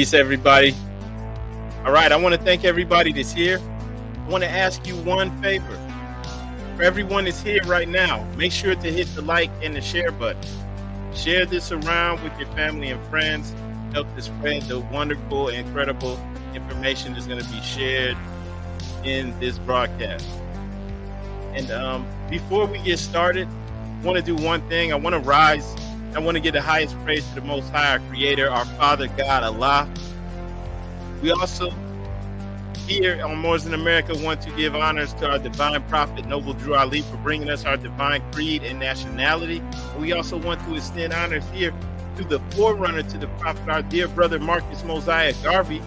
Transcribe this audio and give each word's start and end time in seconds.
Peace, 0.00 0.14
everybody. 0.14 0.74
All 1.84 1.92
right, 1.92 2.10
I 2.10 2.16
want 2.16 2.34
to 2.34 2.40
thank 2.40 2.64
everybody 2.64 3.12
that's 3.12 3.32
here. 3.32 3.58
I 3.58 4.30
want 4.30 4.42
to 4.42 4.48
ask 4.48 4.86
you 4.86 4.96
one 4.96 5.30
favor. 5.42 5.78
For 6.74 6.82
everyone 6.82 7.26
that's 7.26 7.42
here 7.42 7.62
right 7.66 7.86
now, 7.86 8.24
make 8.38 8.50
sure 8.50 8.74
to 8.74 8.90
hit 8.90 9.14
the 9.14 9.20
like 9.20 9.50
and 9.62 9.76
the 9.76 9.82
share 9.82 10.10
button. 10.10 10.40
Share 11.14 11.44
this 11.44 11.70
around 11.70 12.22
with 12.22 12.32
your 12.38 12.48
family 12.52 12.88
and 12.88 13.06
friends. 13.08 13.54
Help 13.92 14.06
to 14.14 14.22
spread 14.22 14.62
the 14.62 14.80
wonderful, 14.80 15.48
incredible 15.48 16.18
information 16.54 17.12
that's 17.12 17.26
going 17.26 17.42
to 17.44 17.50
be 17.50 17.60
shared 17.60 18.16
in 19.04 19.38
this 19.38 19.58
broadcast. 19.58 20.26
And 21.52 21.70
um, 21.72 22.06
before 22.30 22.64
we 22.64 22.78
get 22.78 22.98
started, 22.98 23.46
I 24.00 24.06
want 24.06 24.16
to 24.16 24.24
do 24.24 24.42
one 24.42 24.66
thing. 24.66 24.94
I 24.94 24.96
want 24.96 25.12
to 25.12 25.20
rise. 25.20 25.70
I 26.12 26.18
want 26.18 26.36
to 26.36 26.40
give 26.40 26.54
the 26.54 26.60
highest 26.60 26.98
praise 27.04 27.26
to 27.28 27.36
the 27.36 27.40
Most 27.42 27.70
High, 27.70 27.92
our 27.92 28.00
Creator, 28.10 28.50
our 28.50 28.64
Father 28.64 29.06
God, 29.06 29.44
Allah. 29.44 29.88
We 31.22 31.30
also 31.30 31.72
here 32.88 33.24
on 33.24 33.38
Moors 33.38 33.64
in 33.64 33.74
America 33.74 34.16
want 34.18 34.42
to 34.42 34.50
give 34.56 34.74
honors 34.74 35.14
to 35.14 35.30
our 35.30 35.38
divine 35.38 35.80
prophet, 35.84 36.26
Noble 36.26 36.54
Drew 36.54 36.74
Ali, 36.74 37.02
for 37.02 37.16
bringing 37.18 37.48
us 37.48 37.64
our 37.64 37.76
divine 37.76 38.22
creed 38.32 38.64
and 38.64 38.80
nationality. 38.80 39.62
We 40.00 40.12
also 40.12 40.36
want 40.36 40.60
to 40.64 40.74
extend 40.74 41.12
honors 41.12 41.44
here 41.52 41.72
to 42.16 42.24
the 42.24 42.40
forerunner 42.56 43.04
to 43.04 43.18
the 43.18 43.28
prophet, 43.38 43.68
our 43.68 43.82
dear 43.82 44.08
brother 44.08 44.40
Marcus 44.40 44.82
Mosiah 44.82 45.34
Garvey. 45.44 45.80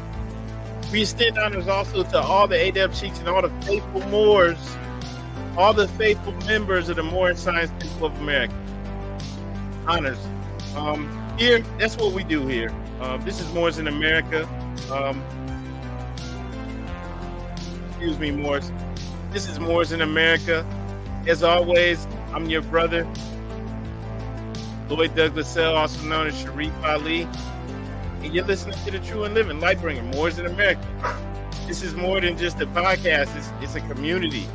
We 0.94 1.02
extend 1.02 1.38
honors 1.38 1.68
also 1.68 2.04
to 2.04 2.22
all 2.22 2.48
the 2.48 2.70
Adept 2.70 2.98
chiefs 2.98 3.20
and 3.20 3.28
all 3.28 3.42
the 3.42 3.52
faithful 3.66 4.08
Moors, 4.08 4.78
all 5.58 5.74
the 5.74 5.90
faithful 5.90 6.32
members 6.46 6.88
of 6.88 6.96
the 6.96 7.04
Moor 7.04 7.36
Science 7.36 7.72
Temple 7.80 8.08
of 8.08 8.18
America. 8.22 8.54
Honors. 9.88 10.20
Um, 10.76 11.36
here, 11.38 11.60
that's 11.78 11.98
what 11.98 12.14
we 12.14 12.24
do 12.24 12.48
here. 12.48 12.74
Uh, 13.00 13.18
this 13.18 13.40
is 13.40 13.52
Moors 13.54 13.80
in 13.80 13.88
America. 13.88 14.48
Um, 14.92 15.24
excuse 17.90 18.18
me, 18.20 18.32
Moors. 18.32 18.72
This 19.32 19.48
is 19.48 19.60
Moors 19.60 19.92
in 19.92 20.02
America. 20.02 20.66
As 21.28 21.44
always, 21.44 22.06
I'm 22.34 22.50
your 22.50 22.62
brother, 22.62 23.08
Lloyd 24.90 25.16
Douglas 25.16 25.58
also 25.58 26.04
known 26.04 26.28
as 26.28 26.40
Sharif 26.40 26.74
Ali. 26.84 27.28
And 28.22 28.34
you're 28.34 28.46
listening 28.46 28.78
to 28.86 28.92
the 28.92 29.00
True 29.00 29.24
and 29.24 29.34
Living 29.34 29.60
Lightbringer, 29.60 30.14
Moors 30.16 30.40
in 30.40 30.46
America. 30.46 30.86
This 31.68 31.82
is 31.82 31.96
more 31.96 32.22
than 32.22 32.38
just 32.38 32.60
a 32.62 32.66
podcast, 32.68 33.36
it's, 33.38 33.50
it's 33.62 33.76
a 33.76 33.82
community 33.82 34.48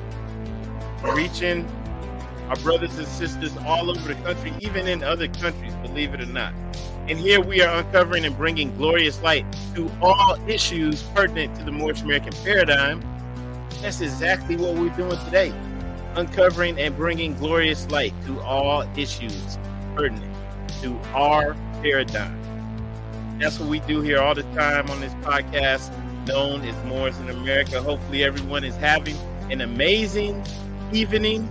reaching 1.02 1.66
our 2.48 2.56
brothers 2.56 2.98
and 2.98 3.06
sisters 3.06 3.56
all 3.66 3.90
over 3.90 4.14
the 4.14 4.20
country, 4.22 4.52
even 4.60 4.86
in 4.88 5.02
other 5.02 5.28
countries, 5.28 5.74
believe 5.82 6.14
it 6.14 6.20
or 6.20 6.26
not. 6.26 6.52
And 7.08 7.18
here 7.18 7.40
we 7.40 7.62
are 7.62 7.78
uncovering 7.78 8.24
and 8.24 8.36
bringing 8.36 8.76
glorious 8.76 9.22
light 9.22 9.46
to 9.74 9.90
all 10.02 10.36
issues 10.48 11.02
pertinent 11.14 11.56
to 11.56 11.64
the 11.64 11.72
Moorish 11.72 12.02
American 12.02 12.32
paradigm. 12.44 13.02
That's 13.80 14.00
exactly 14.00 14.56
what 14.56 14.74
we're 14.74 14.94
doing 14.96 15.18
today 15.24 15.52
uncovering 16.18 16.78
and 16.80 16.96
bringing 16.96 17.34
glorious 17.34 17.88
light 17.90 18.12
to 18.26 18.40
all 18.40 18.82
issues 18.96 19.58
pertinent 19.94 20.34
to 20.82 20.98
our 21.14 21.54
paradigm. 21.80 22.36
That's 23.38 23.58
what 23.58 23.68
we 23.68 23.80
do 23.80 24.00
here 24.00 24.20
all 24.20 24.34
the 24.34 24.42
time 24.54 24.90
on 24.90 25.00
this 25.00 25.14
podcast, 25.14 25.92
known 26.26 26.62
as 26.62 26.84
Moors 26.86 27.16
in 27.18 27.30
America. 27.30 27.80
Hopefully, 27.80 28.24
everyone 28.24 28.64
is 28.64 28.74
having 28.76 29.16
an 29.50 29.60
amazing 29.60 30.44
evening. 30.92 31.48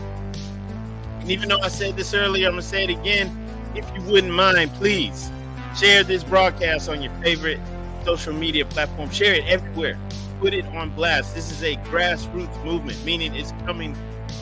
And 1.28 1.34
even 1.34 1.50
though 1.50 1.60
I 1.60 1.68
said 1.68 1.98
this 1.98 2.14
earlier, 2.14 2.48
I'm 2.48 2.54
going 2.54 2.62
to 2.62 2.70
say 2.70 2.86
it 2.86 2.90
again. 2.90 3.30
If 3.76 3.86
you 3.94 4.02
wouldn't 4.04 4.32
mind, 4.32 4.72
please 4.76 5.30
share 5.78 6.02
this 6.02 6.24
broadcast 6.24 6.88
on 6.88 7.02
your 7.02 7.12
favorite 7.16 7.60
social 8.06 8.32
media 8.32 8.64
platform. 8.64 9.10
Share 9.10 9.34
it 9.34 9.44
everywhere. 9.44 10.00
Put 10.40 10.54
it 10.54 10.64
on 10.68 10.90
blast. 10.92 11.36
This 11.36 11.52
is 11.52 11.62
a 11.64 11.76
grassroots 11.92 12.64
movement, 12.64 13.04
meaning 13.04 13.36
it's 13.36 13.52
coming 13.66 13.94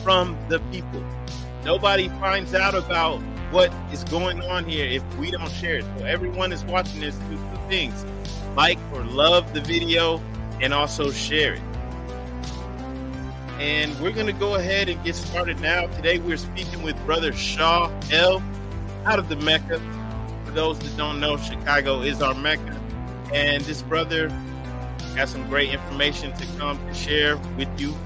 from 0.04 0.38
the 0.48 0.60
people. 0.70 1.04
Nobody 1.64 2.08
finds 2.20 2.54
out 2.54 2.76
about 2.76 3.18
what 3.50 3.72
is 3.92 4.04
going 4.04 4.40
on 4.42 4.64
here 4.64 4.86
if 4.86 5.02
we 5.18 5.32
don't 5.32 5.50
share 5.50 5.78
it. 5.78 5.84
So 5.98 6.04
everyone 6.04 6.52
is 6.52 6.64
watching 6.66 7.00
this 7.00 7.16
do 7.16 7.34
two 7.34 7.68
things. 7.68 8.06
Like 8.54 8.78
or 8.92 9.02
love 9.02 9.52
the 9.54 9.60
video 9.60 10.22
and 10.60 10.72
also 10.72 11.10
share 11.10 11.54
it. 11.54 11.62
And 13.58 13.98
we're 14.00 14.12
going 14.12 14.26
to 14.26 14.34
go 14.34 14.56
ahead 14.56 14.90
and 14.90 15.02
get 15.02 15.14
started 15.14 15.60
now. 15.60 15.86
Today 15.86 16.18
we're 16.18 16.36
speaking 16.36 16.82
with 16.82 16.94
Brother 17.06 17.32
Shaw 17.32 17.90
El 18.10 18.42
out 19.06 19.18
of 19.18 19.30
the 19.30 19.36
Mecca. 19.36 19.80
For 20.44 20.50
those 20.50 20.78
that 20.80 20.94
don't 20.98 21.20
know, 21.20 21.38
Chicago 21.38 22.02
is 22.02 22.20
our 22.20 22.34
Mecca. 22.34 22.78
And 23.32 23.64
this 23.64 23.80
brother 23.80 24.28
has 25.16 25.30
some 25.30 25.48
great 25.48 25.70
information 25.70 26.34
to 26.34 26.46
come 26.58 26.78
to 26.86 26.92
share 26.92 27.38
with 27.56 27.68
you. 27.80 27.96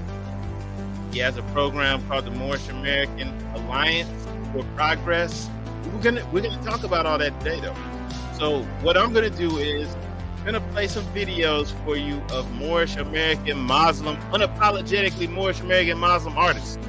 He 1.11 1.19
has 1.19 1.35
a 1.35 1.43
program 1.51 2.07
called 2.07 2.25
the 2.25 2.31
Moorish 2.31 2.69
American 2.69 3.29
Alliance 3.53 4.09
for 4.53 4.63
Progress. 4.77 5.49
We're 5.93 6.01
gonna 6.01 6.25
we're 6.31 6.43
gonna 6.43 6.63
talk 6.63 6.83
about 6.83 7.05
all 7.05 7.17
that 7.17 7.37
today 7.41 7.59
though. 7.59 7.75
So 8.39 8.63
what 8.81 8.95
I'm 8.95 9.11
gonna 9.11 9.29
do 9.29 9.57
is 9.57 9.93
I'm 10.41 10.45
gonna 10.45 10.71
play 10.71 10.87
some 10.87 11.05
videos 11.13 11.71
for 11.85 11.95
you 11.95 12.19
of 12.31 12.51
Moorish 12.53 12.95
American 12.95 13.59
Muslim, 13.59 14.17
unapologetically 14.31 15.29
Moorish 15.29 15.59
American 15.59 15.99
Muslim 15.99 16.35
artists. 16.35 16.79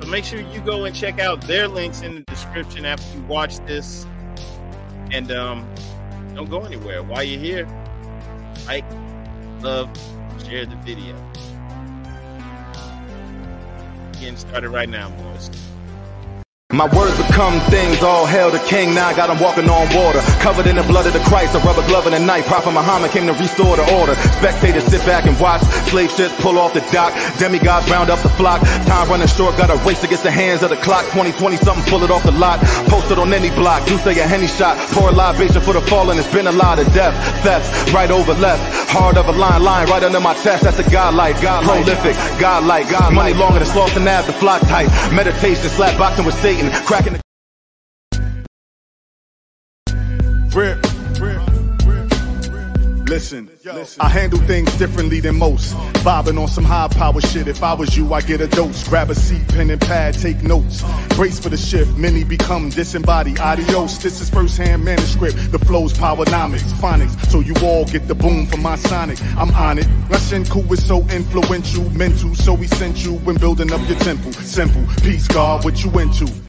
So 0.00 0.08
make 0.08 0.24
sure 0.24 0.40
you 0.40 0.60
go 0.62 0.86
and 0.86 0.96
check 0.96 1.20
out 1.20 1.42
their 1.42 1.68
links 1.68 2.00
in 2.00 2.14
the 2.14 2.20
description 2.22 2.86
after 2.86 3.14
you 3.14 3.22
watch 3.24 3.58
this. 3.66 4.06
And 5.12 5.30
um, 5.30 5.68
don't 6.34 6.48
go 6.48 6.62
anywhere. 6.62 7.02
While 7.02 7.24
you're 7.24 7.38
here, 7.38 7.68
like, 8.66 8.86
love, 9.60 9.94
share 10.42 10.64
the 10.64 10.76
video. 10.76 11.14
Getting 14.14 14.38
started 14.38 14.70
right 14.70 14.88
now, 14.88 15.10
boys. 15.10 15.50
My 16.72 16.90
words 16.98 17.16
become 17.16 17.60
things, 17.70 18.02
all 18.02 18.26
hail 18.26 18.50
the 18.50 18.58
king, 18.58 18.92
now 18.92 19.06
I 19.06 19.14
got 19.14 19.30
him 19.30 19.38
walking 19.38 19.70
on 19.70 19.86
water. 19.94 20.18
Covered 20.42 20.66
in 20.66 20.74
the 20.74 20.82
blood 20.82 21.06
of 21.06 21.12
the 21.12 21.22
Christ, 21.22 21.54
a 21.54 21.62
rubber 21.62 21.86
glove 21.86 22.06
and 22.10 22.14
a 22.16 22.18
knife. 22.18 22.44
Prophet 22.46 22.72
Muhammad 22.72 23.12
came 23.12 23.24
to 23.30 23.34
restore 23.38 23.76
the 23.76 23.86
order. 23.94 24.16
Spectators 24.42 24.82
sit 24.90 24.98
back 25.06 25.26
and 25.30 25.38
watch, 25.38 25.62
slave 25.86 26.10
ships 26.10 26.34
pull 26.42 26.58
off 26.58 26.74
the 26.74 26.82
dock. 26.90 27.14
Demigods 27.38 27.88
round 27.88 28.10
up 28.10 28.18
the 28.26 28.28
flock. 28.30 28.60
Time 28.82 29.08
running 29.08 29.28
short, 29.28 29.56
got 29.56 29.70
a 29.70 29.78
race 29.86 30.02
against 30.02 30.24
the 30.24 30.30
hands 30.32 30.64
of 30.64 30.70
the 30.70 30.76
clock. 30.82 31.06
2020 31.14 31.54
something, 31.58 31.86
pull 31.86 32.02
it 32.02 32.10
off 32.10 32.24
the 32.24 32.32
lot. 32.32 32.58
Posted 32.90 33.16
on 33.16 33.32
any 33.32 33.50
block, 33.50 33.88
you 33.88 33.96
say 33.98 34.18
a 34.18 34.26
henny 34.26 34.48
shot. 34.48 34.76
Pour 34.90 35.10
a 35.10 35.12
libation 35.12 35.62
for 35.62 35.72
the 35.72 35.80
fallen, 35.82 36.18
it's 36.18 36.26
been 36.34 36.48
a 36.48 36.56
lot 36.58 36.80
of 36.80 36.92
death. 36.92 37.14
Theft, 37.46 37.94
right 37.94 38.10
over 38.10 38.34
left. 38.34 38.90
Hard 38.90 39.18
of 39.18 39.28
a 39.28 39.32
line, 39.32 39.62
line 39.62 39.86
right 39.86 40.02
under 40.02 40.18
my 40.18 40.34
chest. 40.42 40.64
That's 40.64 40.80
a 40.80 40.90
godlike, 40.90 41.40
God 41.40 41.62
prolific, 41.62 42.16
godlike. 42.40 42.90
God 42.90 43.14
money 43.14 43.34
longer 43.34 43.60
than 43.60 43.68
sloth 43.68 43.96
and 43.96 44.08
ab, 44.08 44.24
the 44.24 44.32
flock 44.32 44.62
type. 44.62 44.90
Meditation, 45.12 45.68
slap 45.70 45.98
boxing 45.98 46.24
with 46.24 46.34
Satan, 46.40 46.55
cracking 46.86 47.14
the 47.14 47.20
Rip. 50.54 50.86
Listen, 53.08 53.48
I 54.00 54.08
handle 54.08 54.40
things 54.40 54.76
differently 54.78 55.20
than 55.20 55.38
most. 55.38 55.74
Bobbing 56.02 56.38
on 56.38 56.48
some 56.48 56.64
high 56.64 56.88
power 56.88 57.20
shit. 57.20 57.46
If 57.46 57.62
I 57.62 57.72
was 57.72 57.96
you, 57.96 58.12
I 58.12 58.20
get 58.20 58.40
a 58.40 58.48
dose. 58.48 58.88
Grab 58.88 59.10
a 59.10 59.14
seat, 59.14 59.46
pen 59.48 59.70
and 59.70 59.80
pad, 59.80 60.14
take 60.14 60.42
notes. 60.42 60.82
Brace 61.14 61.38
for 61.38 61.48
the 61.48 61.56
shift. 61.56 61.96
Many 61.96 62.24
become 62.24 62.68
disembodied. 62.68 63.38
Adios. 63.38 63.98
This 63.98 64.20
is 64.20 64.28
first 64.28 64.58
hand 64.58 64.84
manuscript. 64.84 65.36
The 65.52 65.58
flow's 65.60 65.92
powernomics, 65.92 66.72
phonics. 66.80 67.30
So 67.30 67.40
you 67.40 67.54
all 67.62 67.84
get 67.84 68.08
the 68.08 68.14
boom 68.14 68.46
from 68.46 68.62
my 68.62 68.76
sonic. 68.76 69.22
I'm 69.36 69.50
on 69.54 69.78
it. 69.78 69.86
Russian 70.08 70.44
cool 70.46 70.70
is 70.72 70.84
so 70.84 70.98
influential, 71.08 71.88
mental, 71.90 72.34
so 72.34 72.54
we 72.54 72.66
sent 72.66 73.04
you 73.04 73.14
when 73.18 73.36
building 73.36 73.72
up 73.72 73.88
your 73.88 73.98
temple. 74.00 74.32
Simple. 74.32 74.84
Peace, 75.02 75.28
God, 75.28 75.64
what 75.64 75.84
you 75.84 75.90
into? 76.00 76.45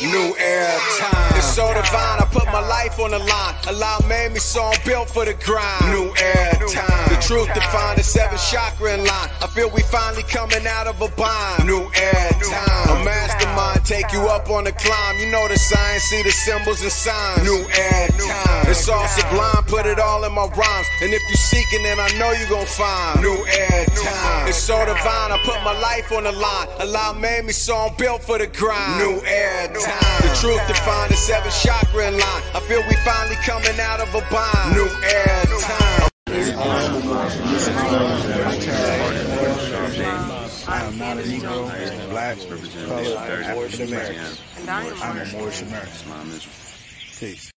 New 0.00 0.34
air 0.38 0.78
time. 0.98 1.36
It's 1.36 1.54
so 1.54 1.68
divine, 1.74 2.20
I 2.20 2.26
put 2.32 2.46
my 2.46 2.66
life 2.66 2.98
on 2.98 3.10
the 3.10 3.18
line. 3.18 3.54
Allah 3.68 4.00
made 4.08 4.32
me 4.32 4.40
so 4.40 4.64
I'm 4.64 4.80
built 4.86 5.10
for 5.10 5.26
the 5.26 5.34
grind. 5.34 5.92
New 5.92 6.08
air 6.16 6.56
time. 6.72 7.08
The 7.12 7.20
truth 7.20 7.52
defined 7.52 7.98
the 7.98 8.02
seven 8.02 8.38
chakra 8.38 8.94
in 8.94 9.04
line. 9.04 9.28
I 9.44 9.46
feel 9.52 9.68
we 9.68 9.82
finally 9.82 10.22
coming 10.22 10.66
out 10.66 10.86
of 10.86 10.96
a 11.02 11.08
bind. 11.20 11.66
New 11.66 11.84
air 12.00 12.30
time. 12.40 12.96
A 12.96 13.04
mastermind 13.04 13.84
take 13.84 14.10
you 14.12 14.24
up 14.28 14.48
on 14.48 14.64
the 14.64 14.72
climb. 14.72 15.18
You 15.18 15.30
know 15.30 15.46
the 15.48 15.58
signs, 15.58 16.02
see 16.04 16.22
the 16.22 16.32
symbols 16.32 16.80
and 16.80 16.92
signs. 16.92 17.44
New 17.44 17.60
air 17.60 18.08
time. 18.08 18.70
It's 18.72 18.88
all 18.88 19.06
sublime, 19.06 19.64
put 19.68 19.84
it 19.84 20.00
all 20.00 20.24
in 20.24 20.32
my 20.32 20.48
rhymes. 20.48 20.86
And 21.02 21.12
if 21.12 21.20
you're 21.28 21.36
seeking 21.36 21.82
then 21.82 22.00
I 22.00 22.08
know 22.16 22.32
you 22.32 22.48
gon' 22.48 22.64
find. 22.64 23.20
New 23.20 23.36
air 23.36 23.84
time. 23.84 24.48
It's 24.48 24.56
so 24.56 24.80
divine, 24.80 25.30
I 25.30 25.38
put 25.44 25.60
my 25.60 25.78
life 25.78 26.10
on 26.12 26.24
the 26.24 26.32
line. 26.32 26.68
Allah 26.80 27.18
made 27.20 27.44
me 27.44 27.52
so 27.52 27.76
I'm 27.76 27.94
built 27.96 28.22
for 28.22 28.38
the 28.38 28.46
grind. 28.46 28.98
New 29.04 29.20
air 29.26 29.68
time 29.68 29.89
time. 29.90 30.22
The 30.22 30.34
truth 30.38 30.62
defined, 30.68 31.10
the 31.10 31.16
seven 31.16 31.50
chakra 31.50 32.08
in 32.08 32.14
line. 32.14 32.42
I 32.54 32.60
feel 32.60 32.82
we 32.88 32.94
finally 33.02 33.36
coming 33.42 33.78
out 33.80 34.00
of 34.00 34.14
a 34.14 34.22
bind. 34.30 34.76
New 34.76 34.88
era 35.02 35.60
time. 35.60 36.10
I 40.68 40.84
am 40.84 40.98
not 40.98 41.18
a 41.18 41.22
Negro, 41.22 42.10
black, 42.10 42.38
color, 42.38 43.42
African 43.42 43.88
American. 43.88 44.26
I'm 44.68 45.18
a 45.18 45.24
Moorish 45.32 45.62
American. 45.62 46.40
Peace. 47.18 47.50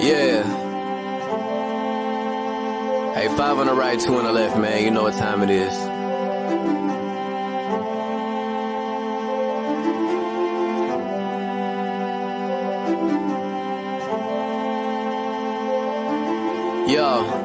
Yeah. 0.00 0.42
Hey, 3.14 3.28
five 3.36 3.58
on 3.58 3.66
the 3.66 3.74
right, 3.74 4.00
two 4.00 4.16
on 4.16 4.24
the 4.24 4.32
left, 4.32 4.56
man. 4.58 4.82
You 4.82 4.90
know 4.90 5.02
what 5.02 5.14
time 5.14 5.42
it 5.42 5.50
is. 5.50 5.91
Yo. 16.92 17.41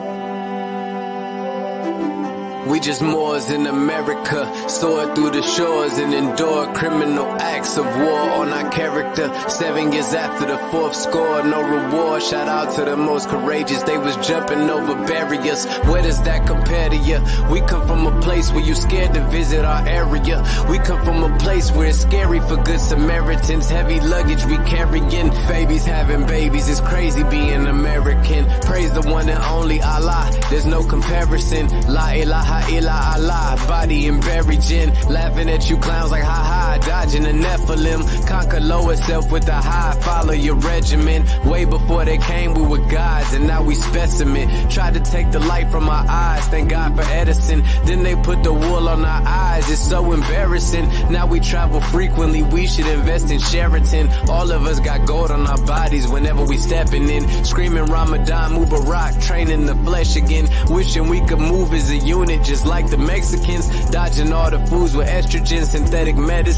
We 2.78 2.82
just 2.82 3.02
Moors 3.02 3.50
in 3.50 3.66
America, 3.66 4.70
soar 4.70 5.16
through 5.16 5.32
the 5.32 5.42
shores 5.42 5.98
and 5.98 6.14
endure 6.14 6.72
criminal 6.76 7.26
acts 7.42 7.76
of 7.76 7.86
war 7.86 8.20
on 8.42 8.50
our 8.50 8.70
character. 8.70 9.34
Seven 9.50 9.92
years 9.92 10.14
after 10.14 10.46
the 10.46 10.60
fourth 10.70 10.96
score, 10.96 11.42
no 11.42 11.60
reward. 11.64 12.22
Shout 12.22 12.48
out 12.48 12.76
to 12.76 12.86
the 12.86 12.96
most 12.96 13.30
courageous, 13.30 13.82
they 13.82 13.98
was 13.98 14.16
jumping 14.18 14.70
over 14.70 14.94
barriers. 15.08 15.66
Where 15.90 16.04
does 16.04 16.22
that 16.22 16.46
compare 16.46 16.90
to 16.90 16.98
you? 16.98 17.20
We 17.50 17.62
come 17.62 17.88
from 17.88 18.06
a 18.06 18.22
place 18.22 18.52
where 18.52 18.64
you 18.64 18.76
scared 18.76 19.16
to 19.16 19.22
visit 19.30 19.66
our 19.66 19.84
area. 19.88 20.44
We 20.70 20.78
come 20.78 21.04
from 21.04 21.24
a 21.24 21.36
place 21.40 21.72
where 21.72 21.88
it's 21.88 22.02
scary 22.02 22.42
for 22.42 22.58
good 22.58 22.80
Samaritans. 22.80 23.70
Heavy 23.70 24.00
luggage 24.02 24.46
we 24.46 24.58
carrying, 24.70 25.30
babies 25.48 25.84
having 25.84 26.28
babies. 26.28 26.70
It's 26.70 26.82
crazy 26.82 27.24
being 27.24 27.66
American. 27.66 28.46
Praise 28.62 28.94
the 28.94 29.02
one 29.02 29.30
and 29.30 29.42
only 29.46 29.82
Allah. 29.82 30.30
There's 30.52 30.68
no 30.68 30.84
comparison. 30.84 31.70
La 31.92 32.12
ilaha 32.12 32.67
illa 32.70 32.98
Allah, 33.16 33.56
body 33.68 34.08
and 34.08 34.22
buried 34.22 34.62
gin. 34.62 34.94
Laughing 35.10 35.50
at 35.50 35.70
you 35.70 35.78
clowns 35.78 36.12
like 36.12 36.24
ha 36.24 36.42
ha, 36.52 36.57
dodging 36.80 37.24
the 37.24 37.32
Nephilim. 37.32 38.28
Conquer 38.28 38.60
lower 38.60 38.96
self 38.96 39.32
with 39.32 39.46
the 39.46 39.54
high, 39.54 39.94
follow 40.02 40.34
your 40.34 40.56
regimen. 40.56 41.26
Way 41.46 41.66
before 41.66 42.06
they 42.06 42.18
came, 42.18 42.54
we 42.54 42.64
were 42.64 42.86
gods, 42.90 43.34
and 43.34 43.48
now 43.48 43.64
we 43.64 43.76
specimen. 43.76 44.70
Tried 44.70 44.94
to 44.96 45.00
take 45.00 45.32
the 45.32 45.40
light 45.40 45.70
from 45.70 45.90
our 45.90 46.06
eyes, 46.08 46.48
thank 46.48 46.70
God 46.70 46.96
for 46.96 47.04
Edison. 47.04 47.64
Then 47.86 48.04
they 48.04 48.16
put 48.16 48.44
the 48.44 48.54
wool 48.54 48.90
on 48.90 49.04
our 49.06 49.22
eyes, 49.26 49.70
it's 49.72 49.82
so 49.88 50.12
embarrassing. 50.12 50.88
Now 51.12 51.28
we 51.28 51.40
travel 51.40 51.82
frequently, 51.82 52.44
we 52.44 52.68
should 52.68 52.88
invest 52.88 53.32
in 53.32 53.40
Sheraton. 53.40 54.10
All 54.30 54.52
of 54.52 54.66
us 54.66 54.80
got 54.80 55.06
gold 55.08 55.32
on 55.32 55.48
our 55.48 55.62
bodies 55.66 56.08
whenever 56.08 56.44
we 56.44 56.58
stepping 56.58 57.10
in. 57.10 57.46
Screaming 57.46 57.86
Ramadan, 57.86 58.52
Mubarak, 58.52 59.24
training 59.26 59.66
the 59.66 59.76
flesh 59.76 60.16
again. 60.16 60.48
Wishing 60.70 61.08
we 61.10 61.22
could 61.22 61.40
move 61.40 61.74
as 61.74 61.90
a 61.90 61.98
unit 61.98 62.44
just 62.44 62.66
like 62.66 62.90
the 62.90 62.98
Mexicans, 62.98 63.90
dodging 63.90 64.34
all 64.34 64.50
the 64.50 64.60
foods 64.68 64.96
with 64.96 65.08
estrogen, 65.08 65.64
synthetic 65.66 66.16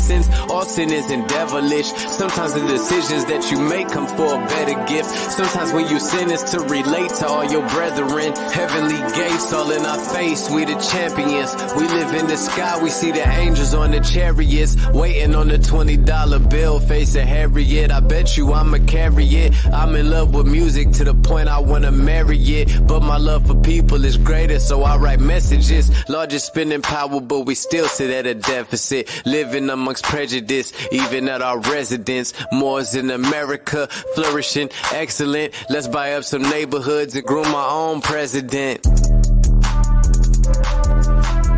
medicines. 0.09 0.49
All 0.49 0.63
sin 0.63 0.91
isn't 0.91 1.27
devilish. 1.27 1.87
Sometimes 1.87 2.53
the 2.53 2.65
decisions 2.65 3.25
that 3.25 3.51
you 3.51 3.59
make 3.59 3.87
come 3.89 4.07
for 4.07 4.41
a 4.41 4.45
better 4.47 4.85
gift. 4.85 5.09
Sometimes 5.09 5.73
when 5.73 5.87
you 5.87 5.99
sin 5.99 6.31
is 6.31 6.43
to 6.51 6.59
relate 6.61 7.09
to 7.15 7.27
all 7.27 7.45
your 7.45 7.67
brethren. 7.69 8.33
Heavenly 8.51 8.99
gates 9.15 9.53
all 9.53 9.71
in 9.71 9.85
our 9.85 9.99
face, 9.99 10.49
we 10.49 10.65
the 10.65 10.75
champions. 10.91 11.53
We 11.75 11.87
live 11.87 12.13
in 12.13 12.27
the 12.27 12.37
sky, 12.37 12.81
we 12.81 12.89
see 12.89 13.11
the 13.11 13.27
angels 13.27 13.73
on 13.73 13.91
the 13.91 13.99
chariots, 13.99 14.75
waiting 14.93 15.35
on 15.35 15.47
the 15.47 15.57
$20 15.57 16.49
bill, 16.49 16.79
facing 16.79 17.27
Harriet. 17.27 17.91
I 17.91 17.99
bet 17.99 18.37
you 18.37 18.53
I'ma 18.53 18.79
carry 18.87 19.25
it. 19.25 19.53
I'm 19.67 19.95
in 19.95 20.09
love 20.09 20.33
with 20.33 20.47
music 20.47 20.91
to 20.93 21.03
the 21.03 21.13
point 21.13 21.47
I 21.47 21.59
wanna 21.59 21.91
marry 21.91 22.37
it. 22.37 22.87
But 22.87 23.01
my 23.01 23.17
love 23.17 23.47
for 23.47 23.55
people 23.55 24.03
is 24.05 24.17
greater, 24.17 24.59
so 24.59 24.83
I 24.83 24.97
write 24.97 25.19
messages 25.19 25.89
largest 26.09 26.47
spending 26.47 26.81
power, 26.81 27.21
but 27.21 27.41
we 27.41 27.55
still 27.55 27.87
sit 27.87 28.09
at 28.09 28.25
a 28.25 28.33
deficit. 28.33 29.09
Living 29.25 29.69
amongst 29.69 29.98
prejudice, 30.01 30.73
even 30.91 31.29
at 31.29 31.41
our 31.41 31.59
residence. 31.59 32.33
Moors 32.51 32.95
in 32.95 33.11
America, 33.11 33.87
flourishing, 34.15 34.69
excellent. 34.93 35.53
Let's 35.69 35.87
buy 35.87 36.13
up 36.13 36.23
some 36.23 36.43
neighborhoods 36.43 37.15
and 37.15 37.25
groom 37.25 37.47
our 37.47 37.89
own 37.89 38.01
president. 38.01 38.85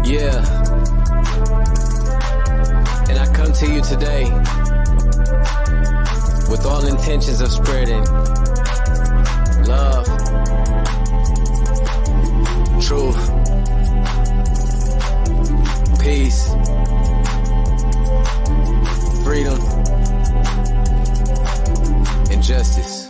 Yeah. 0.06 0.42
And 3.10 3.20
I 3.20 3.34
come 3.34 3.54
to 3.54 3.68
you 3.72 3.82
today 3.82 4.24
with 6.50 6.66
all 6.66 6.86
intentions 6.86 7.40
of 7.42 7.52
spreading 7.52 8.04
love, 9.66 10.06
truth, 12.82 13.22
peace, 16.02 16.50
freedom, 19.24 19.60
and 22.32 22.42
justice. 22.44 23.01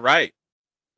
All 0.00 0.04
right. 0.04 0.32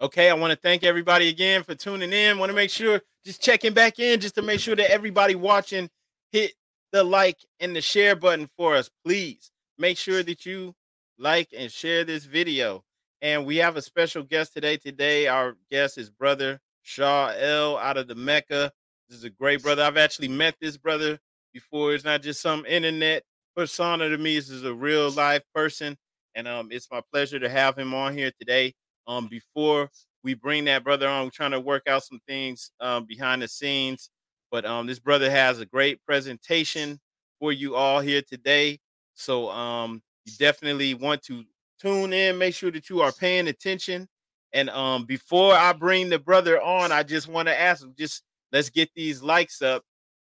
Okay, 0.00 0.30
I 0.30 0.34
want 0.34 0.52
to 0.52 0.56
thank 0.56 0.84
everybody 0.84 1.28
again 1.28 1.64
for 1.64 1.74
tuning 1.74 2.12
in. 2.12 2.38
Want 2.38 2.50
to 2.50 2.54
make 2.54 2.70
sure 2.70 3.00
just 3.24 3.42
checking 3.42 3.74
back 3.74 3.98
in 3.98 4.20
just 4.20 4.36
to 4.36 4.42
make 4.42 4.60
sure 4.60 4.76
that 4.76 4.92
everybody 4.92 5.34
watching 5.34 5.90
hit 6.30 6.52
the 6.92 7.02
like 7.02 7.36
and 7.58 7.74
the 7.74 7.80
share 7.80 8.14
button 8.14 8.48
for 8.56 8.76
us, 8.76 8.88
please. 9.04 9.50
Make 9.76 9.98
sure 9.98 10.22
that 10.22 10.46
you 10.46 10.72
like 11.18 11.48
and 11.52 11.68
share 11.68 12.04
this 12.04 12.26
video. 12.26 12.84
And 13.22 13.44
we 13.44 13.56
have 13.56 13.76
a 13.76 13.82
special 13.82 14.22
guest 14.22 14.54
today. 14.54 14.76
Today, 14.76 15.26
our 15.26 15.56
guest 15.68 15.98
is 15.98 16.08
brother 16.08 16.60
Shaw 16.82 17.32
El 17.36 17.76
out 17.78 17.96
of 17.96 18.06
the 18.06 18.14
Mecca. 18.14 18.70
This 19.08 19.18
is 19.18 19.24
a 19.24 19.30
great 19.30 19.64
brother. 19.64 19.82
I've 19.82 19.96
actually 19.96 20.28
met 20.28 20.54
this 20.60 20.76
brother 20.76 21.18
before. 21.52 21.92
It's 21.92 22.04
not 22.04 22.22
just 22.22 22.40
some 22.40 22.64
internet 22.66 23.24
persona 23.56 24.10
to 24.10 24.16
me. 24.16 24.36
This 24.36 24.48
is 24.48 24.62
a 24.62 24.72
real 24.72 25.10
life 25.10 25.42
person. 25.52 25.96
And 26.36 26.46
um, 26.46 26.68
it's 26.70 26.86
my 26.88 27.00
pleasure 27.12 27.40
to 27.40 27.48
have 27.48 27.76
him 27.76 27.94
on 27.94 28.16
here 28.16 28.30
today. 28.38 28.74
Um, 29.06 29.28
before 29.28 29.90
we 30.24 30.34
bring 30.34 30.64
that 30.66 30.84
brother 30.84 31.08
on, 31.08 31.24
we're 31.24 31.30
trying 31.30 31.50
to 31.52 31.60
work 31.60 31.84
out 31.88 32.04
some 32.04 32.20
things 32.26 32.70
um, 32.80 33.04
behind 33.06 33.42
the 33.42 33.48
scenes. 33.48 34.10
But 34.50 34.64
um, 34.64 34.86
this 34.86 34.98
brother 34.98 35.30
has 35.30 35.60
a 35.60 35.66
great 35.66 36.04
presentation 36.04 37.00
for 37.40 37.52
you 37.52 37.74
all 37.74 38.00
here 38.00 38.22
today. 38.22 38.78
So 39.14 39.50
um, 39.50 40.02
you 40.24 40.32
definitely 40.38 40.94
want 40.94 41.22
to 41.24 41.44
tune 41.80 42.12
in. 42.12 42.38
Make 42.38 42.54
sure 42.54 42.70
that 42.70 42.88
you 42.88 43.00
are 43.00 43.12
paying 43.12 43.48
attention. 43.48 44.08
And 44.52 44.68
um, 44.70 45.06
before 45.06 45.54
I 45.54 45.72
bring 45.72 46.10
the 46.10 46.18
brother 46.18 46.60
on, 46.60 46.92
I 46.92 47.02
just 47.02 47.28
want 47.28 47.48
to 47.48 47.58
ask 47.58 47.82
him, 47.82 47.94
just 47.98 48.22
let's 48.52 48.70
get 48.70 48.90
these 48.94 49.22
likes 49.22 49.62
up. 49.62 49.82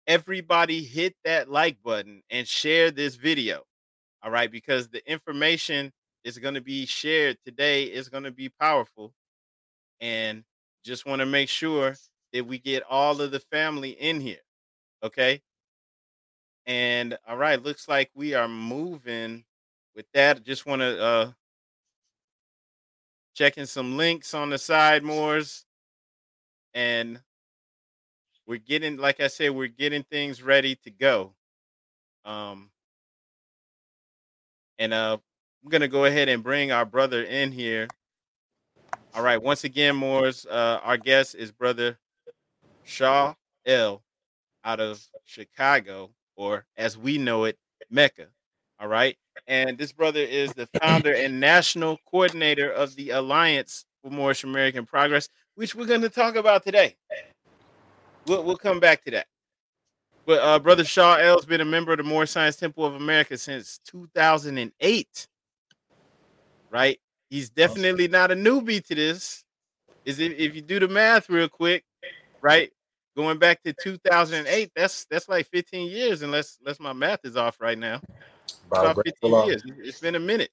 Everybody 0.07 0.83
hit 0.83 1.15
that 1.25 1.51
like 1.51 1.77
button 1.83 2.23
and 2.31 2.49
share 2.49 2.91
this 2.91 3.15
video. 3.15 3.63
All 4.23 4.31
right, 4.31 4.51
because 4.51 4.89
the 4.89 5.09
information 5.11 5.93
is 6.25 6.39
going 6.39 6.55
to 6.55 6.61
be 6.61 6.87
shared 6.87 7.39
today 7.45 7.85
is 7.85 8.09
going 8.09 8.25
to 8.25 8.31
be 8.31 8.49
powerful. 8.49 9.13
And 10.01 10.45
just 10.85 11.07
want 11.07 11.21
to 11.21 11.27
make 11.27 11.49
sure 11.49 11.95
that 12.33 12.47
we 12.47 12.59
get 12.59 12.83
all 12.89 13.21
of 13.21 13.31
the 13.31 13.41
family 13.41 13.91
in 13.91 14.21
here. 14.21 14.43
Okay. 15.03 15.43
And 16.67 17.17
all 17.29 17.37
right, 17.37 17.63
looks 17.63 17.89
like 17.89 18.11
we 18.15 18.35
are 18.35 18.49
moving 18.49 19.45
with 19.95 20.07
that. 20.15 20.43
Just 20.43 20.67
want 20.67 20.81
to 20.81 21.03
uh 21.03 21.33
checking 23.35 23.67
some 23.67 23.97
links 23.97 24.33
on 24.33 24.51
the 24.51 24.59
side 24.59 25.03
Moors. 25.03 25.65
And 26.73 27.21
we're 28.47 28.59
getting, 28.59 28.97
like 28.97 29.21
I 29.21 29.29
said, 29.29 29.51
we're 29.51 29.69
getting 29.69 30.03
things 30.05 30.43
ready 30.43 30.77
to 30.85 30.91
go. 30.91 31.35
Um, 32.25 32.71
and 34.79 34.93
uh, 34.93 35.19
I'm 35.65 35.71
gonna 35.71 35.89
go 35.89 36.05
ahead 36.05 36.29
and 36.29 36.43
bring 36.43 36.73
our 36.73 36.85
brother 36.85 37.23
in 37.23 37.51
here. 37.51 37.89
All 39.15 39.23
right, 39.23 39.43
once 39.43 39.65
again, 39.65 39.97
Moors, 39.97 40.45
uh, 40.45 40.81
our 40.83 40.99
guest 40.99 41.35
is 41.35 41.53
brother 41.53 41.99
Shaw 42.83 43.35
El 43.65 44.03
out 44.63 44.81
of 44.81 45.03
Chicago, 45.25 46.11
or 46.37 46.67
as 46.77 46.99
we 46.99 47.17
know 47.17 47.45
it, 47.45 47.59
Mecca. 47.91 48.27
All 48.79 48.89
right. 48.89 49.17
And 49.47 49.79
this 49.79 49.93
brother 49.93 50.21
is 50.21 50.53
the 50.53 50.67
founder 50.81 51.15
and 51.15 51.41
national 51.41 51.99
coordinator 52.11 52.71
of 52.71 52.95
the 52.97 53.11
Alliance 53.11 53.87
for 54.03 54.11
Moorish 54.11 54.45
American 54.45 54.85
Progress, 54.85 55.29
which 55.55 55.75
we're 55.75 55.87
to 55.87 56.09
talk 56.11 56.37
about 56.37 56.65
today. 56.65 56.97
We'll, 58.27 58.45
we'll 58.45 58.57
come 58.57 58.81
back 58.81 59.03
to 59.05 59.11
that. 59.13 59.27
But 60.27 60.41
uh, 60.41 60.59
Brother 60.59 60.85
Shaw 60.85 61.17
El 61.17 61.37
has 61.37 61.47
been 61.47 61.61
a 61.61 61.67
member 61.67 61.93
of 61.93 61.99
the 61.99 62.05
Moorish 62.05 62.31
Science 62.31 62.57
Temple 62.57 62.85
of 62.85 62.95
America 62.95 63.39
since 63.39 63.81
2008. 63.87 65.29
Right? 66.75 66.99
He's 67.31 67.51
definitely 67.51 68.09
not 68.09 68.33
a 68.33 68.35
newbie 68.35 68.85
to 68.87 68.95
this. 68.97 69.45
Is 70.05 70.19
if, 70.19 70.33
if 70.37 70.57
you 70.57 70.61
do 70.61 70.81
the 70.81 70.89
math 70.89 71.31
real 71.31 71.49
quick, 71.49 71.85
right? 72.43 72.73
Going 73.17 73.39
back 73.39 73.63
to 73.63 73.73
2008, 73.73 74.73
that's 74.75 75.07
that's 75.09 75.29
like 75.29 75.47
15 75.51 75.89
years, 75.89 76.23
unless 76.23 76.59
unless 76.61 76.81
my 76.81 76.93
math 76.93 77.21
is 77.23 77.37
off 77.37 77.61
right 77.61 77.79
now. 77.79 78.01
About 78.73 78.99
15 79.07 79.47
years. 79.47 79.63
It's 79.79 80.01
been 80.01 80.17
a 80.17 80.21
minute. 80.21 80.51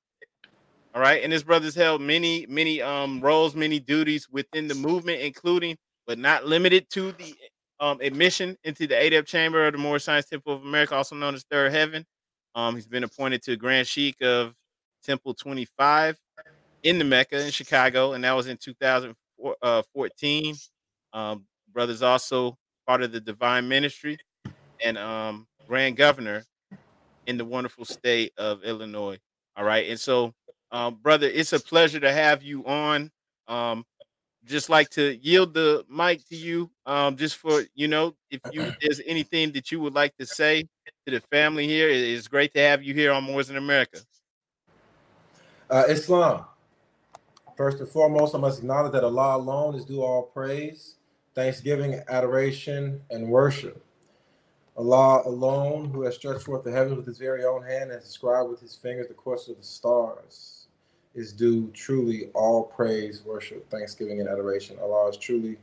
All 0.94 1.02
right. 1.02 1.24
And 1.24 1.34
his 1.34 1.44
brothers 1.44 1.74
held 1.74 2.02
many, 2.02 2.46
many 2.48 2.84
um 2.84 3.20
roles, 3.20 3.56
many 3.56 3.80
duties 3.80 4.30
within 4.30 4.68
the 4.68 4.76
movement, 4.76 5.22
including 5.22 5.76
but 6.06 6.20
not 6.20 6.46
limited 6.46 6.88
to 6.92 7.14
the 7.14 7.34
um, 7.80 8.00
admission 8.00 8.56
into 8.64 8.86
the 8.86 8.96
Adept 8.96 9.28
chamber 9.28 9.66
of 9.66 9.74
the 9.74 9.80
Moorish 9.80 10.04
Science 10.04 10.28
Temple 10.28 10.54
of 10.54 10.62
America, 10.62 10.96
also 10.96 11.16
known 11.16 11.34
as 11.34 11.44
Third 11.50 11.72
Heaven. 11.72 12.06
Um, 12.54 12.76
he's 12.76 12.88
been 12.88 13.04
appointed 13.04 13.42
to 13.44 13.58
Grand 13.58 13.88
Sheik 13.88 14.22
of 14.22 14.54
Temple 15.04 15.34
25 15.34 16.18
in 16.84 17.00
the 17.00 17.06
Mecca 17.06 17.44
in 17.44 17.52
Chicago, 17.52 18.14
and 18.14 18.24
that 18.24 18.34
was 18.34 18.48
in 18.48 18.58
2014. 18.58 20.56
Uh, 21.14 21.18
um, 21.18 21.46
brothers 21.74 22.02
also 22.02 22.58
part 22.88 23.02
of 23.02 23.12
the 23.12 23.20
Divine 23.22 23.68
Ministry 23.68 24.18
and 24.84 24.98
um, 24.98 25.48
Grand 25.68 25.98
Governor 25.98 26.46
in 27.28 27.38
the 27.38 27.46
wonderful 27.46 27.86
state 27.86 28.34
of 28.38 28.64
Illinois. 28.64 29.18
All 29.56 29.66
right, 29.66 29.90
and 29.90 30.00
so, 30.00 30.34
um, 30.72 30.96
brother, 31.02 31.28
it's 31.28 31.54
a 31.54 31.60
pleasure 31.60 32.00
to 32.00 32.12
have 32.12 32.44
you 32.44 32.66
on. 32.66 33.12
Um, 33.48 33.86
just 34.46 34.70
like 34.70 34.90
to 34.90 35.18
yield 35.18 35.54
the 35.54 35.86
mic 35.90 36.26
to 36.28 36.36
you 36.36 36.70
um 36.86 37.16
just 37.16 37.38
for 37.38 37.64
you 37.76 37.88
know 37.88 38.16
if 38.32 38.42
you 38.50 38.72
there's 38.82 39.02
anything 39.06 39.52
that 39.52 39.72
you 39.72 39.80
would 39.80 39.94
like 39.94 40.16
to 40.18 40.26
say 40.26 40.64
to 41.06 41.12
the 41.12 41.22
family 41.32 41.68
here 41.68 41.90
it's 41.90 42.28
great 42.28 42.54
to 42.54 42.60
have 42.60 42.84
you 42.84 42.94
here 42.94 43.12
on 43.12 43.24
Moors 43.24 43.50
in 43.50 43.58
America. 43.58 44.00
Uh, 45.72 45.86
Islam. 45.88 46.44
First 47.56 47.80
and 47.80 47.88
foremost, 47.88 48.36
I 48.36 48.40
must 48.40 48.60
acknowledge 48.60 48.92
that 48.92 49.06
Allah 49.06 49.38
alone 49.38 49.74
is 49.74 49.86
due 49.86 50.02
all 50.02 50.24
praise, 50.24 50.96
thanksgiving, 51.34 52.02
adoration, 52.10 53.02
and 53.10 53.30
worship. 53.30 53.82
Allah 54.76 55.22
alone, 55.26 55.90
who 55.90 56.02
has 56.02 56.16
stretched 56.16 56.44
forth 56.44 56.66
the 56.66 56.74
heavens 56.74 56.98
with 56.98 57.06
his 57.06 57.18
very 57.18 57.46
own 57.46 57.64
hand 57.64 57.90
and 57.90 58.02
described 58.02 58.50
with 58.50 58.60
his 58.60 58.76
fingers 58.76 59.08
the 59.08 59.14
course 59.14 59.48
of 59.48 59.56
the 59.56 59.64
stars 59.64 60.68
is 61.16 61.32
due 61.32 61.70
truly 61.74 62.26
all 62.34 62.64
praise, 62.64 63.24
worship, 63.24 63.70
thanksgiving, 63.70 64.20
and 64.20 64.28
adoration. 64.28 64.78
Allah 64.82 65.08
is 65.08 65.16
truly 65.16 65.58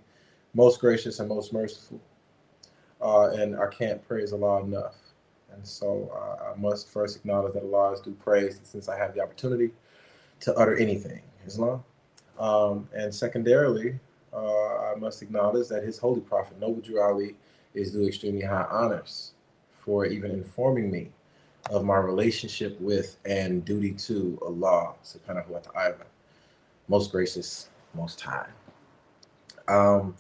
most 0.55 0.81
gracious 0.81 1.21
and 1.21 1.29
most 1.29 1.53
merciful. 1.53 2.01
Uh, 3.03 3.29
and 3.33 3.61
I 3.61 3.67
can't 3.67 4.07
praise 4.09 4.33
Allah 4.33 4.63
enough. 4.63 4.97
And 5.53 5.67
so 5.67 6.11
uh, 6.15 6.53
I 6.53 6.59
must 6.59 6.89
first 6.89 7.17
acknowledge 7.17 7.53
that 7.53 7.63
Allah 7.63 7.93
is 7.93 8.01
due 8.01 8.17
praise 8.25 8.59
since 8.63 8.89
I 8.89 8.97
have 8.97 9.15
the 9.15 9.21
opportunity 9.21 9.71
to 10.41 10.55
utter 10.55 10.77
anything, 10.77 11.23
Islam. 11.47 11.83
Um, 12.39 12.89
and 12.95 13.15
secondarily, 13.15 13.99
uh, 14.33 14.93
I 14.93 14.95
must 14.97 15.23
acknowledge 15.23 15.69
that 15.69 15.83
His 15.83 15.99
Holy 15.99 16.21
Prophet, 16.21 16.61
Noble 16.61 16.81
Drew 16.81 17.01
Ali, 17.01 17.37
is 17.75 17.93
due 17.93 18.07
extremely 18.07 18.43
high 18.43 18.67
honors 18.71 19.33
for 19.73 20.07
even 20.07 20.31
informing 20.31 20.91
me 20.91 21.11
of 21.71 21.85
my 21.85 21.97
relationship 21.97 22.81
with 22.81 23.17
and 23.25 23.65
duty 23.65 23.93
to 23.93 24.39
Allah 24.43 24.95
subhanahu 25.05 25.49
wa 25.49 25.59
ta'ala, 25.59 26.07
most 26.89 27.11
gracious, 27.11 27.69
most 27.95 28.21
high. 28.21 28.49
Um, 29.67 30.15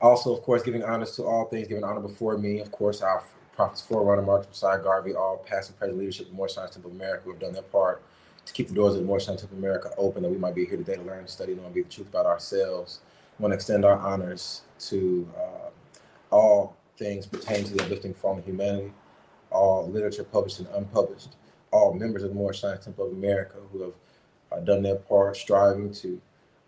also, 0.00 0.34
of 0.34 0.42
course, 0.42 0.62
giving 0.62 0.84
honors 0.84 1.16
to 1.16 1.24
all 1.24 1.46
things, 1.46 1.66
giving 1.68 1.84
honor 1.84 2.00
before 2.00 2.36
me, 2.38 2.60
of 2.60 2.70
course, 2.70 3.00
our 3.02 3.24
prophets 3.54 3.80
forerunner, 3.80 4.22
Marcus 4.22 4.48
Mosiah 4.48 4.82
Garvey, 4.82 5.14
all 5.14 5.38
past 5.38 5.70
and 5.70 5.78
present 5.78 5.98
leadership 5.98 6.26
of 6.28 6.34
Moorish 6.34 6.54
Science 6.54 6.72
Temple 6.72 6.90
of 6.90 6.96
America 6.96 7.22
who 7.24 7.30
have 7.30 7.40
done 7.40 7.52
their 7.54 7.62
part 7.62 8.02
to 8.46 8.52
keep 8.52 8.68
the 8.68 8.74
doors 8.74 8.94
of 8.94 9.06
the 9.06 9.18
Temple 9.18 9.44
of 9.44 9.52
America 9.52 9.90
open, 9.98 10.22
that 10.22 10.30
we 10.30 10.38
might 10.38 10.54
be 10.54 10.64
here 10.64 10.76
today 10.76 10.94
to 10.94 11.02
learn, 11.02 11.26
study, 11.26 11.52
and 11.52 11.74
be 11.74 11.82
the 11.82 11.88
truth 11.88 12.08
about 12.08 12.26
ourselves. 12.26 13.00
I 13.38 13.42
want 13.42 13.52
to 13.52 13.56
extend 13.56 13.84
our 13.84 13.98
honors 13.98 14.62
to 14.88 15.28
uh, 15.36 16.34
all 16.34 16.76
things 16.96 17.26
pertaining 17.26 17.64
to 17.64 17.74
the 17.74 17.82
uplifting 17.82 18.14
form 18.14 18.38
of 18.38 18.44
humanity, 18.44 18.92
all 19.50 19.88
literature 19.88 20.24
published 20.24 20.60
and 20.60 20.68
unpublished, 20.68 21.36
all 21.70 21.92
members 21.92 22.22
of 22.22 22.30
the 22.30 22.34
Moorish 22.34 22.60
Science 22.60 22.84
Temple 22.84 23.06
of 23.06 23.12
America 23.12 23.56
who 23.72 23.82
have 23.82 23.92
uh, 24.52 24.60
done 24.60 24.82
their 24.82 24.96
part, 24.96 25.36
striving 25.36 25.92
to 25.92 26.20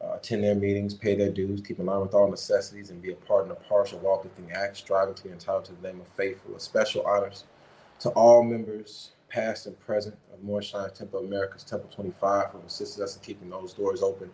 uh, 0.02 0.14
attend 0.14 0.44
their 0.44 0.54
meetings, 0.54 0.94
pay 0.94 1.14
their 1.14 1.30
dues, 1.30 1.60
keep 1.60 1.78
in 1.78 1.86
line 1.86 2.00
with 2.00 2.14
all 2.14 2.28
necessities, 2.28 2.90
and 2.90 3.00
be 3.00 3.12
a 3.12 3.16
part 3.16 3.44
and 3.44 3.52
a 3.52 3.54
partial 3.54 3.98
uplifting 4.12 4.50
acts, 4.52 4.80
striving 4.80 5.14
to 5.14 5.24
be 5.24 5.30
entitled 5.30 5.64
to 5.64 5.72
the 5.72 5.88
name 5.88 6.00
of 6.00 6.08
faithful. 6.08 6.54
A 6.54 6.60
special 6.60 7.06
honors 7.06 7.44
to 8.00 8.10
all 8.10 8.42
members, 8.42 9.10
past 9.28 9.66
and 9.66 9.78
present, 9.80 10.16
of 10.32 10.42
Moorish 10.42 10.72
Science 10.72 10.98
Temple 10.98 11.20
America's 11.20 11.64
Temple 11.64 11.90
25, 11.90 12.50
who 12.50 12.60
assisted 12.66 13.02
us 13.02 13.16
in 13.16 13.22
keeping 13.22 13.50
those 13.50 13.72
doors 13.72 14.02
open 14.02 14.30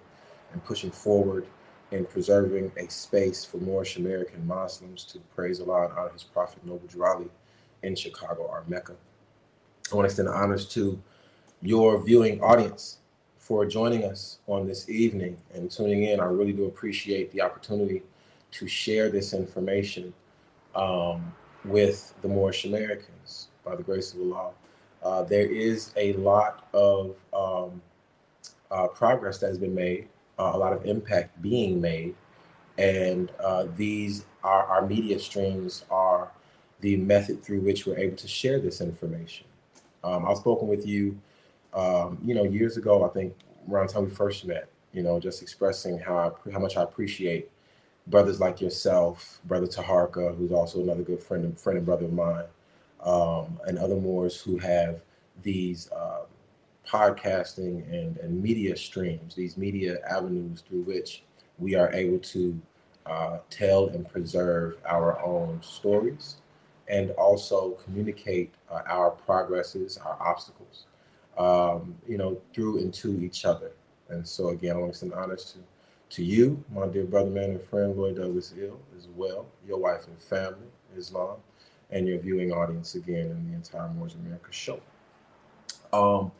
and 0.52 0.64
pushing 0.64 0.90
forward 0.90 1.46
in 1.90 2.04
preserving 2.06 2.72
a 2.76 2.88
space 2.90 3.44
for 3.44 3.58
Moorish 3.58 3.96
American 3.96 4.46
Muslims 4.46 5.04
to 5.04 5.18
praise 5.34 5.60
Allah 5.60 5.84
and 5.84 5.92
honor 5.98 6.12
His 6.12 6.24
Prophet 6.24 6.64
Noble 6.64 6.86
Drew 6.86 7.04
Ali 7.04 7.28
in 7.82 7.94
Chicago, 7.94 8.48
our 8.48 8.64
Mecca. 8.66 8.94
I 9.92 9.96
want 9.96 10.06
to 10.06 10.10
extend 10.10 10.28
honors 10.28 10.66
to 10.70 11.00
your 11.62 12.02
viewing 12.02 12.40
audience 12.42 12.98
for 13.38 13.66
joining 13.66 14.04
us 14.04 14.38
on 14.46 14.66
this 14.66 14.88
evening 14.88 15.36
and 15.52 15.70
tuning 15.70 16.04
in. 16.04 16.20
I 16.20 16.24
really 16.24 16.52
do 16.52 16.64
appreciate 16.64 17.30
the 17.32 17.42
opportunity 17.42 18.02
to 18.52 18.66
share 18.66 19.10
this 19.10 19.34
information 19.34 20.14
um, 20.74 21.34
with 21.64 22.14
the 22.22 22.28
Moorish 22.28 22.64
Americans 22.64 23.48
by 23.64 23.76
the 23.76 23.82
grace 23.82 24.14
of 24.14 24.20
Allah. 24.20 24.52
Uh, 25.04 25.22
there 25.22 25.46
is 25.46 25.92
a 25.96 26.14
lot 26.14 26.66
of 26.72 27.14
um, 27.32 27.82
uh, 28.70 28.88
progress 28.88 29.38
that 29.38 29.48
has 29.48 29.58
been 29.58 29.74
made, 29.74 30.08
uh, 30.38 30.52
a 30.54 30.58
lot 30.58 30.72
of 30.72 30.84
impact 30.86 31.40
being 31.42 31.80
made, 31.80 32.14
and 32.78 33.30
uh, 33.44 33.66
these 33.76 34.24
are 34.42 34.64
our 34.64 34.86
media 34.86 35.18
streams 35.18 35.84
are 35.90 36.30
the 36.80 36.96
method 36.96 37.42
through 37.42 37.60
which 37.60 37.86
we're 37.86 37.98
able 37.98 38.16
to 38.16 38.28
share 38.28 38.58
this 38.58 38.80
information. 38.80 39.46
Um, 40.02 40.26
I've 40.26 40.38
spoken 40.38 40.68
with 40.68 40.86
you, 40.86 41.18
um, 41.72 42.18
you 42.22 42.34
know, 42.34 42.44
years 42.44 42.76
ago. 42.76 43.04
I 43.04 43.08
think 43.08 43.34
around 43.70 43.88
the 43.88 43.94
time 43.94 44.04
we 44.04 44.10
first 44.10 44.44
met. 44.44 44.68
You 44.92 45.02
know, 45.02 45.18
just 45.18 45.42
expressing 45.42 45.98
how 45.98 46.16
I, 46.16 46.50
how 46.50 46.60
much 46.60 46.76
I 46.76 46.82
appreciate 46.82 47.50
brothers 48.06 48.40
like 48.40 48.60
yourself, 48.60 49.40
brother 49.44 49.66
Taharka, 49.66 50.36
who's 50.36 50.52
also 50.52 50.80
another 50.80 51.02
good 51.02 51.22
friend 51.22 51.44
and 51.44 51.58
friend 51.58 51.78
and 51.78 51.86
brother 51.86 52.04
of 52.04 52.12
mine, 52.12 52.44
um, 53.04 53.60
and 53.66 53.78
other 53.78 53.96
Moors 53.96 54.40
who 54.40 54.58
have 54.58 55.00
these 55.42 55.90
uh, 55.92 56.22
podcasting 56.86 57.82
and, 57.92 58.16
and 58.18 58.42
media 58.42 58.76
streams, 58.76 59.34
these 59.34 59.56
media 59.56 59.98
avenues 60.08 60.62
through 60.66 60.82
which 60.82 61.22
we 61.58 61.74
are 61.74 61.92
able 61.92 62.18
to 62.18 62.60
uh, 63.06 63.38
tell 63.50 63.88
and 63.88 64.08
preserve 64.08 64.76
our 64.86 65.22
own 65.22 65.60
stories 65.62 66.36
and 66.88 67.10
also 67.12 67.70
communicate 67.84 68.52
uh, 68.70 68.80
our 68.86 69.10
progresses, 69.10 69.98
our 69.98 70.16
obstacles, 70.20 70.84
um, 71.38 71.94
you 72.06 72.18
know, 72.18 72.40
through 72.54 72.78
and 72.78 72.92
to 72.92 73.22
each 73.22 73.44
other. 73.44 73.72
And 74.08 74.26
so 74.26 74.48
again, 74.50 74.76
I 74.76 74.78
want 74.78 74.92
to 74.92 74.98
send 74.98 75.14
honors 75.14 75.44
to 75.52 75.58
to 76.10 76.22
you, 76.22 76.62
my 76.72 76.86
dear 76.86 77.04
brother, 77.04 77.30
man, 77.30 77.50
and 77.50 77.62
friend, 77.62 77.96
Lloyd 77.96 78.16
Douglas 78.16 78.54
El, 78.60 78.78
as 78.96 79.08
well, 79.16 79.46
your 79.66 79.78
wife 79.78 80.06
and 80.06 80.16
family, 80.20 80.68
Islam, 80.96 81.38
and 81.94 82.06
your 82.06 82.18
viewing 82.18 82.52
audience 82.52 82.96
again 82.96 83.30
in 83.30 83.48
the 83.48 83.54
entire 83.54 83.88
Moors 83.88 84.14
America 84.16 84.48
show. 84.50 84.80
Um, 85.92 86.32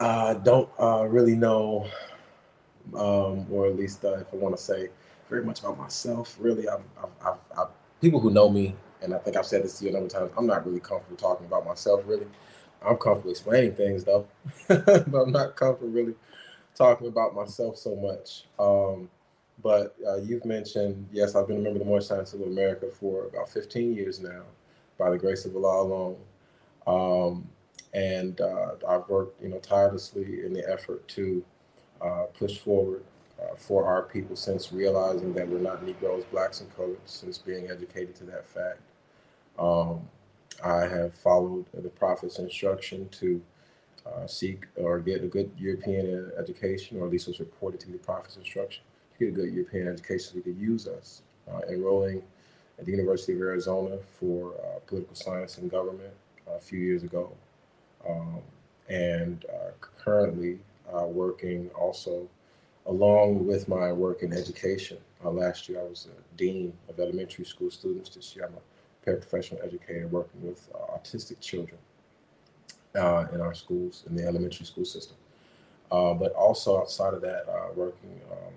I 0.00 0.34
don't 0.34 0.68
uh, 0.78 1.06
really 1.08 1.36
know, 1.36 1.86
um, 2.94 3.46
or 3.50 3.66
at 3.66 3.76
least 3.76 4.04
uh, 4.04 4.18
if 4.18 4.26
I 4.32 4.36
want 4.36 4.56
to 4.56 4.62
say 4.62 4.88
very 5.30 5.44
much 5.44 5.60
about 5.60 5.78
myself, 5.78 6.36
really, 6.38 6.68
I'm, 6.68 6.82
I've, 7.24 7.38
I've, 7.56 7.68
people 8.00 8.20
who 8.20 8.30
know 8.30 8.50
me 8.50 8.74
and 9.00 9.14
I 9.14 9.18
think 9.18 9.36
I've 9.36 9.46
said 9.46 9.62
this 9.62 9.78
to 9.78 9.84
you 9.84 9.90
a 9.90 9.92
number 9.92 10.06
of 10.06 10.12
times. 10.12 10.32
I'm 10.36 10.46
not 10.46 10.66
really 10.66 10.80
comfortable 10.80 11.16
talking 11.16 11.46
about 11.46 11.64
myself, 11.64 12.02
really. 12.06 12.26
I'm 12.82 12.96
comfortable 12.96 13.30
explaining 13.30 13.74
things 13.74 14.04
though, 14.04 14.26
but 14.68 15.14
I'm 15.14 15.32
not 15.32 15.56
comfortable 15.56 15.92
really 15.92 16.14
talking 16.74 17.06
about 17.06 17.34
myself 17.34 17.76
so 17.78 17.94
much. 17.94 18.44
Um, 18.58 19.08
But 19.62 19.94
uh, 20.06 20.16
you've 20.16 20.44
mentioned, 20.44 21.08
yes, 21.12 21.34
I've 21.34 21.46
been 21.46 21.58
a 21.58 21.60
member 21.60 21.78
of 21.78 21.84
the 21.84 21.90
Moorish 21.90 22.06
Science 22.06 22.34
of 22.34 22.42
America 22.42 22.86
for 22.90 23.26
about 23.26 23.48
15 23.48 23.94
years 23.94 24.20
now, 24.20 24.42
by 24.98 25.10
the 25.10 25.18
grace 25.18 25.44
of 25.44 25.56
Allah 25.56 25.82
alone. 25.82 26.16
Um, 26.86 27.48
and 27.92 28.40
uh, 28.40 28.72
I've 28.88 29.08
worked, 29.08 29.42
you 29.42 29.48
know, 29.48 29.58
tirelessly 29.58 30.44
in 30.44 30.52
the 30.52 30.68
effort 30.68 31.06
to 31.08 31.44
uh, 32.00 32.24
push 32.36 32.58
forward 32.58 33.04
uh, 33.40 33.54
for 33.56 33.86
our 33.86 34.02
people 34.02 34.36
since 34.36 34.72
realizing 34.72 35.32
that 35.34 35.48
we're 35.48 35.58
not 35.58 35.84
Negroes, 35.84 36.24
blacks, 36.24 36.60
and 36.60 36.74
colors, 36.76 36.98
since 37.06 37.38
being 37.38 37.70
educated 37.70 38.14
to 38.16 38.24
that 38.24 38.48
fact. 38.48 38.80
Um, 39.58 40.08
I 40.62 40.82
have 40.82 41.14
followed 41.14 41.66
the 41.72 41.88
Prophet's 41.88 42.38
instruction 42.38 43.08
to 43.20 43.42
uh, 44.06 44.26
seek 44.26 44.66
or 44.76 44.98
get 44.98 45.22
a 45.22 45.26
good 45.26 45.50
European 45.58 46.30
education, 46.38 46.98
or 47.00 47.06
at 47.06 47.12
least 47.12 47.26
was 47.26 47.40
reported 47.40 47.80
to 47.80 47.86
be 47.86 47.92
the 47.92 47.98
Prophet's 47.98 48.36
instruction 48.36 48.82
to 49.12 49.24
get 49.24 49.28
a 49.28 49.36
good 49.36 49.52
European 49.52 49.88
education 49.88 50.26
so 50.26 50.34
he 50.34 50.40
could 50.40 50.58
use 50.58 50.86
us. 50.86 51.22
Uh, 51.50 51.60
enrolling 51.68 52.22
at 52.78 52.84
the 52.84 52.90
University 52.90 53.32
of 53.34 53.40
Arizona 53.40 53.98
for 54.18 54.54
uh, 54.54 54.80
political 54.86 55.14
science 55.14 55.58
and 55.58 55.70
government 55.70 56.12
a 56.48 56.60
few 56.60 56.78
years 56.78 57.02
ago, 57.02 57.32
um, 58.08 58.40
and 58.88 59.44
uh, 59.48 59.70
currently 59.80 60.58
uh, 60.92 61.06
working 61.06 61.70
also 61.70 62.28
along 62.86 63.46
with 63.46 63.68
my 63.68 63.92
work 63.92 64.22
in 64.22 64.32
education. 64.32 64.98
Uh, 65.24 65.30
last 65.30 65.68
year, 65.68 65.80
I 65.80 65.84
was 65.84 66.06
a 66.06 66.36
dean 66.36 66.72
of 66.88 67.00
elementary 67.00 67.44
school 67.44 67.70
students. 67.70 68.10
This 68.10 68.36
year, 68.36 68.46
I'm 68.46 68.54
a 68.54 69.10
paraprofessional 69.10 69.64
educator 69.64 70.06
working 70.08 70.42
with 70.42 70.68
uh, 70.74 70.96
autistic 70.96 71.40
children 71.40 71.78
uh, 72.94 73.26
in 73.32 73.40
our 73.40 73.54
schools, 73.54 74.04
in 74.08 74.16
the 74.16 74.24
elementary 74.26 74.66
school 74.66 74.84
system. 74.84 75.16
Uh, 75.90 76.14
but 76.14 76.32
also 76.32 76.78
outside 76.78 77.14
of 77.14 77.20
that, 77.22 77.48
uh, 77.48 77.72
working 77.74 78.20
um, 78.30 78.52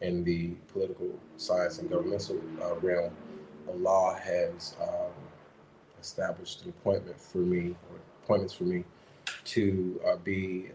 in 0.00 0.24
the 0.24 0.50
political 0.72 1.08
science 1.36 1.78
and 1.78 1.88
governmental 1.90 2.40
uh, 2.62 2.74
realm, 2.76 3.12
Allah 3.68 4.18
has 4.22 4.76
um, 4.80 5.12
established 6.00 6.64
an 6.64 6.70
appointment 6.70 7.20
for 7.20 7.38
me, 7.38 7.74
or 7.90 7.96
appointments 8.24 8.54
for 8.54 8.64
me, 8.64 8.84
to 9.44 10.00
be 10.24 10.70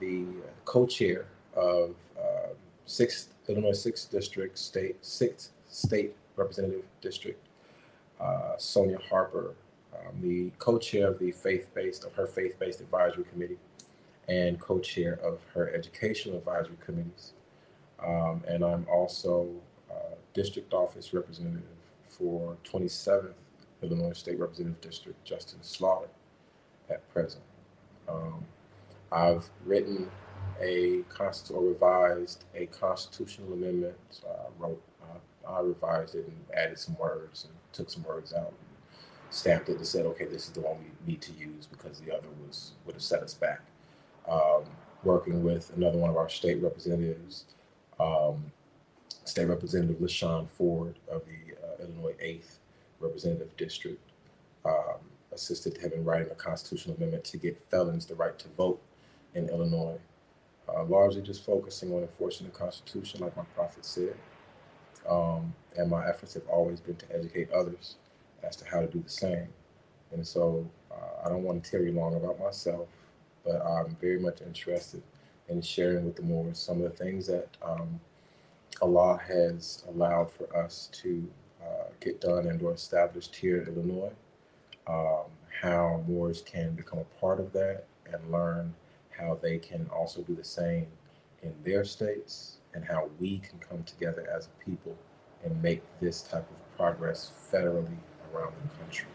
the 0.00 0.24
co-chair 0.64 1.26
of 1.54 1.94
uh, 2.18 2.48
sixth 2.86 3.34
Illinois 3.48 3.72
sixth 3.72 4.10
district 4.10 4.58
state 4.58 4.96
sixth 5.04 5.50
state 5.68 6.14
representative 6.36 6.84
district. 7.00 7.44
Uh, 8.20 8.56
Sonya 8.58 8.98
Harper, 9.10 9.54
um, 9.94 10.20
the 10.20 10.50
co-chair 10.58 11.08
of 11.08 11.18
the 11.18 11.30
faith-based 11.30 12.04
of 12.04 12.12
her 12.14 12.26
faith-based 12.26 12.80
advisory 12.80 13.24
committee, 13.32 13.58
and 14.28 14.60
co-chair 14.60 15.18
of 15.22 15.40
her 15.54 15.72
educational 15.74 16.38
advisory 16.38 16.76
committees. 16.84 17.32
Um, 18.04 18.42
and 18.46 18.64
I'm 18.64 18.86
also 18.90 19.48
uh, 19.90 20.14
district 20.34 20.72
office 20.72 21.12
representative 21.14 21.62
for 22.18 22.56
27th 22.64 23.34
Illinois 23.82 24.12
State 24.12 24.38
Representative 24.38 24.80
District, 24.80 25.24
Justin 25.24 25.62
Slaughter, 25.62 26.08
at 26.90 27.08
present. 27.12 27.44
Um, 28.08 28.44
I've 29.12 29.48
written 29.64 30.10
a 30.60 31.02
const 31.08 31.50
or 31.52 31.62
revised 31.62 32.44
a 32.54 32.66
constitutional 32.66 33.52
amendment. 33.52 33.96
So 34.10 34.26
I 34.28 34.62
wrote, 34.62 34.82
uh, 35.02 35.48
I 35.48 35.60
revised 35.60 36.14
it 36.14 36.26
and 36.26 36.36
added 36.54 36.78
some 36.78 36.96
words 36.96 37.44
and 37.44 37.54
took 37.72 37.90
some 37.90 38.02
words 38.02 38.32
out, 38.32 38.48
and 38.48 38.56
stamped 39.30 39.68
it 39.68 39.76
and 39.76 39.86
said, 39.86 40.06
okay, 40.06 40.24
this 40.24 40.46
is 40.46 40.52
the 40.52 40.60
one 40.60 40.78
we 40.78 41.12
need 41.12 41.22
to 41.22 41.32
use 41.32 41.66
because 41.66 42.00
the 42.00 42.12
other 42.14 42.28
was 42.46 42.72
would 42.84 42.94
have 42.94 43.02
set 43.02 43.22
us 43.22 43.34
back. 43.34 43.60
Um, 44.28 44.64
working 45.04 45.42
with 45.42 45.74
another 45.76 45.98
one 45.98 46.10
of 46.10 46.16
our 46.16 46.28
state 46.28 46.60
representatives, 46.60 47.44
um, 48.00 48.52
State 49.24 49.46
Representative 49.46 49.98
LaShawn 49.98 50.48
Ford 50.48 50.98
of 51.10 51.22
the 51.26 51.47
Illinois 51.80 52.14
8th 52.22 52.56
Representative 53.00 53.56
District, 53.56 54.00
um, 54.64 54.98
assisted 55.32 55.76
him 55.78 55.92
in 55.94 56.04
writing 56.04 56.30
a 56.30 56.34
constitutional 56.34 56.96
amendment 56.96 57.24
to 57.24 57.36
get 57.36 57.60
felons 57.70 58.06
the 58.06 58.14
right 58.14 58.38
to 58.38 58.48
vote 58.56 58.80
in 59.34 59.48
Illinois 59.48 59.98
uh, 60.68 60.84
largely 60.84 61.22
just 61.22 61.44
focusing 61.44 61.92
on 61.94 62.02
enforcing 62.02 62.46
the 62.46 62.52
Constitution, 62.52 63.20
like 63.20 63.36
my 63.36 63.44
prophet 63.54 63.84
said. 63.84 64.14
Um, 65.08 65.54
and 65.76 65.90
my 65.90 66.06
efforts 66.06 66.34
have 66.34 66.46
always 66.48 66.80
been 66.80 66.96
to 66.96 67.16
educate 67.16 67.50
others 67.52 67.96
as 68.42 68.56
to 68.56 68.64
how 68.66 68.80
to 68.80 68.86
do 68.86 69.00
the 69.00 69.08
same. 69.08 69.48
And 70.12 70.26
so 70.26 70.68
uh, 70.90 71.26
I 71.26 71.28
don't 71.28 71.42
want 71.42 71.64
to 71.64 71.70
tell 71.70 71.82
you 71.82 71.92
long 71.92 72.14
about 72.14 72.38
myself, 72.38 72.88
but 73.44 73.62
I'm 73.64 73.96
very 74.00 74.18
much 74.18 74.40
interested 74.42 75.02
in 75.48 75.62
sharing 75.62 76.04
with 76.04 76.16
the 76.16 76.22
Moors 76.22 76.58
some 76.58 76.82
of 76.82 76.84
the 76.84 77.04
things 77.04 77.26
that 77.28 77.48
um, 77.62 78.00
Allah 78.82 79.20
has 79.26 79.84
allowed 79.88 80.30
for 80.30 80.54
us 80.56 80.88
to 81.02 81.28
uh, 81.62 81.84
get 82.00 82.20
done 82.20 82.46
and 82.46 82.60
or 82.62 82.74
established 82.74 83.34
here 83.36 83.62
in 83.62 83.68
Illinois. 83.68 84.12
Um, 84.86 85.24
how 85.60 86.02
Moors 86.06 86.42
can 86.42 86.74
become 86.74 87.00
a 87.00 87.20
part 87.20 87.40
of 87.40 87.52
that 87.52 87.86
and 88.12 88.32
learn 88.32 88.74
how 89.10 89.38
they 89.42 89.58
can 89.58 89.88
also 89.92 90.22
do 90.22 90.34
the 90.34 90.44
same 90.44 90.86
in 91.42 91.52
their 91.64 91.84
states 91.84 92.58
and 92.74 92.84
how 92.84 93.10
we 93.18 93.38
can 93.38 93.58
come 93.58 93.82
together 93.84 94.26
as 94.34 94.46
a 94.46 94.64
people 94.64 94.96
and 95.44 95.60
make 95.62 95.82
this 96.00 96.22
type 96.22 96.48
of 96.50 96.76
progress 96.76 97.32
federally 97.52 97.96
around 98.32 98.52
the 98.54 98.78
country. 98.78 99.06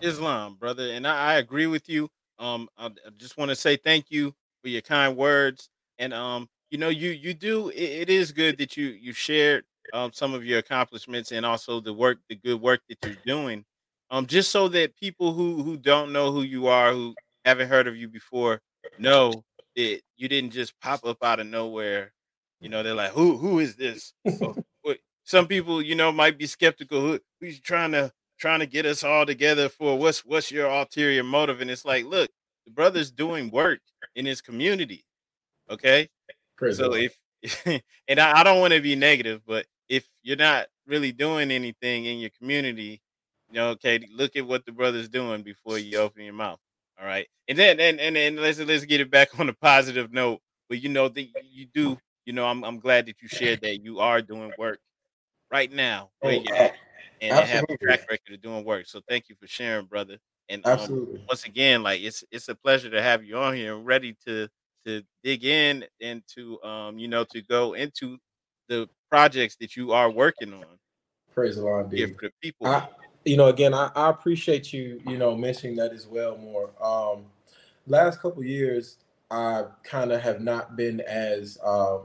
Islam, 0.00 0.56
brother, 0.58 0.90
and 0.92 1.06
I, 1.06 1.32
I 1.32 1.34
agree 1.34 1.66
with 1.66 1.88
you. 1.88 2.08
Um, 2.38 2.68
I, 2.76 2.86
I 2.86 3.10
just 3.16 3.36
want 3.36 3.50
to 3.50 3.56
say 3.56 3.76
thank 3.76 4.10
you 4.10 4.34
for 4.62 4.68
your 4.68 4.82
kind 4.82 5.16
words, 5.16 5.70
and 5.98 6.12
um, 6.12 6.48
you 6.70 6.78
know, 6.78 6.88
you 6.88 7.10
you 7.10 7.32
do. 7.32 7.70
it, 7.70 7.76
it 7.76 8.10
is 8.10 8.32
good 8.32 8.58
that 8.58 8.76
you 8.76 8.88
you 8.88 9.12
shared 9.12 9.64
um 9.92 10.12
some 10.12 10.34
of 10.34 10.44
your 10.44 10.58
accomplishments 10.58 11.32
and 11.32 11.44
also 11.44 11.80
the 11.80 11.92
work, 11.92 12.18
the 12.28 12.36
good 12.36 12.60
work 12.60 12.80
that 12.88 12.98
you're 13.04 13.16
doing, 13.24 13.64
um, 14.10 14.26
just 14.26 14.50
so 14.50 14.68
that 14.68 14.96
people 14.96 15.32
who 15.32 15.62
who 15.62 15.76
don't 15.76 16.12
know 16.12 16.32
who 16.32 16.42
you 16.42 16.66
are, 16.66 16.92
who 16.92 17.14
haven't 17.44 17.68
heard 17.68 17.86
of 17.86 17.96
you 17.96 18.08
before 18.08 18.60
know 18.98 19.44
that 19.76 20.00
you 20.16 20.28
didn't 20.28 20.50
just 20.50 20.78
pop 20.80 21.04
up 21.04 21.22
out 21.22 21.40
of 21.40 21.46
nowhere. 21.46 22.12
You 22.60 22.70
know, 22.70 22.82
they're 22.82 22.94
like, 22.94 23.12
who 23.12 23.36
who 23.36 23.58
is 23.58 23.76
this? 23.76 24.12
some 25.26 25.48
people, 25.48 25.82
you 25.82 25.94
know, 25.94 26.10
might 26.10 26.38
be 26.38 26.46
skeptical. 26.46 27.00
Who, 27.00 27.20
who's 27.40 27.60
trying 27.60 27.92
to 27.92 28.10
trying 28.38 28.60
to 28.60 28.66
get 28.66 28.86
us 28.86 29.04
all 29.04 29.26
together 29.26 29.68
for 29.68 29.98
what's 29.98 30.24
what's 30.24 30.50
your 30.50 30.68
ulterior 30.68 31.22
motive? 31.22 31.60
And 31.60 31.70
it's 31.70 31.84
like, 31.84 32.06
look, 32.06 32.30
the 32.64 32.70
brother's 32.72 33.10
doing 33.10 33.50
work 33.50 33.80
in 34.14 34.24
his 34.24 34.40
community. 34.40 35.04
Okay. 35.68 36.08
Praise 36.56 36.78
so 36.78 36.94
if 36.94 37.16
and 38.08 38.20
I, 38.20 38.40
I 38.40 38.44
don't 38.44 38.60
want 38.60 38.72
to 38.72 38.80
be 38.80 38.96
negative, 38.96 39.42
but 39.46 39.66
if 39.88 40.08
you're 40.22 40.36
not 40.36 40.66
really 40.86 41.12
doing 41.12 41.50
anything 41.50 42.06
in 42.06 42.18
your 42.18 42.30
community, 42.38 43.00
you 43.48 43.54
know, 43.54 43.68
okay, 43.70 44.00
look 44.12 44.36
at 44.36 44.46
what 44.46 44.64
the 44.66 44.72
brother's 44.72 45.08
doing 45.08 45.42
before 45.42 45.78
you 45.78 45.98
open 45.98 46.24
your 46.24 46.34
mouth. 46.34 46.58
All 46.98 47.06
right, 47.06 47.26
and 47.48 47.58
then 47.58 47.78
and 47.78 48.00
and, 48.00 48.16
and 48.16 48.36
let's 48.38 48.58
let's 48.58 48.84
get 48.86 49.00
it 49.00 49.10
back 49.10 49.28
on 49.38 49.48
a 49.48 49.52
positive 49.52 50.12
note. 50.12 50.40
But 50.68 50.82
you 50.82 50.88
know 50.88 51.08
that 51.08 51.28
you 51.44 51.66
do. 51.66 51.98
You 52.24 52.32
know, 52.32 52.46
I'm 52.46 52.64
I'm 52.64 52.80
glad 52.80 53.06
that 53.06 53.16
you 53.22 53.28
shared 53.28 53.60
that 53.60 53.82
you 53.82 54.00
are 54.00 54.22
doing 54.22 54.52
work 54.58 54.80
right 55.50 55.70
now 55.70 56.10
where 56.20 56.34
oh, 56.34 56.42
you're 56.42 56.56
at, 56.56 56.74
and 57.20 57.32
have 57.46 57.64
a 57.68 57.76
track 57.78 58.10
record 58.10 58.34
of 58.34 58.42
doing 58.42 58.64
work. 58.64 58.86
So 58.86 59.00
thank 59.08 59.28
you 59.28 59.36
for 59.40 59.46
sharing, 59.46 59.86
brother. 59.86 60.18
And 60.48 60.66
um, 60.66 61.18
once 61.28 61.44
again, 61.44 61.82
like 61.82 62.00
it's 62.00 62.24
it's 62.30 62.48
a 62.48 62.54
pleasure 62.54 62.90
to 62.90 63.02
have 63.02 63.24
you 63.24 63.36
on 63.36 63.54
here, 63.54 63.76
and 63.76 63.86
ready 63.86 64.16
to 64.26 64.48
to 64.86 65.02
dig 65.22 65.44
in 65.44 65.84
and 66.00 66.22
to 66.34 66.62
um 66.62 66.98
you 66.98 67.08
know 67.08 67.24
to 67.24 67.42
go 67.42 67.74
into 67.74 68.18
the 68.68 68.88
projects 69.10 69.56
that 69.60 69.76
you 69.76 69.92
are 69.92 70.10
working 70.10 70.52
on. 70.52 70.64
Praise 71.34 71.56
the 71.56 71.62
Lord, 71.62 71.90
for 71.90 71.96
the 71.96 72.30
people. 72.40 72.66
I, 72.66 72.88
you 73.24 73.36
know, 73.36 73.46
again, 73.46 73.74
I, 73.74 73.90
I 73.94 74.08
appreciate 74.08 74.72
you, 74.72 75.00
you 75.06 75.18
know, 75.18 75.36
mentioning 75.36 75.76
that 75.76 75.92
as 75.92 76.06
well 76.06 76.38
more. 76.38 76.70
Um, 76.80 77.24
last 77.86 78.20
couple 78.20 78.42
years, 78.44 78.96
I 79.30 79.64
kind 79.82 80.12
of 80.12 80.22
have 80.22 80.40
not 80.40 80.76
been 80.76 81.00
as 81.00 81.58
um, 81.64 82.02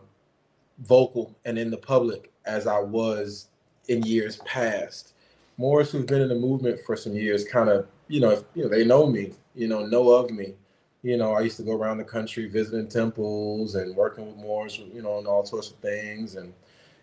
vocal 0.80 1.36
and 1.46 1.58
in 1.58 1.70
the 1.70 1.78
public 1.78 2.32
as 2.46 2.68
I 2.68 2.80
was 2.80 3.48
in 3.88 4.04
years 4.04 4.38
past. 4.38 5.14
Moors, 5.58 5.92
who's 5.92 6.06
been 6.06 6.22
in 6.22 6.30
the 6.30 6.36
movement 6.36 6.80
for 6.86 6.96
some 6.96 7.14
years, 7.14 7.46
kind 7.46 7.70
of, 7.70 7.88
you 8.08 8.20
know, 8.20 8.44
you 8.56 8.64
know, 8.64 8.70
they 8.70 8.84
know 8.84 9.06
me, 9.06 9.34
you 9.54 9.68
know, 9.68 9.86
know 9.86 10.10
of 10.10 10.32
me. 10.32 10.56
You 11.04 11.18
know, 11.18 11.34
I 11.34 11.42
used 11.42 11.58
to 11.58 11.64
go 11.64 11.76
around 11.76 11.98
the 11.98 12.04
country 12.04 12.48
visiting 12.48 12.88
temples 12.88 13.76
and 13.76 13.96
working 13.96 14.26
with 14.26 14.38
Moors, 14.38 14.80
you 14.94 15.02
know, 15.02 15.18
and 15.18 15.28
all 15.28 15.46
sorts 15.46 15.72
of 15.72 15.78
things, 15.78 16.36
and 16.36 16.54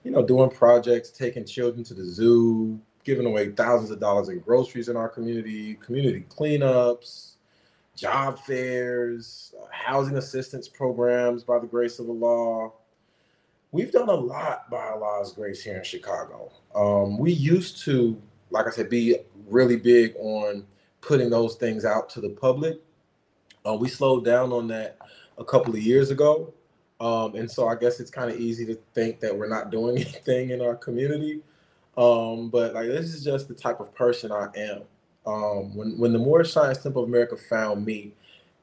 you 0.09 0.15
know, 0.15 0.25
doing 0.25 0.49
projects, 0.49 1.11
taking 1.11 1.45
children 1.45 1.85
to 1.85 1.93
the 1.93 2.03
zoo, 2.03 2.81
giving 3.05 3.27
away 3.27 3.51
thousands 3.51 3.91
of 3.91 4.01
dollars 4.01 4.31
in 4.31 4.39
groceries 4.39 4.89
in 4.89 4.97
our 4.97 5.07
community, 5.07 5.75
community 5.75 6.25
cleanups, 6.31 7.33
job 7.95 8.39
fairs, 8.39 9.55
uh, 9.61 9.67
housing 9.71 10.17
assistance 10.17 10.67
programs 10.67 11.45
by 11.45 11.59
the 11.59 11.67
grace 11.67 11.99
of 11.99 12.07
the 12.07 12.13
law. 12.13 12.73
We've 13.71 13.93
done 13.93 14.09
a 14.09 14.15
lot 14.15 14.71
by 14.71 14.93
Allah's 14.93 15.33
grace 15.33 15.63
here 15.63 15.77
in 15.77 15.85
Chicago. 15.85 16.53
Um, 16.75 17.19
we 17.19 17.31
used 17.31 17.85
to, 17.85 18.19
like 18.49 18.67
I 18.67 18.71
said, 18.71 18.89
be 18.89 19.19
really 19.47 19.77
big 19.77 20.15
on 20.17 20.67
putting 21.03 21.29
those 21.29 21.57
things 21.57 21.85
out 21.85 22.09
to 22.11 22.23
the 22.23 22.31
public. 22.31 22.81
Uh, 23.67 23.75
we 23.75 23.91
slowed 23.91 24.25
down 24.25 24.53
on 24.55 24.69
that 24.69 24.97
a 25.37 25.45
couple 25.45 25.75
of 25.75 25.83
years 25.83 26.11
ago. 26.11 26.55
Um, 27.01 27.37
and 27.37 27.51
so 27.51 27.69
I 27.69 27.77
guess 27.77 28.01
it's 28.01 28.11
kind 28.11 28.31
of 28.31 28.39
easy 28.41 28.67
to 28.67 28.75
think 28.95 29.21
that 29.21 29.37
we're 29.37 29.49
not 29.49 29.71
doing 29.71 29.97
anything 29.99 30.51
in 30.51 30.61
our 30.61 30.77
community. 30.77 31.41
Um, 31.97 32.49
but 32.49 32.75
like 32.75 32.87
this 32.87 33.13
is 33.15 33.25
just 33.25 33.49
the 33.49 33.55
type 33.55 33.81
of 33.81 33.95
person 33.95 34.31
I 34.31 34.49
am. 34.57 34.83
Um, 35.27 35.75
when 35.77 35.99
when 35.99 36.13
the 36.13 36.19
Moorish 36.19 36.53
Science 36.53 36.83
Temple 36.83 37.03
of 37.03 37.09
America 37.09 37.37
found 37.37 37.85
me, 37.85 38.13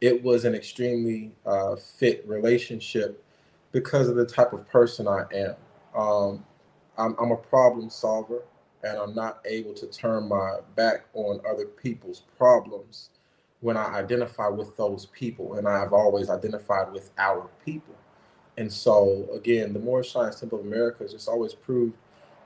it 0.02 0.24
was 0.24 0.46
an 0.46 0.56
extremely 0.56 1.32
uh, 1.46 1.76
fit 1.76 2.28
relationship 2.28 3.22
because 3.72 4.08
of 4.08 4.16
the 4.16 4.26
type 4.26 4.54
of 4.54 4.68
person 4.70 5.08
I 5.08 5.26
am. 5.34 5.56
Um, 5.96 6.46
I'm, 6.98 7.16
I'm 7.20 7.32
a 7.32 7.38
problem 7.38 7.90
solver, 7.90 8.44
and 8.84 8.98
I'm 8.98 9.14
not 9.14 9.40
able 9.46 9.74
to 9.74 9.88
turn 9.88 10.30
my 10.30 10.60
back 10.76 11.06
on 11.14 11.42
other 11.48 11.66
people's 11.66 12.24
problems 12.38 13.10
when 13.60 13.78
I 13.78 13.96
identify 13.96 14.48
with 14.48 14.78
those 14.78 15.08
people, 15.08 15.56
and 15.56 15.68
I've 15.68 15.94
always 15.94 16.30
identified 16.30 16.92
with 16.92 17.10
our 17.18 17.50
people. 17.66 17.96
And 18.58 18.72
so, 18.72 19.28
again, 19.34 19.74
the 19.74 19.80
Moorish 19.80 20.12
Science 20.14 20.40
Temple 20.40 20.60
of 20.60 20.66
America 20.66 21.04
has 21.04 21.12
just 21.12 21.28
always 21.28 21.54
proved 21.54 21.96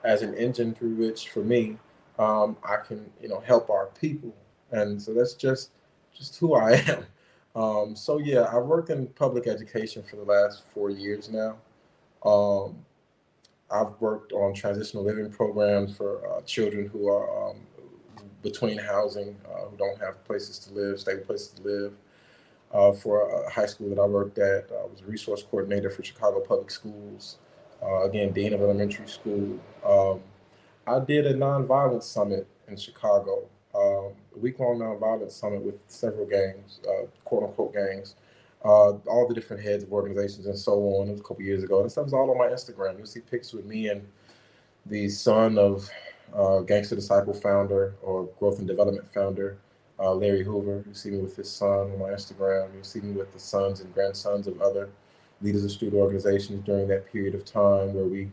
as 0.03 0.21
an 0.21 0.33
engine 0.33 0.73
through 0.73 0.95
which, 0.95 1.29
for 1.29 1.43
me, 1.43 1.77
um, 2.17 2.57
I 2.63 2.77
can, 2.77 3.09
you 3.21 3.29
know, 3.29 3.39
help 3.39 3.69
our 3.69 3.87
people. 3.99 4.33
And 4.71 5.01
so 5.01 5.13
that's 5.13 5.33
just 5.33 5.71
just 6.13 6.37
who 6.37 6.55
I 6.55 6.71
am. 6.87 7.05
Um, 7.55 7.95
so 7.95 8.19
yeah, 8.19 8.45
I've 8.45 8.65
worked 8.65 8.89
in 8.89 9.07
public 9.07 9.47
education 9.47 10.03
for 10.03 10.15
the 10.17 10.23
last 10.23 10.63
four 10.73 10.89
years 10.89 11.29
now. 11.29 11.57
Um, 12.23 12.85
I've 13.71 13.93
worked 13.99 14.33
on 14.33 14.53
transitional 14.53 15.03
living 15.03 15.31
programs 15.31 15.95
for 15.95 16.27
uh, 16.27 16.41
children 16.41 16.87
who 16.87 17.07
are 17.07 17.49
um, 17.49 17.57
between 18.41 18.77
housing, 18.77 19.35
uh, 19.45 19.65
who 19.65 19.77
don't 19.77 19.99
have 19.99 20.23
places 20.25 20.59
to 20.59 20.73
live, 20.73 20.99
stable 20.99 21.23
places 21.23 21.49
to 21.49 21.61
live. 21.61 21.93
Uh, 22.71 22.91
for 22.91 23.27
a 23.29 23.49
high 23.49 23.65
school 23.65 23.89
that 23.89 23.99
I 23.99 24.05
worked 24.05 24.37
at, 24.37 24.69
I 24.71 24.85
was 24.85 25.01
a 25.01 25.05
resource 25.05 25.43
coordinator 25.43 25.89
for 25.89 26.03
Chicago 26.03 26.39
Public 26.39 26.69
Schools. 26.69 27.37
Uh, 27.81 28.03
again, 28.03 28.31
dean 28.31 28.53
of 28.53 28.61
elementary 28.61 29.07
school. 29.07 29.59
Um, 29.83 30.19
I 30.85 30.99
did 31.03 31.25
a 31.25 31.33
nonviolence 31.33 32.03
summit 32.03 32.45
in 32.67 32.77
Chicago, 32.77 33.43
um, 33.73 34.13
a 34.35 34.39
week-long 34.39 34.79
nonviolence 34.79 35.31
summit 35.31 35.61
with 35.61 35.75
several 35.87 36.25
gangs, 36.25 36.79
uh, 36.87 37.05
quote-unquote 37.23 37.73
gangs, 37.73 38.15
uh, 38.63 38.91
all 39.07 39.27
the 39.27 39.33
different 39.33 39.63
heads 39.63 39.83
of 39.83 39.91
organizations 39.93 40.45
and 40.45 40.57
so 40.57 40.73
on. 40.73 41.07
It 41.07 41.11
was 41.11 41.21
a 41.21 41.23
couple 41.23 41.43
years 41.43 41.63
ago. 41.63 41.81
And 41.81 41.91
stuff 41.91 42.09
stuff's 42.09 42.13
all 42.13 42.29
on 42.29 42.37
my 42.37 42.47
Instagram. 42.47 42.97
You'll 42.97 43.07
see 43.07 43.21
pics 43.21 43.53
with 43.53 43.65
me 43.65 43.87
and 43.87 44.05
the 44.85 45.09
son 45.09 45.57
of 45.57 45.89
uh, 46.35 46.59
Gangster 46.59 46.95
Disciple 46.95 47.33
founder 47.33 47.95
or 48.01 48.25
Growth 48.37 48.59
and 48.59 48.67
Development 48.67 49.07
founder, 49.07 49.57
uh, 49.99 50.13
Larry 50.13 50.43
Hoover. 50.43 50.83
You 50.87 50.93
see 50.93 51.11
me 51.11 51.19
with 51.19 51.35
his 51.35 51.51
son 51.51 51.91
on 51.91 51.99
my 51.99 52.09
Instagram. 52.09 52.73
You 52.75 52.83
see 52.83 53.01
me 53.01 53.11
with 53.11 53.33
the 53.33 53.39
sons 53.39 53.81
and 53.81 53.93
grandsons 53.93 54.47
of 54.47 54.61
other 54.61 54.89
leaders 55.41 55.63
of 55.63 55.71
student 55.71 56.01
organizations 56.01 56.63
during 56.65 56.87
that 56.87 57.11
period 57.11 57.35
of 57.35 57.45
time 57.45 57.93
where 57.93 58.05
we 58.05 58.31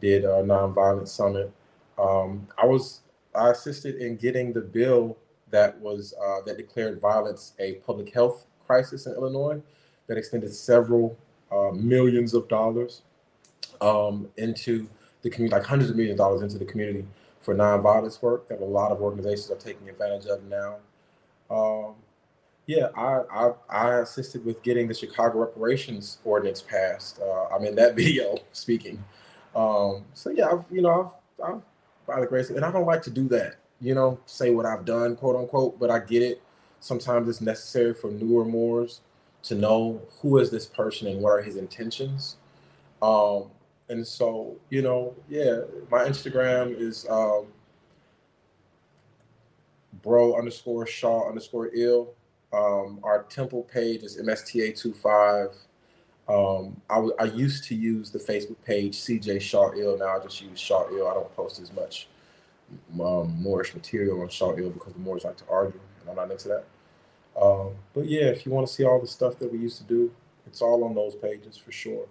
did 0.00 0.24
a 0.24 0.42
nonviolent 0.42 1.08
summit. 1.08 1.52
Um, 1.98 2.48
I 2.58 2.66
was 2.66 3.00
I 3.34 3.50
assisted 3.50 3.96
in 3.96 4.16
getting 4.16 4.52
the 4.52 4.60
bill 4.60 5.16
that 5.50 5.78
was 5.80 6.14
uh, 6.22 6.40
that 6.46 6.56
declared 6.56 7.00
violence 7.00 7.52
a 7.58 7.74
public 7.86 8.12
health 8.12 8.46
crisis 8.66 9.06
in 9.06 9.12
Illinois 9.12 9.60
that 10.06 10.18
extended 10.18 10.52
several 10.52 11.16
uh, 11.50 11.70
millions 11.72 12.34
of 12.34 12.48
dollars 12.48 13.02
um, 13.80 14.28
into 14.36 14.88
the 15.22 15.30
community, 15.30 15.54
like 15.54 15.66
hundreds 15.66 15.90
of 15.90 15.96
millions 15.96 16.18
of 16.18 16.24
dollars 16.24 16.42
into 16.42 16.58
the 16.58 16.64
community 16.64 17.06
for 17.40 17.54
nonviolence 17.54 18.22
work 18.22 18.48
that 18.48 18.60
a 18.60 18.64
lot 18.64 18.92
of 18.92 19.00
organizations 19.00 19.50
are 19.50 19.56
taking 19.56 19.88
advantage 19.88 20.26
of 20.26 20.42
now. 20.44 20.76
Um, 21.52 21.94
yeah, 22.66 22.88
I, 22.96 23.22
I, 23.30 23.52
I 23.68 24.00
assisted 24.00 24.44
with 24.44 24.62
getting 24.62 24.88
the 24.88 24.94
Chicago 24.94 25.40
reparations 25.40 26.18
ordinance 26.24 26.62
passed. 26.62 27.20
Uh, 27.20 27.54
I'm 27.54 27.64
in 27.64 27.74
that 27.76 27.94
video 27.96 28.38
speaking. 28.52 29.04
Um, 29.54 30.04
so 30.14 30.30
yeah, 30.30 30.48
I've, 30.50 30.64
you 30.70 30.82
know, 30.82 31.12
I've, 31.40 31.54
I've 31.54 31.62
by 32.06 32.20
the 32.20 32.26
grace, 32.26 32.50
and 32.50 32.64
I 32.64 32.70
don't 32.70 32.86
like 32.86 33.02
to 33.02 33.10
do 33.10 33.28
that. 33.28 33.56
You 33.80 33.94
know, 33.94 34.18
say 34.26 34.50
what 34.50 34.66
I've 34.66 34.84
done, 34.84 35.16
quote 35.16 35.36
unquote, 35.36 35.78
but 35.78 35.90
I 35.90 35.98
get 35.98 36.22
it. 36.22 36.42
Sometimes 36.80 37.28
it's 37.28 37.40
necessary 37.40 37.94
for 37.94 38.10
newer 38.10 38.44
Moors 38.44 39.00
to 39.44 39.54
know 39.54 40.00
who 40.20 40.38
is 40.38 40.50
this 40.50 40.66
person 40.66 41.08
and 41.08 41.20
what 41.20 41.30
are 41.30 41.42
his 41.42 41.56
intentions. 41.56 42.36
Um, 43.00 43.50
and 43.88 44.06
so, 44.06 44.56
you 44.70 44.82
know, 44.82 45.14
yeah, 45.28 45.60
my 45.90 46.04
Instagram 46.04 46.78
is 46.78 47.06
um, 47.10 47.46
bro 50.02 50.36
underscore 50.36 50.86
Shaw 50.86 51.28
underscore 51.28 51.70
el. 51.76 52.14
Um, 52.52 53.00
our 53.02 53.22
temple 53.24 53.62
page 53.62 54.02
is 54.02 54.20
MSTA25. 54.20 55.54
Um, 56.28 56.80
I, 56.88 56.94
w- 56.96 57.14
I 57.18 57.24
used 57.24 57.64
to 57.64 57.74
use 57.74 58.10
the 58.10 58.18
Facebook 58.18 58.56
page 58.64 58.96
CJ 58.98 59.40
Shaw 59.40 59.70
El. 59.70 59.98
Now 59.98 60.18
I 60.18 60.22
just 60.22 60.40
use 60.40 60.58
Shaw 60.58 60.86
El. 60.86 61.08
I 61.08 61.14
don't 61.14 61.34
post 61.34 61.60
as 61.60 61.72
much 61.72 62.08
um, 63.00 63.36
Moorish 63.40 63.74
material 63.74 64.20
on 64.20 64.28
Shaw 64.28 64.52
El 64.52 64.70
because 64.70 64.92
the 64.92 64.98
Moors 65.00 65.24
like 65.24 65.36
to 65.38 65.44
argue, 65.50 65.80
and 66.00 66.10
I'm 66.10 66.16
not 66.16 66.30
into 66.30 66.48
that. 66.48 66.64
Um, 67.40 67.72
but 67.94 68.06
yeah, 68.06 68.26
if 68.26 68.44
you 68.44 68.52
want 68.52 68.66
to 68.66 68.72
see 68.72 68.84
all 68.84 69.00
the 69.00 69.06
stuff 69.06 69.38
that 69.38 69.50
we 69.50 69.58
used 69.58 69.78
to 69.78 69.84
do, 69.84 70.12
it's 70.46 70.60
all 70.60 70.84
on 70.84 70.94
those 70.94 71.14
pages 71.14 71.56
for 71.56 71.72
sure, 71.72 72.06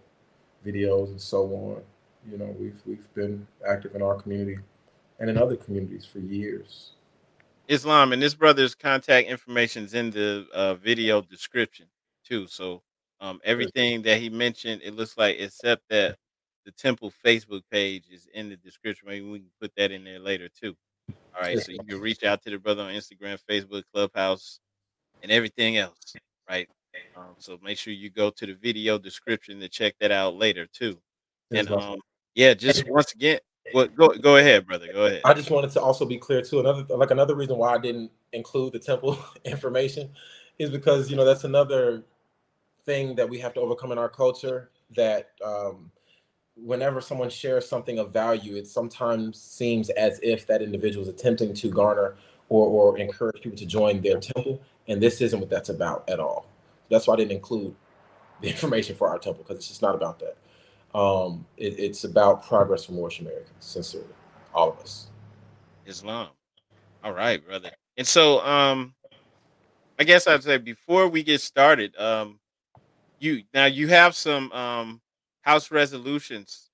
videos 0.65 1.07
and 1.09 1.21
so 1.21 1.43
on. 1.53 1.81
You 2.29 2.37
know, 2.37 2.55
we've 2.59 2.81
we've 2.85 3.13
been 3.13 3.47
active 3.67 3.95
in 3.95 4.01
our 4.01 4.15
community 4.15 4.57
and 5.19 5.29
in 5.29 5.37
other 5.37 5.55
communities 5.55 6.05
for 6.05 6.19
years. 6.19 6.91
Islam 7.71 8.11
and 8.11 8.21
this 8.21 8.35
brother's 8.35 8.75
contact 8.75 9.29
information 9.29 9.85
is 9.85 9.93
in 9.93 10.11
the 10.11 10.45
uh, 10.53 10.73
video 10.73 11.21
description 11.21 11.85
too. 12.25 12.45
So 12.45 12.83
um, 13.21 13.39
everything 13.45 14.01
that 14.01 14.19
he 14.19 14.29
mentioned, 14.29 14.81
it 14.83 14.93
looks 14.93 15.17
like 15.17 15.37
except 15.39 15.83
that 15.89 16.17
the 16.65 16.71
temple 16.71 17.13
Facebook 17.25 17.61
page 17.71 18.03
is 18.11 18.27
in 18.33 18.49
the 18.49 18.57
description. 18.57 19.07
Maybe 19.07 19.25
we 19.25 19.39
can 19.39 19.51
put 19.61 19.71
that 19.77 19.91
in 19.91 20.03
there 20.03 20.19
later 20.19 20.49
too. 20.49 20.75
All 21.33 21.41
right, 21.41 21.59
so 21.59 21.71
you 21.71 21.79
can 21.87 22.01
reach 22.01 22.25
out 22.25 22.43
to 22.43 22.49
the 22.49 22.57
brother 22.57 22.83
on 22.83 22.91
Instagram, 22.91 23.39
Facebook, 23.49 23.83
Clubhouse, 23.93 24.59
and 25.23 25.31
everything 25.31 25.77
else. 25.77 26.13
Right. 26.49 26.67
Um, 27.15 27.35
so 27.37 27.57
make 27.63 27.77
sure 27.77 27.93
you 27.93 28.09
go 28.09 28.31
to 28.31 28.45
the 28.45 28.53
video 28.53 28.97
description 28.97 29.61
to 29.61 29.69
check 29.69 29.95
that 30.01 30.11
out 30.11 30.35
later 30.35 30.65
too. 30.65 30.99
And 31.51 31.71
um, 31.71 31.99
yeah, 32.35 32.53
just 32.53 32.89
once 32.89 33.13
again, 33.13 33.39
well, 33.73 33.87
go 33.87 34.09
go 34.09 34.37
ahead, 34.37 34.65
brother. 34.67 34.87
Go 34.91 35.05
ahead. 35.05 35.21
I 35.25 35.33
just 35.33 35.49
wanted 35.49 35.71
to 35.71 35.81
also 35.81 36.05
be 36.05 36.17
clear 36.17 36.41
too. 36.41 36.59
Another 36.59 36.85
like 36.95 37.11
another 37.11 37.35
reason 37.35 37.57
why 37.57 37.73
I 37.73 37.77
didn't 37.77 38.11
include 38.33 38.73
the 38.73 38.79
temple 38.79 39.17
information 39.45 40.09
is 40.59 40.69
because 40.69 41.09
you 41.09 41.15
know 41.15 41.25
that's 41.25 41.43
another 41.43 42.03
thing 42.85 43.15
that 43.15 43.29
we 43.29 43.39
have 43.39 43.53
to 43.55 43.61
overcome 43.61 43.91
in 43.91 43.97
our 43.97 44.09
culture. 44.09 44.71
That 44.95 45.31
um, 45.43 45.91
whenever 46.55 47.01
someone 47.01 47.29
shares 47.29 47.67
something 47.67 47.99
of 47.99 48.11
value, 48.11 48.55
it 48.55 48.67
sometimes 48.67 49.41
seems 49.41 49.89
as 49.91 50.19
if 50.21 50.47
that 50.47 50.61
individual 50.61 51.03
is 51.03 51.09
attempting 51.09 51.53
to 51.55 51.69
garner 51.69 52.15
or 52.49 52.67
or 52.67 52.97
encourage 52.97 53.41
people 53.41 53.57
to 53.57 53.65
join 53.65 54.01
their 54.01 54.19
temple, 54.19 54.61
and 54.87 55.01
this 55.01 55.21
isn't 55.21 55.39
what 55.39 55.49
that's 55.49 55.69
about 55.69 56.09
at 56.09 56.19
all. 56.19 56.45
That's 56.89 57.07
why 57.07 57.13
I 57.13 57.17
didn't 57.17 57.33
include 57.33 57.75
the 58.41 58.49
information 58.51 58.95
for 58.95 59.09
our 59.09 59.19
temple 59.19 59.43
because 59.43 59.57
it's 59.57 59.67
just 59.67 59.81
not 59.81 59.95
about 59.95 60.19
that. 60.19 60.37
Um, 60.93 61.45
it, 61.57 61.79
it's 61.79 62.03
about 62.03 62.45
progress 62.45 62.85
for 62.85 62.91
Moorish 62.93 63.19
Americans, 63.21 63.49
sincerely, 63.59 64.07
all 64.53 64.71
of 64.71 64.79
us. 64.79 65.07
Islam. 65.85 66.29
All 67.03 67.13
right, 67.13 67.43
brother. 67.45 67.71
And 67.97 68.05
so, 68.05 68.45
um, 68.45 68.93
I 69.99 70.03
guess 70.03 70.27
I'd 70.27 70.43
say 70.43 70.57
before 70.57 71.07
we 71.07 71.23
get 71.23 71.41
started, 71.41 71.95
um, 71.97 72.39
you 73.19 73.43
now 73.53 73.65
you 73.65 73.87
have 73.87 74.15
some 74.15 74.51
um 74.51 75.01
house 75.41 75.71
resolutions 75.71 76.71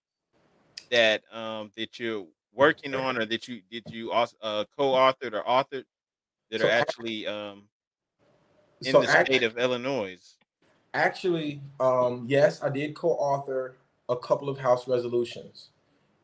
that 0.89 1.21
um 1.31 1.71
that 1.75 1.99
you're 1.99 2.25
working 2.53 2.95
on 2.95 3.17
or 3.17 3.25
that 3.25 3.47
you 3.47 3.61
did 3.69 3.83
you 3.89 4.11
uh, 4.11 4.25
co-authored 4.77 5.33
or 5.33 5.43
authored 5.43 5.83
that 6.49 6.61
so 6.61 6.67
are 6.67 6.71
actually 6.71 7.27
um 7.27 7.63
in 8.81 8.91
so 8.91 9.01
the 9.01 9.07
state 9.07 9.43
of 9.43 9.57
Illinois. 9.57 10.17
Actually, 10.93 11.61
um, 11.79 12.25
yes, 12.27 12.63
I 12.63 12.69
did 12.69 12.95
co-author 12.95 13.75
a 14.09 14.15
couple 14.15 14.49
of 14.49 14.57
House 14.59 14.87
resolutions. 14.87 15.69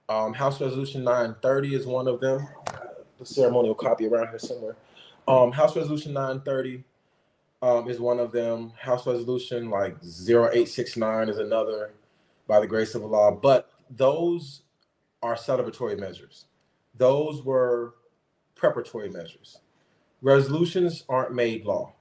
Um, 0.10 0.34
House 0.34 0.60
Resolution 0.60 1.04
930 1.04 1.76
is 1.76 1.86
one 1.86 2.08
of 2.08 2.20
them. 2.20 2.48
The 3.20 3.26
ceremonial 3.26 3.76
copy 3.76 4.08
around 4.08 4.30
here 4.30 4.40
somewhere. 4.40 4.76
Um, 5.28 5.52
House 5.52 5.76
Resolution 5.76 6.14
930 6.14 6.84
um, 7.62 7.90
is 7.90 8.00
one 8.00 8.20
of 8.20 8.32
them. 8.32 8.74
House 8.78 9.08
Resolution 9.08 9.70
like 9.70 9.96
0869 10.04 11.30
is 11.30 11.38
another 11.38 11.92
by 12.48 12.60
the 12.60 12.68
grace 12.68 12.96
of 12.96 13.04
Allah. 13.04 13.32
But 13.32 13.72
those 13.90 14.62
are 15.22 15.36
celebratory 15.36 15.98
measures. 15.98 16.46
Those 16.96 17.42
were 17.44 17.96
preparatory 18.56 19.10
measures. 19.10 19.60
Resolutions 20.22 21.04
aren't 21.10 21.34
made 21.34 21.66
law. 21.66 21.94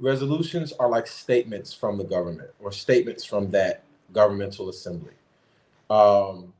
Resolutions 0.00 0.72
are 0.72 0.88
like 0.88 1.06
statements 1.06 1.72
from 1.72 1.98
the 1.98 2.04
government 2.04 2.50
or 2.60 2.70
statements 2.70 3.24
from 3.24 3.50
that 3.50 3.84
governmental 4.12 4.68
assembly. 4.68 5.12
Um, 5.90 6.52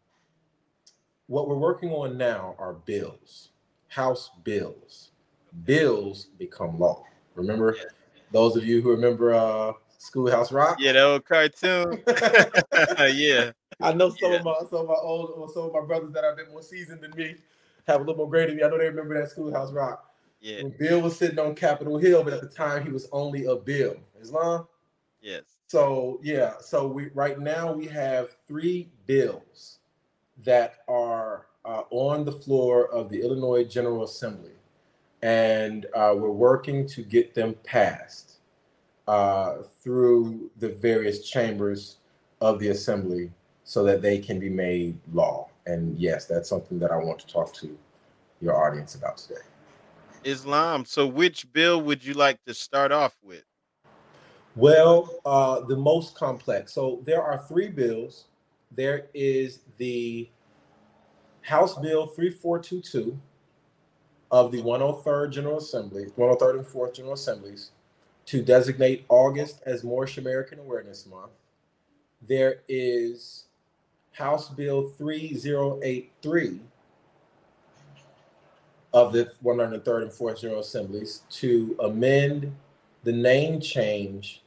what 1.26 1.48
we're 1.48 1.56
working 1.56 1.90
on 1.90 2.16
now 2.16 2.54
are 2.58 2.72
bills, 2.74 3.50
House 3.88 4.30
bills. 4.44 5.10
Bills 5.64 6.26
become 6.38 6.78
law. 6.78 7.04
Remember, 7.34 7.76
those 8.32 8.56
of 8.56 8.64
you 8.64 8.80
who 8.82 8.90
remember 8.90 9.34
uh, 9.34 9.72
Schoolhouse 9.98 10.52
Rock. 10.52 10.76
Yeah, 10.78 10.92
that 10.92 11.02
old 11.02 11.24
cartoon. 11.24 12.02
yeah. 13.16 13.52
I 13.80 13.92
know 13.92 14.10
some 14.10 14.32
Yeah. 14.32 14.38
of 14.38 14.44
my 14.44 14.54
some 14.70 14.80
of 14.80 14.88
my 14.88 14.94
old 14.94 15.30
or 15.36 15.48
some 15.48 15.64
of 15.64 15.72
my 15.72 15.80
brothers 15.80 16.12
that 16.12 16.24
are 16.24 16.32
a 16.32 16.36
bit 16.36 16.50
more 16.50 16.62
seasoned 16.62 17.02
than 17.02 17.12
me 17.16 17.36
have 17.86 18.00
a 18.00 18.04
little 18.04 18.16
more 18.16 18.28
grade 18.28 18.48
than 18.48 18.56
me. 18.56 18.62
I 18.62 18.68
know 18.68 18.78
they 18.78 18.88
remember 18.88 19.20
that 19.20 19.30
Schoolhouse 19.30 19.72
Rock. 19.72 20.04
Yeah. 20.40 20.62
When 20.62 20.74
Bill 20.78 21.00
was 21.00 21.16
sitting 21.16 21.38
on 21.38 21.54
Capitol 21.54 21.98
Hill, 21.98 22.22
but 22.22 22.32
at 22.32 22.40
the 22.40 22.48
time 22.48 22.84
he 22.84 22.90
was 22.92 23.08
only 23.12 23.46
a 23.46 23.56
bill. 23.56 23.96
Islam. 24.20 24.66
Yes. 25.20 25.42
So 25.68 26.18
yeah, 26.22 26.54
so 26.60 26.86
we 26.86 27.10
right 27.14 27.38
now 27.38 27.72
we 27.72 27.84
have 27.86 28.36
three 28.46 28.88
bills 29.06 29.80
that 30.44 30.76
are 30.88 31.46
uh, 31.66 31.82
on 31.90 32.24
the 32.24 32.32
floor 32.32 32.88
of 32.90 33.10
the 33.10 33.20
Illinois 33.20 33.64
General 33.64 34.04
Assembly, 34.04 34.52
and 35.20 35.84
uh, 35.94 36.14
we're 36.16 36.30
working 36.30 36.86
to 36.88 37.02
get 37.02 37.34
them 37.34 37.54
passed 37.64 38.38
uh, 39.08 39.56
through 39.82 40.50
the 40.58 40.70
various 40.70 41.28
chambers 41.28 41.96
of 42.40 42.58
the 42.60 42.68
assembly 42.68 43.30
so 43.64 43.84
that 43.84 44.00
they 44.00 44.18
can 44.18 44.40
be 44.40 44.48
made 44.48 44.96
law. 45.12 45.50
And 45.66 45.98
yes, 45.98 46.24
that's 46.24 46.48
something 46.48 46.78
that 46.78 46.90
I 46.90 46.96
want 46.96 47.18
to 47.18 47.26
talk 47.26 47.52
to 47.54 47.76
your 48.40 48.56
audience 48.56 48.94
about 48.94 49.18
today. 49.18 49.42
Islam. 50.24 50.86
So, 50.86 51.06
which 51.06 51.52
bill 51.52 51.82
would 51.82 52.02
you 52.02 52.14
like 52.14 52.42
to 52.46 52.54
start 52.54 52.90
off 52.90 53.16
with? 53.22 53.44
Well, 54.58 55.20
uh, 55.24 55.60
the 55.60 55.76
most 55.76 56.16
complex. 56.16 56.72
So 56.72 57.00
there 57.04 57.22
are 57.22 57.38
three 57.46 57.68
bills. 57.68 58.24
There 58.72 59.06
is 59.14 59.60
the 59.76 60.28
House 61.42 61.78
Bill 61.78 62.08
3422 62.08 63.16
of 64.32 64.50
the 64.50 64.60
103rd 64.60 65.30
General 65.30 65.58
Assembly, 65.58 66.06
103rd 66.18 66.58
and 66.58 66.66
4th 66.66 66.94
General 66.94 67.14
Assemblies, 67.14 67.70
to 68.26 68.42
designate 68.42 69.04
August 69.08 69.62
as 69.64 69.84
Moorish 69.84 70.18
American 70.18 70.58
Awareness 70.58 71.06
Month. 71.06 71.30
There 72.26 72.62
is 72.68 73.44
House 74.10 74.48
Bill 74.48 74.88
3083 74.88 76.60
of 78.92 79.12
the 79.12 79.30
103rd 79.44 80.02
and 80.02 80.10
4th 80.10 80.40
General 80.40 80.62
Assemblies 80.62 81.22
to 81.30 81.76
amend 81.78 82.52
the 83.04 83.12
name 83.12 83.60
change 83.60 84.42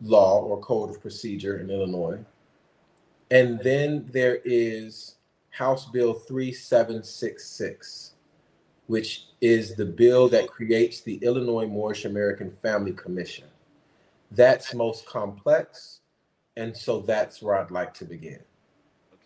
law 0.00 0.40
or 0.40 0.60
code 0.60 0.90
of 0.90 1.00
procedure 1.00 1.58
in 1.58 1.70
Illinois. 1.70 2.18
And 3.30 3.58
then 3.60 4.08
there 4.12 4.40
is 4.44 5.16
House 5.50 5.86
Bill 5.86 6.14
3766, 6.14 8.12
which 8.86 9.26
is 9.40 9.74
the 9.74 9.86
bill 9.86 10.28
that 10.28 10.48
creates 10.48 11.00
the 11.00 11.16
Illinois 11.16 11.66
Moorish 11.66 12.04
American 12.04 12.50
Family 12.50 12.92
Commission. 12.92 13.46
That's 14.30 14.74
most 14.74 15.06
complex. 15.06 16.00
And 16.56 16.76
so 16.76 17.00
that's 17.00 17.42
where 17.42 17.56
I'd 17.56 17.70
like 17.70 17.94
to 17.94 18.04
begin. 18.04 18.40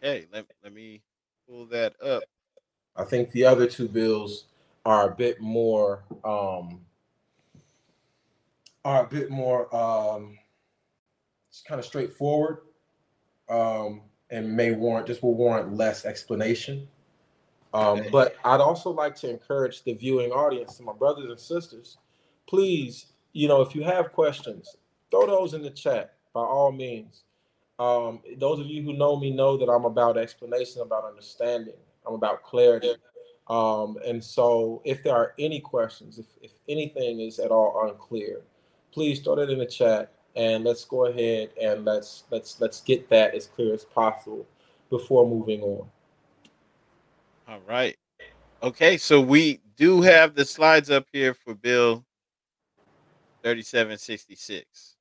Okay, 0.02 0.26
let, 0.32 0.46
let 0.62 0.72
me 0.72 1.02
pull 1.48 1.66
that 1.66 2.00
up. 2.02 2.22
I 2.96 3.04
think 3.04 3.30
the 3.32 3.44
other 3.44 3.66
two 3.66 3.88
bills 3.88 4.46
are 4.84 5.10
a 5.10 5.14
bit 5.14 5.40
more 5.40 6.04
um 6.24 6.80
are 8.84 9.04
a 9.04 9.08
bit 9.08 9.30
more 9.30 9.74
um 9.74 10.38
it's 11.50 11.62
kind 11.62 11.78
of 11.78 11.84
straightforward 11.84 12.58
um 13.50 14.00
and 14.30 14.56
may 14.56 14.72
warrant 14.72 15.06
just 15.06 15.22
will 15.22 15.34
warrant 15.34 15.74
less 15.76 16.04
explanation. 16.04 16.88
Um, 17.72 18.02
but 18.10 18.36
I'd 18.44 18.60
also 18.60 18.90
like 18.90 19.14
to 19.16 19.30
encourage 19.30 19.84
the 19.84 19.92
viewing 19.92 20.32
audience 20.32 20.78
and 20.78 20.86
my 20.86 20.92
brothers 20.92 21.26
and 21.26 21.38
sisters, 21.38 21.98
please, 22.48 23.06
you 23.32 23.48
know, 23.48 23.60
if 23.60 23.74
you 23.74 23.82
have 23.84 24.12
questions, 24.12 24.76
throw 25.10 25.26
those 25.26 25.54
in 25.54 25.62
the 25.62 25.70
chat 25.70 26.14
by 26.32 26.40
all 26.40 26.72
means. 26.72 27.22
Um, 27.78 28.20
those 28.38 28.60
of 28.60 28.66
you 28.66 28.82
who 28.82 28.92
know 28.92 29.16
me 29.16 29.30
know 29.30 29.56
that 29.56 29.68
I'm 29.68 29.84
about 29.84 30.18
explanation, 30.18 30.82
about 30.82 31.04
understanding, 31.04 31.74
I'm 32.06 32.14
about 32.14 32.42
clarity. 32.42 32.94
Um, 33.48 33.96
and 34.06 34.22
so 34.22 34.82
if 34.84 35.02
there 35.02 35.14
are 35.14 35.34
any 35.38 35.60
questions, 35.60 36.18
if, 36.18 36.26
if 36.42 36.52
anything 36.68 37.20
is 37.20 37.38
at 37.38 37.50
all 37.50 37.88
unclear, 37.88 38.42
please 38.92 39.20
throw 39.20 39.36
that 39.36 39.50
in 39.50 39.58
the 39.58 39.66
chat 39.66 40.12
and 40.36 40.64
let's 40.64 40.84
go 40.84 41.06
ahead 41.06 41.50
and 41.60 41.84
let's 41.84 42.24
let's 42.30 42.60
let's 42.60 42.80
get 42.80 43.08
that 43.10 43.34
as 43.34 43.46
clear 43.46 43.74
as 43.74 43.84
possible 43.84 44.46
before 44.88 45.26
moving 45.26 45.62
on. 45.62 45.86
All 47.48 47.60
right. 47.66 47.96
Okay, 48.62 48.96
so 48.96 49.20
we 49.20 49.60
do 49.76 50.02
have 50.02 50.34
the 50.34 50.44
slides 50.44 50.90
up 50.90 51.06
here 51.12 51.34
for 51.34 51.54
Bill 51.54 52.04
3766. 53.42 54.96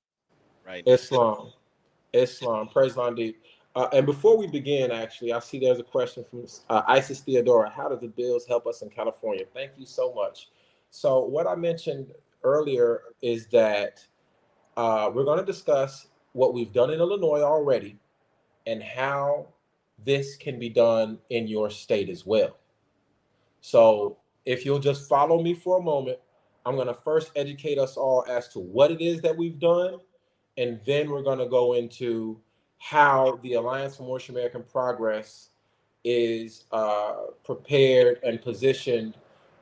Right. 0.66 0.86
now. 0.86 0.94
Islam, 0.94 1.54
Islam, 2.14 2.68
praise 2.70 2.94
Landeep. 2.94 3.36
Uh, 3.76 3.88
and 3.94 4.06
before 4.06 4.38
we 4.38 4.48
begin, 4.48 4.92
actually, 4.92 5.32
I 5.32 5.40
see 5.40 5.60
there's 5.60 5.80
a 5.80 5.84
question 5.84 6.24
from 6.24 6.46
uh, 6.70 6.82
Isis 6.88 7.20
Theodora. 7.20 7.70
How 7.70 7.88
do 7.88 7.98
the 7.98 8.08
bills 8.08 8.48
help 8.48 8.66
us 8.66 8.82
in 8.82 8.90
California? 8.90 9.46
Thank 9.54 9.72
you 9.78 9.86
so 9.86 10.14
much. 10.14 10.50
So, 10.90 11.20
what 11.20 11.46
I 11.46 11.56
mentioned 11.56 12.14
earlier 12.44 13.02
is 13.22 13.48
that 13.48 14.04
uh, 14.80 15.12
we're 15.14 15.26
going 15.26 15.38
to 15.40 15.46
discuss 15.46 16.08
what 16.32 16.54
we've 16.54 16.72
done 16.72 16.90
in 16.90 17.02
Illinois 17.02 17.42
already 17.42 17.98
and 18.66 18.82
how 18.82 19.46
this 20.06 20.38
can 20.38 20.58
be 20.58 20.70
done 20.70 21.18
in 21.32 21.50
your 21.50 21.70
state 21.70 22.08
as 22.08 22.26
well. 22.26 22.56
So, 23.60 24.16
if 24.46 24.66
you'll 24.66 24.80
just 24.80 25.10
follow 25.10 25.44
me 25.44 25.54
for 25.54 25.80
a 25.80 25.82
moment, 25.82 26.18
I'm 26.66 26.76
going 26.76 26.88
to 26.88 26.94
first 26.94 27.32
educate 27.36 27.78
us 27.78 27.98
all 27.98 28.24
as 28.30 28.48
to 28.50 28.60
what 28.60 28.90
it 28.90 29.02
is 29.02 29.20
that 29.20 29.36
we've 29.36 29.60
done, 29.60 29.98
and 30.58 30.80
then 30.86 31.10
we're 31.10 31.24
going 31.24 31.40
to 31.40 31.50
go 31.50 31.74
into 31.74 32.40
how 32.78 33.38
the 33.44 33.56
Alliance 33.56 33.98
for 33.98 34.04
Moorish 34.04 34.30
American 34.30 34.64
Progress 34.64 35.50
is 36.06 36.64
uh, 36.72 37.16
prepared 37.44 38.22
and 38.24 38.42
positioned 38.42 39.16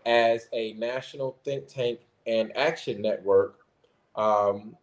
as 0.06 0.48
a 0.54 0.74
national 0.74 1.40
think 1.44 1.68
tank 1.68 2.02
and 2.28 2.56
action 2.56 3.02
network 3.02 3.62
um, 4.16 4.76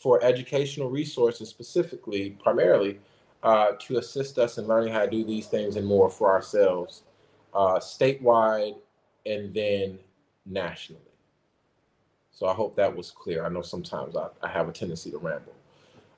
for 0.00 0.22
educational 0.22 0.90
resources, 0.90 1.48
specifically, 1.48 2.30
primarily, 2.42 3.00
uh, 3.42 3.72
to 3.80 3.98
assist 3.98 4.38
us 4.38 4.58
in 4.58 4.66
learning 4.66 4.92
how 4.92 5.04
to 5.04 5.10
do 5.10 5.24
these 5.24 5.46
things 5.46 5.76
and 5.76 5.86
more 5.86 6.10
for 6.10 6.30
ourselves, 6.30 7.02
uh, 7.54 7.78
statewide 7.78 8.76
and 9.26 9.54
then 9.54 9.98
nationally. 10.46 11.02
So 12.30 12.46
I 12.46 12.54
hope 12.54 12.76
that 12.76 12.94
was 12.94 13.10
clear. 13.10 13.44
I 13.44 13.48
know 13.48 13.62
sometimes 13.62 14.16
I, 14.16 14.28
I 14.42 14.48
have 14.48 14.68
a 14.68 14.72
tendency 14.72 15.10
to 15.10 15.18
ramble. 15.18 15.54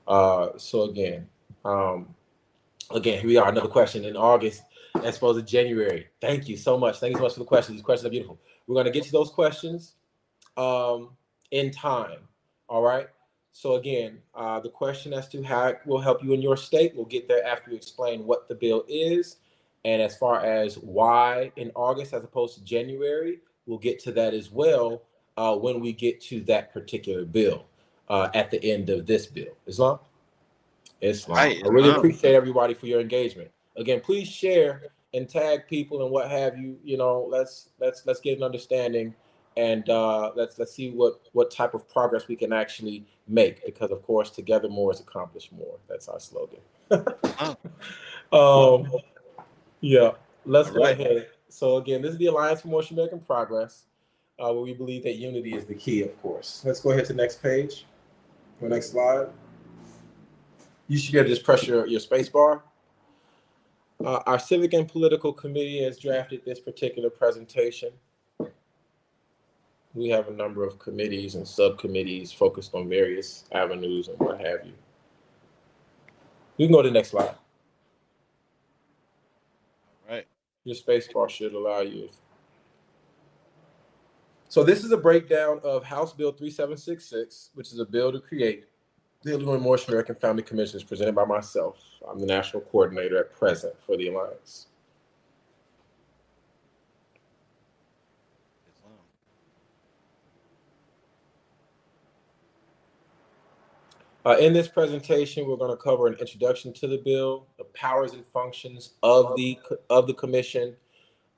Uh, 0.06 0.50
so 0.56 0.82
again, 0.82 1.26
um, 1.64 2.14
again, 2.90 3.20
here 3.20 3.28
we 3.28 3.36
are. 3.36 3.48
Another 3.48 3.68
question 3.68 4.04
in 4.04 4.16
August 4.16 4.62
as 5.02 5.16
opposed 5.16 5.38
to 5.38 5.44
January. 5.44 6.08
Thank 6.20 6.48
you 6.48 6.56
so 6.56 6.76
much. 6.76 6.98
Thank 6.98 7.12
you 7.12 7.18
so 7.18 7.22
much 7.24 7.34
for 7.34 7.40
the 7.40 7.46
questions. 7.46 7.76
These 7.76 7.84
questions 7.84 8.06
are 8.06 8.10
beautiful. 8.10 8.38
We're 8.66 8.74
going 8.74 8.86
to 8.86 8.92
get 8.92 9.04
to 9.04 9.12
those 9.12 9.30
questions 9.30 9.94
um, 10.56 11.10
in 11.50 11.70
time. 11.70 12.18
All 12.68 12.82
right. 12.82 13.08
So 13.52 13.74
again, 13.74 14.18
uh, 14.34 14.60
the 14.60 14.68
question 14.68 15.12
as 15.12 15.28
to 15.28 15.42
how 15.42 15.68
it 15.68 15.80
will 15.84 16.00
help 16.00 16.22
you 16.22 16.32
in 16.32 16.40
your 16.40 16.56
state, 16.56 16.94
we'll 16.94 17.04
get 17.06 17.28
there 17.28 17.44
after 17.46 17.70
we 17.70 17.76
explain 17.76 18.24
what 18.24 18.48
the 18.48 18.54
bill 18.54 18.84
is, 18.88 19.36
and 19.84 20.00
as 20.00 20.16
far 20.16 20.44
as 20.44 20.78
why 20.78 21.52
in 21.56 21.72
August 21.74 22.12
as 22.12 22.22
opposed 22.22 22.54
to 22.54 22.64
January, 22.64 23.40
we'll 23.66 23.78
get 23.78 23.98
to 24.00 24.12
that 24.12 24.34
as 24.34 24.50
well 24.50 25.02
uh, 25.36 25.56
when 25.56 25.80
we 25.80 25.92
get 25.92 26.20
to 26.20 26.40
that 26.42 26.72
particular 26.72 27.24
bill 27.24 27.64
uh, 28.08 28.28
at 28.34 28.50
the 28.50 28.62
end 28.64 28.90
of 28.90 29.06
this 29.06 29.26
bill. 29.26 29.56
Islam. 29.66 29.98
Islam. 31.00 31.36
Right, 31.36 31.62
I 31.64 31.68
really 31.68 31.90
appreciate 31.90 32.34
everybody 32.34 32.74
for 32.74 32.86
your 32.86 33.00
engagement. 33.00 33.50
Again, 33.76 34.00
please 34.00 34.28
share 34.28 34.90
and 35.14 35.28
tag 35.28 35.66
people 35.66 36.02
and 36.02 36.10
what 36.10 36.30
have 36.30 36.58
you. 36.58 36.78
You 36.84 36.98
know, 36.98 37.26
let's 37.28 37.70
let's 37.80 38.04
let's 38.06 38.20
get 38.20 38.36
an 38.36 38.44
understanding 38.44 39.14
and 39.60 39.90
uh, 39.90 40.32
let's 40.34 40.58
let's 40.58 40.72
see 40.72 40.90
what 40.90 41.20
what 41.32 41.50
type 41.50 41.74
of 41.74 41.86
progress 41.86 42.28
we 42.28 42.34
can 42.34 42.50
actually 42.50 43.04
make 43.28 43.64
because 43.66 43.90
of 43.90 44.02
course 44.02 44.30
together 44.30 44.68
more 44.68 44.90
is 44.90 45.00
accomplished 45.00 45.52
more. 45.52 45.76
That's 45.86 46.08
our 46.08 46.18
slogan. 46.18 46.60
um, 48.32 48.90
yeah, 49.80 50.12
let's 50.46 50.70
go 50.70 50.84
ahead. 50.84 51.28
So 51.50 51.76
again, 51.76 52.00
this 52.00 52.12
is 52.12 52.18
the 52.18 52.26
Alliance 52.26 52.62
for 52.62 52.68
Moorish 52.68 52.90
American 52.90 53.20
Progress, 53.20 53.84
uh, 54.38 54.50
where 54.52 54.62
we 54.62 54.72
believe 54.72 55.02
that 55.02 55.16
unity 55.16 55.54
is 55.54 55.66
the 55.66 55.74
key. 55.74 56.02
Of 56.02 56.20
course. 56.22 56.62
Let's 56.64 56.80
go 56.80 56.92
ahead 56.92 57.04
to 57.06 57.12
the 57.12 57.22
next 57.22 57.42
page. 57.42 57.84
Or 58.62 58.68
next 58.68 58.90
slide. 58.92 59.28
You 60.88 60.98
should 60.98 61.12
be 61.12 61.18
able 61.18 61.28
to 61.28 61.34
just 61.34 61.44
press 61.44 61.66
your, 61.66 61.86
your 61.86 62.00
space 62.00 62.28
bar. 62.28 62.62
Uh, 64.04 64.20
our 64.26 64.38
Civic 64.38 64.72
and 64.72 64.88
Political 64.88 65.32
Committee 65.34 65.82
has 65.82 65.98
drafted 65.98 66.44
this 66.44 66.60
particular 66.60 67.10
presentation. 67.10 67.90
We 69.94 70.08
have 70.08 70.28
a 70.28 70.32
number 70.32 70.64
of 70.64 70.78
committees 70.78 71.34
and 71.34 71.46
subcommittees 71.46 72.32
focused 72.32 72.74
on 72.74 72.88
various 72.88 73.44
avenues 73.52 74.08
and 74.08 74.18
what 74.18 74.40
have 74.40 74.64
you. 74.64 74.72
You 76.56 76.66
can 76.66 76.72
go 76.72 76.82
to 76.82 76.88
the 76.88 76.94
next 76.94 77.10
slide. 77.10 77.34
All 80.08 80.14
right. 80.14 80.26
Your 80.64 80.76
space 80.76 81.08
bar 81.12 81.28
should 81.28 81.54
allow 81.54 81.80
you. 81.80 82.08
So 84.48 84.64
this 84.64 84.84
is 84.84 84.92
a 84.92 84.96
breakdown 84.96 85.60
of 85.64 85.84
House 85.84 86.12
Bill 86.12 86.32
3766, 86.32 87.50
which 87.54 87.72
is 87.72 87.78
a 87.78 87.84
bill 87.84 88.12
to 88.12 88.20
create 88.20 88.66
The 89.22 89.32
Illinois 89.32 89.58
Moorish 89.58 89.86
American 89.86 90.14
Family 90.14 90.42
Commission 90.42 90.76
is 90.76 90.84
presented 90.84 91.14
by 91.14 91.24
myself. 91.24 91.78
I'm 92.08 92.18
the 92.18 92.26
national 92.26 92.62
coordinator 92.62 93.18
at 93.18 93.32
present 93.32 93.74
for 93.80 93.96
the 93.96 94.08
Alliance. 94.08 94.66
Uh, 104.26 104.36
in 104.38 104.52
this 104.52 104.68
presentation, 104.68 105.46
we're 105.46 105.56
going 105.56 105.70
to 105.70 105.82
cover 105.82 106.06
an 106.06 106.14
introduction 106.14 106.72
to 106.74 106.86
the 106.86 106.98
bill, 106.98 107.46
the 107.56 107.64
powers 107.64 108.12
and 108.12 108.24
functions 108.26 108.92
of 109.02 109.34
the 109.36 109.58
of 109.88 110.06
the 110.06 110.12
commission, 110.12 110.76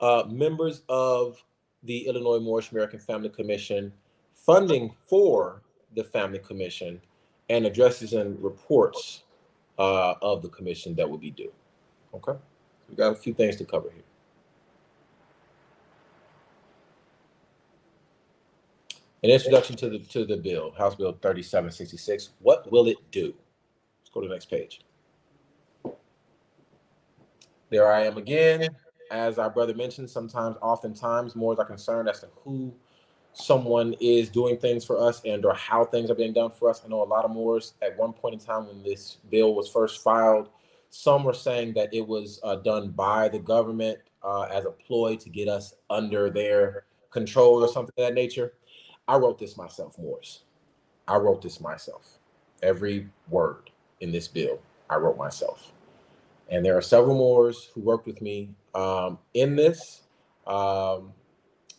uh, 0.01 0.25
members 0.29 0.83
of 0.89 1.43
the 1.85 2.07
Illinois 2.07 2.41
Moorish 2.41 2.73
American 2.73 2.99
Family 2.99 3.29
Commission, 3.29 3.93
funding 4.35 4.93
for 5.07 5.63
the 5.95 6.03
Family 6.03 6.41
Commission, 6.41 7.01
and 7.51 7.67
addresses 7.67 8.15
and 8.15 8.43
reports 8.43 9.23
uh, 9.79 10.15
of 10.21 10.43
the 10.43 10.49
commission 10.49 10.95
that 10.97 11.09
will 11.09 11.19
be 11.19 11.31
due. 11.31 11.53
Okay, 12.15 12.37
we 12.89 12.97
got 12.97 13.13
a 13.13 13.17
few 13.17 13.33
things 13.33 13.55
to 13.57 13.65
cover 13.65 13.91
here. 13.95 14.03
An 19.25 19.31
introduction 19.31 19.77
to 19.77 19.89
the 19.89 19.99
to 20.01 20.25
the 20.25 20.37
bill, 20.37 20.73
House 20.77 20.97
Bill 20.97 21.13
3766. 21.13 22.31
What 22.41 22.71
will 22.73 22.89
it 22.89 22.97
do? 23.13 23.33
Let's 24.01 24.11
go 24.13 24.21
to 24.21 24.27
the 24.27 24.35
next 24.35 24.51
page. 24.51 24.81
There 27.71 27.93
I 27.93 28.05
am 28.05 28.19
again. 28.19 28.69
As 29.13 29.39
our 29.39 29.49
brother 29.49 29.75
mentioned, 29.75 30.11
sometimes, 30.11 30.57
oftentimes, 30.61 31.37
more 31.37 31.59
are 31.59 31.65
concern 31.65 32.09
as 32.09 32.21
to 32.21 32.29
who 32.45 32.75
someone 33.33 33.95
is 34.01 34.29
doing 34.29 34.57
things 34.57 34.85
for 34.85 34.99
us 34.99 35.23
and 35.25 35.45
or 35.45 35.55
how 35.55 35.85
things 35.85 36.11
are 36.11 36.17
being 36.17 36.33
done 36.33 36.51
for 36.51 36.69
us. 36.69 36.83
I 36.85 36.89
know 36.89 37.03
a 37.03 37.05
lot 37.05 37.25
of 37.25 37.31
Moors 37.31 37.75
at 37.81 37.97
one 37.97 38.13
point 38.13 38.35
in 38.35 38.41
time 38.41 38.67
when 38.67 38.83
this 38.83 39.19
bill 39.31 39.55
was 39.55 39.69
first 39.69 40.03
filed, 40.03 40.49
some 40.91 41.25
were 41.25 41.33
saying 41.33 41.75
that 41.75 41.95
it 41.95 42.07
was 42.07 42.41
uh, 42.43 42.57
done 42.57 42.91
by 42.91 43.29
the 43.29 43.39
government 43.39 43.99
uh, 44.23 44.43
as 44.43 44.65
a 44.65 44.71
ploy 44.71 45.17
to 45.17 45.31
get 45.31 45.49
us 45.49 45.75
under 45.89 46.29
their 46.29 46.85
control 47.11 47.65
or 47.65 47.69
something 47.69 47.95
of 47.97 48.05
that 48.09 48.15
nature. 48.15 48.55
I 49.13 49.17
wrote 49.17 49.39
this 49.39 49.59
myself, 49.59 49.99
Moors. 49.99 50.41
I 51.07 51.17
wrote 51.17 51.43
this 51.43 51.61
myself. 51.61 52.17
Every 52.63 53.11
word 53.29 53.69
in 54.01 54.11
this 54.11 54.27
bill, 54.27 54.59
I 54.89 54.97
wrote 54.97 55.19
myself. 55.19 55.71
And 56.49 56.65
there 56.65 56.79
are 56.79 56.83
several 56.83 57.15
Moors 57.15 57.69
who 57.75 57.83
worked 57.83 58.07
with 58.07 58.23
me 58.23 58.55
um, 58.75 59.19
in 59.35 59.55
this. 59.55 60.05
Um, 60.47 61.13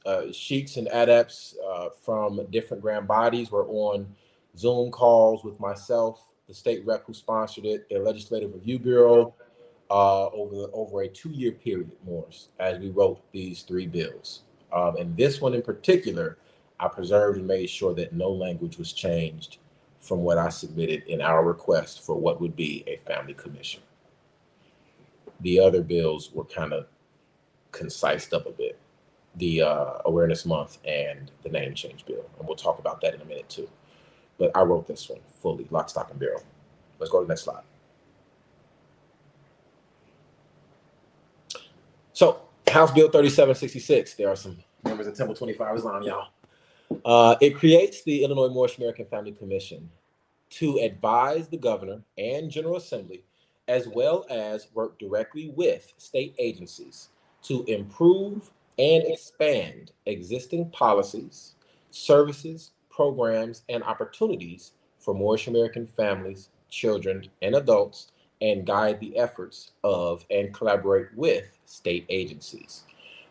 uh, 0.06 0.32
sheiks 0.32 0.78
and 0.78 0.88
adepts 0.90 1.56
uh, 1.68 1.90
from 2.04 2.46
different 2.52 2.84
grand 2.84 3.08
bodies 3.08 3.50
were 3.50 3.66
on 3.66 4.06
Zoom 4.56 4.92
calls 4.92 5.44
with 5.44 5.60
myself, 5.60 6.24
the 6.48 6.54
state 6.54 6.86
rep 6.86 7.04
who 7.08 7.16
sponsored 7.16 7.66
it, 7.66 7.90
the 7.90 7.98
Legislative 7.98 8.54
Review 8.54 8.78
Bureau, 8.78 9.34
uh, 9.90 10.28
over 10.28 10.68
over 10.72 11.02
a 11.02 11.08
two-year 11.08 11.54
period, 11.54 11.94
Moors, 12.06 12.50
as 12.60 12.78
we 12.78 12.92
wrote 12.92 13.22
these 13.32 13.64
three 13.64 13.88
bills. 13.88 14.44
Um, 14.72 14.98
and 14.98 15.18
this 15.18 15.42
one 15.42 15.56
in 15.56 15.64
particular 15.64 16.38
I 16.84 16.90
preserved 16.90 17.38
and 17.38 17.48
made 17.48 17.70
sure 17.70 17.94
that 17.94 18.12
no 18.12 18.30
language 18.30 18.78
was 18.78 18.92
changed 18.92 19.58
from 20.02 20.20
what 20.20 20.38
I 20.38 20.50
submitted 20.50 21.04
in 21.04 21.22
our 21.22 21.42
request 21.42 22.06
for 22.06 22.16
what 22.16 22.42
would 22.42 22.58
be 22.58 22.84
a 22.88 22.98
family 22.98 23.34
commission. 23.34 23.82
The 25.40 25.62
other 25.62 25.82
bills 25.82 26.32
were 26.34 26.44
kind 26.44 26.74
of 26.74 26.88
concised 27.72 28.34
up 28.34 28.48
a 28.48 28.52
bit. 28.52 28.78
The 29.38 29.62
uh, 29.62 29.94
awareness 30.04 30.46
month 30.46 30.78
and 30.86 31.32
the 31.42 31.50
name 31.50 31.74
change 31.74 32.06
bill, 32.06 32.26
and 32.38 32.48
we'll 32.48 32.58
talk 32.58 32.80
about 32.80 33.00
that 33.02 33.16
in 33.16 33.22
a 33.22 33.26
minute 33.26 33.48
too. 33.48 33.70
But 34.38 34.52
I 34.54 34.62
wrote 34.62 34.86
this 34.86 35.10
one 35.10 35.22
fully, 35.42 35.66
lock, 35.72 35.90
stock, 35.90 36.12
and 36.12 36.20
barrel. 36.20 36.44
Let's 37.00 37.12
go 37.12 37.20
to 37.20 37.26
the 37.26 37.30
next 37.30 37.44
slide. 37.44 37.64
So, 42.12 42.42
House 42.68 42.92
Bill 42.92 43.10
3766. 43.10 44.16
There 44.16 44.28
are 44.28 44.36
some 44.36 44.58
members 44.84 45.08
of 45.08 45.16
Temple 45.16 45.36
25 45.36 45.78
Islam, 45.78 46.04
y'all. 46.04 46.28
Uh, 47.06 47.36
it 47.42 47.56
creates 47.56 48.04
the 48.04 48.24
Illinois 48.24 48.50
Moorish 48.50 48.78
American 48.78 49.06
Family 49.06 49.34
Commission 49.34 49.90
to 50.52 50.78
advise 50.78 51.48
the 51.48 51.58
governor 51.58 52.02
and 52.18 52.50
General 52.50 52.78
Assembly, 52.78 53.24
as 53.68 53.88
well 53.88 54.26
as 54.30 54.68
work 54.74 54.98
directly 55.00 55.50
with 55.50 55.94
state 55.98 56.36
agencies 56.38 57.10
to 57.42 57.64
improve 57.66 58.52
and 58.80 59.04
expand 59.06 59.92
existing 60.06 60.70
policies, 60.70 61.56
services, 61.92 62.72
programs, 62.90 63.64
and 63.70 63.84
opportunities 63.84 64.74
for 65.00 65.14
Moorish 65.14 65.48
American 65.48 65.86
families, 65.86 66.50
children, 66.70 67.26
and 67.42 67.56
adults, 67.56 68.12
and 68.42 68.66
guide 68.66 69.00
the 69.00 69.18
efforts 69.18 69.72
of 69.84 70.26
and 70.30 70.54
collaborate 70.54 71.08
with 71.16 71.58
state 71.66 72.06
agencies. 72.10 72.84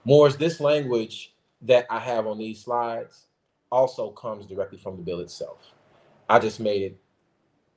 Moors, 0.04 0.36
this 0.36 0.60
language 0.60 1.34
that 1.62 1.86
I 1.90 1.98
have 1.98 2.26
on 2.26 2.38
these 2.38 2.62
slides 2.62 3.26
also 3.72 4.10
comes 4.10 4.46
directly 4.46 4.78
from 4.78 4.96
the 4.96 5.02
bill 5.02 5.20
itself. 5.20 5.58
I 6.28 6.38
just 6.38 6.60
made 6.60 6.82
it 6.82 7.00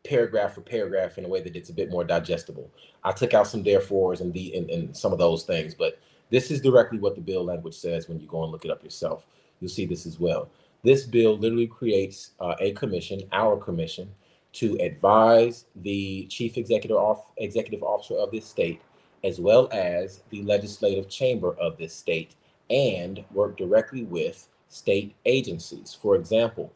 paragraph 0.04 0.54
for 0.54 0.62
paragraph 0.62 1.18
in 1.18 1.26
a 1.26 1.28
way 1.28 1.42
that 1.42 1.56
it's 1.56 1.70
a 1.70 1.74
bit 1.74 1.90
more 1.90 2.04
digestible. 2.04 2.70
I 3.04 3.12
took 3.12 3.34
out 3.34 3.48
some 3.48 3.64
therefores 3.64 4.22
and 4.22 4.32
the 4.32 4.56
and, 4.56 4.70
and 4.70 4.96
some 4.96 5.12
of 5.12 5.18
those 5.18 5.44
things, 5.44 5.74
but 5.74 5.98
this 6.30 6.52
is 6.52 6.62
directly 6.62 7.00
what 7.00 7.16
the 7.16 7.22
bill 7.22 7.44
language 7.44 7.76
says 7.76 8.08
when 8.08 8.20
you 8.20 8.28
go 8.28 8.44
and 8.44 8.52
look 8.52 8.66
it 8.66 8.72
up 8.72 8.84
yourself. 8.84 9.26
You'll 9.60 9.72
see 9.72 9.86
this 9.86 10.06
as 10.06 10.20
well. 10.20 10.50
This 10.84 11.06
bill 11.06 11.38
literally 11.38 11.68
creates 11.68 12.32
uh, 12.40 12.56
a 12.60 12.72
commission, 12.74 13.22
our 13.32 13.58
commission, 13.58 14.14
to 14.54 14.76
advise 14.76 15.66
the 15.78 16.28
chief 16.28 16.58
executive, 16.58 16.98
off, 16.98 17.26
executive 17.38 17.84
officer 17.84 18.16
of 18.16 18.32
this 18.32 18.46
state, 18.46 18.82
as 19.24 19.40
well 19.40 19.68
as 19.72 20.22
the 20.30 20.44
legislative 20.44 21.10
chamber 21.10 21.56
of 21.60 21.78
this 21.78 21.94
state, 21.94 22.36
and 22.70 23.24
work 23.34 23.58
directly 23.58 24.04
with 24.04 24.48
state 24.76 25.16
agencies. 25.26 25.98
For 26.00 26.16
example, 26.16 26.72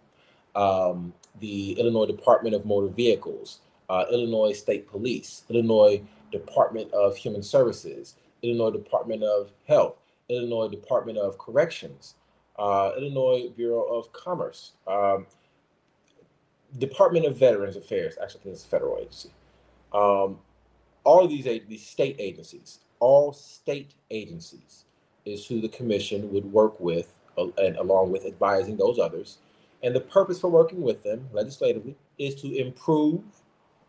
um, 0.56 1.14
the 1.40 1.74
Illinois 1.74 2.06
Department 2.06 2.56
of 2.56 2.66
Motor 2.66 2.88
Vehicles, 2.88 3.60
uh, 3.90 4.06
Illinois 4.12 4.54
State 4.54 4.88
Police, 4.88 5.44
Illinois 5.50 6.02
Department 6.32 6.92
of 6.94 7.18
Human 7.18 7.44
Services, 7.44 8.16
Illinois 8.42 8.72
Department 8.72 9.24
of 9.24 9.52
Health, 9.68 9.98
Illinois 10.30 10.70
Department 10.70 11.18
of 11.18 11.38
Corrections, 11.38 12.16
uh, 12.58 12.92
Illinois 12.98 13.50
Bureau 13.50 13.84
of 13.84 14.12
Commerce, 14.14 14.74
um, 14.88 15.26
Department 16.78 17.26
of 17.26 17.38
Veterans 17.38 17.76
Affairs. 17.76 18.16
Actually, 18.22 18.42
I 18.42 18.44
think 18.44 18.56
it's 18.56 18.66
a 18.66 18.68
federal 18.68 18.98
agency. 18.98 19.32
Um, 19.92 20.40
all 21.04 21.26
of 21.26 21.30
these, 21.30 21.46
these 21.68 21.86
state 21.86 22.16
agencies, 22.20 22.80
all 23.00 23.34
state 23.34 23.96
agencies, 24.12 24.86
is 25.26 25.46
who 25.46 25.60
the 25.62 25.70
commission 25.70 26.32
would 26.32 26.46
work 26.46 26.80
with 26.80 27.19
and 27.58 27.78
along 27.78 28.12
with 28.12 28.26
advising 28.26 28.78
those 28.78 29.00
others. 29.00 29.38
And 29.84 29.96
the 29.96 30.02
purpose 30.02 30.40
for 30.40 30.50
working 30.50 30.82
with 30.82 31.04
them 31.04 31.28
legislatively 31.32 31.96
is 32.18 32.36
to 32.42 32.54
improve 32.54 33.24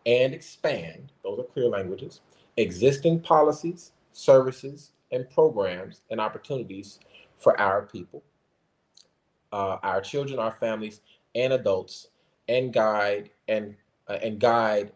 and 0.05 0.33
expand, 0.33 1.11
those 1.23 1.39
are 1.39 1.43
clear 1.43 1.67
languages, 1.67 2.21
existing 2.57 3.19
policies, 3.21 3.91
services, 4.13 4.91
and 5.11 5.29
programs 5.29 6.01
and 6.09 6.19
opportunities 6.19 6.99
for 7.37 7.59
our 7.59 7.83
people, 7.83 8.23
uh, 9.51 9.77
our 9.83 10.01
children, 10.01 10.39
our 10.39 10.53
families, 10.53 11.01
and 11.35 11.53
adults, 11.53 12.07
and 12.47 12.73
guide 12.73 13.29
and 13.47 13.75
uh, 14.07 14.17
and 14.21 14.39
guide 14.39 14.91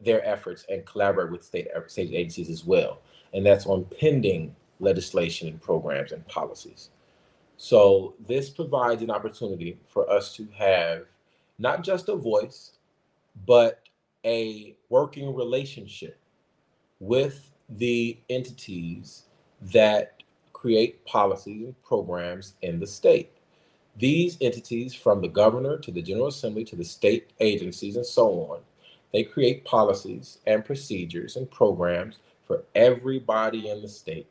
their 0.00 0.24
efforts 0.26 0.64
and 0.68 0.84
collaborate 0.86 1.30
with 1.30 1.44
state, 1.44 1.68
state 1.86 2.12
agencies 2.12 2.48
as 2.48 2.64
well. 2.64 3.00
And 3.34 3.44
that's 3.44 3.66
on 3.66 3.84
pending 4.00 4.54
legislation 4.80 5.48
and 5.48 5.60
programs 5.60 6.12
and 6.12 6.26
policies. 6.26 6.90
So 7.62 8.14
this 8.26 8.48
provides 8.48 9.02
an 9.02 9.10
opportunity 9.10 9.78
for 9.86 10.10
us 10.10 10.34
to 10.36 10.48
have 10.56 11.04
not 11.58 11.84
just 11.84 12.08
a 12.08 12.16
voice, 12.16 12.72
but 13.46 13.82
a 14.24 14.74
working 14.88 15.34
relationship 15.34 16.18
with 17.00 17.50
the 17.68 18.18
entities 18.30 19.24
that 19.60 20.22
create 20.54 21.04
policies 21.04 21.66
and 21.66 21.82
programs 21.82 22.54
in 22.62 22.80
the 22.80 22.86
state. 22.86 23.30
These 23.94 24.38
entities, 24.40 24.94
from 24.94 25.20
the 25.20 25.28
governor 25.28 25.76
to 25.80 25.90
the 25.90 26.00
General 26.00 26.28
Assembly 26.28 26.64
to 26.64 26.76
the 26.76 26.84
state 26.84 27.30
agencies 27.40 27.96
and 27.96 28.06
so 28.06 28.30
on, 28.40 28.60
they 29.12 29.22
create 29.22 29.66
policies 29.66 30.38
and 30.46 30.64
procedures 30.64 31.36
and 31.36 31.50
programs 31.50 32.20
for 32.46 32.64
everybody 32.74 33.68
in 33.68 33.82
the 33.82 33.88
state 33.88 34.28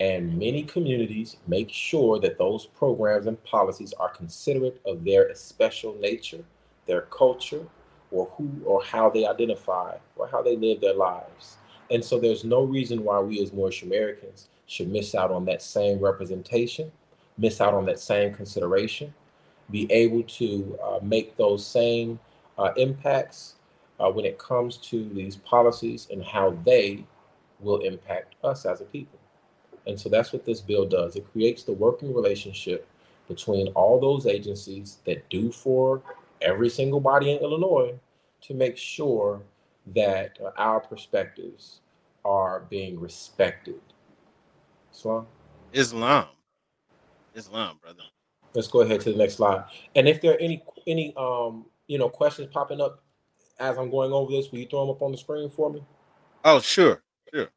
and 0.00 0.36
many 0.38 0.62
communities 0.62 1.36
make 1.46 1.70
sure 1.70 2.18
that 2.20 2.38
those 2.38 2.66
programs 2.66 3.26
and 3.26 3.42
policies 3.44 3.92
are 3.94 4.08
considerate 4.08 4.80
of 4.86 5.04
their 5.04 5.34
special 5.34 5.94
nature, 6.00 6.44
their 6.86 7.02
culture, 7.02 7.66
or 8.10 8.26
who 8.36 8.50
or 8.64 8.82
how 8.82 9.08
they 9.08 9.26
identify 9.26 9.96
or 10.16 10.28
how 10.28 10.42
they 10.42 10.56
live 10.56 10.80
their 10.80 10.94
lives. 10.94 11.56
And 11.90 12.04
so 12.04 12.18
there's 12.18 12.44
no 12.44 12.62
reason 12.62 13.04
why 13.04 13.20
we 13.20 13.42
as 13.42 13.52
Moorish 13.52 13.82
Americans 13.82 14.48
should 14.66 14.90
miss 14.90 15.14
out 15.14 15.30
on 15.30 15.44
that 15.46 15.62
same 15.62 15.98
representation, 15.98 16.90
miss 17.38 17.60
out 17.60 17.74
on 17.74 17.86
that 17.86 17.98
same 17.98 18.34
consideration, 18.34 19.12
be 19.70 19.90
able 19.90 20.22
to 20.24 20.78
uh, 20.82 20.98
make 21.02 21.36
those 21.36 21.66
same 21.66 22.18
uh, 22.58 22.72
impacts 22.76 23.54
uh, 24.00 24.10
when 24.10 24.24
it 24.24 24.38
comes 24.38 24.76
to 24.78 25.08
these 25.10 25.36
policies 25.36 26.08
and 26.10 26.24
how 26.24 26.56
they 26.64 27.04
will 27.60 27.78
impact 27.80 28.34
us 28.42 28.66
as 28.66 28.80
a 28.80 28.84
people. 28.84 29.18
And 29.86 29.98
so 29.98 30.08
that's 30.08 30.32
what 30.32 30.44
this 30.44 30.60
bill 30.60 30.86
does. 30.86 31.16
It 31.16 31.30
creates 31.32 31.64
the 31.64 31.72
working 31.72 32.14
relationship 32.14 32.88
between 33.28 33.68
all 33.68 34.00
those 34.00 34.26
agencies 34.26 34.98
that 35.06 35.28
do 35.28 35.50
for 35.50 36.02
every 36.40 36.68
single 36.68 37.00
body 37.00 37.32
in 37.32 37.38
Illinois 37.38 37.98
to 38.42 38.54
make 38.54 38.76
sure 38.76 39.42
that 39.94 40.38
uh, 40.44 40.50
our 40.56 40.80
perspectives 40.80 41.80
are 42.24 42.60
being 42.70 42.98
respected. 43.00 43.80
Islam? 44.92 45.26
Islam. 45.72 46.26
Islam, 47.34 47.78
brother. 47.82 48.02
Let's 48.54 48.68
go 48.68 48.82
ahead 48.82 49.00
to 49.02 49.12
the 49.12 49.18
next 49.18 49.34
slide. 49.34 49.64
And 49.94 50.08
if 50.08 50.20
there 50.20 50.32
are 50.34 50.38
any 50.38 50.62
any 50.86 51.14
um 51.16 51.64
you 51.86 51.98
know 51.98 52.10
questions 52.10 52.48
popping 52.52 52.80
up 52.80 53.02
as 53.58 53.78
I'm 53.78 53.90
going 53.90 54.12
over 54.12 54.30
this, 54.30 54.50
will 54.50 54.58
you 54.58 54.66
throw 54.66 54.80
them 54.86 54.90
up 54.90 55.02
on 55.02 55.12
the 55.12 55.18
screen 55.18 55.48
for 55.48 55.72
me? 55.72 55.82
Oh, 56.44 56.60
sure, 56.60 57.02
sure. 57.32 57.48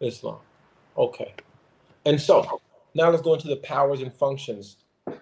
Islam. 0.00 0.38
Okay. 0.96 1.34
And 2.06 2.20
so 2.20 2.60
now 2.94 3.10
let's 3.10 3.22
go 3.22 3.34
into 3.34 3.48
the 3.48 3.56
powers 3.56 4.00
and 4.00 4.12
functions 4.12 4.76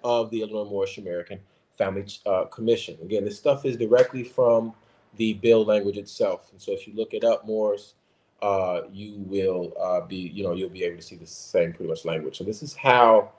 of 0.05 0.31
the 0.31 0.43
Illinois 0.43 0.71
Moorish 0.71 0.99
American 0.99 1.41
Family 1.77 2.07
uh, 2.27 2.45
Commission. 2.45 2.97
Again, 3.03 3.25
this 3.25 3.37
stuff 3.37 3.65
is 3.65 3.77
directly 3.77 4.25
from 4.25 4.73
the 5.17 5.35
bill 5.35 5.65
language 5.65 5.97
itself. 5.97 6.51
And 6.53 6.61
so 6.61 6.73
if 6.73 6.87
you 6.87 6.95
look 6.95 7.15
it 7.15 7.25
up, 7.25 7.47
Morris, 7.47 7.95
uh, 8.43 8.83
you 8.93 9.15
will 9.27 9.73
uh, 9.81 10.07
be, 10.07 10.17
you 10.17 10.45
know, 10.45 10.53
you'll 10.55 10.71
be 10.71 10.85
able 10.85 10.97
to 10.97 11.03
see 11.03 11.17
the 11.17 11.27
same 11.27 11.73
pretty 11.73 11.89
much 11.89 12.05
language. 12.05 12.39
So 12.39 12.45
this 12.45 12.63
is 12.63 12.75
how 12.75 13.33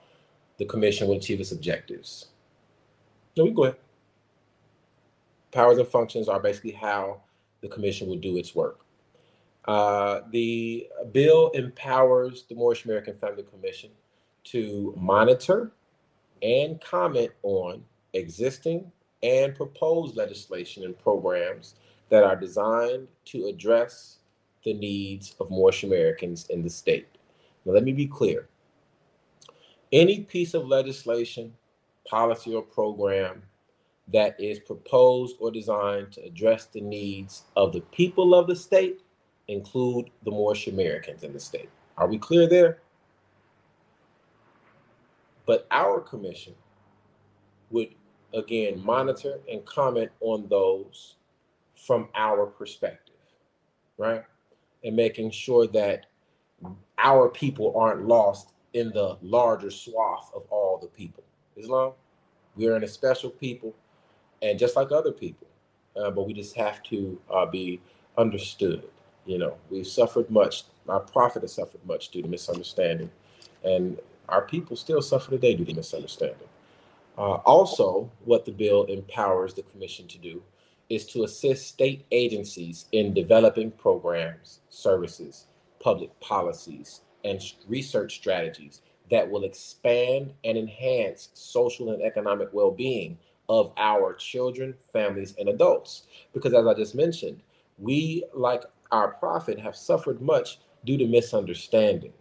the 0.57 0.65
commission 0.65 1.07
will 1.07 1.15
achieve 1.15 1.39
its 1.39 1.51
objectives. 1.51 2.27
No, 3.37 3.45
we 3.45 3.51
go 3.51 3.63
ahead. 3.65 3.77
Powers 5.51 5.77
and 5.77 5.87
functions 5.87 6.27
are 6.27 6.39
basically 6.39 6.71
how 6.71 7.21
the 7.61 7.69
commission 7.69 8.07
will 8.07 8.17
do 8.17 8.37
its 8.37 8.53
work. 8.53 8.81
Uh, 9.69 10.21
the 10.31 10.87
bill 11.11 11.49
empowers 11.49 12.45
the 12.49 12.55
Moorish 12.55 12.85
American 12.85 13.13
Family 13.13 13.43
Commission 13.43 13.91
to 14.45 14.95
monitor 14.97 15.73
and 16.41 16.81
comment 16.81 17.29
on 17.43 17.83
existing 18.13 18.91
and 19.21 19.53
proposed 19.53 20.17
legislation 20.17 20.85
and 20.85 20.97
programs 20.97 21.75
that 22.09 22.23
are 22.23 22.35
designed 22.35 23.07
to 23.25 23.45
address 23.45 24.17
the 24.63 24.73
needs 24.73 25.35
of 25.39 25.51
Moorish 25.51 25.83
Americans 25.83 26.47
in 26.49 26.63
the 26.63 26.69
state. 26.71 27.07
Now, 27.63 27.73
let 27.73 27.83
me 27.83 27.91
be 27.91 28.07
clear. 28.07 28.49
Any 29.91 30.21
piece 30.21 30.55
of 30.55 30.65
legislation, 30.65 31.53
policy, 32.09 32.55
or 32.55 32.63
program 32.63 33.43
that 34.11 34.35
is 34.39 34.57
proposed 34.57 35.35
or 35.39 35.51
designed 35.51 36.13
to 36.13 36.23
address 36.25 36.65
the 36.65 36.81
needs 36.81 37.43
of 37.55 37.71
the 37.71 37.81
people 37.81 38.33
of 38.33 38.47
the 38.47 38.55
state 38.55 39.01
include 39.49 40.09
the 40.23 40.31
Moorish 40.31 40.67
Americans 40.67 41.23
in 41.23 41.33
the 41.33 41.39
state. 41.39 41.69
Are 41.97 42.07
we 42.07 42.17
clear 42.17 42.47
there? 42.47 42.79
But 45.45 45.67
our 45.71 45.99
commission 45.99 46.53
would 47.71 47.89
again 48.33 48.83
monitor 48.85 49.39
and 49.51 49.65
comment 49.65 50.11
on 50.21 50.47
those 50.47 51.15
from 51.75 52.09
our 52.13 52.45
perspective, 52.45 53.15
right? 53.97 54.23
And 54.83 54.95
making 54.95 55.31
sure 55.31 55.65
that 55.67 56.05
our 56.99 57.29
people 57.29 57.73
aren't 57.75 58.05
lost 58.05 58.53
in 58.73 58.91
the 58.91 59.17
larger 59.21 59.71
swath 59.71 60.31
of 60.35 60.43
all 60.51 60.77
the 60.77 60.87
people. 60.87 61.23
Islam, 61.55 61.93
we 62.55 62.67
are 62.67 62.75
in 62.75 62.83
a 62.83 62.87
special 62.87 63.31
people, 63.31 63.73
and 64.43 64.59
just 64.59 64.75
like 64.75 64.91
other 64.91 65.11
people, 65.11 65.47
uh, 65.95 66.11
but 66.11 66.27
we 66.27 66.33
just 66.33 66.55
have 66.55 66.83
to 66.83 67.19
uh, 67.33 67.45
be 67.47 67.81
understood. 68.17 68.83
You 69.29 69.37
know, 69.37 69.57
we've 69.69 69.85
suffered 69.85 70.31
much. 70.31 70.63
Our 70.87 71.01
prophet 71.01 71.43
has 71.43 71.53
suffered 71.53 71.85
much 71.85 72.09
due 72.09 72.23
to 72.23 72.27
misunderstanding, 72.27 73.11
and 73.63 73.99
our 74.27 74.41
people 74.41 74.75
still 74.75 75.03
suffer 75.03 75.29
today 75.29 75.53
due 75.53 75.65
to 75.65 75.73
misunderstanding. 75.75 76.47
Uh, 77.15 77.35
also, 77.45 78.09
what 78.25 78.43
the 78.43 78.51
bill 78.51 78.85
empowers 78.85 79.53
the 79.53 79.61
commission 79.61 80.07
to 80.07 80.17
do 80.17 80.41
is 80.89 81.05
to 81.05 81.25
assist 81.25 81.67
state 81.67 82.07
agencies 82.11 82.85
in 82.91 83.13
developing 83.13 83.69
programs, 83.69 84.61
services, 84.71 85.45
public 85.79 86.19
policies, 86.21 87.01
and 87.23 87.39
research 87.67 88.15
strategies 88.15 88.81
that 89.11 89.29
will 89.29 89.43
expand 89.43 90.33
and 90.43 90.57
enhance 90.57 91.29
social 91.35 91.91
and 91.91 92.01
economic 92.01 92.49
well 92.51 92.71
being 92.71 93.15
of 93.47 93.73
our 93.77 94.15
children, 94.15 94.73
families, 94.91 95.35
and 95.37 95.49
adults. 95.49 96.07
Because 96.33 96.55
as 96.55 96.65
I 96.65 96.73
just 96.73 96.95
mentioned, 96.95 97.43
we, 97.77 98.23
like 98.33 98.63
our 98.91 99.09
prophet, 99.09 99.59
have 99.59 99.75
suffered 99.75 100.21
much 100.21 100.59
due 100.85 100.97
to 100.97 101.07
misunderstanding. 101.07 102.13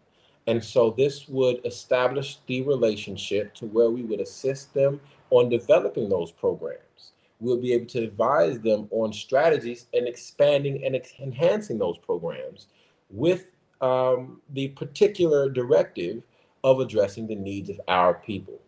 And 0.47 0.64
so 0.64 0.95
this 0.97 1.29
would 1.29 1.61
establish 1.66 2.39
the 2.47 2.62
relationship 2.62 3.55
to 3.57 3.66
where 3.66 3.91
we 3.91 4.03
would 4.03 4.21
assist 4.21 4.73
them 4.73 5.01
on 5.31 5.51
developing 5.51 6.09
those 6.09 6.31
programs. 6.31 7.12
We'll 7.39 7.61
be 7.61 7.73
able 7.75 7.87
to 7.87 8.03
advise 8.03 8.59
them 8.59 8.89
on 8.91 9.12
strategies 9.12 9.87
and 9.93 10.09
expanding 10.09 10.85
and 10.85 11.01
enhancing 11.21 11.79
those 11.79 11.99
programs 11.99 12.66
with 13.11 13.53
um, 13.81 14.41
the 14.51 14.69
particular 14.69 15.49
directive 15.49 16.23
of 16.64 16.81
addressing 16.81 17.27
the 17.27 17.37
needs 17.37 17.71
of 17.71 17.81
our 17.87 18.14
people. 18.14 18.61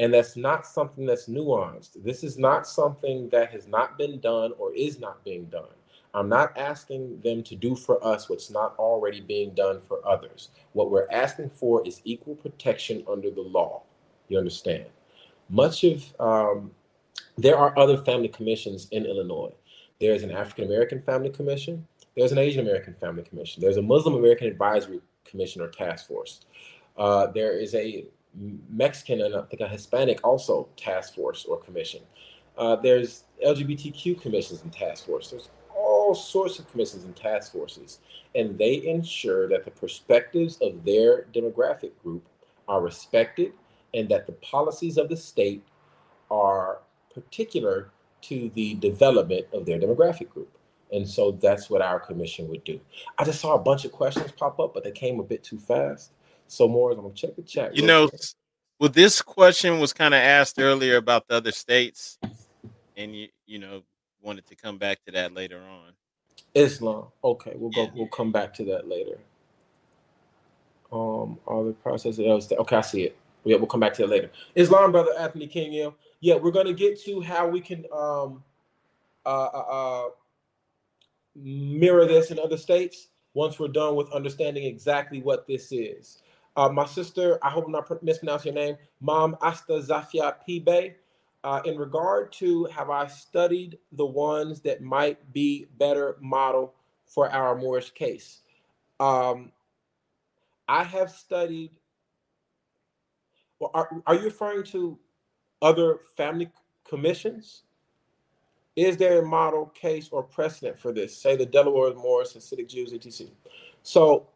And 0.00 0.12
that's 0.12 0.36
not 0.36 0.66
something 0.66 1.06
that's 1.06 1.28
nuanced. 1.28 2.02
This 2.02 2.24
is 2.24 2.36
not 2.36 2.66
something 2.66 3.28
that 3.30 3.50
has 3.52 3.66
not 3.66 3.96
been 3.96 4.20
done 4.20 4.52
or 4.58 4.74
is 4.74 4.98
not 4.98 5.24
being 5.24 5.46
done. 5.46 5.68
I'm 6.16 6.30
not 6.30 6.56
asking 6.56 7.20
them 7.20 7.42
to 7.42 7.54
do 7.54 7.76
for 7.76 8.04
us 8.04 8.30
what's 8.30 8.50
not 8.50 8.74
already 8.78 9.20
being 9.20 9.50
done 9.54 9.82
for 9.82 10.00
others. 10.08 10.48
What 10.72 10.90
we're 10.90 11.06
asking 11.12 11.50
for 11.50 11.86
is 11.86 12.00
equal 12.04 12.34
protection 12.36 13.04
under 13.06 13.30
the 13.30 13.42
law. 13.42 13.82
You 14.28 14.38
understand? 14.38 14.86
Much 15.50 15.84
of, 15.84 16.02
um, 16.18 16.70
there 17.36 17.58
are 17.58 17.78
other 17.78 17.98
family 17.98 18.28
commissions 18.28 18.88
in 18.92 19.04
Illinois. 19.04 19.52
There's 20.00 20.22
an 20.22 20.30
African 20.30 20.64
American 20.64 21.02
Family 21.02 21.28
Commission, 21.28 21.86
there's 22.16 22.32
an 22.32 22.38
Asian 22.38 22.66
American 22.66 22.94
Family 22.94 23.22
Commission, 23.22 23.60
there's 23.60 23.76
a 23.76 23.82
Muslim 23.82 24.14
American 24.14 24.46
Advisory 24.46 25.02
Commission 25.26 25.60
or 25.60 25.68
Task 25.68 26.08
Force. 26.08 26.40
Uh, 26.96 27.26
there 27.26 27.58
is 27.58 27.74
a 27.74 28.06
Mexican 28.70 29.20
and 29.20 29.34
I 29.34 29.42
think 29.42 29.60
a 29.60 29.68
Hispanic 29.68 30.24
also 30.24 30.68
task 30.76 31.14
force 31.14 31.44
or 31.44 31.58
commission. 31.58 32.00
Uh, 32.56 32.76
there's 32.76 33.24
LGBTQ 33.44 34.20
commissions 34.20 34.62
and 34.62 34.72
task 34.72 35.06
force. 35.06 35.34
All 36.06 36.14
sorts 36.14 36.60
of 36.60 36.70
commissions 36.70 37.04
and 37.04 37.16
task 37.16 37.52
forces, 37.52 37.98
and 38.36 38.56
they 38.56 38.86
ensure 38.86 39.48
that 39.48 39.64
the 39.64 39.72
perspectives 39.72 40.56
of 40.62 40.84
their 40.84 41.24
demographic 41.34 41.90
group 42.00 42.24
are 42.68 42.80
respected 42.80 43.52
and 43.92 44.08
that 44.08 44.26
the 44.26 44.32
policies 44.34 44.98
of 44.98 45.08
the 45.08 45.16
state 45.16 45.64
are 46.30 46.78
particular 47.12 47.90
to 48.22 48.52
the 48.54 48.74
development 48.74 49.46
of 49.52 49.66
their 49.66 49.80
demographic 49.80 50.28
group. 50.28 50.56
And 50.92 51.08
so 51.08 51.32
that's 51.32 51.68
what 51.68 51.82
our 51.82 51.98
commission 51.98 52.46
would 52.50 52.62
do. 52.62 52.80
I 53.18 53.24
just 53.24 53.40
saw 53.40 53.56
a 53.56 53.58
bunch 53.58 53.84
of 53.84 53.90
questions 53.90 54.30
pop 54.30 54.60
up, 54.60 54.74
but 54.74 54.84
they 54.84 54.92
came 54.92 55.18
a 55.18 55.24
bit 55.24 55.42
too 55.42 55.58
fast. 55.58 56.12
So 56.46 56.68
more, 56.68 56.92
I'm 56.92 57.00
gonna 57.00 57.14
check 57.14 57.34
the 57.34 57.42
chat. 57.42 57.74
You 57.74 57.84
know, 57.84 58.06
quick. 58.06 58.20
well, 58.78 58.90
this 58.90 59.20
question 59.20 59.80
was 59.80 59.92
kind 59.92 60.14
of 60.14 60.20
asked 60.20 60.60
earlier 60.60 60.98
about 60.98 61.26
the 61.26 61.34
other 61.34 61.50
states, 61.50 62.18
and 62.96 63.16
you 63.16 63.28
you 63.46 63.58
know 63.58 63.82
wanted 64.26 64.46
to 64.46 64.56
come 64.56 64.76
back 64.76 65.02
to 65.06 65.12
that 65.12 65.32
later 65.32 65.62
on. 65.62 65.92
Islam. 66.54 67.06
Okay, 67.22 67.52
we'll 67.54 67.70
go. 67.70 67.90
We'll 67.94 68.08
come 68.08 68.32
back 68.32 68.52
to 68.54 68.64
that 68.64 68.88
later. 68.88 69.18
Um, 70.92 71.38
all 71.46 71.64
the 71.64 71.72
processes. 71.72 72.52
Okay, 72.52 72.76
I 72.76 72.80
see 72.80 73.04
it. 73.04 73.16
Yeah, 73.44 73.56
we'll 73.56 73.66
come 73.66 73.80
back 73.80 73.94
to 73.94 74.02
that 74.02 74.08
later. 74.08 74.30
Islam, 74.54 74.92
brother 74.92 75.12
Anthony 75.18 75.46
King. 75.46 75.72
Yeah, 75.72 75.90
yeah, 76.20 76.34
we're 76.34 76.50
gonna 76.50 76.72
get 76.72 77.00
to 77.04 77.20
how 77.20 77.46
we 77.46 77.60
can 77.60 77.84
um, 77.92 78.42
uh, 79.24 79.28
uh, 79.28 79.66
uh, 79.70 80.08
mirror 81.36 82.06
this 82.06 82.30
in 82.30 82.38
other 82.38 82.56
states 82.56 83.08
once 83.34 83.58
we're 83.58 83.68
done 83.68 83.94
with 83.94 84.10
understanding 84.12 84.64
exactly 84.64 85.20
what 85.20 85.46
this 85.46 85.70
is. 85.70 86.22
Uh, 86.56 86.70
my 86.70 86.86
sister, 86.86 87.38
I 87.42 87.50
hope 87.50 87.66
I'm 87.66 87.72
not 87.72 88.02
mispronouncing 88.02 88.54
your 88.54 88.64
name, 88.64 88.76
Mom 89.00 89.36
Asta 89.42 89.74
Zafia 89.74 90.36
Pibe 90.48 90.94
uh, 91.46 91.62
in 91.64 91.78
regard 91.78 92.32
to 92.32 92.64
have 92.64 92.90
I 92.90 93.06
studied 93.06 93.78
the 93.92 94.04
ones 94.04 94.60
that 94.62 94.82
might 94.82 95.32
be 95.32 95.68
better 95.78 96.16
model 96.20 96.74
for 97.06 97.30
our 97.30 97.56
Moorish 97.56 97.92
case? 97.92 98.40
Um, 98.98 99.52
I 100.66 100.82
have 100.82 101.08
studied. 101.08 101.70
Well, 103.60 103.70
are, 103.74 103.88
are 104.08 104.16
you 104.16 104.24
referring 104.24 104.64
to 104.64 104.98
other 105.62 106.00
family 106.16 106.50
commissions? 106.82 107.62
Is 108.74 108.96
there 108.96 109.22
a 109.22 109.24
model 109.24 109.66
case 109.66 110.08
or 110.10 110.24
precedent 110.24 110.76
for 110.76 110.92
this? 110.92 111.16
Say 111.16 111.36
the 111.36 111.46
Delaware 111.46 111.94
Moors, 111.94 112.34
Hasidic 112.34 112.68
Jews, 112.68 112.92
etc. 112.92 113.32
So, 113.84 114.26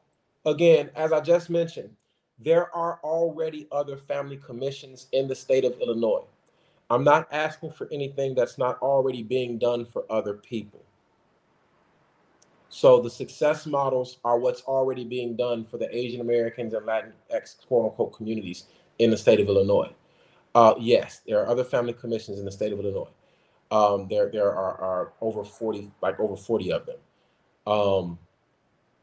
again, 0.46 0.90
as 0.94 1.12
I 1.12 1.20
just 1.20 1.50
mentioned, 1.50 1.90
there 2.38 2.72
are 2.74 3.00
already 3.02 3.66
other 3.72 3.96
family 3.96 4.36
commissions 4.36 5.08
in 5.10 5.26
the 5.26 5.34
state 5.34 5.64
of 5.64 5.78
Illinois. 5.80 6.22
I'm 6.90 7.04
not 7.04 7.28
asking 7.32 7.72
for 7.72 7.88
anything 7.92 8.34
that's 8.34 8.58
not 8.58 8.80
already 8.82 9.22
being 9.22 9.58
done 9.58 9.84
for 9.86 10.04
other 10.10 10.34
people. 10.34 10.82
So 12.68 13.00
the 13.00 13.10
success 13.10 13.64
models 13.64 14.18
are 14.24 14.38
what's 14.38 14.62
already 14.62 15.04
being 15.04 15.36
done 15.36 15.64
for 15.64 15.78
the 15.78 15.94
Asian 15.96 16.20
Americans 16.20 16.74
and 16.74 16.86
Latinx 16.86 17.66
quote 17.66 17.90
unquote 17.90 18.12
communities 18.12 18.64
in 18.98 19.10
the 19.10 19.16
state 19.16 19.40
of 19.40 19.48
Illinois. 19.48 19.90
Uh, 20.54 20.74
yes, 20.78 21.20
there 21.26 21.40
are 21.40 21.46
other 21.46 21.64
family 21.64 21.92
commissions 21.92 22.38
in 22.38 22.44
the 22.44 22.52
state 22.52 22.72
of 22.72 22.80
Illinois. 22.80 23.08
Um, 23.70 24.08
there 24.08 24.28
there 24.30 24.52
are, 24.52 24.80
are, 24.80 25.12
over 25.20 25.44
40, 25.44 25.92
like 26.02 26.18
over 26.18 26.36
40 26.36 26.72
of 26.72 26.86
them. 26.86 26.96
Um, 27.66 28.18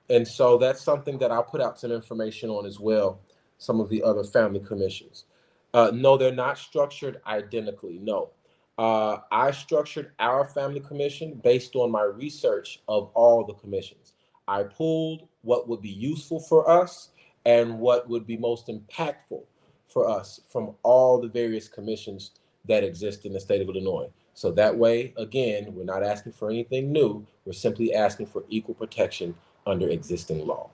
and 0.10 0.28
so 0.28 0.58
that's 0.58 0.82
something 0.82 1.18
that 1.20 1.32
I'll 1.32 1.44
put 1.44 1.62
out 1.62 1.80
some 1.80 1.92
information 1.92 2.50
on 2.50 2.66
as 2.66 2.80
well, 2.80 3.22
some 3.58 3.80
of 3.80 3.90
the 3.90 4.04
other 4.04 4.24
family 4.26 4.60
commissions. 4.60 5.26
Uh, 5.74 5.92
no, 5.94 6.18
they're 6.18 6.32
not 6.32 6.58
structured 6.58 7.22
identically. 7.28 8.00
No. 8.00 8.32
Uh, 8.78 9.18
I 9.32 9.52
structured 9.52 10.12
our 10.20 10.46
family 10.46 10.80
commission 10.80 11.40
based 11.44 11.76
on 11.76 11.92
my 11.92 12.04
research 12.04 12.82
of 12.88 13.10
all 13.14 13.44
the 13.44 13.54
commissions. 13.54 14.14
I 14.48 14.64
pulled 14.64 15.28
what 15.42 15.68
would 15.68 15.82
be 15.82 15.90
useful 15.90 16.40
for 16.40 16.70
us 16.70 17.10
and 17.46 17.80
what 17.80 18.08
would 18.08 18.28
be 18.28 18.38
most 18.38 18.68
impactful 18.68 19.44
for 19.88 20.10
us 20.10 20.42
from 20.48 20.76
all 20.84 21.20
the 21.20 21.28
various 21.28 21.68
commissions 21.68 22.32
that 22.68 22.84
exist 22.84 23.26
in 23.26 23.34
the 23.34 23.40
state 23.40 23.62
of 23.62 23.70
Illinois. 23.70 24.10
So 24.34 24.52
that 24.52 24.78
way, 24.78 25.14
again, 25.18 25.74
we're 25.74 25.84
not 25.84 26.04
asking 26.04 26.34
for 26.34 26.50
anything 26.50 26.92
new. 26.92 27.26
We're 27.46 27.54
simply 27.54 27.96
asking 27.96 28.28
for 28.28 28.44
equal 28.50 28.76
protection 28.76 29.34
under 29.66 29.90
existing 29.90 30.46
law. 30.46 30.70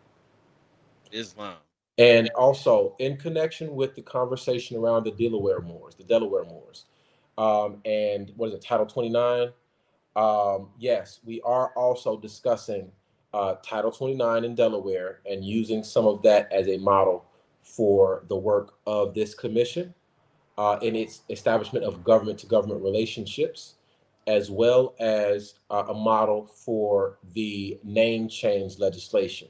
Islam. 1.12 1.58
And 1.98 2.30
also, 2.36 2.96
in 3.00 3.18
connection 3.18 3.76
with 3.76 3.94
the 3.96 4.02
conversation 4.02 4.78
around 4.78 5.04
the 5.04 5.12
Delaware 5.12 5.62
Moors, 5.62 5.96
the 5.96 6.04
Delaware 6.04 6.44
Moors, 6.44 6.86
um, 7.38 7.82
and 7.86 8.32
what 8.36 8.48
is 8.48 8.56
it, 8.56 8.62
Title 8.62 8.86
29? 8.86 9.50
Um, 10.16 10.70
yes, 10.80 11.20
we 11.24 11.42
are 11.42 11.72
also 11.76 12.18
discussing 12.18 12.92
uh, 13.34 13.56
Title 13.64 13.92
29 13.92 14.44
in 14.44 14.56
Delaware 14.56 15.20
and 15.26 15.44
using 15.44 15.84
some 15.84 16.06
of 16.06 16.22
that 16.24 16.52
as 16.52 16.68
a 16.68 16.78
model 16.78 17.26
for 17.62 18.24
the 18.28 18.36
work 18.36 18.76
of 18.86 19.14
this 19.14 19.34
commission 19.34 19.94
uh, 20.58 20.78
in 20.82 20.96
its 20.96 21.22
establishment 21.30 21.84
of 21.86 22.04
government 22.04 22.38
to 22.40 22.46
government 22.46 22.84
relationships, 22.84 23.76
as 24.28 24.52
well 24.52 24.94
as 25.00 25.56
uh, 25.72 25.84
a 25.90 25.94
model 25.94 26.46
for 26.46 27.18
the 27.34 27.80
name 27.84 28.28
change 28.28 28.78
legislation. 28.78 29.48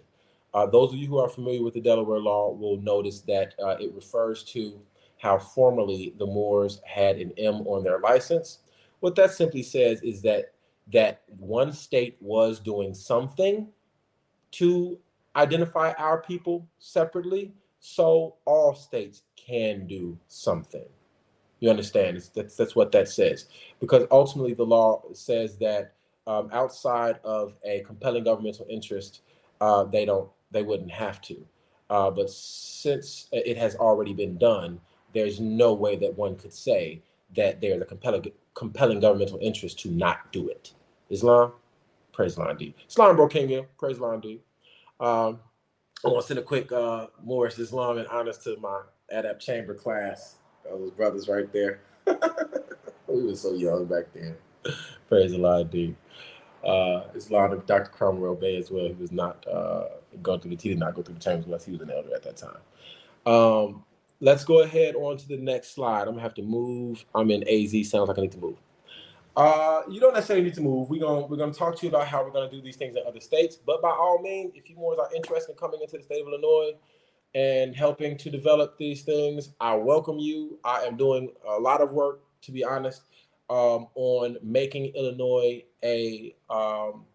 Uh, 0.54 0.66
those 0.68 0.94
of 0.94 1.00
you 1.00 1.08
who 1.08 1.18
are 1.18 1.30
familiar 1.30 1.64
with 1.64 1.74
the 1.74 1.82
Delaware 1.82 2.20
law 2.20 2.52
will 2.52 2.78
notice 2.82 3.22
that 3.22 3.56
uh, 3.64 3.76
it 3.80 3.94
refers 3.94 4.44
to 4.44 4.80
how 5.18 5.40
formerly 5.40 6.14
the 6.20 6.26
Moors 6.26 6.82
had 6.86 7.18
an 7.18 7.32
M 7.38 7.66
on 7.66 7.84
their 7.84 8.00
license. 8.00 8.60
What 9.00 9.16
that 9.16 9.32
simply 9.32 9.64
says 9.64 10.02
is 10.02 10.22
that 10.22 10.54
that 10.92 11.22
one 11.40 11.72
state 11.72 12.18
was 12.20 12.60
doing 12.60 12.94
something 12.94 13.68
to 14.52 15.00
identify 15.36 15.94
our 15.94 16.22
people 16.22 16.68
separately, 16.80 17.54
so 17.80 18.36
all 18.46 18.76
states 18.76 19.24
can 19.36 19.88
do 19.88 20.18
something. 20.28 20.86
You 21.60 21.70
understand? 21.70 22.22
that's 22.36 22.56
that's 22.56 22.76
what 22.76 22.92
that 22.92 23.08
says, 23.08 23.48
because 23.80 24.06
ultimately 24.12 24.54
the 24.54 24.66
law 24.66 25.02
says 25.14 25.58
that 25.58 25.94
um, 26.28 26.50
outside 26.52 27.20
of 27.24 27.54
a 27.64 27.82
compelling 27.82 28.26
governmental 28.26 28.66
interest, 28.70 29.22
uh, 29.62 29.86
they 29.86 30.06
don't 30.06 30.30
they 30.54 30.64
wouldn't 30.64 30.92
have 30.92 31.22
to. 31.22 31.46
Uh, 31.90 32.10
but 32.10 32.30
since 32.30 33.28
it 33.32 33.58
has 33.58 33.76
already 33.76 34.14
been 34.14 34.38
done, 34.38 34.80
there's 35.14 35.40
no 35.40 35.74
way 35.74 35.96
that 35.98 36.18
one 36.18 36.36
could 36.36 36.54
say 36.54 37.02
that 37.36 37.62
there's 37.62 37.82
a 37.82 37.86
compelling 37.86 38.32
compelling 38.54 39.00
governmental 39.00 39.40
interest 39.42 39.80
to 39.80 39.90
not 39.90 40.32
do 40.32 40.48
it. 40.48 40.74
Islam, 41.10 41.54
praise 42.12 42.38
D. 42.58 42.76
Islam 42.88 43.16
bro 43.16 43.28
King, 43.28 43.66
praise 43.78 43.98
D. 44.22 44.40
Um, 45.00 45.40
I 46.06 46.10
want 46.10 46.22
to 46.22 46.28
send 46.28 46.40
a 46.40 46.44
quick 46.44 46.72
uh, 46.72 47.08
Morris 47.24 47.60
Islam 47.60 47.98
and 47.98 48.08
honors 48.08 48.38
to 48.40 48.58
my 48.58 48.82
Adept 49.10 49.42
Chamber 49.42 49.74
class. 49.74 50.36
Those 50.64 50.92
brothers 50.92 51.28
right 51.28 51.52
there. 51.52 51.82
we 53.08 53.24
were 53.24 53.36
so 53.36 53.54
young 53.54 53.86
back 53.86 54.06
then. 54.14 54.36
praise 55.10 55.32
the 55.32 55.38
Lord, 55.38 55.72
Uh, 56.64 57.04
Islam 57.14 57.52
and 57.54 57.66
Dr. 57.66 57.90
Cromwell 57.92 58.36
Bey 58.36 58.58
as 58.58 58.72
well. 58.72 58.86
He 58.88 58.94
was 58.94 59.12
not 59.12 59.46
uh, 59.48 59.86
going 60.22 60.40
through 60.40 60.56
the, 60.56 60.62
he 60.62 60.70
did 60.70 60.80
not 60.80 60.96
go 60.96 61.02
through 61.02 61.16
the 61.16 61.20
chambers 61.20 61.46
unless 61.46 61.66
he 61.66 61.72
was 61.72 61.82
an 61.82 61.92
elder 61.92 62.16
at 62.16 62.24
that 62.24 62.38
time. 62.38 62.58
Um, 63.26 63.84
let's 64.20 64.46
go 64.46 64.62
ahead 64.62 64.96
on 64.96 65.18
to 65.18 65.28
the 65.28 65.38
next 65.38 65.76
slide. 65.76 66.04
I'm 66.04 66.14
gonna 66.14 66.22
have 66.22 66.34
to 66.36 66.42
move. 66.42 67.04
I'm 67.14 67.32
in 67.32 67.44
AZ. 67.48 67.90
Sounds 67.90 68.08
like 68.08 68.18
I 68.18 68.22
need 68.22 68.32
to 68.32 68.38
move. 68.38 68.58
Uh, 69.36 69.82
you 69.90 70.00
don't 70.00 70.14
necessarily 70.14 70.46
need 70.46 70.54
to 70.54 70.62
move. 70.62 70.90
We're 70.90 71.02
gonna 71.02 71.26
we're 71.26 71.38
gonna 71.38 71.54
talk 71.54 71.76
to 71.78 71.86
you 71.86 71.90
about 71.90 72.08
how 72.08 72.24
we're 72.24 72.32
gonna 72.32 72.52
do 72.52 72.62
these 72.62 72.76
things 72.76 72.96
in 72.96 73.04
other 73.08 73.20
states. 73.20 73.56
But 73.56 73.82
by 73.82 73.90
all 73.90 74.20
means, 74.22 74.54
if 74.56 74.70
you 74.70 74.76
Moors 74.76 75.00
are 75.00 75.10
interested 75.16 75.52
in 75.52 75.58
coming 75.58 75.82
into 75.82 75.98
the 75.98 76.04
state 76.04 76.22
of 76.22 76.28
Illinois 76.28 76.74
and 77.34 77.76
helping 77.76 78.16
to 78.18 78.30
develop 78.30 78.78
these 78.78 79.02
things, 79.02 79.50
I 79.60 79.74
welcome 79.76 80.20
you. 80.20 80.60
I 80.64 80.84
am 80.84 80.98
doing 80.98 81.32
a 81.48 81.60
lot 81.60 81.82
of 81.82 81.92
work, 81.94 82.22
to 82.44 82.52
be 82.52 82.64
honest, 82.64 83.02
um, 83.50 83.88
on 83.96 84.38
making 84.42 84.94
Illinois 84.96 85.64
a 85.84 86.36
um, 86.50 87.06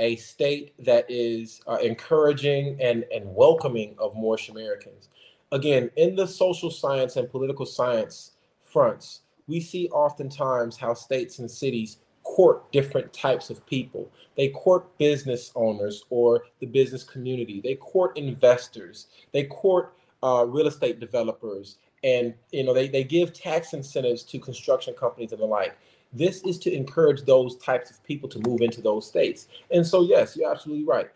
a 0.00 0.16
state 0.16 0.74
that 0.84 1.06
is 1.08 1.60
uh, 1.66 1.78
encouraging 1.82 2.76
and 2.80 3.04
and 3.14 3.24
welcoming 3.34 3.94
of 3.98 4.14
Moorish 4.14 4.48
Americans 4.48 5.08
again, 5.54 5.90
in 5.96 6.16
the 6.16 6.26
social 6.26 6.70
science 6.70 7.16
and 7.16 7.30
political 7.30 7.64
science 7.64 8.32
fronts, 8.62 9.20
we 9.46 9.60
see 9.60 9.88
oftentimes 9.90 10.76
how 10.76 10.92
states 10.94 11.38
and 11.38 11.50
cities 11.50 11.98
court 12.24 12.70
different 12.72 13.12
types 13.12 13.50
of 13.50 13.64
people. 13.66 14.10
They 14.36 14.48
court 14.48 14.98
business 14.98 15.52
owners 15.54 16.04
or 16.10 16.44
the 16.58 16.66
business 16.66 17.04
community. 17.04 17.60
They 17.62 17.76
court 17.76 18.16
investors. 18.16 19.06
They 19.32 19.44
court 19.44 19.94
uh, 20.22 20.44
real 20.48 20.66
estate 20.66 20.98
developers. 21.00 21.76
And 22.04 22.34
you 22.52 22.62
know 22.62 22.72
they, 22.72 22.86
they 22.86 23.02
give 23.02 23.32
tax 23.32 23.72
incentives 23.72 24.22
to 24.24 24.38
construction 24.38 24.94
companies 24.94 25.32
and 25.32 25.40
the 25.40 25.46
like. 25.46 25.76
This 26.12 26.44
is 26.44 26.60
to 26.60 26.72
encourage 26.72 27.22
those 27.22 27.56
types 27.56 27.90
of 27.90 28.00
people 28.04 28.28
to 28.28 28.38
move 28.46 28.60
into 28.60 28.80
those 28.80 29.04
states. 29.04 29.48
And 29.72 29.84
so, 29.84 30.02
yes, 30.02 30.36
you're 30.36 30.48
absolutely 30.48 30.84
right 30.84 31.10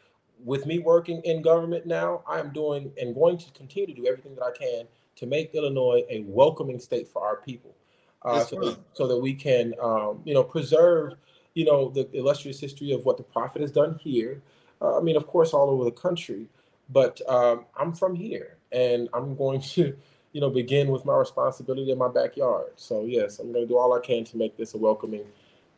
with 0.45 0.67
me 0.67 0.79
working 0.79 1.21
in 1.23 1.43
government 1.43 1.87
now, 1.87 2.23
I 2.27 2.41
am 2.41 2.51
doing 2.51 2.93
and 3.01 3.15
going 3.15 3.39
to 3.39 3.51
continue 3.53 3.87
to 3.87 4.01
do 4.01 4.07
everything 4.07 4.35
that 4.37 4.45
I 4.45 4.53
can 4.53 4.87
to 5.17 5.27
make 5.27 5.55
Illinois 5.55 6.05
a 6.09 6.23
welcoming 6.27 6.79
state 6.79 7.09
for 7.09 7.25
our 7.25 7.37
people, 7.37 7.75
uh, 8.23 8.41
so, 8.41 8.61
that, 8.61 8.79
so, 8.93 9.07
that, 9.07 9.17
we 9.17 9.35
can, 9.35 9.75
um, 9.83 10.21
you 10.25 10.35
know, 10.35 10.45
preserve, 10.45 11.15
you 11.55 11.65
know, 11.65 11.89
the 11.89 12.09
illustrious 12.17 12.61
history 12.61 12.93
of 12.93 13.05
what 13.05 13.17
the 13.17 13.23
prophet 13.23 13.63
has 13.63 13.73
done 13.73 13.99
here. 14.01 14.43
Uh, 14.81 14.99
I 14.99 15.01
mean, 15.01 15.17
of 15.17 15.27
course, 15.27 15.53
all 15.53 15.71
over 15.71 15.85
the 15.85 15.91
country, 15.91 16.47
but 16.91 17.21
um, 17.29 17.65
I'm 17.77 17.93
from 17.93 18.15
here, 18.15 18.59
and 18.71 19.09
I'm 19.13 19.37
going 19.37 19.61
to, 19.75 19.97
you 20.33 20.41
know, 20.41 20.51
begin 20.51 20.89
with 20.89 21.05
my 21.05 21.17
responsibility 21.17 21.91
in 21.91 21.99
my 21.99 22.09
backyard. 22.09 22.73
So 22.77 23.05
yes, 23.05 23.39
I'm 23.39 23.53
going 23.53 23.65
to 23.65 23.69
do 23.69 23.79
all 23.79 23.95
I 23.95 24.01
can 24.01 24.25
to 24.25 24.37
make 24.37 24.57
this 24.57 24.75
a 24.75 24.79
welcoming 24.79 25.25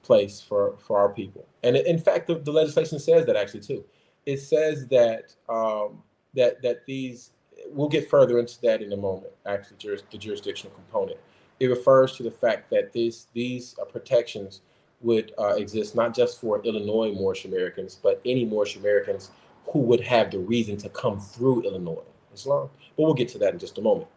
place 0.02 0.40
for 0.40 0.76
for 0.78 0.98
our 0.98 1.10
people. 1.10 1.46
And 1.62 1.76
in 1.76 1.98
fact, 1.98 2.26
the, 2.26 2.36
the 2.36 2.52
legislation 2.52 2.98
says 2.98 3.26
that 3.26 3.36
actually 3.36 3.60
too 3.60 3.84
it 4.26 4.38
says 4.38 4.86
that 4.88 5.34
um, 5.48 6.02
that 6.34 6.62
that 6.62 6.84
these 6.86 7.30
we'll 7.68 7.88
get 7.88 8.08
further 8.08 8.38
into 8.38 8.60
that 8.62 8.82
in 8.82 8.92
a 8.92 8.96
moment. 8.96 9.32
Actually, 9.46 9.76
juris, 9.78 10.02
the 10.10 10.18
jurisdictional 10.18 10.74
component 10.74 11.18
it 11.60 11.66
refers 11.66 12.16
to 12.16 12.22
the 12.22 12.30
fact 12.30 12.70
that 12.70 12.92
these 12.92 13.26
these 13.34 13.76
uh, 13.80 13.84
protections 13.84 14.62
would 15.02 15.32
uh, 15.38 15.54
exist 15.54 15.94
not 15.94 16.14
just 16.14 16.40
for 16.40 16.60
Illinois 16.64 17.12
Moorish 17.12 17.44
Americans, 17.44 17.98
but 18.02 18.20
any 18.24 18.44
Moorish 18.44 18.76
Americans 18.76 19.30
who 19.66 19.78
would 19.78 20.00
have 20.00 20.30
the 20.30 20.38
reason 20.38 20.76
to 20.78 20.88
come 20.88 21.18
through 21.18 21.62
Illinois 21.62 22.02
Islam. 22.34 22.68
But 22.96 23.02
we'll 23.02 23.14
get 23.14 23.28
to 23.30 23.38
that 23.38 23.52
in 23.52 23.58
just 23.58 23.78
a 23.78 23.82
moment. 23.82 24.08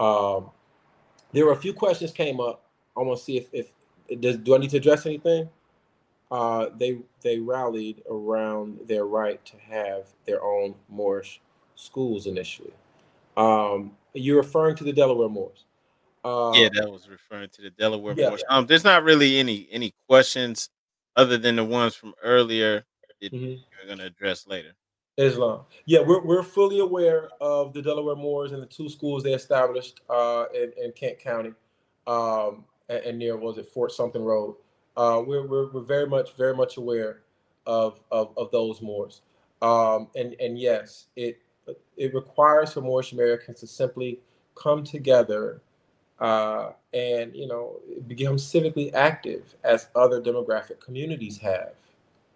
Um, 0.00 0.50
there 1.32 1.46
were 1.46 1.52
a 1.52 1.56
few 1.56 1.72
questions 1.72 2.12
came 2.12 2.40
up. 2.40 2.64
I 2.96 3.00
want 3.00 3.18
to 3.18 3.24
see 3.24 3.38
if, 3.38 3.48
if 3.52 3.72
does 4.20 4.36
do 4.38 4.54
I 4.54 4.58
need 4.58 4.70
to 4.70 4.76
address 4.76 5.06
anything? 5.06 5.48
uh, 6.32 6.70
they 6.78 6.98
they 7.20 7.38
rallied 7.38 8.02
around 8.10 8.80
their 8.88 9.04
right 9.04 9.44
to 9.44 9.56
have 9.58 10.06
their 10.26 10.42
own 10.42 10.74
Moorish 10.88 11.40
schools 11.76 12.26
initially. 12.26 12.72
Um, 13.36 13.92
you're 14.14 14.38
referring 14.38 14.74
to 14.76 14.84
the 14.84 14.94
Delaware 14.94 15.28
Moors. 15.28 15.66
Uh, 16.24 16.52
yeah, 16.54 16.70
that 16.72 16.90
was 16.90 17.08
referring 17.08 17.50
to 17.50 17.62
the 17.62 17.70
Delaware 17.70 18.14
yeah. 18.16 18.30
Moors. 18.30 18.42
Um, 18.48 18.66
there's 18.66 18.82
not 18.82 19.04
really 19.04 19.38
any 19.38 19.68
any 19.70 19.92
questions 20.08 20.70
other 21.16 21.36
than 21.36 21.56
the 21.56 21.64
ones 21.64 21.94
from 21.94 22.14
earlier 22.22 22.82
that 23.20 23.32
mm-hmm. 23.32 23.44
you're 23.46 23.86
going 23.86 23.98
to 23.98 24.06
address 24.06 24.46
later. 24.46 24.72
Islam. 25.16 25.62
Yeah, 25.86 26.00
we're, 26.00 26.24
we're 26.24 26.42
fully 26.42 26.80
aware 26.80 27.28
of 27.40 27.72
the 27.72 27.82
Delaware 27.82 28.16
Moors 28.16 28.52
and 28.52 28.62
the 28.62 28.66
two 28.66 28.88
schools 28.88 29.22
they 29.22 29.34
established 29.34 30.00
uh, 30.08 30.46
in, 30.54 30.72
in 30.82 30.92
Kent 30.92 31.18
County 31.18 31.52
um, 32.06 32.64
and, 32.88 33.04
and 33.04 33.18
near, 33.18 33.36
was 33.36 33.58
it 33.58 33.66
Fort 33.66 33.92
Something 33.92 34.24
Road? 34.24 34.56
uh, 34.96 35.22
we're, 35.24 35.46
we're, 35.46 35.70
we're 35.70 35.80
very 35.80 36.06
much 36.06 36.36
very 36.36 36.54
much 36.54 36.76
aware 36.76 37.22
of 37.66 38.00
of, 38.10 38.32
of 38.36 38.50
those 38.50 38.82
Moors. 38.82 39.22
Um, 39.60 40.08
and 40.16 40.34
and 40.40 40.58
yes, 40.58 41.06
it 41.16 41.38
it 41.96 42.14
requires 42.14 42.72
for 42.72 42.80
Moorish 42.80 43.12
Americans 43.12 43.60
to 43.60 43.66
simply 43.66 44.20
come 44.54 44.84
together 44.84 45.62
uh, 46.20 46.70
and 46.92 47.34
you 47.34 47.46
know 47.46 47.80
become 48.06 48.36
civically 48.36 48.92
active 48.94 49.54
as 49.64 49.88
other 49.94 50.20
demographic 50.20 50.80
communities 50.80 51.38
have. 51.38 51.72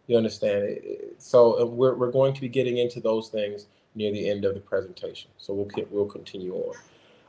You 0.06 0.16
understand? 0.16 0.78
So 1.18 1.60
uh, 1.60 1.66
we're, 1.66 1.94
we're 1.94 2.12
going 2.12 2.34
to 2.34 2.40
be 2.40 2.48
getting 2.48 2.78
into 2.78 3.00
those 3.00 3.28
things 3.28 3.66
near 3.94 4.12
the 4.12 4.28
end 4.28 4.44
of 4.44 4.54
the 4.54 4.60
presentation. 4.60 5.30
So 5.38 5.54
we'll 5.54 5.86
we'll 5.90 6.06
continue 6.06 6.54
on. 6.54 6.74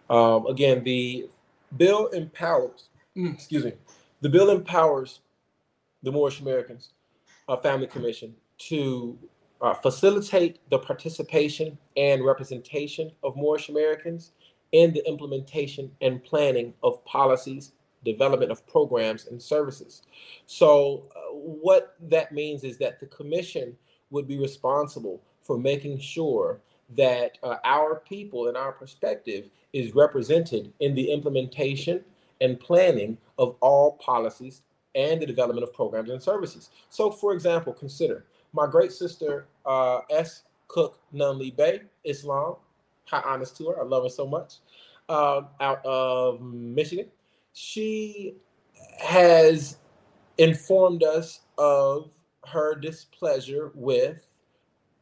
Um, 0.10 0.46
again, 0.48 0.84
the 0.84 1.28
bill 1.76 2.08
empowers. 2.08 2.90
Excuse 3.16 3.66
me. 3.66 3.74
The 4.22 4.30
bill 4.30 4.50
empowers 4.50 5.22
the 6.04 6.12
Moorish 6.12 6.42
Americans 6.42 6.92
uh, 7.48 7.58
Family 7.58 7.88
Commission 7.88 8.36
to 8.60 9.18
uh, 9.62 9.74
facilitate 9.74 10.60
the 10.70 10.80
participation 10.80 11.78
and 11.96 12.24
representation 12.24 13.12
of 13.24 13.36
Moorish 13.36 13.70
Americans 13.70 14.32
in 14.72 14.94
the 14.94 15.08
implementation 15.08 15.92
and 16.02 16.24
planning 16.24 16.74
of 16.84 17.04
policies, 17.06 17.72
development 18.04 18.52
of 18.52 18.66
programs 18.68 19.28
and 19.28 19.42
services. 19.42 20.04
So, 20.46 21.06
uh, 21.16 21.36
what 21.36 21.96
that 22.10 22.32
means 22.32 22.64
is 22.64 22.78
that 22.78 23.00
the 23.00 23.08
commission 23.08 23.76
would 24.10 24.28
be 24.28 24.38
responsible 24.38 25.22
for 25.42 25.58
making 25.58 26.00
sure 26.00 26.60
that 26.96 27.38
uh, 27.44 27.56
our 27.66 28.02
people 28.08 28.48
and 28.48 28.56
our 28.56 28.72
perspective 28.72 29.50
is 29.74 29.94
represented 29.94 30.72
in 30.80 30.96
the 30.96 31.12
implementation 31.12 32.04
and 32.40 32.60
planning 32.60 33.18
of 33.38 33.56
all 33.60 33.94
policies 33.94 34.62
and 34.96 35.22
the 35.22 35.26
development 35.26 35.64
of 35.64 35.74
programs 35.74 36.10
and 36.10 36.22
services. 36.22 36.70
So, 36.90 37.12
for 37.12 37.34
example, 37.34 37.74
consider 37.74 38.26
my 38.54 38.68
great 38.68 38.92
sister 38.92 39.48
uh, 39.66 40.00
S. 40.10 40.44
Cook 40.68 41.00
Nunley 41.14 41.56
Bey, 41.56 41.82
Islam. 42.04 42.56
How 43.06 43.24
honest 43.26 43.56
to 43.58 43.70
her. 43.70 43.82
I 43.82 43.86
love 43.86 44.04
her 44.04 44.10
so 44.10 44.28
much. 44.28 44.56
Um, 45.10 45.48
out 45.62 45.86
of 45.86 46.42
Michigan. 46.42 47.08
She 47.60 48.36
has 49.00 49.78
informed 50.38 51.02
us 51.02 51.40
of 51.58 52.12
her 52.46 52.76
displeasure 52.76 53.72
with 53.74 54.30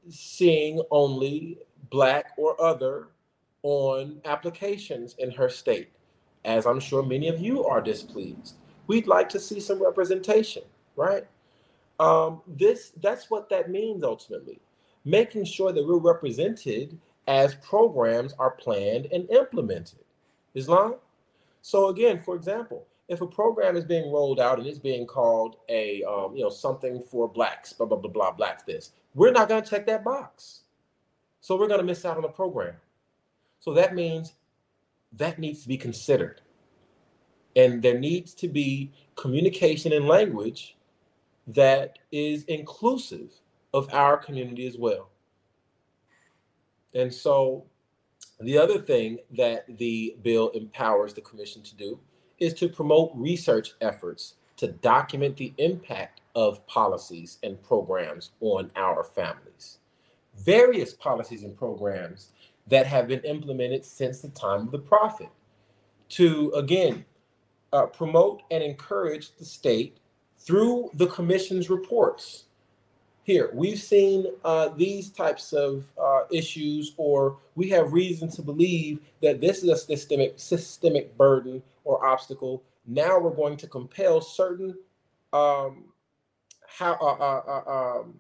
seeing 0.08 0.82
only 0.90 1.58
black 1.90 2.32
or 2.38 2.60
other 2.62 3.10
on 3.64 4.22
applications 4.24 5.16
in 5.20 5.32
her 5.32 5.50
state, 5.50 5.90
as 6.46 6.66
I'm 6.66 6.80
sure 6.80 7.04
many 7.04 7.28
of 7.28 7.42
you 7.42 7.66
are 7.66 7.82
displeased. 7.82 8.56
We'd 8.88 9.06
like 9.06 9.28
to 9.30 9.40
see 9.40 9.60
some 9.60 9.84
representation, 9.84 10.64
right? 10.96 11.28
Um, 12.00 12.42
this 12.48 12.94
that's 13.02 13.30
what 13.30 13.50
that 13.50 13.70
means 13.70 14.02
ultimately, 14.02 14.62
making 15.04 15.44
sure 15.44 15.74
that 15.74 15.86
we're 15.86 15.98
represented 15.98 16.98
as 17.28 17.56
programs 17.56 18.32
are 18.40 18.52
planned 18.52 19.10
and 19.12 19.30
implemented. 19.30 20.06
Islam. 20.54 20.96
So 21.66 21.88
again, 21.88 22.20
for 22.20 22.36
example, 22.36 22.86
if 23.08 23.22
a 23.22 23.26
program 23.26 23.76
is 23.76 23.86
being 23.86 24.12
rolled 24.12 24.40
out 24.40 24.60
and 24.60 24.68
it's 24.68 24.78
being 24.78 25.08
called 25.08 25.56
a 25.68 26.04
um, 26.04 26.36
you 26.36 26.44
know 26.44 26.50
something 26.52 27.02
for 27.02 27.28
blacks, 27.28 27.74
blah 27.74 27.88
blah 27.88 27.98
blah 27.98 28.12
blah 28.12 28.32
blacks 28.34 28.62
this, 28.62 28.92
we're 29.16 29.32
not 29.32 29.50
going 29.50 29.64
to 29.64 29.68
check 29.68 29.88
that 29.88 30.04
box. 30.04 30.62
So 31.42 31.58
we're 31.58 31.68
going 31.68 31.80
to 31.80 31.86
miss 31.86 32.06
out 32.06 32.18
on 32.18 32.22
the 32.22 32.30
program. 32.30 32.76
So 33.60 33.74
that 33.74 33.96
means 33.96 34.34
that 35.14 35.40
needs 35.40 35.64
to 35.64 35.68
be 35.68 35.76
considered. 35.76 36.42
And 37.56 37.82
there 37.82 38.00
needs 38.00 38.36
to 38.36 38.48
be 38.48 38.94
communication 39.16 39.92
and 39.92 40.08
language 40.08 40.78
that 41.48 41.98
is 42.12 42.44
inclusive 42.44 43.32
of 43.74 43.92
our 43.92 44.18
community 44.18 44.68
as 44.68 44.78
well. 44.78 45.10
And 46.94 47.12
so 47.12 47.66
the 48.48 48.58
other 48.58 48.80
thing 48.80 49.20
that 49.38 49.66
the 49.78 50.16
bill 50.22 50.50
empowers 50.50 51.14
the 51.14 51.22
commission 51.22 51.62
to 51.64 51.76
do 51.76 52.00
is 52.40 52.54
to 52.56 52.70
promote 52.70 53.12
research 53.16 53.74
efforts 53.82 54.36
to 54.58 54.68
document 54.68 55.38
the 55.38 55.54
impact 55.58 56.22
of 56.36 56.66
policies 56.68 57.38
and 57.44 57.62
programs 57.64 58.32
on 58.42 58.72
our 58.76 59.04
families. 59.04 59.80
Various 60.38 60.94
policies 60.94 61.44
and 61.44 61.58
programs 61.58 62.32
that 62.68 62.86
have 62.88 63.08
been 63.08 63.22
implemented 63.22 63.86
since 63.86 64.22
the 64.22 64.30
time 64.30 64.62
of 64.62 64.72
the 64.72 64.80
prophet 64.80 65.30
to, 66.10 66.52
again, 66.56 67.06
uh, 67.74 67.86
promote 67.86 68.44
and 68.52 68.64
encourage 68.64 69.36
the 69.38 69.46
state 69.46 69.98
through 70.38 70.90
the 70.94 71.08
commission's 71.08 71.70
reports. 71.70 72.45
Here, 73.26 73.50
we've 73.56 73.82
seen 73.82 74.28
uh, 74.44 74.70
these 74.70 75.10
types 75.10 75.52
of 75.52 75.84
uh, 76.00 76.26
issues, 76.32 76.94
or 76.96 77.40
we 77.56 77.68
have 77.70 77.92
reason 77.92 78.30
to 78.30 78.44
believe 78.44 79.00
that 79.24 79.42
this 79.42 79.64
is 79.64 79.70
a 79.70 79.76
systemic 79.76 80.36
systemic 80.38 81.18
burden 81.18 81.64
or 81.86 82.06
obstacle. 82.06 82.62
Now 82.86 83.18
we're 83.18 83.32
going 83.32 83.58
to 83.58 83.68
compel 83.68 84.22
certain 84.22 84.76
um, 85.34 85.86
how 86.68 86.94
uh, 87.02 87.16
uh, 87.20 87.42
uh 87.48 88.00
um, 88.00 88.20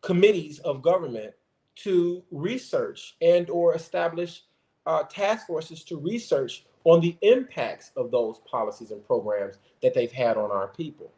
committees 0.00 0.60
of 0.60 0.80
government 0.80 1.34
to 1.76 2.24
research 2.30 3.14
and 3.20 3.50
or 3.50 3.74
establish 3.74 4.44
uh, 4.86 5.02
task 5.02 5.46
forces 5.46 5.84
to 5.84 5.98
research 5.98 6.64
on 6.84 7.02
the 7.02 7.14
impacts 7.20 7.92
of 7.94 8.10
those 8.10 8.40
policies 8.50 8.90
and 8.90 9.06
programs 9.06 9.58
that 9.82 9.92
they've 9.92 10.12
had 10.12 10.38
on 10.38 10.50
our 10.50 10.68
people. 10.68 11.12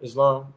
Islam. 0.00 0.52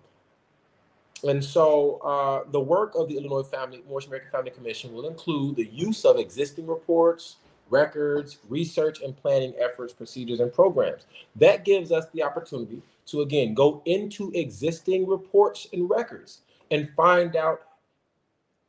And 1.24 1.44
so 1.44 1.98
uh, 2.04 2.50
the 2.52 2.60
work 2.60 2.94
of 2.96 3.08
the 3.08 3.18
Illinois 3.18 3.44
Family, 3.44 3.84
Moorish 3.88 4.08
American 4.08 4.30
Family 4.30 4.52
Commission 4.52 4.94
will 4.94 5.08
include 5.08 5.56
the 5.56 5.66
use 5.66 6.04
of 6.06 6.18
existing 6.18 6.68
reports, 6.68 7.38
records, 7.70 8.38
research 8.50 9.02
and 9.02 9.16
planning 9.16 9.54
efforts, 9.60 9.94
procedures, 9.94 10.40
and 10.42 10.52
programs. 10.52 11.06
That 11.38 11.64
gives 11.64 11.92
us 11.92 12.06
the 12.14 12.24
opportunity 12.24 12.82
to, 13.08 13.22
again, 13.22 13.54
go 13.54 13.82
into 13.86 14.32
existing 14.34 15.08
reports 15.08 15.68
and 15.72 15.90
records 15.90 16.42
and 16.72 16.90
find 16.96 17.36
out 17.36 17.62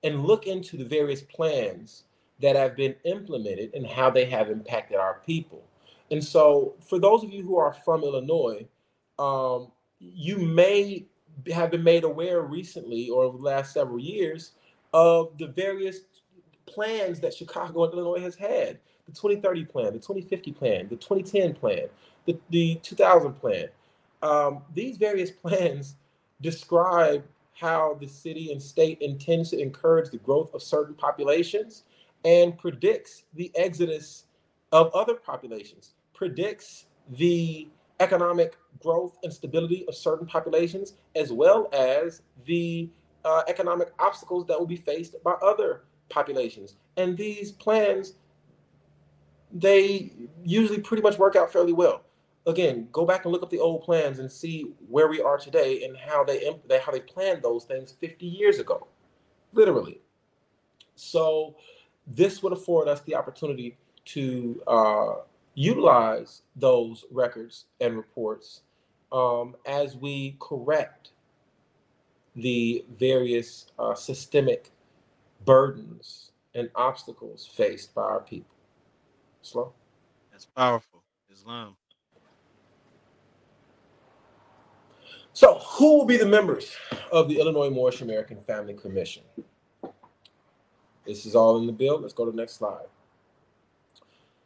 and 0.05 0.24
look 0.24 0.46
into 0.46 0.76
the 0.76 0.84
various 0.84 1.22
plans 1.22 2.05
that 2.40 2.57
have 2.57 2.76
been 2.76 2.94
implemented 3.05 3.74
and 3.74 3.86
how 3.86 4.11
they 4.11 4.26
have 4.26 4.50
impacted 4.50 4.98
our 4.98 5.20
people. 5.26 5.62
And 6.11 6.22
so, 6.22 6.74
for 6.80 6.98
those 6.98 7.24
of 7.24 7.32
you 7.32 7.42
who 7.42 7.57
are 7.57 7.72
from 7.72 8.02
Illinois, 8.02 8.66
um, 9.18 9.72
you 9.98 10.38
may 10.38 11.07
have 11.53 11.70
been 11.70 11.85
made 11.85 12.05
aware 12.05 12.43
recently 12.43 13.09
or 13.11 13.24
over 13.24 13.39
the 13.39 13.45
last 13.45 13.72
several 13.72 13.99
years 13.99 14.53
of 14.93 15.37
the 15.39 15.49
various 15.49 16.01
plans 16.66 17.20
that 17.20 17.35
Chicago 17.35 17.85
and 17.85 17.95
Illinois 17.95 18.20
has 18.20 18.35
had 18.35 18.78
the 19.07 19.12
2030 19.12 19.64
plan, 19.66 19.87
the 19.87 19.99
2050 19.99 20.53
plan, 20.53 20.89
the 20.89 20.97
2010 20.97 21.55
plan, 21.55 21.89
the, 22.26 22.39
the 22.51 22.76
2000 22.76 23.35
plan. 23.35 23.68
Um, 24.22 24.62
these 24.74 24.97
various 24.97 25.30
plans 25.43 25.97
describe 26.41 27.24
how 27.55 27.97
the 28.01 28.07
city 28.07 28.51
and 28.53 28.61
state 28.61 29.01
intends 29.01 29.51
to 29.51 29.61
encourage 29.61 30.11
the 30.11 30.18
growth 30.18 30.53
of 30.55 30.62
certain 30.62 30.95
populations 30.95 31.85
and 32.24 32.57
predicts 32.59 33.24
the 33.35 33.51
exodus 33.55 34.24
of 34.72 34.93
other 34.95 35.14
populations, 35.14 35.95
predicts 36.14 36.87
the 37.11 37.68
economic 38.01 38.57
growth 38.82 39.16
and 39.22 39.32
stability 39.32 39.84
of 39.88 39.95
certain 39.95 40.26
populations, 40.26 40.95
as 41.14 41.32
well 41.32 41.68
as 41.72 42.22
the 42.45 42.88
uh, 43.24 43.42
economic 43.49 43.92
obstacles 43.99 44.47
that 44.47 44.59
will 44.59 44.66
be 44.66 44.76
faced 44.76 45.14
by 45.22 45.32
other 45.42 45.84
populations. 46.09 46.76
And 46.97 47.16
these 47.16 47.53
plans, 47.53 48.14
they 49.53 50.12
usually 50.45 50.80
pretty 50.80 51.03
much 51.03 51.18
work 51.18 51.36
out 51.36 51.53
fairly 51.53 51.72
well 51.72 52.03
again, 52.47 52.88
go 52.92 53.05
back 53.05 53.24
and 53.24 53.32
look 53.32 53.42
up 53.42 53.51
the 53.51 53.59
old 53.59 53.82
plans 53.82 54.18
and 54.18 54.30
see 54.30 54.72
where 54.88 55.09
we 55.09 55.20
are 55.20 55.38
today 55.38 55.84
and 55.84 55.97
how 55.97 56.24
they 56.24 56.59
how 56.84 56.92
they 56.92 57.01
planned 57.01 57.42
those 57.42 57.64
things 57.64 57.92
50 58.01 58.26
years 58.26 58.59
ago, 58.59 58.86
literally. 59.53 60.01
So 60.95 61.57
this 62.07 62.42
would 62.42 62.53
afford 62.53 62.88
us 62.88 63.01
the 63.03 63.14
opportunity 63.14 63.78
to 64.07 64.62
uh, 64.66 65.14
utilize 65.55 66.42
those 66.57 67.05
records 67.11 67.66
and 67.80 67.96
reports 67.96 68.62
um, 69.12 69.55
as 69.66 69.96
we 69.96 70.36
correct 70.40 71.11
the 72.36 72.84
various 72.98 73.66
uh, 73.78 73.94
systemic 73.94 74.72
burdens 75.44 76.32
and 76.55 76.68
obstacles 76.74 77.46
faced 77.46 77.94
by 77.94 78.02
our 78.02 78.20
people. 78.20 78.55
Slow. 79.42 79.72
That's 80.32 80.46
powerful. 80.46 81.02
Islam. 81.32 81.76
So, 85.32 85.59
who 85.59 85.98
will 85.98 86.05
be 86.05 86.16
the 86.16 86.26
members 86.26 86.76
of 87.11 87.28
the 87.28 87.40
Illinois 87.40 87.68
Moorish 87.68 88.02
American 88.02 88.40
Family 88.40 88.74
Commission? 88.74 89.24
This 91.05 91.26
is 91.26 91.34
all 91.34 91.59
in 91.59 91.66
the 91.66 91.72
bill. 91.72 92.00
Let's 92.00 92.14
go 92.14 92.24
to 92.24 92.30
the 92.30 92.36
next 92.36 92.55
slide. 92.55 92.86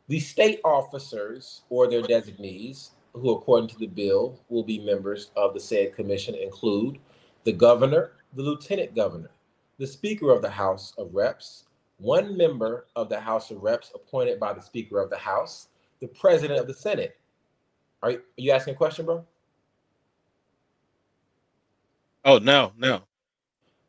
The 0.09 0.20
state 0.20 0.61
officers 0.64 1.62
or 1.68 1.88
their 1.88 2.02
designees, 2.02 2.92
who, 3.12 3.30
according 3.30 3.68
to 3.68 3.78
the 3.78 3.86
bill, 3.86 4.40
will 4.48 4.62
be 4.62 4.78
members 4.78 5.30
of 5.36 5.52
the 5.52 5.61
said 5.61 5.94
commission, 5.94 6.34
include 6.34 6.98
the 7.44 7.52
governor, 7.52 8.12
the 8.32 8.42
lieutenant 8.42 8.94
governor, 8.94 9.30
the 9.78 9.86
Speaker 9.86 10.30
of 10.30 10.40
the 10.40 10.50
House 10.50 10.94
of 10.96 11.14
Reps, 11.14 11.64
one 11.98 12.36
member 12.36 12.86
of 12.96 13.09
the 13.09 13.20
House 13.20 13.50
of 13.50 13.62
Reps 13.62 13.92
appointed 13.94 14.40
by 14.40 14.52
the 14.52 14.62
Speaker 14.62 15.00
of 15.00 15.11
the 15.11 15.18
House, 15.18 15.68
the 16.00 16.09
President 16.09 16.59
of 16.59 16.66
the 16.66 16.74
Senate. 16.74 17.16
Are 18.02 18.12
you, 18.12 18.18
are 18.18 18.22
you 18.36 18.52
asking 18.52 18.74
a 18.74 18.76
question, 18.76 19.04
bro? 19.04 19.24
Oh 22.24 22.38
no, 22.38 22.72
no. 22.78 23.02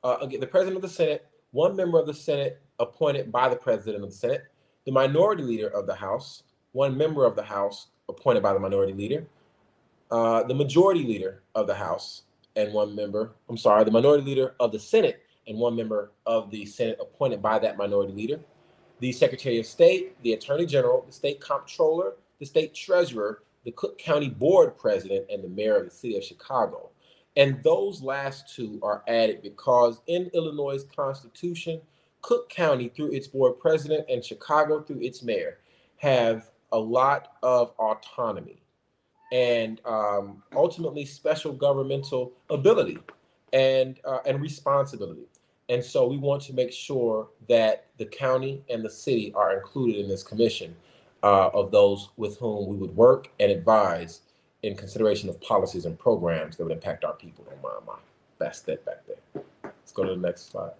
Uh, 0.04 0.18
again, 0.22 0.40
the 0.40 0.48
President 0.48 0.76
of 0.76 0.82
the 0.82 0.90
Senate, 0.90 1.28
one 1.52 1.76
member 1.76 2.00
of 2.00 2.08
the 2.08 2.14
Senate 2.14 2.62
appointed 2.80 3.32
by 3.32 3.50
the 3.50 3.56
President 3.56 4.04
of 4.04 4.10
the 4.10 4.16
Senate, 4.16 4.44
the 4.90 4.94
Minority 4.94 5.44
Leader 5.44 5.68
of 5.68 5.86
the 5.86 5.94
House, 5.94 6.42
one 6.72 6.98
member 6.98 7.24
of 7.24 7.36
the 7.36 7.44
House 7.44 7.90
appointed 8.10 8.42
by 8.42 8.54
the 8.54 8.60
Minority 8.60 8.92
Leader, 8.92 9.28
uh, 10.10 10.42
the 10.42 10.56
Majority 10.56 11.04
Leader 11.04 11.44
of 11.54 11.68
the 11.68 11.76
House, 11.76 12.24
and 12.56 12.74
one 12.74 12.96
member, 12.96 13.36
I'm 13.50 13.56
sorry, 13.56 13.84
the 13.84 13.92
Minority 13.92 14.24
Leader 14.24 14.56
of 14.60 14.72
the 14.72 14.80
Senate, 14.80 15.22
and 15.48 15.60
one 15.60 15.76
member 15.76 16.10
of 16.26 16.50
the 16.50 16.66
Senate 16.66 16.98
appointed 17.00 17.40
by 17.40 17.60
that 17.60 17.78
Minority 17.78 18.14
Leader, 18.14 18.40
the 19.00 19.12
Secretary 19.12 19.60
of 19.60 19.68
State, 19.68 20.20
the 20.24 20.34
Attorney 20.34 20.66
General, 20.66 21.04
the 21.06 21.14
State 21.14 21.40
Comptroller, 21.40 22.14
the 22.40 22.46
State 22.48 22.74
Treasurer, 22.74 23.44
the 23.66 23.72
Cook 23.74 24.00
County 24.00 24.30
Board 24.30 24.76
President, 24.76 25.28
and 25.30 25.44
the 25.44 25.50
Mayor 25.50 25.78
of 25.78 25.86
the 25.86 25.92
City 25.92 26.18
of 26.18 26.24
Chicago. 26.24 26.90
And 27.38 27.62
those 27.62 28.02
last 28.02 28.56
two 28.56 28.80
are 28.82 29.04
added 29.08 29.44
because 29.44 30.02
in 30.08 30.32
Illinois' 30.34 30.84
Constitution, 30.96 31.80
Cook 32.22 32.50
County, 32.50 32.90
through 32.90 33.12
its 33.12 33.28
board 33.28 33.60
president, 33.60 34.06
and 34.10 34.24
Chicago, 34.24 34.82
through 34.82 35.02
its 35.02 35.24
mayor, 35.24 35.60
have 35.98 36.52
a 36.72 36.80
lot 36.80 37.34
of 37.44 37.72
autonomy 37.80 38.62
and 39.32 39.82
um, 39.86 40.42
ultimately 40.56 41.06
special 41.06 41.54
governmental 41.54 42.32
ability 42.50 42.98
and 43.54 44.00
uh, 44.06 44.20
and 44.26 44.42
responsibility. 44.42 45.28
And 45.70 45.84
so 45.84 46.08
we 46.08 46.18
want 46.18 46.42
to 46.44 46.54
make 46.54 46.74
sure 46.74 47.28
that 47.48 47.86
the 47.98 48.06
county 48.06 48.64
and 48.70 48.84
the 48.84 48.90
city 48.90 49.32
are 49.36 49.56
included 49.56 49.98
in 49.98 50.08
this 50.08 50.24
commission 50.24 50.76
uh, 51.22 51.50
of 51.50 51.70
those 51.70 52.10
with 52.18 52.38
whom 52.38 52.68
we 52.68 52.76
would 52.76 52.96
work 52.96 53.30
and 53.40 53.52
advise 53.52 54.22
in 54.64 54.76
consideration 54.76 55.30
of 55.30 55.40
policies 55.42 55.86
and 55.86 55.98
programs 55.98 56.58
that 56.58 56.64
would 56.64 56.74
impact 56.74 57.04
our 57.04 57.14
people. 57.14 57.46
Oh 57.52 57.56
my, 57.86 57.94
my, 57.94 58.00
that's 58.40 58.62
that 58.62 58.84
back 58.84 59.04
there. 59.06 59.44
Let's 59.64 59.92
go 59.92 60.04
to 60.04 60.16
the 60.16 60.18
next 60.18 60.52
slide. 60.52 60.72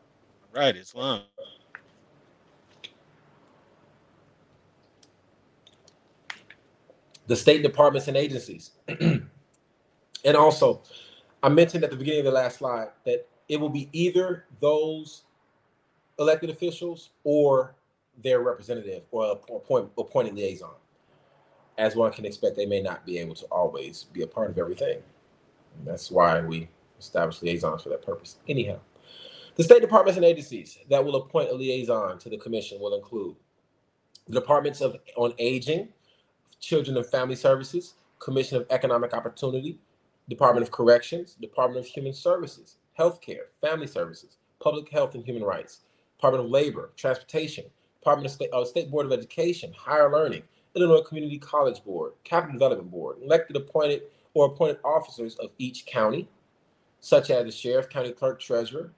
Right, 0.54 0.76
Islam. 0.76 1.22
The 7.28 7.36
state 7.36 7.62
departments 7.62 8.08
and 8.08 8.18
agencies. 8.18 8.72
and 9.00 9.28
also, 10.36 10.82
I 11.44 11.50
mentioned 11.50 11.84
at 11.84 11.92
the 11.92 11.96
beginning 11.96 12.22
of 12.22 12.26
the 12.26 12.32
last 12.32 12.58
slide 12.58 12.90
that 13.06 13.28
it 13.48 13.60
will 13.60 13.70
be 13.70 13.90
either 13.94 14.46
those 14.60 15.24
elected 16.18 16.50
officials 16.50 17.12
or 17.24 17.76
their 18.24 18.42
representative 18.42 19.04
or 19.12 19.40
appoint, 19.50 19.90
appointed 19.98 20.34
liaison. 20.36 20.72
As 21.78 21.96
one 21.96 22.12
can 22.12 22.26
expect, 22.26 22.58
they 22.58 22.66
may 22.66 22.82
not 22.82 23.06
be 23.06 23.20
able 23.20 23.36
to 23.36 23.46
always 23.46 24.06
be 24.12 24.24
a 24.24 24.28
part 24.28 24.50
of 24.50 24.58
everything. 24.58 24.98
And 25.78 25.88
that's 25.88 26.12
why 26.12 26.42
we 26.42 26.68
establish 27.00 27.42
liaisons 27.42 27.84
for 27.84 27.90
that 27.90 28.02
purpose. 28.06 28.38
Anyhow, 28.48 28.80
the 29.60 29.66
state 29.66 29.82
departments 29.82 30.16
and 30.16 30.26
agencies 30.26 30.78
that 30.90 31.04
will 31.04 31.18
appoint 31.18 31.50
a 31.50 31.54
liaison 31.54 32.18
to 32.18 32.30
the 32.30 32.38
commission 32.38 32.80
will 32.80 32.96
include 32.96 33.36
the 34.30 34.40
departments 34.40 34.80
of 34.80 34.96
on 35.18 35.34
aging, 35.38 35.90
children 36.62 36.96
and 36.96 37.06
family 37.06 37.36
services, 37.36 37.96
commission 38.20 38.56
of 38.56 38.66
economic 38.70 39.14
opportunity, 39.14 39.78
department 40.30 40.66
of 40.66 40.72
corrections, 40.72 41.34
department 41.42 41.86
of 41.86 41.92
human 41.92 42.14
services, 42.14 42.78
healthcare, 42.98 43.48
family 43.60 43.86
services, 43.86 44.38
public 44.62 44.88
health 44.88 45.14
and 45.14 45.26
human 45.26 45.44
rights, 45.44 45.82
department 46.16 46.46
of 46.46 46.50
labor, 46.50 46.92
transportation, 46.96 47.66
department 48.00 48.28
of 48.28 48.32
state, 48.32 48.50
uh, 48.54 48.64
state 48.64 48.90
board 48.90 49.08
of 49.08 49.12
education, 49.12 49.74
higher 49.78 50.10
learning, 50.10 50.44
Illinois 50.74 51.02
Community 51.02 51.38
College 51.38 51.84
Board, 51.84 52.14
Capital 52.24 52.54
Development 52.54 52.90
Board, 52.90 53.18
elected, 53.22 53.58
appointed, 53.58 54.04
or 54.34 54.46
appointed 54.46 54.80
officers 54.86 55.36
of 55.36 55.50
each 55.58 55.86
county, 55.86 56.30
such 57.02 57.30
as 57.30 57.44
the 57.44 57.52
sheriff, 57.52 57.90
county 57.90 58.14
clerk, 58.14 58.40
treasurer, 58.40 58.94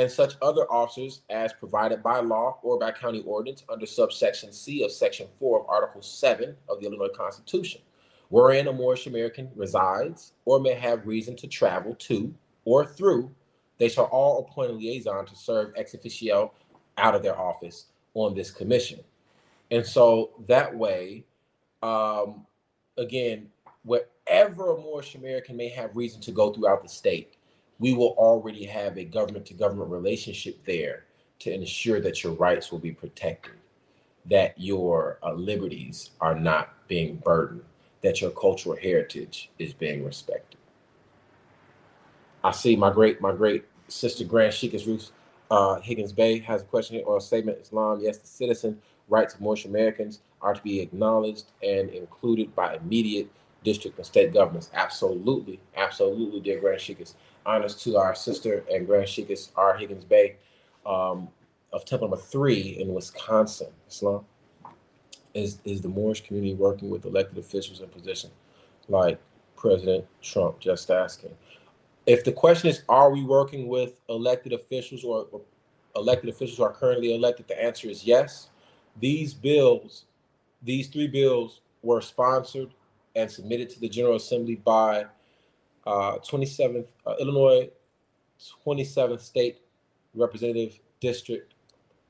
and 0.00 0.10
such 0.10 0.32
other 0.40 0.62
officers 0.72 1.20
as 1.28 1.52
provided 1.52 2.02
by 2.02 2.20
law 2.20 2.58
or 2.62 2.78
by 2.78 2.90
county 2.90 3.22
ordinance 3.26 3.64
under 3.68 3.84
subsection 3.84 4.50
C 4.50 4.82
of 4.82 4.90
section 4.90 5.28
4 5.38 5.60
of 5.60 5.66
Article 5.68 6.00
7 6.00 6.56
of 6.70 6.80
the 6.80 6.86
Illinois 6.86 7.14
Constitution, 7.14 7.82
wherein 8.30 8.68
a 8.68 8.72
Moorish 8.72 9.06
American 9.06 9.50
resides 9.54 10.32
or 10.46 10.58
may 10.58 10.72
have 10.72 11.06
reason 11.06 11.36
to 11.36 11.46
travel 11.46 11.94
to 11.96 12.34
or 12.64 12.86
through, 12.86 13.30
they 13.76 13.90
shall 13.90 14.06
all 14.06 14.38
appoint 14.38 14.70
a 14.70 14.74
liaison 14.74 15.26
to 15.26 15.36
serve 15.36 15.74
ex 15.76 15.92
officio 15.92 16.50
out 16.96 17.14
of 17.14 17.22
their 17.22 17.38
office 17.38 17.88
on 18.14 18.34
this 18.34 18.50
commission. 18.50 19.00
And 19.70 19.84
so 19.84 20.30
that 20.46 20.74
way, 20.74 21.26
um, 21.82 22.46
again, 22.96 23.50
wherever 23.82 24.72
a 24.72 24.80
Moorish 24.80 25.14
American 25.14 25.58
may 25.58 25.68
have 25.68 25.94
reason 25.94 26.22
to 26.22 26.32
go 26.32 26.54
throughout 26.54 26.80
the 26.80 26.88
state, 26.88 27.36
we 27.80 27.94
will 27.94 28.14
already 28.18 28.64
have 28.66 28.96
a 28.96 29.04
government 29.04 29.46
to 29.46 29.54
government 29.54 29.90
relationship 29.90 30.62
there 30.64 31.04
to 31.40 31.52
ensure 31.52 32.00
that 32.00 32.22
your 32.22 32.34
rights 32.34 32.70
will 32.70 32.78
be 32.78 32.92
protected, 32.92 33.54
that 34.26 34.54
your 34.60 35.18
uh, 35.22 35.32
liberties 35.32 36.10
are 36.20 36.34
not 36.34 36.86
being 36.86 37.16
burdened, 37.16 37.64
that 38.02 38.20
your 38.20 38.30
cultural 38.30 38.76
heritage 38.76 39.50
is 39.58 39.72
being 39.72 40.04
respected. 40.04 40.58
I 42.44 42.52
see 42.52 42.76
my 42.76 42.90
great 42.90 43.20
my 43.20 43.32
great 43.32 43.64
sister 43.88 44.24
Grand 44.24 44.52
Sheikah 44.52 44.86
Ruth 44.86 45.10
uh, 45.50 45.80
Higgins 45.80 46.12
Bey 46.12 46.38
has 46.38 46.62
a 46.62 46.64
question 46.64 46.96
here 46.96 47.04
or 47.04 47.16
a 47.16 47.20
statement. 47.20 47.58
Islam, 47.60 48.00
yes, 48.00 48.18
the 48.18 48.26
citizen 48.26 48.80
rights 49.08 49.34
of 49.34 49.40
Moorish 49.40 49.64
Americans 49.64 50.20
are 50.40 50.54
to 50.54 50.62
be 50.62 50.80
acknowledged 50.80 51.46
and 51.62 51.90
included 51.90 52.54
by 52.54 52.76
immediate 52.76 53.28
district 53.64 53.98
and 53.98 54.06
state 54.06 54.32
governments. 54.32 54.70
Absolutely, 54.72 55.60
absolutely, 55.76 56.40
dear 56.40 56.60
Grand 56.60 56.80
Sheikess. 56.80 57.14
Honors 57.46 57.74
to 57.82 57.96
our 57.96 58.14
sister 58.14 58.64
and 58.72 58.86
Grand 58.86 59.08
Sheikess 59.08 59.50
R. 59.56 59.76
Higgins 59.76 60.04
Bey 60.04 60.36
um, 60.86 61.28
of 61.72 61.84
Temple 61.84 62.08
Number 62.08 62.22
Three 62.22 62.78
in 62.80 62.92
Wisconsin. 62.92 63.68
Islam 63.88 64.24
is 65.34 65.58
is 65.64 65.80
the 65.80 65.88
Moorish 65.88 66.26
community 66.26 66.54
working 66.54 66.90
with 66.90 67.04
elected 67.04 67.38
officials 67.38 67.80
in 67.80 67.88
position 67.88 68.30
like 68.88 69.18
President 69.56 70.04
Trump? 70.22 70.58
Just 70.58 70.90
asking. 70.90 71.30
If 72.06 72.24
the 72.24 72.32
question 72.32 72.70
is, 72.70 72.82
are 72.88 73.10
we 73.10 73.22
working 73.22 73.68
with 73.68 74.00
elected 74.08 74.52
officials 74.52 75.04
or, 75.04 75.26
or 75.30 75.42
elected 75.94 76.30
officials 76.30 76.58
who 76.58 76.64
are 76.64 76.72
currently 76.72 77.14
elected? 77.14 77.46
The 77.46 77.62
answer 77.62 77.88
is 77.88 78.04
yes. 78.04 78.48
These 78.98 79.34
bills, 79.34 80.06
these 80.62 80.88
three 80.88 81.06
bills, 81.06 81.60
were 81.82 82.00
sponsored 82.00 82.70
and 83.16 83.30
submitted 83.30 83.70
to 83.70 83.80
the 83.80 83.88
General 83.88 84.16
Assembly 84.16 84.56
by 84.56 85.06
uh, 85.86 86.18
27th 86.18 86.86
uh, 87.06 87.14
Illinois 87.20 87.68
27th 88.66 89.20
State 89.20 89.58
Representative 90.14 90.78
District, 91.00 91.54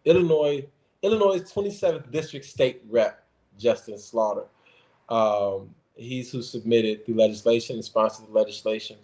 Illinois 0.04 0.66
Illinois 1.02 1.40
27th 1.40 2.10
District 2.10 2.44
State 2.44 2.82
Rep 2.88 3.24
Justin 3.58 3.98
Slaughter. 3.98 4.46
Um, 5.08 5.74
he's 5.96 6.30
who 6.30 6.42
submitted 6.42 7.04
the 7.06 7.14
legislation 7.14 7.76
and 7.76 7.84
sponsored 7.84 8.28
the 8.28 8.32
legislation, 8.32 8.96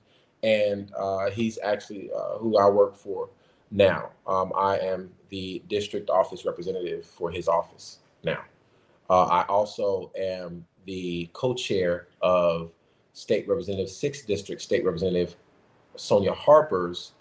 and 0.43 0.93
uh, 0.97 1.31
he's 1.31 1.59
actually 1.63 2.11
uh, 2.17 2.39
who 2.39 2.59
I 2.59 2.69
work 2.69 2.97
for 2.97 3.29
now. 3.71 4.11
Um, 4.27 4.53
I 4.57 4.79
am 4.79 5.11
the 5.31 5.63
district 5.69 6.11
office 6.11 6.45
representative 6.45 7.05
for 7.05 7.31
his 7.31 7.49
office 7.49 7.99
now. 8.23 8.43
Uh, 9.09 9.25
I 9.25 9.43
also 9.47 10.11
am 10.19 10.65
the 10.85 11.29
co-chair 11.33 12.09
of 12.23 12.71
State 13.17 13.49
Representative 13.49 13.89
Sixth 13.89 14.27
District 14.27 14.61
State 14.61 14.85
Representative 14.85 15.37
Sonya 15.97 16.35
Harper's 16.35 17.13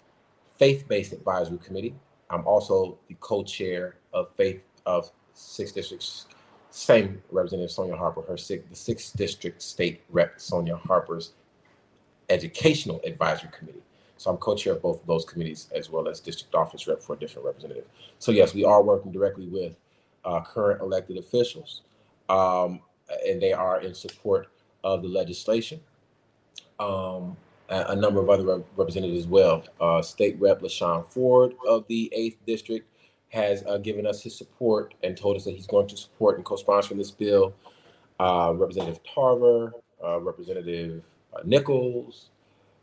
Faith-Based 0.58 1.14
Advisory 1.14 1.56
Committee. 1.56 1.94
I'm 2.28 2.46
also 2.46 2.98
the 3.08 3.16
co-chair 3.20 3.96
of 4.12 4.30
Faith 4.32 4.60
of 4.84 5.10
Sixth 5.32 5.74
District's 5.74 6.26
same 6.68 7.22
Representative 7.30 7.70
Sonya 7.70 7.96
Harper, 7.96 8.20
her 8.28 8.36
six, 8.36 8.62
the 8.68 8.76
Sixth 8.76 9.16
District 9.16 9.62
State 9.62 10.02
Rep 10.10 10.38
Sonya 10.38 10.76
Harper's 10.76 11.32
Educational 12.28 13.00
Advisory 13.06 13.48
Committee. 13.58 13.82
So 14.18 14.30
I'm 14.30 14.36
co-chair 14.36 14.74
of 14.74 14.82
both 14.82 15.00
of 15.00 15.06
those 15.06 15.24
committees 15.24 15.70
as 15.74 15.88
well 15.88 16.08
as 16.08 16.20
district 16.20 16.54
office 16.54 16.86
rep 16.86 17.02
for 17.02 17.14
a 17.14 17.18
different 17.18 17.46
representative. 17.46 17.86
So 18.18 18.32
yes, 18.32 18.52
we 18.52 18.64
are 18.64 18.82
working 18.82 19.12
directly 19.12 19.46
with 19.46 19.76
uh, 20.26 20.42
current 20.42 20.82
elected 20.82 21.16
officials, 21.16 21.82
um, 22.28 22.80
and 23.26 23.40
they 23.40 23.54
are 23.54 23.80
in 23.80 23.94
support 23.94 24.48
of 24.86 25.02
the 25.02 25.08
legislation. 25.08 25.80
Um, 26.78 27.36
a, 27.68 27.96
number 27.96 28.20
of 28.20 28.30
other 28.30 28.44
rep- 28.44 28.66
representatives 28.76 29.24
as 29.24 29.26
well. 29.26 29.64
Uh, 29.80 30.00
State 30.00 30.36
Rep 30.38 30.60
LaShawn 30.60 31.04
Ford 31.06 31.54
of 31.66 31.84
the 31.88 32.12
8th 32.16 32.36
District 32.46 32.88
has 33.30 33.64
uh, 33.66 33.78
given 33.78 34.06
us 34.06 34.22
his 34.22 34.36
support 34.36 34.94
and 35.02 35.16
told 35.16 35.36
us 35.36 35.44
that 35.44 35.50
he's 35.50 35.66
going 35.66 35.88
to 35.88 35.96
support 35.96 36.36
and 36.36 36.44
co-sponsor 36.44 36.94
this 36.94 37.10
bill. 37.10 37.52
Uh, 38.20 38.52
Representative 38.54 39.00
Tarver, 39.02 39.72
uh, 40.04 40.20
Representative 40.20 41.02
uh, 41.34 41.40
Nichols, 41.44 42.30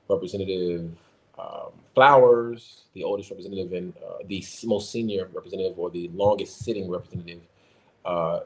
Representative 0.10 0.91
um, 1.39 1.72
Flowers, 1.95 2.84
the 2.93 3.04
oldest 3.04 3.32
representative 3.32 3.72
and 3.72 3.93
uh, 3.97 4.18
the 4.28 4.43
most 4.66 4.91
senior 4.91 5.30
representative 5.34 5.80
or 5.80 5.89
the 5.89 6.10
longest 6.14 6.60
sitting 6.60 6.89
representative 6.89 7.41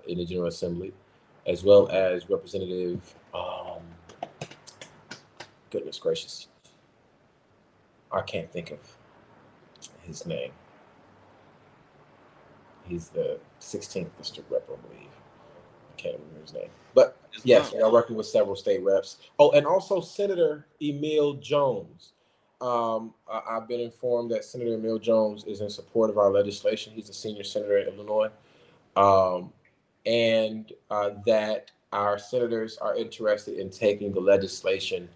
in 0.08 0.18
the 0.20 0.26
General 0.26 0.48
Assembly, 0.48 0.94
as 1.48 1.64
well 1.64 1.90
as 1.90 2.30
Representative, 2.30 3.16
um, 3.38 3.84
goodness 5.70 6.00
gracious, 6.00 6.48
I 8.12 8.22
can't 8.22 8.52
think 8.52 8.72
of 8.72 8.80
his 10.02 10.26
name. 10.26 10.52
He's 12.86 13.10
the 13.10 13.40
16th 13.60 14.10
district 14.18 14.50
rep, 14.52 14.64
I 14.72 14.88
believe. 14.88 15.10
I 15.92 16.02
can't 16.02 16.16
remember 16.16 16.42
his 16.42 16.54
name. 16.54 16.70
But 16.94 17.18
yes, 17.44 17.74
we 17.74 17.82
are 17.82 17.92
working 17.92 18.16
with 18.16 18.28
several 18.28 18.56
state 18.56 18.82
reps. 18.84 19.18
Oh, 19.40 19.52
and 19.52 19.66
also 19.66 20.00
Senator 20.00 20.68
Emil 20.82 21.36
Jones. 21.36 22.14
Um, 22.60 23.14
I, 23.32 23.42
have 23.54 23.68
been 23.68 23.82
informed 23.82 24.32
that 24.32 24.44
Senator 24.44 24.74
Emil 24.74 24.98
Jones 24.98 25.44
is 25.44 25.62
in 25.62 25.70
support 25.70 26.10
of 26.10 26.18
our 26.18 26.32
legislation. 26.32 26.94
He's 26.94 27.10
a 27.10 27.14
senior 27.14 27.44
senator 27.44 27.78
in 27.78 27.88
Illinois. 27.88 28.30
Um, 28.96 29.54
and 30.08 30.72
uh, 30.90 31.12
that 31.26 31.70
our 31.92 32.18
senators 32.18 32.78
are 32.78 32.96
interested 32.96 33.58
in 33.58 33.70
taking 33.70 34.12
the 34.12 34.20
legislation 34.20 35.08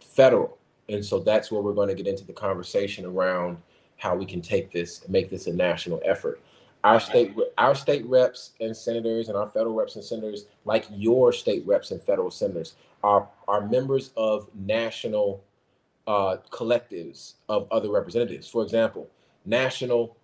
federal. 0.00 0.58
And 0.88 1.04
so 1.04 1.20
that's 1.20 1.50
where 1.50 1.62
we're 1.62 1.74
going 1.74 1.88
to 1.88 1.94
get 1.94 2.06
into 2.06 2.24
the 2.24 2.32
conversation 2.32 3.04
around 3.04 3.58
how 3.96 4.16
we 4.16 4.26
can 4.26 4.40
take 4.40 4.72
this 4.72 5.02
and 5.02 5.10
make 5.10 5.30
this 5.30 5.46
a 5.46 5.52
national 5.52 6.00
effort. 6.04 6.40
Our 6.84 6.98
state, 6.98 7.36
our 7.58 7.76
state 7.76 8.04
reps 8.06 8.50
and 8.60 8.76
senators, 8.76 9.28
and 9.28 9.36
our 9.36 9.46
federal 9.46 9.74
reps 9.74 9.94
and 9.94 10.04
senators, 10.04 10.46
like 10.64 10.84
your 10.90 11.32
state 11.32 11.64
reps 11.64 11.92
and 11.92 12.02
federal 12.02 12.30
senators, 12.30 12.74
are 13.04 13.28
are 13.46 13.68
members 13.68 14.10
of 14.16 14.48
national 14.54 15.44
uh, 16.08 16.38
collectives 16.50 17.34
of 17.48 17.68
other 17.70 17.90
representatives. 17.90 18.48
For 18.48 18.64
example, 18.64 19.08
national 19.46 20.16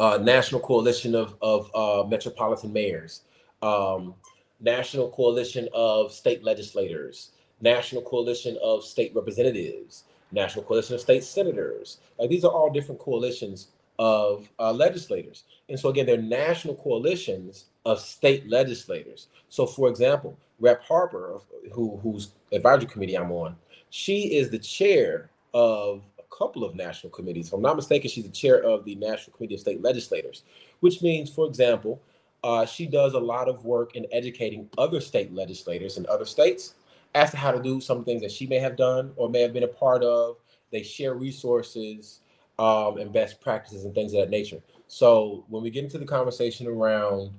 uh, 0.00 0.18
national 0.20 0.60
coalition 0.62 1.14
of 1.14 1.36
of 1.40 1.70
uh, 1.76 2.08
metropolitan 2.08 2.72
mayors, 2.72 3.22
um, 3.62 4.14
national 4.60 5.10
coalition 5.10 5.68
of 5.72 6.12
state 6.12 6.42
legislators, 6.42 7.30
national 7.60 8.02
coalition 8.02 8.58
of 8.62 8.84
state 8.84 9.14
representatives, 9.14 10.04
national 10.32 10.64
coalition 10.64 10.94
of 10.94 11.00
state 11.00 11.24
senators. 11.24 11.98
Like 12.18 12.30
these 12.30 12.44
are 12.44 12.52
all 12.52 12.70
different 12.70 13.00
coalitions 13.00 13.68
of 13.98 14.48
uh, 14.58 14.72
legislators. 14.72 15.44
And 15.68 15.78
so 15.78 15.88
again, 15.88 16.06
they're 16.06 16.22
national 16.22 16.76
coalitions 16.76 17.66
of 17.84 18.00
state 18.00 18.48
legislators. 18.48 19.28
So 19.48 19.66
for 19.66 19.88
example, 19.88 20.36
Rep 20.60 20.82
Harper, 20.82 21.38
who 21.72 21.96
whose 21.98 22.32
advisory 22.52 22.86
committee 22.86 23.16
I'm 23.16 23.32
on, 23.32 23.56
she 23.90 24.34
is 24.36 24.50
the 24.50 24.58
chair 24.58 25.30
of 25.54 26.02
a 26.18 26.36
couple 26.36 26.64
of 26.64 26.74
national 26.74 27.10
committees. 27.10 27.48
If 27.48 27.54
I'm 27.54 27.62
not 27.62 27.76
mistaken, 27.76 28.10
she's 28.10 28.24
the 28.24 28.30
chair 28.30 28.62
of 28.62 28.84
the 28.84 28.94
National 28.96 29.36
Committee 29.36 29.54
of 29.54 29.60
State 29.60 29.82
Legislators, 29.82 30.42
which 30.80 31.00
means, 31.00 31.32
for 31.32 31.46
example, 31.46 32.00
uh, 32.44 32.64
she 32.64 32.86
does 32.86 33.14
a 33.14 33.18
lot 33.18 33.48
of 33.48 33.64
work 33.64 33.96
in 33.96 34.06
educating 34.12 34.68
other 34.78 35.00
state 35.00 35.32
legislators 35.32 35.96
in 35.96 36.06
other 36.08 36.24
states 36.24 36.74
as 37.14 37.30
to 37.30 37.36
how 37.36 37.50
to 37.50 37.62
do 37.62 37.80
some 37.80 38.04
things 38.04 38.22
that 38.22 38.30
she 38.30 38.46
may 38.46 38.58
have 38.58 38.76
done 38.76 39.12
or 39.16 39.28
may 39.28 39.40
have 39.40 39.52
been 39.52 39.64
a 39.64 39.68
part 39.68 40.02
of. 40.02 40.36
They 40.70 40.82
share 40.82 41.14
resources 41.14 42.20
um, 42.58 42.98
and 42.98 43.12
best 43.12 43.40
practices 43.40 43.84
and 43.84 43.94
things 43.94 44.12
of 44.12 44.20
that 44.20 44.30
nature. 44.30 44.60
So 44.86 45.44
when 45.48 45.62
we 45.62 45.70
get 45.70 45.84
into 45.84 45.98
the 45.98 46.04
conversation 46.04 46.66
around 46.66 47.30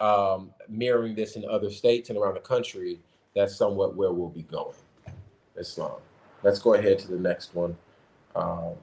um, 0.00 0.50
mirroring 0.68 1.14
this 1.14 1.36
in 1.36 1.44
other 1.48 1.70
states 1.70 2.10
and 2.10 2.18
around 2.18 2.34
the 2.34 2.40
country, 2.40 2.98
that's 3.34 3.56
somewhat 3.56 3.96
where 3.96 4.12
we'll 4.12 4.28
be 4.28 4.42
going. 4.42 4.74
Islam. 5.56 6.00
Let's 6.42 6.58
go 6.58 6.74
ahead 6.74 6.98
to 7.00 7.08
the 7.08 7.18
next 7.18 7.54
one. 7.54 7.76
Um, 8.34 8.74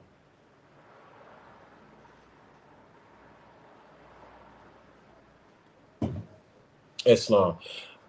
Islam. 7.06 7.58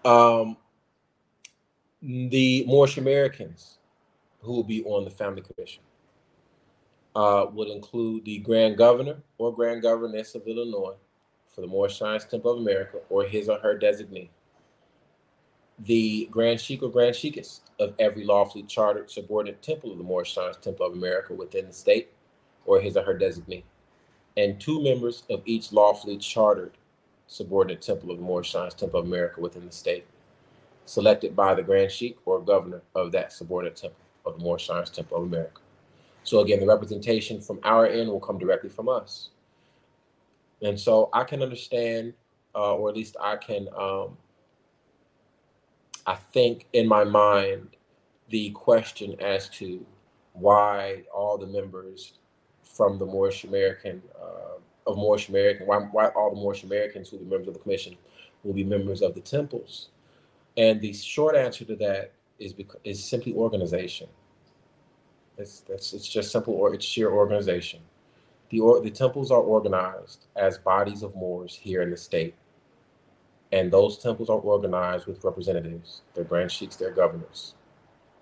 Um, 0.05 0.57
the 2.01 2.65
Moorish 2.67 2.97
Americans 2.97 3.77
who 4.41 4.53
will 4.53 4.63
be 4.63 4.83
on 4.83 5.03
the 5.03 5.11
Family 5.11 5.41
Commission 5.41 5.83
uh, 7.15 7.45
would 7.53 7.69
include 7.69 8.25
the 8.25 8.39
Grand 8.39 8.77
Governor 8.77 9.17
or 9.37 9.53
Grand 9.53 9.81
Governess 9.81 10.35
of 10.35 10.47
Illinois 10.47 10.95
for 11.53 11.61
the 11.61 11.67
Moorish 11.67 11.97
Science 11.97 12.25
Temple 12.25 12.53
of 12.53 12.59
America 12.59 12.97
or 13.09 13.23
his 13.23 13.49
or 13.49 13.59
her 13.59 13.77
designee, 13.77 14.29
the 15.79 16.27
Grand 16.31 16.59
Sheik 16.59 16.81
or 16.81 16.89
Grand 16.89 17.15
Sheikess 17.15 17.61
of 17.79 17.93
every 17.99 18.23
lawfully 18.23 18.63
chartered 18.63 19.11
subordinate 19.11 19.61
temple 19.61 19.91
of 19.91 19.97
the 19.97 20.03
Moorish 20.03 20.33
Science 20.33 20.57
Temple 20.57 20.85
of 20.85 20.93
America 20.93 21.33
within 21.33 21.67
the 21.67 21.73
state 21.73 22.09
or 22.65 22.79
his 22.79 22.95
or 22.95 23.03
her 23.03 23.17
designee, 23.17 23.63
and 24.37 24.59
two 24.59 24.81
members 24.81 25.23
of 25.29 25.41
each 25.45 25.71
lawfully 25.71 26.17
chartered 26.17 26.77
subordinate 27.31 27.81
temple 27.81 28.11
of 28.11 28.17
the 28.17 28.23
Moorish 28.23 28.51
Science 28.51 28.73
Temple 28.73 28.99
of 28.99 29.05
America 29.05 29.39
within 29.39 29.65
the 29.65 29.71
state, 29.71 30.05
selected 30.83 31.33
by 31.33 31.53
the 31.53 31.63
Grand 31.63 31.89
Sheik 31.89 32.17
or 32.25 32.41
governor 32.41 32.81
of 32.93 33.13
that 33.13 33.31
subordinate 33.31 33.77
temple 33.77 34.01
of 34.25 34.37
the 34.37 34.43
Moorish 34.43 34.67
Science 34.67 34.89
Temple 34.89 35.17
of 35.17 35.23
America. 35.23 35.61
So 36.23 36.41
again, 36.41 36.59
the 36.59 36.65
representation 36.65 37.39
from 37.39 37.61
our 37.63 37.87
end 37.87 38.09
will 38.09 38.19
come 38.19 38.37
directly 38.37 38.69
from 38.69 38.89
us. 38.89 39.29
And 40.61 40.77
so 40.77 41.09
I 41.13 41.23
can 41.23 41.41
understand, 41.41 42.13
uh, 42.53 42.75
or 42.75 42.89
at 42.89 42.97
least 42.97 43.15
I 43.19 43.37
can, 43.37 43.69
um, 43.79 44.17
I 46.05 46.15
think 46.33 46.67
in 46.73 46.85
my 46.85 47.05
mind, 47.05 47.77
the 48.27 48.49
question 48.49 49.15
as 49.21 49.47
to 49.51 49.85
why 50.33 51.03
all 51.13 51.37
the 51.37 51.47
members 51.47 52.13
from 52.61 52.99
the 52.99 53.05
Moorish 53.05 53.45
American, 53.45 54.01
uh, 54.21 54.59
of 54.87 54.97
Moorish 54.97 55.29
American, 55.29 55.67
why, 55.67 55.77
why 55.77 56.07
all 56.07 56.33
the 56.33 56.39
Moorish 56.39 56.63
Americans 56.63 57.09
who 57.09 57.17
are 57.17 57.21
members 57.21 57.47
of 57.47 57.53
the 57.53 57.59
commission 57.59 57.95
will 58.43 58.53
be 58.53 58.63
members 58.63 59.01
of 59.01 59.13
the 59.13 59.21
temples. 59.21 59.89
And 60.57 60.81
the 60.81 60.93
short 60.93 61.35
answer 61.35 61.65
to 61.65 61.75
that 61.77 62.11
is 62.39 62.53
because, 62.53 62.81
is 62.83 63.03
simply 63.03 63.33
organization. 63.33 64.07
It's 65.37 65.61
that's 65.61 65.93
it's 65.93 66.07
just 66.07 66.31
simple 66.31 66.53
or 66.53 66.73
it's 66.73 66.85
sheer 66.85 67.11
organization. 67.11 67.79
The 68.49 68.59
or, 68.59 68.81
the 68.81 68.91
temples 68.91 69.31
are 69.31 69.39
organized 69.39 70.25
as 70.35 70.57
bodies 70.57 71.03
of 71.03 71.15
Moors 71.15 71.55
here 71.55 71.81
in 71.81 71.89
the 71.89 71.97
state, 71.97 72.35
and 73.51 73.71
those 73.71 73.97
temples 73.97 74.29
are 74.29 74.39
organized 74.39 75.05
with 75.05 75.23
representatives, 75.23 76.01
their 76.13 76.25
grand 76.25 76.51
sheiks, 76.51 76.75
their 76.75 76.91
governors. 76.91 77.55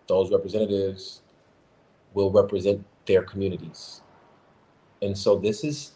Those 0.07 0.31
representatives 0.31 1.21
will 2.13 2.31
represent 2.31 2.85
their 3.05 3.23
communities, 3.23 4.01
and 5.01 5.17
so 5.17 5.35
this 5.35 5.63
is 5.63 5.93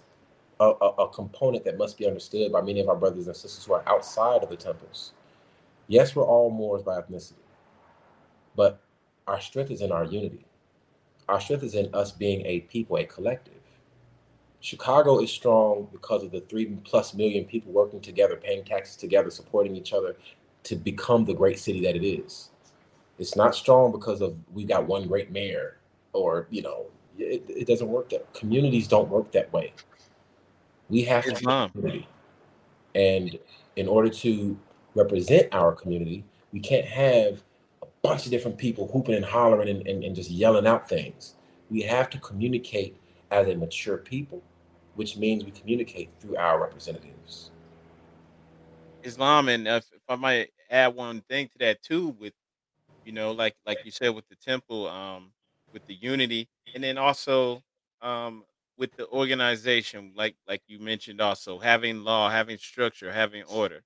a, 0.71 1.03
a, 1.03 1.09
component 1.09 1.63
that 1.65 1.77
must 1.77 1.97
be 1.97 2.07
understood 2.07 2.51
by 2.51 2.61
many 2.61 2.79
of 2.79 2.89
our 2.89 2.95
brothers 2.95 3.27
and 3.27 3.35
sisters 3.35 3.65
who 3.65 3.73
are 3.73 3.83
outside 3.87 4.43
of 4.43 4.49
the 4.49 4.55
temples. 4.55 5.13
Yes, 5.87 6.15
we're 6.15 6.25
all 6.25 6.49
Moors 6.49 6.81
by 6.81 6.99
ethnicity, 6.99 7.33
but 8.55 8.81
our 9.27 9.39
strength 9.39 9.71
is 9.71 9.81
in 9.81 9.91
our 9.91 10.05
unity 10.05 10.45
our 11.29 11.39
strength 11.39 11.63
is 11.63 11.75
in 11.75 11.89
us 11.93 12.11
being 12.11 12.45
a 12.45 12.61
people, 12.61 12.97
a 12.97 13.05
collective. 13.05 13.53
Chicago 14.59 15.19
is 15.21 15.31
strong 15.31 15.87
because 15.91 16.23
of 16.23 16.31
the 16.31 16.41
three 16.41 16.65
plus 16.83 17.13
million 17.13 17.45
people 17.45 17.71
working 17.71 17.99
together, 17.99 18.35
paying 18.35 18.63
taxes 18.63 18.95
together, 18.95 19.29
supporting 19.29 19.75
each 19.75 19.93
other 19.93 20.15
to 20.63 20.75
become 20.75 21.25
the 21.25 21.33
great 21.33 21.59
city 21.59 21.81
that 21.81 21.95
it 21.95 22.05
is. 22.05 22.49
It's 23.19 23.35
not 23.35 23.55
strong 23.55 23.91
because 23.91 24.21
of 24.21 24.37
we've 24.53 24.67
got 24.67 24.87
one 24.87 25.07
great 25.07 25.31
mayor 25.31 25.77
or, 26.13 26.47
you 26.49 26.61
know, 26.61 26.85
it, 27.17 27.43
it 27.47 27.67
doesn't 27.67 27.87
work 27.87 28.09
that 28.09 28.33
communities 28.33 28.87
don't 28.87 29.09
work 29.09 29.31
that 29.33 29.51
way. 29.51 29.73
We 30.93 31.01
have 31.05 31.25
to 31.25 31.33
community. 31.71 32.07
And 32.93 33.39
in 33.77 33.87
order 33.87 34.09
to 34.09 34.55
represent 34.93 35.51
our 35.51 35.71
community, 35.71 36.23
we 36.51 36.59
can't 36.59 36.85
have 36.85 37.41
a 37.81 37.87
bunch 38.03 38.25
of 38.25 38.31
different 38.31 38.59
people 38.59 38.87
hooping 38.93 39.15
and 39.15 39.25
hollering 39.25 39.69
and, 39.69 39.87
and, 39.87 40.03
and 40.03 40.15
just 40.15 40.29
yelling 40.29 40.67
out 40.67 40.87
things. 40.87 41.33
We 41.71 41.81
have 41.81 42.11
to 42.11 42.19
communicate 42.19 42.95
as 43.31 43.47
a 43.47 43.55
mature 43.55 43.97
people, 43.97 44.43
which 44.93 45.17
means 45.17 45.43
we 45.43 45.49
communicate 45.49 46.11
through 46.19 46.37
our 46.37 46.61
representatives. 46.61 47.49
Islam, 49.01 49.49
and 49.49 49.67
if, 49.67 49.85
if 49.91 50.03
I 50.07 50.15
might 50.15 50.51
add 50.69 50.93
one 50.93 51.21
thing 51.21 51.47
to 51.47 51.57
that 51.61 51.81
too, 51.81 52.15
with 52.19 52.33
you 53.03 53.13
know, 53.13 53.31
like 53.31 53.55
like 53.65 53.79
you 53.83 53.89
said, 53.89 54.09
with 54.09 54.29
the 54.29 54.35
temple, 54.35 54.87
um, 54.87 55.31
with 55.73 55.87
the 55.87 55.95
unity, 55.95 56.47
and 56.75 56.83
then 56.83 56.99
also 56.99 57.63
um, 58.03 58.43
with 58.77 58.95
the 58.95 59.07
organization, 59.09 60.13
like 60.15 60.35
like 60.47 60.61
you 60.67 60.79
mentioned, 60.79 61.21
also 61.21 61.59
having 61.59 62.03
law, 62.03 62.29
having 62.29 62.57
structure, 62.57 63.11
having 63.11 63.43
order. 63.43 63.83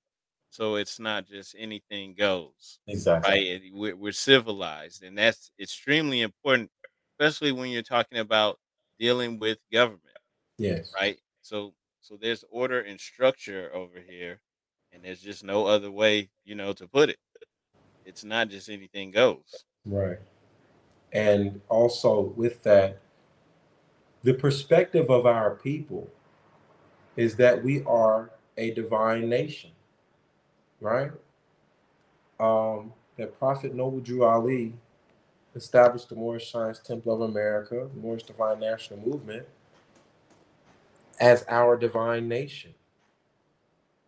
So 0.50 0.76
it's 0.76 0.98
not 0.98 1.26
just 1.26 1.54
anything 1.58 2.14
goes. 2.14 2.80
Exactly. 2.86 3.30
Right. 3.30 3.62
We're, 3.72 3.96
we're 3.96 4.12
civilized, 4.12 5.02
and 5.02 5.16
that's 5.16 5.50
extremely 5.60 6.22
important, 6.22 6.70
especially 7.18 7.52
when 7.52 7.70
you're 7.70 7.82
talking 7.82 8.18
about 8.18 8.58
dealing 8.98 9.38
with 9.38 9.58
government. 9.72 10.02
Yes. 10.56 10.92
Right. 10.94 11.18
So 11.42 11.74
so 12.00 12.16
there's 12.16 12.44
order 12.50 12.80
and 12.80 12.98
structure 12.98 13.70
over 13.74 14.00
here, 14.00 14.40
and 14.92 15.04
there's 15.04 15.20
just 15.20 15.44
no 15.44 15.66
other 15.66 15.90
way, 15.90 16.30
you 16.44 16.54
know, 16.54 16.72
to 16.72 16.88
put 16.88 17.10
it. 17.10 17.18
It's 18.04 18.24
not 18.24 18.48
just 18.48 18.70
anything 18.70 19.10
goes. 19.10 19.64
Right. 19.84 20.18
And 21.12 21.60
also 21.68 22.20
with 22.20 22.62
that, 22.62 23.00
the 24.22 24.34
perspective 24.34 25.10
of 25.10 25.26
our 25.26 25.56
people 25.56 26.08
is 27.16 27.36
that 27.36 27.62
we 27.62 27.82
are 27.84 28.30
a 28.56 28.70
divine 28.72 29.28
nation, 29.28 29.70
right? 30.80 31.10
Um, 32.40 32.92
that 33.16 33.38
Prophet 33.38 33.74
Noble 33.74 34.00
Drew 34.00 34.24
Ali 34.24 34.74
established 35.54 36.08
the 36.08 36.14
Moorish 36.14 36.50
Science 36.50 36.78
Temple 36.78 37.14
of 37.14 37.30
America, 37.30 37.88
the 37.92 38.00
Moorish 38.00 38.22
Divine 38.24 38.60
National 38.60 39.00
Movement, 39.00 39.46
as 41.20 41.44
our 41.48 41.76
divine 41.76 42.28
nation. 42.28 42.74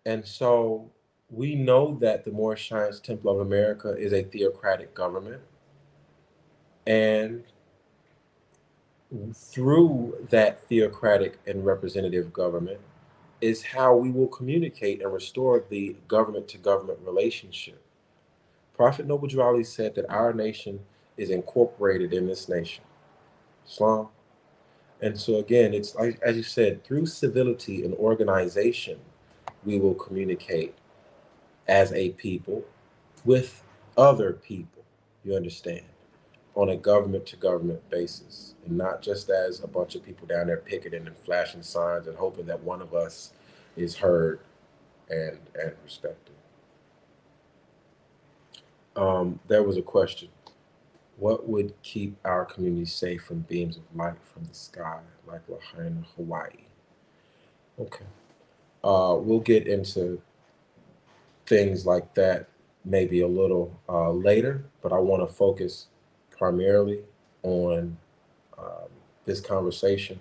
And 0.06 0.24
so 0.26 0.90
we 1.30 1.54
know 1.54 1.96
that 2.00 2.24
the 2.24 2.30
Moorish 2.30 2.68
Science 2.68 3.00
Temple 3.00 3.32
of 3.32 3.46
America 3.46 3.94
is 3.96 4.12
a 4.12 4.22
theocratic 4.22 4.94
government. 4.94 5.42
And 6.86 7.44
through 9.34 10.26
that 10.30 10.62
theocratic 10.68 11.38
and 11.46 11.64
representative 11.64 12.32
government 12.32 12.80
is 13.40 13.62
how 13.62 13.96
we 13.96 14.10
will 14.10 14.28
communicate 14.28 15.02
and 15.02 15.12
restore 15.12 15.64
the 15.68 15.96
government 16.06 16.46
to 16.48 16.58
government 16.58 16.98
relationship. 17.02 17.80
Prophet 18.76 19.06
Noble 19.06 19.28
Ali 19.40 19.64
said 19.64 19.94
that 19.94 20.08
our 20.10 20.32
nation 20.32 20.80
is 21.16 21.30
incorporated 21.30 22.12
in 22.12 22.26
this 22.26 22.48
nation, 22.48 22.84
Islam. 23.66 24.08
And 25.02 25.18
so, 25.18 25.36
again, 25.36 25.74
it's 25.74 25.94
like, 25.94 26.20
as 26.22 26.36
you 26.36 26.42
said, 26.42 26.84
through 26.84 27.06
civility 27.06 27.84
and 27.84 27.94
organization, 27.94 28.98
we 29.64 29.78
will 29.78 29.94
communicate 29.94 30.74
as 31.68 31.92
a 31.92 32.10
people 32.10 32.64
with 33.24 33.62
other 33.96 34.32
people, 34.32 34.84
you 35.24 35.34
understand, 35.34 35.84
on 36.60 36.68
a 36.68 36.76
government 36.76 37.24
to 37.24 37.36
government 37.36 37.88
basis, 37.88 38.54
and 38.66 38.76
not 38.76 39.00
just 39.00 39.30
as 39.30 39.64
a 39.64 39.66
bunch 39.66 39.94
of 39.94 40.04
people 40.04 40.26
down 40.26 40.46
there 40.46 40.58
picketing 40.58 41.06
and 41.06 41.16
flashing 41.16 41.62
signs 41.62 42.06
and 42.06 42.18
hoping 42.18 42.44
that 42.44 42.62
one 42.62 42.82
of 42.82 42.92
us 42.92 43.32
is 43.78 43.96
heard 43.96 44.40
and, 45.08 45.38
and 45.58 45.72
respected. 45.82 46.34
Um, 48.94 49.40
there 49.48 49.62
was 49.62 49.78
a 49.78 49.82
question. 49.82 50.28
What 51.16 51.48
would 51.48 51.72
keep 51.82 52.18
our 52.26 52.44
community 52.44 52.84
safe 52.84 53.22
from 53.22 53.40
beams 53.40 53.78
of 53.78 53.84
light 53.94 54.22
from 54.22 54.44
the 54.44 54.54
sky, 54.54 55.00
like 55.26 55.40
Lahaina, 55.48 56.04
Hawaii? 56.14 56.66
Okay. 57.78 58.04
Uh, 58.84 59.16
we'll 59.18 59.40
get 59.40 59.66
into 59.66 60.20
things 61.46 61.86
like 61.86 62.12
that 62.16 62.48
maybe 62.84 63.22
a 63.22 63.28
little 63.28 63.80
uh, 63.88 64.10
later, 64.10 64.66
but 64.82 64.92
I 64.92 64.98
want 64.98 65.26
to 65.26 65.34
focus 65.34 65.86
primarily 66.40 67.00
on 67.42 67.98
um, 68.58 68.88
this 69.26 69.40
conversation 69.40 70.18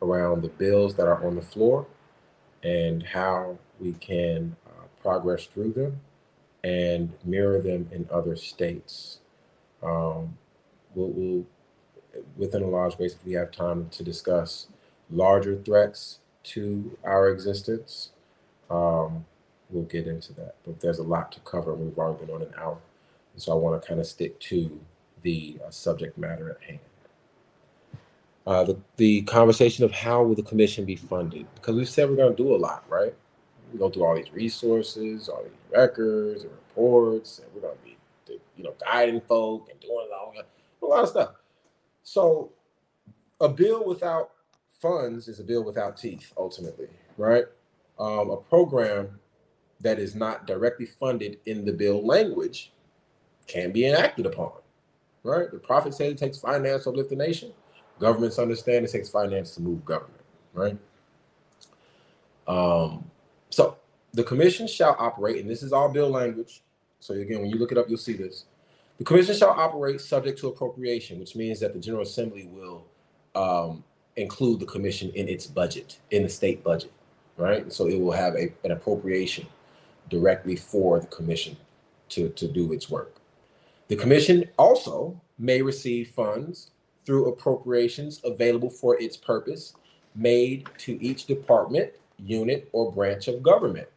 around 0.00 0.40
the 0.42 0.48
bills 0.48 0.94
that 0.94 1.06
are 1.06 1.24
on 1.24 1.36
the 1.36 1.42
floor 1.42 1.86
and 2.62 3.02
how 3.02 3.58
we 3.78 3.92
can 3.92 4.56
uh, 4.66 4.86
progress 5.02 5.44
through 5.44 5.72
them 5.72 6.00
and 6.64 7.12
mirror 7.22 7.60
them 7.60 7.86
in 7.92 8.08
other 8.10 8.34
states. 8.34 9.20
Um, 9.82 10.38
we'll, 10.94 11.10
we'll, 11.10 11.46
within 12.38 12.64
Allah's 12.64 12.94
grace, 12.94 13.14
if 13.14 13.24
we 13.26 13.34
have 13.34 13.52
time 13.52 13.90
to 13.90 14.02
discuss 14.02 14.68
larger 15.10 15.60
threats 15.62 16.20
to 16.44 16.96
our 17.04 17.28
existence, 17.28 18.10
um, 18.70 19.26
we'll 19.68 19.84
get 19.84 20.06
into 20.06 20.32
that. 20.32 20.54
But 20.64 20.80
there's 20.80 20.98
a 20.98 21.02
lot 21.02 21.30
to 21.32 21.40
cover, 21.40 21.74
and 21.74 21.84
we've 21.84 21.98
already 21.98 22.24
been 22.24 22.34
on 22.34 22.42
an 22.42 22.54
hour. 22.56 22.78
And 23.34 23.42
so 23.42 23.52
I 23.52 23.54
want 23.56 23.80
to 23.80 23.86
kind 23.86 24.00
of 24.00 24.06
stick 24.06 24.40
to 24.40 24.80
the 25.22 25.58
uh, 25.66 25.70
subject 25.70 26.18
matter 26.18 26.50
at 26.50 26.62
hand. 26.62 26.80
Uh, 28.46 28.64
the, 28.64 28.78
the 28.96 29.22
conversation 29.22 29.84
of 29.84 29.92
how 29.92 30.22
will 30.22 30.34
the 30.34 30.42
commission 30.42 30.84
be 30.84 30.96
funded? 30.96 31.46
Because 31.54 31.76
we've 31.76 31.88
said 31.88 32.08
we're 32.08 32.16
going 32.16 32.34
to 32.34 32.42
do 32.42 32.54
a 32.54 32.56
lot, 32.56 32.84
right? 32.88 33.14
We 33.72 33.78
go 33.78 33.90
through 33.90 34.04
all 34.04 34.16
these 34.16 34.32
resources, 34.32 35.28
all 35.28 35.42
these 35.42 35.52
records 35.70 36.44
and 36.44 36.52
reports, 36.52 37.40
and 37.40 37.48
we're 37.54 37.60
going 37.60 37.76
to 37.76 37.84
be, 37.84 38.40
you 38.56 38.64
know, 38.64 38.74
guiding 38.80 39.20
folk 39.20 39.68
and 39.70 39.78
doing 39.80 40.08
all, 40.18 40.34
a 40.82 40.86
lot 40.86 41.02
of 41.02 41.10
stuff. 41.10 41.30
So, 42.02 42.50
a 43.40 43.48
bill 43.48 43.86
without 43.86 44.30
funds 44.80 45.28
is 45.28 45.40
a 45.40 45.44
bill 45.44 45.62
without 45.62 45.96
teeth, 45.96 46.32
ultimately, 46.36 46.88
right? 47.16 47.44
Um, 47.98 48.30
a 48.30 48.36
program 48.36 49.18
that 49.80 49.98
is 49.98 50.14
not 50.14 50.46
directly 50.46 50.86
funded 50.86 51.38
in 51.46 51.64
the 51.64 51.72
bill 51.72 52.04
language 52.04 52.72
can 53.46 53.72
be 53.72 53.86
enacted 53.86 54.26
upon, 54.26 54.52
right? 55.24 55.50
The 55.50 55.58
prophet 55.58 55.94
said 55.94 56.12
it 56.12 56.18
takes 56.18 56.38
finance 56.38 56.84
to 56.84 56.90
lift 56.90 57.10
the 57.10 57.16
nation. 57.16 57.52
Governments 57.98 58.38
understand 58.38 58.84
it 58.84 58.92
takes 58.92 59.08
finance 59.08 59.54
to 59.54 59.62
move 59.62 59.84
government, 59.84 60.20
right? 60.52 60.78
Um, 62.46 63.10
so 63.50 63.76
the 64.12 64.24
commission 64.24 64.66
shall 64.66 64.96
operate, 64.98 65.40
and 65.40 65.50
this 65.50 65.62
is 65.62 65.72
all 65.72 65.88
bill 65.88 66.08
language. 66.08 66.62
So 67.00 67.14
again, 67.14 67.40
when 67.40 67.50
you 67.50 67.56
look 67.56 67.72
it 67.72 67.78
up, 67.78 67.88
you'll 67.88 67.98
see 67.98 68.14
this. 68.14 68.44
The 68.98 69.04
commission 69.04 69.36
shall 69.36 69.50
operate 69.50 70.00
subject 70.00 70.38
to 70.40 70.48
appropriation, 70.48 71.20
which 71.20 71.36
means 71.36 71.60
that 71.60 71.72
the 71.72 71.78
General 71.78 72.02
Assembly 72.02 72.48
will 72.52 72.84
um, 73.34 73.84
include 74.16 74.60
the 74.60 74.66
commission 74.66 75.10
in 75.14 75.28
its 75.28 75.46
budget, 75.46 75.98
in 76.10 76.24
the 76.24 76.28
state 76.28 76.64
budget, 76.64 76.92
right? 77.36 77.72
So 77.72 77.86
it 77.86 78.00
will 78.00 78.12
have 78.12 78.34
a, 78.34 78.52
an 78.64 78.72
appropriation 78.72 79.46
directly 80.10 80.56
for 80.56 80.98
the 81.00 81.06
commission 81.06 81.56
to, 82.10 82.30
to 82.30 82.48
do 82.48 82.72
its 82.72 82.90
work. 82.90 83.17
The 83.88 83.96
commission 83.96 84.44
also 84.58 85.18
may 85.38 85.62
receive 85.62 86.10
funds 86.10 86.72
through 87.06 87.30
appropriations 87.30 88.20
available 88.22 88.68
for 88.68 89.00
its 89.00 89.16
purpose 89.16 89.74
made 90.14 90.68
to 90.76 91.02
each 91.02 91.24
department, 91.24 91.92
unit, 92.18 92.68
or 92.72 92.92
branch 92.92 93.28
of 93.28 93.42
government, 93.42 93.88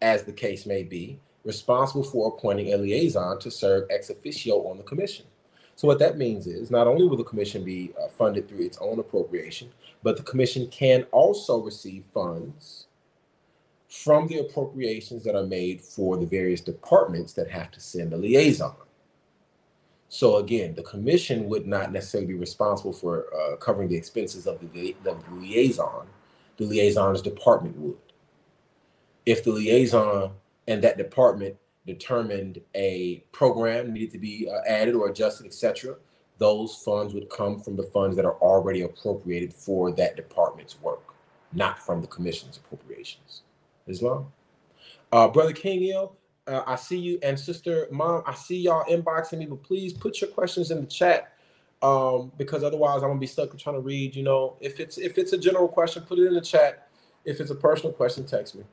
as 0.00 0.22
the 0.22 0.32
case 0.32 0.64
may 0.64 0.82
be, 0.82 1.18
responsible 1.44 2.02
for 2.02 2.28
appointing 2.28 2.72
a 2.72 2.78
liaison 2.78 3.38
to 3.40 3.50
serve 3.50 3.86
ex 3.90 4.08
officio 4.08 4.66
on 4.68 4.78
the 4.78 4.84
commission. 4.84 5.26
So, 5.74 5.86
what 5.86 5.98
that 5.98 6.16
means 6.16 6.46
is 6.46 6.70
not 6.70 6.86
only 6.86 7.06
will 7.06 7.18
the 7.18 7.24
commission 7.24 7.62
be 7.62 7.92
uh, 8.02 8.08
funded 8.08 8.48
through 8.48 8.64
its 8.64 8.78
own 8.78 8.98
appropriation, 8.98 9.70
but 10.02 10.16
the 10.16 10.22
commission 10.22 10.66
can 10.68 11.02
also 11.12 11.60
receive 11.60 12.04
funds 12.14 12.86
from 13.86 14.28
the 14.28 14.38
appropriations 14.38 15.24
that 15.24 15.34
are 15.34 15.46
made 15.46 15.82
for 15.82 16.16
the 16.16 16.24
various 16.24 16.62
departments 16.62 17.34
that 17.34 17.50
have 17.50 17.70
to 17.72 17.80
send 17.80 18.14
a 18.14 18.16
liaison. 18.16 18.74
So 20.08 20.36
again, 20.36 20.74
the 20.74 20.82
commission 20.82 21.48
would 21.48 21.66
not 21.66 21.92
necessarily 21.92 22.28
be 22.28 22.34
responsible 22.38 22.92
for 22.92 23.26
uh, 23.34 23.56
covering 23.56 23.88
the 23.88 23.96
expenses 23.96 24.46
of 24.46 24.60
the, 24.60 24.96
the 25.02 25.16
liaison. 25.32 26.06
The 26.56 26.64
liaison's 26.64 27.22
department 27.22 27.76
would. 27.78 27.98
If 29.24 29.42
the 29.42 29.50
liaison 29.50 30.32
and 30.68 30.82
that 30.82 30.96
department 30.96 31.56
determined 31.86 32.60
a 32.74 33.24
program 33.32 33.92
needed 33.92 34.12
to 34.12 34.18
be 34.18 34.48
uh, 34.48 34.60
added 34.68 34.94
or 34.94 35.08
adjusted, 35.08 35.46
etc., 35.46 35.96
those 36.38 36.76
funds 36.76 37.14
would 37.14 37.30
come 37.30 37.60
from 37.60 37.76
the 37.76 37.82
funds 37.82 38.14
that 38.16 38.24
are 38.24 38.36
already 38.36 38.82
appropriated 38.82 39.52
for 39.52 39.90
that 39.92 40.16
department's 40.16 40.80
work, 40.80 41.14
not 41.52 41.78
from 41.78 42.00
the 42.00 42.06
commission's 42.06 42.58
appropriations. 42.58 43.42
Islam. 43.86 44.32
Uh, 45.12 45.28
Brother 45.28 45.52
King 45.52 45.84
uh, 46.46 46.62
I 46.66 46.76
see 46.76 46.98
you, 46.98 47.18
and 47.22 47.38
Sister 47.38 47.88
Mom, 47.90 48.22
I 48.26 48.34
see 48.34 48.58
y'all 48.58 48.84
inboxing 48.84 49.38
me, 49.38 49.46
but 49.46 49.62
please 49.62 49.92
put 49.92 50.20
your 50.20 50.30
questions 50.30 50.70
in 50.70 50.80
the 50.80 50.86
chat 50.86 51.32
um, 51.82 52.32
because 52.38 52.62
otherwise 52.64 53.02
I'm 53.02 53.10
gonna 53.10 53.20
be 53.20 53.26
stuck 53.26 53.56
trying 53.58 53.76
to 53.76 53.80
read. 53.82 54.14
You 54.14 54.22
know, 54.22 54.56
if 54.60 54.80
it's 54.80 54.98
if 54.98 55.18
it's 55.18 55.32
a 55.32 55.38
general 55.38 55.68
question, 55.68 56.04
put 56.04 56.18
it 56.18 56.26
in 56.26 56.34
the 56.34 56.40
chat. 56.40 56.88
If 57.24 57.40
it's 57.40 57.50
a 57.50 57.54
personal 57.56 57.92
question, 57.92 58.24
text 58.26 58.56
me. 58.56 58.64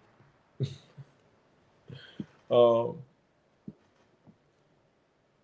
um, 2.52 2.98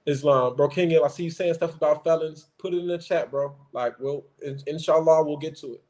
Islam, 0.05 0.55
bro, 0.55 0.69
Ill, 0.75 1.05
I 1.05 1.07
see 1.07 1.23
you 1.23 1.31
saying 1.31 1.55
stuff 1.55 1.75
about 1.75 2.03
felons. 2.03 2.47
Put 2.57 2.73
it 2.73 2.77
in 2.77 2.87
the 2.87 2.97
chat, 2.97 3.31
bro. 3.31 3.55
Like, 3.73 3.99
we'll 3.99 4.25
inshallah, 4.67 5.23
we'll 5.23 5.37
get 5.37 5.57
to 5.57 5.75
it. 5.75 5.83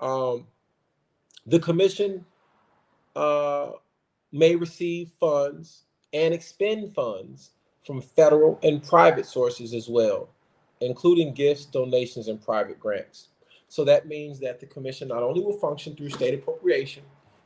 Um, 0.00 0.46
the 1.46 1.58
commission 1.58 2.24
uh, 3.14 3.72
may 4.36 4.54
receive 4.56 5.10
funds 5.18 5.82
and 6.12 6.32
expend 6.34 6.94
funds 6.94 7.50
from 7.84 8.00
federal 8.00 8.58
and 8.62 8.82
private 8.82 9.26
sources 9.26 9.72
as 9.72 9.88
well, 9.88 10.28
including 10.80 11.32
gifts, 11.32 11.64
donations, 11.64 12.28
and 12.28 12.42
private 12.44 12.78
grants. 12.78 13.28
So 13.68 13.84
that 13.84 14.06
means 14.06 14.38
that 14.40 14.60
the 14.60 14.66
commission 14.66 15.08
not 15.08 15.22
only 15.22 15.40
will 15.40 15.58
function 15.58 15.94
through 15.96 16.10
state 16.10 16.34
appropriation 16.34 17.02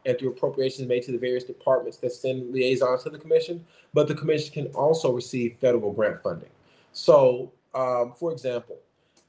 and 0.07 0.19
through 0.19 0.31
appropriations 0.31 0.89
made 0.89 1.03
to 1.05 1.13
the 1.13 1.19
various 1.19 1.45
departments 1.45 1.99
that 1.99 2.13
send 2.13 2.53
liaisons 2.53 3.03
to 3.05 3.11
the 3.11 3.19
commission, 3.19 3.65
but 3.93 4.09
the 4.09 4.15
commission 4.15 4.53
can 4.53 4.67
also 4.69 5.13
receive 5.13 5.57
federal 5.61 5.93
grant 5.93 6.23
funding. 6.23 6.49
So, 6.93 7.53
um, 7.75 8.15
for 8.19 8.33
example, 8.33 8.79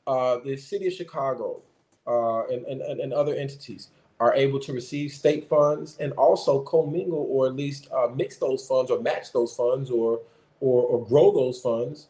uh, 0.08 0.38
the 0.44 0.58
city 0.58 0.88
of 0.88 0.94
Chicago 0.94 1.62
uh, 2.08 2.48
and, 2.48 2.66
and, 2.66 2.82
and 2.82 3.14
other 3.14 3.36
entities 3.36 3.90
are 4.22 4.36
able 4.36 4.60
to 4.60 4.72
receive 4.72 5.12
state 5.12 5.50
funds 5.50 5.98
and 6.00 6.14
also 6.14 6.60
commingle 6.62 7.26
or 7.32 7.48
at 7.48 7.56
least 7.56 7.88
uh, 7.92 8.08
mix 8.16 8.38
those 8.38 8.68
funds 8.68 8.92
or 8.92 9.02
match 9.02 9.34
those 9.34 9.56
funds 9.56 9.90
or, 9.90 10.22
or, 10.60 10.84
or 10.84 11.08
grow 11.08 11.32
those 11.32 11.60
funds 11.60 12.06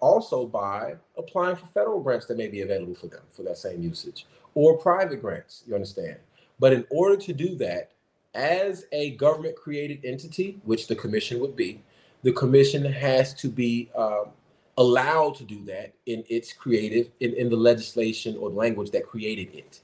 also 0.00 0.44
by 0.44 0.94
applying 1.16 1.56
for 1.56 1.64
federal 1.68 2.02
grants 2.02 2.26
that 2.26 2.36
may 2.36 2.48
be 2.48 2.60
available 2.60 2.94
for 2.94 3.06
them 3.06 3.22
for 3.34 3.42
that 3.44 3.56
same 3.56 3.82
usage 3.82 4.26
or 4.52 4.76
private 4.76 5.22
grants, 5.22 5.64
you 5.66 5.74
understand? 5.74 6.16
But 6.60 6.74
in 6.74 6.84
order 6.90 7.16
to 7.16 7.32
do 7.32 7.56
that, 7.56 7.92
as 8.34 8.84
a 8.92 9.12
government 9.12 9.56
created 9.56 10.04
entity, 10.04 10.60
which 10.64 10.86
the 10.86 10.96
commission 10.96 11.40
would 11.40 11.56
be, 11.56 11.82
the 12.24 12.32
commission 12.32 12.84
has 12.84 13.32
to 13.34 13.48
be 13.48 13.90
um, 13.96 14.26
allowed 14.76 15.34
to 15.36 15.44
do 15.44 15.64
that 15.64 15.94
in 16.04 16.22
its 16.28 16.52
creative, 16.52 17.08
in, 17.20 17.32
in 17.32 17.48
the 17.48 17.56
legislation 17.56 18.36
or 18.36 18.50
language 18.50 18.90
that 18.90 19.06
created 19.06 19.54
it. 19.54 19.80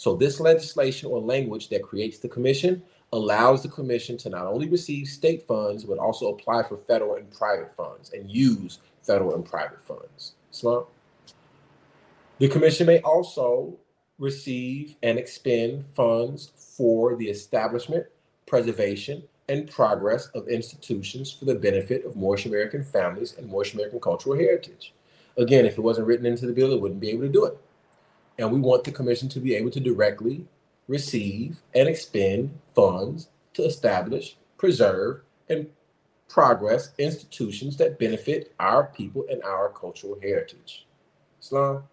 So 0.00 0.16
this 0.16 0.40
legislation 0.40 1.10
or 1.10 1.20
language 1.20 1.68
that 1.68 1.82
creates 1.82 2.16
the 2.16 2.28
commission 2.30 2.82
allows 3.12 3.62
the 3.62 3.68
commission 3.68 4.16
to 4.16 4.30
not 4.30 4.46
only 4.46 4.66
receive 4.66 5.06
state 5.06 5.46
funds, 5.46 5.84
but 5.84 5.98
also 5.98 6.30
apply 6.30 6.62
for 6.62 6.78
federal 6.78 7.16
and 7.16 7.30
private 7.30 7.76
funds 7.76 8.10
and 8.14 8.30
use 8.30 8.78
federal 9.02 9.34
and 9.34 9.44
private 9.44 9.82
funds. 9.82 10.36
So 10.52 10.88
the 12.38 12.48
commission 12.48 12.86
may 12.86 13.00
also 13.00 13.76
receive 14.18 14.96
and 15.02 15.18
expend 15.18 15.84
funds 15.94 16.50
for 16.56 17.14
the 17.16 17.28
establishment, 17.28 18.06
preservation, 18.46 19.22
and 19.50 19.70
progress 19.70 20.28
of 20.28 20.48
institutions 20.48 21.30
for 21.30 21.44
the 21.44 21.54
benefit 21.54 22.06
of 22.06 22.16
Moorish 22.16 22.46
American 22.46 22.84
families 22.84 23.34
and 23.36 23.46
Moorish 23.50 23.74
American 23.74 24.00
cultural 24.00 24.34
heritage. 24.34 24.94
Again, 25.36 25.66
if 25.66 25.76
it 25.76 25.82
wasn't 25.82 26.06
written 26.06 26.24
into 26.24 26.46
the 26.46 26.54
bill, 26.54 26.72
it 26.72 26.80
wouldn't 26.80 27.00
be 27.00 27.10
able 27.10 27.24
to 27.24 27.28
do 27.28 27.44
it. 27.44 27.58
And 28.40 28.50
we 28.50 28.58
want 28.58 28.84
the 28.84 28.90
commission 28.90 29.28
to 29.28 29.38
be 29.38 29.54
able 29.54 29.70
to 29.70 29.80
directly 29.80 30.46
receive 30.88 31.60
and 31.74 31.86
expend 31.86 32.58
funds 32.74 33.28
to 33.52 33.64
establish, 33.64 34.38
preserve, 34.56 35.20
and 35.50 35.68
progress 36.26 36.92
institutions 36.96 37.76
that 37.76 37.98
benefit 37.98 38.54
our 38.58 38.84
people 38.84 39.26
and 39.30 39.42
our 39.42 39.68
cultural 39.68 40.18
heritage. 40.22 40.86
Islam. 41.38 41.84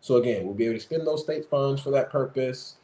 So 0.00 0.16
again, 0.16 0.44
we'll 0.44 0.54
be 0.54 0.66
able 0.66 0.76
to 0.76 0.80
spend 0.80 1.04
those 1.04 1.24
state 1.24 1.46
funds 1.46 1.82
for 1.82 1.90
that 1.90 2.10
purpose, 2.10 2.76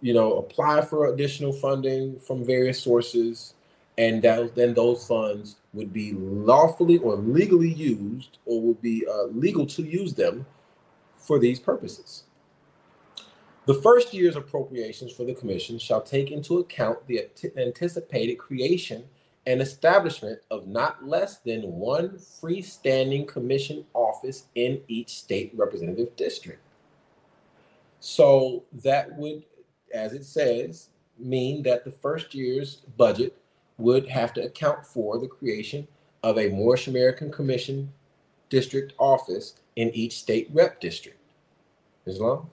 you 0.00 0.12
know, 0.12 0.38
apply 0.38 0.80
for 0.80 1.06
additional 1.06 1.52
funding 1.52 2.18
from 2.18 2.44
various 2.44 2.80
sources, 2.80 3.54
and 3.98 4.20
that, 4.22 4.56
then 4.56 4.74
those 4.74 5.06
funds 5.06 5.56
would 5.74 5.92
be 5.92 6.12
lawfully 6.14 6.98
or 6.98 7.14
legally 7.14 7.72
used 7.72 8.38
or 8.46 8.60
would 8.60 8.82
be 8.82 9.06
uh, 9.06 9.26
legal 9.26 9.64
to 9.66 9.82
use 9.82 10.14
them 10.14 10.44
for 11.16 11.38
these 11.38 11.60
purposes. 11.60 12.24
The 13.68 13.74
first 13.74 14.14
year's 14.14 14.36
appropriations 14.36 15.12
for 15.12 15.24
the 15.24 15.34
commission 15.34 15.78
shall 15.78 16.00
take 16.00 16.30
into 16.30 16.56
account 16.56 17.06
the 17.06 17.28
anticipated 17.58 18.36
creation 18.36 19.04
and 19.44 19.60
establishment 19.60 20.38
of 20.50 20.66
not 20.66 21.06
less 21.06 21.40
than 21.40 21.74
one 21.74 22.12
freestanding 22.12 23.28
commission 23.28 23.84
office 23.92 24.46
in 24.54 24.80
each 24.88 25.10
state 25.10 25.52
representative 25.54 26.16
district. 26.16 26.62
So 28.00 28.64
that 28.72 29.14
would, 29.18 29.42
as 29.92 30.14
it 30.14 30.24
says, 30.24 30.88
mean 31.18 31.62
that 31.64 31.84
the 31.84 31.90
first 31.90 32.34
year's 32.34 32.76
budget 32.96 33.36
would 33.76 34.08
have 34.08 34.32
to 34.32 34.46
account 34.46 34.86
for 34.86 35.18
the 35.18 35.28
creation 35.28 35.86
of 36.22 36.38
a 36.38 36.48
Moorish 36.48 36.88
American 36.88 37.30
Commission 37.30 37.92
district 38.48 38.94
office 38.96 39.56
in 39.76 39.90
each 39.90 40.20
state 40.20 40.48
rep 40.54 40.80
district. 40.80 41.18
Islam? 42.06 42.48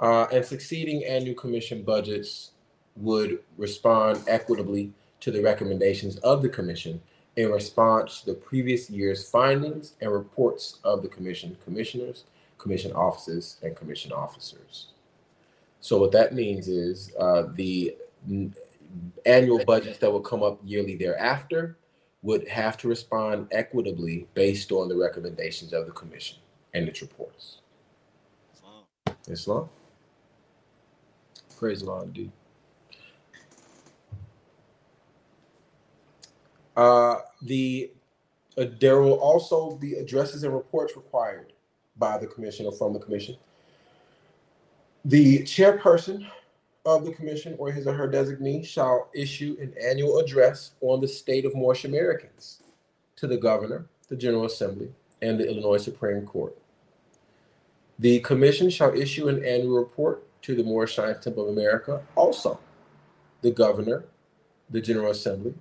Uh, 0.00 0.26
and 0.32 0.44
succeeding 0.44 1.04
annual 1.04 1.34
commission 1.34 1.82
budgets 1.82 2.50
would 2.96 3.38
respond 3.56 4.22
equitably 4.26 4.92
to 5.20 5.30
the 5.30 5.42
recommendations 5.42 6.16
of 6.18 6.42
the 6.42 6.48
commission 6.48 7.00
in 7.36 7.50
response 7.50 8.20
to 8.20 8.26
the 8.26 8.34
previous 8.34 8.90
year's 8.90 9.28
findings 9.28 9.94
and 10.00 10.12
reports 10.12 10.78
of 10.84 11.02
the 11.02 11.08
commission 11.08 11.56
commissioners, 11.64 12.24
commission 12.58 12.92
offices, 12.92 13.56
and 13.62 13.74
commission 13.74 14.12
officers. 14.12 14.88
So 15.80 15.98
what 15.98 16.12
that 16.12 16.34
means 16.34 16.68
is 16.68 17.12
uh, 17.18 17.44
the 17.54 17.96
annual 19.26 19.64
budgets 19.64 19.98
that 19.98 20.10
will 20.10 20.20
come 20.20 20.42
up 20.42 20.60
yearly 20.64 20.96
thereafter 20.96 21.76
would 22.22 22.48
have 22.48 22.76
to 22.78 22.88
respond 22.88 23.48
equitably 23.50 24.26
based 24.34 24.72
on 24.72 24.88
the 24.88 24.96
recommendations 24.96 25.72
of 25.72 25.86
the 25.86 25.92
commission 25.92 26.38
and 26.72 26.88
its 26.88 27.02
reports. 27.02 27.58
Islam. 28.54 28.84
Islam. 29.28 29.68
Praise 31.64 31.80
the 31.80 31.86
Lord, 31.86 32.04
indeed. 32.08 32.30
Uh, 36.76 37.20
the 37.40 37.90
uh, 38.58 38.66
there 38.78 39.00
will 39.00 39.14
also 39.14 39.74
be 39.76 39.94
addresses 39.94 40.42
and 40.42 40.52
reports 40.52 40.94
required 40.94 41.54
by 41.96 42.18
the 42.18 42.26
commission 42.26 42.66
or 42.66 42.72
from 42.72 42.92
the 42.92 42.98
commission. 42.98 43.38
The 45.06 45.38
chairperson 45.44 46.28
of 46.84 47.06
the 47.06 47.12
commission 47.12 47.56
or 47.58 47.72
his 47.72 47.86
or 47.86 47.94
her 47.94 48.10
designee 48.10 48.66
shall 48.66 49.08
issue 49.14 49.56
an 49.58 49.72
annual 49.82 50.18
address 50.18 50.72
on 50.82 51.00
the 51.00 51.08
state 51.08 51.46
of 51.46 51.54
Moorish 51.54 51.86
Americans 51.86 52.62
to 53.16 53.26
the 53.26 53.38
governor, 53.38 53.86
the 54.08 54.16
General 54.16 54.44
Assembly, 54.44 54.92
and 55.22 55.40
the 55.40 55.48
Illinois 55.48 55.78
Supreme 55.78 56.26
Court. 56.26 56.58
The 58.00 58.20
commission 58.20 58.68
shall 58.68 58.92
issue 58.94 59.28
an 59.28 59.42
annual 59.42 59.78
report 59.78 60.26
to 60.44 60.54
the 60.54 60.62
Moorish 60.62 60.94
Science 60.94 61.24
Temple 61.24 61.48
of 61.48 61.56
America, 61.56 62.02
also 62.16 62.60
the 63.40 63.50
governor, 63.50 64.04
the 64.68 64.80
General 64.80 65.10
Assembly, 65.10 65.54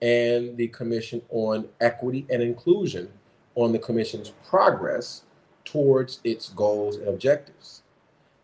and 0.00 0.56
the 0.56 0.68
Commission 0.68 1.20
on 1.28 1.68
Equity 1.78 2.26
and 2.30 2.42
Inclusion 2.42 3.10
on 3.54 3.72
the 3.72 3.78
Commission's 3.78 4.32
progress 4.48 5.24
towards 5.66 6.20
its 6.24 6.48
goals 6.48 6.96
and 6.96 7.06
objectives. 7.06 7.82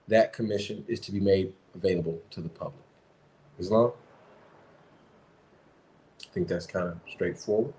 That 0.06 0.34
commission 0.34 0.84
is 0.86 1.00
to 1.00 1.12
be 1.12 1.20
made 1.20 1.54
available 1.74 2.20
to 2.30 2.42
the 2.42 2.50
public. 2.50 2.84
Islam? 3.58 3.92
I 6.20 6.34
think 6.34 6.46
that's 6.46 6.66
kind 6.66 6.88
of 6.88 6.98
straightforward. 7.10 7.72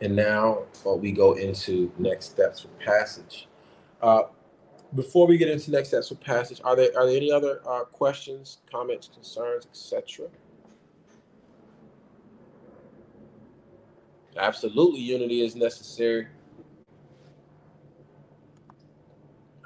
And 0.00 0.14
now 0.14 0.64
uh, 0.86 0.92
we 0.92 1.10
go 1.10 1.32
into 1.32 1.90
next 1.98 2.26
steps 2.26 2.60
for 2.60 2.68
passage. 2.84 3.48
Uh, 4.00 4.22
before 4.94 5.26
we 5.26 5.38
get 5.38 5.48
into 5.48 5.70
next 5.70 5.88
steps 5.88 6.08
for 6.08 6.16
passage, 6.16 6.60
are 6.64 6.76
there 6.76 6.90
are 6.96 7.06
there 7.06 7.16
any 7.16 7.30
other 7.30 7.60
uh, 7.66 7.84
questions, 7.84 8.58
comments, 8.70 9.08
concerns, 9.12 9.66
etc.? 9.66 10.28
Absolutely, 14.36 15.00
unity 15.00 15.42
is 15.42 15.54
necessary. 15.54 16.26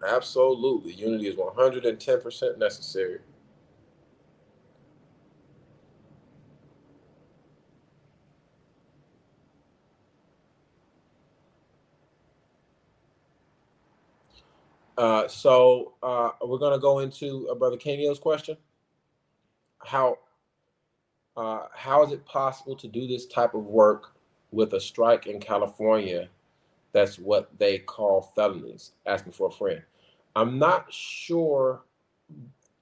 Absolutely, 0.06 0.92
unity 0.92 1.28
is 1.28 1.36
110% 1.36 2.58
necessary. 2.58 3.20
Uh, 14.96 15.28
so 15.28 15.94
uh, 16.02 16.30
we're 16.42 16.58
going 16.58 16.72
to 16.72 16.80
go 16.80 17.00
into 17.00 17.48
uh, 17.50 17.54
Brother 17.54 17.76
Kenyo's 17.76 18.18
question. 18.18 18.56
How 19.84 20.18
uh, 21.36 21.66
how 21.74 22.02
is 22.02 22.12
it 22.12 22.24
possible 22.24 22.74
to 22.76 22.88
do 22.88 23.06
this 23.06 23.26
type 23.26 23.54
of 23.54 23.64
work 23.66 24.16
with 24.50 24.72
a 24.72 24.80
strike 24.80 25.26
in 25.26 25.40
California, 25.40 26.28
that's 26.92 27.18
what 27.18 27.50
they 27.58 27.78
call 27.78 28.32
felonies, 28.34 28.92
asking 29.04 29.32
for 29.32 29.48
a 29.48 29.50
friend. 29.50 29.82
I'm 30.34 30.58
not 30.58 30.92
sure 30.92 31.82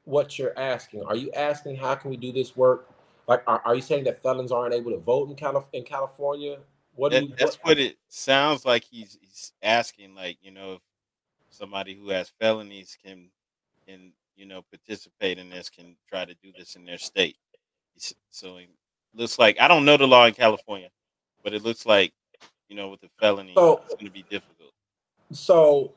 what 0.05 0.39
you're 0.39 0.57
asking. 0.59 1.03
Are 1.05 1.16
you 1.16 1.31
asking 1.32 1.77
how 1.77 1.95
can 1.95 2.11
we 2.11 2.16
do 2.16 2.32
this 2.32 2.57
work? 2.57 2.91
Like, 3.27 3.43
are, 3.47 3.62
are 3.65 3.74
you 3.74 3.81
saying 3.81 4.05
that 4.05 4.23
felons 4.23 4.53
aren't 4.53 4.74
able 4.74 4.91
to 4.93 4.99
vote 4.99 5.31
in, 5.31 5.36
Calif- 5.36 5.69
in 5.73 5.82
California? 5.82 6.59
What, 6.95 7.12
that, 7.12 7.24
you, 7.24 7.35
that's 7.36 7.57
what 7.57 7.78
it 7.78 7.97
sounds 8.09 8.65
like. 8.65 8.85
He's, 8.85 9.19
he's 9.20 9.53
asking, 9.62 10.15
like 10.15 10.39
you 10.43 10.53
know, 10.53 10.74
if 10.74 10.81
somebody 11.55 11.95
who 11.95 12.11
has 12.11 12.33
felonies 12.41 12.97
can 13.05 13.31
can 13.87 14.13
you 14.37 14.47
know 14.47 14.63
participate 14.63 15.39
in 15.39 15.51
this, 15.51 15.71
can 15.71 15.97
try 16.09 16.25
to 16.25 16.35
do 16.43 16.53
this 16.57 16.77
in 16.77 16.85
their 16.85 16.99
state. 16.99 17.37
So 18.31 18.57
it 18.57 18.69
looks 19.15 19.39
like 19.39 19.61
I 19.61 19.69
don't 19.69 19.85
know 19.85 19.97
the 19.97 20.07
law 20.07 20.27
in 20.27 20.35
California 20.35 20.89
but 21.45 21.53
it 21.53 21.63
looks 21.63 21.87
like 21.87 22.13
you 22.69 22.75
know 22.75 22.89
with 22.89 23.03
the 23.03 23.11
felony, 23.21 23.53
so, 23.55 23.83
it's 23.85 23.95
going 23.95 24.07
to 24.07 24.11
be 24.11 24.25
difficult. 24.29 24.73
So, 25.31 25.93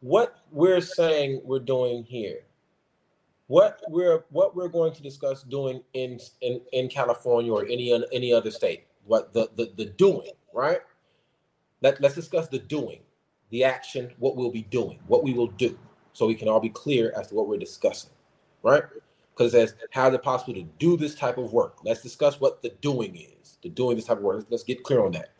what 0.00 0.38
we're 0.52 0.82
saying 0.82 1.40
we're 1.42 1.58
doing 1.58 2.04
here, 2.04 2.42
what 3.48 3.80
we're 3.88 4.24
what 4.28 4.54
we're 4.54 4.68
going 4.68 4.92
to 4.92 5.02
discuss 5.02 5.42
doing 5.42 5.82
in 5.94 6.20
in, 6.42 6.60
in 6.72 6.88
California 6.88 7.52
or 7.52 7.64
any 7.64 7.92
any 8.12 8.32
other 8.32 8.50
state, 8.50 8.86
what 9.06 9.32
the 9.32 9.48
the, 9.56 9.72
the 9.76 9.86
doing, 9.86 10.30
right? 10.54 10.80
Let, 11.82 11.98
let's 12.02 12.14
discuss 12.14 12.46
the 12.46 12.58
doing, 12.58 13.00
the 13.50 13.64
action, 13.64 14.12
what 14.18 14.36
we'll 14.36 14.50
be 14.50 14.62
doing, 14.62 14.98
what 15.06 15.22
we 15.22 15.32
will 15.32 15.48
do, 15.48 15.78
so 16.12 16.26
we 16.26 16.34
can 16.34 16.48
all 16.48 16.60
be 16.60 16.70
clear 16.70 17.12
as 17.18 17.28
to 17.28 17.34
what 17.34 17.48
we're 17.48 17.58
discussing, 17.58 18.10
right? 18.62 18.82
Because 19.34 19.52
says, 19.52 19.74
how 19.90 20.08
is 20.08 20.14
it 20.14 20.22
possible 20.22 20.54
to 20.54 20.62
do 20.78 20.96
this 20.96 21.14
type 21.14 21.38
of 21.38 21.52
work? 21.52 21.78
Let's 21.84 22.02
discuss 22.02 22.40
what 22.40 22.62
the 22.62 22.70
doing 22.80 23.16
is 23.16 23.58
The 23.62 23.68
doing 23.68 23.96
this 23.96 24.06
type 24.06 24.18
of 24.18 24.22
work. 24.22 24.46
Let's 24.50 24.64
get 24.64 24.82
clear 24.82 25.04
on 25.04 25.12
that. 25.12 25.32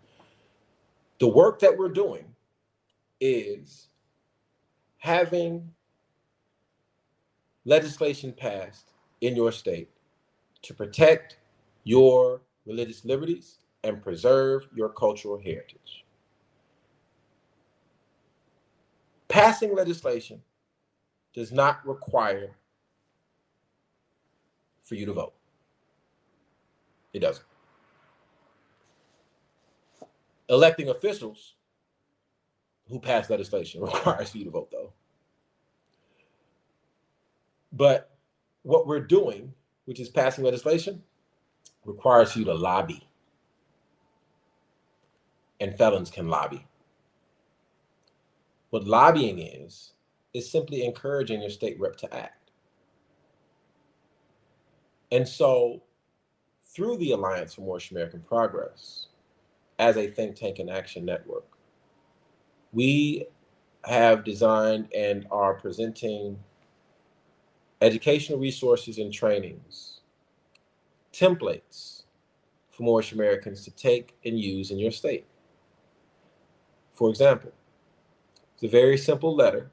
The 1.19 1.28
work 1.28 1.59
that 1.61 1.77
we're 1.77 1.89
doing 1.89 2.24
is 3.20 3.89
having 4.99 5.70
legislation 7.65 8.32
passed 8.32 8.93
in 9.20 9.37
your 9.37 9.53
state 9.53 9.91
to 10.62 10.74
protect 10.74 11.39
your 11.85 12.41
religious 12.66 13.05
liberties 13.05 13.59
and 13.85 14.03
preserve 14.03 14.66
your 14.74 14.89
cultural 14.91 15.39
heritage. 15.39 16.05
Passing 19.31 19.77
legislation 19.77 20.43
does 21.35 21.52
not 21.52 21.86
require 21.86 22.51
for 24.82 24.97
you 24.97 25.07
to 25.07 25.12
vote. 25.12 25.35
It 27.12 27.20
doesn't. 27.20 27.47
Electing 30.48 30.89
officials 30.89 31.55
who 32.89 32.98
pass 32.98 33.31
legislation 33.31 33.81
requires 33.82 34.31
for 34.31 34.39
you 34.39 34.44
to 34.44 34.51
vote, 34.51 34.70
though. 34.73 34.93
But 37.73 38.11
what 38.62 38.89
we're 38.89 38.98
doing, 38.98 39.55
which 39.85 40.01
is 40.01 40.09
passing 40.09 40.44
legislation, 40.44 41.05
requires 41.85 42.35
you 42.35 42.44
to 42.47 42.55
lobby. 42.55 43.07
And 45.61 45.77
felons 45.78 46.11
can 46.11 46.27
lobby. 46.27 46.66
What 48.71 48.85
lobbying 48.85 49.41
is, 49.41 49.93
is 50.33 50.51
simply 50.51 50.85
encouraging 50.85 51.41
your 51.41 51.51
state 51.51 51.79
rep 51.79 51.97
to 51.97 52.15
act. 52.15 52.51
And 55.13 55.27
so, 55.27 55.83
through 56.63 56.99
the 56.99 57.11
Alliance 57.13 57.55
for 57.55 57.63
Moorish 57.63 57.91
American 57.91 58.21
Progress, 58.21 59.09
as 59.81 59.97
a 59.97 60.07
think 60.07 60.37
tank 60.37 60.61
and 60.61 60.71
action 60.71 61.05
network, 61.05 61.47
we 62.73 63.27
have 63.85 64.25
designed 64.25 64.89
and 64.95 65.27
are 65.33 65.55
presenting 65.55 66.39
educational 67.81 68.39
resources 68.39 68.99
and 68.99 69.13
trainings, 69.13 70.01
templates 71.13 72.05
for 72.71 72.85
Moorish 72.85 73.13
Americans 73.13 73.65
to 73.65 73.71
take 73.73 74.15
and 74.25 74.39
use 74.39 74.71
in 74.71 74.79
your 74.79 74.91
state. 74.93 75.27
For 76.93 77.09
example, 77.09 77.53
it's 78.61 78.74
a 78.74 78.78
very 78.78 78.99
simple 78.99 79.35
letter 79.35 79.70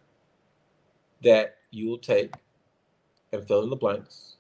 that 1.21 1.57
you 1.71 1.89
will 1.89 1.97
take 1.97 2.33
and 3.33 3.45
fill 3.45 3.63
in 3.63 3.69
the 3.69 3.75
blanks. 3.75 4.37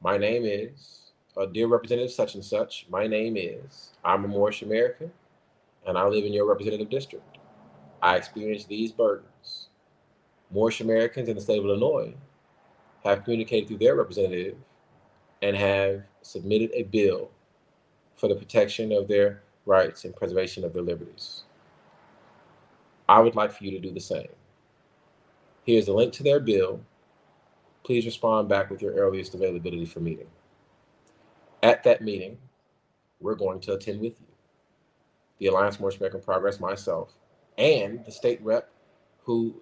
My 0.00 0.16
name 0.16 0.44
is, 0.46 1.12
uh, 1.36 1.44
dear 1.44 1.66
Representative 1.66 2.10
such 2.10 2.34
and 2.34 2.42
such, 2.42 2.86
my 2.88 3.06
name 3.06 3.36
is, 3.36 3.90
I'm 4.02 4.24
a 4.24 4.28
Moorish 4.28 4.62
American, 4.62 5.12
and 5.86 5.98
I 5.98 6.06
live 6.06 6.24
in 6.24 6.32
your 6.32 6.48
representative 6.48 6.88
district. 6.88 7.36
I 8.00 8.16
experience 8.16 8.64
these 8.64 8.92
burdens. 8.92 9.68
Moorish 10.50 10.80
Americans 10.80 11.28
in 11.28 11.34
the 11.34 11.42
state 11.42 11.58
of 11.58 11.66
Illinois 11.66 12.14
have 13.04 13.24
communicated 13.24 13.68
through 13.68 13.78
their 13.78 13.94
representative 13.94 14.56
and 15.42 15.54
have 15.54 16.04
submitted 16.22 16.70
a 16.72 16.84
bill 16.84 17.30
for 18.16 18.28
the 18.28 18.36
protection 18.36 18.90
of 18.90 19.06
their 19.06 19.42
rights 19.66 20.06
and 20.06 20.16
preservation 20.16 20.64
of 20.64 20.72
their 20.72 20.82
liberties. 20.82 21.42
I 23.10 23.18
would 23.18 23.34
like 23.34 23.50
for 23.50 23.64
you 23.64 23.72
to 23.72 23.80
do 23.80 23.92
the 23.92 24.00
same. 24.00 24.28
Here's 25.64 25.88
a 25.88 25.92
link 25.92 26.12
to 26.12 26.22
their 26.22 26.38
bill. 26.38 26.80
Please 27.82 28.06
respond 28.06 28.48
back 28.48 28.70
with 28.70 28.80
your 28.80 28.94
earliest 28.94 29.34
availability 29.34 29.84
for 29.84 29.98
meeting. 29.98 30.28
At 31.64 31.82
that 31.82 32.02
meeting, 32.02 32.38
we're 33.18 33.34
going 33.34 33.58
to 33.62 33.72
attend 33.72 34.00
with 34.00 34.12
you. 34.20 34.26
The 35.40 35.46
Alliance 35.46 35.76
for 35.76 35.90
American 35.90 36.20
Progress, 36.20 36.60
myself, 36.60 37.12
and 37.58 38.04
the 38.04 38.12
state 38.12 38.40
rep 38.44 38.70
who 39.24 39.60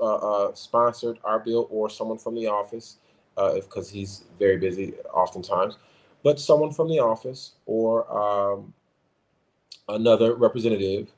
uh, 0.00 0.16
uh, 0.16 0.54
sponsored 0.54 1.20
our 1.22 1.38
bill 1.38 1.68
or 1.70 1.88
someone 1.88 2.18
from 2.18 2.34
the 2.34 2.48
office, 2.48 2.96
because 3.36 3.90
uh, 3.90 3.94
he's 3.94 4.24
very 4.40 4.56
busy 4.56 4.94
oftentimes, 5.14 5.76
but 6.24 6.40
someone 6.40 6.72
from 6.72 6.88
the 6.88 6.98
office 6.98 7.52
or 7.64 8.10
um, 8.10 8.74
another 9.88 10.34
representative 10.34 11.12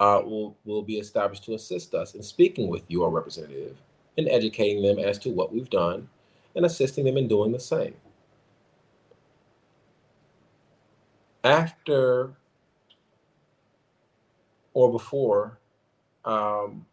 uh, 0.00 0.20
will, 0.24 0.56
will 0.64 0.82
be 0.82 0.98
established 0.98 1.44
to 1.44 1.54
assist 1.54 1.94
us 1.94 2.14
in 2.14 2.22
speaking 2.22 2.68
with 2.68 2.82
your 2.88 3.10
representative 3.10 3.76
and 4.18 4.28
educating 4.28 4.82
them 4.82 4.98
as 4.98 5.18
to 5.18 5.30
what 5.30 5.52
we've 5.52 5.70
done 5.70 6.08
and 6.56 6.64
assisting 6.64 7.04
them 7.04 7.16
in 7.16 7.28
doing 7.28 7.52
the 7.52 7.60
same. 7.60 7.94
After 11.42 12.34
or 14.74 14.90
before 14.90 15.58
um, 16.24 16.84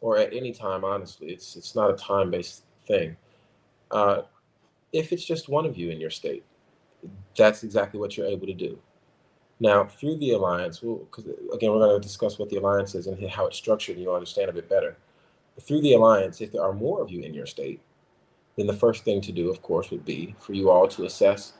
or 0.00 0.18
at 0.18 0.32
any 0.32 0.52
time, 0.52 0.84
honestly. 0.84 1.28
It's 1.28 1.56
it's 1.56 1.74
not 1.74 1.90
a 1.90 1.94
time 1.94 2.30
based 2.30 2.64
thing. 2.86 3.16
Uh, 3.90 4.22
if 4.92 5.12
it's 5.12 5.24
just 5.24 5.48
one 5.48 5.66
of 5.66 5.76
you 5.76 5.90
in 5.90 6.00
your 6.00 6.10
state, 6.10 6.44
that's 7.36 7.64
exactly 7.64 8.00
what 8.00 8.16
you're 8.16 8.26
able 8.26 8.46
to 8.46 8.54
do. 8.54 8.78
Now, 9.64 9.86
through 9.86 10.18
the 10.18 10.32
alliance, 10.32 10.80
because 10.80 11.24
we'll, 11.24 11.54
again, 11.54 11.70
we're 11.70 11.78
going 11.78 11.98
to 11.98 12.06
discuss 12.06 12.38
what 12.38 12.50
the 12.50 12.58
alliance 12.58 12.94
is 12.94 13.06
and 13.06 13.30
how 13.30 13.46
it's 13.46 13.56
structured, 13.56 13.96
and 13.96 14.04
you'll 14.04 14.14
understand 14.14 14.50
a 14.50 14.52
bit 14.52 14.68
better. 14.68 14.94
Through 15.58 15.80
the 15.80 15.94
alliance, 15.94 16.42
if 16.42 16.52
there 16.52 16.62
are 16.62 16.74
more 16.74 17.00
of 17.00 17.10
you 17.10 17.22
in 17.22 17.32
your 17.32 17.46
state, 17.46 17.80
then 18.58 18.66
the 18.66 18.74
first 18.74 19.04
thing 19.04 19.22
to 19.22 19.32
do, 19.32 19.48
of 19.48 19.62
course, 19.62 19.90
would 19.90 20.04
be 20.04 20.34
for 20.38 20.52
you 20.52 20.68
all 20.68 20.86
to 20.88 21.06
assess 21.06 21.54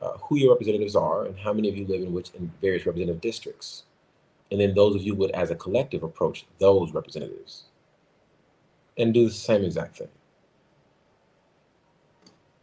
uh, 0.00 0.12
who 0.12 0.38
your 0.38 0.52
representatives 0.52 0.96
are 0.96 1.26
and 1.26 1.38
how 1.38 1.52
many 1.52 1.68
of 1.68 1.76
you 1.76 1.86
live 1.86 2.00
in 2.00 2.14
which 2.14 2.30
in 2.30 2.50
various 2.62 2.86
representative 2.86 3.20
districts. 3.20 3.82
And 4.50 4.58
then 4.58 4.72
those 4.74 4.96
of 4.96 5.02
you 5.02 5.14
would, 5.16 5.32
as 5.32 5.50
a 5.50 5.54
collective, 5.54 6.04
approach 6.04 6.46
those 6.58 6.94
representatives 6.94 7.64
and 8.96 9.12
do 9.12 9.26
the 9.26 9.30
same 9.30 9.62
exact 9.62 9.98
thing. 9.98 10.08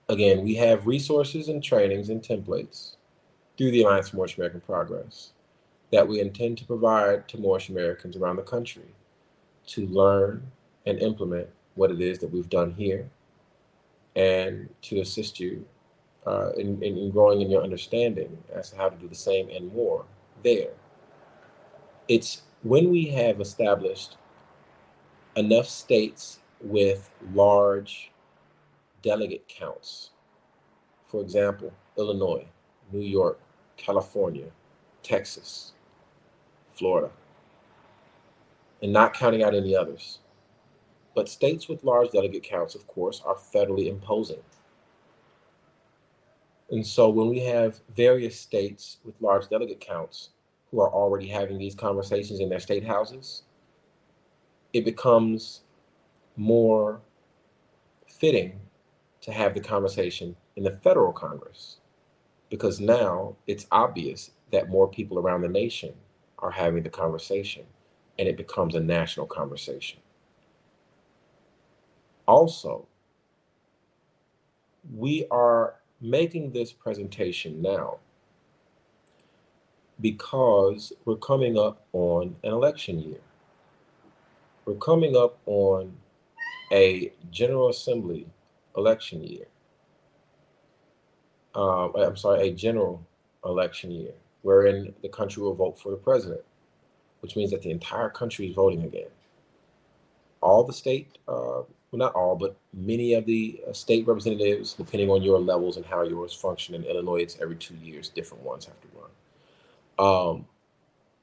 Again, 0.07 0.43
we 0.43 0.55
have 0.55 0.87
resources 0.87 1.47
and 1.47 1.63
trainings 1.63 2.09
and 2.09 2.23
templates 2.23 2.95
through 3.59 3.71
the 3.71 3.83
Alliance 3.83 4.07
for 4.07 4.15
Moorish 4.15 4.37
American 4.37 4.61
Progress 4.61 5.33
that 5.91 6.07
we 6.07 6.21
intend 6.21 6.57
to 6.57 6.65
provide 6.65 7.27
to 7.27 7.37
Moorish 7.37 7.67
Americans 7.67 8.15
around 8.15 8.37
the 8.37 8.41
country 8.41 8.95
to 9.67 9.85
learn 9.87 10.49
and 10.85 10.97
implement 10.99 11.45
what 11.75 11.91
it 11.91 11.99
is 11.99 12.19
that 12.19 12.31
we've 12.31 12.49
done 12.49 12.71
here 12.71 13.09
and 14.15 14.69
to 14.83 15.01
assist 15.01 15.41
you 15.41 15.65
uh, 16.25 16.51
in, 16.51 16.81
in 16.81 17.11
growing 17.11 17.41
in 17.41 17.51
your 17.51 17.61
understanding 17.61 18.37
as 18.55 18.69
to 18.69 18.77
how 18.77 18.87
to 18.87 18.95
do 18.95 19.09
the 19.09 19.15
same 19.15 19.49
and 19.49 19.73
more 19.73 20.05
there. 20.41 20.71
It's 22.07 22.43
when 22.63 22.89
we 22.89 23.07
have 23.07 23.41
established 23.41 24.15
enough 25.35 25.67
states 25.67 26.39
with 26.61 27.09
large 27.33 28.11
delegate 29.01 29.49
counts. 29.49 30.11
For 31.07 31.21
example, 31.21 31.73
Illinois, 31.97 32.47
New 32.93 33.01
York, 33.01 33.37
California, 33.79 34.45
Texas, 35.01 35.73
Florida, 36.73 37.09
and 38.83 38.93
not 38.93 39.13
counting 39.13 39.43
out 39.43 39.55
any 39.55 39.75
others. 39.75 40.19
But 41.15 41.27
states 41.27 41.67
with 41.67 41.83
large 41.83 42.11
delegate 42.11 42.43
counts, 42.43 42.75
of 42.75 42.85
course, 42.87 43.21
are 43.25 43.35
federally 43.35 43.87
imposing. 43.87 44.41
And 46.69 46.85
so 46.85 47.09
when 47.09 47.29
we 47.29 47.39
have 47.39 47.79
various 47.95 48.39
states 48.39 48.97
with 49.03 49.15
large 49.19 49.49
delegate 49.49 49.79
counts 49.79 50.29
who 50.69 50.81
are 50.81 50.93
already 50.93 51.27
having 51.27 51.57
these 51.57 51.73
conversations 51.73 52.39
in 52.39 52.49
their 52.49 52.59
state 52.59 52.85
houses, 52.85 53.43
it 54.73 54.85
becomes 54.85 55.61
more 56.37 57.01
fitting 58.07 58.59
to 59.21 59.31
have 59.31 59.53
the 59.53 59.59
conversation 59.59 60.35
in 60.55 60.63
the 60.63 60.71
federal 60.71 61.11
Congress 61.11 61.77
because 62.49 62.79
now 62.79 63.35
it's 63.47 63.67
obvious 63.71 64.31
that 64.51 64.69
more 64.69 64.87
people 64.87 65.19
around 65.19 65.41
the 65.41 65.47
nation 65.47 65.93
are 66.39 66.51
having 66.51 66.83
the 66.83 66.89
conversation 66.89 67.63
and 68.17 68.27
it 68.27 68.37
becomes 68.37 68.75
a 68.75 68.79
national 68.79 69.25
conversation. 69.25 69.99
Also, 72.27 72.87
we 74.95 75.25
are 75.31 75.75
making 76.01 76.51
this 76.51 76.71
presentation 76.71 77.61
now 77.61 77.97
because 80.01 80.93
we're 81.05 81.17
coming 81.17 81.57
up 81.57 81.85
on 81.93 82.35
an 82.43 82.51
election 82.51 82.99
year 82.99 83.19
we're 84.69 84.75
coming 84.75 85.17
up 85.17 85.39
on 85.47 85.91
a 86.71 87.11
General 87.31 87.69
Assembly 87.69 88.27
election 88.77 89.23
year. 89.23 89.47
Um, 91.59 91.93
I'm 91.95 92.15
sorry, 92.15 92.47
a 92.47 92.53
general 92.53 93.05
election 93.43 93.91
year, 93.91 94.13
wherein 94.43 94.93
the 95.01 95.09
country 95.09 95.43
will 95.43 95.53
vote 95.53 95.79
for 95.79 95.91
the 95.91 95.97
president, 95.97 96.41
which 97.19 97.35
means 97.35 97.51
that 97.51 97.61
the 97.61 97.71
entire 97.71 98.09
country 98.09 98.47
is 98.47 98.55
voting 98.55 98.83
again. 98.83 99.09
All 100.41 100.63
the 100.63 100.73
state 100.73 101.17
uh, 101.27 101.63
well, 101.91 101.99
not 101.99 102.13
all, 102.13 102.35
but 102.35 102.55
many 102.73 103.13
of 103.15 103.25
the 103.25 103.61
uh, 103.67 103.73
state 103.73 104.05
representatives, 104.05 104.73
depending 104.73 105.09
on 105.09 105.23
your 105.23 105.39
levels 105.39 105.77
and 105.77 105.85
how 105.85 106.03
yours 106.03 106.33
function 106.33 106.75
in 106.75 106.83
Illinois, 106.83 107.21
it's 107.21 107.37
every 107.41 107.55
two 107.55 107.75
years, 107.75 108.09
different 108.09 108.43
ones 108.43 108.65
have 108.65 108.79
to 108.81 108.87
run. 108.95 110.37
Um, 110.37 110.45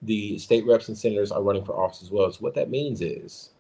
the 0.03 0.39
state 0.39 0.67
reps 0.67 0.89
and 0.89 0.99
senators 0.99 1.31
are 1.31 1.43
running 1.43 1.65
for 1.65 1.81
office 1.81 2.03
as 2.03 2.11
well. 2.11 2.31
So 2.33 2.41
what 2.41 2.55
that 2.57 2.69
means 2.69 3.01
is 3.01 3.51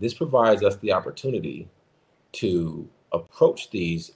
this 0.00 0.14
provides 0.14 0.62
us 0.62 0.76
the 0.76 0.92
opportunity 0.92 1.68
to 2.32 2.88
approach 3.12 3.70
these 3.70 4.12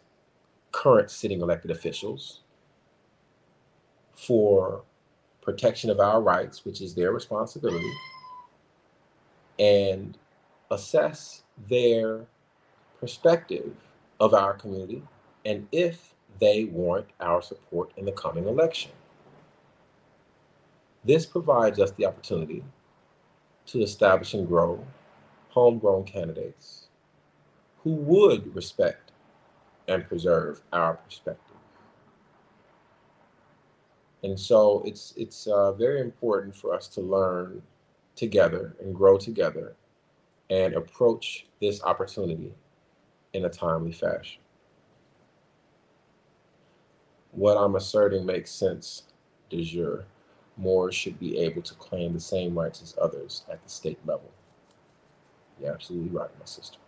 current 0.72 1.10
sitting 1.10 1.40
elected 1.40 1.70
officials 1.70 2.40
for 4.14 4.82
protection 5.40 5.90
of 5.90 6.00
our 6.00 6.20
rights, 6.20 6.64
which 6.64 6.80
is 6.80 6.94
their 6.94 7.12
responsibility, 7.12 7.90
and 9.58 10.18
assess 10.70 11.42
their 11.68 12.26
perspective 13.00 13.72
of 14.20 14.34
our 14.34 14.54
community 14.54 15.02
and 15.44 15.66
if 15.72 16.14
they 16.38 16.64
warrant 16.64 17.06
our 17.20 17.40
support 17.40 17.90
in 17.96 18.04
the 18.04 18.12
coming 18.12 18.46
election. 18.46 18.92
This 21.04 21.24
provides 21.24 21.78
us 21.78 21.90
the 21.92 22.06
opportunity 22.06 22.62
to 23.66 23.80
establish 23.82 24.34
and 24.34 24.46
grow 24.46 24.84
homegrown 25.50 26.04
candidates 26.04 26.88
who 27.82 27.90
would 27.90 28.54
respect 28.54 29.07
and 29.88 30.06
preserve 30.06 30.60
our 30.72 30.94
perspective. 30.94 31.56
And 34.22 34.38
so 34.38 34.82
it's 34.84 35.14
it's 35.16 35.46
uh, 35.46 35.72
very 35.72 36.00
important 36.00 36.54
for 36.54 36.74
us 36.74 36.88
to 36.88 37.00
learn 37.00 37.62
together 38.16 38.76
and 38.80 38.94
grow 38.94 39.16
together 39.16 39.76
and 40.50 40.74
approach 40.74 41.46
this 41.60 41.82
opportunity 41.82 42.52
in 43.32 43.44
a 43.44 43.48
timely 43.48 43.92
fashion. 43.92 44.40
What 47.32 47.56
I'm 47.56 47.76
asserting 47.76 48.26
makes 48.26 48.50
sense 48.50 49.04
de 49.50 49.62
jure. 49.62 50.04
Moors 50.56 50.94
should 50.94 51.20
be 51.20 51.38
able 51.38 51.62
to 51.62 51.74
claim 51.74 52.12
the 52.12 52.20
same 52.20 52.58
rights 52.58 52.82
as 52.82 52.96
others 53.00 53.44
at 53.50 53.62
the 53.62 53.68
state 53.68 53.98
level. 54.04 54.30
You're 55.60 55.72
absolutely 55.72 56.10
right, 56.10 56.30
my 56.38 56.44
sister. 56.44 56.78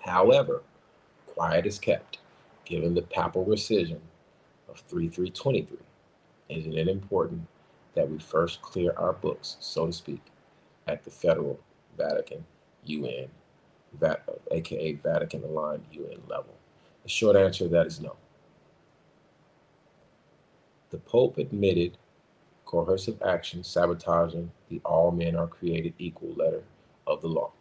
However, 0.00 0.62
quiet 1.40 1.64
is 1.64 1.78
kept, 1.78 2.18
given 2.66 2.92
the 2.92 3.00
papal 3.00 3.46
rescission 3.46 4.00
of 4.68 4.78
3323. 4.80 5.78
Isn't 6.50 6.76
it 6.76 6.86
important 6.86 7.46
that 7.94 8.10
we 8.10 8.18
first 8.18 8.60
clear 8.60 8.92
our 8.98 9.14
books, 9.14 9.56
so 9.58 9.86
to 9.86 9.92
speak, 9.92 10.20
at 10.86 11.02
the 11.02 11.10
federal 11.10 11.58
Vatican, 11.96 12.44
UN, 12.84 13.28
aka 14.50 14.92
Vatican 14.92 15.42
aligned 15.44 15.82
UN 15.92 16.20
level? 16.28 16.52
The 17.04 17.08
short 17.08 17.36
answer 17.36 17.64
to 17.64 17.70
that 17.70 17.86
is 17.86 18.02
no. 18.02 18.16
The 20.90 20.98
Pope 20.98 21.38
admitted 21.38 21.96
coercive 22.66 23.22
action 23.22 23.64
sabotaging 23.64 24.50
the 24.68 24.82
all 24.84 25.10
men 25.10 25.36
are 25.36 25.46
created 25.46 25.94
equal 25.98 26.34
letter 26.34 26.64
of 27.06 27.22
the 27.22 27.28
law. 27.28 27.52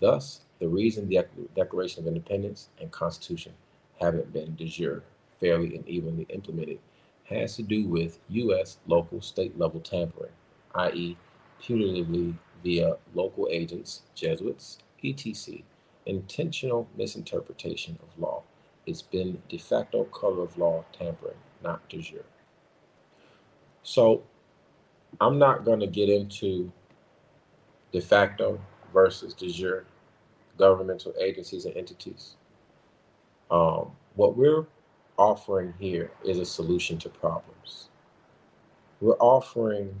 Thus, 0.00 0.40
the 0.58 0.68
reason 0.68 1.08
the 1.08 1.24
Declaration 1.54 2.02
of 2.02 2.08
Independence 2.08 2.68
and 2.80 2.90
Constitution 2.90 3.52
haven't 4.00 4.32
been 4.32 4.54
de 4.56 4.66
jure, 4.66 5.02
fairly 5.40 5.76
and 5.76 5.86
evenly 5.88 6.26
implemented 6.30 6.78
has 7.24 7.56
to 7.56 7.62
do 7.62 7.86
with 7.86 8.18
U.S. 8.28 8.78
local 8.86 9.20
state 9.20 9.58
level 9.58 9.80
tampering, 9.80 10.32
i.e., 10.76 11.16
punitively 11.60 12.34
via 12.62 12.96
local 13.14 13.48
agents, 13.50 14.02
Jesuits, 14.14 14.78
etc., 15.04 15.58
intentional 16.06 16.88
misinterpretation 16.96 17.98
of 18.02 18.20
law. 18.20 18.42
It's 18.86 19.02
been 19.02 19.42
de 19.48 19.58
facto 19.58 20.04
color 20.04 20.44
of 20.44 20.56
law 20.56 20.84
tampering, 20.96 21.36
not 21.62 21.88
de 21.88 22.00
jure. 22.00 22.24
So 23.82 24.22
I'm 25.20 25.38
not 25.38 25.64
going 25.64 25.80
to 25.80 25.86
get 25.88 26.08
into 26.08 26.70
de 27.92 28.00
facto 28.00 28.60
versus 28.92 29.34
de 29.34 29.48
jure 29.48 29.84
governmental 30.56 31.14
agencies 31.20 31.64
and 31.64 31.76
entities. 31.76 32.36
Um, 33.50 33.92
what 34.14 34.36
we're 34.36 34.66
offering 35.18 35.74
here 35.78 36.10
is 36.24 36.38
a 36.38 36.44
solution 36.44 36.98
to 36.98 37.08
problems. 37.08 37.88
We're 39.00 39.18
offering 39.18 40.00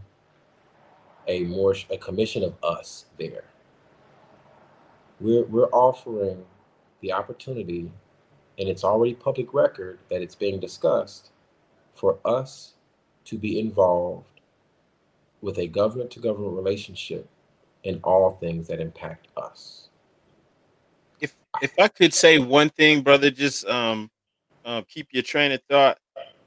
a 1.28 1.44
more 1.44 1.74
a 1.90 1.98
commission 1.98 2.42
of 2.44 2.54
us 2.62 3.06
there. 3.18 3.44
We're 5.20 5.44
we're 5.44 5.70
offering 5.70 6.44
the 7.00 7.12
opportunity, 7.12 7.90
and 8.58 8.68
it's 8.68 8.84
already 8.84 9.14
public 9.14 9.52
record 9.52 9.98
that 10.10 10.22
it's 10.22 10.34
being 10.34 10.60
discussed, 10.60 11.30
for 11.94 12.18
us 12.24 12.74
to 13.24 13.38
be 13.38 13.58
involved 13.58 14.40
with 15.40 15.58
a 15.58 15.66
government 15.66 16.10
to 16.12 16.20
government 16.20 16.54
relationship 16.54 17.28
in 17.84 18.00
all 18.02 18.30
things 18.30 18.66
that 18.68 18.80
impact 18.80 19.28
us. 19.36 19.85
If 21.62 21.72
I 21.78 21.88
could 21.88 22.14
say 22.14 22.38
one 22.38 22.70
thing, 22.70 23.02
brother, 23.02 23.30
just 23.30 23.66
um, 23.66 24.10
uh, 24.64 24.82
keep 24.88 25.08
your 25.12 25.22
train 25.22 25.52
of 25.52 25.62
thought. 25.68 25.98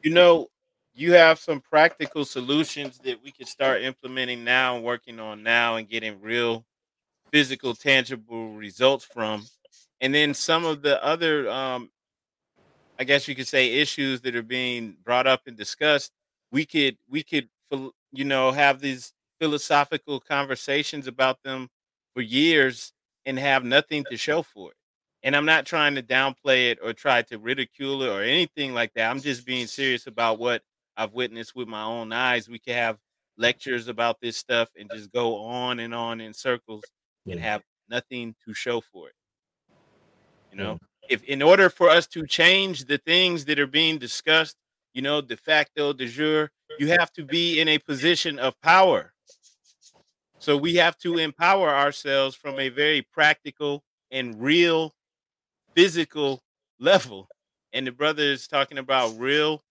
You 0.03 0.11
know, 0.11 0.47
you 0.93 1.13
have 1.13 1.39
some 1.39 1.61
practical 1.61 2.25
solutions 2.25 2.99
that 3.03 3.21
we 3.23 3.31
could 3.31 3.47
start 3.47 3.81
implementing 3.81 4.43
now 4.43 4.75
and 4.75 4.83
working 4.83 5.19
on 5.19 5.43
now 5.43 5.75
and 5.75 5.87
getting 5.87 6.21
real 6.21 6.65
physical, 7.31 7.75
tangible 7.75 8.53
results 8.53 9.05
from. 9.05 9.45
And 10.01 10.13
then 10.13 10.33
some 10.33 10.65
of 10.65 10.81
the 10.81 11.03
other, 11.03 11.49
um, 11.49 11.89
I 12.97 13.03
guess 13.03 13.27
you 13.27 13.35
could 13.35 13.47
say, 13.47 13.73
issues 13.73 14.21
that 14.21 14.35
are 14.35 14.43
being 14.43 14.97
brought 15.03 15.27
up 15.27 15.41
and 15.47 15.57
discussed 15.57 16.11
we 16.51 16.65
could 16.65 16.97
we 17.09 17.23
could 17.23 17.49
you 18.11 18.25
know 18.25 18.51
have 18.51 18.79
these 18.79 19.13
philosophical 19.39 20.19
conversations 20.19 21.07
about 21.07 21.41
them 21.43 21.69
for 22.13 22.21
years 22.21 22.91
and 23.25 23.37
have 23.37 23.63
nothing 23.63 24.03
to 24.09 24.17
show 24.17 24.41
for 24.41 24.71
it. 24.71 24.77
And 25.23 25.35
I'm 25.35 25.45
not 25.45 25.65
trying 25.65 25.95
to 25.95 26.03
downplay 26.03 26.71
it 26.71 26.79
or 26.81 26.93
try 26.93 27.21
to 27.23 27.37
ridicule 27.37 28.03
it 28.03 28.09
or 28.09 28.21
anything 28.21 28.73
like 28.73 28.93
that. 28.93 29.09
I'm 29.09 29.19
just 29.19 29.45
being 29.45 29.67
serious 29.67 30.07
about 30.07 30.39
what 30.39 30.61
I've 30.95 31.13
witnessed 31.13 31.55
with 31.55 31.67
my 31.67 31.83
own 31.83 32.13
eyes. 32.13 32.47
We 32.47 32.59
could 32.59 32.73
have 32.73 32.97
lectures 33.37 33.87
about 33.87 34.21
this 34.21 34.37
stuff 34.37 34.69
and 34.77 34.89
just 34.93 35.11
go 35.11 35.37
on 35.37 35.79
and 35.79 35.93
on 35.93 36.21
in 36.21 36.33
circles 36.33 36.83
and 37.29 37.39
have 37.39 37.63
nothing 37.89 38.35
to 38.45 38.53
show 38.53 38.81
for 38.81 39.09
it. 39.09 39.15
You 40.51 40.57
know, 40.57 40.79
if 41.09 41.23
in 41.23 41.41
order 41.41 41.69
for 41.69 41.89
us 41.89 42.07
to 42.07 42.25
change 42.25 42.85
the 42.85 42.97
things 42.97 43.45
that 43.45 43.59
are 43.59 43.67
being 43.67 43.97
discussed 43.97 44.55
you 44.93 45.01
know, 45.01 45.21
de 45.21 45.37
facto, 45.37 45.93
de 45.93 46.07
jure, 46.07 46.51
you 46.79 46.89
have 46.89 47.11
to 47.13 47.23
be 47.23 47.59
in 47.59 47.67
a 47.67 47.77
position 47.77 48.39
of 48.39 48.59
power. 48.61 49.13
So 50.39 50.57
we 50.57 50.75
have 50.75 50.97
to 50.99 51.17
empower 51.17 51.69
ourselves 51.69 52.35
from 52.35 52.59
a 52.59 52.69
very 52.69 53.01
practical 53.01 53.83
and 54.11 54.41
real 54.41 54.93
physical 55.75 56.41
level. 56.79 57.27
And 57.73 57.85
the 57.85 57.91
brother 57.91 58.23
is 58.23 58.47
talking 58.47 58.77
about 58.77 59.17
real 59.17 59.63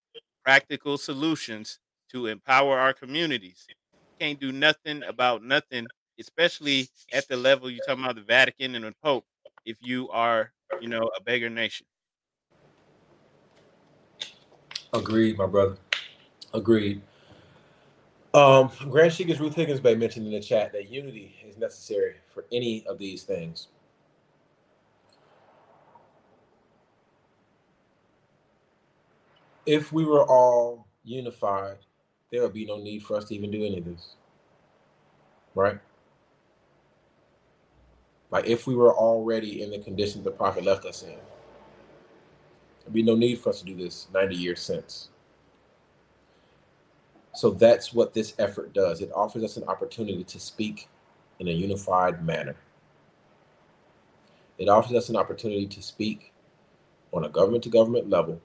practical 0.44 0.96
solutions 0.98 1.78
to 2.10 2.26
empower 2.26 2.78
our 2.78 2.92
communities. 2.92 3.66
Can't 4.18 4.40
do 4.40 4.52
nothing 4.52 5.02
about 5.02 5.42
nothing, 5.42 5.86
especially 6.18 6.88
at 7.12 7.28
the 7.28 7.36
level 7.36 7.70
you're 7.70 7.84
talking 7.86 8.04
about 8.04 8.16
the 8.16 8.22
Vatican 8.22 8.74
and 8.74 8.84
the 8.84 8.94
Pope, 9.02 9.24
if 9.64 9.76
you 9.80 10.08
are, 10.10 10.52
you 10.80 10.88
know, 10.88 11.10
a 11.16 11.22
beggar 11.22 11.50
nation. 11.50 11.86
Agreed, 14.92 15.36
my 15.36 15.46
brother. 15.46 15.76
Agreed. 16.54 17.02
Um, 18.34 18.70
Grand 18.90 19.12
Sheikess 19.12 19.40
Ruth 19.40 19.54
Higgins 19.54 19.80
Bey 19.80 19.94
mentioned 19.94 20.26
in 20.26 20.32
the 20.32 20.40
chat 20.40 20.72
that 20.72 20.90
unity 20.90 21.34
is 21.46 21.56
necessary 21.56 22.14
for 22.32 22.44
any 22.52 22.86
of 22.86 22.98
these 22.98 23.22
things. 23.22 23.68
If 29.68 29.92
we 29.92 30.06
were 30.06 30.24
all 30.24 30.86
unified, 31.04 31.76
there 32.32 32.40
would 32.40 32.54
be 32.54 32.64
no 32.64 32.78
need 32.78 33.02
for 33.02 33.18
us 33.18 33.26
to 33.26 33.34
even 33.34 33.50
do 33.50 33.62
any 33.66 33.76
of 33.76 33.84
this. 33.84 34.14
Right? 35.54 35.78
Like 38.30 38.46
if 38.46 38.66
we 38.66 38.74
were 38.74 38.94
already 38.94 39.62
in 39.62 39.70
the 39.70 39.78
conditions 39.78 40.24
the 40.24 40.30
prophet 40.30 40.64
left 40.64 40.86
us 40.86 41.02
in. 41.02 41.18
There'd 42.80 42.94
be 42.94 43.02
no 43.02 43.14
need 43.14 43.40
for 43.40 43.50
us 43.50 43.58
to 43.58 43.66
do 43.66 43.76
this 43.76 44.08
90 44.14 44.36
years 44.36 44.62
since. 44.62 45.10
So 47.34 47.50
that's 47.50 47.92
what 47.92 48.14
this 48.14 48.34
effort 48.38 48.72
does. 48.72 49.02
It 49.02 49.12
offers 49.14 49.44
us 49.44 49.58
an 49.58 49.64
opportunity 49.64 50.24
to 50.24 50.40
speak 50.40 50.88
in 51.40 51.48
a 51.48 51.52
unified 51.52 52.24
manner. 52.24 52.56
It 54.56 54.70
offers 54.70 54.96
us 54.96 55.10
an 55.10 55.16
opportunity 55.16 55.66
to 55.66 55.82
speak 55.82 56.32
on 57.12 57.24
a 57.24 57.28
government 57.28 57.64
to 57.64 57.68
government 57.68 58.08
level 58.08 58.40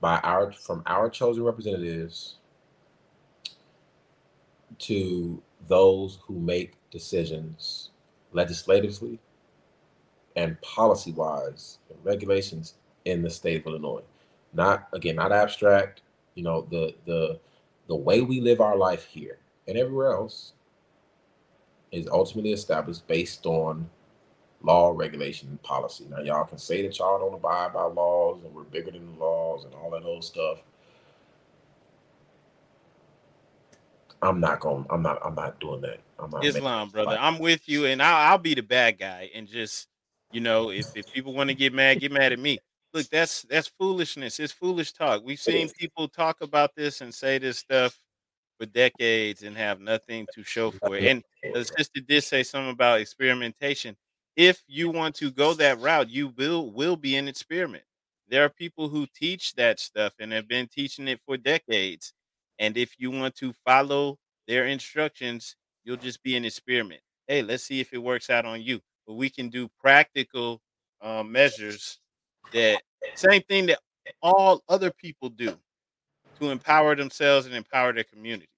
by 0.00 0.18
our 0.18 0.52
from 0.52 0.82
our 0.86 1.08
chosen 1.08 1.42
representatives 1.42 2.36
to 4.78 5.42
those 5.68 6.18
who 6.26 6.38
make 6.38 6.74
decisions 6.90 7.90
legislatively 8.32 9.18
and 10.36 10.60
policy 10.60 11.12
wise 11.12 11.78
regulations 12.02 12.74
in 13.06 13.22
the 13.22 13.30
state 13.30 13.60
of 13.60 13.66
Illinois. 13.66 14.02
Not 14.52 14.88
again, 14.92 15.16
not 15.16 15.32
abstract. 15.32 16.02
You 16.34 16.44
know, 16.44 16.66
the 16.70 16.94
the 17.06 17.40
the 17.88 17.96
way 17.96 18.20
we 18.20 18.40
live 18.40 18.60
our 18.60 18.76
life 18.76 19.04
here 19.04 19.38
and 19.66 19.78
everywhere 19.78 20.12
else 20.12 20.52
is 21.92 22.08
ultimately 22.08 22.52
established 22.52 23.06
based 23.06 23.46
on 23.46 23.88
law, 24.66 24.92
regulation, 24.94 25.48
and 25.48 25.62
policy. 25.62 26.04
Now, 26.10 26.20
y'all 26.20 26.44
can 26.44 26.58
say 26.58 26.82
that 26.82 26.98
y'all 26.98 27.18
don't 27.18 27.34
abide 27.34 27.72
by 27.72 27.84
laws 27.84 28.40
and 28.44 28.52
we're 28.52 28.64
bigger 28.64 28.90
than 28.90 29.12
the 29.12 29.24
laws 29.24 29.64
and 29.64 29.72
all 29.74 29.90
that 29.90 30.02
old 30.02 30.24
stuff. 30.24 30.58
I'm 34.22 34.40
not 34.40 34.60
going. 34.60 34.84
I'm 34.90 35.02
not. 35.02 35.20
I'm 35.24 35.34
not 35.34 35.60
doing 35.60 35.82
that. 35.82 36.00
I'm 36.18 36.30
not 36.30 36.44
Islam, 36.44 36.88
brother. 36.88 37.16
I'm 37.20 37.38
with 37.38 37.68
you, 37.68 37.84
and 37.84 38.02
I'll, 38.02 38.32
I'll 38.32 38.38
be 38.38 38.54
the 38.54 38.62
bad 38.62 38.98
guy, 38.98 39.30
and 39.34 39.46
just 39.46 39.88
you 40.32 40.40
know, 40.40 40.70
if, 40.70 40.96
if 40.96 41.12
people 41.12 41.32
want 41.32 41.50
to 41.50 41.54
get 41.54 41.72
mad, 41.72 42.00
get 42.00 42.10
mad 42.10 42.32
at 42.32 42.38
me. 42.38 42.58
Look, 42.92 43.08
that's 43.10 43.42
that's 43.42 43.68
foolishness. 43.78 44.40
It's 44.40 44.52
foolish 44.52 44.92
talk. 44.92 45.22
We've 45.22 45.38
seen 45.38 45.68
people 45.78 46.08
talk 46.08 46.40
about 46.40 46.74
this 46.74 47.02
and 47.02 47.14
say 47.14 47.38
this 47.38 47.58
stuff 47.58 48.00
for 48.58 48.66
decades 48.66 49.42
and 49.42 49.56
have 49.56 49.80
nothing 49.80 50.26
to 50.34 50.42
show 50.42 50.70
for 50.70 50.96
it. 50.96 51.04
And 51.42 51.54
the 51.54 51.64
sister 51.64 52.00
did 52.00 52.24
say 52.24 52.42
something 52.42 52.72
about 52.72 53.00
experimentation. 53.00 53.96
If 54.36 54.62
you 54.66 54.90
want 54.90 55.14
to 55.16 55.30
go 55.30 55.54
that 55.54 55.80
route, 55.80 56.10
you 56.10 56.28
will 56.36 56.70
will 56.70 56.96
be 56.96 57.16
an 57.16 57.26
experiment. 57.28 57.84
There 58.28 58.44
are 58.44 58.50
people 58.50 58.88
who 58.88 59.06
teach 59.14 59.54
that 59.54 59.80
stuff 59.80 60.12
and 60.18 60.32
have 60.32 60.48
been 60.48 60.66
teaching 60.66 61.08
it 61.08 61.20
for 61.24 61.36
decades. 61.36 62.12
And 62.58 62.76
if 62.76 62.98
you 62.98 63.10
want 63.10 63.34
to 63.36 63.52
follow 63.64 64.18
their 64.46 64.66
instructions, 64.66 65.56
you'll 65.84 65.96
just 65.96 66.22
be 66.22 66.36
an 66.36 66.44
experiment. 66.44 67.00
Hey, 67.28 67.42
let's 67.42 67.64
see 67.64 67.80
if 67.80 67.92
it 67.92 67.98
works 67.98 68.30
out 68.30 68.44
on 68.44 68.62
you. 68.62 68.80
But 69.06 69.14
we 69.14 69.30
can 69.30 69.48
do 69.48 69.70
practical 69.80 70.60
uh, 71.00 71.22
measures 71.22 71.98
that 72.52 72.82
same 73.14 73.42
thing 73.42 73.66
that 73.66 73.78
all 74.22 74.62
other 74.68 74.90
people 74.90 75.28
do 75.28 75.56
to 76.40 76.50
empower 76.50 76.94
themselves 76.94 77.46
and 77.46 77.54
empower 77.54 77.92
their 77.92 78.04
communities. 78.04 78.48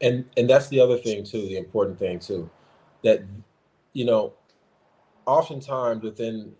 And 0.00 0.24
and 0.36 0.48
that's 0.48 0.68
the 0.68 0.80
other 0.80 0.98
thing 0.98 1.24
too, 1.24 1.42
the 1.42 1.56
important 1.56 1.98
thing 1.98 2.18
too, 2.18 2.50
that 3.04 3.22
you 3.92 4.04
know, 4.04 4.32
oftentimes 5.30 6.02
within 6.02 6.52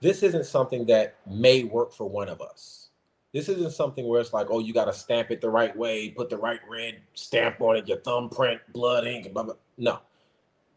this 0.00 0.22
isn't 0.22 0.46
something 0.46 0.86
that 0.86 1.16
may 1.26 1.64
work 1.64 1.92
for 1.92 2.08
one 2.08 2.28
of 2.28 2.40
us. 2.40 2.88
This 3.32 3.48
isn't 3.48 3.72
something 3.72 4.08
where 4.08 4.20
it's 4.20 4.32
like, 4.32 4.46
oh, 4.50 4.60
you 4.60 4.72
got 4.72 4.86
to 4.86 4.92
stamp 4.92 5.30
it 5.30 5.40
the 5.40 5.50
right 5.50 5.76
way, 5.76 6.10
put 6.10 6.30
the 6.30 6.36
right 6.36 6.60
red 6.68 7.00
stamp 7.14 7.60
on 7.60 7.76
it, 7.76 7.86
your 7.86 7.98
thumbprint, 7.98 8.60
blood 8.72 9.06
ink, 9.06 9.32
blah 9.32 9.42
blah. 9.42 9.54
No, 9.76 10.00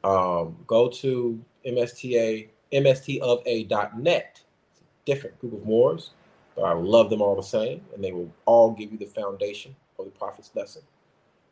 Um, 0.05 0.56
go 0.66 0.89
to 0.89 1.40
MSTA, 1.66 2.48
mstofa.net. 2.72 4.40
It's 4.72 4.80
a 4.80 4.85
different 5.05 5.39
group 5.40 5.55
of 5.55 5.66
Moors, 5.66 6.10
but 6.55 6.62
I 6.62 6.72
love 6.72 7.10
them 7.10 7.20
all 7.20 7.35
the 7.35 7.43
same, 7.43 7.82
and 7.94 8.02
they 8.02 8.12
will 8.12 8.30
all 8.47 8.70
give 8.70 8.93
you 8.93 8.98
the 8.98 9.06
foundation 9.06 9.74
of 9.98 10.05
the 10.05 10.10
prophet's 10.12 10.51
lesson. 10.55 10.82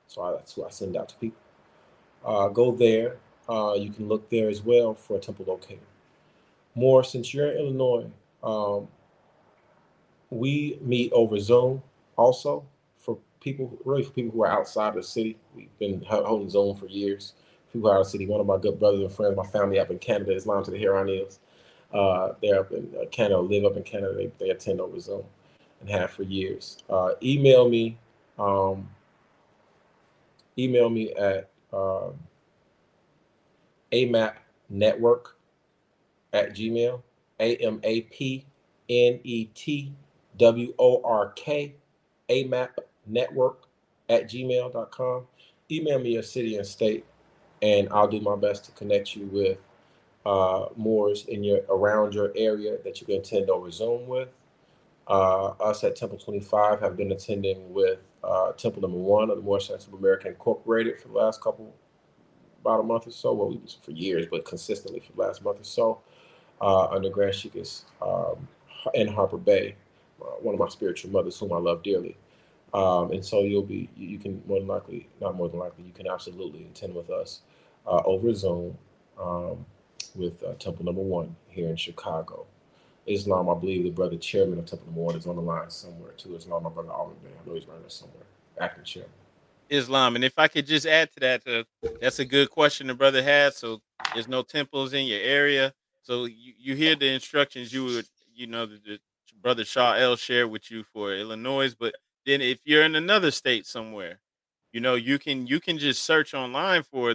So 0.07 0.23
I, 0.23 0.33
that's 0.33 0.55
who 0.55 0.65
I 0.65 0.71
send 0.71 0.97
out 0.97 1.09
to 1.11 1.17
people. 1.17 1.41
Uh, 2.25 2.49
go 2.49 2.73
there. 2.73 3.17
Uh, 3.49 3.75
you 3.75 3.91
can 3.91 4.09
look 4.09 4.29
there 4.31 4.49
as 4.49 4.63
well 4.63 4.95
for 4.95 5.17
a 5.17 5.21
temple 5.21 5.45
locator. 5.47 5.81
More, 6.75 7.05
since 7.05 7.33
you're 7.33 7.51
in 7.51 7.59
Illinois, 7.59 8.07
um, 8.43 8.89
we 10.31 10.79
meet 10.83 11.13
over 11.13 11.39
Zoom 11.39 11.83
also 12.17 12.65
for 12.99 13.19
people, 13.41 13.79
really 13.85 14.03
for 14.03 14.11
people 14.11 14.33
who 14.33 14.43
are 14.43 14.51
outside 14.51 14.95
the 14.95 15.03
city. 15.03 15.37
We've 15.55 15.79
been 15.79 16.03
holding 16.03 16.51
Zoom 16.51 16.77
for 16.77 16.87
years. 16.87 17.35
People 17.73 17.91
out 17.91 18.01
of 18.01 18.07
the 18.07 18.11
city. 18.11 18.27
One 18.27 18.41
of 18.41 18.47
my 18.47 18.59
good 18.59 18.79
brothers 18.79 19.01
and 19.01 19.13
friends, 19.13 19.37
my 19.37 19.47
family 19.47 19.79
up 19.79 19.91
in 19.91 19.99
Canada, 19.99 20.35
Islam 20.35 20.65
to 20.65 20.71
the 20.71 20.79
Huron 20.79 21.27
Uh, 21.93 22.33
they're 22.43 22.61
up 22.61 22.73
in 22.73 22.93
uh, 23.01 23.07
Canada, 23.11 23.39
live 23.39 23.65
up 23.65 23.77
in 23.77 23.83
Canada. 23.83 24.15
They, 24.15 24.31
they 24.39 24.51
attend 24.51 24.81
over 24.81 24.99
Zoom 24.99 25.25
and 25.81 25.91
have 25.91 26.11
for 26.11 26.23
years. 26.23 26.79
Uh, 26.89 27.11
email 27.23 27.69
me. 27.69 27.99
Um, 28.39 28.89
email 30.59 30.91
me 30.91 31.13
at 31.15 31.51
um, 31.73 32.15
AMAP 33.93 34.35
Network 34.69 35.37
at 36.33 36.55
Gmail. 36.55 37.03
A 37.39 37.57
M 37.57 37.81
A 37.83 38.03
P 38.03 38.47
N 38.89 39.21
E 39.23 39.47
T 39.47 39.93
W 40.39 40.75
O 40.79 41.03
R 41.05 41.33
K. 41.37 41.75
AMAP 42.29 42.71
Network 43.07 43.63
at 44.09 44.29
gmail.com. 44.29 45.27
Email 45.71 45.99
me 45.99 46.13
your 46.15 46.23
city 46.23 46.57
and 46.57 46.67
state, 46.67 47.05
and 47.63 47.89
I'll 47.91 48.09
do 48.09 48.21
my 48.21 48.37
best 48.37 48.65
to 48.67 48.71
connect 48.73 49.17
you 49.17 49.27
with 49.27 49.59
uh, 50.25 50.67
Moors 50.77 51.25
in 51.27 51.45
your 51.45 51.61
around 51.69 52.15
your 52.15 52.33
area 52.37 52.79
that 52.85 53.01
you 53.01 53.07
can 53.07 53.17
attend 53.17 53.49
over 53.51 53.71
Zoom 53.71 54.07
with. 54.07 54.29
Uh, 55.07 55.51
us 55.61 55.85
at 55.85 55.95
Temple 55.95 56.19
25 56.19 56.81
have 56.81 56.97
been 56.97 57.13
attending 57.13 57.73
with 57.73 58.01
uh, 58.25 58.51
Temple 58.53 58.83
Number 58.83 58.99
One 58.99 59.31
of 59.31 59.37
the 59.37 59.43
Moorish 59.43 59.69
Center 59.69 59.87
of 59.87 59.95
America 59.95 60.29
Incorporated 60.29 60.99
for 60.99 61.09
the 61.09 61.15
last 61.15 61.41
couple, 61.41 61.73
about 62.61 62.81
a 62.81 62.83
month 62.83 63.07
or 63.07 63.13
so. 63.13 63.33
Well, 63.33 63.51
we 63.51 63.61
for 63.81 63.93
years, 63.93 64.27
but 64.29 64.45
consistently 64.45 65.01
for 65.01 65.13
the 65.13 65.23
last 65.23 65.45
month 65.45 65.61
or 65.61 65.65
so, 65.65 66.01
uh, 66.61 66.87
under 66.89 67.09
Grand 67.09 67.35
Sheikess 67.35 67.85
um, 68.03 68.49
in 68.95 69.07
Harper 69.07 69.39
Bey, 69.39 69.77
one 70.19 70.55
of 70.55 70.61
my 70.61 70.69
spiritual 70.69 71.11
mothers, 71.11 71.39
whom 71.39 71.53
I 71.53 71.59
love 71.59 71.83
dearly. 71.83 72.17
Um, 72.75 73.13
and 73.13 73.25
so 73.25 73.43
you'll 73.43 73.63
be, 73.63 73.89
you 73.97 74.19
can 74.19 74.43
more 74.47 74.59
than 74.59 74.69
likely, 74.69 75.09
not 75.21 75.35
more 75.35 75.49
than 75.49 75.59
likely, 75.59 75.85
you 75.85 75.93
can 75.93 76.07
absolutely 76.07 76.65
attend 76.65 76.95
with 76.95 77.11
us 77.11 77.41
uh, 77.87 78.03
over 78.05 78.35
Zoom 78.35 78.77
um, 79.19 79.65
with 80.15 80.43
uh, 80.43 80.55
Temple 80.55 80.85
Number 80.85 81.01
One 81.01 81.35
here 81.49 81.69
in 81.69 81.77
Chicago. 81.77 82.47
Islam, 83.07 83.49
I 83.49 83.55
believe 83.55 83.85
the 83.85 83.91
brother 83.91 84.17
chairman 84.17 84.59
of 84.59 84.67
Temple 84.67 84.87
Number 84.87 85.01
One 85.01 85.17
is 85.17 85.27
on 85.27 85.37
the 85.37 85.43
line 85.43 85.71
somewhere 85.71 86.13
too. 86.13 86.35
Islam, 86.35 86.65
my 86.65 86.71
brother 86.71 86.91
Alvin 86.91 87.17
I 87.25 87.49
know 87.49 87.55
he's 87.55 87.67
right 87.67 87.81
there 87.81 87.89
somewhere, 87.89 88.25
acting 88.61 88.85
chairman. 88.85 89.13
Islam, 89.69 90.15
and 90.17 90.25
if 90.25 90.39
I 90.39 90.49
could 90.49 90.67
just 90.67 90.87
add 90.87 91.11
to 91.13 91.21
that, 91.21 91.47
uh, 91.47 91.89
that's 92.01 92.19
a 92.19 92.25
good 92.25 92.51
question 92.51 92.87
the 92.87 92.95
brother 92.95 93.23
had. 93.23 93.55
So 93.55 93.81
there's 94.15 94.29
no 94.29 94.43
temples 94.43 94.93
in 94.93 95.07
your 95.07 95.21
area. 95.21 95.73
So 96.03 96.27
you, 96.27 96.53
you 96.59 96.75
hear 96.75 96.95
the 96.95 97.09
instructions 97.09 97.73
you 97.73 97.85
would, 97.85 98.07
you 98.35 98.47
know, 98.47 98.67
the, 98.67 98.79
the 98.85 98.99
brother 99.41 99.65
Shaw 99.65 99.95
El 99.95 100.17
shared 100.17 100.51
with 100.51 100.71
you 100.71 100.85
for 100.93 101.15
Illinois, 101.15 101.75
but 101.75 101.95
then 102.25 102.41
if 102.41 102.59
you're 102.65 102.83
in 102.83 102.97
another 102.97 103.31
state 103.31 103.67
somewhere, 103.67 104.21
you 104.73 104.81
know, 104.81 104.95
you 104.95 105.19
can 105.19 105.47
you 105.47 105.61
can 105.61 105.79
just 105.79 106.05
search 106.05 106.35
online 106.35 106.83
for 106.83 107.15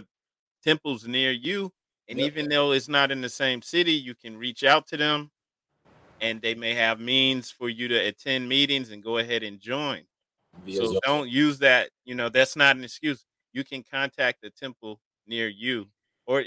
temples 0.64 1.06
near 1.06 1.30
you, 1.30 1.72
and 2.08 2.18
yep. 2.18 2.26
even 2.26 2.48
though 2.48 2.72
it's 2.72 2.88
not 2.88 3.10
in 3.10 3.20
the 3.20 3.28
same 3.28 3.62
city, 3.62 3.92
you 3.92 4.14
can 4.14 4.36
reach 4.36 4.64
out 4.64 4.86
to 4.88 4.96
them 4.96 5.30
and 6.22 6.40
they 6.40 6.54
may 6.54 6.72
have 6.72 7.00
means 7.00 7.50
for 7.50 7.68
you 7.68 7.88
to 7.88 7.96
attend 7.96 8.48
meetings 8.48 8.90
and 8.90 9.02
go 9.02 9.18
ahead 9.18 9.42
and 9.42 9.58
join. 9.58 10.02
so 10.72 10.98
don't 11.04 11.28
use 11.28 11.58
that, 11.58 11.90
you 12.04 12.14
know, 12.14 12.28
that's 12.28 12.54
not 12.56 12.76
an 12.76 12.84
excuse. 12.84 13.24
you 13.52 13.64
can 13.64 13.82
contact 13.82 14.40
the 14.40 14.48
temple 14.48 15.00
near 15.26 15.48
you, 15.48 15.88
or 16.26 16.42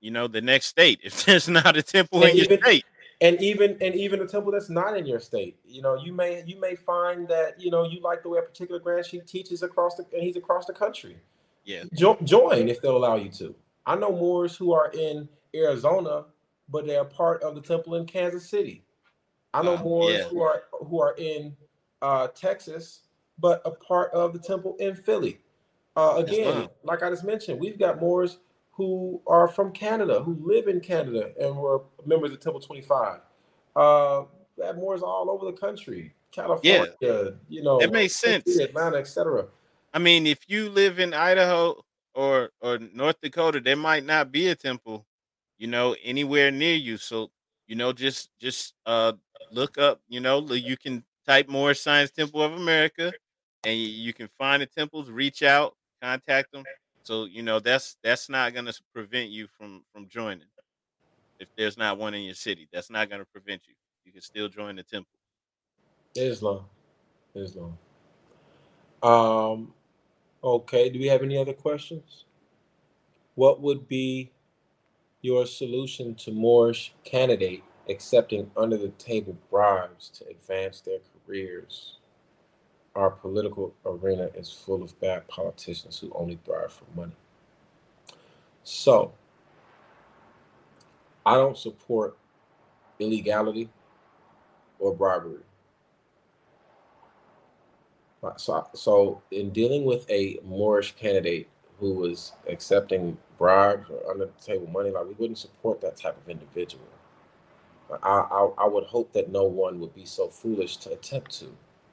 you 0.00 0.10
know 0.10 0.26
the 0.26 0.40
next 0.40 0.66
state 0.66 1.00
if 1.04 1.24
there's 1.24 1.48
not 1.48 1.76
a 1.76 1.82
temple 1.82 2.22
and 2.22 2.30
in 2.30 2.36
even, 2.38 2.50
your 2.50 2.60
state. 2.60 2.84
And 3.22 3.40
even 3.40 3.78
and 3.80 3.94
even 3.94 4.20
a 4.20 4.26
temple 4.26 4.50
that's 4.50 4.68
not 4.68 4.96
in 4.96 5.06
your 5.06 5.20
state, 5.20 5.56
you 5.64 5.80
know, 5.80 5.94
you 5.94 6.12
may 6.12 6.42
you 6.44 6.58
may 6.60 6.74
find 6.74 7.28
that 7.28 7.58
you 7.60 7.70
know 7.70 7.84
you 7.84 8.00
like 8.00 8.24
the 8.24 8.28
way 8.28 8.40
a 8.40 8.42
particular 8.42 8.80
grand 8.80 9.06
sheik 9.06 9.26
teaches 9.26 9.62
across 9.62 9.94
the 9.94 10.04
and 10.12 10.24
he's 10.24 10.36
across 10.36 10.66
the 10.66 10.72
country. 10.72 11.16
Yeah, 11.64 11.84
jo- 11.94 12.18
join 12.24 12.68
if 12.68 12.82
they'll 12.82 12.96
allow 12.96 13.14
you 13.14 13.30
to. 13.30 13.54
I 13.86 13.94
know 13.94 14.10
Moors 14.10 14.56
who 14.56 14.72
are 14.72 14.90
in 14.90 15.28
Arizona, 15.54 16.24
but 16.68 16.84
they 16.84 16.96
are 16.96 17.04
part 17.04 17.40
of 17.44 17.54
the 17.54 17.60
temple 17.60 17.94
in 17.94 18.06
Kansas 18.06 18.50
City. 18.50 18.82
I 19.54 19.62
know 19.62 19.74
Wow, 19.74 19.84
Moors 19.84 20.18
yeah. 20.18 20.24
who 20.24 20.42
are 20.42 20.62
who 20.72 21.00
are 21.00 21.14
in 21.16 21.56
uh, 22.02 22.26
Texas, 22.28 23.02
but 23.38 23.62
a 23.64 23.70
part 23.70 24.10
of 24.12 24.32
the 24.32 24.40
temple 24.40 24.74
in 24.80 24.96
Philly. 24.96 25.38
Uh, 25.94 26.14
again, 26.16 26.68
like 26.82 27.04
I 27.04 27.10
just 27.10 27.22
mentioned, 27.22 27.60
we've 27.60 27.78
got 27.78 28.00
Moors 28.00 28.38
who 28.72 29.20
are 29.26 29.48
from 29.48 29.72
Canada, 29.72 30.22
who 30.22 30.36
live 30.42 30.66
in 30.68 30.80
Canada, 30.80 31.32
and 31.38 31.56
were 31.56 31.82
members 32.04 32.32
of 32.32 32.40
Temple 32.40 32.60
Twenty 32.60 32.82
Five. 32.82 33.20
Uh, 33.76 34.24
we 34.56 34.64
have 34.66 34.76
Moors 34.76 35.02
all 35.02 35.30
over 35.30 35.46
the 35.46 35.56
country, 35.56 36.14
California, 36.30 37.36
you 37.48 37.62
know, 37.62 37.80
it 37.80 37.92
makes 37.92 38.16
sense. 38.16 38.58
Atlanta, 38.58 38.96
etc. 38.96 39.46
I 39.94 39.98
mean, 39.98 40.26
if 40.26 40.38
you 40.48 40.70
live 40.70 40.98
in 40.98 41.14
Idaho 41.14 41.82
or 42.14 42.50
or 42.60 42.78
North 42.78 43.20
Dakota, 43.22 43.60
there 43.60 43.76
might 43.76 44.04
not 44.04 44.32
be 44.32 44.48
a 44.48 44.54
temple, 44.54 45.06
you 45.58 45.66
know, 45.66 45.94
anywhere 46.02 46.50
near 46.50 46.74
you. 46.74 46.96
So, 46.96 47.30
you 47.66 47.76
know, 47.76 47.92
just 47.92 48.30
just 48.40 48.74
uh 48.86 49.12
look 49.50 49.78
up, 49.78 50.00
you 50.08 50.20
know, 50.20 50.40
you 50.52 50.76
can 50.76 51.04
type 51.26 51.48
Moor 51.48 51.74
Science 51.74 52.10
Temple 52.10 52.42
of 52.42 52.52
America 52.52 53.12
and 53.64 53.78
you 53.78 54.12
can 54.12 54.28
find 54.38 54.62
the 54.62 54.66
temples, 54.66 55.10
reach 55.10 55.42
out, 55.42 55.76
contact 56.02 56.52
them. 56.52 56.64
So, 57.02 57.24
you 57.24 57.42
know, 57.42 57.58
that's 57.58 57.96
that's 58.02 58.28
not 58.28 58.54
going 58.54 58.66
to 58.66 58.74
prevent 58.94 59.30
you 59.30 59.48
from 59.58 59.82
from 59.92 60.08
joining. 60.08 60.46
If 61.40 61.48
there's 61.56 61.76
not 61.76 61.98
one 61.98 62.14
in 62.14 62.22
your 62.22 62.34
city, 62.34 62.68
that's 62.72 62.90
not 62.90 63.08
going 63.08 63.20
to 63.20 63.26
prevent 63.26 63.62
you. 63.66 63.74
You 64.04 64.12
can 64.12 64.22
still 64.22 64.48
join 64.48 64.76
the 64.76 64.82
temple. 64.82 65.18
Islam. 66.14 66.64
Islam. 67.34 67.78
Um, 69.02 69.72
okay. 70.44 70.90
Do 70.90 70.98
we 70.98 71.06
have 71.06 71.22
any 71.22 71.36
other 71.36 71.52
questions? 71.52 72.24
What 73.34 73.60
would 73.60 73.88
be 73.88 74.30
your 75.22 75.46
solution 75.46 76.14
to 76.16 76.30
Moorish 76.30 76.94
candidate 77.04 77.64
accepting 77.88 78.50
under 78.56 78.76
the 78.76 78.90
table 78.90 79.36
bribes 79.50 80.08
to 80.10 80.28
advance 80.28 80.80
their 80.80 80.98
careers? 81.26 81.96
Our 82.94 83.10
political 83.10 83.74
arena 83.86 84.28
is 84.34 84.50
full 84.50 84.82
of 84.82 84.98
bad 85.00 85.26
politicians 85.28 85.98
who 85.98 86.12
only 86.14 86.38
thrive 86.44 86.72
for 86.72 86.84
money. 86.94 87.16
So, 88.64 89.12
I 91.24 91.36
don't 91.36 91.56
support 91.56 92.16
illegality 92.98 93.70
or 94.78 94.94
bribery. 94.94 95.40
Uh, 98.22 98.36
So, 98.36 98.66
so 98.74 99.22
in 99.30 99.50
dealing 99.50 99.84
with 99.84 100.08
a 100.10 100.38
Moorish 100.44 100.94
candidate 100.94 101.48
who 101.80 101.94
was 101.94 102.32
accepting 102.48 103.18
bribes 103.38 103.88
or 103.90 104.10
under 104.10 104.26
the 104.26 104.44
table 104.44 104.68
money, 104.68 104.90
like 104.90 105.06
we 105.06 105.14
wouldn't 105.14 105.38
support 105.38 105.80
that 105.80 105.96
type 105.96 106.16
of 106.16 106.28
individual. 106.28 106.84
I, 108.02 108.08
I, 108.08 108.50
I 108.58 108.68
would 108.68 108.84
hope 108.84 109.12
that 109.12 109.30
no 109.30 109.44
one 109.44 109.80
would 109.80 109.94
be 109.94 110.04
so 110.04 110.28
foolish 110.28 110.76
to 110.78 110.92
attempt 110.92 111.32
to, 111.40 111.52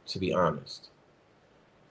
to 0.10 0.19
be 0.19 0.34
honest. 0.34 0.90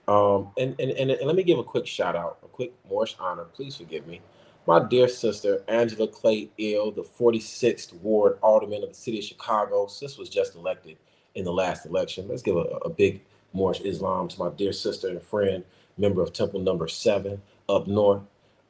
Um, 0.07 0.51
and, 0.57 0.75
and, 0.79 0.91
and, 0.91 1.11
and 1.11 1.27
let 1.27 1.35
me 1.35 1.43
give 1.43 1.59
a 1.59 1.63
quick 1.63 1.85
shout 1.85 2.15
out, 2.15 2.39
a 2.43 2.47
quick 2.47 2.73
Moorish 2.89 3.15
honor. 3.19 3.43
Please 3.45 3.75
forgive 3.77 4.07
me. 4.07 4.21
My 4.65 4.79
dear 4.79 5.07
sister, 5.07 5.63
Angela 5.67 6.07
Clay 6.07 6.49
El, 6.59 6.91
the 6.91 7.03
46th 7.03 7.93
Ward 8.01 8.37
Alderman 8.41 8.83
of 8.83 8.89
the 8.89 8.95
City 8.95 9.19
of 9.19 9.25
Chicago. 9.25 9.87
Sis 9.87 10.17
was 10.17 10.29
just 10.29 10.55
elected 10.55 10.97
in 11.35 11.45
the 11.45 11.53
last 11.53 11.85
election. 11.85 12.27
Let's 12.27 12.41
give 12.41 12.55
a, 12.55 12.65
a 12.85 12.89
big 12.89 13.21
Moorish 13.53 13.81
Islam 13.81 14.27
to 14.27 14.39
my 14.39 14.49
dear 14.55 14.73
sister 14.73 15.07
and 15.09 15.21
friend, 15.21 15.63
member 15.97 16.21
of 16.21 16.33
Temple 16.33 16.59
Number 16.59 16.87
Seven 16.87 17.41
up 17.67 17.87
north, 17.87 18.21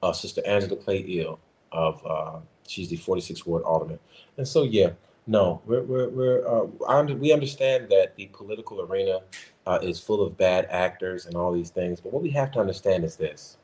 uh, 0.04 0.14
Sister 0.14 0.42
Angela 0.46 0.76
Clay 0.76 1.22
El 1.22 1.40
of 1.72 2.06
uh, 2.06 2.40
she's 2.68 2.90
the 2.90 2.98
46th 2.98 3.46
Ward 3.46 3.64
Alderman. 3.64 4.00
And 4.38 4.48
so 4.48 4.64
yeah, 4.64 4.92
no, 5.30 5.62
we're 5.68 5.84
we're, 5.84 6.10
we're 6.10 6.48
uh, 6.48 7.04
we 7.14 7.32
understand 7.32 7.88
that 7.90 8.16
the 8.16 8.26
political 8.34 8.82
arena 8.82 9.20
uh, 9.68 9.78
is 9.80 10.00
full 10.00 10.26
of 10.26 10.36
bad 10.36 10.66
actors 10.72 11.28
and 11.28 11.36
all 11.36 11.54
these 11.54 11.70
things, 11.70 12.02
but 12.02 12.12
what 12.12 12.24
we 12.24 12.32
have 12.32 12.52
to 12.54 12.60
understand 12.60 13.04
is 13.04 13.16
this: 13.16 13.58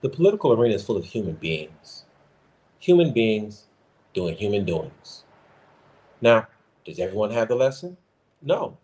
the 0.00 0.08
political 0.08 0.52
arena 0.52 0.76
is 0.76 0.84
full 0.84 0.96
of 0.96 1.04
human 1.04 1.34
beings, 1.34 2.04
human 2.78 3.12
beings 3.12 3.66
doing 4.14 4.36
human 4.36 4.64
doings. 4.64 5.24
Now, 6.20 6.46
does 6.84 7.00
everyone 7.00 7.32
have 7.32 7.48
the 7.48 7.56
lesson? 7.56 7.96
No. 8.40 8.78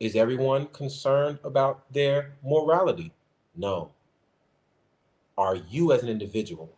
Is 0.00 0.16
everyone 0.16 0.66
concerned 0.66 1.38
about 1.44 1.84
their 1.92 2.34
morality? 2.44 3.12
No. 3.54 3.92
Are 5.36 5.54
you 5.54 5.92
as 5.92 6.02
an 6.02 6.08
individual? 6.08 6.68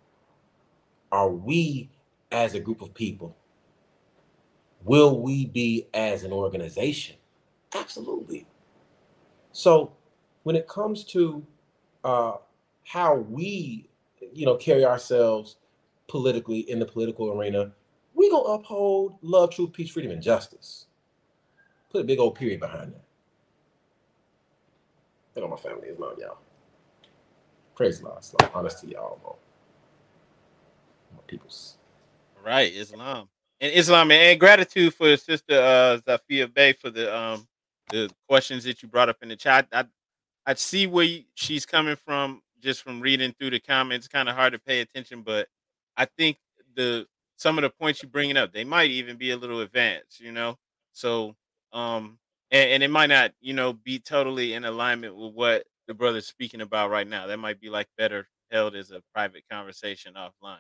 Are 1.11 1.31
we 1.31 1.89
as 2.31 2.53
a 2.53 2.61
group 2.61 2.83
of 2.83 2.93
people? 2.93 3.35
Will 4.85 5.21
we 5.21 5.47
be 5.47 5.87
as 5.93 6.25
an 6.25 6.33
organization? 6.33 7.17
Absolutely. 7.75 8.47
So 9.53 9.93
when 10.45 10.57
it 10.57 10.67
comes 10.69 11.05
to 11.05 11.45
uh, 12.05 12.35
how 12.85 13.17
we, 13.17 13.89
you 14.33 14.47
know, 14.47 14.57
carry 14.57 14.85
ourselves 14.85 15.57
politically 16.09 16.61
in 16.71 16.79
the 16.79 16.87
political 16.87 17.31
arena, 17.31 17.73
we 18.15 18.31
gonna 18.31 18.45
uphold 18.45 19.17
love, 19.23 19.51
truth, 19.51 19.73
peace, 19.73 19.91
freedom, 19.91 20.13
and 20.13 20.23
justice. 20.23 20.87
Put 21.91 22.01
a 22.03 22.05
big 22.05 22.19
old 22.19 22.35
period 22.35 22.61
behind 22.61 22.93
that. 22.93 23.05
Think 25.35 25.45
on 25.45 25.51
my 25.51 25.57
family 25.57 25.89
is 25.89 25.99
love, 25.99 26.19
y'all. 26.19 26.39
Praise 27.75 28.03
Lord. 28.03 28.19
Islam. 28.21 28.51
Honest 28.55 28.81
to 28.81 28.89
y'all, 28.89 29.21
man. 29.23 29.35
My 31.17 31.23
peoples. 31.27 31.77
Right, 32.45 32.73
Islam 32.73 33.29
and 33.61 33.73
Islam, 33.75 34.11
and 34.11 34.41
gratitude 34.41 34.95
for 34.95 35.17
Sister 35.17 35.55
uh, 35.55 35.99
Zafia 36.07 36.53
Bey 36.53 36.73
for 36.75 36.91
the 36.91 37.15
um 37.17 37.47
the 37.91 38.11
questions 38.29 38.65
that 38.65 38.83
you 38.83 38.89
brought 38.89 39.09
up 39.09 39.19
in 39.23 39.29
the 39.29 39.37
chat. 39.37 39.69
I 39.73 39.87
I 40.47 40.55
see 40.55 40.87
where 40.87 41.05
you, 41.05 41.25
she's 41.35 41.67
coming 41.67 41.97
from 41.97 42.43
just 42.63 42.83
from 42.83 43.01
reading 43.01 43.35
through 43.39 43.51
the 43.51 43.61
comments. 43.61 44.09
Kind 44.09 44.29
of 44.29 44.37
hard 44.37 44.53
to 44.55 44.59
pay 44.59 44.81
attention, 44.81 45.23
but 45.23 45.49
I 45.97 46.07
think 46.07 46.39
the 46.77 47.07
some 47.37 47.59
of 47.59 47.63
the 47.63 47.71
points 47.71 48.03
you're 48.03 48.11
bringing 48.11 48.37
up 48.37 48.53
they 48.53 48.65
might 48.65 48.91
even 48.91 49.17
be 49.17 49.31
a 49.33 49.37
little 49.37 49.61
advanced, 49.61 50.21
you 50.21 50.33
know. 50.33 50.59
So 50.93 51.37
um 51.73 52.19
and, 52.51 52.71
and 52.73 52.83
it 52.83 52.91
might 52.91 53.09
not 53.09 53.33
you 53.41 53.53
know 53.55 53.73
be 53.75 53.99
totally 53.99 54.55
in 54.55 54.65
alignment 54.65 55.17
with 55.17 55.35
what 55.35 55.65
the 55.89 55.95
brother's 55.95 56.27
speaking 56.27 56.61
about 56.63 56.91
right 56.91 57.09
now. 57.09 57.27
That 57.27 57.39
might 57.39 57.61
be 57.61 57.71
like 57.71 57.89
better 57.99 58.29
held 58.51 58.77
as 58.77 58.91
a 58.91 59.03
private 59.15 59.45
conversation 59.51 60.15
offline. 60.15 60.59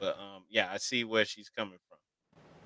But 0.00 0.18
um, 0.18 0.44
yeah, 0.50 0.68
I 0.72 0.78
see 0.78 1.04
where 1.04 1.24
she's 1.24 1.48
coming 1.50 1.78
from. 1.88 1.93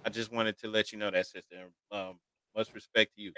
I 0.04 0.10
just 0.10 0.32
wanted 0.32 0.58
to 0.60 0.68
let 0.68 0.92
you 0.92 0.98
know 0.98 1.10
that, 1.10 1.26
sister. 1.26 1.70
Um, 1.90 2.18
much 2.56 2.72
respect 2.74 3.14
to 3.16 3.22
you. 3.22 3.32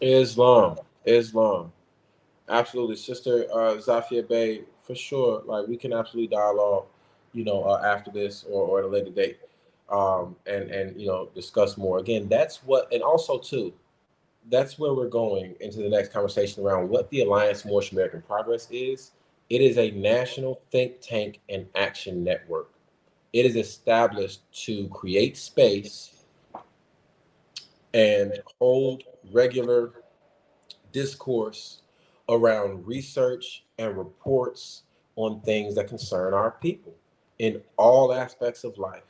Islam, 0.00 0.76
Islam, 1.04 1.72
absolutely, 2.48 2.96
Sister 2.96 3.46
uh, 3.52 3.74
Zafia 3.76 4.26
Bey, 4.26 4.62
for 4.86 4.94
sure. 4.94 5.42
Like 5.44 5.66
we 5.66 5.76
can 5.76 5.92
absolutely 5.92 6.34
dialogue, 6.34 6.86
you 7.32 7.44
know, 7.44 7.64
uh, 7.64 7.82
after 7.84 8.10
this 8.10 8.44
or, 8.44 8.62
or 8.62 8.78
at 8.80 8.84
a 8.84 8.88
later 8.88 9.10
date, 9.10 9.38
um, 9.90 10.36
and 10.46 10.70
and 10.70 10.98
you 11.00 11.06
know 11.06 11.28
discuss 11.34 11.76
more. 11.76 11.98
Again, 11.98 12.28
that's 12.28 12.58
what, 12.64 12.90
and 12.92 13.02
also 13.02 13.38
too, 13.38 13.72
that's 14.48 14.78
where 14.78 14.94
we're 14.94 15.08
going 15.08 15.54
into 15.60 15.78
the 15.78 15.88
next 15.88 16.12
conversation 16.12 16.64
around 16.64 16.88
what 16.88 17.10
the 17.10 17.22
Alliance 17.22 17.62
for 17.62 17.82
American 17.92 18.22
Progress 18.22 18.68
is. 18.70 19.12
It 19.50 19.60
is 19.60 19.78
a 19.78 19.90
national 19.90 20.62
think 20.70 21.00
tank 21.00 21.40
and 21.48 21.66
action 21.74 22.22
network. 22.22 22.70
It 23.32 23.46
is 23.46 23.56
established 23.56 24.40
to 24.64 24.88
create 24.88 25.36
space 25.36 26.24
and 27.94 28.40
hold 28.58 29.04
regular 29.32 29.92
discourse 30.92 31.82
around 32.28 32.86
research 32.86 33.64
and 33.78 33.96
reports 33.96 34.82
on 35.16 35.40
things 35.42 35.74
that 35.74 35.88
concern 35.88 36.34
our 36.34 36.52
people 36.52 36.94
in 37.38 37.60
all 37.76 38.12
aspects 38.12 38.64
of 38.64 38.78
life. 38.78 39.02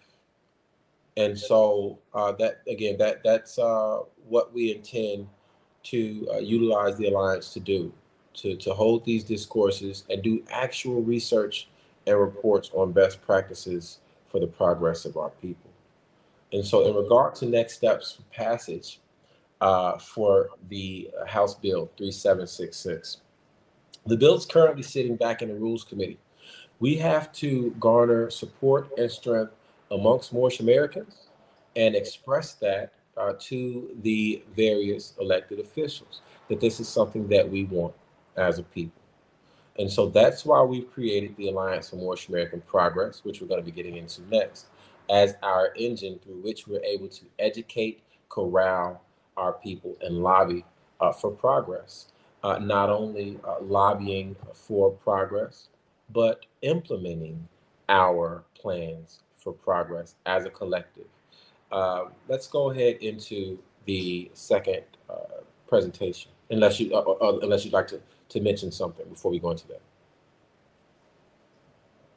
And 1.17 1.39
so 1.39 1.99
uh, 2.15 2.33
that 2.33 2.63
again, 2.69 2.97
that 2.99 3.23
that's 3.23 3.59
uh, 3.59 4.01
what 4.29 4.53
we 4.53 4.75
intend 4.75 5.29
to 5.83 6.29
uh, 6.33 6.39
utilize 6.39 6.97
the 6.97 7.09
alliance 7.09 7.53
to 7.55 7.61
do, 7.61 7.93
to 8.35 8.57
to 8.57 8.73
hold 8.73 9.05
these 9.05 9.25
discourses 9.25 10.05
and 10.09 10.23
do 10.23 10.43
actual 10.51 11.03
research 11.03 11.69
and 12.07 12.19
reports 12.19 12.71
on 12.73 12.93
best 12.93 13.21
practices 13.23 13.99
for 14.31 14.41
the 14.41 14.47
progress 14.47 15.05
of 15.05 15.17
our 15.17 15.31
people. 15.43 15.71
And 16.53 16.65
so, 16.65 16.87
in 16.87 16.95
regard 16.95 17.35
to 17.37 17.47
next 17.47 17.75
steps 17.75 18.13
for 18.13 18.23
passage 18.35 19.01
uh, 19.61 19.99
for 19.99 20.51
the 20.69 21.11
House 21.27 21.55
Bill 21.55 21.91
3766, 21.99 23.19
The 24.07 24.17
bill 24.17 24.37
is 24.37 24.47
currently 24.47 24.83
sitting 24.83 25.17
back 25.17 25.43
in 25.43 25.49
the 25.49 25.55
Rules 25.55 25.85
Committee. 25.85 26.19
We 26.79 26.97
have 26.97 27.33
to 27.35 27.75
garner 27.79 28.31
support 28.31 28.89
and 28.97 29.11
strength 29.11 29.53
amongst 29.91 30.33
Moorish 30.33 30.61
Americans 30.61 31.29
and 31.77 31.95
express 31.95 32.55
that 32.55 32.93
uh, 33.17 33.35
to 33.39 33.91
the 34.03 34.43
various 34.57 35.15
elected 35.21 35.61
officials 35.61 36.23
that 36.49 36.61
this 36.61 36.81
is 36.81 36.89
something 36.89 37.29
that 37.29 37.49
we 37.49 37.65
want 37.65 37.95
as 38.37 38.59
a 38.59 38.63
people. 38.63 39.00
And 39.79 39.91
so 39.91 40.09
that's 40.09 40.45
why 40.45 40.63
we've 40.63 40.91
created 40.93 41.37
the 41.37 41.49
Alliance 41.49 41.91
for 41.91 41.97
Moorish 41.97 42.29
American 42.29 42.61
Progress, 42.63 43.25
which 43.25 43.41
we're 43.41 43.49
going 43.49 43.61
to 43.61 43.65
be 43.65 43.73
getting 43.73 43.97
into 43.97 44.23
next, 44.29 44.67
as 45.09 45.37
our 45.43 45.73
engine 45.77 46.19
through 46.19 46.41
which 46.43 46.67
we're 46.67 46.85
able 46.85 47.09
to 47.09 47.25
educate, 47.39 48.03
corral 48.29 49.03
our 49.37 49.55
people, 49.55 49.97
and 50.03 50.23
lobby 50.23 50.65
uh, 51.01 51.13
for 51.13 51.31
progress. 51.31 52.07
Uh, 52.43 52.59
not 52.59 52.89
only 52.89 53.39
uh, 53.45 53.57
lobbying 53.61 54.35
for 54.55 54.91
progress, 54.91 55.69
but 56.13 56.47
implementing 56.63 57.47
our 57.89 58.45
plans 58.55 59.21
for 59.37 59.53
progress 59.53 60.15
as 60.27 60.45
a 60.45 60.51
collective. 60.51 61.07
Uh, 61.71 62.05
let's 62.29 62.47
go 62.49 62.71
ahead 62.71 62.97
into 62.97 63.59
the 63.85 64.31
second 64.35 64.83
uh, 65.09 65.43
presentation, 65.69 66.31
unless 66.51 66.81
you 66.81 66.95
uh, 66.95 67.39
unless 67.43 67.65
you'd 67.65 67.75
like 67.75 67.87
to 67.89 68.01
to 68.31 68.41
mention 68.41 68.73
something 68.73 69.07
before 69.09 69.31
we 69.31 69.39
go 69.39 69.51
into 69.51 69.67
that. 69.69 69.81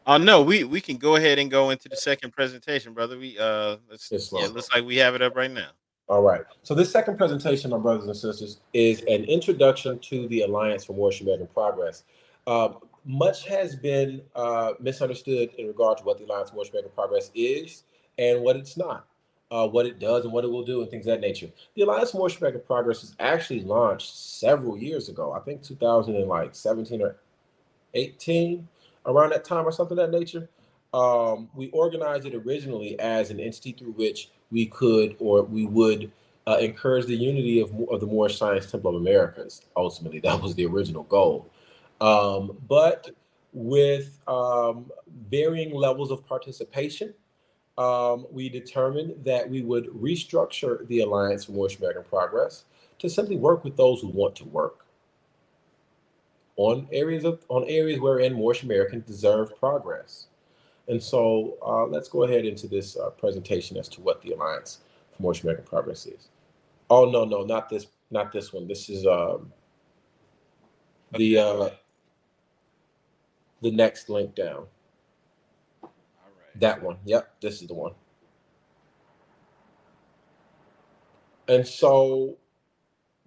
Oh 0.06 0.18
no, 0.18 0.42
we 0.42 0.64
we 0.64 0.82
can 0.82 0.98
go 0.98 1.16
ahead 1.16 1.40
and 1.40 1.50
go 1.50 1.70
into 1.70 1.88
the 1.88 1.96
second 1.96 2.32
presentation, 2.32 2.94
brother. 2.94 3.18
We 3.18 3.38
uh, 3.40 3.78
let's, 3.90 4.12
yeah, 4.12 4.48
looks 4.48 4.70
like 4.74 4.84
we 4.84 4.98
have 4.98 5.16
it 5.16 5.22
up 5.22 5.36
right 5.36 5.52
now. 5.52 5.70
All 6.10 6.22
right. 6.22 6.42
So 6.64 6.76
this 6.76 6.92
second 6.92 7.18
presentation, 7.18 7.72
my 7.72 7.78
brothers 7.78 8.06
and 8.06 8.16
sisters, 8.16 8.60
is 8.74 9.00
an 9.02 9.24
introduction 9.24 10.00
to 10.00 10.28
the 10.28 10.42
Alliance 10.42 10.84
for 10.84 10.94
Moorish 10.94 11.22
American 11.22 11.48
Progress. 11.48 12.04
Uh, 12.46 12.70
much 13.06 13.48
has 13.48 13.76
been 13.76 14.22
uh, 14.36 14.74
misunderstood 14.80 15.52
in 15.58 15.68
regard 15.68 15.98
to 16.00 16.04
what 16.04 16.18
the 16.18 16.26
Alliance 16.26 16.50
for 16.50 16.58
Moorish 16.58 16.72
American 16.72 16.92
Progress 16.94 17.32
is 17.34 17.84
and 18.18 18.42
what 18.42 18.58
it's 18.58 18.76
not, 18.76 19.08
uh, 19.54 19.68
what 19.68 19.86
it 19.86 20.00
does 20.00 20.24
and 20.24 20.34
what 20.34 20.44
it 20.44 20.48
will 20.50 20.64
do, 20.64 20.82
and 20.82 20.90
things 20.90 21.06
of 21.06 21.14
that 21.14 21.22
nature. 21.22 21.48
The 21.76 21.84
Alliance 21.84 22.12
for 22.12 22.18
Moorish 22.18 22.40
American 22.40 22.62
Progress 22.66 23.02
was 23.02 23.16
actually 23.20 23.62
launched 23.62 24.16
several 24.16 24.76
years 24.76 25.10
ago. 25.10 25.32
I 25.32 25.40
think 25.42 25.62
2017 25.62 27.02
or 27.02 27.18
18, 27.94 28.68
around 29.06 29.30
that 29.30 29.46
time 29.46 29.66
or 29.66 29.72
something 29.72 29.98
of 30.00 30.12
that 30.12 30.18
nature. 30.18 30.50
Um, 30.92 31.50
we 31.54 31.70
organized 31.70 32.26
it 32.26 32.34
originally 32.34 33.00
as 33.00 33.30
an 33.30 33.40
entity 33.40 33.74
through 33.74 33.92
which 33.92 34.32
we 34.52 34.66
could 34.66 35.16
or 35.20 35.44
we 35.44 35.68
would 35.68 36.12
uh, 36.48 36.58
encourage 36.60 37.06
the 37.06 37.16
unity 37.16 37.60
of, 37.60 37.72
of 37.92 38.00
the 38.00 38.08
Moorish 38.08 38.38
Science 38.38 38.72
Temple 38.72 38.96
of 38.96 39.02
Americas. 39.02 39.62
Ultimately, 39.78 40.20
that 40.22 40.42
was 40.42 40.56
the 40.56 40.66
original 40.66 41.04
goal. 41.04 41.48
Um, 42.02 42.58
but 42.68 43.12
with 43.54 44.18
um, 44.28 44.92
varying 45.30 45.74
levels 45.76 46.10
of 46.10 46.26
participation, 46.26 47.14
um, 47.78 48.28
we 48.32 48.50
determined 48.50 49.24
that 49.24 49.50
we 49.50 49.62
would 49.62 49.88
restructure 49.88 50.88
the 50.88 51.02
Alliance 51.02 51.46
for 51.46 51.54
Moorish 51.54 51.78
American 51.78 52.04
Progress 52.04 52.66
to 53.00 53.10
simply 53.10 53.36
work 53.36 53.64
with 53.64 53.76
those 53.76 54.02
who 54.02 54.08
want 54.10 54.36
to 54.38 54.46
work 54.46 54.86
on 56.56 56.88
areas 56.92 57.24
of 57.24 57.44
on 57.50 57.64
areas 57.68 58.00
wherein 58.00 58.34
Moorish 58.34 58.64
Americans 58.64 59.06
deserve 59.06 59.58
progress. 59.58 60.28
And 60.88 61.02
so 61.02 61.58
uh, 61.66 61.86
let's 61.86 62.10
go 62.10 62.24
ahead 62.24 62.46
into 62.46 62.68
this 62.68 62.98
uh, 62.98 63.10
presentation 63.12 63.78
as 63.78 63.88
to 63.90 64.02
what 64.02 64.22
the 64.22 64.34
Alliance 64.34 64.80
for 65.16 65.24
Moorish 65.24 65.44
American 65.44 65.66
Progress 65.66 66.06
is. 66.06 66.28
Oh 66.90 67.10
no, 67.10 67.26
no, 67.26 67.44
not 67.44 67.70
this, 67.70 67.88
not 68.12 68.32
this 68.32 68.54
one. 68.54 68.68
This 68.68 68.90
is 68.90 69.08
um, 69.08 69.52
the 71.18 71.38
uh, 71.38 71.70
the 73.62 73.72
next 73.72 74.10
link 74.10 74.36
down. 74.36 74.66
That 76.56 76.82
one. 76.82 76.98
Yep, 77.06 77.42
this 77.42 77.62
is 77.62 77.68
the 77.68 77.74
one. 77.74 77.94
And 81.48 81.68
so 81.68 82.38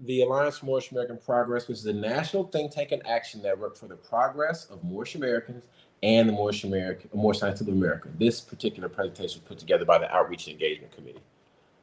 the 0.00 0.22
Alliance 0.22 0.58
for 0.58 0.66
Moorish 0.66 0.90
American 0.90 1.18
Progress, 1.18 1.68
which 1.68 1.78
is 1.78 1.86
a 1.86 1.92
national 1.92 2.44
think 2.44 2.72
tank 2.72 2.92
and 2.92 3.06
action 3.06 3.42
network 3.42 3.76
for 3.76 3.86
the 3.86 3.96
progress 3.96 4.66
of 4.66 4.82
Moorish 4.84 5.14
Americans 5.14 5.64
and 6.02 6.28
the 6.28 6.32
Moorish 6.32 6.64
American, 6.64 7.10
Moorish 7.14 7.38
Science 7.38 7.60
of 7.60 7.68
America. 7.68 8.08
This 8.18 8.40
particular 8.40 8.88
presentation 8.88 9.40
was 9.40 9.48
put 9.48 9.58
together 9.58 9.84
by 9.84 9.98
the 9.98 10.12
Outreach 10.14 10.46
and 10.46 10.54
Engagement 10.54 10.92
Committee. 10.94 11.22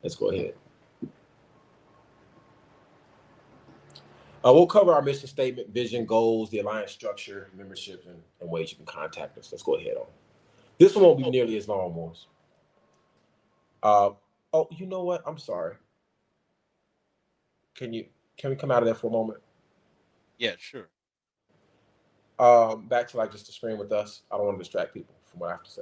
Let's 0.04 0.16
go 0.16 0.30
ahead. 0.30 0.54
Uh, 4.46 4.52
we'll 4.52 4.68
cover 4.68 4.94
our 4.94 5.02
mission 5.02 5.28
statement, 5.28 5.70
vision, 5.70 6.06
goals, 6.06 6.50
the 6.50 6.60
alliance 6.60 6.92
structure, 6.92 7.50
membership, 7.56 8.04
and, 8.08 8.22
and, 8.42 8.50
ways 8.50 8.72
you 8.72 8.76
can 8.76 8.86
contact 8.86 9.38
us. 9.38 9.50
Let's 9.54 9.64
go 9.64 9.76
ahead 9.76 9.96
on. 9.96 10.06
This 10.78 10.96
one 10.96 11.06
won't 11.06 11.18
be 11.18 11.30
nearly 11.30 11.58
as 11.58 11.68
long, 11.68 11.94
Morris. 11.94 12.28
Uh, 13.82 14.12
oh, 14.54 14.68
you 14.72 14.86
know 14.86 15.04
what? 15.04 15.22
I'm 15.26 15.38
sorry. 15.38 15.76
Can 17.76 17.94
you 17.94 18.06
can 18.38 18.50
we 18.50 18.56
come 18.56 18.72
out 18.72 18.80
of 18.80 18.86
there 18.86 18.96
for 18.96 19.08
a 19.08 19.12
moment? 19.12 19.40
Yeah, 20.38 20.54
sure. 20.58 20.90
Um, 22.40 22.88
back 22.88 23.08
to 23.10 23.18
like 23.18 23.32
just 23.32 23.46
the 23.46 23.52
screen 23.52 23.78
with 23.78 23.92
us. 23.92 24.22
I 24.32 24.38
don't 24.38 24.46
want 24.46 24.58
to 24.58 24.64
distract 24.64 24.94
people 24.94 25.16
from 25.24 25.42
what 25.42 25.50
I 25.50 25.52
have 25.52 25.64
to 25.64 25.72
say. 25.72 25.82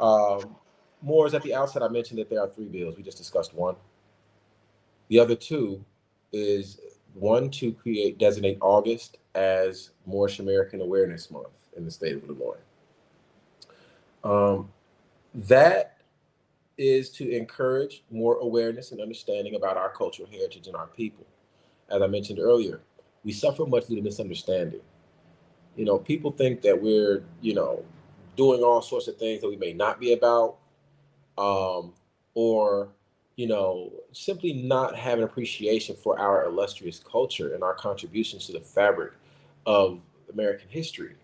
Um, 0.00 0.56
more 1.02 1.26
is 1.26 1.34
at 1.34 1.42
the 1.42 1.54
outset. 1.54 1.82
I 1.82 1.88
mentioned 1.88 2.18
that 2.20 2.30
there 2.30 2.40
are 2.40 2.48
three 2.48 2.68
bills. 2.68 2.96
We 2.96 3.02
just 3.02 3.18
discussed 3.18 3.54
one. 3.54 3.76
The 5.08 5.18
other 5.18 5.34
two 5.34 5.84
is 6.32 6.80
one 7.14 7.50
to 7.50 7.72
create 7.72 8.18
designate 8.18 8.58
August 8.60 9.18
as 9.34 9.90
Moorish 10.06 10.38
American 10.38 10.80
Awareness 10.80 11.30
Month 11.30 11.68
in 11.76 11.84
the 11.84 11.90
state 11.90 12.16
of 12.16 12.24
Illinois. 12.24 12.56
Um, 14.24 14.70
that 15.34 15.98
is 16.78 17.10
to 17.10 17.30
encourage 17.30 18.02
more 18.10 18.36
awareness 18.36 18.92
and 18.92 19.00
understanding 19.00 19.54
about 19.54 19.76
our 19.76 19.90
cultural 19.90 20.28
heritage 20.30 20.66
and 20.66 20.76
our 20.76 20.86
people. 20.88 21.26
As 21.90 22.02
I 22.02 22.06
mentioned 22.06 22.38
earlier, 22.38 22.80
we 23.24 23.32
suffer 23.32 23.66
much 23.66 23.86
due 23.86 23.96
to 23.96 24.02
misunderstanding. 24.02 24.80
You 25.76 25.84
know, 25.84 25.98
people 25.98 26.30
think 26.30 26.62
that 26.62 26.80
we're, 26.80 27.24
you 27.40 27.54
know, 27.54 27.84
doing 28.36 28.62
all 28.62 28.82
sorts 28.82 29.08
of 29.08 29.16
things 29.16 29.40
that 29.42 29.48
we 29.48 29.56
may 29.56 29.72
not 29.72 30.00
be 30.00 30.12
about, 30.12 30.56
um, 31.38 31.92
or, 32.34 32.88
you 33.36 33.46
know, 33.46 33.92
simply 34.12 34.52
not 34.52 34.96
have 34.96 35.18
an 35.18 35.24
appreciation 35.24 35.96
for 35.96 36.18
our 36.18 36.46
illustrious 36.46 36.98
culture 36.98 37.54
and 37.54 37.62
our 37.62 37.74
contributions 37.74 38.46
to 38.46 38.52
the 38.52 38.60
fabric 38.60 39.12
of 39.66 40.00
American 40.32 40.68
history. 40.68 41.14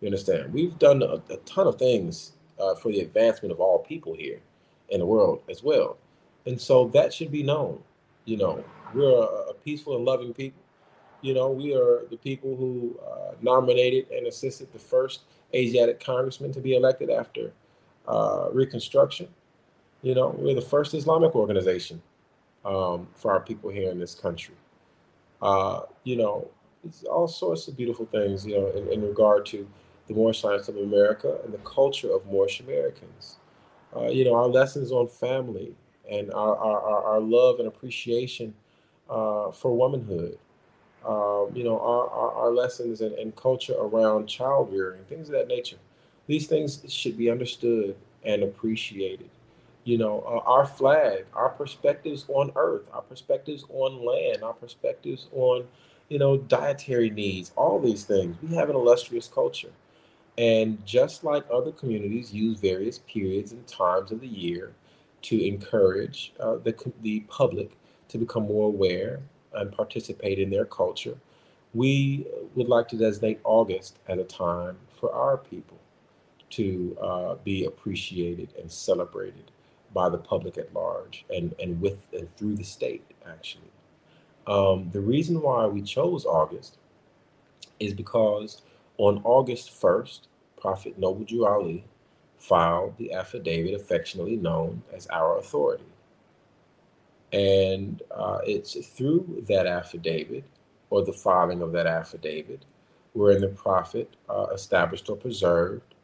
You 0.00 0.08
understand? 0.08 0.52
We've 0.52 0.78
done 0.78 1.02
a, 1.02 1.22
a 1.32 1.36
ton 1.44 1.66
of 1.66 1.78
things 1.78 2.32
uh, 2.58 2.74
for 2.74 2.90
the 2.90 3.00
advancement 3.00 3.52
of 3.52 3.60
all 3.60 3.78
people 3.78 4.14
here 4.14 4.40
in 4.88 5.00
the 5.00 5.06
world 5.06 5.42
as 5.50 5.62
well. 5.62 5.98
And 6.46 6.60
so 6.60 6.88
that 6.88 7.12
should 7.12 7.30
be 7.30 7.42
known. 7.42 7.82
You 8.24 8.38
know, 8.38 8.64
we're 8.94 9.10
a, 9.10 9.50
a 9.50 9.54
peaceful 9.54 9.96
and 9.96 10.04
loving 10.04 10.32
people. 10.32 10.62
You 11.22 11.34
know, 11.34 11.50
we 11.50 11.74
are 11.74 12.06
the 12.10 12.16
people 12.16 12.56
who 12.56 12.98
uh, 13.06 13.34
nominated 13.42 14.10
and 14.10 14.26
assisted 14.26 14.72
the 14.72 14.78
first 14.78 15.20
Asiatic 15.54 16.02
congressman 16.02 16.52
to 16.52 16.60
be 16.60 16.76
elected 16.76 17.10
after 17.10 17.52
uh, 18.08 18.48
Reconstruction. 18.52 19.28
You 20.02 20.14
know, 20.14 20.34
we're 20.38 20.54
the 20.54 20.62
first 20.62 20.94
Islamic 20.94 21.34
organization 21.34 22.00
um, 22.64 23.06
for 23.14 23.32
our 23.32 23.40
people 23.40 23.68
here 23.68 23.90
in 23.90 23.98
this 23.98 24.14
country. 24.14 24.54
Uh, 25.42 25.82
you 26.04 26.16
know, 26.16 26.48
it's 26.84 27.04
all 27.04 27.28
sorts 27.28 27.68
of 27.68 27.76
beautiful 27.76 28.06
things, 28.06 28.46
you 28.46 28.56
know, 28.56 28.68
in, 28.68 28.90
in 28.90 29.02
regard 29.02 29.44
to 29.46 29.68
the 30.10 30.16
Moorish 30.16 30.40
Science 30.40 30.68
of 30.68 30.76
America 30.76 31.38
and 31.44 31.54
the 31.54 31.58
culture 31.58 32.12
of 32.12 32.26
Moorish 32.26 32.60
Americans. 32.60 33.36
Uh, 33.96 34.08
you 34.08 34.24
know, 34.24 34.34
our 34.34 34.48
lessons 34.48 34.92
on 34.92 35.08
family 35.08 35.74
and 36.10 36.32
our, 36.32 36.56
our, 36.56 37.04
our 37.04 37.20
love 37.20 37.58
and 37.60 37.68
appreciation 37.68 38.52
uh, 39.08 39.50
for 39.50 39.76
womanhood 39.76 40.38
um, 41.04 41.50
you 41.54 41.64
know, 41.64 41.80
our, 41.80 42.10
our, 42.10 42.32
our 42.32 42.50
lessons 42.50 43.00
and, 43.00 43.14
and, 43.14 43.34
culture 43.34 43.74
around 43.78 44.26
child 44.26 44.70
rearing, 44.70 45.02
things 45.04 45.28
of 45.28 45.32
that 45.32 45.48
nature. 45.48 45.78
These 46.26 46.46
things 46.46 46.82
should 46.88 47.16
be 47.16 47.30
understood 47.30 47.96
and 48.22 48.42
appreciated. 48.42 49.30
You 49.84 49.96
know, 49.96 50.22
uh, 50.26 50.50
our 50.50 50.66
flag, 50.66 51.24
our 51.32 51.48
perspectives 51.48 52.26
on 52.28 52.52
earth, 52.54 52.90
our 52.92 53.00
perspectives 53.00 53.64
on 53.70 54.04
land, 54.04 54.42
our 54.42 54.52
perspectives 54.52 55.28
on, 55.32 55.64
you 56.10 56.18
know, 56.18 56.36
dietary 56.36 57.08
needs, 57.08 57.50
all 57.56 57.80
these 57.80 58.04
things. 58.04 58.36
We 58.42 58.54
have 58.56 58.68
an 58.68 58.76
illustrious 58.76 59.26
culture. 59.26 59.70
And 60.38 60.84
just 60.86 61.24
like 61.24 61.44
other 61.52 61.72
communities 61.72 62.32
use 62.32 62.58
various 62.58 62.98
periods 62.98 63.52
and 63.52 63.66
times 63.66 64.12
of 64.12 64.20
the 64.20 64.28
year 64.28 64.72
to 65.22 65.46
encourage 65.46 66.32
uh, 66.40 66.56
the, 66.56 66.74
the 67.02 67.20
public 67.20 67.72
to 68.08 68.18
become 68.18 68.44
more 68.44 68.68
aware 68.68 69.20
and 69.52 69.70
participate 69.72 70.38
in 70.38 70.50
their 70.50 70.64
culture, 70.64 71.16
we 71.74 72.26
would 72.54 72.68
like 72.68 72.88
to 72.88 72.96
designate 72.96 73.40
August 73.44 73.98
as 74.08 74.18
a 74.18 74.24
time 74.24 74.76
for 74.98 75.12
our 75.12 75.36
people 75.36 75.78
to 76.50 76.96
uh, 77.00 77.34
be 77.44 77.64
appreciated 77.64 78.52
and 78.58 78.70
celebrated 78.70 79.50
by 79.94 80.08
the 80.08 80.18
public 80.18 80.58
at 80.58 80.72
large 80.74 81.24
and, 81.34 81.54
and 81.60 81.80
with 81.80 82.06
and 82.12 82.34
through 82.36 82.56
the 82.56 82.64
state, 82.64 83.04
actually. 83.28 83.70
Um, 84.46 84.90
the 84.92 85.00
reason 85.00 85.40
why 85.42 85.66
we 85.66 85.82
chose 85.82 86.24
August 86.24 86.78
is 87.78 87.94
because 87.94 88.62
on 89.00 89.22
August 89.24 89.70
1st, 89.80 90.20
Prophet 90.60 90.98
Noble 90.98 91.46
Ali 91.46 91.84
filed 92.36 92.94
the 92.98 93.14
affidavit 93.14 93.72
affectionately 93.72 94.36
known 94.36 94.82
as 94.92 95.06
Our 95.06 95.38
Authority. 95.38 95.84
And 97.32 98.02
uh, 98.10 98.40
it's 98.44 98.74
through 98.88 99.44
that 99.48 99.66
affidavit 99.66 100.44
or 100.90 101.02
the 101.02 101.14
filing 101.14 101.62
of 101.62 101.72
that 101.72 101.86
affidavit 101.86 102.66
wherein 103.14 103.40
the 103.40 103.48
prophet 103.48 104.16
uh, 104.28 104.48
established 104.52 105.08
or 105.08 105.16
preserved 105.16 105.94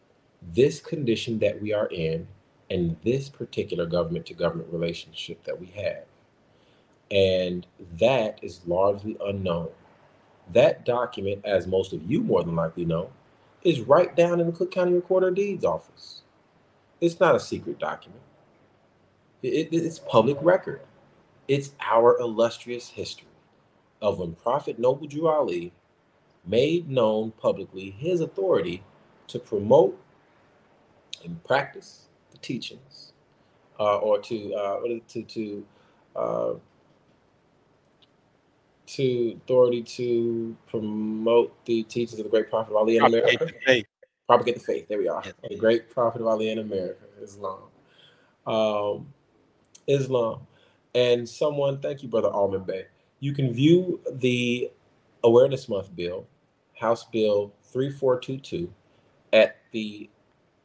this 0.55 0.81
condition 0.81 1.39
that 1.40 1.60
we 1.60 1.74
are 1.74 1.89
in 1.89 2.27
and 2.70 2.97
this 3.05 3.28
particular 3.28 3.85
government 3.85 4.24
to 4.27 4.35
government 4.35 4.73
relationship 4.73 5.44
that 5.44 5.60
we 5.60 5.66
have. 5.66 6.05
And 7.10 7.66
that 7.98 8.39
is 8.43 8.62
largely 8.66 9.18
unknown. 9.23 9.68
That 10.52 10.85
document, 10.85 11.44
as 11.44 11.66
most 11.66 11.93
of 11.93 12.02
you 12.10 12.20
more 12.20 12.44
than 12.44 12.56
likely 12.56 12.85
know, 12.85 13.10
is 13.62 13.81
right 13.81 14.14
down 14.14 14.40
in 14.40 14.47
the 14.47 14.52
Cook 14.52 14.70
County 14.70 14.93
Recorder 14.94 15.28
of 15.28 15.35
Deeds 15.35 15.64
office. 15.64 16.23
It's 17.01 17.20
not 17.20 17.35
a 17.35 17.40
secret 17.40 17.78
document, 17.78 18.23
it, 19.43 19.68
it, 19.73 19.77
it's 19.77 19.98
public 19.98 20.39
record. 20.40 20.81
It's 21.48 21.73
our 21.81 22.18
illustrious 22.18 22.89
history 22.89 23.28
of 24.02 24.18
when 24.18 24.35
Prophet 24.35 24.78
Noble 24.78 25.06
Drew 25.06 25.28
Ali 25.28 25.73
made 26.44 26.89
known 26.89 27.32
publicly 27.32 27.90
his 27.90 28.20
authority 28.20 28.82
to 29.28 29.39
promote 29.39 29.98
and 31.24 31.43
practice 31.44 32.06
the 32.31 32.39
teachings, 32.39 33.12
uh, 33.78 33.98
or 33.98 34.18
to 34.20 34.55
uh, 34.55 34.81
to 35.09 35.23
to 35.23 35.66
uh, 36.14 36.55
to 38.87 39.39
authority 39.43 39.83
to 39.83 40.57
promote 40.67 41.65
the 41.65 41.83
teachings 41.85 42.19
of 42.19 42.25
the 42.25 42.31
great 42.31 42.51
prophet 42.51 42.71
of 42.71 42.77
Ali 42.77 42.97
in 42.97 43.01
Propagate 43.01 43.41
America. 43.41 43.55
the. 43.67 43.85
Propagate 44.27 44.55
the 44.55 44.61
faith. 44.61 44.89
There 44.89 44.99
we 44.99 45.09
are. 45.09 45.23
Yes. 45.25 45.35
The 45.49 45.57
great 45.57 45.91
prophet 45.91 46.21
of 46.21 46.27
Ali 46.27 46.51
in 46.51 46.59
America, 46.59 47.05
Islam. 47.23 47.61
Um, 48.47 49.13
Islam. 49.87 50.47
And 50.95 51.29
someone, 51.29 51.81
thank 51.81 52.03
you, 52.03 52.09
Brother 52.09 52.29
Alman 52.29 52.63
Bey. 52.63 52.87
You 53.21 53.33
can 53.33 53.53
view 53.53 54.01
the 54.13 54.71
Awareness 55.25 55.69
Month 55.69 55.95
bill, 55.95 56.27
House 56.75 57.05
Bill 57.05 57.53
3422, 57.73 58.73
at 59.33 59.59
the 59.73 60.09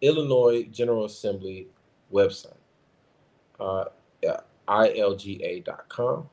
Illinois 0.02 0.64
General 0.64 1.06
Assembly 1.06 1.68
website, 2.12 2.58
uh, 3.60 3.86
ilga.com, 4.68 6.30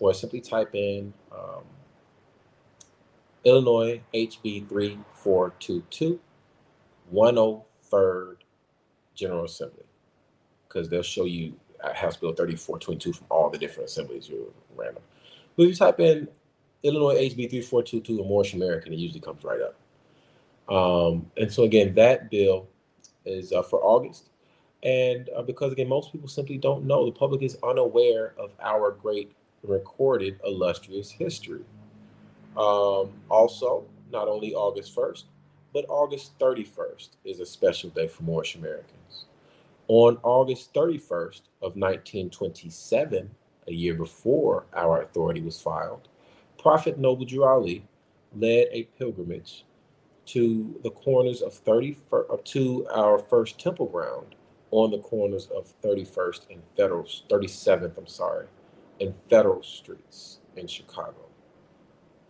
or 0.00 0.14
simply 0.14 0.40
type 0.40 0.74
in 0.74 1.12
um, 1.32 1.62
Illinois 3.44 4.00
HB 4.14 4.68
3422, 4.68 6.20
103rd 7.12 8.36
General 9.14 9.44
Assembly, 9.44 9.84
because 10.68 10.88
they'll 10.88 11.02
show 11.02 11.24
you 11.24 11.54
uh, 11.82 11.92
House 11.94 12.16
Bill 12.16 12.32
3422 12.32 13.12
from 13.12 13.26
all 13.30 13.50
the 13.50 13.58
different 13.58 13.88
assemblies. 13.88 14.28
You're 14.28 14.46
random. 14.76 15.02
But 15.56 15.64
if 15.64 15.68
you 15.70 15.74
type 15.74 16.00
in 16.00 16.28
Illinois 16.82 17.16
HB 17.16 17.50
3422 17.50 18.18
and 18.20 18.28
Moorish 18.28 18.54
American, 18.54 18.92
it 18.92 18.98
usually 18.98 19.20
comes 19.20 19.44
right 19.44 19.60
up. 19.60 19.74
Um, 20.72 21.30
and 21.36 21.50
so, 21.50 21.64
again, 21.64 21.94
that 21.94 22.30
bill 22.30 22.68
is 23.24 23.52
uh, 23.52 23.62
for 23.62 23.82
August. 23.82 24.30
And 24.82 25.28
uh, 25.36 25.42
because, 25.42 25.72
again, 25.72 25.88
most 25.88 26.12
people 26.12 26.28
simply 26.28 26.58
don't 26.58 26.84
know, 26.84 27.06
the 27.06 27.12
public 27.12 27.42
is 27.42 27.56
unaware 27.62 28.34
of 28.38 28.52
our 28.62 28.92
great 28.92 29.32
recorded 29.62 30.38
illustrious 30.44 31.10
history. 31.10 31.64
Um, 32.56 33.10
also, 33.28 33.84
not 34.10 34.28
only 34.28 34.54
August 34.54 34.94
1st, 34.94 35.24
but 35.72 35.84
August 35.88 36.38
31st 36.38 37.10
is 37.24 37.40
a 37.40 37.46
special 37.46 37.90
day 37.90 38.08
for 38.08 38.22
Moorish 38.22 38.54
Americans. 38.54 39.26
On 39.88 40.18
August 40.22 40.74
31st 40.74 41.42
of 41.62 41.76
1927, 41.76 43.30
a 43.68 43.72
year 43.72 43.94
before 43.94 44.64
our 44.74 45.02
authority 45.02 45.40
was 45.40 45.60
filed, 45.60 46.08
Prophet 46.58 46.98
Noble 46.98 47.24
Drew 47.24 47.44
Ali 47.44 47.84
led 48.36 48.68
a 48.72 48.84
pilgrimage 48.98 49.64
to 50.26 50.78
the 50.82 50.90
corners 50.90 51.40
of 51.40 51.54
30 51.54 51.96
to 52.44 52.86
our 52.94 53.18
first 53.18 53.58
temple 53.58 53.86
ground 53.86 54.34
on 54.70 54.90
the 54.90 54.98
corners 54.98 55.48
of 55.56 55.72
31st 55.82 56.40
and 56.50 56.62
Federal 56.76 57.04
37th, 57.04 57.96
I'm 57.96 58.06
sorry, 58.06 58.46
and 59.00 59.14
Federal 59.30 59.62
Streets 59.62 60.38
in 60.56 60.66
Chicago. 60.66 61.26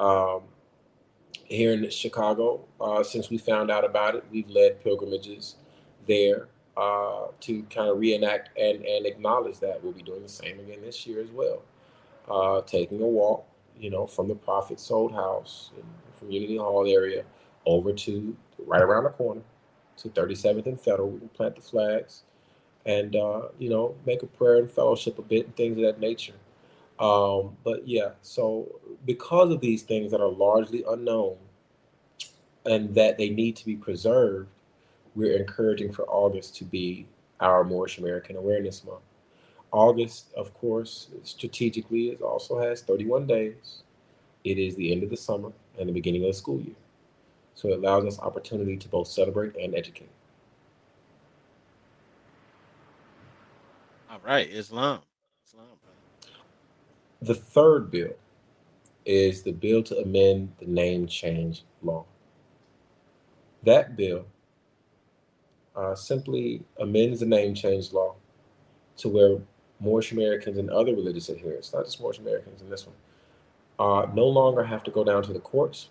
Um, 0.00 0.42
here 1.44 1.72
in 1.72 1.88
Chicago, 1.90 2.64
uh, 2.80 3.02
since 3.02 3.30
we 3.30 3.38
found 3.38 3.70
out 3.70 3.84
about 3.84 4.14
it, 4.14 4.24
we've 4.30 4.48
led 4.48 4.82
pilgrimages 4.82 5.56
there 6.06 6.48
uh, 6.76 7.28
to 7.40 7.62
kind 7.64 7.88
of 7.90 7.98
reenact 7.98 8.50
and, 8.58 8.84
and 8.84 9.06
acknowledge 9.06 9.58
that. 9.60 9.82
We'll 9.82 9.92
be 9.92 10.02
doing 10.02 10.22
the 10.22 10.28
same 10.28 10.60
again 10.60 10.80
this 10.82 11.06
year 11.06 11.20
as 11.22 11.30
well. 11.30 11.62
Uh, 12.30 12.60
taking 12.62 13.00
a 13.00 13.06
walk, 13.06 13.46
you 13.78 13.90
know, 13.90 14.06
from 14.06 14.28
the 14.28 14.34
Prophet's 14.34 14.90
Old 14.90 15.12
House 15.12 15.70
from 16.18 16.30
Unity 16.30 16.58
Hall 16.58 16.86
area 16.86 17.24
over 17.64 17.92
to 17.92 18.36
right 18.66 18.82
around 18.82 19.04
the 19.04 19.10
corner 19.10 19.42
to 19.98 20.08
37th 20.08 20.66
and 20.66 20.80
Federal. 20.80 21.10
We 21.10 21.20
can 21.20 21.28
plant 21.30 21.56
the 21.56 21.62
flags 21.62 22.22
and, 22.84 23.16
uh, 23.16 23.48
you 23.58 23.70
know, 23.70 23.94
make 24.06 24.22
a 24.22 24.26
prayer 24.26 24.56
and 24.56 24.70
fellowship 24.70 25.18
a 25.18 25.22
bit 25.22 25.46
and 25.46 25.56
things 25.56 25.76
of 25.78 25.84
that 25.84 26.00
nature. 26.00 26.34
Um, 27.00 27.56
but 27.64 27.86
yeah, 27.86 28.10
so 28.22 28.80
because 29.06 29.52
of 29.52 29.60
these 29.60 29.82
things 29.82 30.10
that 30.10 30.20
are 30.20 30.30
largely 30.30 30.84
unknown 30.88 31.36
and 32.66 32.94
that 32.94 33.18
they 33.18 33.30
need 33.30 33.56
to 33.56 33.64
be 33.64 33.76
preserved, 33.76 34.48
we're 35.14 35.36
encouraging 35.36 35.92
for 35.92 36.04
August 36.08 36.56
to 36.56 36.64
be 36.64 37.06
our 37.40 37.64
Moorish 37.64 37.98
American 37.98 38.36
Awareness 38.36 38.84
Month. 38.84 39.00
August, 39.72 40.32
of 40.36 40.54
course, 40.54 41.08
strategically, 41.22 42.08
it 42.08 42.22
also 42.22 42.58
has 42.60 42.82
31 42.82 43.26
days. 43.26 43.82
It 44.44 44.58
is 44.58 44.74
the 44.76 44.92
end 44.92 45.02
of 45.02 45.10
the 45.10 45.16
summer 45.16 45.52
and 45.78 45.88
the 45.88 45.92
beginning 45.92 46.22
of 46.24 46.28
the 46.28 46.34
school 46.34 46.60
year. 46.60 46.74
So 47.54 47.68
it 47.68 47.78
allows 47.78 48.04
us 48.06 48.18
opportunity 48.20 48.76
to 48.76 48.88
both 48.88 49.08
celebrate 49.08 49.56
and 49.56 49.74
educate. 49.74 50.08
All 54.10 54.20
right, 54.24 54.48
Islam. 54.48 55.00
Islam. 55.00 55.07
The 57.20 57.34
third 57.34 57.90
bill 57.90 58.14
is 59.04 59.42
the 59.42 59.52
bill 59.52 59.82
to 59.84 59.98
amend 59.98 60.52
the 60.60 60.66
name 60.66 61.06
change 61.06 61.64
law. 61.82 62.04
That 63.64 63.96
bill 63.96 64.26
uh, 65.74 65.94
simply 65.94 66.62
amends 66.78 67.20
the 67.20 67.26
name 67.26 67.54
change 67.54 67.92
law 67.92 68.14
to 68.98 69.08
where 69.08 69.38
Moorish 69.80 70.12
Americans 70.12 70.58
and 70.58 70.70
other 70.70 70.94
religious 70.94 71.30
adherents, 71.30 71.72
not 71.72 71.84
just 71.84 72.00
Moorish 72.00 72.18
Americans 72.18 72.60
in 72.60 72.70
this 72.70 72.86
one, 72.86 72.96
uh, 73.78 74.06
no 74.12 74.26
longer 74.26 74.64
have 74.64 74.82
to 74.84 74.90
go 74.90 75.04
down 75.04 75.22
to 75.22 75.32
the 75.32 75.40
courts 75.40 75.88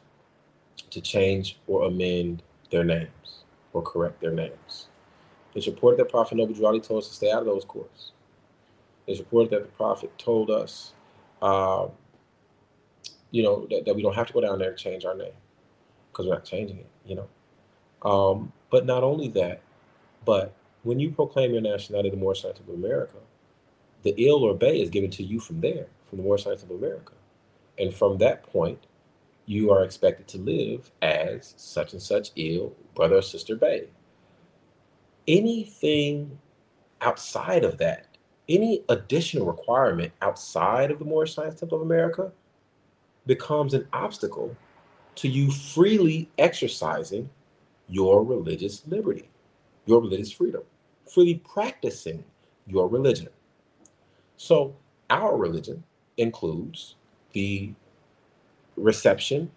to 0.89 1.01
change 1.01 1.59
or 1.67 1.85
amend 1.85 2.43
their 2.71 2.83
names 2.83 3.43
or 3.73 3.81
correct 3.81 4.21
their 4.21 4.31
names. 4.31 4.87
It's 5.55 5.67
reported 5.67 5.99
that 5.99 6.09
Prophet 6.09 6.35
Noble 6.35 6.53
told 6.53 7.03
us 7.03 7.09
to 7.09 7.15
stay 7.15 7.31
out 7.31 7.39
of 7.39 7.45
those 7.45 7.65
courts. 7.65 8.11
It's 9.07 9.19
reported 9.19 9.51
that 9.51 9.63
the 9.63 9.69
Prophet 9.69 10.11
told 10.17 10.51
us, 10.51 10.93
uh, 11.41 11.87
you 13.31 13.43
know, 13.43 13.67
that, 13.69 13.85
that 13.85 13.95
we 13.95 14.01
don't 14.01 14.15
have 14.15 14.27
to 14.27 14.33
go 14.33 14.41
down 14.41 14.59
there 14.59 14.69
and 14.69 14.77
change 14.77 15.05
our 15.05 15.15
name 15.15 15.33
because 16.11 16.25
we're 16.25 16.33
not 16.33 16.45
changing 16.45 16.77
it, 16.77 16.89
you 17.05 17.15
know. 17.15 18.09
Um, 18.09 18.51
but 18.69 18.85
not 18.85 19.03
only 19.03 19.27
that, 19.29 19.61
but 20.25 20.53
when 20.83 20.99
you 20.99 21.11
proclaim 21.11 21.51
your 21.51 21.61
nationality, 21.61 22.09
the 22.09 22.17
Moorish 22.17 22.41
Science 22.41 22.59
of 22.59 22.69
America, 22.69 23.17
the 24.03 24.27
El 24.27 24.35
or 24.35 24.53
Bey 24.53 24.81
is 24.81 24.89
given 24.89 25.09
to 25.11 25.23
you 25.23 25.39
from 25.39 25.61
there, 25.61 25.87
from 26.09 26.19
the 26.19 26.23
Moorish 26.23 26.43
Science 26.43 26.63
of 26.63 26.71
America. 26.71 27.13
And 27.77 27.93
from 27.93 28.17
that 28.19 28.43
point, 28.43 28.79
you 29.45 29.71
are 29.71 29.83
expected 29.83 30.27
to 30.27 30.37
live 30.37 30.91
as 31.01 31.53
such 31.57 31.93
and 31.93 32.01
such 32.01 32.31
ill 32.35 32.75
brother 32.95 33.17
or 33.17 33.21
sister 33.21 33.55
bay. 33.55 33.87
Anything 35.27 36.37
outside 37.01 37.63
of 37.63 37.77
that, 37.77 38.06
any 38.49 38.83
additional 38.89 39.45
requirement 39.45 40.11
outside 40.21 40.91
of 40.91 40.99
the 40.99 41.05
Moorish 41.05 41.33
Science 41.33 41.59
Temple 41.59 41.77
of 41.77 41.83
America 41.83 42.31
becomes 43.25 43.73
an 43.73 43.87
obstacle 43.93 44.55
to 45.15 45.27
you 45.27 45.51
freely 45.51 46.29
exercising 46.37 47.29
your 47.89 48.23
religious 48.23 48.83
liberty, 48.87 49.29
your 49.85 50.01
religious 50.01 50.31
freedom, 50.31 50.61
freely 51.11 51.35
practicing 51.35 52.23
your 52.67 52.87
religion. 52.87 53.29
So, 54.37 54.75
our 55.09 55.35
religion 55.35 55.83
includes 56.17 56.95
the 57.33 57.73
reception 58.75 59.51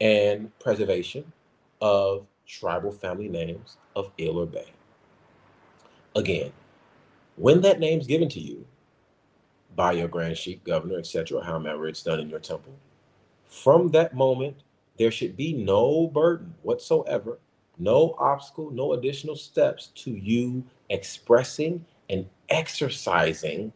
and 0.00 0.50
preservation 0.58 1.32
of 1.80 2.26
tribal 2.46 2.90
family 2.90 3.28
names 3.28 3.76
of 3.94 4.10
El 4.18 4.38
or 4.38 4.46
Bey. 4.46 4.72
Again, 6.14 6.52
when 7.36 7.60
that 7.62 7.80
name's 7.80 8.06
given 8.06 8.28
to 8.30 8.40
you 8.40 8.66
by 9.74 9.92
your 9.92 10.08
grand 10.08 10.36
sheik, 10.36 10.64
governor, 10.64 10.98
etc., 10.98 11.42
however 11.44 11.86
it's 11.86 12.02
done 12.02 12.20
in 12.20 12.30
your 12.30 12.40
temple, 12.40 12.72
from 13.46 13.88
that 13.88 14.14
moment, 14.14 14.56
there 14.98 15.10
should 15.10 15.36
be 15.36 15.52
no 15.52 16.08
burden 16.08 16.54
whatsoever, 16.62 17.38
no 17.78 18.16
obstacle, 18.18 18.70
no 18.70 18.94
additional 18.94 19.36
steps 19.36 19.88
to 19.94 20.10
you 20.12 20.64
expressing 20.88 21.84
and 22.08 22.26
exercising 22.48 23.72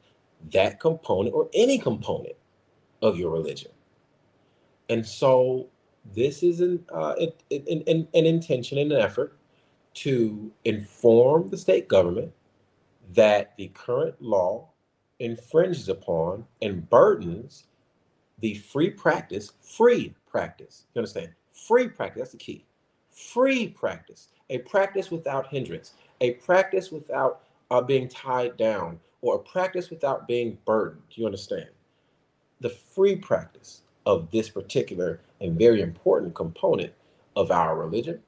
that 0.52 0.80
component 0.80 1.34
or 1.34 1.50
any 1.52 1.78
component 1.78 2.34
of 3.02 3.18
your 3.18 3.30
religion. 3.30 3.70
And 4.88 5.06
so 5.06 5.68
this 6.14 6.42
is 6.42 6.60
an, 6.60 6.84
uh, 6.92 7.14
an, 7.50 7.82
an, 7.86 8.08
an 8.14 8.26
intention 8.26 8.78
and 8.78 8.90
an 8.90 9.00
effort 9.00 9.36
to 9.92 10.50
inform 10.64 11.50
the 11.50 11.58
state 11.58 11.88
government 11.88 12.32
that 13.14 13.56
the 13.56 13.68
current 13.68 14.20
law 14.20 14.68
infringes 15.18 15.88
upon 15.88 16.44
and 16.62 16.88
burdens 16.88 17.64
the 18.40 18.54
free 18.54 18.90
practice, 18.90 19.52
free 19.60 20.14
practice. 20.30 20.86
You 20.94 21.00
understand? 21.00 21.30
Free 21.52 21.88
practice, 21.88 22.20
that's 22.20 22.32
the 22.32 22.38
key. 22.38 22.64
Free 23.10 23.68
practice, 23.68 24.28
a 24.48 24.58
practice 24.58 25.10
without 25.10 25.48
hindrance, 25.48 25.94
a 26.20 26.32
practice 26.34 26.90
without 26.90 27.42
uh, 27.70 27.80
being 27.80 28.08
tied 28.08 28.56
down, 28.56 28.98
or 29.20 29.36
a 29.36 29.38
practice 29.38 29.90
without 29.90 30.26
being 30.26 30.56
burdened. 30.64 31.02
You 31.10 31.26
understand? 31.26 31.68
The 32.60 32.70
free 32.70 33.16
practice 33.16 33.82
of 34.06 34.30
this 34.30 34.48
particular 34.48 35.20
and 35.40 35.58
very 35.58 35.82
important 35.82 36.34
component 36.34 36.92
of 37.36 37.50
our 37.50 37.76
religion. 37.76 38.20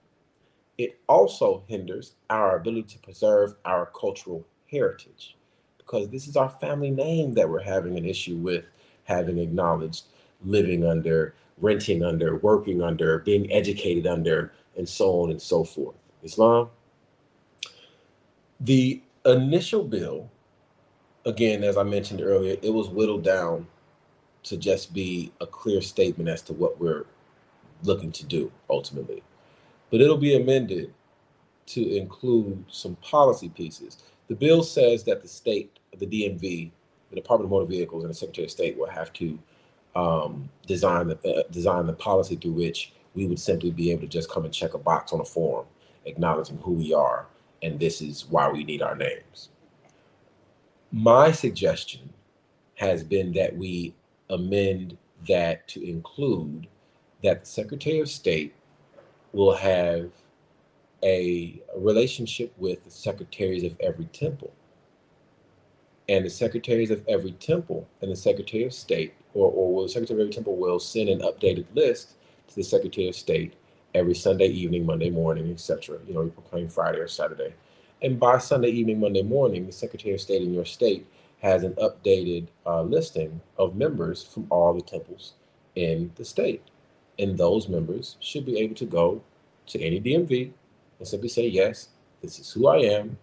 It 0.78 0.98
also 1.08 1.64
hinders 1.66 2.14
our 2.30 2.56
ability 2.56 2.94
to 2.94 2.98
preserve 2.98 3.54
our 3.64 3.86
cultural 3.86 4.44
heritage 4.72 5.36
because 5.78 6.08
this 6.08 6.26
is 6.26 6.36
our 6.36 6.48
family 6.48 6.90
name 6.90 7.34
that 7.34 7.48
we're 7.48 7.62
having 7.62 7.96
an 7.98 8.06
issue 8.06 8.36
with 8.36 8.64
having 9.04 9.38
acknowledged 9.38 10.04
living 10.44 10.84
under, 10.84 11.34
renting 11.58 12.02
under, 12.02 12.36
working 12.36 12.82
under, 12.82 13.18
being 13.20 13.52
educated 13.52 14.06
under, 14.06 14.52
and 14.76 14.88
so 14.88 15.20
on 15.20 15.30
and 15.30 15.40
so 15.40 15.62
forth. 15.62 15.96
Islam. 16.22 16.70
The 18.60 19.02
initial 19.26 19.84
bill, 19.84 20.30
again, 21.26 21.64
as 21.64 21.76
I 21.76 21.82
mentioned 21.82 22.22
earlier, 22.22 22.56
it 22.62 22.72
was 22.72 22.88
whittled 22.88 23.24
down 23.24 23.66
to 24.44 24.56
just 24.56 24.92
be 24.92 25.32
a 25.40 25.46
clear 25.46 25.80
statement 25.80 26.28
as 26.28 26.42
to 26.42 26.52
what 26.52 26.80
we're 26.80 27.04
looking 27.82 28.12
to 28.12 28.24
do 28.24 28.50
ultimately. 28.70 29.22
But 29.90 30.00
it'll 30.00 30.16
be 30.16 30.36
amended 30.36 30.92
to 31.66 31.96
include 31.96 32.64
some 32.68 32.96
policy 32.96 33.48
pieces. 33.48 33.98
The 34.28 34.34
bill 34.34 34.62
says 34.62 35.04
that 35.04 35.22
the 35.22 35.28
state, 35.28 35.78
the 35.98 36.06
DMV, 36.06 36.70
the 37.10 37.16
Department 37.16 37.46
of 37.46 37.50
Motor 37.50 37.66
Vehicles, 37.66 38.04
and 38.04 38.10
the 38.10 38.14
Secretary 38.14 38.44
of 38.44 38.50
State 38.50 38.78
will 38.78 38.88
have 38.88 39.12
to 39.14 39.38
um, 39.94 40.48
design 40.66 41.08
the 41.08 41.18
uh, 41.28 41.42
design 41.50 41.86
the 41.86 41.92
policy 41.92 42.36
through 42.36 42.52
which 42.52 42.92
we 43.14 43.26
would 43.26 43.38
simply 43.38 43.70
be 43.70 43.90
able 43.90 44.00
to 44.02 44.06
just 44.06 44.30
come 44.30 44.44
and 44.44 44.54
check 44.54 44.74
a 44.74 44.78
box 44.78 45.12
on 45.12 45.20
a 45.20 45.24
form 45.24 45.66
acknowledging 46.06 46.56
who 46.58 46.72
we 46.72 46.92
are 46.94 47.26
and 47.62 47.78
this 47.78 48.02
is 48.02 48.26
why 48.28 48.50
we 48.50 48.64
need 48.64 48.82
our 48.82 48.96
names. 48.96 49.50
My 50.90 51.32
suggestion 51.32 52.12
has 52.74 53.04
been 53.04 53.32
that 53.32 53.56
we 53.56 53.94
amend 54.30 54.96
that 55.28 55.68
to 55.68 55.88
include 55.88 56.66
that 57.22 57.40
the 57.40 57.46
Secretary 57.46 58.00
of 58.00 58.08
State 58.08 58.54
will 59.32 59.54
have 59.54 60.10
a, 61.02 61.60
relationship 61.76 62.52
with 62.58 62.84
the 62.84 62.90
secretaries 62.90 63.64
of 63.64 63.76
every 63.80 64.06
temple. 64.06 64.52
And 66.08 66.24
the 66.24 66.30
secretaries 66.30 66.90
of 66.90 67.06
every 67.08 67.32
temple 67.32 67.88
and 68.00 68.10
the 68.10 68.16
Secretary 68.16 68.64
of 68.64 68.74
State, 68.74 69.14
or, 69.34 69.50
or 69.50 69.72
will 69.72 69.82
the 69.84 69.88
Secretary 69.88 70.18
of 70.18 70.22
every 70.22 70.32
temple 70.32 70.56
will 70.56 70.78
send 70.78 71.08
an 71.08 71.20
updated 71.20 71.66
list 71.74 72.14
to 72.48 72.54
the 72.54 72.64
Secretary 72.64 73.08
of 73.08 73.14
State 73.14 73.54
every 73.94 74.14
Sunday 74.14 74.46
evening, 74.46 74.84
Monday 74.84 75.10
morning, 75.10 75.50
etc. 75.50 75.98
You 76.06 76.14
know, 76.14 76.22
you 76.22 76.30
proclaim 76.30 76.68
Friday 76.68 76.98
or 76.98 77.08
Saturday. 77.08 77.54
And 78.02 78.18
by 78.18 78.38
Sunday 78.38 78.70
evening, 78.70 79.00
Monday 79.00 79.22
morning, 79.22 79.66
the 79.66 79.72
Secretary 79.72 80.14
of 80.14 80.20
State 80.20 80.42
in 80.42 80.52
your 80.52 80.64
state 80.64 81.06
has 81.40 81.62
an 81.62 81.72
updated 81.74 82.48
uh, 82.66 82.82
listing 82.82 83.40
of 83.58 83.76
members 83.76 84.22
from 84.22 84.46
all 84.50 84.74
the 84.74 84.82
temples 84.82 85.34
in 85.76 86.12
the 86.16 86.24
state. 86.24 86.62
And 87.18 87.36
those 87.36 87.68
members 87.68 88.16
should 88.20 88.44
be 88.44 88.58
able 88.58 88.74
to 88.76 88.86
go 88.86 89.22
to 89.66 89.80
any 89.80 90.00
DMV 90.00 90.52
and 90.98 91.08
simply 91.08 91.28
say, 91.28 91.48
yes, 91.48 91.88
this 92.20 92.38
is 92.38 92.50
who 92.50 92.68
I 92.68 92.78
am. 92.78 93.18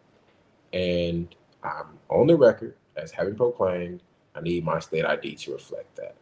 And 0.73 1.33
I'm 1.63 1.97
on 2.09 2.27
the 2.27 2.35
record 2.35 2.75
as 2.97 3.11
having 3.11 3.35
proclaimed, 3.35 4.01
I 4.35 4.41
need 4.41 4.63
my 4.63 4.79
state 4.79 5.05
ID 5.05 5.35
to 5.35 5.53
reflect 5.53 5.95
that. 5.95 6.15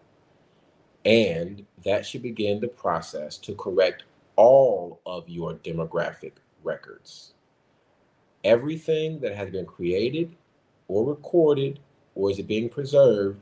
And 1.05 1.65
that 1.83 2.05
should 2.05 2.21
begin 2.21 2.59
the 2.59 2.67
process 2.67 3.37
to 3.39 3.55
correct 3.55 4.03
all 4.35 4.99
of 5.05 5.27
your 5.27 5.55
demographic 5.55 6.33
records. 6.63 7.33
Everything 8.43 9.19
that 9.19 9.35
has 9.35 9.49
been 9.49 9.65
created 9.65 10.35
or 10.87 11.05
recorded 11.05 11.79
or 12.15 12.31
is 12.31 12.41
being 12.41 12.69
preserved 12.69 13.39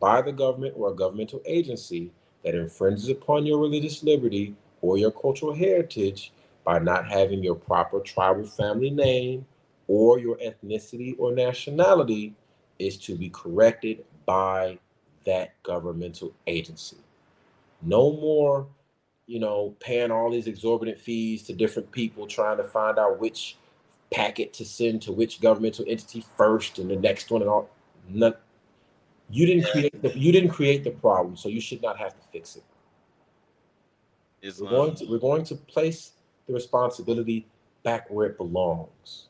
by 0.00 0.20
the 0.20 0.32
government 0.32 0.74
or 0.76 0.90
a 0.90 0.94
governmental 0.94 1.40
agency 1.46 2.10
that 2.44 2.54
infringes 2.54 3.08
upon 3.08 3.46
your 3.46 3.58
religious 3.58 4.02
liberty 4.02 4.54
or 4.80 4.98
your 4.98 5.12
cultural 5.12 5.54
heritage 5.54 6.32
by 6.64 6.78
not 6.78 7.10
having 7.10 7.42
your 7.42 7.54
proper 7.54 8.00
tribal 8.00 8.44
family 8.44 8.90
name 8.90 9.44
or 9.88 10.18
your 10.18 10.36
ethnicity 10.36 11.14
or 11.18 11.32
nationality 11.32 12.34
is 12.78 12.96
to 12.96 13.16
be 13.16 13.28
corrected 13.30 14.04
by 14.26 14.78
that 15.24 15.60
governmental 15.62 16.32
agency. 16.46 16.96
No 17.82 18.12
more, 18.12 18.66
you 19.26 19.38
know, 19.38 19.74
paying 19.80 20.10
all 20.10 20.30
these 20.30 20.46
exorbitant 20.46 20.98
fees 20.98 21.42
to 21.44 21.52
different 21.52 21.90
people 21.90 22.26
trying 22.26 22.56
to 22.58 22.64
find 22.64 22.98
out 22.98 23.20
which 23.20 23.56
packet 24.12 24.52
to 24.52 24.64
send 24.64 25.02
to 25.02 25.12
which 25.12 25.40
governmental 25.40 25.84
entity 25.88 26.24
first 26.36 26.78
and 26.78 26.90
the 26.90 26.96
next 26.96 27.30
one 27.30 27.42
and 27.42 27.50
all 27.50 27.70
none, 28.08 28.34
you 29.30 29.46
didn't 29.46 29.64
create 29.70 30.02
the 30.02 30.18
you 30.18 30.32
didn't 30.32 30.50
create 30.50 30.84
the 30.84 30.90
problem, 30.90 31.36
so 31.36 31.48
you 31.48 31.60
should 31.60 31.82
not 31.82 31.96
have 31.98 32.14
to 32.14 32.22
fix 32.30 32.56
it. 32.56 32.64
Islam. 34.42 34.70
We're 34.70 34.76
going 34.76 34.94
to 34.96 35.04
we're 35.06 35.18
going 35.18 35.44
to 35.44 35.54
place 35.54 36.12
the 36.46 36.52
responsibility 36.52 37.46
back 37.82 38.08
where 38.10 38.26
it 38.26 38.36
belongs. 38.36 39.28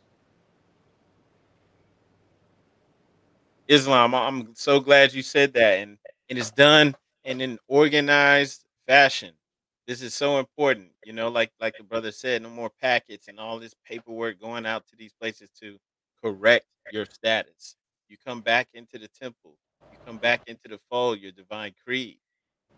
Islam, 3.68 4.14
I'm 4.14 4.54
so 4.54 4.80
glad 4.80 5.14
you 5.14 5.22
said 5.22 5.54
that, 5.54 5.78
and 5.78 5.96
and 6.28 6.38
it's 6.38 6.50
done 6.50 6.94
in 7.24 7.40
an 7.40 7.58
organized 7.68 8.64
fashion. 8.86 9.32
This 9.86 10.02
is 10.02 10.14
so 10.14 10.38
important, 10.38 10.90
you 11.04 11.12
know. 11.12 11.28
Like 11.28 11.52
like 11.60 11.76
the 11.76 11.84
brother 11.84 12.12
said, 12.12 12.42
no 12.42 12.50
more 12.50 12.70
packets 12.80 13.28
and 13.28 13.38
all 13.38 13.58
this 13.58 13.74
paperwork 13.86 14.40
going 14.40 14.66
out 14.66 14.86
to 14.88 14.96
these 14.96 15.12
places 15.18 15.48
to 15.60 15.78
correct 16.22 16.66
your 16.90 17.06
status. 17.06 17.76
You 18.08 18.16
come 18.24 18.40
back 18.42 18.68
into 18.74 18.98
the 18.98 19.08
temple. 19.08 19.56
You 19.90 19.98
come 20.06 20.18
back 20.18 20.42
into 20.46 20.68
the 20.68 20.78
fold, 20.90 21.20
your 21.20 21.32
divine 21.32 21.74
creed. 21.84 22.18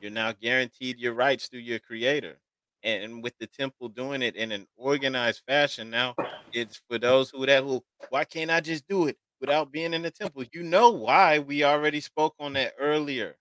You're 0.00 0.10
now 0.10 0.32
guaranteed 0.32 0.98
your 0.98 1.14
rights 1.14 1.48
through 1.48 1.60
your 1.60 1.78
creator. 1.78 2.38
And 2.84 3.24
with 3.24 3.38
the 3.38 3.48
temple 3.48 3.90
doing 3.90 4.22
it 4.22 4.36
in 4.36 4.52
an 4.52 4.68
organized 4.76 5.42
fashion, 5.48 5.90
now 5.90 6.16
it's 6.52 6.82
for 6.88 6.98
those 6.98 7.30
who 7.30 7.46
that 7.46 7.64
who 7.64 7.84
why 8.10 8.24
can't 8.26 8.52
I 8.52 8.60
just 8.60 8.88
do 8.88 9.08
it 9.08 9.18
without 9.40 9.72
being 9.72 9.94
in 9.94 10.02
the 10.02 10.12
temple? 10.12 10.44
You 10.52 10.64
know 10.64 10.90
why 10.92 11.40
we 11.40 11.64
already 11.64 12.00
spoke 12.00 12.36
on 12.40 12.54
that 12.54 12.74
earlier. 12.78 13.38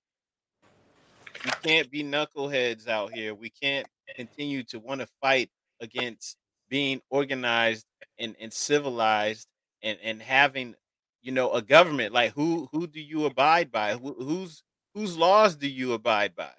We 1.44 1.54
can't 1.54 1.92
be 1.92 2.04
knuckleheads 2.04 2.88
out 2.88 3.12
here. 3.14 3.36
We 3.36 3.50
can't 3.50 3.88
continue 4.16 4.64
to 4.66 4.80
want 4.80 5.02
to 5.02 5.08
fight 5.22 5.52
against 5.80 6.38
being 6.70 7.02
organized 7.10 7.86
and, 8.18 8.36
and 8.40 8.54
civilized 8.54 9.48
and, 9.82 10.00
and 10.02 10.22
having 10.22 10.76
you 11.22 11.32
know 11.32 11.52
a 11.54 11.62
government 11.62 12.14
like 12.14 12.34
who 12.34 12.68
who 12.72 12.88
do 12.88 13.00
you 13.02 13.26
abide 13.26 13.72
by 13.72 13.94
who, 13.96 14.14
whose 14.14 14.64
whose 14.94 15.18
laws 15.18 15.56
do 15.56 15.68
you 15.70 15.94
abide 15.94 16.36
by 16.36 16.54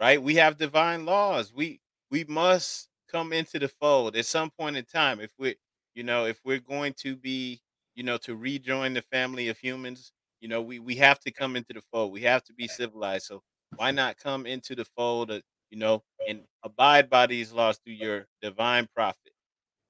right 0.00 0.22
we 0.22 0.36
have 0.36 0.56
divine 0.58 1.06
laws 1.06 1.52
we 1.54 1.80
we 2.14 2.22
must 2.28 2.88
come 3.10 3.32
into 3.32 3.58
the 3.58 3.66
fold 3.66 4.14
at 4.14 4.24
some 4.24 4.48
point 4.48 4.76
in 4.76 4.84
time 4.84 5.20
if 5.20 5.32
we're 5.36 5.56
you 5.96 6.04
know 6.04 6.26
if 6.26 6.38
we're 6.44 6.60
going 6.60 6.92
to 6.92 7.16
be 7.16 7.60
you 7.96 8.04
know 8.04 8.16
to 8.16 8.36
rejoin 8.36 8.94
the 8.94 9.02
family 9.02 9.48
of 9.48 9.58
humans 9.58 10.12
you 10.40 10.46
know 10.46 10.62
we 10.62 10.78
we 10.78 10.94
have 10.94 11.18
to 11.18 11.32
come 11.32 11.56
into 11.56 11.72
the 11.72 11.82
fold 11.92 12.12
we 12.12 12.20
have 12.20 12.44
to 12.44 12.52
be 12.54 12.68
civilized 12.68 13.26
so 13.26 13.42
why 13.74 13.90
not 13.90 14.16
come 14.16 14.46
into 14.46 14.76
the 14.76 14.84
fold 14.96 15.32
of, 15.32 15.42
you 15.70 15.76
know 15.76 16.04
and 16.28 16.42
abide 16.62 17.10
by 17.10 17.26
these 17.26 17.52
laws 17.52 17.80
through 17.84 17.94
your 17.94 18.26
divine 18.40 18.86
prophet 18.94 19.32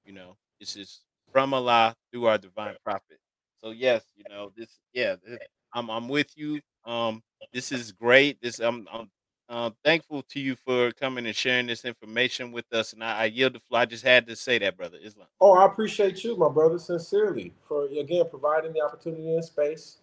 you 0.03 0.11
know 0.11 0.35
this 0.59 0.75
is 0.75 1.01
from 1.31 1.53
allah 1.53 1.95
through 2.11 2.25
our 2.25 2.39
divine 2.39 2.75
prophet 2.83 3.19
so 3.65 3.71
yes, 3.71 4.03
you 4.15 4.23
know 4.29 4.51
this. 4.55 4.77
Yeah, 4.93 5.15
this, 5.25 5.39
I'm 5.73 5.89
I'm 5.89 6.07
with 6.07 6.31
you. 6.35 6.61
Um, 6.85 7.23
this 7.51 7.71
is 7.71 7.91
great. 7.91 8.39
This 8.41 8.59
I'm 8.59 8.87
I'm 8.93 9.09
uh, 9.49 9.69
thankful 9.83 10.23
to 10.23 10.39
you 10.39 10.55
for 10.55 10.91
coming 10.91 11.25
and 11.25 11.35
sharing 11.35 11.67
this 11.67 11.85
information 11.85 12.51
with 12.51 12.71
us. 12.73 12.93
And 12.93 13.03
I, 13.03 13.19
I 13.21 13.25
yield 13.25 13.53
the 13.53 13.59
floor. 13.59 13.81
I 13.81 13.85
just 13.85 14.03
had 14.03 14.27
to 14.27 14.35
say 14.35 14.57
that, 14.59 14.77
brother 14.77 14.97
Islam. 15.01 15.27
Oh, 15.39 15.53
I 15.53 15.65
appreciate 15.65 16.23
you, 16.23 16.35
my 16.35 16.49
brother, 16.49 16.79
sincerely, 16.79 17.53
for 17.61 17.85
again 17.85 18.25
providing 18.29 18.73
the 18.73 18.81
opportunity 18.81 19.33
and 19.33 19.43
space 19.43 19.97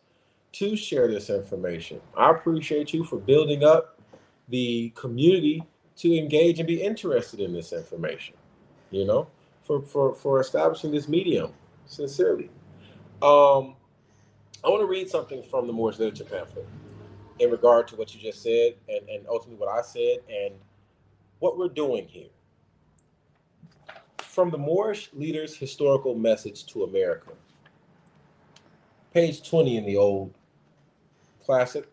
to 0.52 0.77
share 0.77 1.09
this 1.09 1.31
information. 1.31 2.01
I 2.16 2.31
appreciate 2.31 2.93
you 2.93 3.05
for 3.05 3.16
building 3.16 3.64
up 3.64 3.98
the 4.48 4.90
community 4.94 5.64
to 5.97 6.16
engage 6.16 6.59
and 6.59 6.66
be 6.66 6.82
interested 6.82 7.40
in 7.40 7.52
this 7.52 7.73
information, 7.73 8.35
you 8.90 9.05
know, 9.05 9.28
for 9.62 9.82
for 9.82 10.14
for 10.14 10.40
establishing 10.40 10.93
this 10.93 11.09
medium 11.09 11.52
sincerely. 11.86 12.51
Um, 13.23 13.77
I 14.64 14.69
want 14.69 14.81
to 14.81 14.86
read 14.86 15.09
something 15.09 15.43
from 15.43 15.66
the 15.66 15.73
Moorish 15.73 15.98
literature 15.98 16.24
pamphlet 16.24 16.66
in 17.43 17.51
regard 17.51 17.89
to 17.89 17.97
what 17.97 18.14
you 18.14 18.20
just 18.20 18.43
said 18.43 18.74
and, 18.89 19.09
and 19.09 19.27
ultimately 19.28 19.56
what 19.56 19.69
I 19.69 19.82
said 19.82 20.19
and 20.31 20.55
what 21.40 21.59
we're 21.59 21.69
doing 21.69 22.06
here. 22.06 22.28
From 24.19 24.51
the 24.51 24.59
Moorish 24.59 25.10
Leaders 25.12 25.56
Historical 25.56 26.14
Message 26.14 26.64
to 26.66 26.85
America, 26.85 27.32
page 29.12 29.47
20 29.48 29.77
in 29.77 29.85
the 29.85 29.97
old 29.97 30.32
classic, 31.44 31.89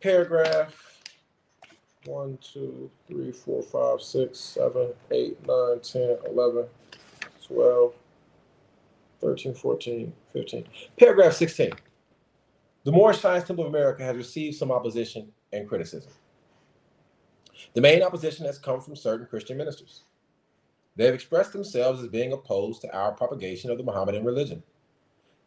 paragraph 0.00 1.00
1, 2.04 2.38
2, 2.52 2.90
3, 3.08 3.32
4, 3.32 3.62
5, 3.62 4.02
6, 4.02 4.38
7, 4.38 4.88
8, 5.10 5.46
9, 5.46 5.80
10, 5.80 6.16
11, 6.26 6.66
12, 7.46 7.94
13, 9.22 9.54
14, 9.54 10.12
15. 10.34 10.64
Paragraph 10.98 11.32
16. 11.32 11.72
The 12.84 12.92
Moorish 12.92 13.20
Science 13.20 13.46
Temple 13.46 13.64
of 13.64 13.70
America 13.70 14.04
has 14.04 14.14
received 14.14 14.56
some 14.56 14.70
opposition 14.70 15.32
and 15.54 15.66
criticism. 15.66 16.12
The 17.72 17.80
main 17.80 18.02
opposition 18.02 18.44
has 18.44 18.58
come 18.58 18.78
from 18.78 18.94
certain 18.94 19.26
Christian 19.26 19.56
ministers. 19.56 20.02
They 20.94 21.06
have 21.06 21.14
expressed 21.14 21.54
themselves 21.54 22.02
as 22.02 22.08
being 22.08 22.34
opposed 22.34 22.82
to 22.82 22.94
our 22.94 23.12
propagation 23.12 23.70
of 23.70 23.78
the 23.78 23.84
Mohammedan 23.84 24.22
religion, 24.22 24.62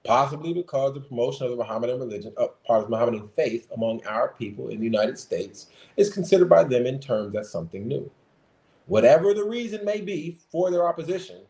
possibly 0.03 0.51
because 0.51 0.95
the 0.95 1.01
promotion 1.01 1.45
of 1.45 1.51
the 1.51 1.57
Mohammedan 1.57 1.99
religion, 1.99 2.33
uh, 2.37 2.47
part 2.65 2.83
of 2.83 2.89
the 2.89 2.97
Mohammedan 2.97 3.27
faith 3.27 3.67
among 3.71 4.03
our 4.07 4.29
people 4.29 4.69
in 4.69 4.79
the 4.79 4.85
United 4.85 5.19
States 5.19 5.67
is 5.95 6.11
considered 6.11 6.49
by 6.49 6.63
them 6.63 6.87
in 6.87 6.99
terms 6.99 7.35
as 7.35 7.51
something 7.51 7.87
new. 7.87 8.09
Whatever 8.87 9.35
the 9.35 9.43
reason 9.43 9.85
may 9.85 10.01
be 10.01 10.39
for 10.51 10.71
their 10.71 10.87
opposition, 10.87 11.41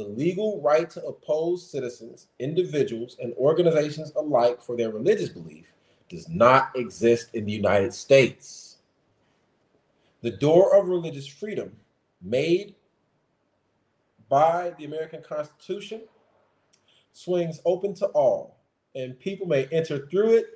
the 0.00 0.08
legal 0.08 0.62
right 0.62 0.88
to 0.88 1.04
oppose 1.04 1.70
citizens, 1.70 2.28
individuals, 2.38 3.18
and 3.20 3.34
organizations 3.34 4.12
alike 4.16 4.62
for 4.62 4.74
their 4.74 4.90
religious 4.90 5.28
belief 5.28 5.74
does 6.08 6.26
not 6.30 6.70
exist 6.74 7.34
in 7.34 7.44
the 7.44 7.52
United 7.52 7.92
States. 7.92 8.78
The 10.22 10.30
door 10.30 10.74
of 10.74 10.88
religious 10.88 11.26
freedom 11.26 11.76
made 12.22 12.74
by 14.30 14.72
the 14.78 14.86
American 14.86 15.22
Constitution 15.22 16.00
swings 17.12 17.60
open 17.66 17.92
to 17.96 18.06
all, 18.06 18.56
and 18.94 19.20
people 19.20 19.46
may 19.46 19.66
enter 19.66 20.06
through 20.06 20.38
it 20.38 20.46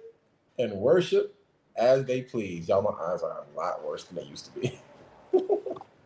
and 0.58 0.72
worship 0.72 1.34
as 1.76 2.06
they 2.06 2.22
please. 2.22 2.66
Y'all, 2.68 2.80
my 2.80 3.12
eyes 3.12 3.22
are 3.22 3.44
a 3.44 3.56
lot 3.58 3.84
worse 3.84 4.04
than 4.04 4.16
they 4.16 4.24
used 4.24 4.50
to 4.54 4.60
be. 4.60 4.80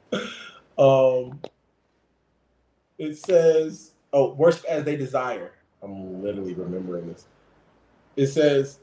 um, 0.79 1.39
it 2.99 3.17
says, 3.17 3.93
oh, 4.13 4.35
worship 4.35 4.65
as 4.67 4.85
they 4.85 4.97
desire. 4.97 5.53
I'm 5.83 6.23
literally 6.23 6.55
remembering 6.55 7.09
this. 7.09 7.27
It 8.17 8.27
says, 8.27 8.81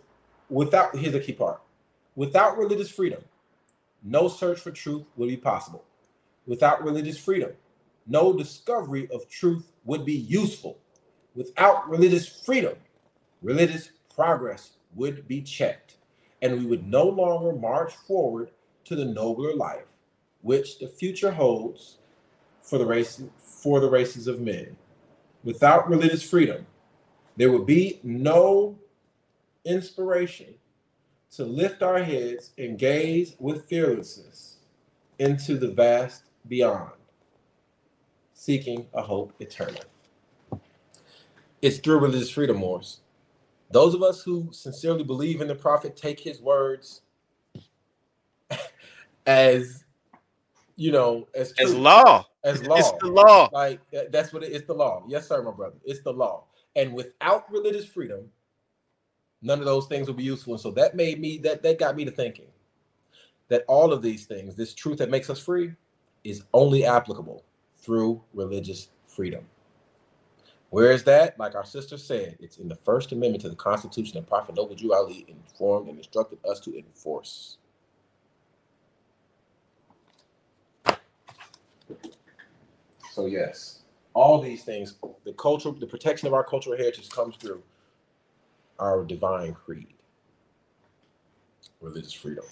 without, 0.49 0.95
here's 0.95 1.13
the 1.13 1.19
key 1.19 1.33
part 1.33 1.61
without 2.15 2.57
religious 2.57 2.89
freedom, 2.89 3.21
no 4.01 4.29
search 4.29 4.59
for 4.61 4.71
truth 4.71 5.03
would 5.17 5.27
be 5.27 5.37
possible. 5.37 5.83
Without 6.47 6.83
religious 6.83 7.17
freedom, 7.17 7.51
no 8.07 8.31
discovery 8.31 9.09
of 9.11 9.27
truth 9.27 9.71
would 9.83 10.05
be 10.05 10.13
useful. 10.13 10.77
Without 11.35 11.89
religious 11.89 12.27
freedom, 12.27 12.75
religious 13.41 13.89
progress 14.13 14.71
would 14.93 15.27
be 15.27 15.41
checked, 15.41 15.97
and 16.41 16.57
we 16.57 16.65
would 16.65 16.87
no 16.87 17.03
longer 17.03 17.51
march 17.51 17.93
forward 18.07 18.51
to 18.85 18.95
the 18.95 19.03
nobler 19.03 19.53
life 19.55 19.85
which 20.41 20.77
the 20.77 20.87
future 20.87 21.31
holds 21.31 21.97
for 22.65 22.77
the 22.79 22.85
race 22.85 23.21
for 23.37 23.79
the 23.79 23.89
races 23.89 24.27
of 24.27 24.41
men. 24.41 24.75
Without 25.43 25.89
religious 25.89 26.27
freedom, 26.27 26.65
there 27.37 27.51
would 27.51 27.65
be 27.65 27.99
no 28.03 28.77
inspiration 29.63 30.55
to 31.31 31.45
lift 31.45 31.83
our 31.83 32.01
heads 32.01 32.51
and 32.57 32.79
gaze 32.79 33.35
with 33.39 33.65
fearlessness 33.65 34.57
into 35.19 35.57
the 35.57 35.69
vast 35.69 36.23
beyond, 36.47 36.91
seeking 38.33 38.87
a 38.93 39.01
hope 39.01 39.33
eternal. 39.39 39.81
It's 41.61 41.77
through 41.77 41.99
religious 41.99 42.29
freedom, 42.29 42.57
Morris. 42.57 43.01
Those 43.71 43.93
of 43.93 44.03
us 44.03 44.21
who 44.21 44.49
sincerely 44.51 45.03
believe 45.03 45.41
in 45.41 45.47
the 45.47 45.55
prophet 45.55 45.97
take 45.97 46.19
his 46.19 46.41
words 46.41 47.01
as 49.25 49.84
you 50.75 50.91
know, 50.91 51.27
as 51.35 51.53
as 51.59 51.73
law. 51.73 52.25
As 52.43 52.65
law. 52.65 52.77
It's 52.77 52.91
the 53.01 53.07
law. 53.07 53.49
Like 53.51 53.79
that's 54.11 54.33
what 54.33 54.43
it 54.43 54.51
is. 54.51 54.63
The 54.63 54.73
law. 54.73 55.03
Yes, 55.07 55.27
sir, 55.27 55.41
my 55.41 55.51
brother. 55.51 55.77
It's 55.83 56.01
the 56.01 56.13
law. 56.13 56.45
And 56.75 56.93
without 56.93 57.51
religious 57.51 57.85
freedom, 57.85 58.29
none 59.41 59.59
of 59.59 59.65
those 59.65 59.87
things 59.87 60.07
will 60.07 60.15
be 60.15 60.23
useful. 60.23 60.53
And 60.53 60.61
so 60.61 60.71
that 60.71 60.95
made 60.95 61.19
me 61.19 61.37
that 61.39 61.63
that 61.63 61.79
got 61.79 61.95
me 61.95 62.05
to 62.05 62.11
thinking 62.11 62.47
that 63.47 63.63
all 63.67 63.93
of 63.93 64.01
these 64.01 64.25
things, 64.25 64.55
this 64.55 64.73
truth 64.73 64.97
that 64.97 65.09
makes 65.09 65.29
us 65.29 65.39
free, 65.39 65.73
is 66.23 66.43
only 66.53 66.85
applicable 66.85 67.43
through 67.75 68.21
religious 68.33 68.89
freedom. 69.07 69.45
Where 70.71 70.91
is 70.91 71.03
that? 71.03 71.39
Like 71.39 71.55
our 71.55 71.63
sister 71.63 71.97
said, 71.97 72.35
it's 72.41 72.57
in 72.57 72.67
the 72.67 72.75
First 72.75 73.11
Amendment 73.11 73.43
to 73.43 73.49
the 73.49 73.55
Constitution 73.55 74.15
that 74.15 74.27
Prophet 74.27 74.55
Noble 74.55 74.75
Drew 74.75 74.93
Ali 74.93 75.25
informed 75.27 75.87
and 75.87 75.97
instructed 75.97 76.39
us 76.43 76.59
to 76.61 76.77
enforce. 76.77 77.57
So 83.11 83.27
yes, 83.27 83.83
all 84.13 84.41
these 84.41 84.63
things, 84.63 84.95
the 85.23 85.33
culture, 85.33 85.71
the 85.71 85.87
protection 85.87 86.27
of 86.27 86.33
our 86.33 86.43
cultural 86.43 86.77
heritage 86.77 87.09
comes 87.09 87.35
through 87.37 87.61
our 88.79 89.03
divine 89.03 89.53
creed, 89.53 89.93
religious 91.81 92.13
freedom, 92.13 92.45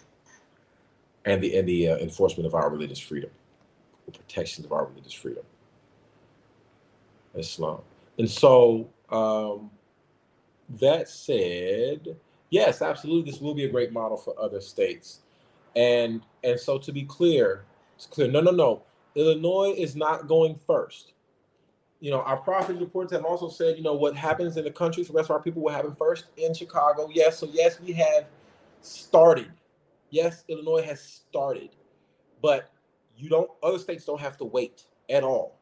and 1.26 1.42
the 1.42 1.58
and 1.58 1.68
the 1.68 1.90
uh, 1.90 1.98
enforcement 1.98 2.48
of 2.48 2.56
our 2.56 2.70
religious 2.70 3.00
freedom, 3.00 3.30
the 4.06 4.12
protection 4.12 4.64
of 4.66 4.72
our 4.72 4.86
religious 4.86 5.14
freedom, 5.14 5.44
Islam. 7.36 7.82
And 8.18 8.30
so, 8.30 8.90
um, 9.10 9.72
that 10.80 11.10
said, 11.10 12.16
yes, 12.50 12.82
absolutely, 12.82 13.32
this 13.32 13.42
will 13.42 13.56
be 13.56 13.66
a 13.66 13.70
great 13.70 13.92
model 13.92 14.18
for 14.18 14.34
other 14.40 14.62
states, 14.62 15.20
and 15.76 16.22
and 16.44 16.60
so 16.60 16.78
to 16.78 16.92
be 16.92 17.04
clear, 17.04 17.66
it's 17.96 18.06
clear. 18.06 18.30
No, 18.30 18.42
no, 18.42 18.52
no. 18.52 18.84
Illinois 19.16 19.74
is 19.78 19.96
not 19.96 20.28
going 20.28 20.56
first. 20.56 21.14
You 22.00 22.12
know, 22.12 22.22
our 22.22 22.38
prophet 22.38 22.78
reports 22.78 23.14
have 23.14 23.24
also 23.24 23.48
said, 23.48 23.78
you 23.78 23.84
know, 23.84 23.94
what 23.94 24.16
happens 24.16 24.58
in 24.58 24.66
the 24.66 24.72
country 24.72 25.04
for 25.04 25.14
the 25.14 25.18
rest 25.18 25.30
of 25.30 25.36
our 25.36 25.42
people 25.42 25.62
will 25.62 25.72
happen 25.72 25.96
first 25.96 26.26
in 26.36 26.54
Chicago. 26.54 27.10
Yes, 27.14 27.40
so 27.40 27.48
yes, 27.52 27.80
we 27.80 27.94
have 27.94 28.26
started. 28.82 29.52
Yes, 30.10 30.44
Illinois 30.50 30.84
has 30.84 31.02
started, 31.02 31.70
but 32.42 32.70
you 33.18 33.30
don't. 33.30 33.50
Other 33.64 33.80
states 33.80 34.06
don't 34.06 34.20
have 34.20 34.38
to 34.38 34.46
wait 34.46 34.84
at 35.10 35.24
all. 35.24 35.60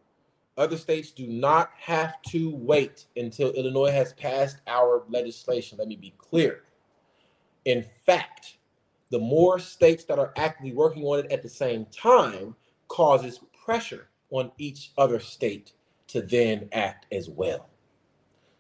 Other 0.58 0.78
states 0.78 1.12
do 1.12 1.28
not 1.28 1.72
have 1.78 2.22
to 2.24 2.56
wait 2.56 3.06
until 3.16 3.52
Illinois 3.52 3.92
has 3.92 4.14
passed 4.14 4.58
our 4.68 5.04
legislation. 5.10 5.78
Let 5.78 5.88
me 5.88 5.96
be 5.96 6.14
clear. 6.18 6.64
In 7.66 7.86
fact, 8.06 8.58
the 9.12 9.20
more 9.20 9.60
states 9.60 10.04
that 10.06 10.20
are 10.20 10.34
actively 10.36 10.74
working 10.74 11.04
on 11.04 11.20
it 11.20 11.32
at 11.32 11.44
the 11.44 11.50
same 11.50 11.86
time, 11.86 12.56
causes 12.92 13.40
pressure 13.64 14.10
on 14.32 14.52
each 14.58 14.92
other 14.98 15.20
state 15.20 15.72
to 16.08 16.22
then 16.22 16.68
act 16.74 17.06
as 17.14 17.30
well. 17.30 17.70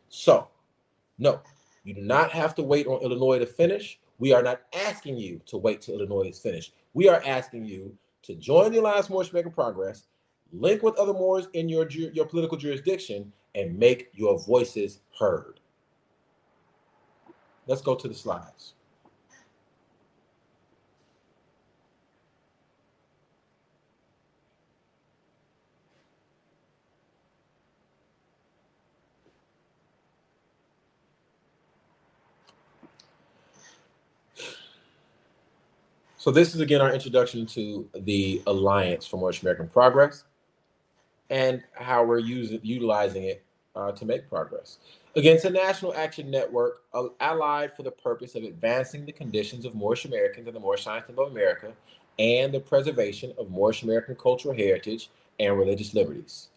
So, 0.08 0.48
no, 1.20 1.42
you 1.84 1.94
do 1.94 2.02
not 2.02 2.32
have 2.32 2.56
to 2.56 2.64
wait 2.64 2.88
on 2.88 3.02
Illinois 3.02 3.40
to 3.40 3.46
finish. 3.46 4.00
We 4.20 4.32
are 4.32 4.42
not 4.42 4.62
asking 4.88 5.18
you 5.18 5.42
to 5.48 5.58
wait 5.58 5.82
till 5.82 5.96
Illinois 5.96 6.30
is 6.30 6.40
finished. 6.40 6.74
We 6.94 7.10
are 7.10 7.22
asking 7.26 7.66
you 7.66 7.94
to 8.24 8.36
join 8.36 8.72
the 8.72 8.80
Alliance 8.80 9.10
Moorish 9.10 9.34
Making 9.34 9.52
Progress, 9.52 10.08
link 10.54 10.82
with 10.82 10.96
other 10.98 11.14
Moors 11.14 11.48
in 11.52 11.68
your, 11.68 11.90
your 11.90 12.26
political 12.26 12.58
jurisdiction, 12.58 13.34
and 13.56 13.78
make 13.78 14.12
your 14.14 14.40
voices 14.40 15.00
heard. 15.20 15.60
Let's 17.68 17.82
go 17.82 17.96
to 17.96 18.08
the 18.08 18.14
slides. 18.14 18.76
So 36.22 36.30
this 36.30 36.54
is 36.54 36.62
again 36.62 36.82
our 36.82 36.94
introduction 36.94 37.48
to 37.48 37.90
the 37.96 38.44
Alliance 38.46 39.08
for 39.08 39.18
Moorish 39.18 39.42
American 39.42 39.68
Progress 39.68 40.24
and 41.32 41.64
how 41.74 42.04
we're 42.04 42.20
using 42.20 42.60
utilizing 42.62 43.24
it 43.24 43.44
uh, 43.76 43.92
to 43.94 44.06
make 44.06 44.30
progress. 44.30 44.78
Against 45.16 45.46
a 45.46 45.50
national 45.50 45.96
action 45.96 46.30
network 46.30 46.84
uh, 46.94 47.06
allied 47.22 47.74
for 47.76 47.82
the 47.82 47.90
purpose 47.90 48.36
of 48.36 48.44
advancing 48.44 49.04
the 49.04 49.12
conditions 49.12 49.66
of 49.66 49.74
Moorish 49.74 50.06
Americans 50.06 50.48
in 50.48 50.54
the 50.54 50.60
Moorish 50.60 50.84
Science 50.84 51.10
of 51.10 51.18
America 51.18 51.74
and 52.20 52.54
the 52.54 52.60
preservation 52.60 53.34
of 53.40 53.50
Moorish 53.50 53.82
American 53.82 54.14
cultural 54.16 54.56
heritage 54.56 55.10
and 55.40 55.58
religious 55.58 55.96
liberties. 55.96 56.50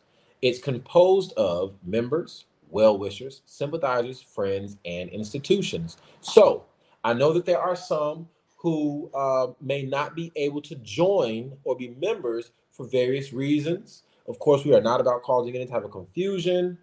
It's 0.42 0.58
composed 0.58 1.32
of 1.38 1.72
members, 1.86 2.44
well 2.68 2.98
wishers, 2.98 3.40
sympathizers, 3.46 4.20
friends, 4.20 4.76
and 4.84 5.08
institutions. 5.08 5.96
So 6.20 6.66
I 7.02 7.14
know 7.14 7.32
that 7.32 7.46
there 7.46 7.62
are 7.62 7.76
some 7.76 8.28
who 8.64 9.10
uh, 9.12 9.48
may 9.60 9.82
not 9.82 10.16
be 10.16 10.32
able 10.36 10.62
to 10.62 10.74
join 10.76 11.52
or 11.64 11.76
be 11.76 11.94
members 12.00 12.50
for 12.72 12.86
various 12.86 13.30
reasons. 13.30 14.04
Of 14.26 14.38
course, 14.38 14.64
we 14.64 14.74
are 14.74 14.80
not 14.80 15.02
about 15.02 15.22
causing 15.22 15.54
any 15.54 15.66
type 15.66 15.84
of 15.84 15.90
confusion. 15.90 16.78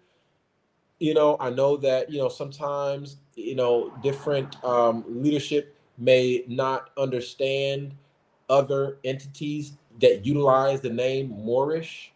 You 1.00 1.14
know, 1.14 1.36
I 1.40 1.50
know 1.50 1.76
that, 1.78 2.08
you 2.08 2.18
know, 2.18 2.28
sometimes, 2.28 3.16
you 3.34 3.56
know, 3.56 3.92
different 4.00 4.64
um, 4.64 5.04
leadership 5.08 5.76
may 5.98 6.44
not 6.46 6.90
understand 6.96 7.96
other 8.48 8.98
entities 9.02 9.72
that 10.00 10.24
utilize 10.24 10.80
the 10.80 10.90
name 10.90 11.30
Moorish, 11.30 12.12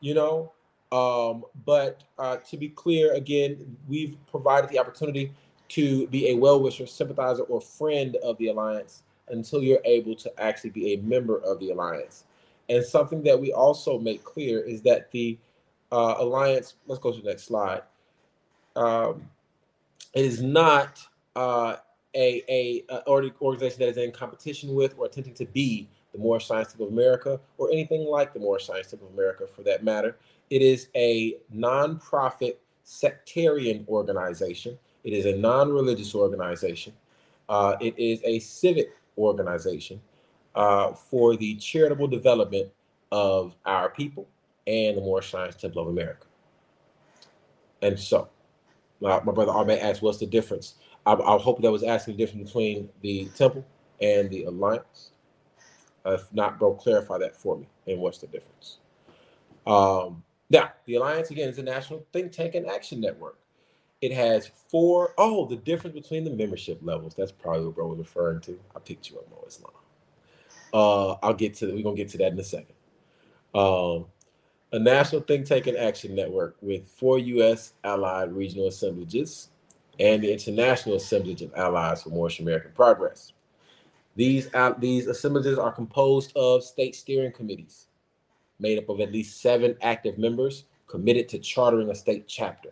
you 0.00 0.12
know. 0.12 0.52
Um, 0.92 1.46
but 1.64 2.04
uh, 2.18 2.36
to 2.50 2.58
be 2.58 2.68
clear, 2.68 3.14
again, 3.14 3.78
we've 3.88 4.18
provided 4.26 4.68
the 4.68 4.78
opportunity 4.78 5.32
to 5.70 6.06
be 6.08 6.28
a 6.28 6.36
well 6.36 6.62
wisher, 6.62 6.84
sympathizer, 6.84 7.44
or 7.44 7.62
friend 7.62 8.16
of 8.16 8.36
the 8.36 8.48
alliance 8.48 9.04
until 9.28 9.62
you're 9.62 9.80
able 9.84 10.14
to 10.14 10.42
actually 10.42 10.70
be 10.70 10.92
a 10.92 10.96
member 10.98 11.38
of 11.38 11.58
the 11.60 11.70
alliance. 11.70 12.24
And 12.68 12.84
something 12.84 13.22
that 13.24 13.40
we 13.40 13.52
also 13.52 13.98
make 13.98 14.24
clear 14.24 14.60
is 14.60 14.82
that 14.82 15.10
the 15.10 15.38
uh, 15.92 16.16
alliance, 16.18 16.74
let's 16.86 17.00
go 17.00 17.12
to 17.12 17.20
the 17.20 17.28
next 17.28 17.44
slide, 17.44 17.82
um, 18.74 19.28
is 20.14 20.42
not 20.42 21.00
uh, 21.36 21.76
a, 22.14 22.42
a, 22.48 22.84
a, 22.88 23.06
organization 23.06 23.78
that 23.80 23.88
is 23.88 23.96
in 23.96 24.10
competition 24.10 24.74
with 24.74 24.94
or 24.98 25.06
attempting 25.06 25.34
to 25.34 25.44
be 25.46 25.88
the 26.12 26.18
Moorish 26.18 26.46
Science 26.46 26.68
Temple 26.68 26.86
of 26.86 26.92
America 26.92 27.38
or 27.58 27.70
anything 27.70 28.04
like 28.04 28.32
the 28.32 28.40
Moorish 28.40 28.66
Science 28.66 28.90
Temple 28.90 29.08
of 29.08 29.14
America 29.14 29.46
for 29.46 29.62
that 29.62 29.84
matter. 29.84 30.16
It 30.50 30.62
is 30.62 30.88
a 30.94 31.36
nonprofit 31.54 32.56
sectarian 32.84 33.84
organization. 33.88 34.78
It 35.04 35.12
is 35.12 35.26
a 35.26 35.36
non-religious 35.36 36.14
organization. 36.14 36.92
Uh, 37.48 37.76
it 37.80 37.96
is 37.98 38.20
a 38.24 38.38
civic 38.38 38.90
organization 39.18 40.00
uh, 40.54 40.92
for 40.92 41.36
the 41.36 41.54
charitable 41.56 42.08
development 42.08 42.70
of 43.12 43.54
our 43.64 43.90
people 43.90 44.28
and 44.66 44.96
the 44.96 45.00
Moorish 45.00 45.30
Science 45.30 45.54
Temple 45.56 45.82
of 45.82 45.88
America. 45.88 46.26
And 47.82 47.98
so, 47.98 48.28
my, 49.00 49.20
my 49.22 49.32
brother 49.32 49.52
Ahmed 49.52 49.78
asked, 49.78 50.02
what's 50.02 50.18
the 50.18 50.26
difference? 50.26 50.76
I, 51.04 51.12
I 51.12 51.38
hope 51.38 51.62
that 51.62 51.70
was 51.70 51.82
asking 51.82 52.16
the 52.16 52.24
difference 52.24 52.50
between 52.50 52.88
the 53.02 53.26
temple 53.36 53.64
and 54.00 54.28
the 54.30 54.44
alliance. 54.44 55.10
if 56.04 56.32
not, 56.32 56.58
bro, 56.58 56.74
clarify 56.74 57.18
that 57.18 57.36
for 57.36 57.56
me. 57.56 57.68
And 57.86 58.00
what's 58.00 58.18
the 58.18 58.26
difference? 58.26 58.78
Um, 59.66 60.22
now, 60.50 60.70
the 60.84 60.94
alliance 60.94 61.30
again 61.30 61.48
is 61.48 61.58
a 61.58 61.62
national 61.62 62.06
think 62.12 62.32
tank 62.32 62.54
and 62.54 62.66
action 62.66 63.00
network. 63.00 63.38
It 64.02 64.12
has 64.12 64.50
four. 64.68 65.14
Oh, 65.16 65.46
the 65.46 65.56
difference 65.56 65.94
between 65.94 66.24
the 66.24 66.30
membership 66.30 66.78
levels. 66.82 67.14
That's 67.14 67.32
probably 67.32 67.66
what 67.66 67.76
bro 67.76 67.86
was 67.88 67.98
referring 67.98 68.40
to. 68.42 68.58
I 68.74 68.78
picked 68.80 69.10
you 69.10 69.18
up, 69.18 69.30
Mo 69.30 69.44
Islam. 69.46 69.72
Uh, 70.72 71.12
I'll 71.22 71.34
get 71.34 71.54
to. 71.54 71.72
We're 71.74 71.82
gonna 71.82 71.96
get 71.96 72.10
to 72.10 72.18
that 72.18 72.32
in 72.32 72.38
a 72.38 72.44
second. 72.44 72.74
Um, 73.54 74.06
a 74.72 74.78
national 74.78 75.22
think 75.22 75.46
tank 75.46 75.66
and 75.66 75.78
action 75.78 76.14
network 76.14 76.56
with 76.60 76.86
four 76.86 77.18
U.S. 77.18 77.72
allied 77.84 78.32
regional 78.32 78.68
assemblages 78.68 79.48
and 79.98 80.22
the 80.22 80.30
International 80.30 80.96
Assemblage 80.96 81.40
of 81.40 81.54
Allies 81.54 82.02
for 82.02 82.10
Moorish 82.10 82.40
American 82.40 82.72
Progress. 82.72 83.32
These, 84.14 84.50
these 84.78 85.06
assemblages 85.06 85.58
are 85.58 85.72
composed 85.72 86.36
of 86.36 86.64
state 86.64 86.94
steering 86.94 87.32
committees 87.32 87.86
made 88.58 88.78
up 88.78 88.88
of 88.88 89.00
at 89.00 89.12
least 89.12 89.40
seven 89.40 89.76
active 89.82 90.18
members 90.18 90.64
committed 90.86 91.28
to 91.28 91.38
chartering 91.38 91.90
a 91.90 91.94
state 91.94 92.26
chapter. 92.26 92.70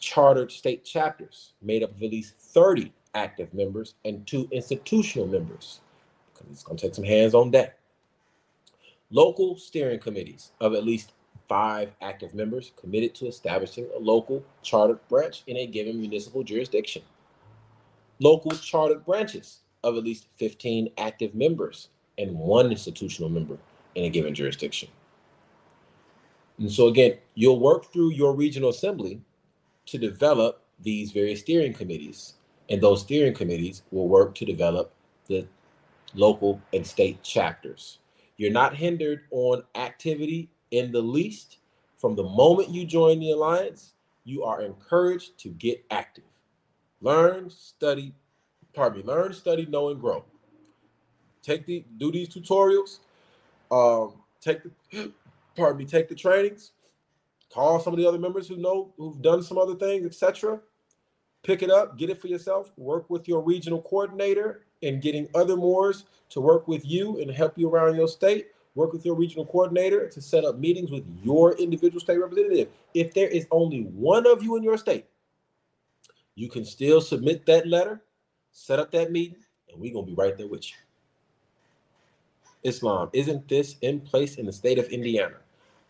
Chartered 0.00 0.50
state 0.50 0.84
chapters 0.84 1.52
made 1.62 1.82
up 1.82 1.90
of 1.90 2.02
at 2.02 2.10
least 2.10 2.34
30 2.36 2.92
active 3.14 3.52
members 3.54 3.94
and 4.04 4.26
two 4.26 4.48
institutional 4.50 5.26
members, 5.26 5.80
because 6.32 6.50
it's 6.50 6.62
going 6.62 6.76
to 6.78 6.86
take 6.86 6.94
some 6.94 7.04
hands 7.04 7.34
on 7.34 7.50
deck. 7.50 7.78
Local 9.10 9.56
steering 9.56 10.00
committees 10.00 10.52
of 10.60 10.74
at 10.74 10.84
least 10.84 11.12
five 11.48 11.90
active 12.00 12.32
members 12.32 12.72
committed 12.80 13.14
to 13.16 13.26
establishing 13.26 13.88
a 13.96 13.98
local 13.98 14.42
chartered 14.62 15.00
branch 15.08 15.42
in 15.48 15.56
a 15.56 15.66
given 15.66 15.98
municipal 15.98 16.44
jurisdiction. 16.44 17.02
Local 18.20 18.52
chartered 18.52 19.04
branches 19.04 19.60
of 19.82 19.96
at 19.96 20.04
least 20.04 20.26
15 20.36 20.90
active 20.98 21.34
members 21.34 21.88
and 22.18 22.38
one 22.38 22.70
institutional 22.70 23.28
member 23.28 23.58
in 23.96 24.04
a 24.04 24.10
given 24.10 24.34
jurisdiction. 24.34 24.88
And 26.58 26.70
so, 26.70 26.88
again, 26.88 27.16
you'll 27.34 27.58
work 27.58 27.90
through 27.92 28.10
your 28.10 28.34
regional 28.34 28.68
assembly 28.68 29.20
to 29.86 29.98
develop 29.98 30.62
these 30.80 31.12
various 31.12 31.40
steering 31.40 31.72
committees, 31.72 32.34
and 32.68 32.80
those 32.80 33.02
steering 33.02 33.34
committees 33.34 33.82
will 33.90 34.08
work 34.08 34.34
to 34.36 34.44
develop 34.44 34.92
the 35.26 35.46
local 36.14 36.60
and 36.72 36.86
state 36.86 37.22
chapters. 37.22 37.98
You're 38.36 38.52
not 38.52 38.74
hindered 38.74 39.22
on 39.30 39.62
activity 39.74 40.48
in 40.70 40.92
the 40.92 41.00
least. 41.02 41.58
From 41.98 42.16
the 42.16 42.22
moment 42.22 42.70
you 42.70 42.86
join 42.86 43.20
the 43.20 43.32
alliance, 43.32 43.92
you 44.24 44.44
are 44.44 44.62
encouraged 44.62 45.38
to 45.40 45.50
get 45.50 45.84
active. 45.90 46.24
Learn, 47.02 47.50
study, 47.50 48.14
pardon 48.74 49.00
me, 49.00 49.04
learn, 49.04 49.32
study, 49.32 49.66
know, 49.66 49.90
and 49.90 50.00
grow. 50.00 50.24
Take 51.42 51.66
the 51.66 51.84
do 51.98 52.12
these 52.12 52.28
tutorials, 52.28 52.98
um, 53.70 54.14
take 54.40 54.60
the 54.92 55.12
pardon 55.56 55.78
me, 55.78 55.84
take 55.84 56.08
the 56.08 56.14
trainings, 56.14 56.72
call 57.52 57.80
some 57.80 57.92
of 57.92 57.98
the 57.98 58.06
other 58.06 58.18
members 58.18 58.48
who 58.48 58.56
know 58.56 58.92
who've 58.96 59.20
done 59.22 59.42
some 59.42 59.58
other 59.58 59.74
things, 59.74 60.04
etc. 60.04 60.60
Pick 61.42 61.62
it 61.62 61.70
up, 61.70 61.98
get 61.98 62.10
it 62.10 62.20
for 62.20 62.28
yourself, 62.28 62.70
work 62.76 63.08
with 63.08 63.26
your 63.26 63.40
regional 63.40 63.82
coordinator 63.82 64.64
and 64.82 65.02
getting 65.02 65.28
other 65.34 65.56
Moors 65.56 66.04
to 66.30 66.40
work 66.40 66.68
with 66.68 66.86
you 66.86 67.20
and 67.20 67.30
help 67.30 67.56
you 67.56 67.68
around 67.68 67.96
your 67.96 68.08
state 68.08 68.48
work 68.74 68.92
with 68.92 69.04
your 69.04 69.14
regional 69.14 69.44
coordinator 69.46 70.08
to 70.08 70.20
set 70.20 70.44
up 70.44 70.58
meetings 70.58 70.90
with 70.90 71.04
your 71.22 71.54
individual 71.58 72.00
state 72.00 72.18
representative. 72.18 72.68
If 72.94 73.14
there 73.14 73.28
is 73.28 73.46
only 73.50 73.82
one 73.82 74.26
of 74.26 74.42
you 74.42 74.56
in 74.56 74.62
your 74.62 74.78
state, 74.78 75.06
you 76.34 76.48
can 76.48 76.64
still 76.64 77.00
submit 77.00 77.44
that 77.46 77.66
letter, 77.66 78.02
set 78.52 78.78
up 78.78 78.90
that 78.92 79.10
meeting, 79.10 79.36
and 79.70 79.80
we're 79.80 79.92
going 79.92 80.06
to 80.06 80.10
be 80.10 80.16
right 80.16 80.36
there 80.36 80.46
with 80.46 80.68
you. 80.70 80.76
Islam, 82.62 83.10
isn't 83.12 83.48
this 83.48 83.76
in 83.80 84.00
place 84.00 84.36
in 84.36 84.46
the 84.46 84.52
state 84.52 84.78
of 84.78 84.86
Indiana? 84.86 85.36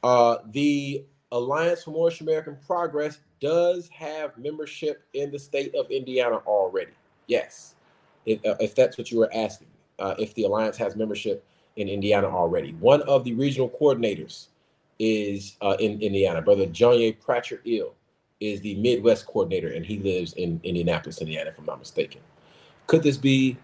Uh, 0.03 0.39
the 0.51 1.05
Alliance 1.33 1.85
for 1.85 1.93
Moorish 1.93 2.21
American 2.21 2.57
Progress 2.67 3.21
does 3.41 3.89
have 3.89 4.37
membership 4.37 5.05
in 5.15 5.31
the 5.31 5.39
state 5.39 5.75
of 5.75 5.91
Indiana 5.91 6.37
already. 6.47 6.93
Yes, 7.27 7.77
if, 8.27 8.45
uh, 8.45 8.57
if 8.61 8.75
that's 8.75 8.99
what 8.99 9.11
you 9.11 9.19
were 9.19 9.31
asking. 9.35 9.69
Uh, 9.99 10.15
if 10.19 10.35
the 10.35 10.45
Alliance 10.45 10.77
has 10.79 10.97
membership 10.97 11.45
in 11.77 11.89
Indiana 11.89 12.27
already. 12.29 12.73
One 12.75 13.03
of 13.03 13.23
the 13.25 13.35
regional 13.35 13.69
coordinators 13.69 14.47
is 14.99 15.57
uh, 15.61 15.77
in 15.79 16.01
Indiana. 16.01 16.43
Brother 16.43 16.67
John 16.67 17.13
Pratchett 17.21 17.61
El 17.67 17.95
is 18.41 18.61
the 18.63 18.75
Midwest 18.77 19.27
coordinator, 19.27 19.69
and 19.69 19.85
he 19.85 19.99
lives 19.99 20.33
in 20.35 20.61
Indianapolis, 20.63 21.21
Indiana, 21.21 21.51
if 21.51 21.59
I'm 21.59 21.67
not 21.67 21.79
mistaken. 21.79 22.23
Could 22.87 23.03
this 23.03 23.17
be 23.17 23.57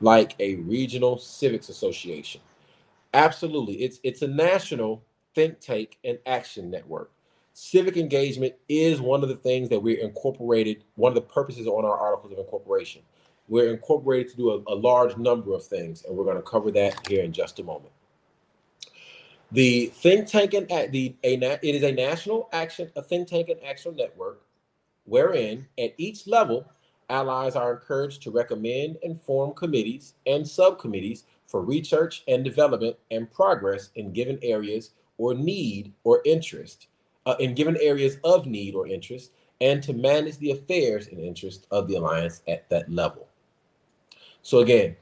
like 0.00 0.34
a 0.38 0.56
regional 0.56 1.18
civics 1.18 1.68
association? 1.68 2.40
Absolutely. 3.12 3.74
It's 3.82 3.98
it's 4.04 4.22
a 4.22 4.28
national 4.28 5.02
think 5.40 5.60
tank 5.60 5.98
and 6.04 6.18
action 6.26 6.70
network. 6.70 7.10
Civic 7.52 7.96
engagement 7.96 8.54
is 8.68 9.00
one 9.00 9.22
of 9.22 9.28
the 9.28 9.36
things 9.36 9.68
that 9.68 9.80
we're 9.80 10.00
incorporated, 10.00 10.84
one 10.94 11.10
of 11.10 11.14
the 11.14 11.20
purposes 11.20 11.66
on 11.66 11.84
our 11.84 11.98
articles 11.98 12.32
of 12.32 12.38
incorporation 12.38 13.02
we're 13.50 13.72
incorporated 13.72 14.30
to 14.30 14.36
do 14.36 14.50
a, 14.50 14.72
a 14.72 14.76
large 14.76 15.16
number 15.18 15.52
of 15.52 15.66
things, 15.66 16.04
and 16.04 16.16
we're 16.16 16.24
going 16.24 16.36
to 16.36 16.42
cover 16.42 16.70
that 16.70 17.06
here 17.06 17.24
in 17.24 17.32
just 17.32 17.58
a 17.58 17.64
moment. 17.64 17.92
The 19.52 19.86
think 19.86 20.28
tank 20.28 20.54
and 20.54 20.68
the 20.68 21.16
a, 21.24 21.34
it 21.34 21.74
is 21.74 21.82
a 21.82 21.90
national 21.90 22.48
action, 22.52 22.90
a 22.94 23.02
think 23.02 23.28
tank 23.28 23.48
and 23.48 23.62
action 23.64 23.96
network, 23.96 24.42
wherein 25.04 25.66
at 25.78 25.92
each 25.98 26.28
level, 26.28 26.64
allies 27.10 27.56
are 27.56 27.74
encouraged 27.74 28.22
to 28.22 28.30
recommend 28.30 28.96
and 29.02 29.20
form 29.20 29.52
committees 29.54 30.14
and 30.26 30.46
subcommittees 30.46 31.24
for 31.48 31.62
research 31.62 32.22
and 32.28 32.44
development 32.44 32.96
and 33.10 33.28
progress 33.32 33.90
in 33.96 34.12
given 34.12 34.38
areas 34.42 34.92
or 35.20 35.34
need 35.34 35.92
or 36.02 36.22
interest, 36.24 36.86
uh, 37.26 37.34
in 37.40 37.54
given 37.54 37.76
areas 37.82 38.16
of 38.24 38.46
need 38.46 38.74
or 38.74 38.86
interest, 38.86 39.32
and 39.60 39.82
to 39.82 39.92
manage 39.92 40.38
the 40.38 40.52
affairs 40.52 41.08
and 41.08 41.20
interest 41.20 41.66
of 41.70 41.86
the 41.86 41.94
alliance 41.96 42.40
at 42.48 42.68
that 42.70 42.90
level. 42.90 43.28
So 44.40 44.60
again, 44.60 44.96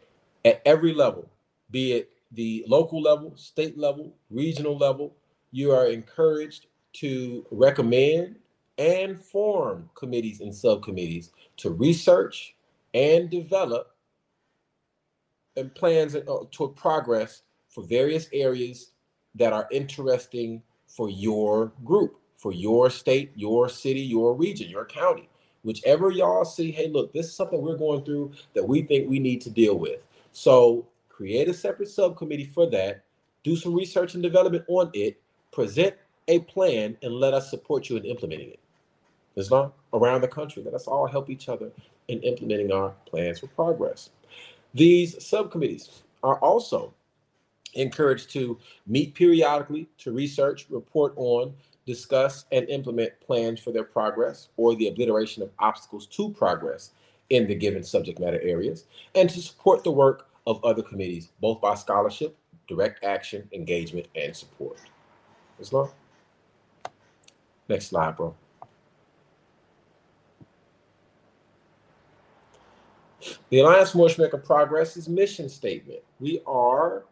at 0.44 0.60
every 0.66 0.92
level, 0.92 1.30
be 1.70 1.92
it 1.92 2.10
the 2.32 2.64
local 2.66 3.00
level, 3.00 3.32
state 3.36 3.78
level, 3.78 4.12
regional 4.28 4.76
level, 4.76 5.14
you 5.52 5.70
are 5.70 5.86
encouraged 5.86 6.66
to 6.94 7.46
recommend 7.52 8.36
and 8.76 9.20
form 9.20 9.88
committees 9.94 10.40
and 10.40 10.52
subcommittees 10.52 11.30
to 11.58 11.70
research 11.70 12.56
and 12.92 13.30
develop 13.30 13.94
and 15.56 15.72
plans 15.76 16.16
uh, 16.16 16.20
to 16.50 16.68
progress 16.76 17.42
for 17.68 17.84
various 17.84 18.28
areas 18.32 18.92
that 19.38 19.52
are 19.52 19.68
interesting 19.70 20.62
for 20.86 21.08
your 21.08 21.72
group, 21.84 22.18
for 22.36 22.52
your 22.52 22.90
state, 22.90 23.32
your 23.34 23.68
city, 23.68 24.00
your 24.00 24.34
region, 24.34 24.68
your 24.68 24.84
county. 24.84 25.28
Whichever 25.64 26.10
y'all 26.10 26.44
see, 26.44 26.70
hey, 26.70 26.88
look, 26.88 27.12
this 27.12 27.26
is 27.26 27.34
something 27.34 27.60
we're 27.60 27.76
going 27.76 28.04
through 28.04 28.32
that 28.54 28.66
we 28.66 28.82
think 28.82 29.08
we 29.08 29.18
need 29.18 29.40
to 29.42 29.50
deal 29.50 29.78
with. 29.78 30.00
So 30.32 30.86
create 31.08 31.48
a 31.48 31.54
separate 31.54 31.88
subcommittee 31.88 32.46
for 32.46 32.68
that, 32.70 33.02
do 33.42 33.56
some 33.56 33.74
research 33.74 34.14
and 34.14 34.22
development 34.22 34.64
on 34.68 34.90
it, 34.94 35.20
present 35.52 35.94
a 36.28 36.40
plan, 36.40 36.96
and 37.02 37.14
let 37.14 37.34
us 37.34 37.50
support 37.50 37.88
you 37.88 37.96
in 37.96 38.04
implementing 38.04 38.50
it. 38.50 38.60
There's 39.34 39.50
not 39.50 39.72
around 39.92 40.20
the 40.20 40.28
country. 40.28 40.62
Let 40.62 40.74
us 40.74 40.86
all 40.86 41.06
help 41.06 41.30
each 41.30 41.48
other 41.48 41.70
in 42.08 42.20
implementing 42.22 42.72
our 42.72 42.90
plans 43.06 43.40
for 43.40 43.46
progress. 43.48 44.10
These 44.74 45.24
subcommittees 45.24 46.02
are 46.22 46.38
also 46.38 46.92
encouraged 47.74 48.30
to 48.30 48.58
meet 48.86 49.14
periodically 49.14 49.88
to 49.98 50.12
research, 50.12 50.66
report 50.70 51.12
on, 51.16 51.54
discuss, 51.86 52.44
and 52.52 52.68
implement 52.68 53.18
plans 53.20 53.60
for 53.60 53.72
their 53.72 53.84
progress 53.84 54.48
or 54.56 54.74
the 54.76 54.88
obliteration 54.88 55.42
of 55.42 55.50
obstacles 55.58 56.06
to 56.06 56.30
progress 56.30 56.92
in 57.30 57.46
the 57.46 57.54
given 57.54 57.82
subject 57.82 58.18
matter 58.20 58.40
areas, 58.42 58.86
and 59.14 59.28
to 59.28 59.40
support 59.40 59.84
the 59.84 59.90
work 59.90 60.28
of 60.46 60.64
other 60.64 60.82
committees, 60.82 61.30
both 61.40 61.60
by 61.60 61.74
scholarship, 61.74 62.36
direct 62.68 63.04
action, 63.04 63.48
engagement, 63.52 64.06
and 64.14 64.34
support. 64.34 64.78
Islam? 65.60 65.90
Next 67.68 67.86
slide, 67.86 68.16
bro. 68.16 68.34
The 73.50 73.60
Alliance 73.60 73.90
for 73.90 74.38
Progress's 74.38 75.08
mission 75.08 75.48
statement. 75.48 76.00
We 76.20 76.40
are 76.46 77.04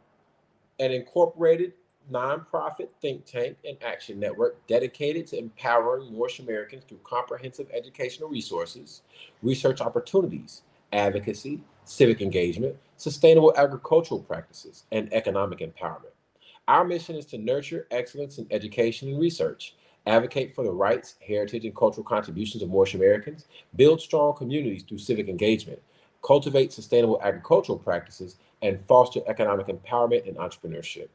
an 0.79 0.93
incorporated 0.93 1.73
nonprofit 2.11 2.89
think 3.01 3.25
tank 3.25 3.57
and 3.67 3.77
action 3.83 4.21
network 4.21 4.65
dedicated 4.67 5.27
to 5.27 5.39
empowering 5.39 6.13
Moorish 6.13 6.39
Americans 6.39 6.85
through 6.87 7.01
comprehensive 7.03 7.67
educational 7.73 8.29
resources, 8.29 9.03
research 9.43 9.81
opportunities, 9.81 10.63
advocacy, 10.93 11.61
civic 11.85 12.21
engagement, 12.21 12.77
sustainable 12.97 13.53
agricultural 13.57 14.21
practices, 14.23 14.85
and 14.93 15.13
economic 15.13 15.59
empowerment. 15.59 16.13
Our 16.69 16.85
mission 16.85 17.17
is 17.17 17.27
to 17.27 17.39
nurture 17.39 17.87
excellence 17.91 18.39
in 18.39 18.47
education 18.51 19.09
and 19.09 19.21
research, 19.21 19.75
advocate 20.07 20.55
for 20.55 20.65
the 20.65 20.73
rights, 20.73 21.17
heritage, 21.27 21.65
and 21.65 21.75
cultural 21.75 22.05
contributions 22.05 22.63
of 22.63 22.69
Moorish 22.69 22.95
Americans, 22.95 23.47
build 23.75 24.01
strong 24.01 24.35
communities 24.35 24.85
through 24.85 24.99
civic 24.99 25.29
engagement, 25.29 25.81
cultivate 26.27 26.73
sustainable 26.73 27.21
agricultural 27.23 27.79
practices, 27.79 28.37
and 28.63 28.81
foster 28.81 29.21
economic 29.29 29.69
empowerment 29.69 30.27
and 30.27 30.37
entrepreneurship. 30.39 31.09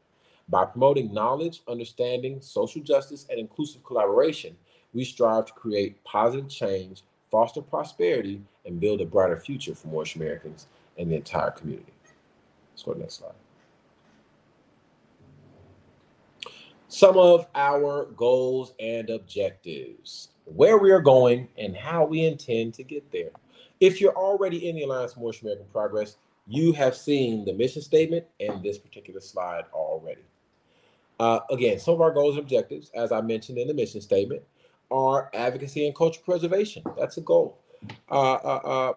By 0.48 0.64
promoting 0.64 1.12
knowledge, 1.12 1.62
understanding, 1.68 2.40
social 2.40 2.80
justice, 2.82 3.26
and 3.28 3.38
inclusive 3.38 3.84
collaboration, 3.84 4.56
we 4.94 5.04
strive 5.04 5.46
to 5.46 5.52
create 5.52 6.02
positive 6.04 6.48
change, 6.48 7.02
foster 7.30 7.60
prosperity, 7.60 8.40
and 8.64 8.80
build 8.80 9.00
a 9.00 9.06
brighter 9.06 9.36
future 9.36 9.74
for 9.74 9.88
Moorish 9.88 10.16
Americans 10.16 10.66
and 10.96 11.10
the 11.10 11.16
entire 11.16 11.50
community. 11.50 11.92
Let's 12.72 12.82
go 12.82 12.92
to 12.92 12.98
the 12.98 13.04
next 13.04 13.14
slide. 13.14 13.32
Some 16.88 17.18
of 17.18 17.46
our 17.54 18.06
goals 18.16 18.74
and 18.78 19.10
objectives, 19.10 20.28
where 20.44 20.78
we 20.78 20.90
are 20.90 21.00
going, 21.00 21.48
and 21.58 21.76
how 21.76 22.04
we 22.04 22.24
intend 22.24 22.74
to 22.74 22.82
get 22.82 23.10
there. 23.10 23.30
If 23.82 24.00
you're 24.00 24.16
already 24.16 24.68
in 24.68 24.76
the 24.76 24.84
Alliance 24.84 25.14
for 25.14 25.18
Moorish 25.18 25.42
American 25.42 25.66
Progress, 25.72 26.16
you 26.46 26.72
have 26.72 26.94
seen 26.94 27.44
the 27.44 27.52
mission 27.52 27.82
statement 27.82 28.24
and 28.38 28.62
this 28.62 28.78
particular 28.78 29.18
slide 29.18 29.64
already. 29.72 30.22
Uh, 31.18 31.40
again, 31.50 31.80
some 31.80 31.94
of 31.94 32.00
our 32.00 32.12
goals 32.12 32.36
and 32.36 32.44
objectives, 32.44 32.92
as 32.94 33.10
I 33.10 33.20
mentioned 33.22 33.58
in 33.58 33.66
the 33.66 33.74
mission 33.74 34.00
statement, 34.00 34.40
are 34.92 35.30
advocacy 35.34 35.84
and 35.84 35.96
cultural 35.96 36.24
preservation. 36.24 36.84
That's 36.96 37.16
a 37.16 37.22
goal. 37.22 37.58
Uh, 38.08 38.34
uh, 38.34 38.60
uh, 38.64 38.92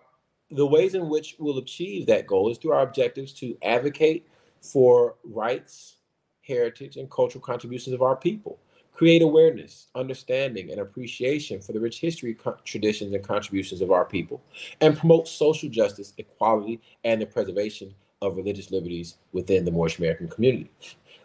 the 0.52 0.68
ways 0.68 0.94
in 0.94 1.10
which 1.10 1.36
we'll 1.40 1.58
achieve 1.58 2.06
that 2.06 2.28
goal 2.28 2.52
is 2.52 2.60
through 2.60 2.74
our 2.74 2.84
objectives 2.84 3.34
to 3.40 3.58
advocate 3.64 4.28
for 4.62 5.16
rights, 5.24 5.96
heritage, 6.42 6.98
and 6.98 7.10
cultural 7.10 7.44
contributions 7.44 7.96
of 7.96 8.04
our 8.04 8.16
people, 8.16 8.60
create 8.96 9.22
awareness, 9.22 9.88
understanding, 9.94 10.72
and 10.72 10.80
appreciation 10.80 11.62
for 11.62 11.74
the 11.74 11.80
rich 11.80 12.00
history, 12.00 12.36
traditions, 12.64 13.14
and 13.14 13.24
contributions 13.24 13.82
of 13.82 13.92
our 13.92 14.06
people, 14.06 14.42
and 14.82 14.98
promote 14.98 15.28
social 15.28 15.70
justice, 15.70 16.14
equality, 16.18 16.80
and 17.04 17.22
the 17.22 17.26
preservation 17.26 17.94
of 18.22 18.38
religious 18.38 18.72
liberties 18.72 19.18
within 19.34 19.66
the 19.66 19.72
Moorish 19.72 20.00
American 20.00 20.30
community. 20.30 20.72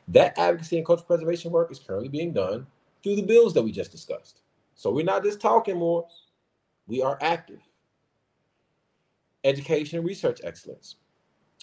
That 0.09 0.37
advocacy 0.37 0.79
and 0.79 0.87
cultural 0.87 1.07
preservation 1.07 1.53
work 1.53 1.71
is 1.71 1.79
currently 1.79 2.09
being 2.09 2.33
done 2.33 2.67
through 3.03 3.17
the 3.17 3.23
bills 3.23 3.55
that 3.55 3.63
we 3.63 3.71
just 3.71 3.93
discussed. 3.93 4.41
So 4.75 4.91
we're 4.91 5.05
not 5.05 5.23
just 5.23 5.41
talking 5.41 5.79
more, 5.79 6.07
we 6.89 7.03
are 7.03 7.19
active. 7.23 7.61
Education 9.45 9.99
and 9.99 10.07
research 10.07 10.41
excellence 10.43 10.97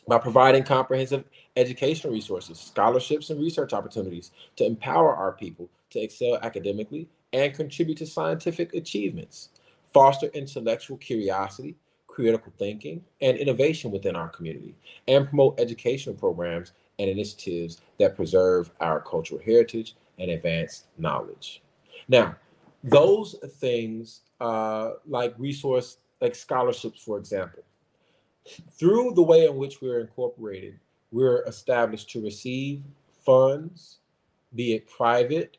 by 0.07 0.17
providing 0.17 0.63
comprehensive 0.63 1.25
educational 1.57 2.13
resources, 2.13 2.57
scholarships, 2.59 3.29
and 3.29 3.41
research 3.41 3.73
opportunities 3.73 4.31
to 4.55 4.65
empower 4.65 5.13
our 5.13 5.33
people 5.33 5.69
to 5.91 5.99
excel 5.99 6.37
academically 6.41 7.07
and 7.33 7.53
contribute 7.53 7.97
to 7.97 8.05
scientific 8.05 8.73
achievements, 8.73 9.49
foster 9.93 10.27
intellectual 10.27 10.97
curiosity, 10.97 11.75
critical 12.07 12.51
thinking, 12.57 13.03
and 13.21 13.37
innovation 13.37 13.91
within 13.91 14.15
our 14.15 14.29
community, 14.29 14.75
and 15.07 15.27
promote 15.27 15.59
educational 15.59 16.15
programs 16.15 16.73
and 16.99 17.09
initiatives 17.09 17.81
that 17.99 18.15
preserve 18.15 18.71
our 18.79 18.99
cultural 19.01 19.41
heritage 19.43 19.95
and 20.19 20.31
advance 20.31 20.85
knowledge. 20.97 21.61
Now, 22.07 22.35
those 22.83 23.35
things 23.57 24.21
uh, 24.39 24.93
like 25.05 25.33
resource, 25.37 25.97
like 26.21 26.35
scholarships, 26.35 27.03
for 27.03 27.17
example, 27.17 27.63
through 28.79 29.13
the 29.13 29.21
way 29.21 29.45
in 29.45 29.55
which 29.57 29.81
we're 29.81 29.99
incorporated, 29.99 30.79
we're 31.11 31.43
established 31.45 32.09
to 32.11 32.23
receive 32.23 32.83
funds, 33.25 33.99
be 34.55 34.73
it 34.73 34.87
private 34.87 35.57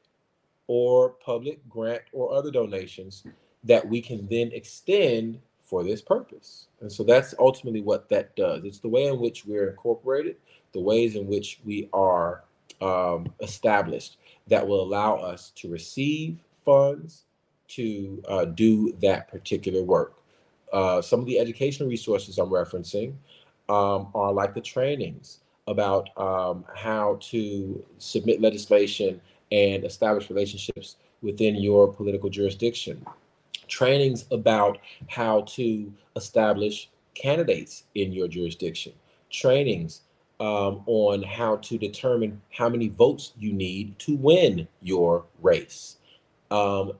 or 0.68 1.10
public 1.10 1.66
grant 1.68 2.02
or 2.12 2.32
other 2.32 2.50
donations 2.50 3.24
that 3.64 3.86
we 3.86 4.00
can 4.00 4.26
then 4.28 4.50
extend 4.52 5.40
for 5.62 5.82
this 5.82 6.00
purpose. 6.00 6.68
And 6.80 6.90
so 6.90 7.02
that's 7.02 7.34
ultimately 7.38 7.80
what 7.80 8.08
that 8.10 8.36
does. 8.36 8.64
It's 8.64 8.78
the 8.78 8.88
way 8.88 9.06
in 9.06 9.18
which 9.18 9.44
we're 9.44 9.68
incorporated, 9.68 10.36
the 10.72 10.80
ways 10.80 11.16
in 11.16 11.26
which 11.26 11.60
we 11.64 11.88
are 11.92 12.44
um, 12.80 13.26
established 13.40 14.18
that 14.46 14.66
will 14.66 14.82
allow 14.82 15.16
us 15.16 15.50
to 15.56 15.68
receive 15.68 16.38
funds 16.64 17.24
to 17.68 18.22
uh, 18.28 18.44
do 18.46 18.92
that 19.00 19.28
particular 19.28 19.82
work. 19.82 20.14
Uh, 20.72 21.02
some 21.02 21.20
of 21.20 21.26
the 21.26 21.38
educational 21.38 21.88
resources 21.88 22.38
I'm 22.38 22.50
referencing 22.50 23.14
um, 23.68 24.08
are 24.14 24.32
like 24.32 24.54
the 24.54 24.60
trainings 24.60 25.40
about 25.66 26.08
um, 26.16 26.64
how 26.74 27.18
to 27.20 27.84
submit 27.98 28.40
legislation 28.40 29.20
and 29.52 29.84
establish 29.84 30.30
relationships 30.30 30.96
within 31.22 31.56
your 31.56 31.92
political 31.92 32.30
jurisdiction. 32.30 33.04
Trainings 33.66 34.26
about 34.30 34.78
how 35.08 35.42
to 35.42 35.92
establish 36.16 36.90
candidates 37.14 37.84
in 37.94 38.12
your 38.12 38.28
jurisdiction. 38.28 38.92
Trainings 39.30 40.02
um, 40.40 40.82
on 40.86 41.22
how 41.22 41.56
to 41.56 41.78
determine 41.78 42.40
how 42.50 42.68
many 42.68 42.88
votes 42.88 43.32
you 43.38 43.52
need 43.52 43.98
to 43.98 44.16
win 44.16 44.68
your 44.82 45.24
race. 45.42 45.96
Um, 46.50 46.92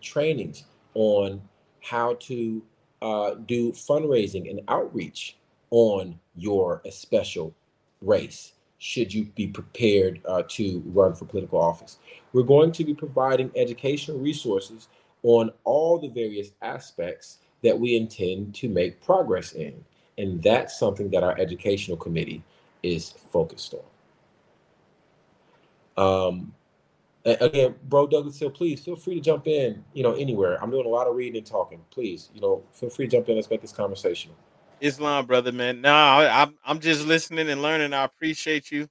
trainings 0.00 0.64
on 0.94 1.40
how 1.80 2.14
to 2.20 2.62
uh, 3.00 3.34
do 3.46 3.72
fundraising 3.72 4.48
and 4.48 4.60
outreach 4.68 5.36
on 5.70 6.18
your 6.36 6.82
special 6.90 7.54
race 8.00 8.52
should 8.82 9.14
you 9.14 9.24
be 9.36 9.46
prepared 9.46 10.20
uh, 10.26 10.42
to 10.48 10.82
run 10.86 11.14
for 11.14 11.24
political 11.24 11.60
office. 11.60 11.98
We're 12.32 12.42
going 12.42 12.72
to 12.72 12.84
be 12.84 12.94
providing 12.94 13.52
educational 13.54 14.18
resources 14.18 14.88
on 15.22 15.52
all 15.62 16.00
the 16.00 16.08
various 16.08 16.50
aspects 16.62 17.38
that 17.62 17.78
we 17.78 17.94
intend 17.94 18.56
to 18.56 18.68
make 18.68 19.00
progress 19.00 19.52
in. 19.52 19.84
And 20.18 20.42
that's 20.42 20.76
something 20.76 21.10
that 21.10 21.22
our 21.22 21.38
educational 21.38 21.96
committee 21.96 22.42
is 22.82 23.12
focused 23.30 23.76
on. 25.96 26.32
Um, 26.34 26.52
again, 27.24 27.76
bro 27.88 28.08
Douglas 28.08 28.42
El, 28.42 28.50
please 28.50 28.80
feel 28.84 28.96
free 28.96 29.14
to 29.14 29.20
jump 29.20 29.46
in, 29.46 29.84
you 29.94 30.02
know, 30.02 30.14
anywhere. 30.14 30.60
I'm 30.60 30.72
doing 30.72 30.86
a 30.86 30.88
lot 30.88 31.06
of 31.06 31.14
reading 31.14 31.36
and 31.36 31.46
talking. 31.46 31.78
Please, 31.92 32.30
you 32.34 32.40
know, 32.40 32.64
feel 32.72 32.90
free 32.90 33.06
to 33.06 33.16
jump 33.16 33.28
in. 33.28 33.36
Let's 33.36 33.48
make 33.48 33.60
this 33.60 33.70
conversational. 33.70 34.34
Islam, 34.82 35.26
brother, 35.26 35.52
man. 35.52 35.80
No, 35.80 35.94
I, 35.94 36.42
I'm 36.42 36.58
I'm 36.66 36.80
just 36.80 37.06
listening 37.06 37.48
and 37.48 37.62
learning. 37.62 37.94
I 37.94 38.04
appreciate 38.04 38.70
you, 38.70 38.88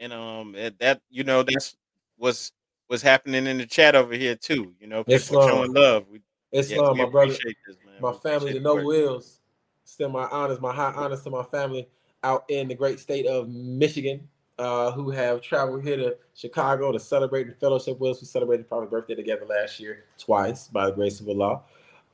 and 0.00 0.12
um, 0.12 0.56
that 0.80 1.00
you 1.10 1.22
know 1.22 1.44
that's 1.44 1.76
what's 2.16 2.52
what's 2.88 3.02
happening 3.02 3.46
in 3.46 3.58
the 3.58 3.66
chat 3.66 3.94
over 3.94 4.14
here 4.14 4.34
too. 4.34 4.74
You 4.80 4.88
know, 4.88 5.04
people 5.04 5.14
Islam. 5.14 5.48
showing 5.48 5.72
love. 5.72 6.06
We, 6.10 6.20
Islam, 6.50 6.98
we 6.98 7.04
my 7.04 7.10
brother, 7.10 7.32
this, 7.32 7.78
man. 7.86 7.94
my 8.00 8.12
family, 8.12 8.52
the 8.52 8.60
no 8.60 8.82
wills. 8.82 9.40
Still 9.84 10.10
my 10.10 10.26
honors, 10.26 10.60
my 10.60 10.74
high 10.74 10.92
honors 10.92 11.22
to 11.22 11.30
my 11.30 11.44
family 11.44 11.88
out 12.24 12.44
in 12.48 12.68
the 12.68 12.74
great 12.74 13.00
state 13.00 13.26
of 13.26 13.48
Michigan, 13.48 14.28
uh, 14.58 14.90
who 14.90 15.08
have 15.10 15.40
traveled 15.40 15.82
here 15.82 15.96
to 15.96 16.16
Chicago 16.34 16.92
to 16.92 16.98
celebrate 16.98 17.46
and 17.46 17.56
fellowship 17.56 17.98
with 17.98 18.16
us. 18.16 18.20
We 18.20 18.26
celebrated 18.26 18.68
Prophet's 18.68 18.90
birthday 18.90 19.14
together 19.14 19.46
last 19.46 19.78
year, 19.78 20.04
twice, 20.18 20.66
by 20.66 20.86
the 20.86 20.92
grace 20.92 21.20
of 21.20 21.28
Allah. 21.28 21.62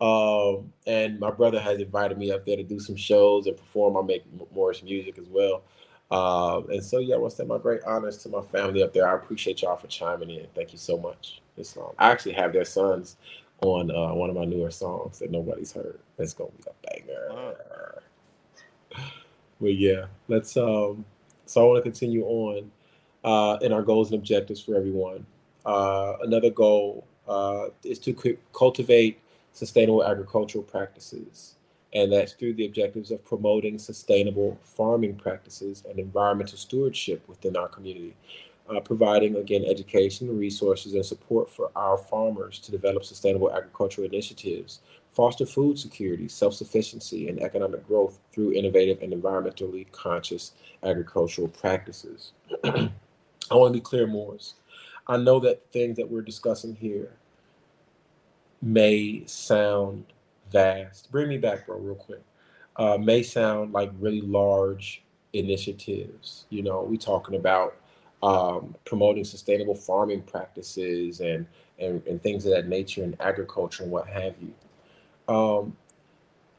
Um, 0.01 0.73
and 0.87 1.19
my 1.21 1.31
brother 1.31 1.61
has 1.61 1.81
invited 1.81 2.19
me 2.19 2.31
up 2.31 2.45
there 2.45 2.57
to 2.57 2.63
do 2.63 2.79
some 2.79 2.97
shows 2.97 3.47
and 3.47 3.57
perform. 3.57 3.97
I 3.97 4.03
make 4.03 4.25
Moorish 4.55 4.83
music 4.83 5.19
as 5.19 5.29
well. 5.29 5.63
Um, 6.11 6.71
and 6.71 6.85
so, 6.85 6.99
yeah, 6.99 7.15
I 7.15 7.19
want 7.19 7.31
to 7.31 7.37
send 7.37 7.49
my 7.49 7.59
great 7.59 7.83
honors 7.85 8.19
to 8.19 8.29
my 8.29 8.43
family 8.43 8.83
up 8.83 8.93
there. 8.93 9.09
I 9.09 9.15
appreciate 9.15 9.63
y'all 9.63 9.77
for 9.77 9.87
chiming 9.87 10.31
in. 10.31 10.47
Thank 10.55 10.73
you 10.73 10.79
so 10.79 10.99
much. 10.99 11.41
Islam. 11.57 11.93
I 11.99 12.11
actually 12.11 12.33
have 12.33 12.53
their 12.53 12.65
sons 12.65 13.17
on 13.63 13.91
uh, 13.91 14.15
one 14.15 14.31
of 14.31 14.37
my 14.37 14.45
newer 14.45 14.71
songs 14.71 15.19
that 15.21 15.31
nobody's 15.31 15.73
heard. 15.73 15.99
It's 16.19 16.35
gonna 16.35 16.51
be 16.51 16.65
a 16.67 17.01
banger. 17.01 18.03
But 19.61 19.75
yeah, 19.77 20.07
let's. 20.29 20.57
Um, 20.57 21.05
so 21.47 21.63
I 21.63 21.65
want 21.65 21.85
to 21.85 21.91
continue 21.91 22.25
on 22.25 22.71
uh, 23.23 23.59
in 23.63 23.73
our 23.73 23.83
goals 23.83 24.11
and 24.11 24.19
objectives 24.19 24.61
for 24.61 24.77
everyone. 24.77 25.27
Uh, 25.65 26.15
another 26.23 26.51
goal 26.51 27.07
uh, 27.29 27.67
is 27.85 27.99
to 28.01 28.37
cultivate 28.53 29.21
sustainable 29.55 30.05
agricultural 30.05 30.65
practices, 30.65 31.55
and 31.95 32.13
that's 32.13 32.33
through 32.35 32.53
the 32.55 32.67
objectives 32.67 33.11
of 33.11 33.25
promoting 33.25 33.79
sustainable 33.79 34.59
farming 34.61 35.15
practices 35.17 35.83
and 35.89 35.99
environmental 35.99 36.59
stewardship 36.59 37.27
within 37.27 37.57
our 37.57 37.69
community 37.69 38.15
uh, 38.71 38.81
providing 38.81 39.37
again 39.37 39.65
education, 39.65 40.37
resources, 40.37 40.95
and 40.95 41.05
support 41.05 41.51
for 41.51 41.71
our 41.77 41.99
farmers 41.99 42.59
to 42.59 42.71
develop 42.71 43.05
sustainable 43.05 43.53
agricultural 43.53 44.07
initiatives, 44.07 44.81
foster 45.13 45.47
food 45.47 45.79
security, 45.79 46.29
self-sufficiency, 46.29 47.29
and 47.29 47.43
economic 47.43 47.87
growth 47.87 48.19
through 48.33 48.53
innovative 48.53 49.03
and 49.03 49.13
environmentally 49.13 49.91
conscious 49.93 50.53
agricultural 50.83 51.49
practices. 51.49 52.33
I 52.65 52.91
want 53.51 53.75
to 53.75 53.79
be 53.79 53.85
clear, 53.85 54.07
Moors. 54.07 54.55
I 55.07 55.19
know 55.19 55.39
that 55.41 55.71
things 55.71 55.97
that 55.99 56.11
we're 56.11 56.23
discussing 56.23 56.75
here 56.75 57.13
may 58.65 59.23
sound 59.27 60.05
vast. 60.51 61.11
Bring 61.13 61.29
me 61.29 61.39
back, 61.39 61.67
bro, 61.67 61.77
real 61.79 61.95
quick. 61.95 62.23
Uh, 62.77 62.97
may 62.99 63.23
sound 63.23 63.73
like 63.73 63.91
really 64.01 64.23
large 64.23 65.03
initiatives. 65.35 66.47
You 66.51 66.63
know, 66.63 66.83
we 66.83 66.97
talking 66.97 67.37
about 67.37 67.77
um, 68.23 68.75
promoting 68.85 69.25
sustainable 69.25 69.75
farming 69.75 70.23
practices 70.23 71.21
and, 71.21 71.47
and 71.79 72.05
and 72.07 72.23
things 72.23 72.47
of 72.47 72.53
that 72.53 72.69
nature 72.69 73.05
in 73.05 73.17
agriculture 73.21 73.83
and 73.83 73.93
what 73.93 74.09
have 74.09 74.35
you. 74.41 75.35
Um, 75.35 75.77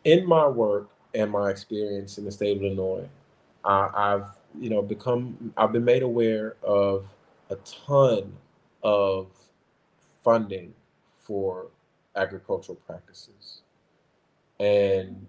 in 0.04 0.26
my 0.28 0.48
work 0.48 0.90
and 1.16 1.32
my 1.32 1.50
experience 1.50 2.18
in 2.18 2.26
the 2.26 2.32
state 2.32 2.58
of 2.58 2.64
Illinois, 2.64 3.08
I, 3.64 3.90
I've 3.94 4.28
you 4.60 4.70
know 4.70 4.82
become 4.82 5.54
I've 5.58 5.72
been 5.72 5.86
made 5.86 6.04
aware 6.04 6.56
of 6.62 7.06
a 7.50 7.56
ton 7.88 8.32
of 8.84 9.28
funding 10.24 10.74
for 11.24 11.68
agricultural 12.16 12.78
practices 12.88 13.62
and 14.60 15.28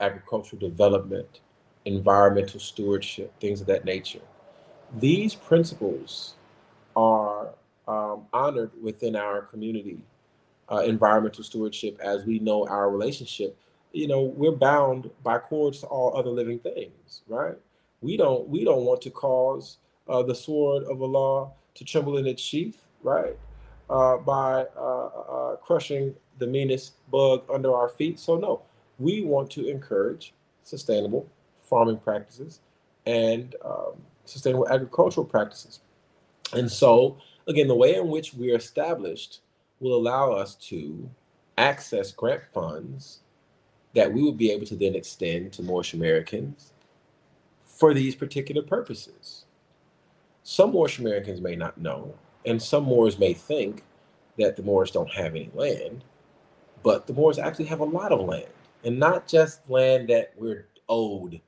agricultural 0.00 0.60
development, 0.60 1.40
environmental 1.84 2.60
stewardship, 2.60 3.32
things 3.40 3.60
of 3.60 3.66
that 3.66 3.84
nature. 3.84 4.20
These 4.98 5.34
principles 5.34 6.34
are 6.96 7.48
um, 7.86 8.26
honored 8.32 8.70
within 8.82 9.16
our 9.16 9.42
community, 9.42 9.98
uh, 10.70 10.78
environmental 10.78 11.42
stewardship, 11.42 11.98
as 12.00 12.24
we 12.24 12.38
know 12.38 12.66
our 12.68 12.90
relationship. 12.90 13.56
You 13.92 14.06
know, 14.06 14.22
we're 14.22 14.52
bound 14.52 15.10
by 15.22 15.38
cords 15.38 15.80
to 15.80 15.86
all 15.86 16.16
other 16.16 16.30
living 16.30 16.58
things, 16.58 17.22
right? 17.26 17.56
We 18.00 18.16
don't 18.16 18.46
we 18.48 18.64
don't 18.64 18.84
want 18.84 19.00
to 19.02 19.10
cause 19.10 19.78
uh, 20.08 20.22
the 20.22 20.34
sword 20.34 20.84
of 20.84 21.02
Allah 21.02 21.50
to 21.74 21.84
tremble 21.84 22.18
in 22.18 22.26
its 22.26 22.42
sheath, 22.42 22.80
right? 23.02 23.36
Uh, 23.90 24.18
by 24.18 24.66
uh, 24.76 25.06
uh, 25.06 25.56
crushing 25.56 26.14
the 26.38 26.46
meanest 26.46 26.92
bug 27.10 27.42
under 27.50 27.74
our 27.74 27.88
feet. 27.88 28.18
So 28.20 28.36
no, 28.36 28.60
we 28.98 29.22
want 29.22 29.50
to 29.52 29.66
encourage 29.66 30.34
sustainable 30.62 31.26
farming 31.62 31.96
practices 31.96 32.60
and 33.06 33.54
um, 33.64 33.92
sustainable 34.26 34.68
agricultural 34.68 35.26
practices. 35.26 35.80
And 36.52 36.70
so, 36.70 37.16
again, 37.46 37.66
the 37.66 37.74
way 37.74 37.94
in 37.94 38.08
which 38.08 38.34
we're 38.34 38.56
established 38.56 39.40
will 39.80 39.96
allow 39.96 40.32
us 40.32 40.54
to 40.56 41.08
access 41.56 42.12
grant 42.12 42.42
funds 42.52 43.20
that 43.94 44.12
we 44.12 44.22
will 44.22 44.32
be 44.32 44.50
able 44.50 44.66
to 44.66 44.76
then 44.76 44.94
extend 44.94 45.52
to 45.54 45.62
Moorish 45.62 45.94
Americans 45.94 46.74
for 47.64 47.94
these 47.94 48.14
particular 48.14 48.62
purposes. 48.62 49.46
Some 50.42 50.72
Moorish 50.72 50.98
Americans 50.98 51.40
may 51.40 51.56
not 51.56 51.78
know, 51.78 52.14
and 52.48 52.62
some 52.62 52.84
Moors 52.84 53.18
may 53.18 53.34
think 53.34 53.84
that 54.38 54.56
the 54.56 54.62
Moors 54.62 54.90
don't 54.90 55.12
have 55.12 55.34
any 55.34 55.50
land, 55.54 56.02
but 56.82 57.06
the 57.06 57.12
Moors 57.12 57.38
actually 57.38 57.66
have 57.66 57.80
a 57.80 57.84
lot 57.84 58.10
of 58.10 58.26
land, 58.26 58.48
and 58.84 58.98
not 58.98 59.28
just 59.28 59.68
land 59.68 60.08
that 60.08 60.32
we're 60.34 60.66
owed, 60.88 61.40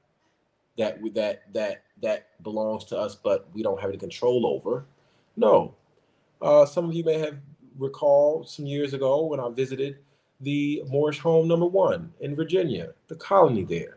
that 0.77 1.01
that 1.15 1.53
that 1.55 1.85
that 2.03 2.43
belongs 2.43 2.85
to 2.85 2.99
us, 2.99 3.15
but 3.15 3.49
we 3.55 3.63
don't 3.63 3.81
have 3.81 3.89
any 3.89 3.99
control 3.99 4.47
over. 4.47 4.85
No, 5.37 5.75
uh, 6.43 6.67
some 6.67 6.85
of 6.85 6.95
you 6.95 7.03
may 7.03 7.19
have 7.19 7.39
recalled 7.79 8.49
some 8.49 8.67
years 8.67 8.93
ago 8.93 9.25
when 9.25 9.41
I 9.41 9.49
visited 9.49 9.99
the 10.43 10.83
Moorish 10.87 11.19
home 11.19 11.49
number 11.49 11.67
one 11.67 12.13
in 12.21 12.37
Virginia, 12.37 12.93
the 13.09 13.15
colony 13.15 13.65
there. 13.65 13.97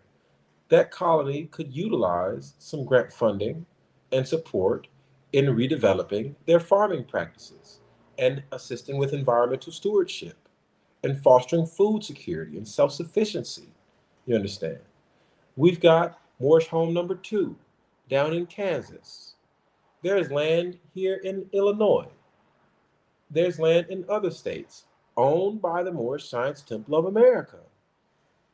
That 0.70 0.90
colony 0.90 1.46
could 1.52 1.76
utilize 1.76 2.54
some 2.60 2.86
grant 2.86 3.12
funding 3.12 3.66
and 4.14 4.26
support 4.26 4.88
in 5.34 5.46
redeveloping 5.48 6.36
their 6.46 6.60
farming 6.60 7.04
practices 7.04 7.80
and 8.18 8.44
assisting 8.52 8.98
with 8.98 9.14
environmental 9.14 9.72
stewardship 9.74 10.38
and 11.04 11.22
fostering 11.22 11.66
food 11.66 12.04
security 12.04 12.58
and 12.58 12.68
self 12.68 12.94
sufficiency. 12.94 13.70
You 14.26 14.36
understand? 14.36 14.80
We've 15.56 15.80
got 15.80 16.20
Moorish 16.40 16.68
home 16.68 16.94
number 16.94 17.16
two 17.16 17.56
down 18.10 18.34
in 18.34 18.46
Kansas. 18.46 19.36
There's 20.02 20.32
land 20.32 20.78
here 20.94 21.20
in 21.24 21.48
Illinois. 21.52 22.10
There's 23.30 23.60
land 23.60 23.88
in 23.90 24.06
other 24.08 24.32
states 24.32 24.86
owned 25.18 25.62
by 25.62 25.84
the 25.84 25.92
Moorish 25.92 26.30
Science 26.30 26.62
Temple 26.62 26.96
of 26.96 27.06
America 27.06 27.60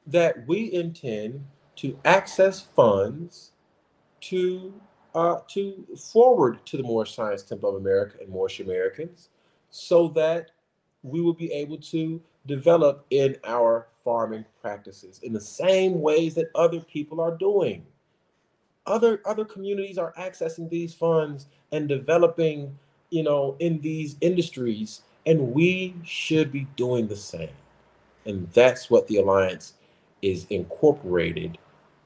that 0.08 0.48
we 0.48 0.72
intend 0.72 1.46
to 1.78 1.98
access 2.06 2.62
funds 2.62 3.52
to 4.22 4.74
uh, 5.16 5.40
to 5.48 5.86
forward 5.98 6.66
to 6.66 6.78
the 6.78 6.84
Moorish 6.84 7.16
Science 7.16 7.44
Temple 7.44 7.70
of 7.70 7.76
America 7.76 8.18
and 8.22 8.30
Moorish 8.30 8.60
Americans 8.60 9.30
so 9.70 10.08
that 10.10 10.52
we 11.04 11.22
will 11.22 11.34
be 11.34 11.52
able 11.52 11.78
to 11.78 12.22
develop 12.46 13.06
in 13.10 13.38
our 13.46 13.88
farming 14.04 14.46
practices 14.62 15.20
in 15.24 15.34
the 15.34 15.42
same 15.42 16.02
ways 16.02 16.36
that 16.36 16.50
other 16.56 16.80
people 16.80 17.22
are 17.22 17.36
doing. 17.38 17.86
Other 18.86 19.22
other 19.26 19.46
communities 19.46 19.98
are 19.98 20.14
accessing 20.18 20.70
these 20.70 20.94
funds 20.94 21.48
and 21.72 21.88
developing, 21.88 22.78
you 23.10 23.24
know, 23.24 23.56
in 23.60 23.80
these 23.82 24.16
industries, 24.22 25.02
and 25.26 25.54
we 25.54 25.96
should 26.04 26.52
be 26.52 26.68
doing 26.76 27.08
the 27.08 27.16
same. 27.16 27.50
And 28.26 28.50
that's 28.52 28.90
what 28.90 29.08
the 29.08 29.18
alliance 29.18 29.74
is 30.22 30.46
incorporated 30.50 31.58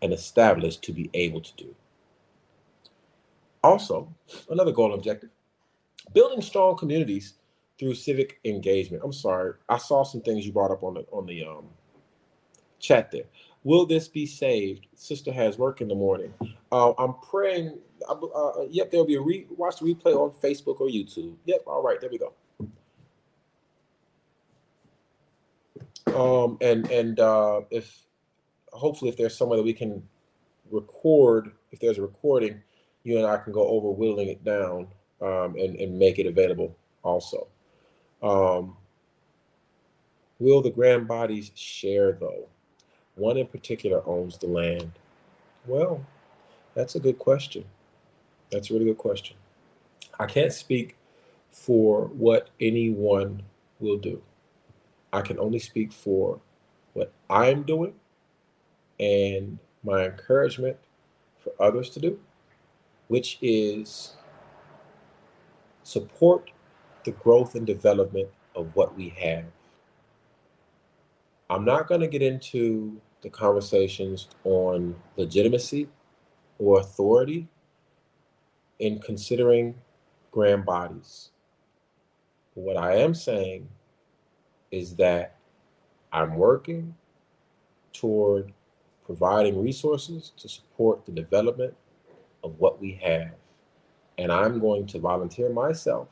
and 0.02 0.14
established 0.14 0.84
to 0.84 0.92
be 0.92 1.10
able 1.14 1.42
to 1.42 1.54
do. 1.56 1.76
Also, 3.64 4.14
another 4.50 4.72
goal 4.72 4.88
and 4.88 4.96
objective 4.96 5.30
building 6.14 6.42
strong 6.42 6.78
communities 6.78 7.36
through 7.80 7.96
civic 7.96 8.40
engagement. 8.46 9.04
I'm 9.04 9.14
sorry, 9.14 9.54
I 9.70 9.78
saw 9.78 10.04
some 10.04 10.22
things 10.22 10.46
you 10.46 10.52
brought 10.52 10.72
up 10.72 10.84
on 10.84 10.96
the 10.96 11.02
on 11.12 11.26
the 11.26 11.46
um, 11.46 11.66
chat 12.80 13.12
there. 13.12 13.24
Will 13.64 13.86
this 13.86 14.08
be 14.08 14.26
saved? 14.26 14.88
Sister 14.96 15.32
has 15.32 15.58
work 15.58 15.80
in 15.82 15.88
the 15.88 15.96
morning. 15.96 16.34
Uh, 16.72 16.92
I'm 16.98 17.16
praying. 17.16 17.78
Uh, 18.08 18.14
uh, 18.14 18.66
yep, 18.70 18.92
there'll 18.92 19.06
be 19.06 19.16
a 19.16 19.22
re- 19.22 19.48
watch 19.56 19.80
the 19.80 19.86
replay 19.86 20.14
on 20.14 20.32
Facebook 20.32 20.82
or 20.82 20.88
YouTube. 20.88 21.36
Yep, 21.46 21.64
all 21.66 21.82
right, 21.82 22.00
there 22.02 22.10
we 22.10 22.18
go. 22.18 22.34
Um, 26.14 26.58
and 26.62 26.90
and 26.92 27.20
uh, 27.20 27.62
if 27.72 28.06
hopefully 28.74 29.10
if 29.10 29.18
there's 29.18 29.38
somewhere 29.38 29.58
that 29.58 29.64
we 29.64 29.74
can 29.74 30.04
record, 30.70 31.54
if 31.72 31.80
there's 31.80 31.98
a 31.98 32.02
recording, 32.02 32.62
you 33.04 33.18
and 33.18 33.28
I 33.28 33.38
can 33.38 33.54
go 33.54 33.68
over 33.68 33.90
whittling 33.90 34.30
it 34.30 34.44
down 34.44 34.88
um, 35.22 35.56
and 35.58 35.76
and 35.78 35.98
make 35.98 36.20
it 36.20 36.26
available 36.26 36.76
also. 37.04 37.48
Um, 38.22 38.78
will 40.40 40.62
the 40.62 40.72
grand 40.72 41.08
bodies 41.08 41.52
share 41.56 42.14
though? 42.14 42.48
One 43.16 43.38
in 43.38 43.48
particular 43.48 44.02
owns 44.08 44.38
the 44.38 44.48
land. 44.48 44.92
Well, 45.68 46.06
that's 46.74 46.96
a 46.96 47.00
good 47.00 47.20
question. 47.20 47.66
That's 48.52 48.70
a 48.70 48.74
really 48.74 48.86
good 48.86 48.98
question. 48.98 49.38
I 50.20 50.26
can't 50.26 50.54
speak 50.54 50.96
for 51.52 52.06
what 52.08 52.50
anyone 52.60 53.44
will 53.80 53.98
do. 53.98 54.22
I 55.12 55.22
can 55.22 55.38
only 55.40 55.60
speak 55.60 55.92
for 55.92 56.40
what 56.94 57.12
I'm 57.30 57.64
doing 57.64 57.94
and 59.00 59.60
my 59.84 60.06
encouragement 60.06 60.78
for 61.38 61.54
others 61.60 61.90
to 61.92 62.00
do, 62.00 62.20
which 63.08 63.38
is 63.42 64.16
support 65.84 66.52
the 67.04 67.12
growth 67.12 67.56
and 67.56 67.68
development 67.68 68.30
of 68.56 68.76
what 68.76 68.96
we 68.96 69.10
have. 69.10 69.46
I'm 71.50 71.66
not 71.66 71.88
going 71.88 72.02
to 72.02 72.08
get 72.08 72.22
into 72.22 73.00
the 73.22 73.30
conversations 73.30 74.30
on 74.44 74.96
legitimacy 75.18 75.88
or 76.60 76.80
authority 76.80 77.48
in 78.80 79.00
considering 79.00 79.76
grand 80.32 80.66
bodies. 80.66 81.30
What 82.56 82.78
I 82.78 82.96
am 82.98 83.14
saying 83.14 83.68
is 84.72 84.96
that 84.96 85.38
I'm 86.12 86.36
working 86.36 86.96
toward 87.92 88.54
providing 89.06 89.62
resources 89.62 90.32
to 90.38 90.50
support 90.50 91.06
the 91.06 91.12
development 91.12 91.76
of 92.44 92.60
what 92.60 92.82
we 92.82 93.00
have. 93.04 93.32
And 94.18 94.32
I'm 94.32 94.60
going 94.60 94.86
to 94.88 95.00
volunteer 95.00 95.50
myself 95.50 96.08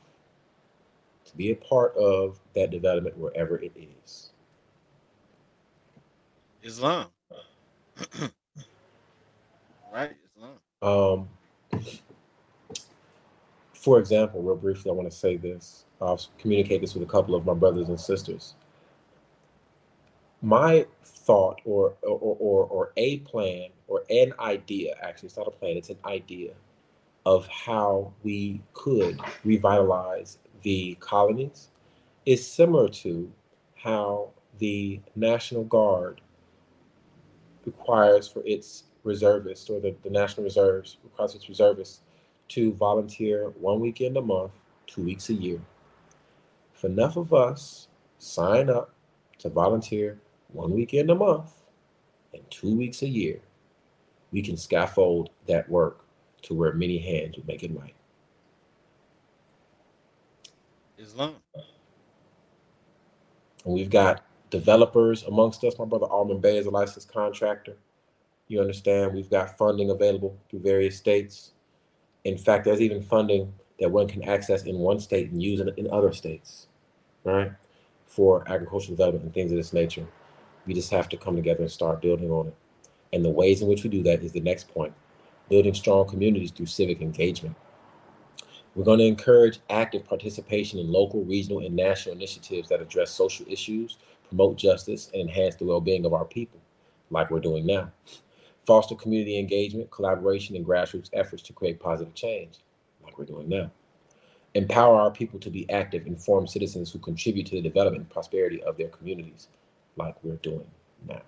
to 1.26 1.38
be 1.38 1.52
a 1.52 1.56
part 1.56 1.96
of 1.96 2.40
that 2.56 2.72
development 2.72 3.18
wherever 3.18 3.58
it 3.58 3.72
is. 3.76 4.32
Islam. 6.64 7.08
right, 9.94 10.16
Islam. 10.36 10.58
Um, 10.82 11.30
for 13.74 14.00
example, 14.00 14.42
real 14.42 14.56
briefly, 14.56 14.92
I 14.92 14.94
want 14.94 15.10
to 15.10 15.16
say 15.16 15.38
this. 15.38 15.86
I'll 16.02 16.20
communicate 16.38 16.82
this 16.82 16.94
with 16.94 17.04
a 17.04 17.12
couple 17.12 17.36
of 17.36 17.46
my 17.46 17.54
brothers 17.54 17.90
and 17.90 18.00
sisters. 18.00 18.56
My 20.42 20.88
thought, 21.32 21.62
or 21.64 21.96
or 22.04 22.36
or, 22.40 22.66
or 22.66 22.94
a 22.98 23.20
plan, 23.20 23.70
or 23.88 24.04
an 24.10 24.34
idea. 24.40 24.96
Actually, 25.02 25.28
it's 25.28 25.38
not 25.38 25.48
a 25.48 25.52
plan; 25.52 25.78
it's 25.78 25.90
an 25.90 25.98
idea 26.06 26.52
of 27.26 27.48
how 27.48 28.12
we 28.24 28.62
could 28.74 29.22
revitalize 29.46 30.40
the 30.64 30.96
colonies 31.00 31.70
is 32.26 32.46
similar 32.46 32.90
to 32.90 33.32
how 33.76 34.30
the 34.60 35.00
National 35.16 35.64
Guard 35.64 36.20
requires 37.66 38.28
for 38.28 38.42
its 38.46 38.84
reservists 39.04 39.70
or 39.70 39.80
the, 39.80 39.96
the 40.04 40.10
National 40.10 40.44
Reserves 40.44 40.98
requires 41.04 41.34
its 41.36 41.48
reservists 41.48 42.02
to 42.50 42.74
volunteer 42.74 43.50
one 43.60 43.80
weekend 43.80 44.18
a 44.18 44.22
month, 44.22 44.52
two 44.86 45.04
weeks 45.04 45.30
a 45.30 45.34
year. 45.34 45.62
If 46.76 46.84
enough 46.84 47.16
of 47.16 47.34
us 47.34 47.88
sign 48.18 48.70
up 48.70 48.94
to 49.40 49.50
volunteer 49.50 50.20
one 50.54 50.72
weekend 50.72 51.10
a 51.10 51.16
month 51.16 51.52
and 52.34 52.44
two 52.50 52.76
weeks 52.76 53.02
a 53.02 53.08
year, 53.08 53.40
we 54.32 54.42
can 54.42 54.58
scaffold 54.58 55.30
that 55.48 55.70
work 55.70 56.06
to 56.44 56.54
where 56.54 56.74
many 56.74 56.98
hands 56.98 57.38
would 57.38 57.48
make 57.48 57.64
it 57.64 57.72
right. 57.78 57.96
Islam. 60.98 61.36
And 63.66 63.74
we've 63.74 63.90
got 63.90 64.24
developers 64.50 65.24
amongst 65.24 65.64
us. 65.64 65.78
My 65.78 65.86
brother 65.86 66.08
Alman 66.08 66.40
Bey 66.40 66.58
is 66.58 66.66
a 66.66 66.70
licensed 66.70 67.12
contractor. 67.12 67.78
You 68.48 68.62
understand? 68.62 69.14
We've 69.14 69.30
got 69.30 69.58
funding 69.58 69.92
available 69.92 70.38
through 70.50 70.60
various 70.60 70.98
states. 70.98 71.52
In 72.24 72.38
fact, 72.38 72.66
there's 72.66 72.82
even 72.82 73.02
funding 73.02 73.54
that 73.80 73.90
one 73.90 74.08
can 74.08 74.24
access 74.24 74.64
in 74.64 74.78
one 74.78 75.00
state 75.00 75.32
and 75.32 75.42
use 75.42 75.60
in, 75.60 75.70
in 75.78 75.90
other 75.92 76.14
states, 76.14 76.68
right? 77.24 77.52
For 78.06 78.44
agricultural 78.48 78.96
development 78.96 79.26
and 79.26 79.34
things 79.34 79.52
of 79.52 79.58
this 79.58 79.74
nature. 79.74 80.06
We 80.66 80.74
just 80.74 80.92
have 80.92 81.10
to 81.10 81.18
come 81.18 81.36
together 81.36 81.62
and 81.62 81.72
start 81.72 82.02
building 82.02 82.32
on 82.32 82.48
it. 82.48 82.56
And 83.14 83.26
the 83.26 83.30
ways 83.30 83.62
in 83.62 83.68
which 83.68 83.84
we 83.84 83.90
do 83.90 84.04
that 84.04 84.24
is 84.24 84.32
the 84.32 84.40
next 84.40 84.70
point 84.70 84.94
building 85.50 85.74
strong 85.74 86.08
communities 86.08 86.50
through 86.52 86.66
civic 86.66 87.02
engagement. 87.02 87.54
We're 88.74 88.86
going 88.86 89.00
to 89.00 89.06
encourage 89.06 89.60
active 89.70 90.06
participation 90.06 90.80
in 90.80 90.90
local, 90.90 91.26
regional, 91.26 91.60
and 91.60 91.76
national 91.76 92.16
initiatives 92.16 92.70
that 92.70 92.82
address 92.82 93.12
social 93.12 93.46
issues, 93.50 93.98
promote 94.30 94.56
justice, 94.56 95.10
and 95.14 95.22
enhance 95.22 95.56
the 95.56 95.66
well 95.66 95.82
being 95.82 96.06
of 96.06 96.14
our 96.14 96.24
people, 96.24 96.58
like 97.10 97.30
we're 97.30 97.42
doing 97.42 97.66
now. 97.66 97.92
Foster 98.66 98.96
community 98.96 99.38
engagement, 99.38 99.92
collaboration, 99.92 100.56
and 100.56 100.66
grassroots 100.66 101.10
efforts 101.12 101.44
to 101.44 101.54
create 101.54 101.82
positive 101.82 102.14
change, 102.14 102.60
like 103.04 103.18
we're 103.18 103.26
doing 103.26 103.50
now. 103.50 103.70
Empower 104.54 105.02
our 105.02 105.12
people 105.12 105.40
to 105.40 105.50
be 105.50 105.70
active, 105.70 106.08
informed 106.08 106.50
citizens 106.50 106.92
who 106.92 107.00
contribute 107.00 107.48
to 107.48 107.56
the 107.56 107.62
development 107.62 108.04
and 108.04 108.10
prosperity 108.10 108.64
of 108.64 108.78
their 108.78 108.90
communities, 108.90 109.50
like 109.98 110.16
we're 110.24 110.36
doing 110.38 110.66
now. 111.08 111.22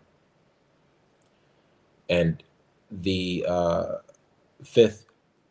And 2.10 2.44
the 2.92 3.46
uh, 3.48 3.86
fifth 4.64 5.06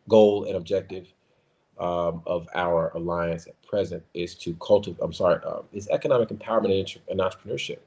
goal 0.09 0.45
and 0.45 0.55
objective 0.55 1.07
um, 1.79 2.21
of 2.25 2.47
our 2.53 2.91
alliance 2.95 3.47
at 3.47 3.61
present 3.63 4.03
is 4.13 4.35
to 4.35 4.55
cultivate, 4.55 5.01
I'm 5.01 5.13
sorry, 5.13 5.39
uh, 5.45 5.61
is 5.73 5.87
economic 5.89 6.29
empowerment 6.29 6.97
and 7.09 7.19
entrepreneurship. 7.19 7.79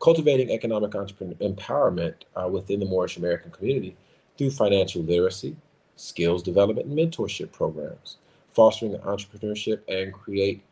Cultivating 0.00 0.50
economic 0.50 0.92
empowerment 0.92 2.14
uh, 2.34 2.48
within 2.48 2.80
the 2.80 2.86
Moorish 2.86 3.18
American 3.18 3.50
community 3.50 3.96
through 4.38 4.50
financial 4.50 5.02
literacy, 5.02 5.54
skills 5.96 6.42
development, 6.42 6.86
and 6.88 6.98
mentorship 6.98 7.52
programs. 7.52 8.16
Fostering 8.48 8.94
entrepreneurship 8.94 9.80
and 9.88 10.12
create, 10.12 10.62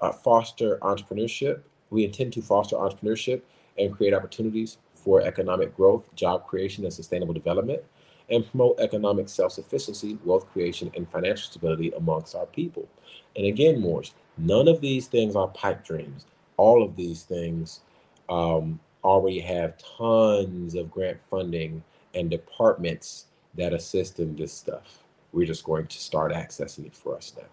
uh, 0.00 0.10
foster 0.10 0.78
entrepreneurship. 0.78 1.60
We 1.92 2.04
intend 2.04 2.32
to 2.34 2.42
foster 2.42 2.76
entrepreneurship 2.76 3.42
and 3.78 3.94
create 3.94 4.14
opportunities 4.14 4.78
for 4.94 5.20
economic 5.20 5.76
growth, 5.76 6.12
job 6.14 6.46
creation, 6.46 6.84
and 6.84 6.92
sustainable 6.92 7.34
development 7.34 7.82
and 8.30 8.48
promote 8.48 8.80
economic 8.80 9.28
self 9.28 9.52
sufficiency, 9.52 10.18
wealth 10.24 10.50
creation, 10.52 10.90
and 10.96 11.08
financial 11.08 11.50
stability 11.50 11.92
amongst 11.96 12.34
our 12.34 12.46
people. 12.46 12.88
And 13.36 13.46
again, 13.46 13.80
Moors, 13.80 14.14
none 14.38 14.68
of 14.68 14.80
these 14.80 15.06
things 15.06 15.36
are 15.36 15.48
pipe 15.48 15.84
dreams. 15.84 16.26
All 16.56 16.82
of 16.82 16.96
these 16.96 17.22
things 17.22 17.80
um, 18.28 18.80
already 19.04 19.40
have 19.40 19.76
tons 19.78 20.74
of 20.74 20.90
grant 20.90 21.20
funding 21.28 21.82
and 22.14 22.30
departments 22.30 23.26
that 23.54 23.72
assist 23.72 24.20
in 24.20 24.36
this 24.36 24.52
stuff. 24.52 25.02
We're 25.32 25.46
just 25.46 25.64
going 25.64 25.86
to 25.86 25.98
start 25.98 26.32
accessing 26.32 26.86
it 26.86 26.94
for 26.94 27.16
us 27.16 27.32
now. 27.36 27.48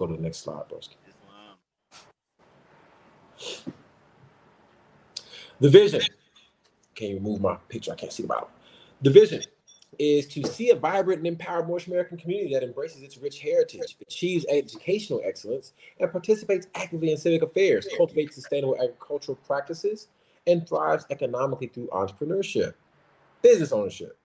Go 0.00 0.06
to 0.06 0.16
the 0.16 0.22
next 0.22 0.38
slide, 0.38 0.64
Broski. 0.68 0.96
The 5.60 5.68
vision 5.68 6.00
can 7.00 7.08
you 7.08 7.20
move 7.20 7.40
my 7.40 7.56
picture? 7.68 7.92
I 7.92 7.94
can't 7.94 8.12
see 8.12 8.22
the 8.22 8.28
bottom. 8.28 8.48
The 9.00 9.10
vision 9.10 9.42
is 9.98 10.26
to 10.28 10.46
see 10.46 10.70
a 10.70 10.76
vibrant 10.76 11.18
and 11.18 11.26
empowered 11.26 11.66
Moorish 11.66 11.86
American 11.86 12.18
community 12.18 12.52
that 12.52 12.62
embraces 12.62 13.02
its 13.02 13.16
rich 13.16 13.40
heritage, 13.40 13.96
achieves 14.00 14.44
educational 14.50 15.22
excellence, 15.24 15.72
and 15.98 16.12
participates 16.12 16.66
actively 16.74 17.10
in 17.10 17.16
civic 17.16 17.42
affairs, 17.42 17.88
cultivates 17.96 18.34
sustainable 18.34 18.76
agricultural 18.76 19.38
practices, 19.46 20.08
and 20.46 20.68
thrives 20.68 21.06
economically 21.10 21.68
through 21.68 21.88
entrepreneurship, 21.88 22.74
business 23.42 23.72
ownership. 23.72 24.18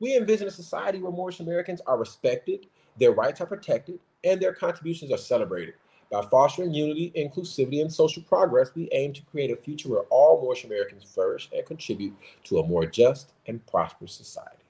We 0.00 0.16
envision 0.16 0.48
a 0.48 0.50
society 0.50 1.00
where 1.00 1.12
Moorish 1.12 1.40
Americans 1.40 1.80
are 1.86 1.96
respected, 1.98 2.66
their 2.98 3.12
rights 3.12 3.40
are 3.40 3.46
protected, 3.46 3.98
and 4.24 4.40
their 4.40 4.52
contributions 4.52 5.12
are 5.12 5.18
celebrated. 5.18 5.74
By 6.10 6.22
fostering 6.22 6.74
unity, 6.74 7.10
inclusivity, 7.16 7.80
and 7.80 7.90
social 7.90 8.22
progress, 8.22 8.70
we 8.74 8.88
aim 8.92 9.14
to 9.14 9.22
create 9.22 9.50
a 9.50 9.56
future 9.56 9.88
where 9.88 10.02
all 10.10 10.42
Moorish 10.42 10.64
Americans 10.64 11.04
flourish 11.04 11.48
and 11.56 11.64
contribute 11.64 12.14
to 12.44 12.58
a 12.58 12.66
more 12.66 12.84
just 12.84 13.32
and 13.46 13.64
prosperous 13.66 14.12
society. 14.12 14.62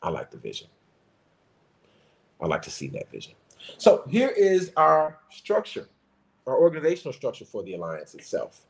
I 0.00 0.10
like 0.10 0.30
the 0.30 0.38
vision. 0.38 0.68
I 2.40 2.46
like 2.46 2.62
to 2.62 2.70
see 2.70 2.88
that 2.88 3.10
vision. 3.10 3.34
So 3.78 4.04
here 4.08 4.28
is 4.28 4.72
our 4.76 5.18
structure, 5.30 5.88
our 6.46 6.56
organizational 6.56 7.12
structure 7.12 7.44
for 7.44 7.62
the 7.64 7.74
alliance 7.74 8.14
itself. 8.14 8.66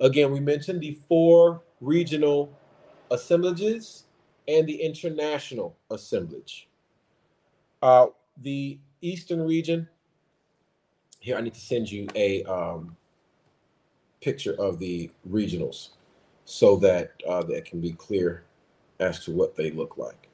Again, 0.00 0.32
we 0.32 0.40
mentioned 0.40 0.80
the 0.80 0.98
four 1.08 1.62
regional 1.80 2.52
assemblages 3.10 4.04
and 4.48 4.66
the 4.66 4.74
international 4.74 5.76
assemblage. 5.90 6.68
Uh, 7.82 8.06
the 8.38 8.78
Eastern 9.00 9.42
region 9.42 9.88
here, 11.20 11.36
I 11.36 11.40
need 11.40 11.54
to 11.54 11.60
send 11.60 11.90
you 11.90 12.06
a 12.14 12.44
um, 12.44 12.96
picture 14.20 14.54
of 14.60 14.78
the 14.78 15.10
regionals 15.28 15.90
so 16.44 16.76
that 16.76 17.14
uh, 17.28 17.42
that 17.44 17.64
can 17.64 17.80
be 17.80 17.92
clear 17.92 18.44
as 19.00 19.24
to 19.24 19.32
what 19.32 19.56
they 19.56 19.72
look 19.72 19.98
like. 19.98 20.28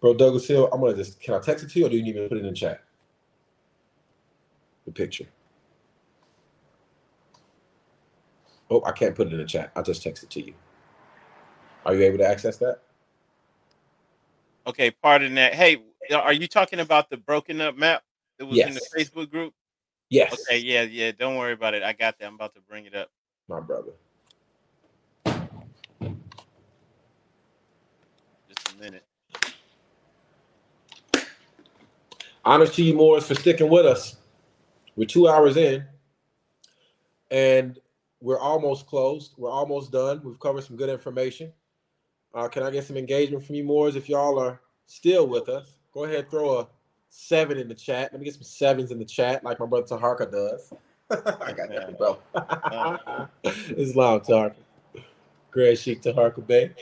Bro, 0.00 0.14
Douglas 0.14 0.50
El, 0.50 0.66
I'm 0.72 0.80
gonna 0.80 0.96
just 0.96 1.20
can 1.20 1.34
I 1.34 1.38
text 1.38 1.64
it 1.64 1.70
to 1.70 1.78
you 1.78 1.86
or 1.86 1.88
do 1.90 1.96
you 1.96 2.02
need 2.02 2.16
me 2.16 2.22
to 2.22 2.28
put 2.28 2.38
it 2.38 2.40
in 2.40 2.46
the 2.46 2.52
chat? 2.52 2.82
The 4.86 4.92
picture. 4.92 5.26
Oh, 8.70 8.82
I 8.84 8.92
can't 8.92 9.14
put 9.14 9.26
it 9.26 9.32
in 9.32 9.38
the 9.38 9.44
chat. 9.44 9.72
I'll 9.74 9.82
just 9.82 10.02
text 10.02 10.22
it 10.22 10.30
to 10.30 10.44
you. 10.44 10.54
Are 11.84 11.94
you 11.94 12.02
able 12.04 12.18
to 12.18 12.26
access 12.26 12.56
that? 12.58 12.80
Okay, 14.66 14.90
pardon 14.90 15.34
that. 15.34 15.54
Hey, 15.54 15.82
are 16.14 16.32
you 16.32 16.46
talking 16.46 16.80
about 16.80 17.10
the 17.10 17.16
broken 17.16 17.60
up 17.60 17.76
map 17.76 18.02
that 18.38 18.46
was 18.46 18.60
in 18.60 18.74
the 18.74 18.80
Facebook 18.96 19.30
group? 19.30 19.54
Yes. 20.08 20.32
Okay, 20.48 20.58
yeah, 20.58 20.82
yeah. 20.82 21.12
Don't 21.12 21.36
worry 21.36 21.52
about 21.52 21.74
it. 21.74 21.82
I 21.82 21.92
got 21.92 22.18
that. 22.18 22.26
I'm 22.26 22.34
about 22.34 22.54
to 22.54 22.60
bring 22.60 22.84
it 22.86 22.94
up. 22.94 23.10
My 23.48 23.60
brother. 23.60 23.92
Just 28.48 28.72
a 28.72 28.80
minute. 28.80 29.04
Honors 32.44 32.72
to 32.72 32.82
you, 32.82 32.94
Moors, 32.94 33.26
for 33.26 33.34
sticking 33.34 33.68
with 33.68 33.86
us. 33.86 34.16
We're 34.96 35.06
two 35.06 35.28
hours 35.28 35.56
in, 35.56 35.84
and 37.30 37.78
we're 38.20 38.38
almost 38.38 38.86
closed. 38.86 39.34
We're 39.36 39.50
almost 39.50 39.92
done. 39.92 40.20
We've 40.24 40.38
covered 40.38 40.64
some 40.64 40.76
good 40.76 40.90
information. 40.90 41.52
Uh, 42.34 42.48
can 42.48 42.62
I 42.62 42.70
get 42.70 42.84
some 42.84 42.96
engagement 42.96 43.44
from 43.44 43.56
you, 43.56 43.64
Moors? 43.64 43.96
If 43.96 44.08
y'all 44.08 44.38
are 44.38 44.60
still 44.86 45.26
with 45.26 45.48
us, 45.48 45.74
go 45.92 46.04
ahead 46.04 46.30
throw 46.30 46.60
a 46.60 46.68
seven 47.08 47.58
in 47.58 47.68
the 47.68 47.74
chat. 47.74 48.12
Let 48.12 48.20
me 48.20 48.24
get 48.24 48.34
some 48.34 48.44
sevens 48.44 48.90
in 48.90 48.98
the 48.98 49.04
chat, 49.04 49.42
like 49.42 49.58
my 49.58 49.66
brother 49.66 49.86
Taharka 49.86 50.30
does. 50.30 50.72
I 51.10 51.52
got 51.52 51.68
that, 51.70 51.98
bro. 51.98 52.18
Islam 53.76 54.20
Taharka. 54.20 54.54
Great 55.50 55.78
Sheikh 55.78 56.02
Taharka 56.02 56.46
Bey. 56.46 56.72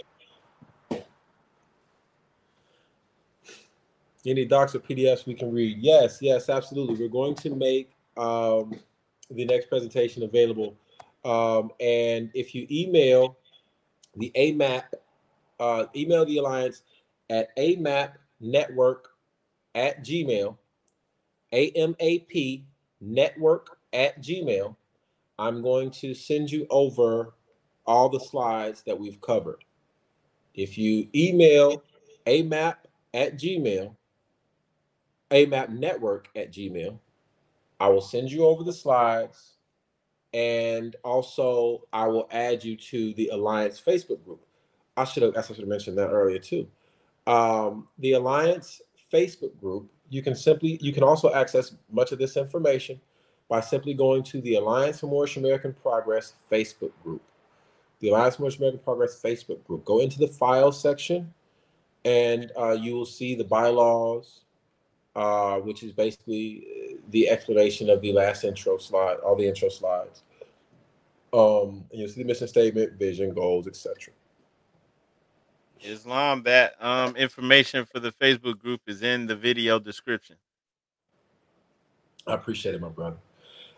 Any 4.27 4.45
docs 4.45 4.75
or 4.75 4.81
PDFs 4.81 5.25
we 5.25 5.33
can 5.33 5.51
read? 5.51 5.79
Yes, 5.79 6.19
yes, 6.21 6.51
absolutely. 6.51 6.97
We're 6.97 7.09
going 7.09 7.35
to 7.37 7.55
make 7.55 7.93
um, 8.19 8.79
the 9.31 9.47
next 9.47 9.71
presentation 9.71 10.23
available. 10.25 10.77
Um, 11.29 11.73
and 11.79 12.31
if 12.33 12.55
you 12.55 12.67
email 12.71 13.37
the 14.17 14.33
AMAP, 14.35 14.85
uh, 15.61 15.85
email 15.95 16.25
the 16.25 16.39
Alliance 16.39 16.83
at 17.29 17.55
AMAP 17.57 18.13
network 18.41 19.11
at 19.75 20.03
gmail, 20.03 20.57
AMAP 21.53 22.63
network 23.03 23.79
at 23.93 24.23
gmail, 24.23 24.75
I'm 25.39 25.61
going 25.61 25.91
to 25.91 26.15
send 26.15 26.51
you 26.51 26.67
over 26.71 27.35
all 27.85 28.09
the 28.09 28.21
slides 28.21 28.83
that 28.87 28.99
we've 28.99 29.21
covered. 29.21 29.65
If 30.55 30.79
you 30.79 31.09
email 31.15 31.83
amap 32.27 32.77
at 33.13 33.39
gmail, 33.39 33.95
amap 35.31 35.69
network 35.69 36.29
at 36.35 36.53
gmail, 36.53 36.99
I 37.81 37.89
will 37.89 38.01
send 38.01 38.33
you 38.33 38.47
over 38.47 38.65
the 38.65 38.73
slides 38.73 39.58
and 40.33 40.97
also 41.05 41.87
I 41.93 42.07
will 42.07 42.29
add 42.31 42.63
you 42.65 42.77
to 42.77 43.15
the 43.15 43.29
Alliance 43.29 43.81
Facebook 43.81 44.25
group. 44.25 44.41
I 44.97 45.05
should 45.05 45.23
have, 45.23 45.37
I 45.37 45.43
should 45.43 45.59
have 45.59 45.69
mentioned 45.69 45.97
that 45.99 46.11
earlier 46.11 46.39
too. 46.39 46.67
Um, 47.27 47.89
the 47.99 48.13
Alliance 48.13 48.83
Facebook 49.13 49.59
group, 49.61 49.91
you 50.11 50.23
can 50.23 50.35
simply, 50.35 50.79
you 50.81 50.93
can 50.93 51.03
also 51.03 51.33
access 51.33 51.75
much 51.91 52.13
of 52.13 52.19
this 52.19 52.37
information 52.37 53.01
by 53.49 53.61
simply 53.61 53.95
going 53.95 54.23
to 54.25 54.41
the 54.41 54.57
Alliance 54.57 55.01
for 55.01 55.07
Moorish 55.07 55.37
American 55.37 55.73
Progress 55.73 56.35
Facebook 56.51 56.93
group. 57.03 57.23
The 58.01 58.11
Alliance 58.11 58.37
for 58.37 58.43
Moorish 58.43 58.59
American 58.59 58.81
Progress 58.81 59.21
Facebook 59.23 59.65
group. 59.65 59.85
Go 59.85 60.01
into 60.01 60.19
the 60.19 60.29
file 60.29 60.73
section 60.73 61.33
and 62.05 62.53
uh, 62.59 62.73
you 62.73 62.95
will 62.95 63.07
see 63.07 63.35
the 63.35 63.45
bylaws, 63.45 64.43
uh, 65.17 65.57
which 65.57 65.83
is 65.83 65.93
basically 65.93 66.67
the 67.09 67.29
explanation 67.29 67.91
of 67.91 68.01
the 68.01 68.13
last 68.13 68.45
intro 68.45 68.79
slide, 68.79 69.17
all 69.17 69.37
the 69.37 69.47
intro 69.47 69.69
slides. 69.69 70.23
Um, 71.33 71.85
and 71.91 72.01
you'll 72.01 72.09
see 72.09 72.23
the 72.23 72.27
mission 72.27 72.49
statement, 72.49 72.99
vision, 72.99 73.35
goals, 73.35 73.67
etc. 73.67 74.13
Islam, 75.83 76.43
that 76.45 76.75
um 76.81 77.15
information 77.17 77.85
for 77.85 78.01
the 78.01 78.13
Facebook 78.13 78.59
group 78.59 78.81
is 78.87 79.03
in 79.03 79.27
the 79.27 79.37
video 79.37 79.79
description. 79.79 80.37
I 82.27 82.35
appreciate 82.35 82.75
it, 82.75 82.81
my 82.81 82.89
brother. 82.89 83.17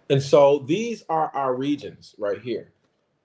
And 0.09 0.21
so 0.21 0.59
these 0.59 1.05
are 1.09 1.31
our 1.35 1.55
regions 1.55 2.15
right 2.19 2.41
here. 2.41 2.73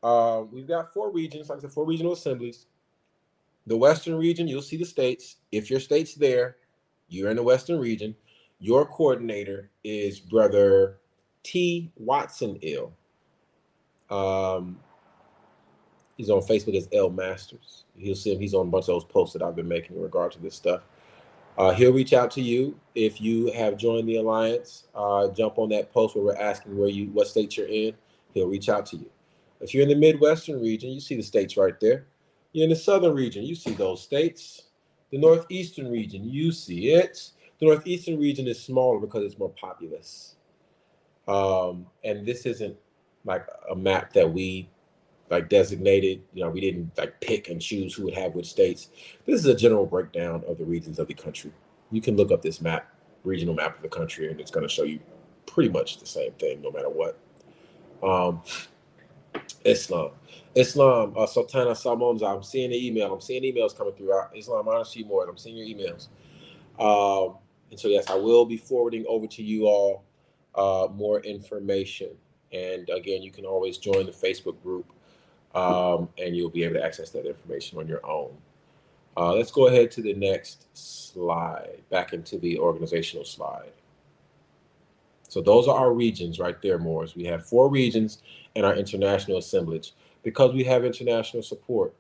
Uh, 0.04 0.44
we've 0.52 0.68
got 0.68 0.94
four 0.94 1.12
regions, 1.12 1.50
like 1.50 1.58
I 1.58 1.62
said, 1.62 1.72
four 1.72 1.86
regional 1.86 2.14
assemblies. 2.14 2.68
The 3.66 3.76
Western 3.76 4.16
region, 4.16 4.48
you'll 4.48 4.62
see 4.62 4.78
the 4.78 4.86
states. 4.86 5.38
If 5.52 5.72
your 5.72 5.80
state's 5.80 6.14
there, 6.14 6.58
you're 7.08 7.32
in 7.32 7.38
the 7.38 7.44
Western 7.44 7.80
region. 7.80 8.16
Your 8.60 8.86
coordinator 8.86 9.70
is 9.84 10.20
Brother 10.20 10.98
T. 11.44 11.92
Watson 11.98 12.60
El. 12.64 12.94
Um, 14.10 14.80
he's 16.18 16.30
on 16.30 16.42
Facebook 16.42 16.76
as 16.76 16.88
L 16.94 17.10
Masters. 17.10 17.84
You'll 17.96 18.16
see 18.16 18.34
him. 18.34 18.40
He's 18.40 18.54
on 18.54 18.68
a 18.68 18.70
bunch 18.70 18.84
of 18.84 18.88
those 18.88 19.04
posts 19.04 19.34
that 19.34 19.42
I've 19.42 19.56
been 19.56 19.68
making 19.68 19.96
in 19.96 20.02
regard 20.02 20.32
to 20.34 20.40
this 20.40 20.56
stuff. 20.56 20.82
Uh, 21.58 21.72
he'll 21.72 21.94
reach 21.94 22.14
out 22.14 22.32
to 22.32 22.42
you 22.42 22.78
if 22.96 23.22
you 23.22 23.52
have 23.54 23.78
joined 23.78 24.10
the 24.10 24.18
alliance. 24.18 24.88
Uh, 24.94 25.30
jump 25.30 25.58
on 25.58 25.70
that 25.70 25.92
post 25.94 26.16
where 26.16 26.26
we're 26.26 26.36
asking 26.36 26.78
where 26.78 26.90
you, 26.90 27.08
what 27.08 27.28
state 27.28 27.56
you're 27.56 27.68
in. 27.68 27.94
He'll 28.34 28.48
reach 28.48 28.68
out 28.68 28.86
to 28.88 28.98
you. 28.98 29.10
If 29.62 29.74
you're 29.74 29.84
in 29.84 29.90
the 29.90 29.96
Midwestern 29.96 30.62
region, 30.62 30.92
you 30.92 31.00
see 31.00 31.16
the 31.16 31.24
states 31.24 31.56
right 31.56 31.80
there. 31.80 32.08
You're 32.52 32.66
in 32.66 32.70
the 32.70 32.76
Southern 32.76 33.14
region, 33.14 33.44
you 33.44 33.56
see 33.56 33.74
those 33.74 34.02
states. 34.02 34.64
The 35.12 35.18
Northeastern 35.18 35.90
region, 35.90 36.30
you 36.30 36.52
see 36.52 36.90
it. 36.90 37.32
The 37.60 37.68
Northeastern 37.68 38.20
region 38.20 38.48
is 38.48 38.62
smaller 38.62 39.00
because 39.00 39.24
it's 39.24 39.40
more 39.40 39.50
populous. 39.50 40.36
Um, 41.28 41.88
and 42.04 42.26
this 42.26 42.46
isn't 42.46 42.76
like 43.24 43.48
a 43.70 43.76
map 43.76 44.14
that 44.14 44.32
we 44.32 44.70
like 45.30 45.50
designated. 45.50 46.22
You 46.34 46.44
know, 46.44 46.50
we 46.50 46.62
didn't 46.62 46.92
like 46.98 47.20
pick 47.22 47.50
and 47.50 47.62
choose 47.62 47.94
who 47.94 48.06
would 48.06 48.14
have 48.14 48.36
which 48.36 48.50
states. 48.50 48.90
This 49.26 49.40
is 49.40 49.46
a 49.46 49.56
general 49.56 49.86
breakdown 49.86 50.44
of 50.48 50.58
the 50.58 50.66
regions 50.66 51.00
of 51.00 51.08
the 51.08 51.14
country. 51.14 51.52
You 51.92 52.02
can 52.02 52.16
look 52.16 52.32
up 52.32 52.42
this 52.42 52.62
map, 52.62 52.94
regional 53.24 53.56
map 53.56 53.76
of 53.76 53.82
the 53.82 53.90
country, 53.90 54.30
and 54.30 54.40
it's 54.40 54.52
going 54.52 54.68
to 54.68 54.74
show 54.74 54.84
you 54.84 55.00
pretty 55.46 55.70
much 55.70 56.00
the 56.00 56.06
same 56.06 56.32
thing, 56.34 56.62
no 56.62 56.72
matter 56.72 56.90
what. 56.90 57.18
Um, 58.04 58.42
Islam, 59.64 60.12
Islam, 60.54 61.14
uh, 61.18 61.26
Sultana 61.26 61.76
Salmons. 61.76 62.22
I'm 62.22 62.44
seeing 62.44 62.70
the 62.70 62.88
email. 62.88 63.14
I'm 63.14 63.22
seeing 63.22 63.44
emails 63.44 63.76
coming 63.76 63.94
through. 63.94 64.14
Islam, 64.36 64.70
I 64.70 64.84
see 64.84 65.04
more. 65.04 65.28
I'm 65.28 65.38
seeing 65.38 65.58
your 65.58 65.68
emails. 65.68 66.08
Um, 66.80 67.38
and 67.72 67.80
so, 67.80 67.88
yes, 67.88 68.10
I 68.10 68.16
will 68.16 68.46
be 68.46 68.58
forwarding 68.58 69.06
over 69.08 69.28
to 69.28 69.44
you 69.44 69.66
all 69.66 70.04
uh, 70.56 70.88
more 70.94 71.20
information. 71.22 72.10
And 72.52 72.90
again, 72.90 73.22
you 73.22 73.32
can 73.32 73.46
always 73.46 73.78
join 73.78 74.06
the 74.06 74.12
Facebook 74.12 74.62
group 74.62 74.86
um, 75.54 76.10
and 76.18 76.36
you'll 76.36 76.50
be 76.50 76.64
able 76.64 76.76
to 76.76 76.86
access 76.86 77.10
that 77.12 77.26
information 77.26 77.80
on 77.80 77.88
your 77.88 78.06
own. 78.06 78.36
Uh, 79.18 79.34
let's 79.34 79.52
go 79.52 79.68
ahead 79.68 79.90
to 79.92 80.02
the 80.02 80.14
next 80.14 80.68
slide, 80.74 81.82
back 81.90 82.14
into 82.14 82.38
the 82.38 82.60
organizational 82.60 83.26
slide. 83.26 83.72
So 85.28 85.42
those 85.42 85.68
are 85.68 85.78
our 85.78 85.94
regions 85.94 86.40
right 86.40 86.62
there, 86.62 86.78
Moors. 86.78 87.16
We 87.16 87.24
have 87.26 87.46
four 87.46 87.70
regions 87.70 88.20
and 88.56 88.66
our 88.66 88.76
international 88.76 89.38
assemblage 89.38 89.94
because 90.24 90.54
we 90.54 90.64
have 90.66 90.86
international 90.86 91.44
support. 91.44 91.94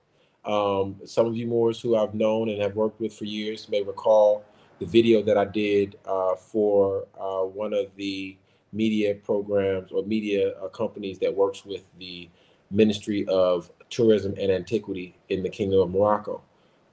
Um, 0.44 0.98
some 1.06 1.26
of 1.26 1.36
you, 1.36 1.48
Moors, 1.48 1.82
who 1.82 1.96
I've 1.96 2.14
known 2.14 2.50
and 2.50 2.62
have 2.62 2.76
worked 2.76 3.00
with 3.00 3.14
for 3.14 3.26
years 3.26 3.68
may 3.68 3.82
recall 3.82 4.46
the 4.80 4.86
video 4.86 5.22
that 5.24 5.38
I 5.38 5.46
did 5.46 5.98
uh, 6.06 6.36
for 6.36 7.08
uh, 7.20 7.44
one 7.44 7.74
of 7.74 7.96
the 7.96 8.38
media 8.74 9.16
programs 9.16 9.92
or 9.92 10.04
media 10.04 10.52
uh, 10.58 10.68
companies 10.68 11.18
that 11.20 11.34
works 11.34 11.66
with 11.66 11.84
the 11.98 12.30
Ministry 12.72 13.26
of 13.28 13.72
Tourism 13.90 14.34
and 14.40 14.52
Antiquity 14.52 15.16
in 15.30 15.44
the 15.44 15.50
Kingdom 15.50 15.80
of 15.80 15.92
Morocco. 15.92 16.42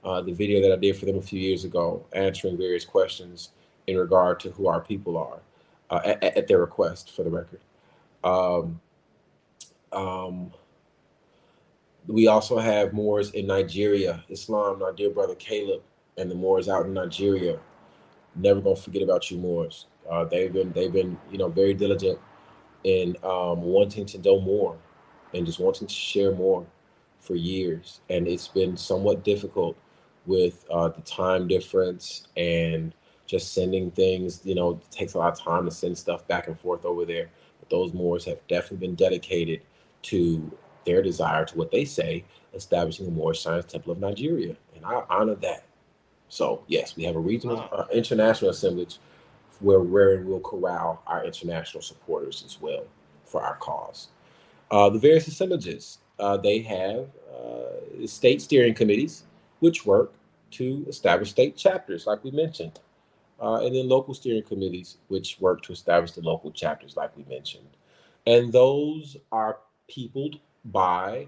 Uh, 0.03 0.21
the 0.21 0.31
video 0.31 0.61
that 0.61 0.71
I 0.71 0.75
did 0.75 0.97
for 0.97 1.05
them 1.05 1.17
a 1.17 1.21
few 1.21 1.39
years 1.39 1.63
ago, 1.63 2.05
answering 2.13 2.57
various 2.57 2.85
questions 2.85 3.49
in 3.87 3.97
regard 3.97 4.39
to 4.41 4.51
who 4.51 4.67
our 4.67 4.81
people 4.81 5.17
are 5.17 5.39
uh, 5.89 6.01
at, 6.05 6.23
at, 6.23 6.47
their 6.47 6.59
request, 6.59 7.15
for 7.15 7.23
the 7.23 7.29
record. 7.29 7.61
Um, 8.23 8.79
um, 9.91 10.51
we 12.07 12.27
also 12.27 12.59
have 12.59 12.93
Moors 12.93 13.31
in 13.31 13.47
Nigeria, 13.47 14.23
Islam, 14.29 14.81
our 14.81 14.91
dear 14.91 15.09
brother 15.09 15.35
Caleb, 15.35 15.81
and 16.17 16.29
the 16.29 16.35
Moors 16.35 16.67
out 16.67 16.85
in 16.85 16.93
Nigeria. 16.93 17.59
Never 18.35 18.61
gonna 18.61 18.75
forget 18.75 19.01
about 19.03 19.29
you, 19.29 19.37
Moors. 19.37 19.87
Uh, 20.09 20.25
they've 20.25 20.51
been 20.51 20.71
they've 20.73 20.91
been 20.91 21.17
you 21.31 21.37
know 21.37 21.49
very 21.49 21.73
diligent 21.73 22.19
in 22.83 23.15
um, 23.23 23.61
wanting 23.61 24.05
to 24.05 24.17
know 24.19 24.39
more 24.41 24.77
and 25.33 25.45
just 25.45 25.59
wanting 25.59 25.87
to 25.87 25.93
share 25.93 26.31
more 26.31 26.65
for 27.19 27.35
years, 27.35 28.01
and 28.09 28.27
it's 28.27 28.47
been 28.47 28.75
somewhat 28.75 29.23
difficult 29.23 29.77
with 30.25 30.65
uh, 30.71 30.89
the 30.89 31.01
time 31.01 31.47
difference 31.47 32.27
and 32.37 32.93
just 33.25 33.53
sending 33.53 33.91
things. 33.91 34.41
You 34.43 34.55
know, 34.55 34.71
it 34.71 34.91
takes 34.91 35.13
a 35.13 35.19
lot 35.19 35.33
of 35.33 35.39
time 35.39 35.65
to 35.65 35.71
send 35.71 35.97
stuff 35.97 36.27
back 36.27 36.47
and 36.47 36.59
forth 36.59 36.85
over 36.85 37.05
there. 37.05 37.29
But 37.59 37.69
those 37.69 37.93
Moors 37.93 38.25
have 38.25 38.45
definitely 38.47 38.87
been 38.87 38.95
dedicated 38.95 39.61
to 40.03 40.51
their 40.85 41.01
desire 41.01 41.45
to 41.45 41.57
what 41.57 41.71
they 41.71 41.85
say, 41.85 42.25
establishing 42.53 43.05
the 43.05 43.11
Moorish 43.11 43.41
Science 43.41 43.71
Temple 43.71 43.93
of 43.93 43.99
Nigeria, 43.99 44.55
and 44.75 44.85
I 44.85 45.03
honor 45.09 45.35
that. 45.35 45.63
So 46.33 46.63
yes, 46.65 46.95
we 46.95 47.03
have 47.03 47.15
a 47.15 47.19
regional, 47.19 47.69
uh, 47.71 47.85
international 47.93 48.49
assemblage 48.49 48.97
where 49.59 49.81
where 49.81 50.19
we'll 50.21 50.39
corral 50.39 51.03
our 51.05 51.23
international 51.23 51.83
supporters 51.83 52.43
as 52.43 52.59
well 52.59 52.85
for 53.23 53.43
our 53.43 53.55
cause. 53.57 54.07
Uh, 54.71 54.89
the 54.89 54.97
various 54.97 55.27
assemblages, 55.27 55.99
uh, 56.17 56.35
they 56.37 56.59
have 56.61 57.05
uh, 57.31 58.07
state 58.07 58.41
steering 58.41 58.73
committees, 58.73 59.25
which 59.59 59.85
work 59.85 60.13
to 60.49 60.83
establish 60.87 61.29
state 61.29 61.55
chapters, 61.55 62.07
like 62.07 62.23
we 62.23 62.31
mentioned, 62.31 62.79
uh, 63.39 63.63
and 63.63 63.75
then 63.75 63.87
local 63.87 64.15
steering 64.15 64.41
committees, 64.41 64.97
which 65.09 65.37
work 65.39 65.61
to 65.61 65.71
establish 65.71 66.13
the 66.13 66.21
local 66.21 66.49
chapters, 66.51 66.97
like 66.97 67.15
we 67.15 67.23
mentioned. 67.25 67.69
And 68.25 68.51
those 68.51 69.17
are 69.31 69.59
peopled 69.87 70.39
by 70.65 71.27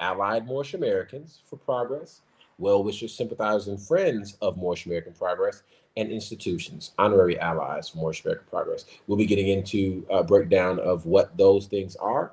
allied 0.00 0.46
Moorish 0.46 0.72
Americans 0.72 1.40
for 1.44 1.56
progress, 1.56 2.22
well 2.58 2.82
wishers, 2.82 3.14
sympathizers, 3.14 3.68
and 3.68 3.80
friends 3.80 4.36
of 4.42 4.56
Moorish 4.56 4.86
American 4.86 5.12
progress, 5.12 5.62
and 5.96 6.10
institutions, 6.10 6.92
honorary 6.98 7.38
allies 7.40 7.88
for 7.88 7.98
Moorish 7.98 8.24
American 8.24 8.46
progress. 8.48 8.84
We'll 9.06 9.18
be 9.18 9.26
getting 9.26 9.48
into 9.48 10.06
a 10.10 10.22
breakdown 10.22 10.78
of 10.78 11.06
what 11.06 11.36
those 11.36 11.66
things 11.66 11.96
are 11.96 12.32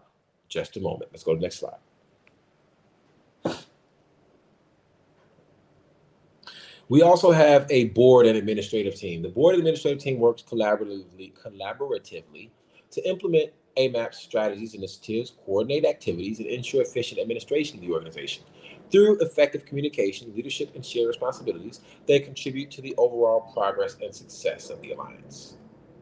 just 0.49 0.77
a 0.77 0.79
moment. 0.79 1.09
Let's 1.11 1.23
go 1.23 1.33
to 1.33 1.37
the 1.37 1.43
next 1.43 1.59
slide. 1.59 1.77
We 6.87 7.01
also 7.01 7.31
have 7.31 7.65
a 7.71 7.85
board 7.85 8.27
and 8.27 8.37
administrative 8.37 8.95
team. 8.95 9.23
The 9.23 9.29
board 9.29 9.55
and 9.55 9.61
administrative 9.61 10.03
team 10.03 10.19
works 10.19 10.43
collaboratively, 10.43 11.33
collaboratively 11.33 12.49
to 12.91 13.09
implement 13.09 13.51
AMAP 13.75 14.13
strategies, 14.13 14.75
initiatives, 14.75 15.33
coordinate 15.45 15.85
activities, 15.85 16.39
and 16.39 16.47
ensure 16.47 16.83
efficient 16.83 17.19
administration 17.19 17.79
of 17.79 17.85
the 17.85 17.91
organization. 17.91 18.43
Through 18.91 19.19
effective 19.19 19.65
communication, 19.65 20.33
leadership, 20.35 20.75
and 20.75 20.85
shared 20.85 21.07
responsibilities, 21.07 21.81
they 22.05 22.19
contribute 22.19 22.71
to 22.71 22.81
the 22.81 22.95
overall 22.97 23.51
progress 23.53 23.97
and 24.01 24.13
success 24.13 24.69
of 24.69 24.81
the 24.81 24.91
Alliance. 24.91 25.57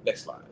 Next 0.05 0.23
slide. 0.23 0.43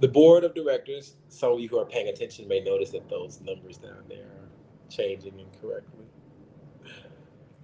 The 0.00 0.08
board 0.08 0.44
of 0.44 0.54
directors, 0.54 1.16
some 1.28 1.52
of 1.52 1.60
you 1.60 1.68
who 1.68 1.78
are 1.78 1.86
paying 1.86 2.08
attention 2.08 2.46
may 2.48 2.60
notice 2.60 2.90
that 2.90 3.08
those 3.08 3.40
numbers 3.40 3.78
down 3.78 4.02
there 4.08 4.24
are 4.24 4.48
changing 4.90 5.38
incorrectly. 5.38 6.04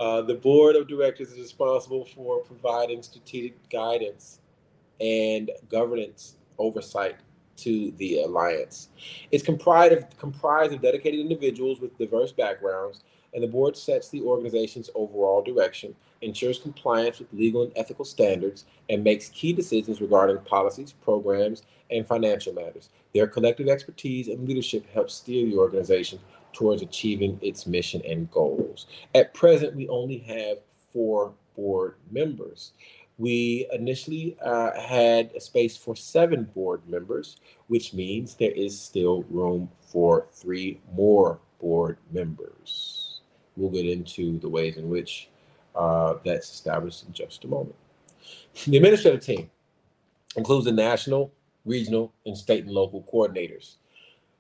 Uh, 0.01 0.23
the 0.23 0.35
board 0.35 0.75
of 0.75 0.89
directors 0.89 1.31
is 1.31 1.39
responsible 1.39 2.07
for 2.07 2.41
providing 2.41 3.03
strategic 3.03 3.69
guidance 3.69 4.41
and 5.01 5.51
governance 5.69 6.37
oversight 6.59 7.17
to 7.59 7.93
the 7.99 8.23
alliance. 8.23 8.89
It's 9.31 9.45
comprised 9.45 9.93
of, 9.93 10.19
comprised 10.19 10.73
of 10.73 10.83
dedicated 10.83 11.21
individuals 11.21 11.81
with 11.81 11.97
diverse 11.99 12.33
backgrounds, 12.33 13.03
and 13.35 13.43
the 13.43 13.49
board 13.49 13.77
sets 13.77 14.09
the 14.09 14.23
organization's 14.23 14.91
overall 14.95 15.43
direction, 15.43 15.95
ensures 16.21 16.59
compliance 16.59 17.19
with 17.19 17.33
legal 17.33 17.63
and 17.63 17.73
ethical 17.77 18.05
standards, 18.05 18.65
and 18.91 19.03
makes 19.03 19.31
key 19.31 19.53
decisions 19.53 20.01
regarding 20.01 20.39
policies, 20.39 20.93
programs, 20.93 21.63
and 21.91 22.07
financial 22.07 22.53
matters. 22.53 22.91
Their 23.15 23.27
collective 23.27 23.69
expertise 23.69 24.29
and 24.29 24.47
leadership 24.47 24.87
help 24.93 25.11
steer 25.11 25.47
the 25.47 25.57
organization 25.57 26.19
towards 26.53 26.83
achieving 26.83 27.39
its 27.43 27.67
mission 27.67 28.03
and 28.07 28.31
goals. 28.31 28.87
At 29.15 29.35
present, 29.35 29.75
we 29.75 29.89
only 29.89 30.19
have 30.19 30.59
four 30.93 31.33
board 31.57 31.95
members. 32.11 32.73
We 33.19 33.69
initially 33.73 34.37
uh, 34.45 34.73
had 34.81 35.33
a 35.37 35.41
space 35.41 35.77
for 35.77 35.95
seven 35.95 36.45
board 36.55 36.83
members, 36.89 37.37
which 37.69 37.93
means 37.93 38.35
there 38.35 38.51
is 38.53 38.81
still 38.81 39.23
room 39.31 39.71
for 39.81 40.27
three 40.33 40.81
more 40.95 41.39
board 41.61 41.99
members. 42.11 43.21
We'll 43.57 43.71
get 43.71 43.87
into 43.87 44.39
the 44.39 44.49
ways 44.49 44.77
in 44.77 44.89
which 44.89 45.29
uh, 45.77 46.15
that's 46.25 46.51
established 46.53 47.05
in 47.07 47.13
just 47.13 47.45
a 47.45 47.49
moment. 47.49 47.77
The 48.67 48.77
administrative 48.77 49.25
team 49.25 49.51
includes 50.37 50.65
the 50.65 50.73
national, 50.73 51.33
regional, 51.65 52.13
and 52.27 52.37
state 52.37 52.65
and 52.65 52.73
local 52.73 53.03
coordinators. 53.13 53.77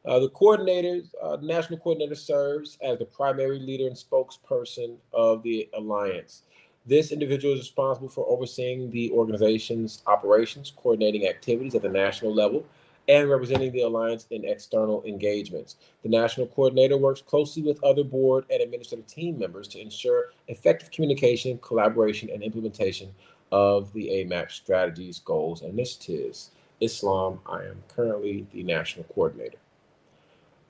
Uh, 0.05 0.18
the 0.18 0.31
coordinators, 0.31 1.10
uh, 1.23 1.36
the 1.36 1.47
national 1.47 1.78
coordinator 1.78 2.15
serves 2.15 2.76
as 2.83 2.99
the 2.99 3.05
primary 3.05 3.60
leader 3.60 3.86
and 3.86 3.97
spokesperson 3.97 4.97
of 5.12 5.42
the 5.42 5.68
alliance. 5.75 6.42
This 6.84 7.12
individual 7.12 7.54
is 7.54 7.60
responsible 7.60 8.08
for 8.08 8.26
overseeing 8.28 8.90
the 8.90 9.10
organization's 9.12 10.02
operations, 10.06 10.72
coordinating 10.74 11.28
activities 11.28 11.76
at 11.76 11.82
the 11.82 11.88
national 11.88 12.34
level, 12.34 12.64
and 13.08 13.30
representing 13.30 13.72
the 13.72 13.82
alliance 13.82 14.26
in 14.30 14.44
external 14.44 15.02
engagements. 15.04 15.76
The 16.02 16.08
national 16.08 16.48
coordinator 16.48 16.96
works 16.96 17.22
closely 17.22 17.62
with 17.62 17.82
other 17.84 18.02
board 18.02 18.46
and 18.50 18.60
administrative 18.60 19.06
team 19.06 19.38
members 19.38 19.68
to 19.68 19.80
ensure 19.80 20.30
effective 20.48 20.90
communication, 20.90 21.58
collaboration, 21.58 22.30
and 22.30 22.42
implementation 22.42 23.14
of 23.52 23.92
the 23.92 24.08
AMAP 24.08 24.50
strategies, 24.50 25.20
goals, 25.20 25.62
and 25.62 25.72
initiatives. 25.72 26.50
Islam, 26.80 27.38
I 27.46 27.64
am 27.64 27.82
currently 27.88 28.46
the 28.52 28.64
national 28.64 29.04
coordinator. 29.04 29.58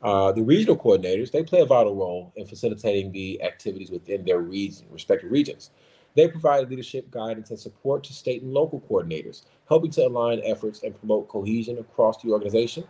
Uh, 0.03 0.33
the 0.33 0.43
regional 0.43 0.77
coordinators, 0.77 1.31
they 1.31 1.45
play 1.45 1.61
a 1.61 1.67
vital 1.67 1.95
role 1.95 2.33
in 2.37 2.45
facilitating 2.45 3.13
the 3.13 3.41
activities 3.43 3.91
within 3.91 4.25
their 4.25 4.41
region, 4.41 4.85
respective 4.91 5.31
regions. 5.31 5.71
They 6.15 6.29
provide 6.29 6.69
leadership, 6.69 7.11
guidance, 7.11 7.51
and 7.51 7.59
support 7.59 8.05
to 8.05 8.13
state 8.13 8.43
and 8.43 8.53
local 8.53 8.81
coordinators, 8.81 9.43
helping 9.69 9.91
to 9.93 10.07
align 10.07 10.43
efforts 10.45 10.83
and 10.83 10.99
promote 10.99 11.29
cohesion 11.29 11.79
across 11.79 12.23
the 12.23 12.31
organization. 12.31 12.85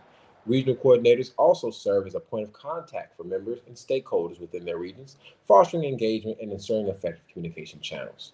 Regional 0.45 0.75
coordinators 0.75 1.31
also 1.37 1.71
serve 1.71 2.05
as 2.05 2.15
a 2.15 2.19
point 2.19 2.43
of 2.43 2.51
contact 2.51 3.15
for 3.15 3.23
members 3.23 3.59
and 3.65 3.75
stakeholders 3.75 4.41
within 4.41 4.65
their 4.65 4.77
regions, 4.77 5.17
fostering 5.47 5.85
engagement 5.85 6.37
and 6.41 6.51
ensuring 6.51 6.87
effective 6.87 7.25
communication 7.31 7.79
channels. 7.79 8.33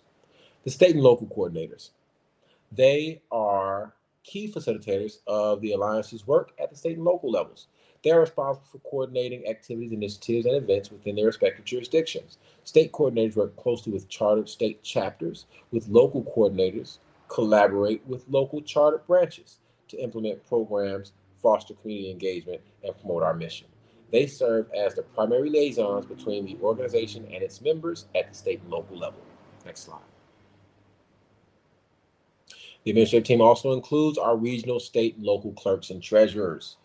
The 0.63 0.71
state 0.71 0.95
and 0.95 1.03
local 1.03 1.27
coordinators. 1.27 1.91
They 2.71 3.21
are 3.31 3.93
key 4.23 4.51
facilitators 4.51 5.17
of 5.27 5.61
the 5.61 5.73
Alliance's 5.73 6.25
work 6.25 6.51
at 6.61 6.71
the 6.71 6.75
state 6.75 6.97
and 6.97 7.05
local 7.05 7.31
levels. 7.31 7.67
They 8.03 8.11
are 8.11 8.21
responsible 8.21 8.67
for 8.71 8.79
coordinating 8.89 9.47
activities, 9.47 9.91
initiatives, 9.91 10.45
and 10.45 10.55
events 10.55 10.89
within 10.89 11.15
their 11.15 11.25
respective 11.25 11.65
jurisdictions. 11.65 12.37
State 12.63 12.91
coordinators 12.93 13.35
work 13.35 13.55
closely 13.57 13.91
with 13.91 14.07
chartered 14.07 14.47
state 14.47 14.81
chapters, 14.83 15.47
with 15.71 15.89
local 15.89 16.23
coordinators, 16.23 16.99
collaborate 17.27 18.05
with 18.07 18.23
local 18.29 18.61
chartered 18.61 19.05
branches 19.05 19.57
to 19.89 20.01
implement 20.01 20.47
programs, 20.47 21.11
foster 21.35 21.73
community 21.73 22.11
engagement, 22.11 22.61
and 22.83 22.97
promote 22.99 23.23
our 23.23 23.33
mission. 23.33 23.67
They 24.11 24.27
serve 24.27 24.67
as 24.73 24.95
the 24.95 25.03
primary 25.03 25.49
liaisons 25.49 26.05
between 26.05 26.45
the 26.45 26.57
organization 26.61 27.25
and 27.25 27.43
its 27.43 27.61
members 27.61 28.07
at 28.15 28.29
the 28.29 28.35
state 28.35 28.61
and 28.61 28.71
local 28.71 28.97
level. 28.97 29.19
Next 29.65 29.81
slide. 29.81 29.99
The 32.83 32.91
administrative 32.91 33.27
team 33.27 33.41
also 33.41 33.73
includes 33.73 34.17
our 34.17 34.37
regional, 34.37 34.79
state, 34.79 35.17
and 35.17 35.25
local 35.25 35.51
clerks 35.51 35.89
and 35.89 36.01
treasurers 36.01 36.77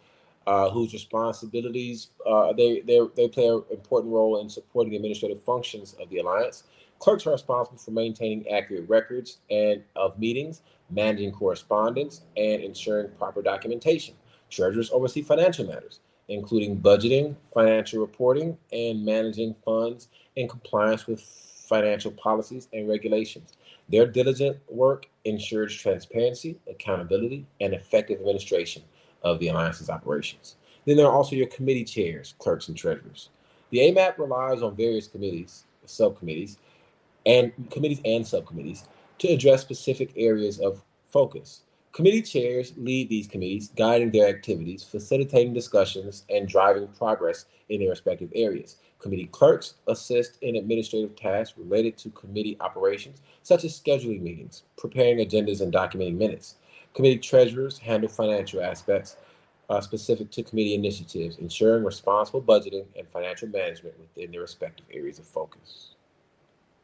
uh, 0.46 0.70
whose 0.70 0.92
responsibilities 0.92 2.08
uh, 2.26 2.52
they, 2.52 2.80
they 2.80 3.00
they 3.16 3.28
play 3.28 3.46
an 3.46 3.62
important 3.70 4.12
role 4.12 4.40
in 4.40 4.48
supporting 4.48 4.90
the 4.90 4.96
administrative 4.96 5.42
functions 5.42 5.94
of 6.00 6.08
the 6.10 6.18
alliance. 6.18 6.64
Clerks 6.98 7.26
are 7.26 7.32
responsible 7.32 7.78
for 7.78 7.90
maintaining 7.90 8.48
accurate 8.48 8.88
records 8.88 9.38
and 9.50 9.82
of 9.96 10.18
meetings, 10.18 10.62
managing 10.90 11.32
correspondence, 11.32 12.22
and 12.36 12.62
ensuring 12.62 13.10
proper 13.18 13.42
documentation. 13.42 14.14
Treasurers 14.50 14.90
oversee 14.90 15.22
financial 15.22 15.66
matters, 15.66 16.00
including 16.28 16.80
budgeting, 16.80 17.34
financial 17.52 18.00
reporting, 18.00 18.56
and 18.72 19.04
managing 19.04 19.54
funds 19.64 20.08
in 20.36 20.48
compliance 20.48 21.06
with 21.06 21.20
financial 21.20 22.12
policies 22.12 22.68
and 22.72 22.88
regulations. 22.88 23.54
Their 23.88 24.06
diligent 24.06 24.58
work 24.68 25.06
ensures 25.24 25.74
transparency, 25.74 26.58
accountability, 26.68 27.46
and 27.60 27.74
effective 27.74 28.20
administration 28.20 28.82
of 29.24 29.38
the 29.40 29.48
Alliance's 29.48 29.90
operations. 29.90 30.56
Then 30.84 30.96
there 30.96 31.06
are 31.06 31.16
also 31.16 31.34
your 31.34 31.48
committee 31.48 31.84
chairs, 31.84 32.34
clerks, 32.38 32.68
and 32.68 32.76
treasurers. 32.76 33.30
The 33.70 33.78
AMAP 33.80 34.18
relies 34.18 34.62
on 34.62 34.76
various 34.76 35.08
committees, 35.08 35.64
subcommittees, 35.86 36.58
and 37.26 37.52
committees 37.70 38.00
and 38.04 38.26
subcommittees 38.26 38.84
to 39.18 39.28
address 39.28 39.62
specific 39.62 40.12
areas 40.16 40.60
of 40.60 40.82
focus. 41.08 41.62
Committee 41.92 42.22
chairs 42.22 42.72
lead 42.76 43.08
these 43.08 43.28
committees, 43.28 43.70
guiding 43.76 44.10
their 44.10 44.28
activities, 44.28 44.82
facilitating 44.82 45.54
discussions, 45.54 46.24
and 46.28 46.48
driving 46.48 46.88
progress 46.98 47.46
in 47.68 47.80
their 47.80 47.90
respective 47.90 48.30
areas. 48.34 48.76
Committee 48.98 49.26
clerks 49.26 49.74
assist 49.86 50.38
in 50.42 50.56
administrative 50.56 51.14
tasks 51.14 51.56
related 51.56 51.96
to 51.98 52.10
committee 52.10 52.56
operations, 52.60 53.22
such 53.42 53.64
as 53.64 53.78
scheduling 53.78 54.22
meetings, 54.22 54.64
preparing 54.76 55.18
agendas, 55.18 55.60
and 55.60 55.72
documenting 55.72 56.16
minutes. 56.16 56.56
Committee 56.94 57.18
treasurers 57.18 57.78
handle 57.78 58.08
financial 58.08 58.62
aspects 58.62 59.16
uh, 59.68 59.80
specific 59.80 60.30
to 60.30 60.42
committee 60.42 60.74
initiatives, 60.74 61.38
ensuring 61.38 61.84
responsible 61.84 62.42
budgeting 62.42 62.86
and 62.96 63.08
financial 63.08 63.48
management 63.48 63.98
within 63.98 64.30
their 64.30 64.42
respective 64.42 64.86
areas 64.92 65.18
of 65.18 65.26
focus. 65.26 65.94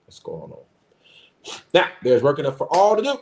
What's 0.06 0.18
going 0.18 0.52
on? 0.52 1.58
Now, 1.72 1.88
there's 2.02 2.22
work 2.22 2.38
enough 2.38 2.58
for 2.58 2.66
all 2.74 2.96
to 2.96 3.02
do. 3.02 3.18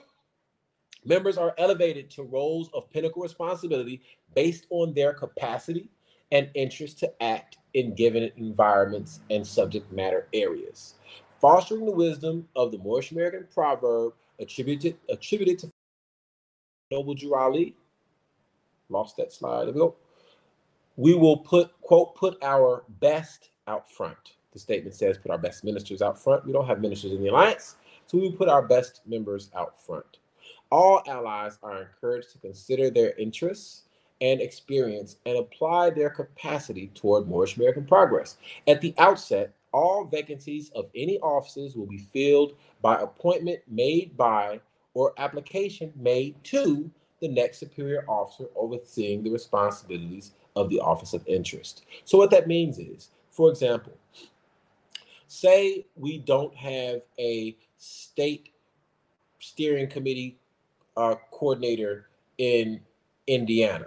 Members 1.05 1.39
are 1.39 1.55
elevated 1.59 2.11
to 2.11 2.23
roles 2.23 2.71
of 2.75 2.91
pinnacle 2.91 3.23
responsibility 3.23 4.01
based 4.35 4.67
on 4.71 4.95
their 4.95 5.13
capacity 5.13 5.91
and 6.33 6.51
interest 6.55 6.99
to 7.01 7.23
act 7.23 7.59
in 7.75 7.95
given 7.95 8.31
environments 8.37 9.21
and 9.31 9.47
subject 9.47 9.91
matter 9.93 10.29
areas. 10.33 10.95
Fostering 11.41 11.87
the 11.87 11.93
wisdom 11.93 12.49
of 12.57 12.73
the 12.73 12.79
Moorish 12.79 13.13
American 13.13 13.47
proverb 13.53 14.13
attributed, 14.41 14.97
attributed 15.09 15.59
to 15.61 15.71
Noble 16.91 17.15
Drew. 17.15 17.73
Lost 18.89 19.17
that 19.19 19.33
slide. 19.33 19.67
There 19.67 19.75
we 19.75 19.81
go. 19.81 19.97
We 20.97 21.15
will 21.15 21.39
put, 21.39 21.79
quote, 21.83 22.15
put 22.15 22.43
our 22.43 22.85
best 23.01 23.51
out 23.67 23.91
front. 23.91 24.37
The 24.53 24.59
statement 24.59 24.95
says 24.97 25.19
put 25.19 25.31
our 25.31 25.39
best 25.39 25.63
ministers 25.63 26.01
out 26.01 26.23
front. 26.23 26.47
We 26.47 26.53
don't 26.53 26.67
have 26.67 26.81
ministers 26.81 27.13
in 27.13 27.23
the 27.23 27.29
alliance, 27.29 27.77
so 28.07 28.19
we 28.19 28.25
will 28.25 28.37
put 28.37 28.49
our 28.49 28.67
best 28.67 29.03
members 29.07 29.51
out 29.55 29.81
front. 29.85 30.19
All 30.71 31.03
allies 31.07 31.59
are 31.63 31.83
encouraged 31.83 32.33
to 32.33 32.39
consider 32.39 32.91
their 32.91 33.13
interests 33.19 33.85
and 34.21 34.41
experience 34.41 35.17
and 35.27 35.39
apply 35.39 35.91
their 35.91 36.11
capacity 36.11 36.91
toward 36.95 37.29
Moorish 37.29 37.57
American 37.57 37.87
progress. 37.87 38.39
At 38.67 38.81
the 38.81 38.95
outset, 38.99 39.55
all 39.73 40.05
vacancies 40.05 40.71
of 40.75 40.87
any 40.95 41.19
offices 41.21 41.77
will 41.77 41.87
be 41.87 41.99
filled 41.99 42.55
by 42.81 43.01
appointment 43.01 43.61
made 43.69 44.17
by 44.17 44.61
or 44.99 45.13
application 45.19 45.93
made 45.95 46.35
to 46.43 46.91
the 47.21 47.29
next 47.29 47.59
superior 47.59 48.05
officer 48.09 48.47
overseeing 48.57 49.23
the 49.23 49.31
responsibilities 49.31 50.33
of 50.57 50.69
the 50.71 50.81
office 50.81 51.15
of 51.15 51.23
interest. 51.27 51.85
So, 52.05 52.19
what 52.19 52.31
that 52.31 52.49
means 52.49 52.79
is, 52.79 53.11
for 53.31 53.49
example, 53.51 53.93
say 55.29 55.87
we 55.95 56.19
don't 56.19 56.55
have 56.57 57.03
a 57.19 57.57
state 57.77 58.51
steering 59.39 59.89
committee 59.89 60.37
uh, 60.97 61.15
coordinator 61.31 62.09
in 62.39 62.81
Indiana 63.29 63.87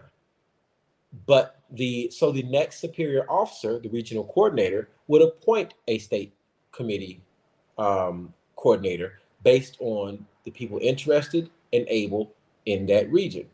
but 1.26 1.60
the 1.72 2.10
so 2.10 2.32
the 2.32 2.44
next 2.44 2.80
superior 2.80 3.26
officer, 3.30 3.80
the 3.80 3.90
regional 3.90 4.24
coordinator, 4.26 4.90
would 5.08 5.22
appoint 5.22 5.74
a 5.88 5.98
state 5.98 6.34
committee 6.72 7.22
um, 7.78 8.34
coordinator 8.56 9.20
based 9.44 9.78
on 9.80 10.26
the 10.44 10.52
people 10.52 10.80
interested 10.82 11.50
and 11.74 11.86
able 11.88 12.34
in 12.66 12.86
that 12.88 13.12
region, 13.12 13.46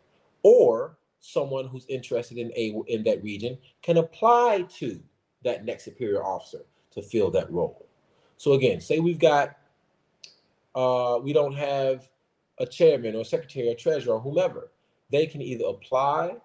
or 0.43 0.97
someone 1.19 1.67
who's 1.67 1.85
interested 1.87 2.37
and 2.37 2.51
able 2.55 2.83
in 2.83 3.03
that 3.03 3.23
region 3.23 3.57
can 3.81 3.97
apply 3.97 4.65
to 4.77 4.99
that 5.43 5.65
next 5.65 5.85
superior 5.85 6.23
officer 6.23 6.65
to 6.91 7.01
fill 7.01 7.29
that 7.31 7.51
role. 7.51 7.85
So 8.37 8.53
again, 8.53 8.81
say 8.81 8.99
we've 8.99 9.19
got 9.19 9.57
uh, 10.75 11.19
we 11.23 11.33
don't 11.33 11.55
have 11.55 12.07
a 12.59 12.65
chairman 12.65 13.15
or 13.15 13.25
secretary 13.25 13.69
or 13.69 13.75
treasurer 13.75 14.15
or 14.15 14.19
whomever, 14.19 14.71
they 15.11 15.25
can 15.25 15.41
either 15.41 15.65
apply 15.65 16.35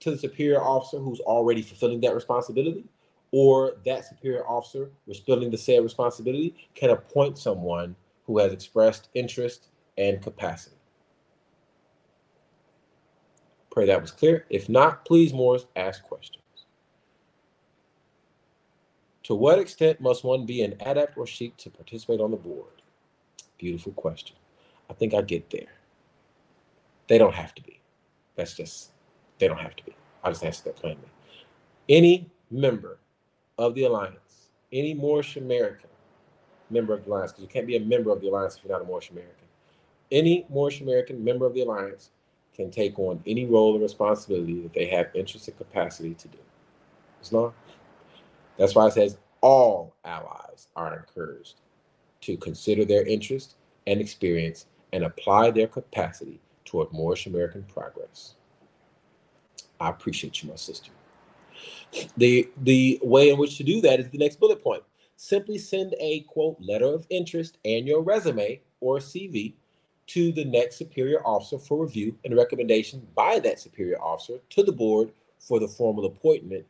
to 0.00 0.10
the 0.10 0.18
superior 0.18 0.62
officer 0.62 0.98
who's 0.98 1.20
already 1.20 1.62
fulfilling 1.62 2.00
that 2.00 2.14
responsibility, 2.14 2.84
or 3.30 3.74
that 3.84 4.04
superior 4.04 4.46
officer 4.46 4.90
who's 5.06 5.18
fulfilling 5.18 5.50
the 5.50 5.58
said 5.58 5.82
responsibility 5.82 6.54
can 6.74 6.90
appoint 6.90 7.38
someone 7.38 7.94
who 8.26 8.38
has 8.38 8.52
expressed 8.52 9.08
interest 9.14 9.68
and 9.98 10.22
capacity. 10.22 10.76
Pray 13.70 13.86
that 13.86 14.00
was 14.00 14.10
clear. 14.10 14.44
If 14.50 14.68
not, 14.68 15.04
please, 15.04 15.32
Moors, 15.32 15.66
ask 15.76 16.02
questions. 16.02 16.42
To 19.24 19.34
what 19.34 19.58
extent 19.58 20.00
must 20.00 20.24
one 20.24 20.44
be 20.44 20.62
an 20.62 20.74
adept 20.80 21.16
or 21.16 21.26
sheik 21.26 21.56
to 21.58 21.70
participate 21.70 22.20
on 22.20 22.30
the 22.30 22.36
board? 22.36 22.82
Beautiful 23.56 23.92
question. 23.92 24.36
I 24.90 24.94
think 24.94 25.14
I 25.14 25.22
get 25.22 25.48
there. 25.50 25.72
They 27.08 27.18
don't 27.18 27.34
have 27.34 27.54
to 27.54 27.62
be. 27.62 27.80
That's 28.36 28.54
just 28.54 28.90
they 29.38 29.48
don't 29.48 29.60
have 29.60 29.76
to 29.76 29.84
be. 29.84 29.94
I 30.22 30.30
just 30.30 30.44
answered 30.44 30.64
that 30.64 30.76
plainly. 30.76 31.08
Any 31.88 32.30
member 32.50 32.98
of 33.58 33.74
the 33.74 33.84
alliance, 33.84 34.48
any 34.72 34.94
Moorish 34.94 35.36
American 35.36 35.90
member 36.70 36.94
of 36.94 37.04
the 37.04 37.10
alliance, 37.10 37.32
because 37.32 37.42
you 37.42 37.48
can't 37.48 37.66
be 37.66 37.76
a 37.76 37.80
member 37.80 38.10
of 38.10 38.20
the 38.20 38.28
alliance 38.28 38.56
if 38.56 38.64
you're 38.64 38.72
not 38.72 38.82
a 38.82 38.86
Moorish 38.86 39.10
American. 39.10 39.46
Any 40.12 40.46
Moorish 40.50 40.82
American 40.82 41.24
member 41.24 41.46
of 41.46 41.54
the 41.54 41.62
alliance 41.62 42.10
can 42.54 42.70
take 42.70 42.98
on 42.98 43.22
any 43.26 43.46
role 43.46 43.72
and 43.72 43.82
responsibility 43.82 44.60
that 44.60 44.74
they 44.74 44.86
have 44.86 45.08
interest 45.14 45.48
and 45.48 45.56
capacity 45.56 46.14
to 46.14 46.28
do. 46.28 46.38
Not. 47.32 47.54
That's 48.58 48.74
why 48.74 48.88
it 48.88 48.92
says 48.92 49.16
all 49.40 49.94
allies 50.04 50.68
are 50.76 50.96
encouraged 50.96 51.54
to 52.22 52.36
consider 52.36 52.84
their 52.84 53.06
interest 53.06 53.54
and 53.86 54.00
experience 54.00 54.66
and 54.92 55.04
apply 55.04 55.50
their 55.50 55.66
capacity 55.66 56.40
toward 56.64 56.92
Moorish 56.92 57.26
American 57.26 57.62
progress. 57.64 58.34
I 59.80 59.88
appreciate 59.88 60.42
you, 60.42 60.50
my 60.50 60.56
sister. 60.56 60.90
The 62.16 62.50
the 62.62 63.00
way 63.02 63.30
in 63.30 63.38
which 63.38 63.56
to 63.58 63.64
do 63.64 63.80
that 63.80 64.00
is 64.00 64.10
the 64.10 64.18
next 64.18 64.38
bullet 64.40 64.62
point. 64.62 64.82
Simply 65.16 65.58
send 65.58 65.94
a 66.00 66.20
quote 66.20 66.56
letter 66.60 66.86
of 66.86 67.06
interest 67.08 67.58
and 67.64 67.86
your 67.86 68.02
resume 68.02 68.60
or 68.80 68.98
CV 68.98 69.54
to 70.12 70.30
the 70.32 70.44
next 70.44 70.76
superior 70.76 71.26
officer 71.26 71.58
for 71.58 71.82
review 71.82 72.14
and 72.24 72.36
recommendation 72.36 73.06
by 73.14 73.38
that 73.38 73.58
superior 73.58 73.98
officer 74.00 74.38
to 74.50 74.62
the 74.62 74.72
board 74.72 75.10
for 75.38 75.58
the 75.58 75.68
formal 75.68 76.04
appointment 76.04 76.66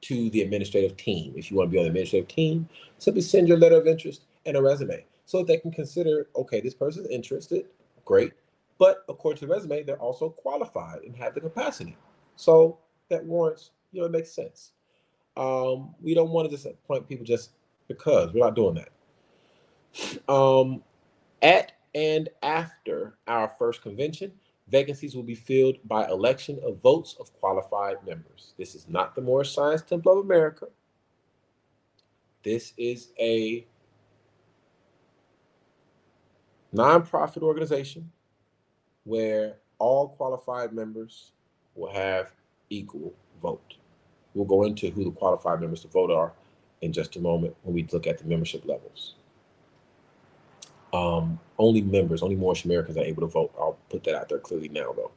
to 0.00 0.30
the 0.30 0.40
administrative 0.40 0.96
team. 0.96 1.34
If 1.36 1.50
you 1.50 1.56
want 1.58 1.68
to 1.68 1.72
be 1.72 1.78
on 1.78 1.84
the 1.84 1.88
administrative 1.88 2.28
team, 2.28 2.66
simply 2.98 3.20
send 3.20 3.46
your 3.46 3.58
letter 3.58 3.76
of 3.76 3.86
interest 3.86 4.24
and 4.46 4.56
a 4.56 4.62
resume 4.62 5.04
so 5.26 5.42
they 5.42 5.58
can 5.58 5.70
consider 5.70 6.28
okay, 6.34 6.60
this 6.60 6.74
person's 6.74 7.08
interested, 7.08 7.66
great, 8.06 8.32
but 8.78 9.04
according 9.06 9.40
to 9.40 9.46
the 9.46 9.52
resume, 9.52 9.82
they're 9.82 9.96
also 9.96 10.30
qualified 10.30 11.02
and 11.02 11.14
have 11.16 11.34
the 11.34 11.40
capacity. 11.40 11.96
So 12.36 12.78
that 13.10 13.22
warrants, 13.24 13.70
you 13.92 14.00
know, 14.00 14.06
it 14.06 14.12
makes 14.12 14.32
sense. 14.32 14.72
Um, 15.36 15.94
we 16.00 16.14
don't 16.14 16.30
want 16.30 16.48
to 16.48 16.56
just 16.56 16.66
appoint 16.66 17.06
people 17.06 17.26
just 17.26 17.50
because 17.86 18.32
we're 18.32 18.40
not 18.40 18.56
doing 18.56 18.74
that. 18.74 20.32
Um, 20.32 20.82
at 21.42 21.72
and 21.94 22.28
after 22.42 23.18
our 23.28 23.48
first 23.48 23.82
convention, 23.82 24.32
vacancies 24.68 25.14
will 25.14 25.22
be 25.22 25.34
filled 25.34 25.76
by 25.84 26.08
election 26.08 26.58
of 26.64 26.80
votes 26.80 27.16
of 27.20 27.32
qualified 27.34 27.96
members. 28.06 28.54
This 28.58 28.74
is 28.74 28.88
not 28.88 29.14
the 29.14 29.20
Moorish 29.20 29.54
Science 29.54 29.82
Temple 29.82 30.12
of 30.12 30.24
America. 30.24 30.66
This 32.42 32.72
is 32.76 33.12
a 33.20 33.66
nonprofit 36.74 37.42
organization 37.42 38.10
where 39.04 39.56
all 39.78 40.08
qualified 40.08 40.72
members 40.72 41.32
will 41.74 41.92
have 41.92 42.32
equal 42.70 43.12
vote. 43.40 43.74
We'll 44.34 44.46
go 44.46 44.62
into 44.64 44.90
who 44.90 45.04
the 45.04 45.10
qualified 45.10 45.60
members 45.60 45.82
to 45.82 45.88
vote 45.88 46.10
are 46.10 46.32
in 46.80 46.92
just 46.92 47.16
a 47.16 47.20
moment 47.20 47.54
when 47.62 47.74
we 47.74 47.86
look 47.92 48.06
at 48.06 48.18
the 48.18 48.24
membership 48.24 48.64
levels. 48.64 49.14
Um, 50.92 51.40
only 51.58 51.80
members, 51.80 52.22
only 52.22 52.36
Moorish 52.36 52.64
Americans 52.64 52.98
are 52.98 53.04
able 53.04 53.22
to 53.22 53.26
vote. 53.26 53.52
I'll 53.58 53.78
put 53.88 54.04
that 54.04 54.14
out 54.14 54.28
there 54.28 54.38
clearly 54.38 54.68
now, 54.68 54.92
though. 54.92 55.10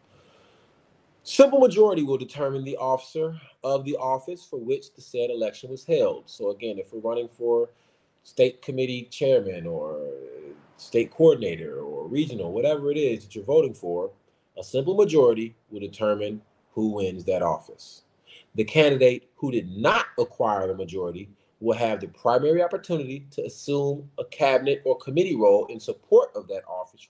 Simple 1.24 1.60
majority 1.60 2.04
will 2.04 2.18
determine 2.18 2.64
the 2.64 2.78
officer 2.78 3.40
of 3.64 3.84
the 3.84 3.98
office 3.98 4.46
for 4.46 4.60
which 4.60 4.94
the 4.94 5.02
said 5.02 5.32
election 5.32 5.72
was 5.72 5.84
held. 5.84 6.30
So, 6.30 6.52
again, 6.52 6.78
if 6.78 6.94
we're 6.94 7.00
running 7.00 7.28
for 7.28 7.70
state 8.24 8.62
committee 8.62 9.08
chairman 9.10 9.66
or 9.66 10.00
state 10.78 11.12
coordinator 11.12 11.80
or 11.80 12.08
regional, 12.08 12.52
whatever 12.52 12.92
it 12.92 12.98
is 12.98 13.24
that 13.24 13.36
you're 13.36 13.44
voting 13.44 13.74
for, 13.74 14.12
a 14.58 14.64
simple 14.64 14.96
majority 14.96 15.56
will 15.70 15.80
determine 15.80 16.42
who 16.74 16.90
wins 16.90 17.24
that 17.26 17.42
office. 17.42 18.04
The 18.56 18.64
candidate 18.64 19.30
who 19.36 19.52
did 19.52 19.76
not 19.76 20.06
acquire 20.18 20.68
the 20.68 20.76
majority 20.76 21.30
will 21.66 21.76
have 21.76 22.00
the 22.00 22.08
primary 22.10 22.62
opportunity 22.62 23.26
to 23.32 23.44
assume 23.44 24.08
a 24.20 24.26
cabinet 24.26 24.84
or 24.86 24.96
committee 25.00 25.36
role 25.36 25.66
in 25.66 25.80
support 25.80 26.30
of 26.36 26.48
that 26.48 26.62
office 26.68 27.08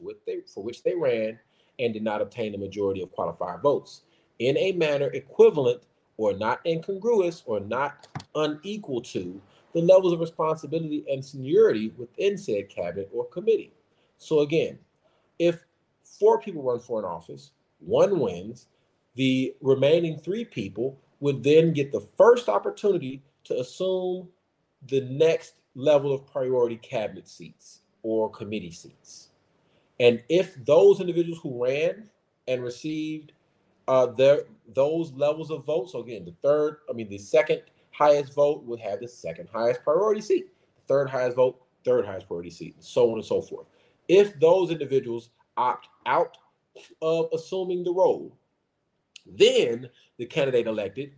for 0.47 0.63
which 0.63 0.81
they 0.81 0.95
ran 0.95 1.37
and 1.77 1.93
did 1.93 2.01
not 2.01 2.21
obtain 2.21 2.53
the 2.53 2.57
majority 2.57 3.01
of 3.01 3.11
qualified 3.11 3.61
votes 3.61 4.03
in 4.39 4.57
a 4.57 4.71
manner 4.71 5.07
equivalent 5.07 5.83
or 6.15 6.31
not 6.31 6.65
incongruous 6.65 7.43
or 7.45 7.59
not 7.59 8.07
unequal 8.35 9.01
to 9.01 9.41
the 9.73 9.81
levels 9.81 10.13
of 10.13 10.21
responsibility 10.21 11.03
and 11.11 11.23
seniority 11.23 11.93
within 11.97 12.37
said 12.37 12.69
cabinet 12.69 13.09
or 13.11 13.25
committee. 13.25 13.73
So 14.17 14.39
again, 14.39 14.79
if 15.37 15.65
four 16.01 16.39
people 16.39 16.63
run 16.63 16.79
for 16.79 16.97
an 16.99 17.05
office, 17.05 17.51
one 17.79 18.21
wins, 18.21 18.67
the 19.15 19.53
remaining 19.59 20.17
three 20.17 20.45
people 20.45 20.97
would 21.19 21.43
then 21.43 21.73
get 21.73 21.91
the 21.91 22.07
first 22.17 22.47
opportunity 22.47 23.21
to 23.43 23.59
assume 23.59 24.29
the 24.87 25.01
next 25.01 25.55
level 25.75 26.13
of 26.13 26.25
priority 26.25 26.77
cabinet 26.77 27.27
seats 27.27 27.79
or 28.03 28.29
committee 28.29 28.71
seats. 28.71 29.29
And 29.99 30.21
if 30.29 30.55
those 30.65 30.99
individuals 30.99 31.39
who 31.41 31.63
ran 31.63 32.09
and 32.47 32.63
received 32.63 33.31
uh, 33.87 34.07
their 34.07 34.43
those 34.73 35.11
levels 35.13 35.51
of 35.51 35.65
votes, 35.65 35.91
so 35.91 36.01
again, 36.01 36.25
the 36.25 36.35
third, 36.41 36.77
I 36.89 36.93
mean, 36.93 37.09
the 37.09 37.17
second 37.17 37.61
highest 37.91 38.33
vote 38.33 38.63
would 38.63 38.79
have 38.79 38.99
the 38.99 39.07
second 39.07 39.47
highest 39.51 39.83
priority 39.83 40.21
seat, 40.21 40.47
third 40.87 41.09
highest 41.09 41.35
vote, 41.35 41.61
third 41.83 42.05
highest 42.05 42.27
priority 42.27 42.49
seat, 42.49 42.75
and 42.75 42.83
so 42.83 43.09
on 43.09 43.15
and 43.15 43.25
so 43.25 43.41
forth. 43.41 43.67
If 44.07 44.39
those 44.39 44.71
individuals 44.71 45.29
opt 45.57 45.87
out 46.05 46.37
of 47.01 47.29
assuming 47.33 47.83
the 47.83 47.93
role, 47.93 48.35
then 49.25 49.89
the 50.17 50.25
candidate 50.25 50.67
elected 50.67 51.13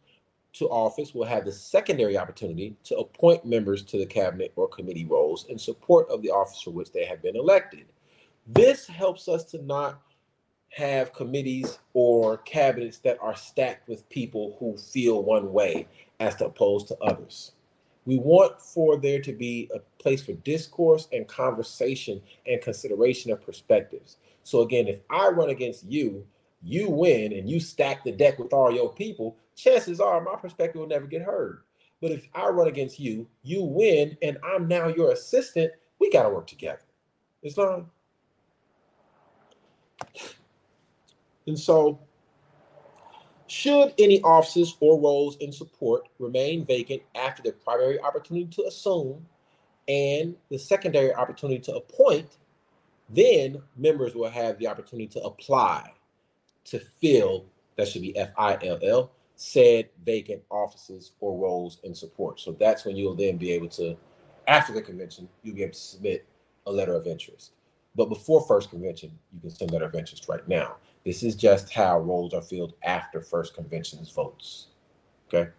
to 0.57 0.69
office 0.69 1.13
will 1.13 1.25
have 1.25 1.45
the 1.45 1.51
secondary 1.51 2.17
opportunity 2.17 2.75
to 2.83 2.97
appoint 2.97 3.45
members 3.45 3.83
to 3.83 3.97
the 3.97 4.05
cabinet 4.05 4.51
or 4.55 4.67
committee 4.67 5.05
roles 5.05 5.45
in 5.45 5.57
support 5.57 6.09
of 6.09 6.21
the 6.21 6.29
office 6.29 6.61
for 6.61 6.71
which 6.71 6.91
they 6.91 7.05
have 7.05 7.21
been 7.21 7.35
elected. 7.35 7.85
This 8.47 8.87
helps 8.87 9.27
us 9.27 9.43
to 9.45 9.61
not 9.61 10.01
have 10.69 11.13
committees 11.13 11.79
or 11.93 12.37
cabinets 12.37 12.99
that 12.99 13.17
are 13.21 13.35
stacked 13.35 13.87
with 13.87 14.07
people 14.09 14.55
who 14.59 14.77
feel 14.77 15.23
one 15.23 15.51
way 15.51 15.87
as 16.19 16.39
opposed 16.41 16.87
to 16.87 16.97
others. 16.99 17.53
We 18.05 18.17
want 18.17 18.61
for 18.61 18.97
there 18.97 19.21
to 19.21 19.33
be 19.33 19.69
a 19.75 19.79
place 20.01 20.23
for 20.23 20.33
discourse 20.33 21.09
and 21.11 21.27
conversation 21.27 22.21
and 22.45 22.61
consideration 22.61 23.31
of 23.31 23.45
perspectives. 23.45 24.17
So 24.43 24.61
again, 24.61 24.87
if 24.87 24.99
I 25.09 25.27
run 25.27 25.49
against 25.49 25.85
you, 25.85 26.25
you 26.63 26.89
win 26.89 27.33
and 27.33 27.49
you 27.49 27.59
stack 27.59 28.03
the 28.03 28.11
deck 28.11 28.39
with 28.39 28.53
all 28.53 28.71
your 28.71 28.93
people, 28.93 29.35
chances 29.57 29.99
are 29.99 30.21
my 30.21 30.35
perspective 30.35 30.79
will 30.79 30.87
never 30.87 31.07
get 31.07 31.21
heard. 31.21 31.63
But 32.01 32.11
if 32.11 32.27
I 32.33 32.47
run 32.47 32.67
against 32.67 32.99
you, 32.99 33.27
you 33.43 33.63
win 33.63 34.15
and 34.21 34.37
I'm 34.43 34.67
now 34.67 34.87
your 34.87 35.11
assistant, 35.11 35.71
we 35.99 36.11
got 36.11 36.23
to 36.23 36.29
work 36.29 36.47
together. 36.47 36.81
Islam. 37.43 37.89
And 41.47 41.57
so, 41.57 41.99
should 43.47 43.93
any 43.97 44.21
offices 44.21 44.75
or 44.79 44.99
roles 44.99 45.37
in 45.37 45.51
support 45.51 46.07
remain 46.19 46.65
vacant 46.65 47.01
after 47.15 47.41
the 47.41 47.53
primary 47.53 47.99
opportunity 48.01 48.45
to 48.47 48.65
assume 48.67 49.25
and 49.87 50.35
the 50.49 50.59
secondary 50.59 51.13
opportunity 51.13 51.59
to 51.61 51.75
appoint, 51.75 52.37
then 53.09 53.61
members 53.77 54.13
will 54.13 54.29
have 54.29 54.59
the 54.59 54.67
opportunity 54.67 55.07
to 55.07 55.21
apply 55.21 55.93
to 56.65 56.79
fill, 57.01 57.45
that 57.77 57.87
should 57.87 58.01
be 58.01 58.15
F 58.17 58.31
I 58.37 58.57
L 58.63 58.77
L, 58.83 59.11
said 59.37 59.87
vacant 60.03 60.41
offices 60.49 61.11
or 61.19 61.37
roles 61.37 61.79
in 61.83 61.93
support. 61.93 62.39
So 62.39 62.53
that's 62.59 62.85
when 62.85 62.95
you'll 62.95 63.15
then 63.15 63.37
be 63.37 63.51
able 63.51 63.69
to, 63.69 63.95
after 64.47 64.73
the 64.73 64.81
convention, 64.81 65.29
you'll 65.43 65.55
be 65.55 65.63
able 65.63 65.73
to 65.73 65.79
submit 65.79 66.25
a 66.65 66.71
letter 66.71 66.95
of 66.95 67.05
interest. 67.05 67.51
But 67.95 68.09
before 68.09 68.45
first 68.45 68.71
convention, 68.71 69.11
you 69.31 69.39
can 69.39 69.51
send 69.51 69.71
letter 69.71 69.85
of 69.85 69.95
interest 69.95 70.27
right 70.27 70.45
now. 70.47 70.77
This 71.05 71.21
is 71.21 71.35
just 71.35 71.71
how 71.71 71.99
roles 71.99 72.33
are 72.33 72.41
filled 72.41 72.73
after 72.83 73.21
first 73.21 73.53
convention's 73.53 74.11
votes. 74.11 74.67
Okay. 75.31 75.51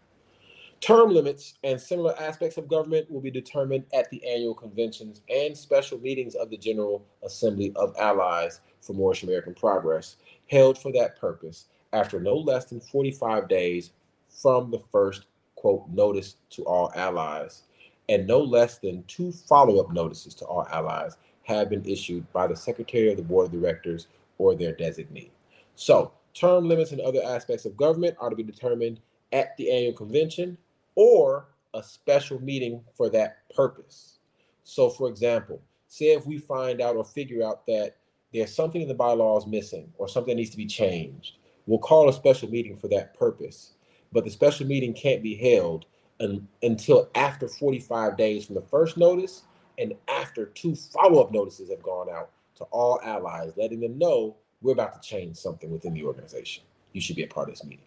Term 0.80 1.10
limits 1.10 1.54
and 1.62 1.80
similar 1.80 2.20
aspects 2.20 2.56
of 2.56 2.68
government 2.68 3.10
will 3.10 3.20
be 3.20 3.30
determined 3.30 3.84
at 3.94 4.10
the 4.10 4.24
annual 4.28 4.54
conventions 4.54 5.22
and 5.28 5.56
special 5.56 5.98
meetings 5.98 6.34
of 6.34 6.50
the 6.50 6.56
General 6.56 7.04
Assembly 7.24 7.72
of 7.76 7.94
Allies 7.98 8.60
for 8.80 8.92
Moorish 8.92 9.22
American 9.22 9.54
Progress, 9.54 10.16
held 10.48 10.78
for 10.78 10.92
that 10.92 11.18
purpose 11.20 11.66
after 11.92 12.20
no 12.20 12.36
less 12.36 12.66
than 12.66 12.80
45 12.80 13.48
days 13.48 13.90
from 14.28 14.70
the 14.70 14.80
first 14.92 15.26
quote 15.56 15.88
notice 15.90 16.36
to 16.50 16.62
all 16.64 16.92
allies, 16.94 17.62
and 18.08 18.26
no 18.26 18.40
less 18.40 18.78
than 18.78 19.04
two 19.04 19.32
follow 19.32 19.80
up 19.80 19.92
notices 19.92 20.34
to 20.34 20.44
all 20.44 20.66
allies 20.70 21.16
have 21.42 21.70
been 21.70 21.84
issued 21.84 22.30
by 22.32 22.46
the 22.46 22.56
Secretary 22.56 23.10
of 23.10 23.16
the 23.16 23.22
Board 23.22 23.46
of 23.46 23.52
Directors 23.52 24.06
or 24.36 24.54
their 24.54 24.74
designee. 24.74 25.30
So, 25.74 26.12
term 26.34 26.68
limits 26.68 26.92
and 26.92 27.00
other 27.00 27.22
aspects 27.24 27.64
of 27.64 27.76
government 27.76 28.16
are 28.20 28.30
to 28.30 28.36
be 28.36 28.42
determined 28.42 29.00
at 29.32 29.56
the 29.56 29.70
annual 29.70 29.94
convention 29.94 30.56
or 30.94 31.46
a 31.74 31.82
special 31.82 32.40
meeting 32.40 32.82
for 32.94 33.08
that 33.10 33.38
purpose. 33.54 34.18
So, 34.62 34.90
for 34.90 35.08
example, 35.08 35.60
say 35.88 36.12
if 36.12 36.26
we 36.26 36.38
find 36.38 36.80
out 36.80 36.96
or 36.96 37.04
figure 37.04 37.44
out 37.44 37.66
that 37.66 37.96
there's 38.32 38.54
something 38.54 38.82
in 38.82 38.88
the 38.88 38.94
bylaws 38.94 39.46
missing 39.46 39.90
or 39.96 40.08
something 40.08 40.36
needs 40.36 40.50
to 40.50 40.56
be 40.56 40.66
changed, 40.66 41.37
we'll 41.68 41.78
call 41.78 42.08
a 42.08 42.12
special 42.12 42.50
meeting 42.50 42.74
for 42.74 42.88
that 42.88 43.14
purpose. 43.16 43.74
But 44.10 44.24
the 44.24 44.30
special 44.30 44.66
meeting 44.66 44.94
can't 44.94 45.22
be 45.22 45.36
held 45.36 45.84
un- 46.18 46.48
until 46.62 47.10
after 47.14 47.46
45 47.46 48.16
days 48.16 48.46
from 48.46 48.54
the 48.54 48.62
first 48.62 48.96
notice 48.96 49.42
and 49.78 49.94
after 50.08 50.46
two 50.46 50.74
follow 50.74 51.22
up 51.22 51.30
notices 51.30 51.70
have 51.70 51.82
gone 51.82 52.08
out 52.10 52.30
to 52.56 52.64
all 52.64 52.98
allies, 53.04 53.52
letting 53.56 53.80
them 53.80 53.98
know 53.98 54.34
we're 54.62 54.72
about 54.72 55.00
to 55.00 55.08
change 55.08 55.36
something 55.36 55.70
within 55.70 55.94
the 55.94 56.02
organization. 56.02 56.64
You 56.92 57.00
should 57.00 57.14
be 57.14 57.22
a 57.22 57.28
part 57.28 57.48
of 57.48 57.54
this 57.54 57.64
meeting. 57.64 57.84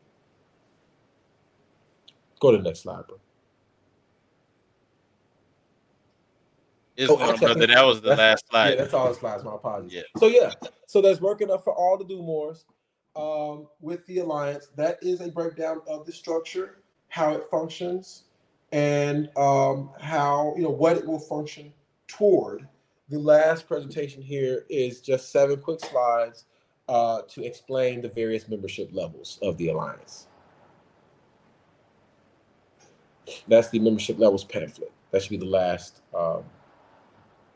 Go 2.40 2.52
to 2.52 2.58
the 2.58 2.64
next 2.64 2.82
slide, 2.82 3.06
bro. 3.08 3.18
Oh, 7.00 7.38
brother, 7.38 7.66
that 7.66 7.84
was 7.84 8.02
the 8.02 8.16
last 8.16 8.48
slide. 8.50 8.70
Yeah, 8.70 8.76
that's 8.76 8.94
all 8.94 9.10
the 9.10 9.16
slides. 9.16 9.44
My 9.44 9.56
apologies. 9.56 9.94
Yeah. 9.94 10.02
So 10.18 10.28
yeah, 10.28 10.52
so 10.86 11.02
that's 11.02 11.20
working 11.20 11.50
up 11.50 11.64
for 11.64 11.74
all 11.74 11.98
the 11.98 12.06
do 12.06 12.22
mores 12.22 12.66
um, 13.16 13.68
with 13.82 14.06
the 14.08 14.20
alliance. 14.20 14.68
That 14.76 14.98
is 15.02 15.22
a 15.22 15.30
breakdown 15.30 15.82
of 15.88 16.06
the 16.06 16.12
structure, 16.12 16.80
how 17.10 17.34
it 17.34 17.44
functions, 17.50 18.24
and 18.72 19.30
um, 19.38 19.92
how 20.00 20.54
you 20.56 20.64
know 20.64 20.70
what 20.70 20.98
it 20.98 21.06
will 21.06 21.20
function 21.20 21.74
toward. 22.08 22.68
The 23.10 23.20
last 23.20 23.68
presentation 23.68 24.22
here 24.22 24.66
is 24.70 25.02
just 25.02 25.32
seven 25.32 25.60
quick 25.60 25.82
slides 25.82 26.46
uh, 26.88 27.22
to 27.30 27.44
explain 27.44 28.02
the 28.02 28.10
various 28.10 28.48
membership 28.48 28.90
levels 28.94 29.38
of 29.42 29.58
the 29.58 29.70
alliance. 29.70 30.28
That's 33.48 33.70
the 33.70 33.80
membership 33.80 34.18
levels 34.18 34.44
pamphlet. 34.44 34.92
That 35.12 35.22
should 35.22 35.32
be 35.32 35.38
the 35.38 35.46
last, 35.46 36.02
um, 36.14 36.44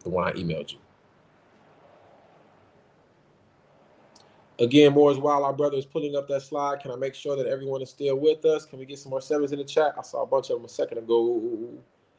the 0.04 0.10
one 0.10 0.26
I 0.28 0.34
emailed 0.34 0.74
you. 0.74 0.80
Again, 4.60 4.94
Moors 4.94 5.18
while 5.18 5.44
our 5.44 5.52
brother 5.52 5.78
is 5.78 5.86
pulling 5.86 6.16
up 6.16 6.28
that 6.30 6.42
slide, 6.42 6.80
can 6.80 6.92
I 6.92 6.96
make 6.96 7.14
sure 7.14 7.36
that 7.36 7.46
everyone 7.46 7.82
is 7.82 7.90
still 7.90 8.16
with 8.16 8.46
us? 8.46 8.66
Can 8.66 8.80
we 8.80 8.86
get 8.86 9.00
some 9.00 9.10
more 9.10 9.20
sevens 9.20 9.52
in 9.52 9.60
the 9.60 9.66
chat? 9.66 9.96
I 9.98 10.02
saw 10.02 10.24
a 10.24 10.28
bunch 10.28 10.50
of 10.50 10.58
them 10.58 10.66
a 10.66 10.70
second 10.70 10.98
ago. 11.00 11.74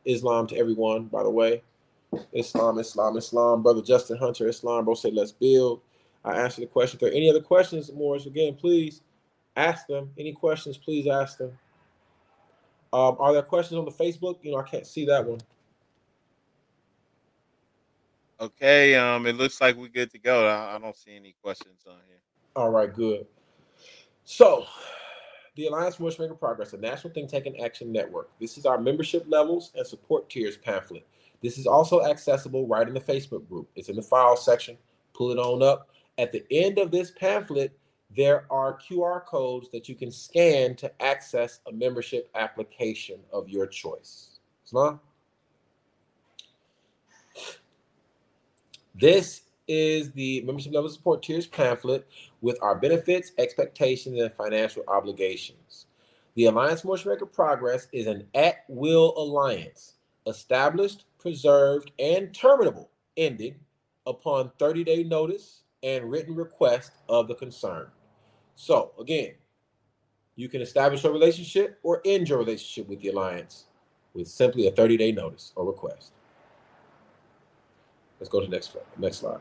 Islam 0.05 0.47
to 0.49 0.57
everyone, 0.57 1.05
by 1.05 1.23
the 1.23 1.31
way. 1.31 1.63
Islam, 2.33 2.79
Islam, 2.79 3.17
Islam. 3.17 3.63
Brother 3.63 3.81
Justin 3.81 4.19
Hunter, 4.19 4.49
Islam, 4.49 4.85
bro, 4.85 4.95
say 4.95 5.11
let's 5.11 5.33
build. 5.33 5.81
I 6.25 6.35
answered 6.35 6.63
the 6.63 6.67
question. 6.67 6.97
If 6.97 7.01
there 7.01 7.11
are 7.11 7.15
any 7.15 7.31
other 7.31 7.41
questions, 7.41 7.91
Moors, 7.93 8.27
again, 8.27 8.55
please 8.55 9.01
ask 9.57 9.87
them. 9.87 10.11
Any 10.19 10.33
questions, 10.33 10.77
please 10.77 11.07
ask 11.07 11.39
them. 11.39 11.53
Um, 12.93 13.17
are 13.19 13.33
there 13.33 13.43
questions 13.43 13.79
on 13.79 13.85
the 13.85 13.91
Facebook? 13.91 14.39
You 14.43 14.53
know, 14.53 14.59
I 14.59 14.63
can't 14.63 14.87
see 14.87 15.07
that 15.07 15.27
one. 15.27 15.41
Okay, 18.39 18.95
um, 18.95 19.27
it 19.27 19.37
looks 19.37 19.61
like 19.61 19.77
we're 19.77 19.89
good 19.89 20.11
to 20.11 20.19
go. 20.19 20.47
I, 20.47 20.77
I 20.77 20.79
don't 20.79 20.97
see 20.97 21.17
any 21.17 21.35
questions 21.43 21.85
on 21.87 21.97
here. 22.07 22.19
All 22.55 22.71
right, 22.71 22.93
good. 22.93 23.27
So, 24.25 24.67
the 25.57 25.69
Alliance 25.69 25.97
for 25.97 26.05
Making 26.05 26.37
Progress, 26.37 26.75
a 26.75 26.77
national 26.77 27.15
think 27.15 27.31
tank 27.31 27.47
and 27.47 27.59
action 27.61 27.91
network. 27.91 28.31
This 28.39 28.59
is 28.59 28.67
our 28.67 28.79
membership 28.79 29.25
levels 29.27 29.73
and 29.75 29.87
support 29.87 30.29
tiers 30.29 30.59
pamphlet. 30.59 31.07
This 31.43 31.57
is 31.59 31.67
also 31.67 32.05
accessible 32.05 32.67
right 32.67 32.87
in 32.87 32.93
the 32.93 33.01
Facebook 33.01 33.49
group. 33.49 33.69
It's 33.75 33.89
in 33.89 33.97
the 33.97 34.03
file 34.03 34.37
section. 34.37 34.77
Pull 35.15 35.31
it 35.31 35.39
on 35.39 35.63
up. 35.63 35.91
At 36.19 36.33
the 36.33 36.45
end 36.51 36.79
of 36.79 36.91
this 36.91 37.11
pamphlet, 37.13 37.79
there 38.15 38.47
are 38.51 38.79
QR 38.79 39.25
codes 39.25 39.69
that 39.73 39.89
you 39.89 39.95
can 39.95 40.11
scan 40.11 40.75
to 40.77 41.03
access 41.03 41.61
a 41.67 41.73
membership 41.73 42.31
application 42.35 43.21
of 43.33 43.49
your 43.49 43.67
choice. 43.67 44.41
Islam? 44.65 45.01
This 48.99 49.43
is 49.69 50.11
the 50.13 50.41
membership 50.43 50.73
level 50.73 50.89
support 50.89 51.23
tiers 51.23 51.47
pamphlet 51.47 52.09
with 52.41 52.59
our 52.63 52.77
benefits, 52.77 53.33
expectations, 53.37 54.19
and 54.19 54.33
financial 54.33 54.85
obligations. 54.89 55.87
The 56.35 56.47
Alliance 56.47 56.83
Moorish 56.83 57.05
American 57.05 57.29
Progress 57.29 57.89
is 57.93 58.07
an 58.07 58.27
at 58.35 58.65
will 58.69 59.13
alliance 59.19 59.95
established, 60.27 61.05
preserved, 61.19 61.93
and 61.99 62.35
terminable, 62.35 62.89
ending 63.19 63.57
upon 64.07 64.51
30 64.59 64.85
day 64.85 65.05
notice 65.05 65.63
and 65.83 66.11
written 66.11 66.35
request 66.35 66.93
of 67.11 67.29
the 67.29 67.35
concern. 67.35 67.89
So, 68.55 68.93
again, 68.99 69.33
you 70.37 70.49
can 70.49 70.63
establish 70.63 71.05
a 71.05 71.11
relationship 71.11 71.79
or 71.83 72.01
end 72.07 72.31
your 72.31 72.39
relationship 72.39 72.89
with 72.89 73.01
the 73.03 73.09
alliance 73.09 73.67
with 74.15 74.27
simply 74.27 74.69
a 74.69 74.71
30 74.71 74.97
day 74.97 75.13
notice 75.13 75.53
or 75.55 75.67
request. 75.67 76.13
Let's 78.19 78.31
go 78.31 78.41
to 78.41 78.47
the 78.47 78.53
next. 78.53 78.77
Next 78.99 79.19
slide. 79.19 79.41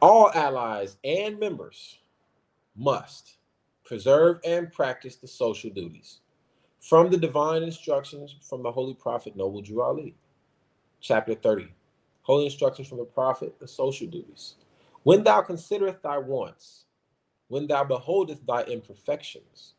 All 0.00 0.30
allies 0.34 0.98
and 1.04 1.38
members 1.38 1.98
must 2.76 3.38
preserve 3.84 4.38
and 4.44 4.70
practice 4.72 5.16
the 5.16 5.28
social 5.28 5.70
duties 5.70 6.20
from 6.80 7.10
the 7.10 7.16
divine 7.16 7.62
instructions 7.62 8.36
from 8.42 8.62
the 8.62 8.70
Holy 8.70 8.94
Prophet 8.94 9.36
Noble 9.36 9.62
Drew 9.62 9.82
Ali. 9.82 10.14
Chapter 11.00 11.34
30 11.34 11.68
Holy 12.22 12.46
instructions 12.46 12.88
from 12.88 12.98
the 12.98 13.04
prophet, 13.04 13.54
the 13.60 13.68
social 13.68 14.08
duties. 14.08 14.56
When 15.04 15.22
thou 15.22 15.42
considerest 15.42 16.02
thy 16.02 16.18
wants, 16.18 16.86
when 17.46 17.68
thou 17.68 17.84
beholdest 17.84 18.44
thy 18.44 18.64
imperfections, 18.64 19.74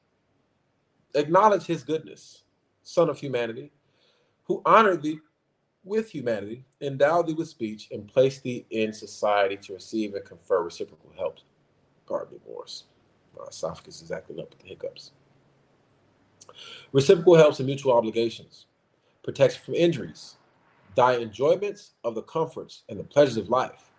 acknowledge 1.13 1.63
his 1.65 1.83
goodness, 1.83 2.43
Son 2.83 3.09
of 3.09 3.19
humanity, 3.19 3.71
who 4.47 4.61
honored 4.65 5.01
thee 5.01 5.19
with 5.83 6.09
humanity, 6.09 6.65
endow 6.81 7.21
thee 7.21 7.33
with 7.33 7.47
speech, 7.47 7.89
and 7.91 8.07
place 8.07 8.39
thee 8.39 8.65
in 8.71 8.93
society 8.93 9.57
to 9.57 9.73
receive 9.73 10.13
and 10.13 10.25
confer 10.25 10.63
reciprocal 10.63 11.11
help. 11.17 11.37
Pardon 12.07 12.33
me, 12.35 12.39
Moors. 12.47 12.85
My 13.37 13.45
esophagus 13.45 14.01
is 14.01 14.11
acting 14.11 14.39
up 14.39 14.49
with 14.49 14.59
the 14.59 14.67
hiccups. 14.67 15.11
Reciprocal 16.91 17.35
helps 17.35 17.59
and 17.59 17.67
mutual 17.67 17.93
obligations, 17.93 18.65
protection 19.23 19.61
from 19.63 19.75
injuries, 19.75 20.37
thy 20.95 21.17
enjoyments 21.17 21.91
of 22.03 22.15
the 22.15 22.23
comforts 22.23 22.83
and 22.89 22.99
the 22.99 23.03
pleasures 23.03 23.37
of 23.37 23.49
life. 23.49 23.91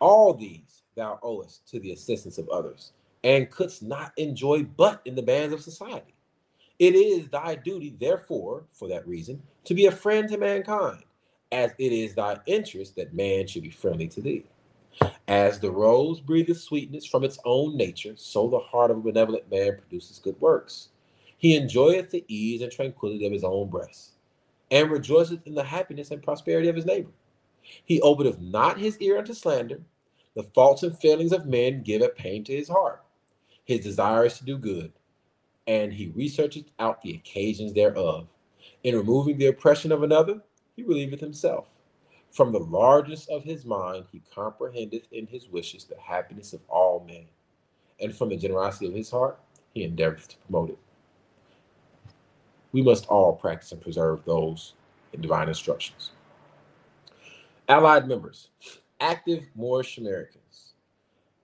All 0.00 0.34
these 0.34 0.82
thou 0.96 1.18
owest 1.22 1.68
to 1.68 1.78
the 1.78 1.92
assistance 1.92 2.38
of 2.38 2.48
others, 2.48 2.92
and 3.22 3.50
couldst 3.50 3.82
not 3.82 4.12
enjoy 4.16 4.64
but 4.64 5.00
in 5.04 5.14
the 5.14 5.22
bands 5.22 5.54
of 5.54 5.62
society. 5.62 6.14
It 6.78 6.94
is 6.94 7.28
thy 7.28 7.54
duty, 7.54 7.94
therefore, 8.00 8.64
for 8.72 8.88
that 8.88 9.06
reason, 9.06 9.40
to 9.64 9.74
be 9.74 9.86
a 9.86 9.92
friend 9.92 10.28
to 10.28 10.38
mankind, 10.38 11.04
as 11.52 11.72
it 11.78 11.92
is 11.92 12.14
thy 12.14 12.38
interest 12.46 12.96
that 12.96 13.14
man 13.14 13.46
should 13.46 13.62
be 13.62 13.70
friendly 13.70 14.08
to 14.08 14.20
thee. 14.20 14.44
As 15.26 15.58
the 15.58 15.70
rose 15.70 16.20
breatheth 16.20 16.60
sweetness 16.60 17.06
from 17.06 17.24
its 17.24 17.38
own 17.44 17.76
nature, 17.76 18.14
so 18.16 18.48
the 18.48 18.58
heart 18.58 18.90
of 18.90 18.98
a 18.98 19.00
benevolent 19.00 19.50
man 19.50 19.76
produces 19.76 20.18
good 20.18 20.40
works. 20.40 20.88
He 21.36 21.56
enjoyeth 21.56 22.10
the 22.10 22.24
ease 22.28 22.62
and 22.62 22.70
tranquility 22.70 23.26
of 23.26 23.32
his 23.32 23.44
own 23.44 23.68
breast, 23.68 24.12
and 24.70 24.90
rejoiceth 24.90 25.46
in 25.46 25.54
the 25.54 25.64
happiness 25.64 26.10
and 26.10 26.22
prosperity 26.22 26.68
of 26.68 26.76
his 26.76 26.86
neighbor. 26.86 27.10
He 27.84 28.00
openeth 28.02 28.40
not 28.40 28.78
his 28.78 28.98
ear 28.98 29.18
unto 29.18 29.34
slander. 29.34 29.80
The 30.34 30.44
faults 30.54 30.82
and 30.82 30.98
failings 30.98 31.32
of 31.32 31.46
men 31.46 31.82
give 31.82 32.02
a 32.02 32.08
pain 32.08 32.44
to 32.44 32.56
his 32.56 32.68
heart. 32.68 33.02
His 33.64 33.80
desire 33.80 34.26
is 34.26 34.38
to 34.38 34.44
do 34.44 34.58
good, 34.58 34.92
and 35.66 35.92
he 35.92 36.08
researcheth 36.08 36.66
out 36.78 37.02
the 37.02 37.14
occasions 37.14 37.72
thereof. 37.72 38.28
In 38.84 38.94
removing 38.94 39.38
the 39.38 39.46
oppression 39.46 39.92
of 39.92 40.02
another, 40.02 40.40
he 40.76 40.82
relieveth 40.82 41.20
himself. 41.20 41.66
From 42.30 42.52
the 42.52 42.58
largest 42.58 43.30
of 43.30 43.42
his 43.42 43.64
mind, 43.64 44.04
he 44.12 44.20
comprehendeth 44.34 45.04
in 45.10 45.26
his 45.26 45.48
wishes 45.48 45.84
the 45.84 45.96
happiness 45.98 46.52
of 46.52 46.60
all 46.68 47.02
men, 47.06 47.24
and 48.00 48.14
from 48.14 48.28
the 48.28 48.36
generosity 48.36 48.86
of 48.86 48.94
his 48.94 49.10
heart, 49.10 49.40
he 49.72 49.86
endeavoreth 49.86 50.28
to 50.28 50.36
promote 50.38 50.70
it. 50.70 50.78
We 52.72 52.82
must 52.82 53.06
all 53.06 53.32
practice 53.34 53.72
and 53.72 53.80
preserve 53.80 54.24
those 54.24 54.74
in 55.12 55.20
divine 55.20 55.48
instructions. 55.48 56.10
Allied 57.68 58.06
members, 58.06 58.48
active 59.00 59.44
Moorish 59.54 59.96
Americans. 59.96 60.74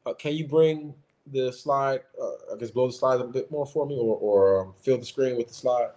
Uh, 0.04 0.12
can 0.12 0.34
you 0.34 0.46
bring 0.46 0.92
the 1.32 1.52
slide, 1.52 2.00
uh, 2.20 2.54
I 2.54 2.58
guess 2.58 2.70
blow 2.70 2.88
the 2.88 2.92
slide 2.92 3.20
a 3.20 3.24
bit 3.24 3.50
more 3.50 3.64
for 3.64 3.86
me 3.86 3.96
or, 3.96 4.16
or 4.16 4.60
um, 4.60 4.74
fill 4.76 4.98
the 4.98 5.06
screen 5.06 5.36
with 5.36 5.48
the 5.48 5.54
slide? 5.54 5.90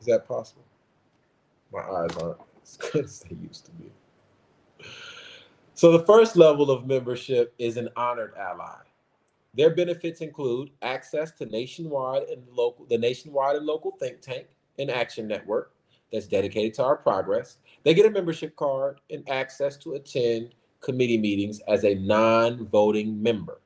Is 0.00 0.06
that 0.06 0.26
possible? 0.26 0.64
My 1.72 1.80
eyes 1.80 2.16
aren't 2.16 2.38
as 2.62 2.76
good 2.76 3.04
as 3.04 3.20
they 3.20 3.36
used 3.36 3.66
to 3.66 3.72
be. 3.72 3.90
So 5.74 5.92
the 5.92 6.04
first 6.04 6.36
level 6.36 6.70
of 6.70 6.86
membership 6.86 7.54
is 7.58 7.76
an 7.76 7.88
honored 7.96 8.34
ally. 8.36 8.76
Their 9.54 9.74
benefits 9.74 10.20
include 10.20 10.70
access 10.82 11.32
to 11.32 11.46
nationwide 11.46 12.24
and 12.24 12.42
local, 12.52 12.86
the 12.86 12.98
nationwide 12.98 13.56
and 13.56 13.66
local 13.66 13.92
think 13.92 14.20
tank 14.20 14.46
and 14.78 14.90
action 14.90 15.26
network 15.26 15.72
that's 16.12 16.26
dedicated 16.26 16.74
to 16.74 16.84
our 16.84 16.96
progress. 16.96 17.58
They 17.82 17.94
get 17.94 18.06
a 18.06 18.10
membership 18.10 18.56
card 18.56 19.00
and 19.10 19.28
access 19.28 19.76
to 19.78 19.94
attend 19.94 20.54
committee 20.80 21.18
meetings 21.18 21.60
as 21.68 21.84
a 21.84 21.94
non-voting 21.94 23.20
member. 23.22 23.60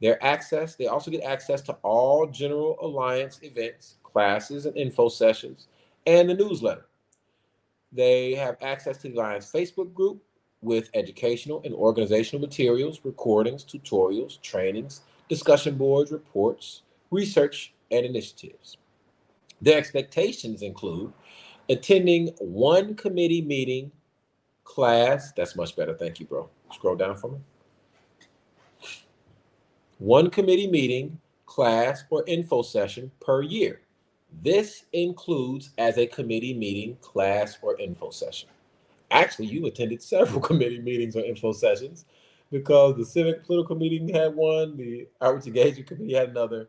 Their 0.00 0.22
access, 0.24 0.74
they 0.76 0.86
also 0.86 1.10
get 1.10 1.22
access 1.22 1.60
to 1.62 1.72
all 1.82 2.26
General 2.26 2.76
Alliance 2.80 3.40
events, 3.42 3.96
classes, 4.14 4.64
and 4.64 4.76
info 4.76 5.08
sessions, 5.08 5.66
and 6.06 6.30
the 6.30 6.34
newsletter. 6.34 6.86
They 7.92 8.34
have 8.34 8.56
access 8.62 8.96
to 8.98 9.08
the 9.08 9.14
Alliance 9.16 9.50
Facebook 9.52 9.92
group 9.92 10.22
with 10.62 10.88
educational 10.94 11.60
and 11.64 11.74
organizational 11.74 12.40
materials, 12.40 13.00
recordings, 13.04 13.64
tutorials, 13.64 14.40
trainings, 14.40 15.02
discussion 15.28 15.76
boards, 15.76 16.12
reports, 16.12 16.82
research, 17.10 17.74
and 17.90 18.06
initiatives. 18.06 18.78
Their 19.60 19.78
expectations 19.78 20.62
include 20.62 21.12
attending 21.68 22.28
one 22.38 22.94
committee 22.94 23.42
meeting, 23.42 23.90
class. 24.64 25.32
That's 25.36 25.56
much 25.56 25.76
better. 25.76 25.94
Thank 25.94 26.20
you, 26.20 26.26
bro. 26.26 26.48
Scroll 26.72 26.96
down 26.96 27.16
for 27.16 27.30
me. 27.30 27.38
One 29.98 30.30
committee 30.30 30.70
meeting, 30.70 31.20
class, 31.46 32.04
or 32.10 32.24
info 32.26 32.62
session 32.62 33.10
per 33.20 33.42
year. 33.42 33.80
This 34.42 34.84
includes 34.92 35.70
as 35.78 35.98
a 35.98 36.06
committee 36.06 36.54
meeting, 36.54 36.96
class, 37.00 37.58
or 37.62 37.78
info 37.80 38.10
session. 38.10 38.48
Actually, 39.10 39.46
you 39.46 39.66
attended 39.66 40.02
several 40.02 40.40
committee 40.48 40.80
meetings 40.80 41.16
or 41.16 41.24
info 41.24 41.52
sessions 41.52 42.04
because 42.50 42.96
the 42.96 43.04
civic 43.04 43.44
political 43.44 43.76
meeting 43.76 44.08
had 44.08 44.34
one, 44.34 44.76
the 44.76 45.06
outreach 45.20 45.46
engagement 45.46 45.86
committee 45.86 46.14
had 46.14 46.30
another, 46.30 46.68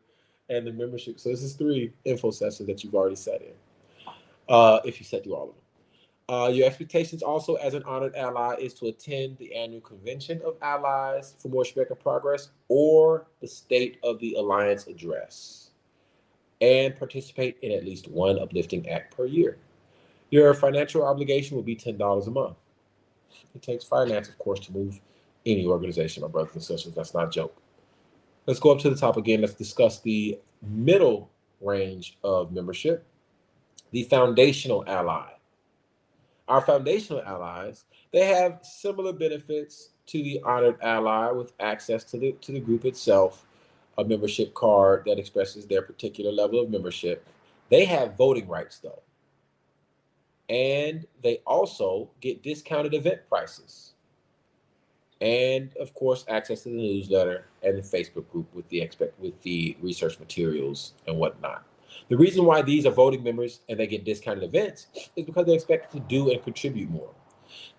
and 0.49 0.65
the 0.65 0.71
membership. 0.71 1.19
So 1.19 1.29
this 1.29 1.41
is 1.41 1.53
three 1.53 1.91
info 2.05 2.31
sessions 2.31 2.67
that 2.67 2.83
you've 2.83 2.95
already 2.95 3.15
set 3.15 3.41
in. 3.41 4.13
Uh, 4.47 4.79
if 4.85 4.99
you 4.99 5.05
set 5.05 5.23
through 5.23 5.35
all 5.35 5.49
of 5.49 5.55
them. 5.55 5.65
Uh, 6.27 6.47
your 6.47 6.65
expectations 6.65 7.21
also 7.21 7.55
as 7.55 7.75
an 7.75 7.83
honored 7.83 8.15
ally 8.15 8.55
is 8.59 8.73
to 8.73 8.87
attend 8.87 9.37
the 9.37 9.53
annual 9.55 9.81
convention 9.81 10.41
of 10.43 10.55
allies 10.61 11.35
for 11.37 11.49
Moorish 11.49 11.73
American 11.73 11.97
Progress 11.97 12.49
or 12.67 13.27
the 13.41 13.47
State 13.47 13.99
of 14.03 14.19
the 14.19 14.33
Alliance 14.33 14.87
address 14.87 15.64
and 16.61 16.97
participate 16.97 17.57
in 17.61 17.71
at 17.71 17.85
least 17.85 18.07
one 18.07 18.39
uplifting 18.39 18.89
act 18.89 19.15
per 19.15 19.25
year. 19.25 19.57
Your 20.29 20.53
financial 20.53 21.05
obligation 21.05 21.55
will 21.55 21.63
be 21.63 21.75
$10 21.75 22.27
a 22.27 22.31
month. 22.31 22.57
It 23.53 23.61
takes 23.61 23.83
finance, 23.83 24.29
of 24.29 24.37
course, 24.37 24.59
to 24.61 24.71
move 24.71 24.99
any 25.45 25.65
organization, 25.65 26.21
my 26.21 26.27
brothers 26.27 26.53
and 26.55 26.63
sisters. 26.63 26.93
That's 26.93 27.13
not 27.13 27.27
a 27.27 27.29
joke. 27.29 27.55
Let's 28.45 28.59
go 28.59 28.71
up 28.71 28.79
to 28.79 28.89
the 28.89 28.95
top 28.95 29.17
again. 29.17 29.41
Let's 29.41 29.53
discuss 29.53 29.99
the 29.99 30.39
middle 30.61 31.29
range 31.61 32.17
of 32.23 32.51
membership, 32.51 33.05
the 33.91 34.03
foundational 34.03 34.83
ally. 34.87 35.29
Our 36.47 36.61
foundational 36.61 37.23
allies, 37.23 37.85
they 38.11 38.25
have 38.25 38.59
similar 38.61 39.13
benefits 39.13 39.89
to 40.07 40.21
the 40.21 40.41
honored 40.43 40.79
ally 40.81 41.31
with 41.31 41.53
access 41.59 42.03
to 42.05 42.17
the 42.17 42.33
to 42.41 42.51
the 42.51 42.59
group 42.59 42.85
itself, 42.85 43.45
a 43.97 44.03
membership 44.03 44.53
card 44.53 45.03
that 45.05 45.19
expresses 45.19 45.65
their 45.65 45.81
particular 45.81 46.31
level 46.31 46.59
of 46.59 46.69
membership. 46.69 47.25
They 47.69 47.85
have 47.85 48.17
voting 48.17 48.47
rights 48.47 48.79
though. 48.79 49.01
And 50.49 51.05
they 51.23 51.41
also 51.47 52.09
get 52.21 52.43
discounted 52.43 52.93
event 52.93 53.21
prices. 53.29 53.93
And 55.21 55.75
of 55.77 55.93
course, 55.93 56.25
access 56.27 56.63
to 56.63 56.69
the 56.69 56.75
newsletter 56.75 57.47
and 57.63 57.77
the 57.77 57.81
Facebook 57.81 58.29
group 58.29 58.53
with 58.53 58.67
the 58.69 58.81
expect 58.81 59.19
with 59.19 59.41
the 59.41 59.75
research 59.81 60.19
materials 60.19 60.93
and 61.07 61.17
whatnot. 61.17 61.65
The 62.09 62.17
reason 62.17 62.45
why 62.45 62.61
these 62.61 62.85
are 62.85 62.91
voting 62.91 63.23
members 63.23 63.61
and 63.69 63.79
they 63.79 63.87
get 63.87 64.03
discounted 64.03 64.43
events 64.43 64.87
is 65.15 65.25
because 65.25 65.45
they're 65.45 65.55
expected 65.55 65.91
to 65.97 66.07
do 66.07 66.31
and 66.31 66.43
contribute 66.43 66.89
more. 66.89 67.09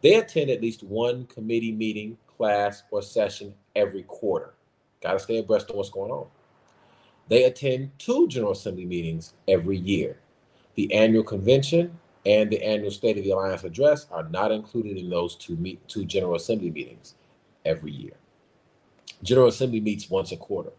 They 0.03 0.15
attend 0.15 0.51
at 0.51 0.63
least 0.63 0.83
one 0.83 1.27
committee 1.27 1.73
meeting, 1.73 2.17
class, 2.37 2.83
or 2.91 3.03
session 3.03 3.55
every 3.75 4.03
quarter. 4.05 4.55
Got 5.03 5.13
to 5.13 5.19
stay 5.19 5.39
abreast 5.39 5.71
of 5.71 5.77
what's 5.77 5.91
going 5.91 6.11
on. 6.11 6.27
They 7.29 7.45
attend 7.45 7.91
two 7.99 8.29
General 8.29 8.53
Assembly 8.53 8.85
meetings 8.85 9.35
every 9.49 9.77
year. 9.77 10.19
The 10.75 10.93
annual 10.95 11.25
convention 11.25 11.99
and 12.25 12.51
the 12.51 12.63
annual 12.63 12.91
State 12.91 13.19
of 13.19 13.25
the 13.25 13.31
Alliance 13.31 13.65
address 13.65 14.07
are 14.11 14.29
not 14.29 14.53
included 14.53 14.97
in 14.97 15.11
those 15.11 15.37
two, 15.37 15.57
meet, 15.57 15.87
two 15.89 16.05
General 16.05 16.35
Assembly 16.35 16.71
meetings 16.71 17.15
every 17.65 17.93
year. 17.93 18.15
General 19.23 19.49
Assembly 19.49 19.81
meets 19.81 20.11
once 20.11 20.33
a 20.33 20.37
quarter. 20.37 20.73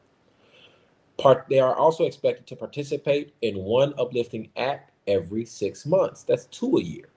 Part, 1.17 1.45
they 1.49 1.59
are 1.59 1.75
also 1.75 2.05
expected 2.05 2.45
to 2.47 2.55
participate 2.55 3.33
in 3.41 3.57
one 3.57 3.93
uplifting 3.97 4.49
act 4.55 4.91
every 5.07 5.45
six 5.45 5.85
months. 5.85 6.23
That's 6.23 6.45
two 6.45 6.77
a 6.77 6.81
year. 6.81 7.09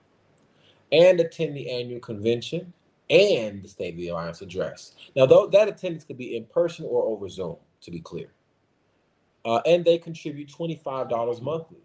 And 0.91 1.19
attend 1.19 1.55
the 1.55 1.69
annual 1.69 1.99
convention 1.99 2.73
and 3.11 3.61
the 3.61 3.67
State 3.67 3.93
of 3.93 3.97
the 3.97 4.07
Alliance 4.07 4.41
address. 4.41 4.93
Now, 5.15 5.25
though 5.25 5.45
that 5.47 5.67
attendance 5.67 6.05
could 6.05 6.17
be 6.17 6.37
in 6.37 6.45
person 6.45 6.85
or 6.89 7.03
over 7.03 7.27
Zoom, 7.27 7.57
to 7.81 7.91
be 7.91 7.99
clear. 7.99 8.31
Uh, 9.43 9.59
and 9.65 9.83
they 9.83 9.97
contribute 9.97 10.49
$25 10.49 11.41
monthly 11.41 11.77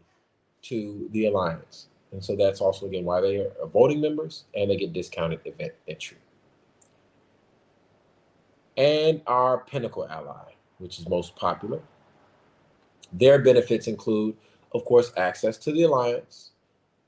to 0.62 1.08
the 1.12 1.26
Alliance. 1.26 1.88
And 2.12 2.24
so 2.24 2.36
that's 2.36 2.60
also, 2.60 2.86
again, 2.86 3.05
why 3.05 3.20
they 3.20 3.38
are 3.38 3.66
voting 3.72 4.00
members 4.00 4.44
and 4.55 4.70
they 4.70 4.76
get 4.76 4.92
discounted 4.92 5.40
event 5.44 5.72
entry. 5.88 6.18
And 8.76 9.22
our 9.26 9.58
Pinnacle 9.58 10.06
ally, 10.08 10.52
which 10.78 10.98
is 10.98 11.08
most 11.08 11.34
popular, 11.34 11.80
their 13.12 13.38
benefits 13.40 13.86
include, 13.86 14.36
of 14.74 14.84
course, 14.84 15.12
access 15.16 15.56
to 15.58 15.72
the 15.72 15.84
alliance, 15.84 16.50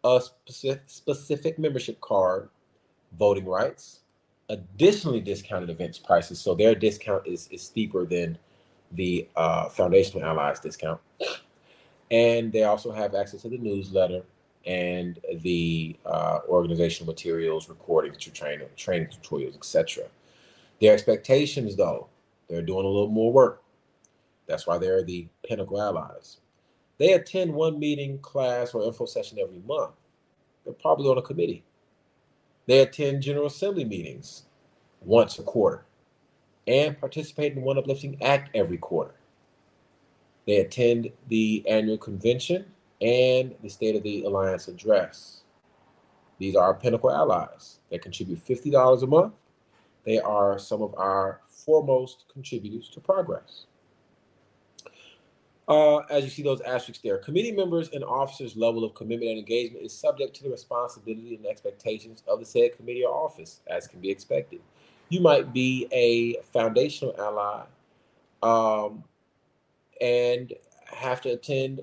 a 0.03 0.21
specific, 0.21 0.83
specific 0.87 1.59
membership 1.59 2.01
card, 2.01 2.49
voting 3.19 3.47
rights, 3.47 4.01
additionally 4.49 5.21
discounted 5.21 5.71
events 5.71 5.99
prices. 5.99 6.41
So 6.41 6.55
their 6.55 6.75
discount 6.75 7.27
is, 7.27 7.49
is 7.51 7.63
steeper 7.63 8.07
than 8.07 8.39
the 8.93 9.29
uh, 9.37 9.69
foundational 9.69 10.27
allies 10.27 10.61
discount. 10.61 11.01
And 12.11 12.53
they 12.53 12.65
also 12.65 12.91
have 12.91 13.15
access 13.15 13.43
to 13.43 13.49
the 13.51 13.59
newsletter 13.59 14.23
and 14.67 15.19
the 15.43 15.97
uh, 16.07 16.41
organizational 16.49 17.13
materials, 17.13 17.69
recordings, 17.69 18.19
training, 18.19 18.69
training 18.77 19.09
tutorials, 19.09 19.57
etc. 19.57 20.05
Their 20.81 20.95
expectations, 20.95 21.77
though, 21.77 22.09
they're 22.49 22.63
doing 22.63 22.85
a 22.85 22.89
little 22.89 23.09
more 23.09 23.33
work. 23.33 23.63
That's 24.47 24.67
why 24.67 24.79
they're 24.79 25.05
the 25.05 25.29
Pinnacle 25.47 25.81
Allies. 25.81 26.39
They 26.99 27.13
attend 27.13 27.53
one 27.53 27.79
meeting, 27.79 28.19
class, 28.21 28.75
or 28.75 28.85
info 28.85 29.07
session 29.07 29.39
every 29.41 29.61
month. 29.67 29.93
they're 30.65 30.75
probably 30.75 31.09
on 31.11 31.19
a 31.19 31.23
committee. 31.23 31.65
They 32.69 32.81
attend 32.81 33.23
General 33.23 33.47
Assembly 33.47 33.87
meetings 33.87 34.43
once 35.01 35.39
a 35.39 35.43
quarter 35.43 35.87
and 36.67 37.01
participate 37.01 37.55
in 37.55 37.63
One 37.63 37.79
Uplifting 37.79 38.23
Act 38.23 38.51
every 38.55 38.77
quarter. 38.77 39.15
They 40.47 40.59
attend 40.59 41.11
the 41.29 41.65
annual 41.67 41.97
convention 41.97 42.67
and 43.01 43.55
the 43.63 43.71
State 43.71 43.97
of 43.97 44.03
the 44.03 44.25
Alliance 44.25 44.69
address. 44.69 45.45
These 46.39 46.57
are 46.57 46.65
our 46.65 46.75
Pinnacle 46.75 47.11
allies. 47.11 47.79
They 47.91 47.97
contribute 47.97 48.47
$50 48.47 49.03
a 49.03 49.07
month. 49.07 49.33
They 50.05 50.21
are 50.21 50.59
some 50.59 50.83
of 50.83 50.95
our 50.97 51.41
foremost 51.47 52.27
contributors 52.31 52.91
to 52.91 53.01
progress. 53.01 53.65
Uh, 55.69 55.99
as 56.09 56.25
you 56.25 56.31
see 56.31 56.43
those 56.43 56.63
asterisks 56.63 57.03
there, 57.03 57.19
committee 57.19 57.53
members 57.53 57.91
and 57.91 58.03
officers' 58.03 58.57
level 58.57 58.85
of 58.85 58.95
commitment 58.95 59.31
and 59.31 59.39
engagement 59.39 59.85
is 59.85 59.93
subject 59.93 60.35
to 60.35 60.43
the 60.43 60.49
responsibility 60.49 61.35
and 61.35 61.45
expectations 61.45 62.23
of 62.27 62.39
the 62.41 62.45
said 62.47 62.75
committee 62.75 63.05
or 63.05 63.13
office, 63.13 63.61
as 63.67 63.87
can 63.87 64.01
be 64.01 64.11
expected. 64.11 64.61
You 65.11 65.21
might 65.21 65.53
be 65.53 65.87
a 65.93 66.41
foundational 66.53 67.15
ally 67.21 67.65
um, 68.43 69.05
and 70.01 70.55
have 70.87 71.21
to 71.23 71.33
attend 71.33 71.83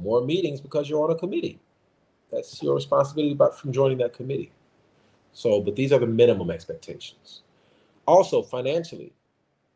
more 0.00 0.24
meetings 0.24 0.60
because 0.60 0.88
you're 0.88 1.04
on 1.04 1.10
a 1.10 1.18
committee. 1.18 1.60
That's 2.30 2.62
your 2.62 2.74
responsibility 2.74 3.32
about 3.32 3.58
from 3.58 3.72
joining 3.72 3.98
that 3.98 4.14
committee. 4.14 4.52
So, 5.32 5.60
but 5.60 5.76
these 5.76 5.92
are 5.92 5.98
the 5.98 6.06
minimum 6.06 6.50
expectations. 6.50 7.42
Also, 8.06 8.42
financially, 8.42 9.12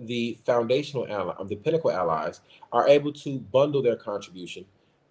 the 0.07 0.39
foundational 0.45 1.07
ally, 1.09 1.35
of 1.39 1.49
the 1.49 1.57
pinnacle 1.57 1.91
allies 1.91 2.41
are 2.73 2.89
able 2.89 3.13
to 3.13 3.39
bundle 3.39 3.83
their 3.83 3.97
contribution 3.97 4.65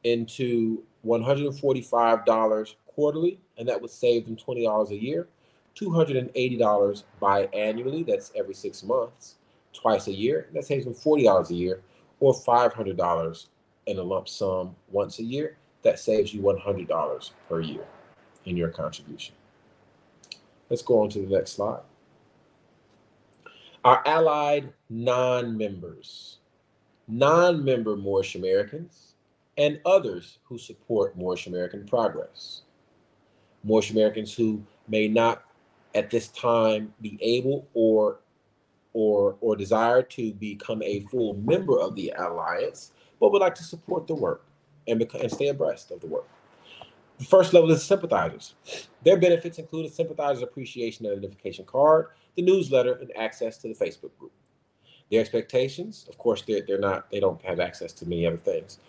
into 0.03 0.83
$145 1.05 2.75
quarterly, 2.87 3.39
and 3.57 3.67
that 3.67 3.81
would 3.81 3.91
save 3.91 4.25
them 4.25 4.35
$20 4.35 4.91
a 4.91 5.01
year, 5.01 5.27
$280 5.75 7.03
biannually, 7.21 8.05
that's 8.05 8.31
every 8.35 8.53
six 8.53 8.83
months, 8.83 9.35
twice 9.73 10.07
a 10.07 10.13
year, 10.13 10.47
that 10.53 10.65
saves 10.65 10.85
them 10.85 10.93
$40 10.93 11.49
a 11.49 11.53
year, 11.53 11.81
or 12.19 12.33
$500 12.33 13.45
in 13.87 13.97
a 13.97 14.03
lump 14.03 14.27
sum 14.27 14.75
once 14.91 15.19
a 15.19 15.23
year, 15.23 15.57
that 15.83 15.99
saves 15.99 16.33
you 16.33 16.41
$100 16.41 17.31
per 17.49 17.61
year 17.61 17.85
in 18.45 18.57
your 18.57 18.69
contribution. 18.69 19.35
Let's 20.69 20.81
go 20.81 21.01
on 21.01 21.09
to 21.09 21.19
the 21.19 21.27
next 21.27 21.53
slide. 21.53 21.81
Our 23.83 24.07
allied 24.07 24.71
non 24.89 25.57
members, 25.57 26.37
non 27.07 27.63
member 27.63 27.95
Moorish 27.95 28.35
Americans, 28.35 29.15
and 29.57 29.79
others 29.85 30.37
who 30.43 30.57
support 30.57 31.17
Moorish 31.17 31.47
American 31.47 31.87
progress. 31.87 32.61
Moorish 33.63 33.91
Americans 33.91 34.33
who 34.33 34.63
may 34.87 35.07
not 35.07 35.43
at 35.95 36.09
this 36.09 36.27
time 36.29 36.93
be 37.01 37.17
able 37.21 37.67
or 37.73 38.19
or 38.93 39.37
or 39.41 39.55
desire 39.55 40.03
to 40.03 40.33
become 40.33 40.81
a 40.83 41.01
full 41.11 41.35
member 41.35 41.79
of 41.79 41.95
the 41.95 42.13
alliance, 42.17 42.91
but 43.19 43.31
would 43.31 43.41
like 43.41 43.55
to 43.55 43.63
support 43.63 44.05
the 44.05 44.15
work 44.15 44.45
and, 44.87 44.99
become, 44.99 45.21
and 45.21 45.31
stay 45.31 45.47
abreast 45.47 45.91
of 45.91 46.01
the 46.01 46.07
work. 46.07 46.27
The 47.17 47.25
first 47.25 47.53
level 47.53 47.71
is 47.71 47.83
sympathizers. 47.83 48.55
Their 49.03 49.17
benefits 49.17 49.59
include 49.59 49.85
a 49.85 49.89
sympathizer's 49.89 50.43
appreciation 50.43 51.05
and 51.05 51.17
identification 51.17 51.65
card, 51.65 52.07
the 52.35 52.41
newsletter, 52.41 52.93
and 52.93 53.11
access 53.15 53.57
to 53.59 53.67
the 53.67 53.73
Facebook 53.73 54.17
group. 54.17 54.31
Their 55.09 55.21
expectations, 55.21 56.05
of 56.09 56.17
course, 56.17 56.41
they're, 56.43 56.61
they're 56.65 56.79
not, 56.79 57.11
they 57.11 57.19
don't 57.19 57.41
have 57.43 57.59
access 57.59 57.91
to 57.93 58.07
many 58.07 58.25
other 58.25 58.37
things. 58.37 58.79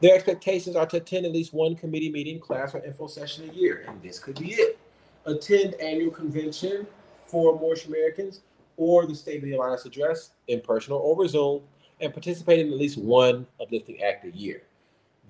Their 0.00 0.14
expectations 0.14 0.76
are 0.76 0.86
to 0.86 0.98
attend 0.98 1.26
at 1.26 1.32
least 1.32 1.52
one 1.52 1.74
committee 1.74 2.10
meeting, 2.10 2.38
class, 2.40 2.74
or 2.74 2.84
info 2.84 3.08
session 3.08 3.50
a 3.50 3.52
year, 3.52 3.84
and 3.88 4.00
this 4.02 4.18
could 4.18 4.38
be 4.38 4.52
it. 4.54 4.78
Attend 5.26 5.74
annual 5.80 6.10
convention 6.10 6.86
for 7.26 7.58
Moorish 7.58 7.86
Americans 7.86 8.40
or 8.76 9.06
the 9.06 9.14
State 9.14 9.38
of 9.38 9.44
the 9.44 9.54
Alliance 9.54 9.84
address 9.84 10.30
in 10.48 10.60
person 10.60 10.92
or 10.92 11.02
over 11.02 11.26
Zoom, 11.28 11.62
and 12.00 12.12
participate 12.12 12.60
in 12.60 12.72
at 12.72 12.78
least 12.78 12.98
one 12.98 13.46
uplifting 13.60 14.02
act 14.02 14.24
a 14.24 14.30
year. 14.30 14.62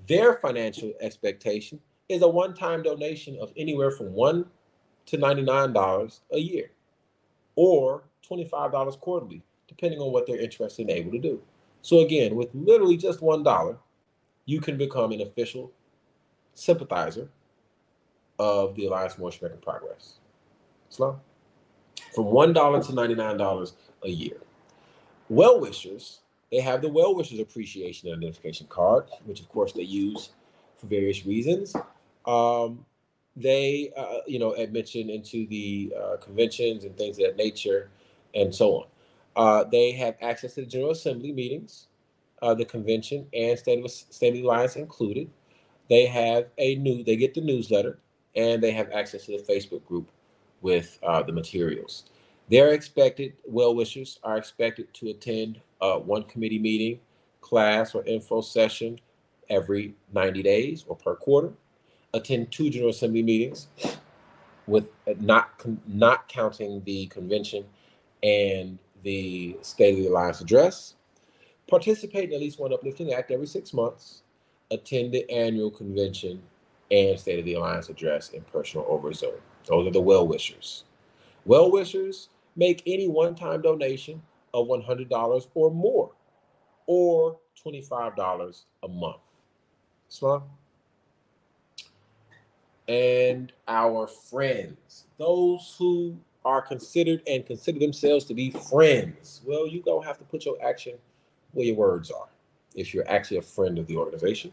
Their 0.07 0.37
financial 0.37 0.93
expectation 1.01 1.81
is 2.09 2.23
a 2.23 2.29
one-time 2.29 2.83
donation 2.83 3.39
of 3.41 3.53
anywhere 3.57 3.91
from 3.91 4.13
one 4.13 4.47
to 5.07 5.19
$99 5.19 6.21
a 6.33 6.39
year 6.39 6.71
or 7.57 8.05
$25 8.29 9.01
quarterly, 9.01 9.43
depending 9.69 10.01
on 10.01 10.13
what 10.13 10.27
they're 10.27 10.41
interested 10.41 10.83
and 10.83 10.91
able 10.91 11.13
to 11.13 11.19
do. 11.19 11.43
So 11.83 12.01
again, 12.01 12.37
with 12.37 12.49
literally 12.55 12.97
just 12.97 13.21
$1, 13.21 13.77
you 14.45 14.61
can 14.61 14.77
become 14.77 15.13
an 15.13 15.21
official 15.21 15.73
sympathizer 16.55 17.29
of 18.39 18.75
the 18.75 18.87
Alliance 18.87 19.15
for 19.15 19.31
American 19.31 19.61
Progress. 19.61 20.15
Slow. 20.89 21.21
From 22.15 22.25
$1 22.27 22.55
to 22.87 22.93
$99 22.93 23.73
a 24.05 24.09
year. 24.09 24.37
Well 25.29 25.61
wishers, 25.61 26.21
they 26.51 26.61
have 26.61 26.83
the 26.83 26.89
well 26.89 27.15
wishers 27.15 27.39
appreciation 27.39 28.09
and 28.09 28.19
identification 28.19 28.67
card, 28.69 29.07
which 29.25 29.41
of 29.41 29.49
course 29.49 29.73
they 29.73 29.83
use 29.83 30.31
for 30.77 30.87
various 30.87 31.25
reasons. 31.25 31.75
Um, 32.27 32.85
they, 33.37 33.91
uh, 33.97 34.19
you 34.27 34.39
know, 34.39 34.53
admission 34.55 35.09
into 35.09 35.47
the 35.47 35.93
uh, 35.99 36.17
conventions 36.19 36.85
and 36.85 36.97
things 36.97 37.19
of 37.19 37.25
that 37.25 37.37
nature, 37.37 37.91
and 38.35 38.55
so 38.55 38.77
on. 38.77 38.87
Uh, 39.37 39.65
they 39.65 39.93
have 39.93 40.17
access 40.21 40.55
to 40.55 40.61
the 40.61 40.67
General 40.67 40.91
Assembly 40.91 41.33
meetings, 41.33 41.87
uh, 42.43 42.55
the 42.55 42.65
convention, 42.65 43.27
and 43.33 43.59
State 43.59 43.83
of 43.83 43.91
State 43.91 44.37
of 44.37 44.45
Alliance 44.45 44.77
included. 44.77 45.31
They 45.89 46.07
have 46.07 46.47
a 46.59 46.77
new, 46.77 47.03
they 47.03 47.17
get 47.17 47.35
the 47.35 47.41
newsletter, 47.41 47.99
and 48.37 48.63
they 48.63 48.73
have 48.73 48.91
access 48.93 49.27
to 49.27 49.33
the 49.33 49.43
Facebook 49.43 49.85
group 49.85 50.11
with 50.61 50.99
uh, 51.03 51.23
the 51.23 51.33
materials. 51.33 52.05
They're 52.49 52.73
expected, 52.73 53.35
well 53.45 53.75
wishers 53.75 54.19
are 54.23 54.37
expected 54.37 54.93
to 54.95 55.09
attend 55.09 55.61
one 55.81 56.25
committee 56.25 56.59
meeting, 56.59 57.01
class, 57.41 57.95
or 57.95 58.05
info 58.05 58.41
session 58.41 59.01
every 59.49 59.95
90 60.13 60.43
days 60.43 60.85
or 60.87 60.97
per 60.97 61.17
quarter 61.17 61.53
attend 62.15 62.51
two 62.51 62.71
General 62.71 62.91
Assembly 62.91 63.23
meetings, 63.23 63.69
with 64.67 64.89
not 65.21 65.51
not 65.87 66.29
counting 66.29 66.83
the 66.85 67.07
convention 67.07 67.65
and 68.23 68.79
the 69.03 69.57
State 69.63 69.95
of 69.95 70.01
the 70.01 70.07
Alliance 70.09 70.41
address. 70.41 70.95
Participate 71.69 72.29
in 72.29 72.35
at 72.35 72.41
least 72.41 72.61
one 72.61 72.73
uplifting 72.73 73.13
act 73.13 73.31
every 73.31 73.47
six 73.47 73.73
months. 73.73 74.23
Attend 74.71 75.13
the 75.13 75.29
annual 75.31 75.71
convention 75.71 76.43
and 76.91 77.19
State 77.19 77.39
of 77.39 77.45
the 77.45 77.55
Alliance 77.55 77.89
address 77.89 78.31
in 78.31 78.43
personal 78.43 78.87
over 78.89 79.13
Zoom. 79.13 79.35
Those 79.67 79.89
are 79.89 79.93
the 79.93 80.01
well 80.01 80.27
wishers. 80.27 80.85
Well 81.45 81.71
wishers 81.71 82.29
make 82.57 82.83
any 82.87 83.09
one 83.09 83.35
time 83.35 83.63
donation 83.63 84.23
of 84.55 84.69
$100 84.69 85.47
or 85.55 85.71
more, 85.71 86.11
or 86.87 87.39
$25 87.65 88.65
a 88.83 88.89
month. 88.89 89.17
Smart? 90.09 90.43
And 92.89 93.53
our 93.69 94.07
friends, 94.07 95.05
those 95.19 95.75
who 95.79 96.17
are 96.45 96.63
considered 96.63 97.23
and 97.27 97.47
consider 97.47 97.79
themselves 97.79 98.25
to 98.27 98.35
be 98.35 98.51
friends. 98.51 99.41
Well, 99.45 99.67
you're 99.67 99.83
going 99.83 100.03
to 100.03 100.07
have 100.07 100.19
to 100.19 100.25
put 100.25 100.45
your 100.45 100.57
action 100.65 100.95
where 101.53 101.67
your 101.67 101.77
words 101.77 102.11
are 102.11 102.29
if 102.75 102.93
you're 102.93 103.09
actually 103.09 103.37
a 103.37 103.43
friend 103.43 103.79
of 103.79 103.87
the 103.87 103.97
organization. 103.97 104.53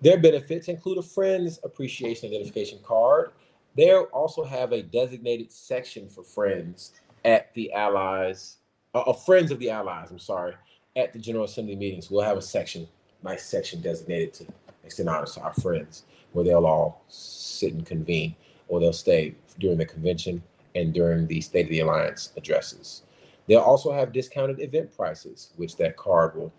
Their 0.00 0.18
benefits 0.18 0.68
include 0.68 0.98
a 0.98 1.02
friends 1.02 1.58
appreciation 1.64 2.28
identification 2.28 2.78
card. 2.82 3.32
They 3.76 3.92
also 3.94 4.44
have 4.44 4.72
a 4.72 4.82
designated 4.82 5.52
section 5.52 6.08
for 6.08 6.22
friends 6.22 6.92
at 7.24 7.52
the 7.54 7.72
allies, 7.72 8.56
uh, 8.94 9.00
uh, 9.00 9.12
friends 9.12 9.50
of 9.50 9.58
the 9.58 9.70
allies, 9.70 10.10
I'm 10.10 10.18
sorry, 10.18 10.54
at 10.96 11.12
the 11.12 11.18
General 11.18 11.44
Assembly 11.44 11.76
meetings. 11.76 12.10
We'll 12.10 12.24
have 12.24 12.38
a 12.38 12.42
section, 12.42 12.88
nice 13.22 13.44
section 13.44 13.80
designated 13.80 14.34
to 14.34 14.46
extend 14.84 15.08
honor 15.08 15.26
to 15.26 15.40
our 15.40 15.54
friends 15.54 16.04
where 16.32 16.44
they'll 16.44 16.66
all 16.66 17.04
sit 17.08 17.72
and 17.72 17.84
convene, 17.84 18.34
or 18.68 18.80
they'll 18.80 18.92
stay 18.92 19.34
during 19.58 19.78
the 19.78 19.84
convention 19.84 20.42
and 20.74 20.92
during 20.94 21.26
the 21.26 21.40
State 21.40 21.66
of 21.66 21.70
the 21.70 21.80
Alliance 21.80 22.32
addresses. 22.36 23.02
They'll 23.46 23.60
also 23.60 23.92
have 23.92 24.12
discounted 24.12 24.60
event 24.60 24.94
prices, 24.96 25.50
which 25.56 25.76
that 25.76 25.96
card 25.96 26.36
will 26.36 26.52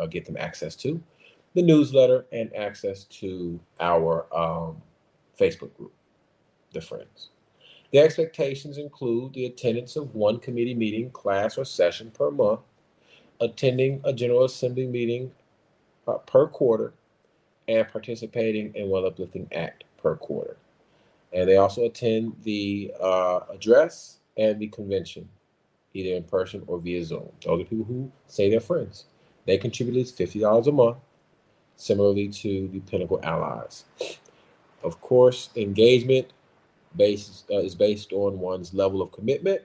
uh, 0.00 0.06
get 0.06 0.24
them 0.24 0.36
access 0.38 0.74
to, 0.76 1.02
the 1.54 1.62
newsletter, 1.62 2.24
and 2.32 2.54
access 2.54 3.04
to 3.04 3.60
our 3.80 4.26
um, 4.34 4.80
Facebook 5.38 5.76
group, 5.76 5.92
The 6.72 6.80
Friends. 6.80 7.30
The 7.90 7.98
expectations 7.98 8.78
include 8.78 9.32
the 9.32 9.46
attendance 9.46 9.96
of 9.96 10.14
one 10.14 10.38
committee 10.38 10.74
meeting, 10.74 11.10
class, 11.10 11.56
or 11.58 11.64
session 11.64 12.10
per 12.10 12.30
month, 12.30 12.60
attending 13.40 14.00
a 14.04 14.12
General 14.12 14.44
Assembly 14.44 14.86
meeting 14.86 15.30
uh, 16.06 16.18
per 16.18 16.46
quarter, 16.46 16.92
and 17.68 17.86
participating 17.88 18.74
in 18.74 18.88
One 18.88 19.04
Uplifting 19.04 19.46
Act 19.52 19.84
per 20.02 20.16
quarter. 20.16 20.56
And 21.32 21.48
they 21.48 21.58
also 21.58 21.84
attend 21.84 22.34
the 22.42 22.92
uh, 23.00 23.40
address 23.50 24.18
and 24.38 24.58
the 24.58 24.68
convention, 24.68 25.28
either 25.92 26.16
in 26.16 26.24
person 26.24 26.62
or 26.66 26.78
via 26.78 27.04
Zoom. 27.04 27.28
Those 27.44 27.60
are 27.60 27.64
people 27.64 27.84
who 27.84 28.10
say 28.26 28.48
they're 28.48 28.60
friends. 28.60 29.04
They 29.44 29.58
contribute 29.58 29.92
at 29.92 29.96
least 29.98 30.18
$50 30.18 30.66
a 30.66 30.72
month, 30.72 30.96
similarly 31.76 32.28
to 32.28 32.68
the 32.68 32.80
Pinnacle 32.80 33.20
Allies. 33.22 33.84
Of 34.82 35.00
course, 35.00 35.50
engagement 35.56 36.32
based 36.96 37.44
uh, 37.50 37.58
is 37.58 37.74
based 37.74 38.12
on 38.12 38.38
one's 38.38 38.72
level 38.72 39.02
of 39.02 39.12
commitment, 39.12 39.60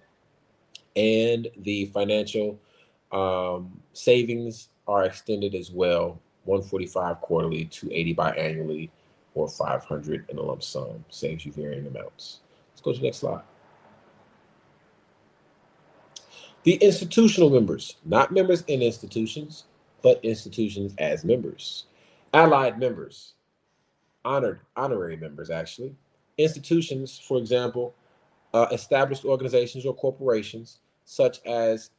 and 0.95 1.47
the 1.57 1.85
financial 1.85 2.59
um, 3.11 3.79
savings 3.93 4.69
are 4.87 5.05
extended 5.05 5.55
as 5.55 5.71
well 5.71 6.19
145 6.45 7.21
quarterly, 7.21 7.65
280 7.65 8.15
biannually, 8.15 8.89
or 9.35 9.47
500 9.47 10.29
in 10.29 10.37
a 10.37 10.41
lump 10.41 10.63
sum. 10.63 11.03
Saves 11.09 11.45
you 11.45 11.51
varying 11.51 11.87
amounts. 11.87 12.39
Let's 12.71 12.81
go 12.81 12.93
to 12.93 12.99
the 12.99 13.05
next 13.05 13.17
slide. 13.17 13.43
The 16.63 16.75
institutional 16.75 17.49
members, 17.49 17.97
not 18.05 18.31
members 18.31 18.63
in 18.67 18.81
institutions, 18.81 19.65
but 20.01 20.23
institutions 20.23 20.93
as 20.97 21.25
members. 21.25 21.85
Allied 22.33 22.79
members, 22.79 23.33
honored 24.23 24.61
honorary 24.75 25.17
members, 25.17 25.49
actually. 25.49 25.95
Institutions, 26.37 27.19
for 27.19 27.37
example, 27.37 27.93
uh, 28.53 28.67
established 28.71 29.25
organizations 29.25 29.85
or 29.85 29.93
corporations, 29.93 30.79
such 31.05 31.45
as 31.45 31.91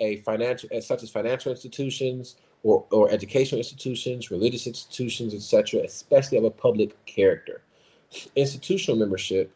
a 0.00 0.16
financial, 0.18 0.68
such 0.80 1.02
as 1.02 1.10
financial 1.10 1.50
institutions, 1.50 2.36
or, 2.66 2.84
or 2.90 3.08
educational 3.12 3.60
institutions, 3.60 4.32
religious 4.32 4.66
institutions, 4.66 5.32
etc., 5.32 5.84
especially 5.84 6.36
of 6.36 6.42
a 6.42 6.50
public 6.50 6.92
character. 7.06 7.62
Institutional 8.34 8.98
membership, 8.98 9.52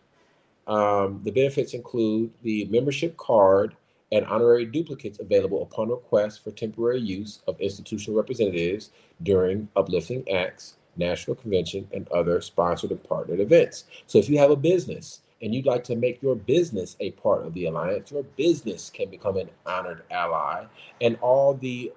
um, 0.69 1.21
the 1.25 1.33
benefits 1.33 1.75
include 1.75 2.31
the 2.43 2.67
membership 2.67 3.17
card 3.17 3.75
and 4.13 4.25
honorary 4.27 4.65
duplicates 4.65 5.19
available 5.19 5.63
upon 5.63 5.89
request 5.89 6.45
for 6.45 6.53
temporary 6.53 7.01
use 7.01 7.41
of 7.49 7.61
institutional 7.61 8.17
representatives 8.17 8.91
during 9.25 9.69
uplifting 9.75 10.29
acts, 10.31 10.77
national 10.97 11.35
convention, 11.35 11.89
and 11.93 12.09
other 12.11 12.41
sponsored 12.41 12.93
and 12.93 13.03
partnered 13.03 13.41
events. 13.41 13.85
So 14.07 14.19
if 14.19 14.29
you 14.29 14.39
have 14.39 14.53
a 14.53 14.57
business 14.57 15.23
and 15.43 15.53
you'd 15.53 15.67
like 15.67 15.83
to 15.85 15.97
make 15.97 16.23
your 16.23 16.37
business 16.37 16.97
a 17.01 17.11
part 17.13 17.45
of 17.45 17.55
the 17.55 17.67
alliance, 17.67 18.13
your 18.13 18.23
business 18.23 18.89
can 18.89 19.11
become 19.11 19.37
an 19.37 19.51
honored 19.67 20.05
ally, 20.13 20.67
and 21.01 21.17
all 21.21 21.55
the 21.55 21.93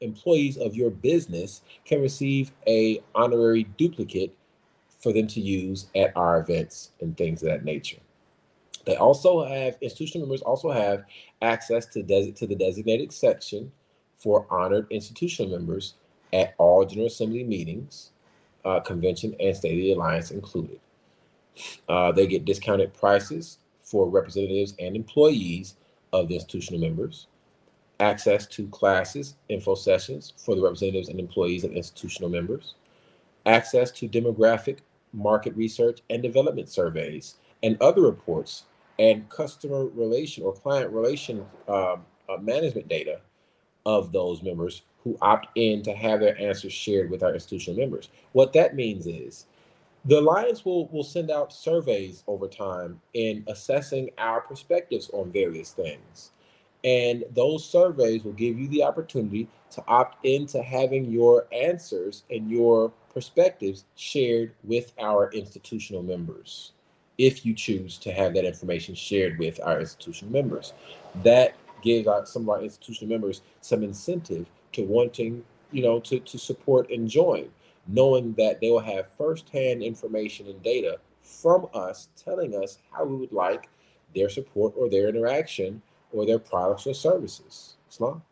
employees 0.00 0.56
of 0.56 0.74
your 0.74 0.90
business 0.90 1.62
can 1.84 2.00
receive 2.00 2.52
a 2.66 3.02
honorary 3.14 3.64
duplicate 3.76 4.34
for 4.98 5.12
them 5.12 5.26
to 5.26 5.40
use 5.40 5.86
at 5.94 6.12
our 6.16 6.40
events 6.40 6.90
and 7.00 7.16
things 7.16 7.42
of 7.42 7.48
that 7.48 7.64
nature. 7.64 7.98
They 8.86 8.96
also 8.96 9.44
have 9.44 9.76
institutional 9.80 10.26
members 10.26 10.42
also 10.42 10.70
have 10.70 11.04
access 11.42 11.86
to 11.86 12.02
des- 12.02 12.32
to 12.32 12.46
the 12.46 12.54
designated 12.54 13.12
section 13.12 13.70
for 14.16 14.46
honored 14.50 14.86
institutional 14.90 15.50
members 15.50 15.94
at 16.32 16.54
all 16.58 16.84
General 16.84 17.06
Assembly 17.06 17.44
meetings, 17.44 18.12
uh, 18.64 18.80
convention, 18.80 19.34
and 19.40 19.56
State 19.56 19.72
of 19.72 19.78
the 19.78 19.92
Alliance 19.92 20.30
included. 20.30 20.80
Uh, 21.88 22.12
they 22.12 22.26
get 22.26 22.44
discounted 22.44 22.94
prices 22.94 23.58
for 23.80 24.08
representatives 24.08 24.74
and 24.78 24.96
employees 24.96 25.76
of 26.12 26.28
the 26.28 26.34
institutional 26.34 26.80
members 26.80 27.26
access 28.00 28.46
to 28.46 28.66
classes, 28.68 29.36
info 29.48 29.74
sessions 29.74 30.32
for 30.36 30.54
the 30.56 30.62
representatives 30.62 31.08
and 31.08 31.20
employees 31.20 31.64
of 31.64 31.72
institutional 31.72 32.30
members, 32.30 32.74
access 33.46 33.90
to 33.92 34.08
demographic, 34.08 34.78
market 35.12 35.54
research, 35.56 36.00
and 36.10 36.22
development 36.22 36.68
surveys, 36.68 37.36
and 37.62 37.80
other 37.80 38.02
reports 38.02 38.64
and 38.98 39.28
customer 39.28 39.86
relation 39.86 40.44
or 40.44 40.52
client 40.52 40.90
relation 40.90 41.44
um, 41.68 42.04
uh, 42.28 42.36
management 42.40 42.88
data 42.88 43.20
of 43.86 44.12
those 44.12 44.42
members 44.42 44.82
who 45.02 45.16
opt 45.22 45.48
in 45.54 45.82
to 45.82 45.94
have 45.94 46.20
their 46.20 46.38
answers 46.38 46.72
shared 46.72 47.10
with 47.10 47.22
our 47.22 47.32
institutional 47.32 47.78
members. 47.78 48.10
What 48.32 48.52
that 48.52 48.74
means 48.74 49.06
is 49.06 49.46
the 50.04 50.18
Alliance 50.18 50.64
will, 50.64 50.86
will 50.88 51.04
send 51.04 51.30
out 51.30 51.52
surveys 51.52 52.22
over 52.26 52.46
time 52.46 53.00
in 53.14 53.44
assessing 53.48 54.10
our 54.18 54.40
perspectives 54.40 55.10
on 55.12 55.32
various 55.32 55.72
things. 55.72 56.32
And 56.84 57.24
those 57.34 57.68
surveys 57.68 58.24
will 58.24 58.32
give 58.32 58.58
you 58.58 58.68
the 58.68 58.82
opportunity 58.82 59.48
to 59.72 59.84
opt 59.86 60.24
into 60.24 60.62
having 60.62 61.10
your 61.10 61.46
answers 61.52 62.24
and 62.30 62.50
your 62.50 62.92
perspectives 63.12 63.84
shared 63.96 64.52
with 64.64 64.92
our 65.00 65.30
institutional 65.32 66.02
members 66.02 66.72
if 67.18 67.44
you 67.44 67.52
choose 67.52 67.98
to 67.98 68.12
have 68.12 68.32
that 68.32 68.46
information 68.46 68.94
shared 68.94 69.38
with 69.38 69.60
our 69.62 69.80
institutional 69.80 70.32
members. 70.32 70.72
That 71.22 71.54
gives 71.82 72.06
our, 72.06 72.24
some 72.24 72.42
of 72.42 72.48
our 72.48 72.62
institutional 72.62 73.10
members 73.10 73.42
some 73.60 73.82
incentive 73.82 74.46
to 74.72 74.82
wanting, 74.84 75.44
you 75.70 75.82
know, 75.82 76.00
to, 76.00 76.20
to 76.20 76.38
support 76.38 76.90
and 76.90 77.08
join, 77.08 77.50
knowing 77.86 78.32
that 78.34 78.60
they 78.60 78.70
will 78.70 78.80
have 78.80 79.12
firsthand 79.12 79.82
information 79.82 80.46
and 80.46 80.62
data 80.62 80.98
from 81.22 81.68
us 81.74 82.08
telling 82.16 82.54
us 82.54 82.78
how 82.90 83.04
we 83.04 83.16
would 83.16 83.32
like 83.32 83.68
their 84.14 84.28
support 84.28 84.72
or 84.76 84.88
their 84.88 85.08
interaction 85.08 85.82
or 86.12 86.26
their 86.26 86.38
products 86.38 86.86
or 86.86 86.94
services. 86.94 87.76
Islam. 87.90 88.22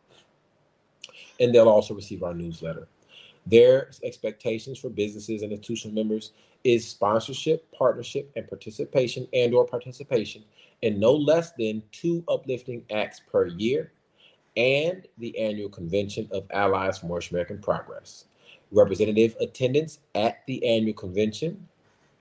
And 1.40 1.55
they'll 1.55 1.68
also 1.68 1.94
receive 1.94 2.23
our 2.23 2.34
newsletter. 2.34 2.89
Their 3.47 3.90
expectations 4.02 4.78
for 4.78 4.90
businesses 4.90 5.42
and 5.42 5.52
institutional 5.52 5.94
members 5.94 6.32
is 6.65 6.86
sponsorship, 6.86 7.70
partnership, 7.73 8.31
and 8.36 8.47
participation 8.48 9.26
and 9.32 9.55
or 9.55 9.66
participation 9.66 10.44
in 10.82 11.00
no 11.00 11.12
less 11.12 11.52
than 11.52 11.82
two 11.92 12.24
uplifting 12.28 12.84
acts 12.90 13.20
per 13.31 13.47
year 13.47 13.92
and 14.57 15.07
the 15.18 15.39
annual 15.39 15.68
convention 15.68 16.28
of 16.32 16.44
Allies 16.52 16.98
for 16.98 17.07
More 17.07 17.20
American 17.31 17.58
Progress. 17.58 18.24
Representative 18.70 19.34
attendance 19.40 20.00
at 20.15 20.44
the 20.47 20.65
annual 20.66 20.94
convention 20.94 21.66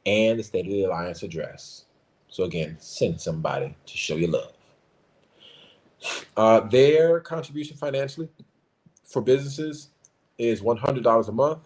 and 0.06 0.40
the 0.40 0.44
State 0.44 0.66
of 0.66 0.72
the 0.72 0.84
Alliance 0.84 1.24
address. 1.24 1.86
So 2.30 2.44
again, 2.44 2.77
send 2.80 3.19
somebody 3.19 3.76
to 3.86 3.98
show 3.98 4.16
your 4.16 4.30
love. 4.30 4.57
Uh, 6.35 6.61
their 6.61 7.19
contribution 7.19 7.76
financially 7.76 8.30
for 9.03 9.22
businesses 9.22 9.90
is 10.38 10.61
$100 10.61 11.27
a 11.27 11.32
month 11.32 11.59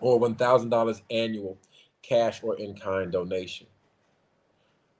or 0.00 0.20
$1,000 0.20 1.00
annual 1.10 1.58
cash 2.02 2.42
or 2.42 2.56
in 2.56 2.74
kind 2.74 3.12
donation. 3.12 3.66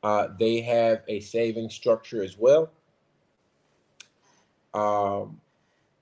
Uh, 0.03 0.29
they 0.39 0.61
have 0.61 1.03
a 1.09 1.20
saving 1.20 1.69
structure 1.69 2.23
as 2.23 2.39
well. 2.39 2.70
Um, 4.73 5.41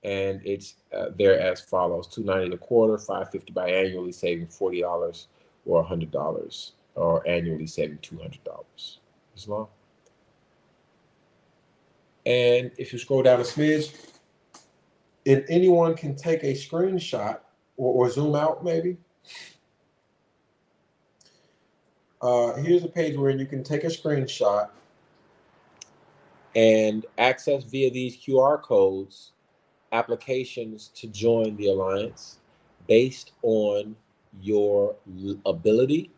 and 0.03 0.41
it's 0.45 0.75
uh, 0.95 1.07
there 1.17 1.39
as 1.39 1.59
follows 1.59 2.07
290 2.07 2.55
a 2.55 2.57
quarter 2.57 2.97
550 2.97 3.51
biannually 3.53 4.13
saving 4.13 4.47
$40 4.47 5.27
or 5.65 5.85
$100 5.85 6.71
or 6.95 7.27
annually 7.27 7.67
saving 7.67 7.97
$200 7.97 8.37
Islam? 9.35 9.67
And 12.25 12.71
if 12.77 12.93
you 12.93 12.99
scroll 12.99 13.23
down 13.23 13.39
a 13.39 13.43
smidge, 13.43 13.95
if 15.25 15.45
anyone 15.49 15.95
can 15.95 16.15
take 16.15 16.43
a 16.43 16.53
screenshot 16.53 17.39
or, 17.77 18.05
or 18.05 18.09
zoom 18.09 18.35
out, 18.35 18.63
maybe. 18.63 18.97
Uh, 22.21 22.53
here's 22.57 22.83
a 22.83 22.89
page 22.89 23.17
where 23.17 23.31
you 23.31 23.45
can 23.45 23.63
take 23.63 23.83
a 23.83 23.87
screenshot 23.87 24.69
and 26.55 27.05
access 27.17 27.63
via 27.63 27.89
these 27.89 28.17
QR 28.17 28.61
codes 28.61 29.31
applications 29.91 30.89
to 30.95 31.07
join 31.07 31.55
the 31.55 31.67
alliance 31.67 32.39
based 32.87 33.31
on 33.43 33.95
your 34.41 34.95
ability 35.45 36.11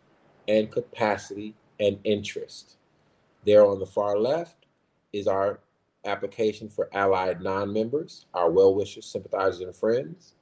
and 0.48 0.72
capacity 0.72 1.54
and 1.80 2.00
interest. 2.04 2.78
There 3.46 3.66
on 3.66 3.80
the 3.80 3.86
far 3.86 4.18
left 4.18 4.66
is 5.14 5.28
our 5.28 5.60
application 6.06 6.70
for 6.70 6.90
allied 6.94 7.42
non-members, 7.42 8.26
our 8.34 8.50
well-wishers, 8.50 9.06
sympathizers, 9.06 9.62
and 9.62 9.76
friends. 9.76 10.34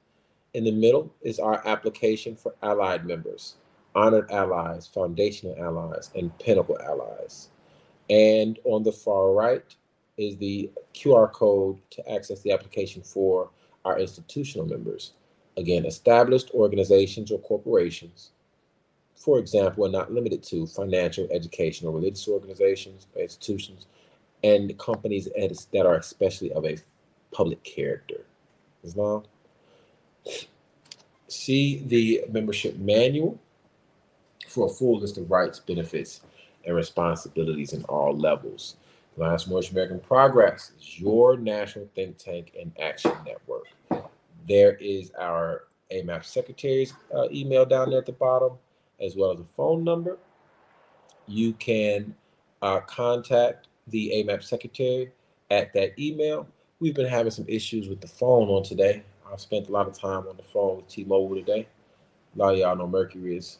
In 0.54 0.64
the 0.64 0.72
middle 0.72 1.14
is 1.22 1.38
our 1.38 1.66
application 1.66 2.36
for 2.36 2.54
allied 2.62 3.06
members, 3.06 3.56
honored 3.94 4.30
allies, 4.30 4.86
foundational 4.86 5.56
allies, 5.62 6.10
and 6.14 6.36
pinnacle 6.38 6.78
allies. 6.80 7.48
And 8.08 8.58
on 8.64 8.82
the 8.82 8.92
far 8.92 9.32
right 9.32 9.64
is 10.16 10.36
the 10.36 10.70
QR 10.94 11.32
code 11.32 11.78
to 11.90 12.12
access 12.12 12.40
the 12.42 12.52
application 12.52 13.02
for 13.02 13.50
our 13.84 13.98
institutional 13.98 14.66
members. 14.66 15.12
Again, 15.56 15.86
established 15.86 16.50
organizations 16.52 17.30
or 17.30 17.38
corporations, 17.38 18.30
for 19.14 19.38
example, 19.38 19.84
are 19.86 19.90
not 19.90 20.12
limited 20.12 20.42
to 20.44 20.66
financial, 20.66 21.28
educational, 21.30 21.92
religious 21.92 22.26
organizations, 22.26 23.06
institutions, 23.16 23.86
and 24.42 24.76
companies 24.78 25.28
that 25.72 25.86
are 25.86 25.96
especially 25.96 26.52
of 26.52 26.64
a 26.64 26.76
public 27.32 27.62
character. 27.62 28.24
Islam. 28.84 29.24
See 31.28 31.82
the 31.86 32.24
membership 32.30 32.76
manual 32.76 33.38
for 34.48 34.66
a 34.66 34.68
full 34.68 34.98
list 34.98 35.16
of 35.16 35.30
rights, 35.30 35.60
benefits, 35.60 36.22
and 36.66 36.74
responsibilities 36.74 37.72
in 37.72 37.84
all 37.84 38.16
levels. 38.16 38.76
Alliance 39.16 39.48
for 39.48 39.70
American 39.70 40.00
Progress 40.00 40.72
is 40.78 40.98
your 40.98 41.36
national 41.36 41.88
think 41.94 42.16
tank 42.16 42.52
and 42.58 42.72
action 42.80 43.12
network. 43.24 43.66
There 44.48 44.74
is 44.76 45.12
our 45.18 45.64
AMAP 45.92 46.24
secretary's 46.24 46.94
uh, 47.14 47.28
email 47.30 47.66
down 47.66 47.90
there 47.90 47.98
at 47.98 48.06
the 48.06 48.12
bottom, 48.12 48.52
as 49.00 49.16
well 49.16 49.32
as 49.32 49.40
a 49.40 49.44
phone 49.44 49.84
number. 49.84 50.18
You 51.26 51.52
can 51.54 52.14
uh, 52.62 52.80
contact 52.80 53.68
the 53.90 54.10
AMAP 54.14 54.42
secretary 54.42 55.12
at 55.50 55.72
that 55.74 55.98
email. 55.98 56.46
We've 56.78 56.94
been 56.94 57.08
having 57.08 57.30
some 57.30 57.44
issues 57.48 57.88
with 57.88 58.00
the 58.00 58.08
phone 58.08 58.48
on 58.48 58.62
today. 58.62 59.02
I've 59.30 59.40
spent 59.40 59.68
a 59.68 59.72
lot 59.72 59.86
of 59.86 59.98
time 59.98 60.26
on 60.28 60.36
the 60.36 60.42
phone 60.42 60.76
with 60.76 60.88
T-Mobile 60.88 61.36
today. 61.36 61.68
A 62.34 62.38
lot 62.38 62.54
of 62.54 62.58
y'all 62.58 62.76
know 62.76 62.86
Mercury 62.86 63.36
is 63.36 63.58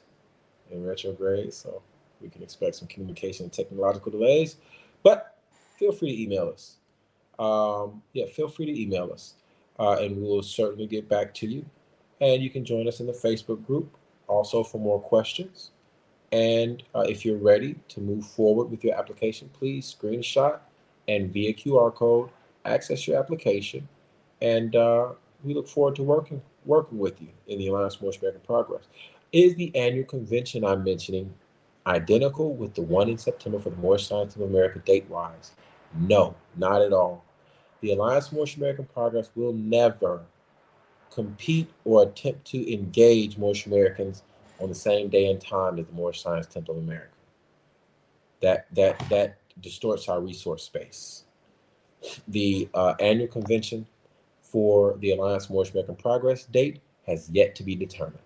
in 0.71 0.85
retrograde, 0.85 1.53
so 1.53 1.83
we 2.21 2.29
can 2.29 2.43
expect 2.43 2.77
some 2.77 2.89
communication 2.89 3.45
and 3.45 3.53
technological 3.53 4.13
delays. 4.13 4.57
But 5.03 5.37
feel 5.79 5.93
free 5.93 6.17
to 6.17 6.23
email 6.23 6.49
us. 6.49 6.77
Um, 7.39 8.03
yeah, 8.13 8.27
feel 8.27 8.49
free 8.49 8.67
to 8.67 8.81
email 8.81 9.11
us, 9.13 9.35
uh, 9.79 9.97
and 10.01 10.17
we 10.17 10.23
will 10.23 10.43
certainly 10.43 10.87
get 10.87 11.09
back 11.09 11.35
to 11.35 11.47
you. 11.47 11.65
And 12.21 12.43
you 12.43 12.51
can 12.51 12.65
join 12.65 12.87
us 12.87 13.01
in 13.01 13.07
the 13.07 13.13
Facebook 13.13 13.65
group 13.67 13.97
also 14.31 14.63
for 14.63 14.79
more 14.79 15.01
questions. 15.01 15.71
And 16.33 16.83
uh, 16.95 17.01
if 17.01 17.25
you're 17.25 17.39
ready 17.39 17.77
to 17.89 18.01
move 18.01 18.25
forward 18.25 18.71
with 18.71 18.85
your 18.85 18.97
application, 18.97 19.51
please 19.53 19.95
screenshot 19.99 20.61
and 21.09 21.33
via 21.33 21.53
QR 21.53 21.93
code 21.95 22.31
access 22.65 23.07
your 23.09 23.19
application. 23.19 23.89
And 24.41 24.77
uh, 24.77 25.09
we 25.43 25.55
look 25.55 25.69
forward 25.69 25.97
to 25.97 26.03
working 26.03 26.41
working 26.67 26.99
with 26.99 27.21
you 27.21 27.29
in 27.49 27.59
the 27.59 27.69
Alliance 27.69 27.97
for 27.97 28.05
Moorish 28.05 28.19
American 28.19 28.43
Progress. 28.43 28.85
Is 29.33 29.55
the 29.55 29.75
annual 29.75 30.05
convention 30.05 30.65
I'm 30.65 30.85
mentioning 30.85 31.33
identical 31.87 32.55
with 32.55 32.75
the 32.75 32.83
one 32.83 33.09
in 33.09 33.17
September 33.19 33.59
for 33.59 33.71
the 33.71 33.77
Moorish 33.77 34.07
Science 34.07 34.37
of 34.37 34.43
America 34.43 34.79
date 34.81 35.09
wise? 35.09 35.53
No, 35.95 36.35
not 36.57 36.83
at 36.83 36.93
all. 36.93 37.25
The 37.81 37.93
Alliance 37.93 38.29
for 38.29 38.37
Moorish 38.37 38.57
American 38.57 38.85
Progress 38.87 39.31
will 39.35 39.55
never 39.55 40.23
compete 41.11 41.71
or 41.85 42.03
attempt 42.03 42.45
to 42.47 42.73
engage 42.73 43.39
Moorish 43.39 43.67
Americans 43.67 44.23
on 44.61 44.69
the 44.69 44.75
same 44.75 45.09
day 45.09 45.31
and 45.31 45.41
time 45.41 45.79
as 45.79 45.87
the 45.87 45.93
Moorish 45.93 46.23
Science 46.23 46.47
Temple 46.47 46.77
of 46.77 46.83
America. 46.83 47.09
That 48.41 48.67
that 48.75 48.99
that 49.11 49.39
distorts 49.61 50.09
our 50.09 50.21
resource 50.21 50.65
space. 50.65 51.25
The 52.29 52.69
uh, 52.75 52.95
annual 53.01 53.29
convention 53.29 53.87
for 54.41 54.97
the 54.99 55.13
Alliance 55.13 55.51
Moorish 55.51 55.71
American 55.73 55.97
Progress 55.97 56.45
date 56.47 56.81
has 57.07 57.29
yet 57.31 57.55
to 57.57 57.63
be 57.63 57.75
determined. 57.75 58.19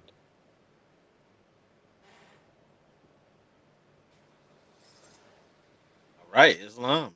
All 6.20 6.30
right, 6.32 6.58
Islam. 6.60 7.14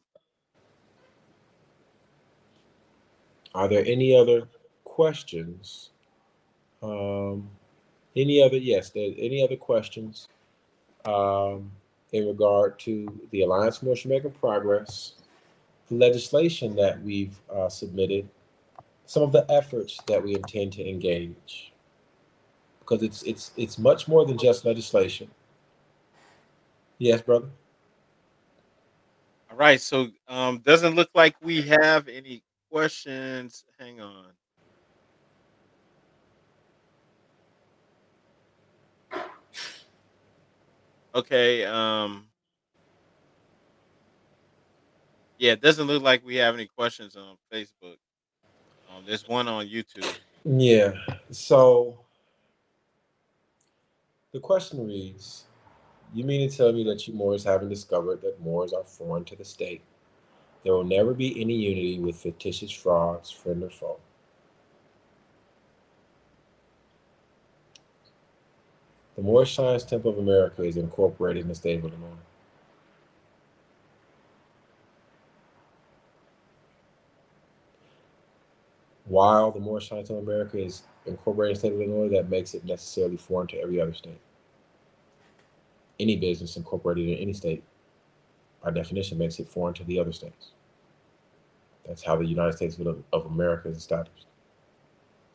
Are 3.55 3.69
there 3.69 3.85
any 3.87 4.15
other 4.15 4.49
questions? 4.85 5.91
Um, 6.83 7.49
any 8.19 8.43
other, 8.43 8.57
yes, 8.57 8.91
there, 8.91 9.11
any 9.17 9.43
other 9.43 9.57
questions 9.57 10.29
um, 11.05 11.71
in 12.13 12.27
regard 12.27 12.79
to 12.81 13.07
the 13.31 13.43
Alliance 13.43 13.79
for 13.79 13.87
Moorish 13.87 14.05
American 14.05 14.33
Progress, 14.33 15.15
the 15.89 15.95
legislation 15.95 16.75
that 16.77 17.01
we've 17.03 17.39
uh, 17.55 17.69
submitted, 17.69 18.29
some 19.07 19.23
of 19.23 19.33
the 19.33 19.47
efforts 19.51 19.99
that 20.07 20.23
we 20.23 20.35
intend 20.35 20.73
to 20.75 20.87
engage? 20.87 21.73
Because 22.81 23.03
it's 23.03 23.23
it's 23.23 23.53
it's 23.57 23.79
much 23.79 24.09
more 24.09 24.25
than 24.25 24.39
just 24.39 24.65
legislation. 24.65 25.31
Yes, 26.99 27.21
brother. 27.21 27.49
All 29.51 29.57
right, 29.57 29.81
so 29.81 30.09
um, 30.27 30.59
doesn't 30.59 30.95
look 30.95 31.11
like 31.15 31.37
we 31.43 31.63
have 31.63 32.09
any 32.09 32.43
questions. 32.71 33.65
Hang 33.79 34.01
on. 34.01 34.27
Okay. 41.19 41.65
Um. 41.65 42.27
Yeah, 45.39 45.53
it 45.53 45.61
doesn't 45.61 45.89
look 45.89 46.01
like 46.03 46.25
we 46.25 46.37
have 46.37 46.55
any 46.55 46.67
questions 46.67 47.17
on 47.17 47.37
Facebook. 47.53 47.97
Um, 48.89 49.03
there's 49.05 49.27
one 49.27 49.49
on 49.49 49.67
YouTube. 49.67 50.17
Yeah. 50.45 50.93
So 51.33 51.99
the 54.33 54.39
question 54.39 54.87
reads 54.87 55.45
You 56.15 56.23
mean 56.23 56.49
to 56.49 56.57
tell 56.57 56.73
me 56.73 56.85
that 56.85 57.09
you 57.09 57.15
Moors 57.15 57.43
haven't 57.43 57.69
discovered 57.69 58.21
that 58.23 58.41
Moors 58.41 58.73
are 58.73 58.85
foreign 58.85 59.25
to 59.25 59.35
the 59.35 59.45
state? 59.45 59.83
There 60.63 60.73
will 60.73 60.85
never 60.85 61.15
be 61.15 61.41
any 61.41 61.55
unity 61.55 61.99
with 61.99 62.15
fictitious 62.15 62.71
frauds, 62.71 63.31
friend 63.31 63.65
or 63.65 63.71
foe. 63.71 63.99
The 69.19 69.25
Moorish 69.25 69.57
Science 69.57 69.83
Temple 69.83 70.13
of 70.13 70.19
America 70.19 70.63
is 70.63 70.77
incorporated 70.77 71.43
in 71.43 71.49
the 71.49 71.55
state 71.57 71.81
of 71.81 71.87
Illinois. 71.87 72.07
While 79.07 79.51
the 79.51 79.59
Moorish 79.59 79.89
Science 79.89 80.07
Temple 80.07 80.23
of 80.23 80.29
America 80.29 80.65
is 80.65 80.85
incorporated 81.05 81.51
in 81.51 81.55
the 81.55 81.59
state 81.59 81.73
of 81.73 81.81
Illinois, 81.81 82.17
that 82.17 82.31
makes 82.31 82.55
it 82.55 82.65
necessarily 82.65 83.17
foreign 83.17 83.49
to 83.49 83.61
every 83.61 83.81
other 83.81 83.93
state. 83.93 84.21
Any 85.99 86.15
business 86.15 86.57
incorporated 86.57 87.09
in 87.09 87.19
any 87.19 87.33
state, 87.33 87.65
by 88.63 88.71
definition, 88.71 89.19
makes 89.19 89.41
it 89.41 89.49
foreign 89.49 89.75
to 89.75 89.85
the 89.85 89.99
other 89.99 90.13
states. 90.13 90.53
That's 91.85 92.05
how 92.05 92.15
the 92.15 92.25
United 92.25 92.53
States 92.53 92.79
of 93.13 93.27
America 93.27 93.69
is 93.69 93.79
established. 93.79 94.27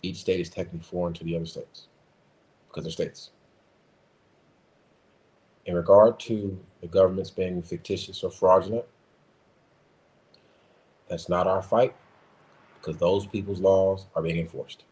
Each 0.02 0.22
state 0.22 0.40
is 0.40 0.50
technically 0.50 0.88
foreign 0.88 1.14
to 1.16 1.26
the 1.26 1.36
other 1.36 1.46
states 1.46 1.88
because 2.70 2.86
they're 2.86 2.92
states. 2.92 3.32
In 5.66 5.76
regard 5.76 6.20
to 6.22 6.60
the 6.82 6.88
governments 6.88 7.30
being 7.30 7.62
fictitious 7.62 8.24
or 8.24 8.32
fraudulent, 8.32 8.86
that's 11.08 11.30
not 11.30 11.48
our 11.48 11.62
fight 11.62 11.96
because 12.80 12.98
those 12.98 13.26
people's 13.26 13.60
laws 13.60 14.08
are 14.16 14.22
being 14.22 14.40
enforced. 14.40 14.84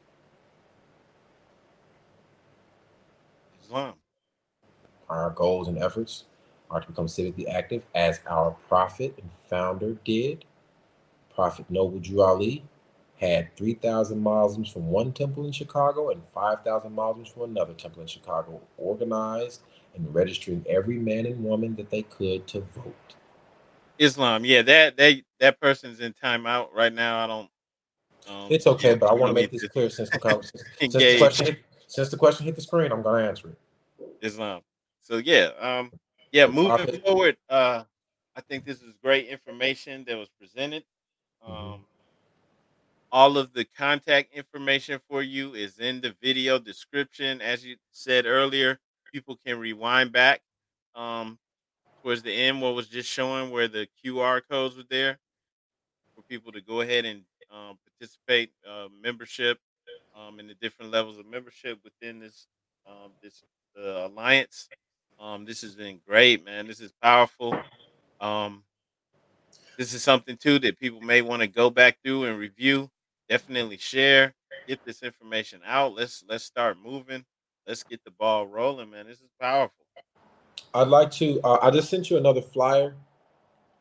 Islam. 3.64 3.95
Our 5.09 5.32
goals 5.32 5.67
and 5.67 5.77
efforts 5.77 6.25
are 6.69 6.80
to 6.80 6.88
become 6.88 7.08
civically 7.08 7.50
active 7.50 7.83
as 7.93 8.22
our 8.30 8.51
prophet 8.69 9.17
and 9.22 9.30
founder 9.50 9.98
did. 10.06 10.45
Prophet 11.35 11.66
Noble 11.69 12.00
Drew 12.00 12.22
Ali 12.22 12.64
had 13.19 13.56
3,000 13.56 14.19
Muslims 14.19 14.69
from 14.69 14.88
one 14.88 15.11
temple 15.11 15.45
in 15.45 15.51
Chicago 15.51 16.09
and 16.09 16.22
5,000 16.33 16.93
Muslims 16.93 17.30
from 17.30 17.43
another 17.43 17.74
temple 17.74 18.01
in 18.01 18.08
Chicago, 18.08 18.61
organized 18.77 19.61
and 19.95 20.13
registering 20.13 20.65
every 20.69 20.97
man 20.97 21.25
and 21.25 21.43
woman 21.43 21.75
that 21.75 21.89
they 21.89 22.03
could 22.03 22.47
to 22.47 22.61
vote. 22.75 23.15
Islam. 23.99 24.45
Yeah, 24.45 24.61
that 24.63 24.97
that 24.97 25.21
that 25.39 25.59
person's 25.59 25.99
in 25.99 26.13
timeout 26.13 26.69
right 26.73 26.93
now. 26.93 27.23
I 27.23 27.27
don't. 27.27 27.49
Um, 28.27 28.47
It's 28.49 28.67
okay, 28.67 28.95
but 28.95 29.09
I 29.09 29.13
want 29.13 29.29
to 29.29 29.33
make 29.33 29.51
this 29.51 29.67
clear 29.67 29.89
since 29.89 30.09
the, 30.09 30.19
since, 30.41 30.63
since 30.79 30.93
the 30.93 31.17
question 31.17 31.45
hit, 31.47 31.59
since 31.87 32.09
the 32.09 32.17
question 32.17 32.45
hit 32.45 32.55
the 32.55 32.61
screen, 32.61 32.91
I'm 32.91 33.01
going 33.01 33.23
to 33.23 33.29
answer 33.29 33.49
it. 33.49 33.57
Islam. 34.21 34.61
So 35.01 35.17
yeah, 35.17 35.49
um, 35.59 35.91
yeah, 36.31 36.47
moving 36.47 37.01
forward, 37.01 37.37
uh, 37.49 37.83
I 38.35 38.41
think 38.41 38.65
this 38.65 38.81
is 38.81 38.93
great 39.03 39.27
information 39.27 40.05
that 40.07 40.17
was 40.17 40.29
presented. 40.39 40.83
Mm-hmm. 41.43 41.73
Um, 41.73 41.85
all 43.11 43.37
of 43.37 43.51
the 43.53 43.65
contact 43.65 44.33
information 44.33 44.99
for 45.09 45.21
you 45.21 45.53
is 45.53 45.79
in 45.79 45.99
the 45.99 46.15
video 46.21 46.57
description. 46.57 47.41
As 47.41 47.65
you 47.65 47.75
said 47.91 48.25
earlier, 48.25 48.79
people 49.11 49.38
can 49.45 49.59
rewind 49.59 50.11
back 50.11 50.41
um, 50.95 51.40
towards 52.03 52.23
the 52.23 52.33
end, 52.33 52.61
what 52.61 52.75
was 52.75 52.88
just 52.90 53.09
showing 53.09 53.51
where 53.51 53.67
the 53.67 53.88
QR 54.03 54.41
codes 54.49 54.77
were 54.77 54.83
there 54.90 55.19
for 56.15 56.23
people 56.23 56.51
to 56.51 56.61
go 56.61 56.81
ahead 56.81 57.06
and 57.06 57.23
um, 57.51 57.77
participate 57.88 58.51
uh, 58.69 58.88
membership 59.01 59.59
um, 60.15 60.40
in 60.40 60.48
the 60.48 60.56
different 60.56 60.91
levels 60.91 61.17
of 61.17 61.25
membership 61.25 61.80
within 61.83 62.19
this 62.19 62.48
um, 62.88 63.11
this 63.22 63.43
uh, 63.77 64.07
alliance. 64.07 64.69
Um, 65.19 65.45
this 65.45 65.61
has 65.61 65.75
been 65.75 66.01
great, 66.07 66.43
man. 66.43 66.67
This 66.67 66.80
is 66.80 66.91
powerful. 67.01 67.56
Um, 68.19 68.64
this 69.77 69.93
is 69.93 70.03
something 70.03 70.38
too 70.38 70.59
that 70.59 70.80
people 70.80 71.01
may 71.01 71.22
want 71.22 71.41
to 71.41 71.48
go 71.48 71.69
back 71.69 71.98
through 72.03 72.25
and 72.25 72.38
review. 72.38 72.90
Definitely 73.30 73.77
share, 73.77 74.35
get 74.67 74.83
this 74.85 75.01
information 75.03 75.61
out. 75.65 75.93
Let's 75.93 76.23
let's 76.27 76.43
start 76.43 76.77
moving. 76.77 77.25
Let's 77.67 77.83
get 77.83 78.03
the 78.03 78.11
ball 78.11 78.48
rolling, 78.48 78.90
man. 78.90 79.07
This 79.07 79.19
is 79.19 79.30
powerful. 79.40 79.75
I'd 80.73 80.88
like 80.88 81.11
to. 81.11 81.40
Uh, 81.43 81.59
I 81.61 81.69
just 81.72 81.90
sent 81.90 82.09
you 82.09 82.17
another 82.17 82.41
flyer. 82.41 82.95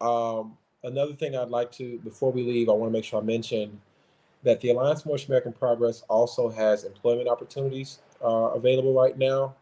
Um, 0.00 0.57
another 0.84 1.15
thing 1.15 1.36
I'd 1.36 1.49
like 1.49 1.73
to, 1.73 1.99
before 2.00 2.33
we 2.33 2.42
leave, 2.42 2.68
I 2.68 2.73
want 2.73 2.91
to 2.91 2.92
make 2.92 3.05
sure 3.05 3.20
I 3.20 3.25
mention 3.25 3.81
that 4.42 4.60
the 4.60 4.70
Alliance 4.70 5.02
for 5.02 5.17
American 5.26 5.52
Progress 5.52 6.02
also 6.09 6.49
has 6.49 6.84
employment 6.84 7.28
opportunities 7.28 8.00
uh, 8.25 8.50
available 8.55 8.94
right 8.94 9.17
now. 9.17 9.55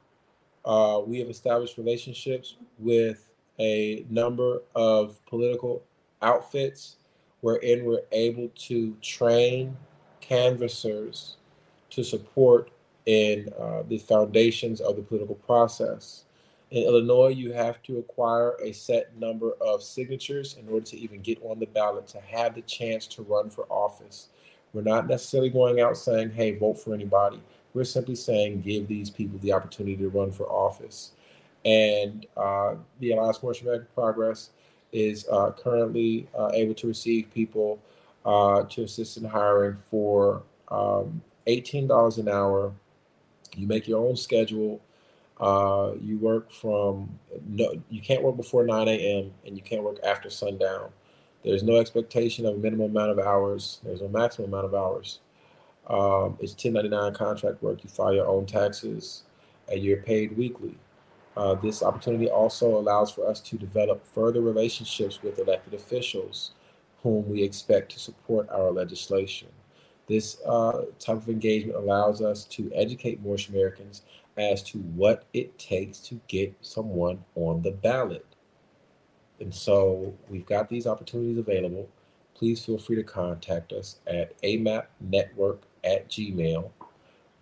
Uh, 0.65 1.01
we 1.05 1.19
have 1.19 1.29
established 1.29 1.79
relationships 1.79 2.57
with 2.79 3.33
a 3.59 4.05
number 4.09 4.63
of 4.75 5.25
political 5.27 5.83
outfits 6.23 6.97
wherein 7.41 7.85
we're 7.85 8.03
able 8.13 8.49
to 8.55 8.95
train 9.01 9.77
canvassers 10.21 11.37
to 11.91 12.05
support 12.05 12.71
in 13.09 13.49
uh, 13.59 13.83
the 13.89 13.97
foundations 13.97 14.83
of 14.83 14.95
the 14.97 15.03
political 15.03 15.35
process. 15.35 16.25
In 16.71 16.83
Illinois, 16.83 17.29
you 17.29 17.53
have 17.53 17.83
to 17.85 17.97
acquire 17.97 18.55
a 18.63 18.71
set 18.73 19.17
number 19.19 19.53
of 19.63 19.83
signatures 19.83 20.57
in 20.61 20.69
order 20.69 20.85
to 20.85 20.99
even 20.99 21.23
get 21.23 21.39
on 21.43 21.59
the 21.59 21.65
ballot 21.65 22.07
to 22.09 22.21
have 22.21 22.55
the 22.55 22.61
chance 22.61 23.07
to 23.07 23.23
run 23.23 23.49
for 23.49 23.65
office. 23.71 24.29
We're 24.75 24.83
not 24.83 25.09
necessarily 25.09 25.49
going 25.49 25.81
out 25.81 25.97
saying, 25.97 26.33
hey, 26.33 26.55
vote 26.59 26.79
for 26.79 26.93
anybody. 26.93 27.41
We're 27.73 27.85
simply 27.85 28.15
saying, 28.15 28.61
give 28.61 28.87
these 28.87 29.09
people 29.09 29.39
the 29.39 29.55
opportunity 29.55 29.97
to 29.97 30.11
run 30.11 30.31
for 30.31 30.45
office. 30.45 31.13
And 31.65 32.27
uh, 32.37 32.75
the 33.01 33.13
Alliance 33.13 33.39
for 33.39 33.55
American 33.59 33.89
Progress 33.95 34.51
is 34.93 35.27
uh, 35.33 35.53
currently 35.53 36.29
uh, 36.39 36.51
able 36.53 36.75
to 36.75 36.87
receive 36.87 37.33
people 37.33 37.79
uh, 38.27 38.65
to 38.65 38.83
assist 38.83 39.17
in 39.17 39.25
hiring 39.25 39.79
for 39.91 40.43
um, 40.71 41.23
$18 41.47 42.19
an 42.19 42.29
hour. 42.29 42.73
You 43.57 43.67
make 43.67 43.89
your 43.89 44.07
own 44.07 44.17
schedule. 44.17 44.81
Uh, 45.41 45.93
you 46.01 46.19
work 46.19 46.51
from 46.51 47.19
no, 47.47 47.81
you 47.91 48.01
can't 48.01 48.23
work 48.23 48.37
before 48.37 48.65
9 48.65 48.89
a.m. 48.89 49.33
and 49.47 49.57
you 49.57 49.63
can't 49.63 49.83
work 49.83 49.99
after 50.05 50.29
sundown. 50.31 50.91
There's 51.45 51.63
no 51.63 51.77
expectation 51.77 52.45
of 52.45 52.55
a 52.55 52.59
minimum 52.59 52.91
amount 52.91 53.13
of 53.13 53.19
hours. 53.21 53.81
There's 53.85 54.03
no 54.03 54.09
maximum 54.09 54.53
amount 54.53 54.67
of 54.67 54.75
hours. 54.75 55.21
Um, 55.87 56.37
it's 56.41 56.53
1099 56.53 57.15
contract 57.15 57.63
work. 57.63 57.83
You 57.85 57.89
file 57.89 58.13
your 58.13 58.27
own 58.27 58.47
taxes, 58.47 59.23
and 59.71 59.83
you're 59.83 60.03
paid 60.03 60.37
weekly. 60.37 60.77
Uh, 61.37 61.55
this 61.55 61.83
opportunity 61.85 62.29
also 62.29 62.77
allows 62.77 63.13
for 63.13 63.27
us 63.29 63.41
to 63.41 63.57
develop 63.57 64.05
further 64.05 64.41
relationships 64.41 65.23
with 65.23 65.39
elected 65.39 65.73
officials 65.73 66.51
whom 67.03 67.29
we 67.31 67.43
expect 67.43 67.93
to 67.93 67.99
support 68.01 68.49
our 68.51 68.73
legislation. 68.73 69.49
This 70.09 70.39
uh, 70.47 70.85
type 70.99 71.19
of 71.19 71.29
engagement 71.29 71.77
allows 71.77 72.23
us 72.23 72.45
to 72.47 72.71
educate 72.75 73.23
Moorish 73.23 73.49
Americans 73.49 74.03
as 74.39 74.63
to 74.63 74.79
what 74.79 75.25
it 75.35 75.59
takes 75.59 75.99
to 75.99 76.21
get 76.29 76.55
someone 76.63 77.23
on 77.35 77.61
the 77.63 77.73
ballot. 77.73 78.25
And 79.41 79.55
so 79.55 80.15
we've 80.29 80.47
got 80.47 80.69
these 80.69 80.87
opportunities 80.87 81.39
available. 81.39 81.89
Please 82.35 82.65
feel 82.65 82.79
free 82.79 82.97
to 82.97 83.03
contact 83.03 83.73
us 83.73 83.99
at 84.07 84.41
amapnetwork 84.43 85.59
at 85.85 86.09
gmail 86.09 86.71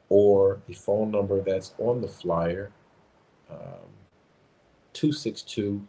or 0.08 0.60
the 0.66 0.74
phone 0.74 1.10
number 1.10 1.40
that's 1.40 1.74
on 1.78 2.00
the 2.00 2.08
flyer 2.08 2.70
um, 3.50 3.90
262 4.92 5.86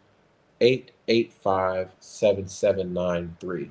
885 0.60 1.90
7793. 1.98 3.70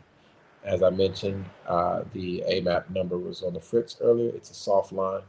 As 0.68 0.84
I 0.84 0.90
mentioned, 0.90 1.46
uh, 1.66 2.04
the 2.12 2.44
AMAP 2.46 2.90
number 2.90 3.18
was 3.18 3.42
on 3.42 3.54
the 3.54 3.62
Fritz 3.62 3.96
earlier. 4.02 4.30
It's 4.36 4.52
a 4.52 4.54
soft 4.54 4.92
line. 4.92 5.22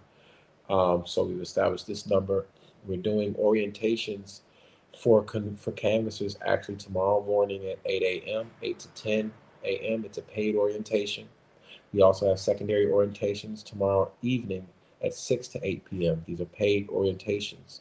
Um, 0.69 1.05
so 1.07 1.25
we've 1.25 1.41
established 1.41 1.87
this 1.87 2.09
number. 2.09 2.47
We're 2.85 2.99
doing 2.99 3.35
orientations 3.35 4.41
for 4.99 5.25
for 5.57 5.73
canvassers 5.73 6.37
actually 6.45 6.77
tomorrow 6.77 7.25
morning 7.25 7.67
at 7.67 7.79
8 7.85 8.03
a.m., 8.03 8.51
8 8.63 8.79
to 8.81 8.89
10 8.89 9.33
a.m. 9.65 10.05
It's 10.05 10.19
a 10.19 10.23
paid 10.23 10.57
orientation. 10.57 11.29
We 11.93 12.03
also 12.03 12.29
have 12.29 12.41
secondary 12.41 12.87
orientations 12.87 13.63
tomorrow 13.63 14.11
evening 14.23 14.67
at 15.05 15.15
6 15.15 15.49
to 15.49 15.65
8 15.65 15.85
p.m. 15.85 16.25
These 16.27 16.41
are 16.41 16.47
paid 16.47 16.89
orientations. 16.89 17.81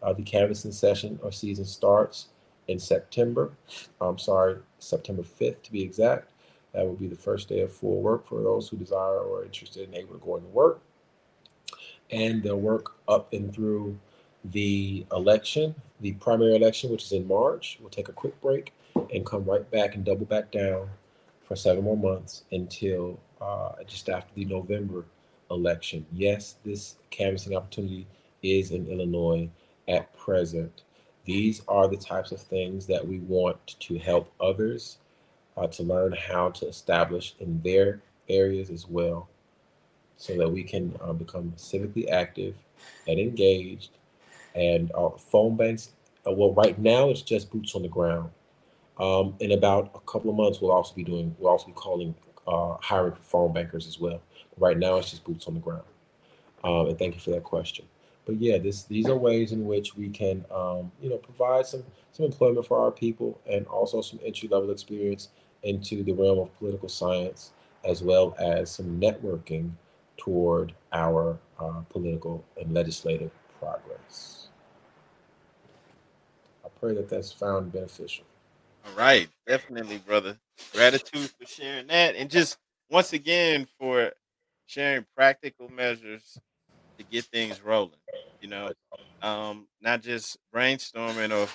Uh, 0.00 0.12
the 0.12 0.22
canvassing 0.22 0.72
session 0.72 1.18
or 1.20 1.32
season 1.32 1.64
starts 1.64 2.28
in 2.68 2.78
September. 2.78 3.50
I'm 4.00 4.18
sorry, 4.18 4.58
September 4.78 5.22
5th 5.22 5.62
to 5.62 5.72
be 5.72 5.82
exact. 5.82 6.31
That 6.72 6.86
will 6.86 6.94
be 6.94 7.08
the 7.08 7.16
first 7.16 7.48
day 7.48 7.60
of 7.60 7.72
full 7.72 8.00
work 8.00 8.26
for 8.26 8.42
those 8.42 8.68
who 8.68 8.76
desire 8.76 9.18
or 9.18 9.40
are 9.40 9.44
interested 9.44 9.88
and 9.88 9.94
able 9.94 10.14
to 10.14 10.24
go 10.24 10.36
into 10.36 10.48
work. 10.48 10.80
And 12.10 12.42
they'll 12.42 12.60
work 12.60 12.94
up 13.08 13.32
and 13.32 13.54
through 13.54 13.98
the 14.44 15.06
election, 15.12 15.74
the 16.00 16.12
primary 16.12 16.56
election, 16.56 16.90
which 16.90 17.04
is 17.04 17.12
in 17.12 17.26
March. 17.26 17.78
We'll 17.80 17.90
take 17.90 18.08
a 18.08 18.12
quick 18.12 18.40
break 18.40 18.72
and 19.12 19.24
come 19.24 19.44
right 19.44 19.68
back 19.70 19.94
and 19.94 20.04
double 20.04 20.26
back 20.26 20.50
down 20.50 20.88
for 21.44 21.56
seven 21.56 21.84
more 21.84 21.96
months 21.96 22.44
until 22.52 23.18
uh, 23.40 23.72
just 23.86 24.08
after 24.08 24.32
the 24.34 24.44
November 24.44 25.04
election. 25.50 26.06
Yes, 26.12 26.56
this 26.64 26.96
canvassing 27.10 27.56
opportunity 27.56 28.06
is 28.42 28.70
in 28.70 28.86
Illinois 28.88 29.48
at 29.88 30.16
present. 30.16 30.82
These 31.24 31.62
are 31.68 31.88
the 31.88 31.96
types 31.96 32.32
of 32.32 32.40
things 32.40 32.86
that 32.86 33.06
we 33.06 33.18
want 33.20 33.76
to 33.80 33.98
help 33.98 34.32
others 34.40 34.98
to 35.70 35.82
learn 35.82 36.12
how 36.12 36.50
to 36.50 36.66
establish 36.66 37.34
in 37.38 37.60
their 37.62 38.00
areas 38.28 38.70
as 38.70 38.88
well 38.88 39.28
so 40.16 40.36
that 40.36 40.48
we 40.48 40.62
can 40.62 40.96
uh, 41.02 41.12
become 41.12 41.52
civically 41.56 42.10
active 42.10 42.54
and 43.08 43.18
engaged. 43.18 43.90
And 44.54 44.90
uh, 44.94 45.10
phone 45.10 45.56
banks, 45.56 45.90
uh, 46.26 46.32
well, 46.32 46.52
right 46.54 46.78
now 46.78 47.10
it's 47.10 47.22
just 47.22 47.50
boots 47.50 47.74
on 47.74 47.82
the 47.82 47.88
ground. 47.88 48.30
Um, 48.98 49.34
in 49.40 49.52
about 49.52 49.90
a 49.94 50.00
couple 50.00 50.30
of 50.30 50.36
months, 50.36 50.60
we'll 50.60 50.72
also 50.72 50.94
be 50.94 51.02
doing, 51.02 51.34
we'll 51.38 51.50
also 51.50 51.66
be 51.66 51.72
calling, 51.72 52.14
uh, 52.46 52.76
hiring 52.80 53.14
phone 53.20 53.52
bankers 53.52 53.86
as 53.86 53.98
well. 53.98 54.20
Right 54.58 54.78
now, 54.78 54.96
it's 54.96 55.10
just 55.10 55.24
boots 55.24 55.46
on 55.46 55.54
the 55.54 55.60
ground. 55.60 55.84
Um, 56.62 56.88
and 56.88 56.98
thank 56.98 57.14
you 57.14 57.20
for 57.20 57.30
that 57.30 57.42
question 57.42 57.86
but 58.24 58.40
yeah, 58.40 58.58
this 58.58 58.84
these 58.84 59.08
are 59.08 59.16
ways 59.16 59.52
in 59.52 59.64
which 59.64 59.96
we 59.96 60.08
can 60.08 60.44
um, 60.50 60.92
you 61.00 61.10
know 61.10 61.16
provide 61.16 61.66
some 61.66 61.82
some 62.12 62.26
employment 62.26 62.66
for 62.66 62.78
our 62.78 62.90
people 62.90 63.40
and 63.46 63.66
also 63.66 64.00
some 64.00 64.20
entry 64.24 64.48
level 64.48 64.70
experience 64.70 65.28
into 65.62 66.02
the 66.02 66.12
realm 66.12 66.38
of 66.38 66.56
political 66.58 66.88
science 66.88 67.52
as 67.84 68.02
well 68.02 68.34
as 68.38 68.70
some 68.70 69.00
networking 69.00 69.70
toward 70.16 70.72
our 70.92 71.38
uh, 71.58 71.80
political 71.88 72.44
and 72.60 72.72
legislative 72.72 73.30
progress. 73.58 74.48
I 76.64 76.68
pray 76.80 76.94
that 76.94 77.08
that's 77.08 77.32
found 77.32 77.72
beneficial. 77.72 78.24
All 78.86 78.96
right, 78.96 79.28
definitely, 79.46 79.98
brother. 79.98 80.38
Gratitude 80.72 81.30
for 81.38 81.46
sharing 81.46 81.86
that, 81.88 82.14
and 82.16 82.30
just 82.30 82.58
once 82.90 83.12
again 83.12 83.66
for 83.78 84.12
sharing 84.66 85.04
practical 85.16 85.68
measures 85.68 86.38
to 86.98 87.04
get 87.04 87.24
things 87.26 87.62
rolling. 87.62 87.92
You 88.40 88.48
know, 88.48 88.70
um, 89.22 89.66
not 89.80 90.02
just 90.02 90.36
brainstorming 90.54 91.30
or 91.32 91.48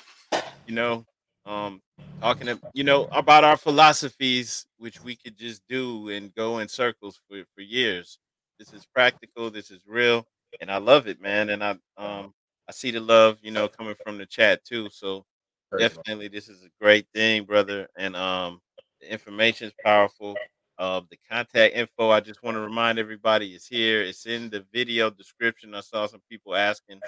you 0.65 0.73
know, 0.73 1.05
um, 1.47 1.81
talking 2.21 2.47
to, 2.47 2.59
you 2.73 2.83
know 2.83 3.07
about 3.11 3.43
our 3.43 3.57
philosophies, 3.57 4.65
which 4.77 5.01
we 5.03 5.15
could 5.15 5.37
just 5.37 5.61
do 5.67 6.09
and 6.09 6.33
go 6.35 6.59
in 6.59 6.67
circles 6.67 7.19
for 7.27 7.43
for 7.55 7.61
years. 7.61 8.19
This 8.59 8.73
is 8.73 8.85
practical. 8.85 9.49
This 9.49 9.71
is 9.71 9.81
real, 9.87 10.25
and 10.61 10.71
I 10.71 10.77
love 10.77 11.07
it, 11.07 11.21
man. 11.21 11.49
And 11.49 11.63
I 11.63 11.71
um 11.97 12.33
I 12.67 12.71
see 12.73 12.91
the 12.91 12.99
love, 12.99 13.37
you 13.41 13.51
know, 13.51 13.67
coming 13.67 13.95
from 14.03 14.17
the 14.17 14.25
chat 14.25 14.63
too. 14.65 14.89
So 14.91 15.25
definitely, 15.79 16.27
this 16.27 16.49
is 16.49 16.63
a 16.63 16.83
great 16.83 17.07
thing, 17.13 17.43
brother. 17.43 17.87
And 17.97 18.15
um, 18.15 18.61
the 19.01 19.11
information 19.11 19.67
is 19.67 19.73
powerful. 19.83 20.35
Uh, 20.77 21.01
the 21.09 21.17
contact 21.29 21.75
info, 21.75 22.11
I 22.11 22.19
just 22.19 22.43
want 22.43 22.55
to 22.55 22.61
remind 22.61 22.99
everybody 22.99 23.55
is 23.55 23.65
here. 23.65 24.01
It's 24.01 24.25
in 24.25 24.49
the 24.49 24.65
video 24.73 25.09
description. 25.09 25.73
I 25.73 25.81
saw 25.81 26.05
some 26.07 26.21
people 26.29 26.55
asking 26.55 26.99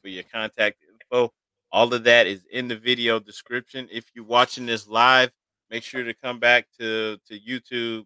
for 0.00 0.08
your 0.08 0.24
contact 0.24 0.78
info. 1.12 1.32
All 1.72 1.92
of 1.92 2.04
that 2.04 2.26
is 2.26 2.44
in 2.52 2.68
the 2.68 2.76
video 2.76 3.18
description. 3.18 3.88
If 3.90 4.04
you're 4.14 4.24
watching 4.24 4.66
this 4.66 4.86
live, 4.86 5.30
make 5.70 5.82
sure 5.82 6.04
to 6.04 6.14
come 6.14 6.38
back 6.38 6.66
to 6.78 7.18
to 7.28 7.38
YouTube 7.38 8.04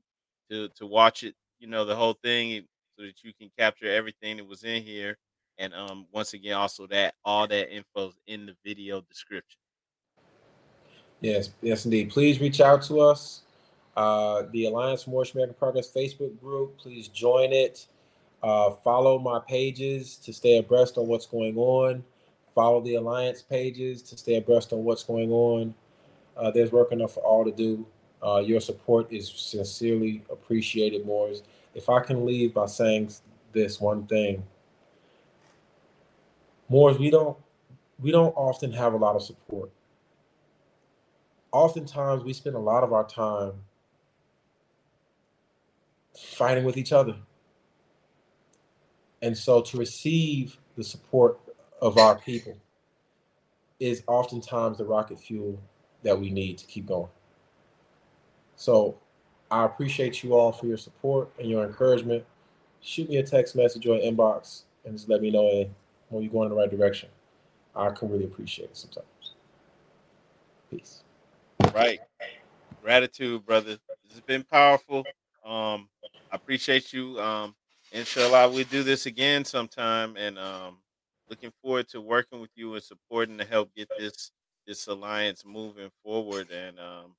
to 0.51 0.69
to 0.77 0.87
watch 0.87 1.25
it. 1.25 1.35
You 1.59 1.67
know 1.67 1.85
the 1.85 1.97
whole 1.97 2.17
thing 2.23 2.65
so 2.97 3.05
that 3.05 3.25
you 3.25 3.33
can 3.39 3.51
capture 3.59 3.91
everything 3.91 4.37
that 4.37 4.47
was 4.47 4.63
in 4.63 4.83
here. 4.83 5.19
And 5.59 5.75
um, 5.75 6.07
once 6.13 6.35
again, 6.35 6.55
also 6.55 6.87
that 6.89 7.15
all 7.25 7.47
that 7.49 7.75
info 7.75 8.09
is 8.09 8.21
in 8.27 8.47
the 8.47 8.55
video 8.65 9.01
description. 9.01 9.59
Yes, 11.21 11.51
yes, 11.63 11.87
indeed. 11.87 12.11
Please 12.11 12.41
reach 12.41 12.61
out 12.61 12.83
to 12.83 13.01
us 13.01 13.41
uh, 13.97 14.43
the 14.53 14.67
Alliance 14.67 15.05
for 15.05 15.11
Moorish 15.11 15.33
American 15.33 15.57
Progress 15.59 15.91
Facebook 15.91 16.39
group. 16.41 16.77
Please 16.77 17.09
join 17.09 17.53
it. 17.53 17.87
Uh, 18.43 18.73
follow 18.85 19.19
my 19.19 19.41
pages 19.49 20.17
to 20.17 20.33
stay 20.33 20.59
abreast 20.59 20.99
on 20.99 21.07
what's 21.07 21.27
going 21.27 21.57
on. 21.57 22.05
Follow 22.57 22.81
the 22.81 22.95
Alliance 22.95 23.43
pages 23.43 24.01
to 24.01 24.17
stay 24.17 24.37
abreast 24.37 24.73
on 24.73 24.83
what's 24.83 25.03
going 25.03 25.31
on. 25.31 25.75
Uh, 26.39 26.51
there's 26.51 26.73
work 26.73 26.91
enough 26.91 27.13
for 27.13 27.21
all 27.21 27.45
to 27.45 27.53
do. 27.53 27.87
Uh, 28.23 28.39
your 28.39 28.61
support 28.61 29.13
is 29.13 29.31
sincerely 29.31 30.25
appreciated, 30.31 31.05
Moors. 31.05 31.43
If 31.75 31.91
I 31.91 32.01
can 32.01 32.25
leave 32.25 32.55
by 32.55 32.65
saying 32.65 33.13
this 33.53 33.79
one 33.79 34.07
thing, 34.07 34.43
Moors, 36.71 36.99
we 36.99 37.11
don't 37.11 37.37
we 38.01 38.11
don't 38.11 38.33
often 38.35 38.73
have 38.73 38.95
a 38.95 38.97
lot 38.97 39.17
of 39.17 39.23
support. 39.23 39.71
Oftentimes, 41.53 42.25
we 42.25 42.33
spend 42.33 42.57
a 42.57 42.59
lot 42.59 42.83
of 42.83 42.95
our 42.95 43.07
time 43.07 43.53
fighting 46.19 46.65
with 46.65 46.79
each 46.79 46.93
other. 46.93 47.17
And 49.21 49.37
so 49.37 49.61
to 49.61 49.77
receive 49.77 50.57
the 50.75 50.85
support 50.85 51.39
of 51.81 51.99
our 51.99 52.17
people 52.19 52.57
is 53.79 54.03
oftentimes 54.07 54.79
the 54.79 54.85
rocket 54.85 55.19
fuel 55.19 55.59
that 56.03 56.19
we 56.19 56.31
need 56.31 56.59
to 56.59 56.67
keep 56.67 56.87
going. 56.87 57.09
So 58.57 58.97
I 59.51 59.65
appreciate 59.65 60.23
you 60.23 60.35
all 60.35 60.53
for 60.53 60.67
your 60.67 60.79
support 60.79 61.31
and 61.39 61.49
your 61.49 61.65
encouragement. 61.65 62.25
Shoot 62.81 63.09
me 63.09 63.19
a 63.19 63.23
text 63.23 63.55
message 63.55 63.87
or 63.87 63.99
inbox 63.99 64.63
and 64.85 64.97
just 64.97 65.09
let 65.09 65.21
me 65.21 65.31
know 65.31 65.69
when 66.09 66.23
you're 66.23 66.33
going 66.33 66.51
in 66.51 66.57
the 66.57 66.61
right 66.61 66.71
direction. 66.71 67.09
I 67.75 67.91
can 67.91 68.11
really 68.11 68.25
appreciate 68.25 68.71
it 68.71 68.77
sometimes. 68.77 69.07
Peace. 70.71 71.03
Right. 71.75 72.01
Gratitude, 72.83 73.45
brother. 73.45 73.79
This 74.05 74.13
has 74.13 74.21
been 74.21 74.45
powerful. 74.45 75.01
Um, 75.45 75.89
I 76.31 76.37
appreciate 76.37 76.93
you. 76.93 77.21
Um, 77.21 77.55
inshallah, 77.93 78.51
we 78.51 78.65
do 78.65 78.83
this 78.83 79.07
again 79.07 79.45
sometime, 79.45 80.17
and 80.17 80.39
um, 80.39 80.79
looking 81.29 81.53
forward 81.63 81.89
to 81.89 82.01
working 82.01 82.41
with 82.41 82.51
you 82.55 82.75
and 82.75 82.83
supporting 82.83 83.39
to 83.39 83.45
help 83.45 83.75
get 83.75 83.89
this 83.99 84.31
this 84.67 84.87
alliance 84.87 85.45
moving 85.45 85.91
forward. 86.03 86.51
And 86.51 86.79
um, 86.79 87.15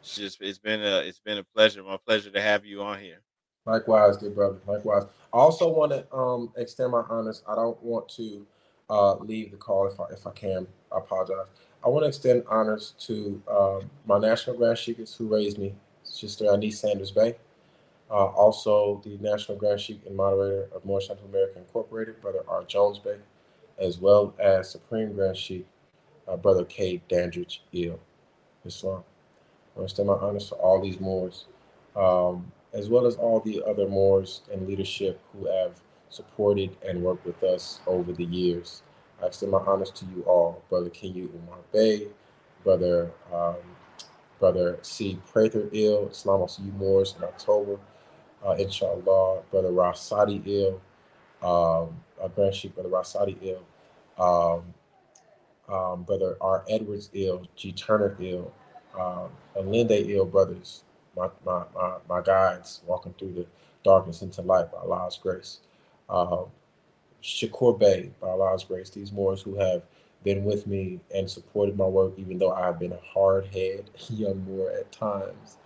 it's 0.00 0.16
just 0.16 0.40
it's 0.40 0.58
been 0.58 0.82
a 0.82 0.98
it's 1.00 1.20
been 1.20 1.38
a 1.38 1.44
pleasure, 1.44 1.82
my 1.82 1.98
pleasure 2.06 2.30
to 2.30 2.40
have 2.40 2.64
you 2.64 2.82
on 2.82 3.00
here. 3.00 3.20
Likewise, 3.64 4.16
dear 4.16 4.30
brother. 4.30 4.58
Likewise. 4.66 5.04
I 5.32 5.38
also 5.38 5.68
want 5.68 5.92
to 5.92 6.14
um, 6.14 6.52
extend 6.56 6.92
my 6.92 7.02
honors. 7.08 7.42
I 7.48 7.56
don't 7.56 7.80
want 7.82 8.08
to 8.10 8.46
uh, 8.88 9.16
leave 9.16 9.50
the 9.50 9.56
call 9.56 9.86
if 9.88 9.98
I 9.98 10.04
if 10.12 10.26
I 10.26 10.30
can. 10.30 10.66
I 10.92 10.98
apologize. 10.98 11.48
I 11.84 11.88
want 11.88 12.04
to 12.04 12.08
extend 12.08 12.44
honors 12.48 12.94
to 13.00 13.42
um, 13.48 13.90
my 14.06 14.18
national 14.18 14.56
grand 14.56 14.78
sheikess 14.78 15.14
who 15.14 15.28
raised 15.28 15.58
me, 15.58 15.74
Sister 16.04 16.50
Anise 16.50 16.80
Sanders 16.80 17.10
Bey. 17.10 17.36
Uh, 18.08 18.26
also, 18.26 19.00
the 19.04 19.18
national 19.18 19.58
grand 19.58 19.80
sheikh 19.80 20.00
and 20.06 20.16
moderator 20.16 20.68
of 20.74 20.84
Moorish 20.84 21.08
Central 21.08 21.28
America 21.28 21.58
Incorporated, 21.58 22.20
Brother 22.20 22.42
R. 22.48 22.62
Jones 22.64 23.00
Bey, 23.00 23.16
as 23.78 23.98
well 23.98 24.34
as 24.38 24.70
Supreme 24.70 25.12
Grand 25.14 25.36
Sheikh, 25.36 25.66
uh, 26.28 26.36
Brother 26.36 26.64
K. 26.64 27.02
Dandridge 27.08 27.62
El, 27.74 27.98
Islam. 28.64 29.04
I 29.78 29.82
extend 29.82 30.08
my 30.08 30.14
honors 30.14 30.48
to 30.48 30.54
all 30.56 30.80
these 30.80 30.98
Moors, 31.00 31.46
um, 31.94 32.50
as 32.72 32.88
well 32.88 33.06
as 33.06 33.16
all 33.16 33.40
the 33.40 33.62
other 33.64 33.88
Moors 33.88 34.42
and 34.52 34.66
leadership 34.66 35.20
who 35.32 35.46
have 35.46 35.80
supported 36.08 36.76
and 36.86 37.02
worked 37.02 37.26
with 37.26 37.42
us 37.42 37.80
over 37.86 38.12
the 38.12 38.24
years. 38.24 38.82
I 39.22 39.26
extend 39.26 39.52
my 39.52 39.58
honors 39.58 39.90
to 39.92 40.06
you 40.06 40.22
all, 40.22 40.62
Brother 40.68 40.90
Kenyu 40.90 41.28
Umar 41.34 41.58
Bey, 41.72 42.08
Brother 42.64 43.10
um, 43.32 43.56
Brother 44.38 44.78
C. 44.82 45.18
Prather 45.32 45.68
El, 45.74 46.08
Islam 46.08 46.40
will 46.40 46.48
see 46.48 46.62
you 46.62 46.72
Moors 46.72 47.14
in 47.18 47.24
October, 47.24 47.78
uh, 48.46 48.52
inshallah, 48.52 49.42
Brother 49.50 49.70
Rasadi 49.70 50.42
El, 50.46 50.80
um, 51.48 52.00
uh, 52.22 52.28
Grand 52.28 52.54
Sheikh 52.54 52.74
Brother 52.74 52.90
Rasadi 52.90 53.36
El, 54.18 54.24
um, 54.24 54.74
um, 55.68 56.02
Brother 56.04 56.36
R. 56.40 56.64
Edwards 56.68 57.10
El, 57.14 57.46
G. 57.56 57.72
Turner 57.72 58.16
El, 58.20 58.52
um, 58.98 59.30
and 59.54 59.70
Linde 59.72 60.16
El 60.16 60.24
brothers, 60.24 60.84
my, 61.16 61.28
my, 61.44 61.64
my, 61.74 61.96
my 62.08 62.20
guides 62.20 62.82
walking 62.86 63.14
through 63.18 63.32
the 63.32 63.46
darkness 63.84 64.22
into 64.22 64.42
light 64.42 64.70
by 64.72 64.78
Allah's 64.78 65.18
grace. 65.20 65.60
Uh, 66.08 66.44
Shakur 67.22 67.78
Bey, 67.78 68.10
by 68.20 68.28
Allah's 68.28 68.64
grace, 68.64 68.90
these 68.90 69.12
Moors 69.12 69.42
who 69.42 69.56
have 69.56 69.82
been 70.22 70.44
with 70.44 70.66
me 70.66 71.00
and 71.14 71.30
supported 71.30 71.76
my 71.76 71.86
work, 71.86 72.14
even 72.16 72.38
though 72.38 72.52
I've 72.52 72.78
been 72.78 72.92
a 72.92 73.00
hard 73.00 73.46
head 73.46 73.90
young 74.08 74.44
Moor 74.44 74.70
at 74.70 74.90
times. 74.92 75.56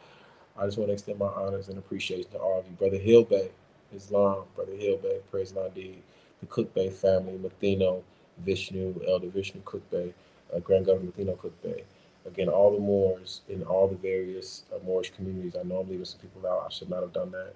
I 0.58 0.66
just 0.66 0.78
want 0.78 0.88
to 0.88 0.92
extend 0.94 1.18
my 1.18 1.26
honors 1.26 1.68
and 1.68 1.78
appreciation 1.78 2.30
to 2.32 2.38
all 2.38 2.60
of 2.60 2.66
you. 2.66 2.72
Brother 2.72 2.98
Hill 2.98 3.24
Bey, 3.24 3.50
Islam, 3.94 4.44
Brother 4.54 4.74
Hill 4.74 4.98
Bey, 4.98 5.18
Praise 5.30 5.52
Nadi, 5.52 5.96
the 6.40 6.46
Cook 6.46 6.72
Bey 6.74 6.90
family, 6.90 7.38
Mathino, 7.38 8.02
Vishnu, 8.38 9.00
Elder 9.06 9.28
Vishnu 9.28 9.60
Cook 9.64 9.88
Bey, 9.90 10.12
uh, 10.54 10.58
Grand 10.60 10.86
Governor 10.86 11.12
Mathino 11.12 11.38
Cook 11.38 11.60
Bey. 11.62 11.84
Again, 12.26 12.48
all 12.48 12.72
the 12.72 12.80
Moors 12.80 13.40
in 13.48 13.62
all 13.62 13.88
the 13.88 13.96
various 13.96 14.64
uh, 14.74 14.78
Moorish 14.84 15.10
communities. 15.10 15.56
I 15.58 15.62
know 15.62 15.80
I'm 15.80 15.88
leaving 15.88 16.04
some 16.04 16.20
people 16.20 16.46
out. 16.46 16.66
I 16.66 16.72
should 16.72 16.90
not 16.90 17.02
have 17.02 17.12
done 17.12 17.30
that. 17.30 17.54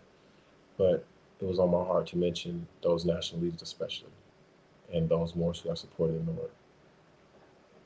But 0.79 1.07
it 1.41 1.45
was 1.45 1.59
on 1.59 1.71
my 1.71 1.85
heart 1.85 2.07
to 2.09 2.17
mention 2.17 2.67
those 2.83 3.05
national 3.05 3.43
leaders, 3.43 3.63
especially, 3.63 4.11
and 4.93 5.09
those 5.09 5.35
Moors 5.35 5.61
who 5.61 5.69
have 5.69 5.79
supported 5.79 6.17
in 6.17 6.27
the 6.27 6.33
work. 6.33 6.53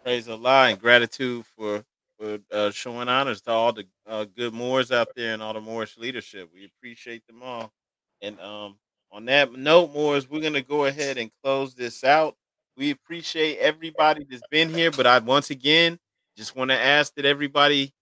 Praise 0.05 0.29
Allah 0.29 0.69
and 0.69 0.81
gratitude 0.81 1.45
for 1.57 1.85
for 2.19 2.39
uh, 2.53 2.71
showing 2.71 3.09
honors 3.09 3.41
to 3.43 3.51
all 3.51 3.73
the 3.73 3.85
uh, 4.07 4.25
good 4.37 4.53
Moors 4.53 4.91
out 4.91 5.09
there 5.15 5.35
and 5.35 5.43
all 5.43 5.53
the 5.53 5.61
Moorish 5.61 5.97
leadership. 5.97 6.49
We 6.53 6.65
appreciate 6.65 7.27
them 7.27 7.43
all. 7.43 7.73
And 8.21 8.41
um, 8.41 8.77
on 9.11 9.25
that 9.27 9.53
note, 9.53 9.95
Moors, 9.95 10.29
we're 10.29 10.43
gonna 10.43 10.63
go 10.63 10.85
ahead 10.85 11.19
and 11.19 11.31
close 11.43 11.75
this 11.75 12.05
out. 12.05 12.37
We 12.77 12.91
appreciate 12.91 13.59
everybody 13.59 14.25
that's 14.29 14.43
been 14.51 14.73
here, 14.73 14.91
but 14.91 15.07
I 15.07 15.19
once 15.19 15.51
again 15.51 15.99
just 16.37 16.55
want 16.55 16.71
to 16.71 16.79
ask 16.79 17.15
that 17.15 17.25
everybody 17.25 17.93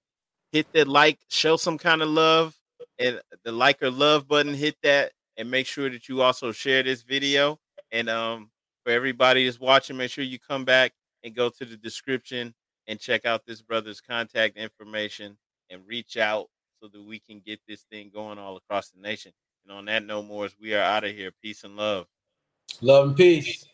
hit 0.52 0.70
that 0.75 0.89
like, 0.89 1.18
show 1.28 1.57
some 1.57 1.78
kind 1.78 2.02
of 2.02 2.09
love, 2.09 2.55
and 2.99 3.20
the 3.44 3.52
like 3.52 3.83
or 3.83 3.91
love 3.91 4.28
button, 4.28 4.55
hit 4.55 4.76
that, 4.83 5.12
and 5.36 5.51
make 5.51 5.67
sure 5.67 5.89
that 5.91 6.09
you 6.09 6.23
also 6.23 6.52
share 6.52 6.83
this 6.83 7.02
video. 7.02 7.59
And 7.93 8.09
um, 8.10 8.51
for 8.85 8.91
everybody 8.93 9.44
that's 9.47 9.60
watching, 9.60 9.97
make 9.97 10.10
sure 10.10 10.25
you 10.25 10.39
come 10.39 10.65
back 10.65 10.93
and 11.25 11.35
go 11.35 11.49
to 11.49 11.65
the 11.65 11.76
description 11.76 12.55
and 12.86 13.01
check 13.01 13.25
out 13.25 13.47
this 13.47 13.62
brother's 13.62 14.01
contact 14.01 14.57
information 14.57 15.36
and 15.70 15.83
reach 15.86 16.17
out 16.17 16.49
so 16.81 16.89
that 16.89 17.02
we 17.02 17.18
can 17.18 17.41
get 17.41 17.60
this 17.67 17.85
thing 17.91 18.10
going 18.12 18.39
all 18.39 18.57
across 18.57 18.91
the 18.91 19.01
nation. 19.01 19.33
And 19.69 19.78
on 19.78 19.85
that 19.86 20.07
note, 20.07 20.27
Moors, 20.27 20.55
we 20.61 20.75
are 20.75 20.83
out 20.83 21.03
of 21.03 21.11
here. 21.11 21.33
Peace 21.43 21.65
and 21.65 21.75
love. 21.75 22.07
Love 22.81 23.09
and 23.09 23.17
peace. 23.17 23.67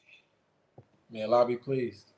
May 1.10 1.24
Allah 1.24 1.44
be 1.44 1.56
pleased. 1.56 2.12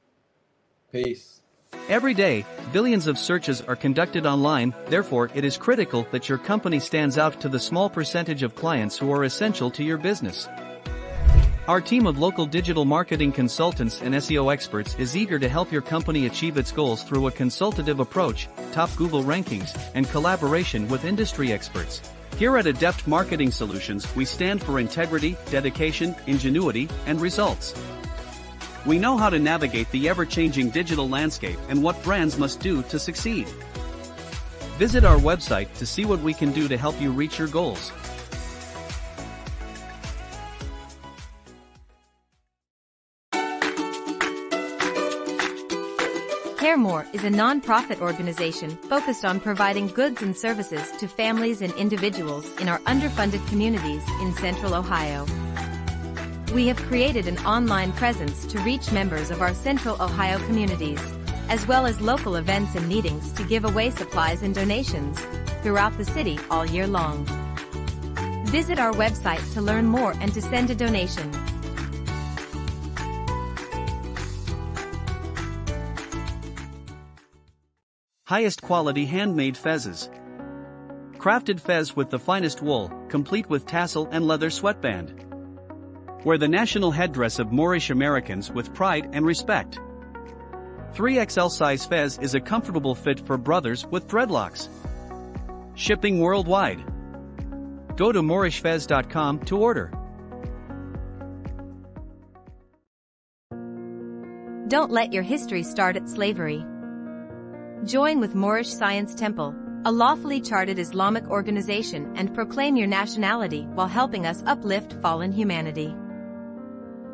Peace. 0.93 1.41
Every 1.89 2.15
day, 2.15 2.47
billions 2.73 3.09
of 3.09 3.19
searches 3.19 3.61
are 3.63 3.75
conducted 3.75 4.27
online, 4.27 4.73
therefore, 4.87 5.29
it 5.35 5.45
is 5.45 5.57
critical 5.57 6.07
that 6.13 6.29
your 6.29 6.39
company 6.39 6.79
stands 6.79 7.19
out 7.19 7.41
to 7.41 7.49
the 7.49 7.59
small 7.59 7.91
percentage 7.91 8.45
of 8.45 8.55
clients 8.55 8.97
who 8.97 9.11
are 9.11 9.25
essential 9.25 9.73
to 9.73 9.83
your 9.83 9.99
business. 9.99 10.49
Our 11.67 11.81
team 11.81 12.07
of 12.07 12.17
local 12.17 12.47
digital 12.47 12.85
marketing 12.85 13.33
consultants 13.33 14.03
and 14.03 14.15
SEO 14.15 14.53
experts 14.53 14.95
is 15.01 15.17
eager 15.17 15.41
to 15.41 15.49
help 15.49 15.73
your 15.73 15.83
company 15.83 16.27
achieve 16.27 16.59
its 16.59 16.71
goals 16.71 17.03
through 17.03 17.27
a 17.27 17.33
consultative 17.33 17.99
approach, 17.99 18.47
top 18.71 18.95
Google 18.95 19.25
rankings, 19.25 19.77
and 19.95 20.09
collaboration 20.09 20.87
with 20.89 21.05
industry 21.05 21.53
experts. 21.53 22.03
Here 22.37 22.59
at 22.59 22.67
Adept 22.67 23.07
Marketing 23.07 23.53
Solutions, 23.53 24.13
we 24.17 24.25
stand 24.25 24.61
for 24.61 24.81
integrity, 24.81 25.37
dedication, 25.53 26.17
ingenuity, 26.27 26.89
and 27.07 27.21
results. 27.21 27.73
We 28.85 28.99
know 28.99 29.17
how 29.17 29.31
to 29.31 29.39
navigate 29.39 29.89
the 29.93 30.09
ever-changing 30.09 30.71
digital 30.71 31.09
landscape 31.09 31.59
and 31.69 31.81
what 31.81 32.03
brands 32.03 32.37
must 32.37 32.59
do 32.59 32.83
to 32.85 32.99
succeed. 32.99 33.47
Visit 34.79 35.05
our 35.05 35.17
website 35.17 35.73
to 35.75 35.87
see 35.87 36.05
what 36.05 36.21
we 36.23 36.35
can 36.35 36.51
do 36.51 36.67
to 36.67 36.77
help 36.77 37.01
you 37.01 37.13
reach 37.13 37.39
your 37.39 37.47
goals. 37.47 37.93
CareMore 46.85 47.15
is 47.15 47.25
a 47.25 47.31
non-profit 47.31 48.03
organization 48.03 48.77
focused 48.77 49.25
on 49.25 49.41
providing 49.41 49.89
goods 49.89 50.21
and 50.21 50.37
services 50.37 50.93
to 50.99 51.09
families 51.09 51.63
and 51.63 51.73
individuals 51.75 52.47
in 52.61 52.69
our 52.69 52.79
underfunded 52.81 53.47
communities 53.49 54.03
in 54.21 54.35
Central 54.35 54.75
Ohio. 54.75 55.25
We 56.53 56.67
have 56.67 56.77
created 56.77 57.27
an 57.27 57.39
online 57.39 57.93
presence 57.93 58.45
to 58.47 58.61
reach 58.61 58.93
members 58.93 59.31
of 59.31 59.41
our 59.41 59.55
Central 59.55 60.01
Ohio 60.01 60.39
communities, 60.41 61.01
as 61.49 61.67
well 61.67 61.87
as 61.87 62.03
local 62.03 62.37
events 62.37 62.75
and 62.75 62.87
meetings 62.87 63.33
to 63.33 63.45
give 63.45 63.65
away 63.65 63.89
supplies 63.89 64.43
and 64.43 64.55
donations 64.55 65.19
throughout 65.63 65.97
the 65.97 66.05
city 66.05 66.39
all 66.51 66.67
year 66.67 66.87
long. 66.87 67.25
Visit 68.49 68.79
our 68.79 68.93
website 68.93 69.55
to 69.55 69.63
learn 69.63 69.87
more 69.87 70.13
and 70.21 70.35
to 70.35 70.43
send 70.43 70.69
a 70.69 70.75
donation. 70.75 71.33
Highest 78.27 78.63
quality 78.63 79.05
handmade 79.05 79.55
fezzes. 79.55 80.09
Crafted 81.19 81.61
fez 81.61 81.95
with 81.95 82.09
the 82.09 82.19
finest 82.19 82.63
wool, 82.63 82.91
complete 83.11 83.51
with 83.51 83.67
tassel 83.67 84.09
and 84.13 84.27
leather 84.27 84.49
sweatband. 84.49 85.27
Wear 86.25 86.39
the 86.39 86.49
national 86.49 86.91
headdress 86.91 87.39
of 87.39 87.53
Moorish 87.53 87.91
Americans 87.91 88.51
with 88.51 88.73
pride 88.73 89.11
and 89.13 89.27
respect. 89.27 89.79
3XL 90.95 91.51
size 91.51 91.85
fez 91.85 92.19
is 92.19 92.35
a 92.35 92.41
comfortable 92.41 92.95
fit 92.95 93.21
for 93.27 93.37
brothers 93.37 93.85
with 93.89 94.09
dreadlocks. 94.09 94.69
Shipping 95.75 96.21
worldwide. 96.21 96.83
Go 97.95 98.11
to 98.11 98.23
moorishfez.com 98.23 99.41
to 99.41 99.59
order. 99.59 99.93
Don't 104.69 104.91
let 104.91 105.13
your 105.13 105.23
history 105.23 105.63
start 105.63 105.97
at 105.97 106.09
slavery. 106.09 106.65
Join 107.83 108.21
with 108.21 108.35
Moorish 108.35 108.73
Science 108.73 109.15
Temple, 109.15 109.55
a 109.85 109.93
lawfully 109.93 110.41
chartered 110.41 110.79
Islamic 110.79 111.29
organization 111.29 112.11
and 112.17 112.33
proclaim 112.33 112.77
your 112.77 112.87
nationality 112.87 113.67
while 113.75 113.89
helping 113.89 114.25
us 114.25 114.43
uplift 114.47 114.95
fallen 115.03 115.33
humanity. 115.33 115.95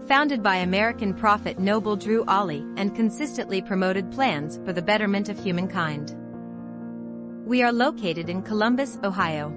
Founded 0.07 0.45
by 0.45 0.57
American 0.57 1.15
prophet 1.15 1.59
Noble 1.59 1.97
Drew 1.97 2.25
Ali 2.27 2.65
and 2.77 2.95
consistently 2.95 3.61
promoted 3.61 4.13
plans 4.13 4.61
for 4.65 4.73
the 4.73 4.83
betterment 4.83 5.29
of 5.29 5.43
humankind. 5.43 6.15
We 7.45 7.65
are 7.65 7.73
located 7.73 8.29
in 8.29 8.43
Columbus, 8.43 8.97
Ohio. 9.03 9.53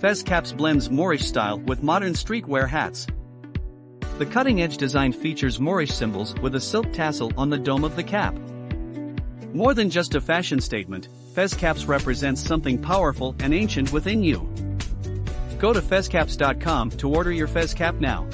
Fez 0.00 0.24
Caps 0.24 0.52
blends 0.52 0.90
Moorish 0.90 1.24
style 1.24 1.60
with 1.60 1.84
modern 1.84 2.14
streetwear 2.14 2.68
hats. 2.68 3.06
The 4.18 4.24
cutting-edge 4.24 4.78
design 4.78 5.12
features 5.12 5.60
Moorish 5.60 5.92
symbols 5.92 6.34
with 6.40 6.54
a 6.54 6.60
silk 6.60 6.90
tassel 6.90 7.30
on 7.36 7.50
the 7.50 7.58
dome 7.58 7.84
of 7.84 7.96
the 7.96 8.02
cap. 8.02 8.34
More 9.52 9.74
than 9.74 9.90
just 9.90 10.14
a 10.14 10.22
fashion 10.22 10.58
statement, 10.58 11.08
Fez 11.34 11.52
Caps 11.52 11.84
represents 11.84 12.40
something 12.40 12.80
powerful 12.80 13.36
and 13.40 13.52
ancient 13.52 13.92
within 13.92 14.22
you. 14.22 14.48
Go 15.58 15.74
to 15.74 15.82
fezcaps.com 15.82 16.90
to 16.92 17.14
order 17.14 17.30
your 17.30 17.46
Fez 17.46 17.74
Cap 17.74 17.96
now. 17.96 18.26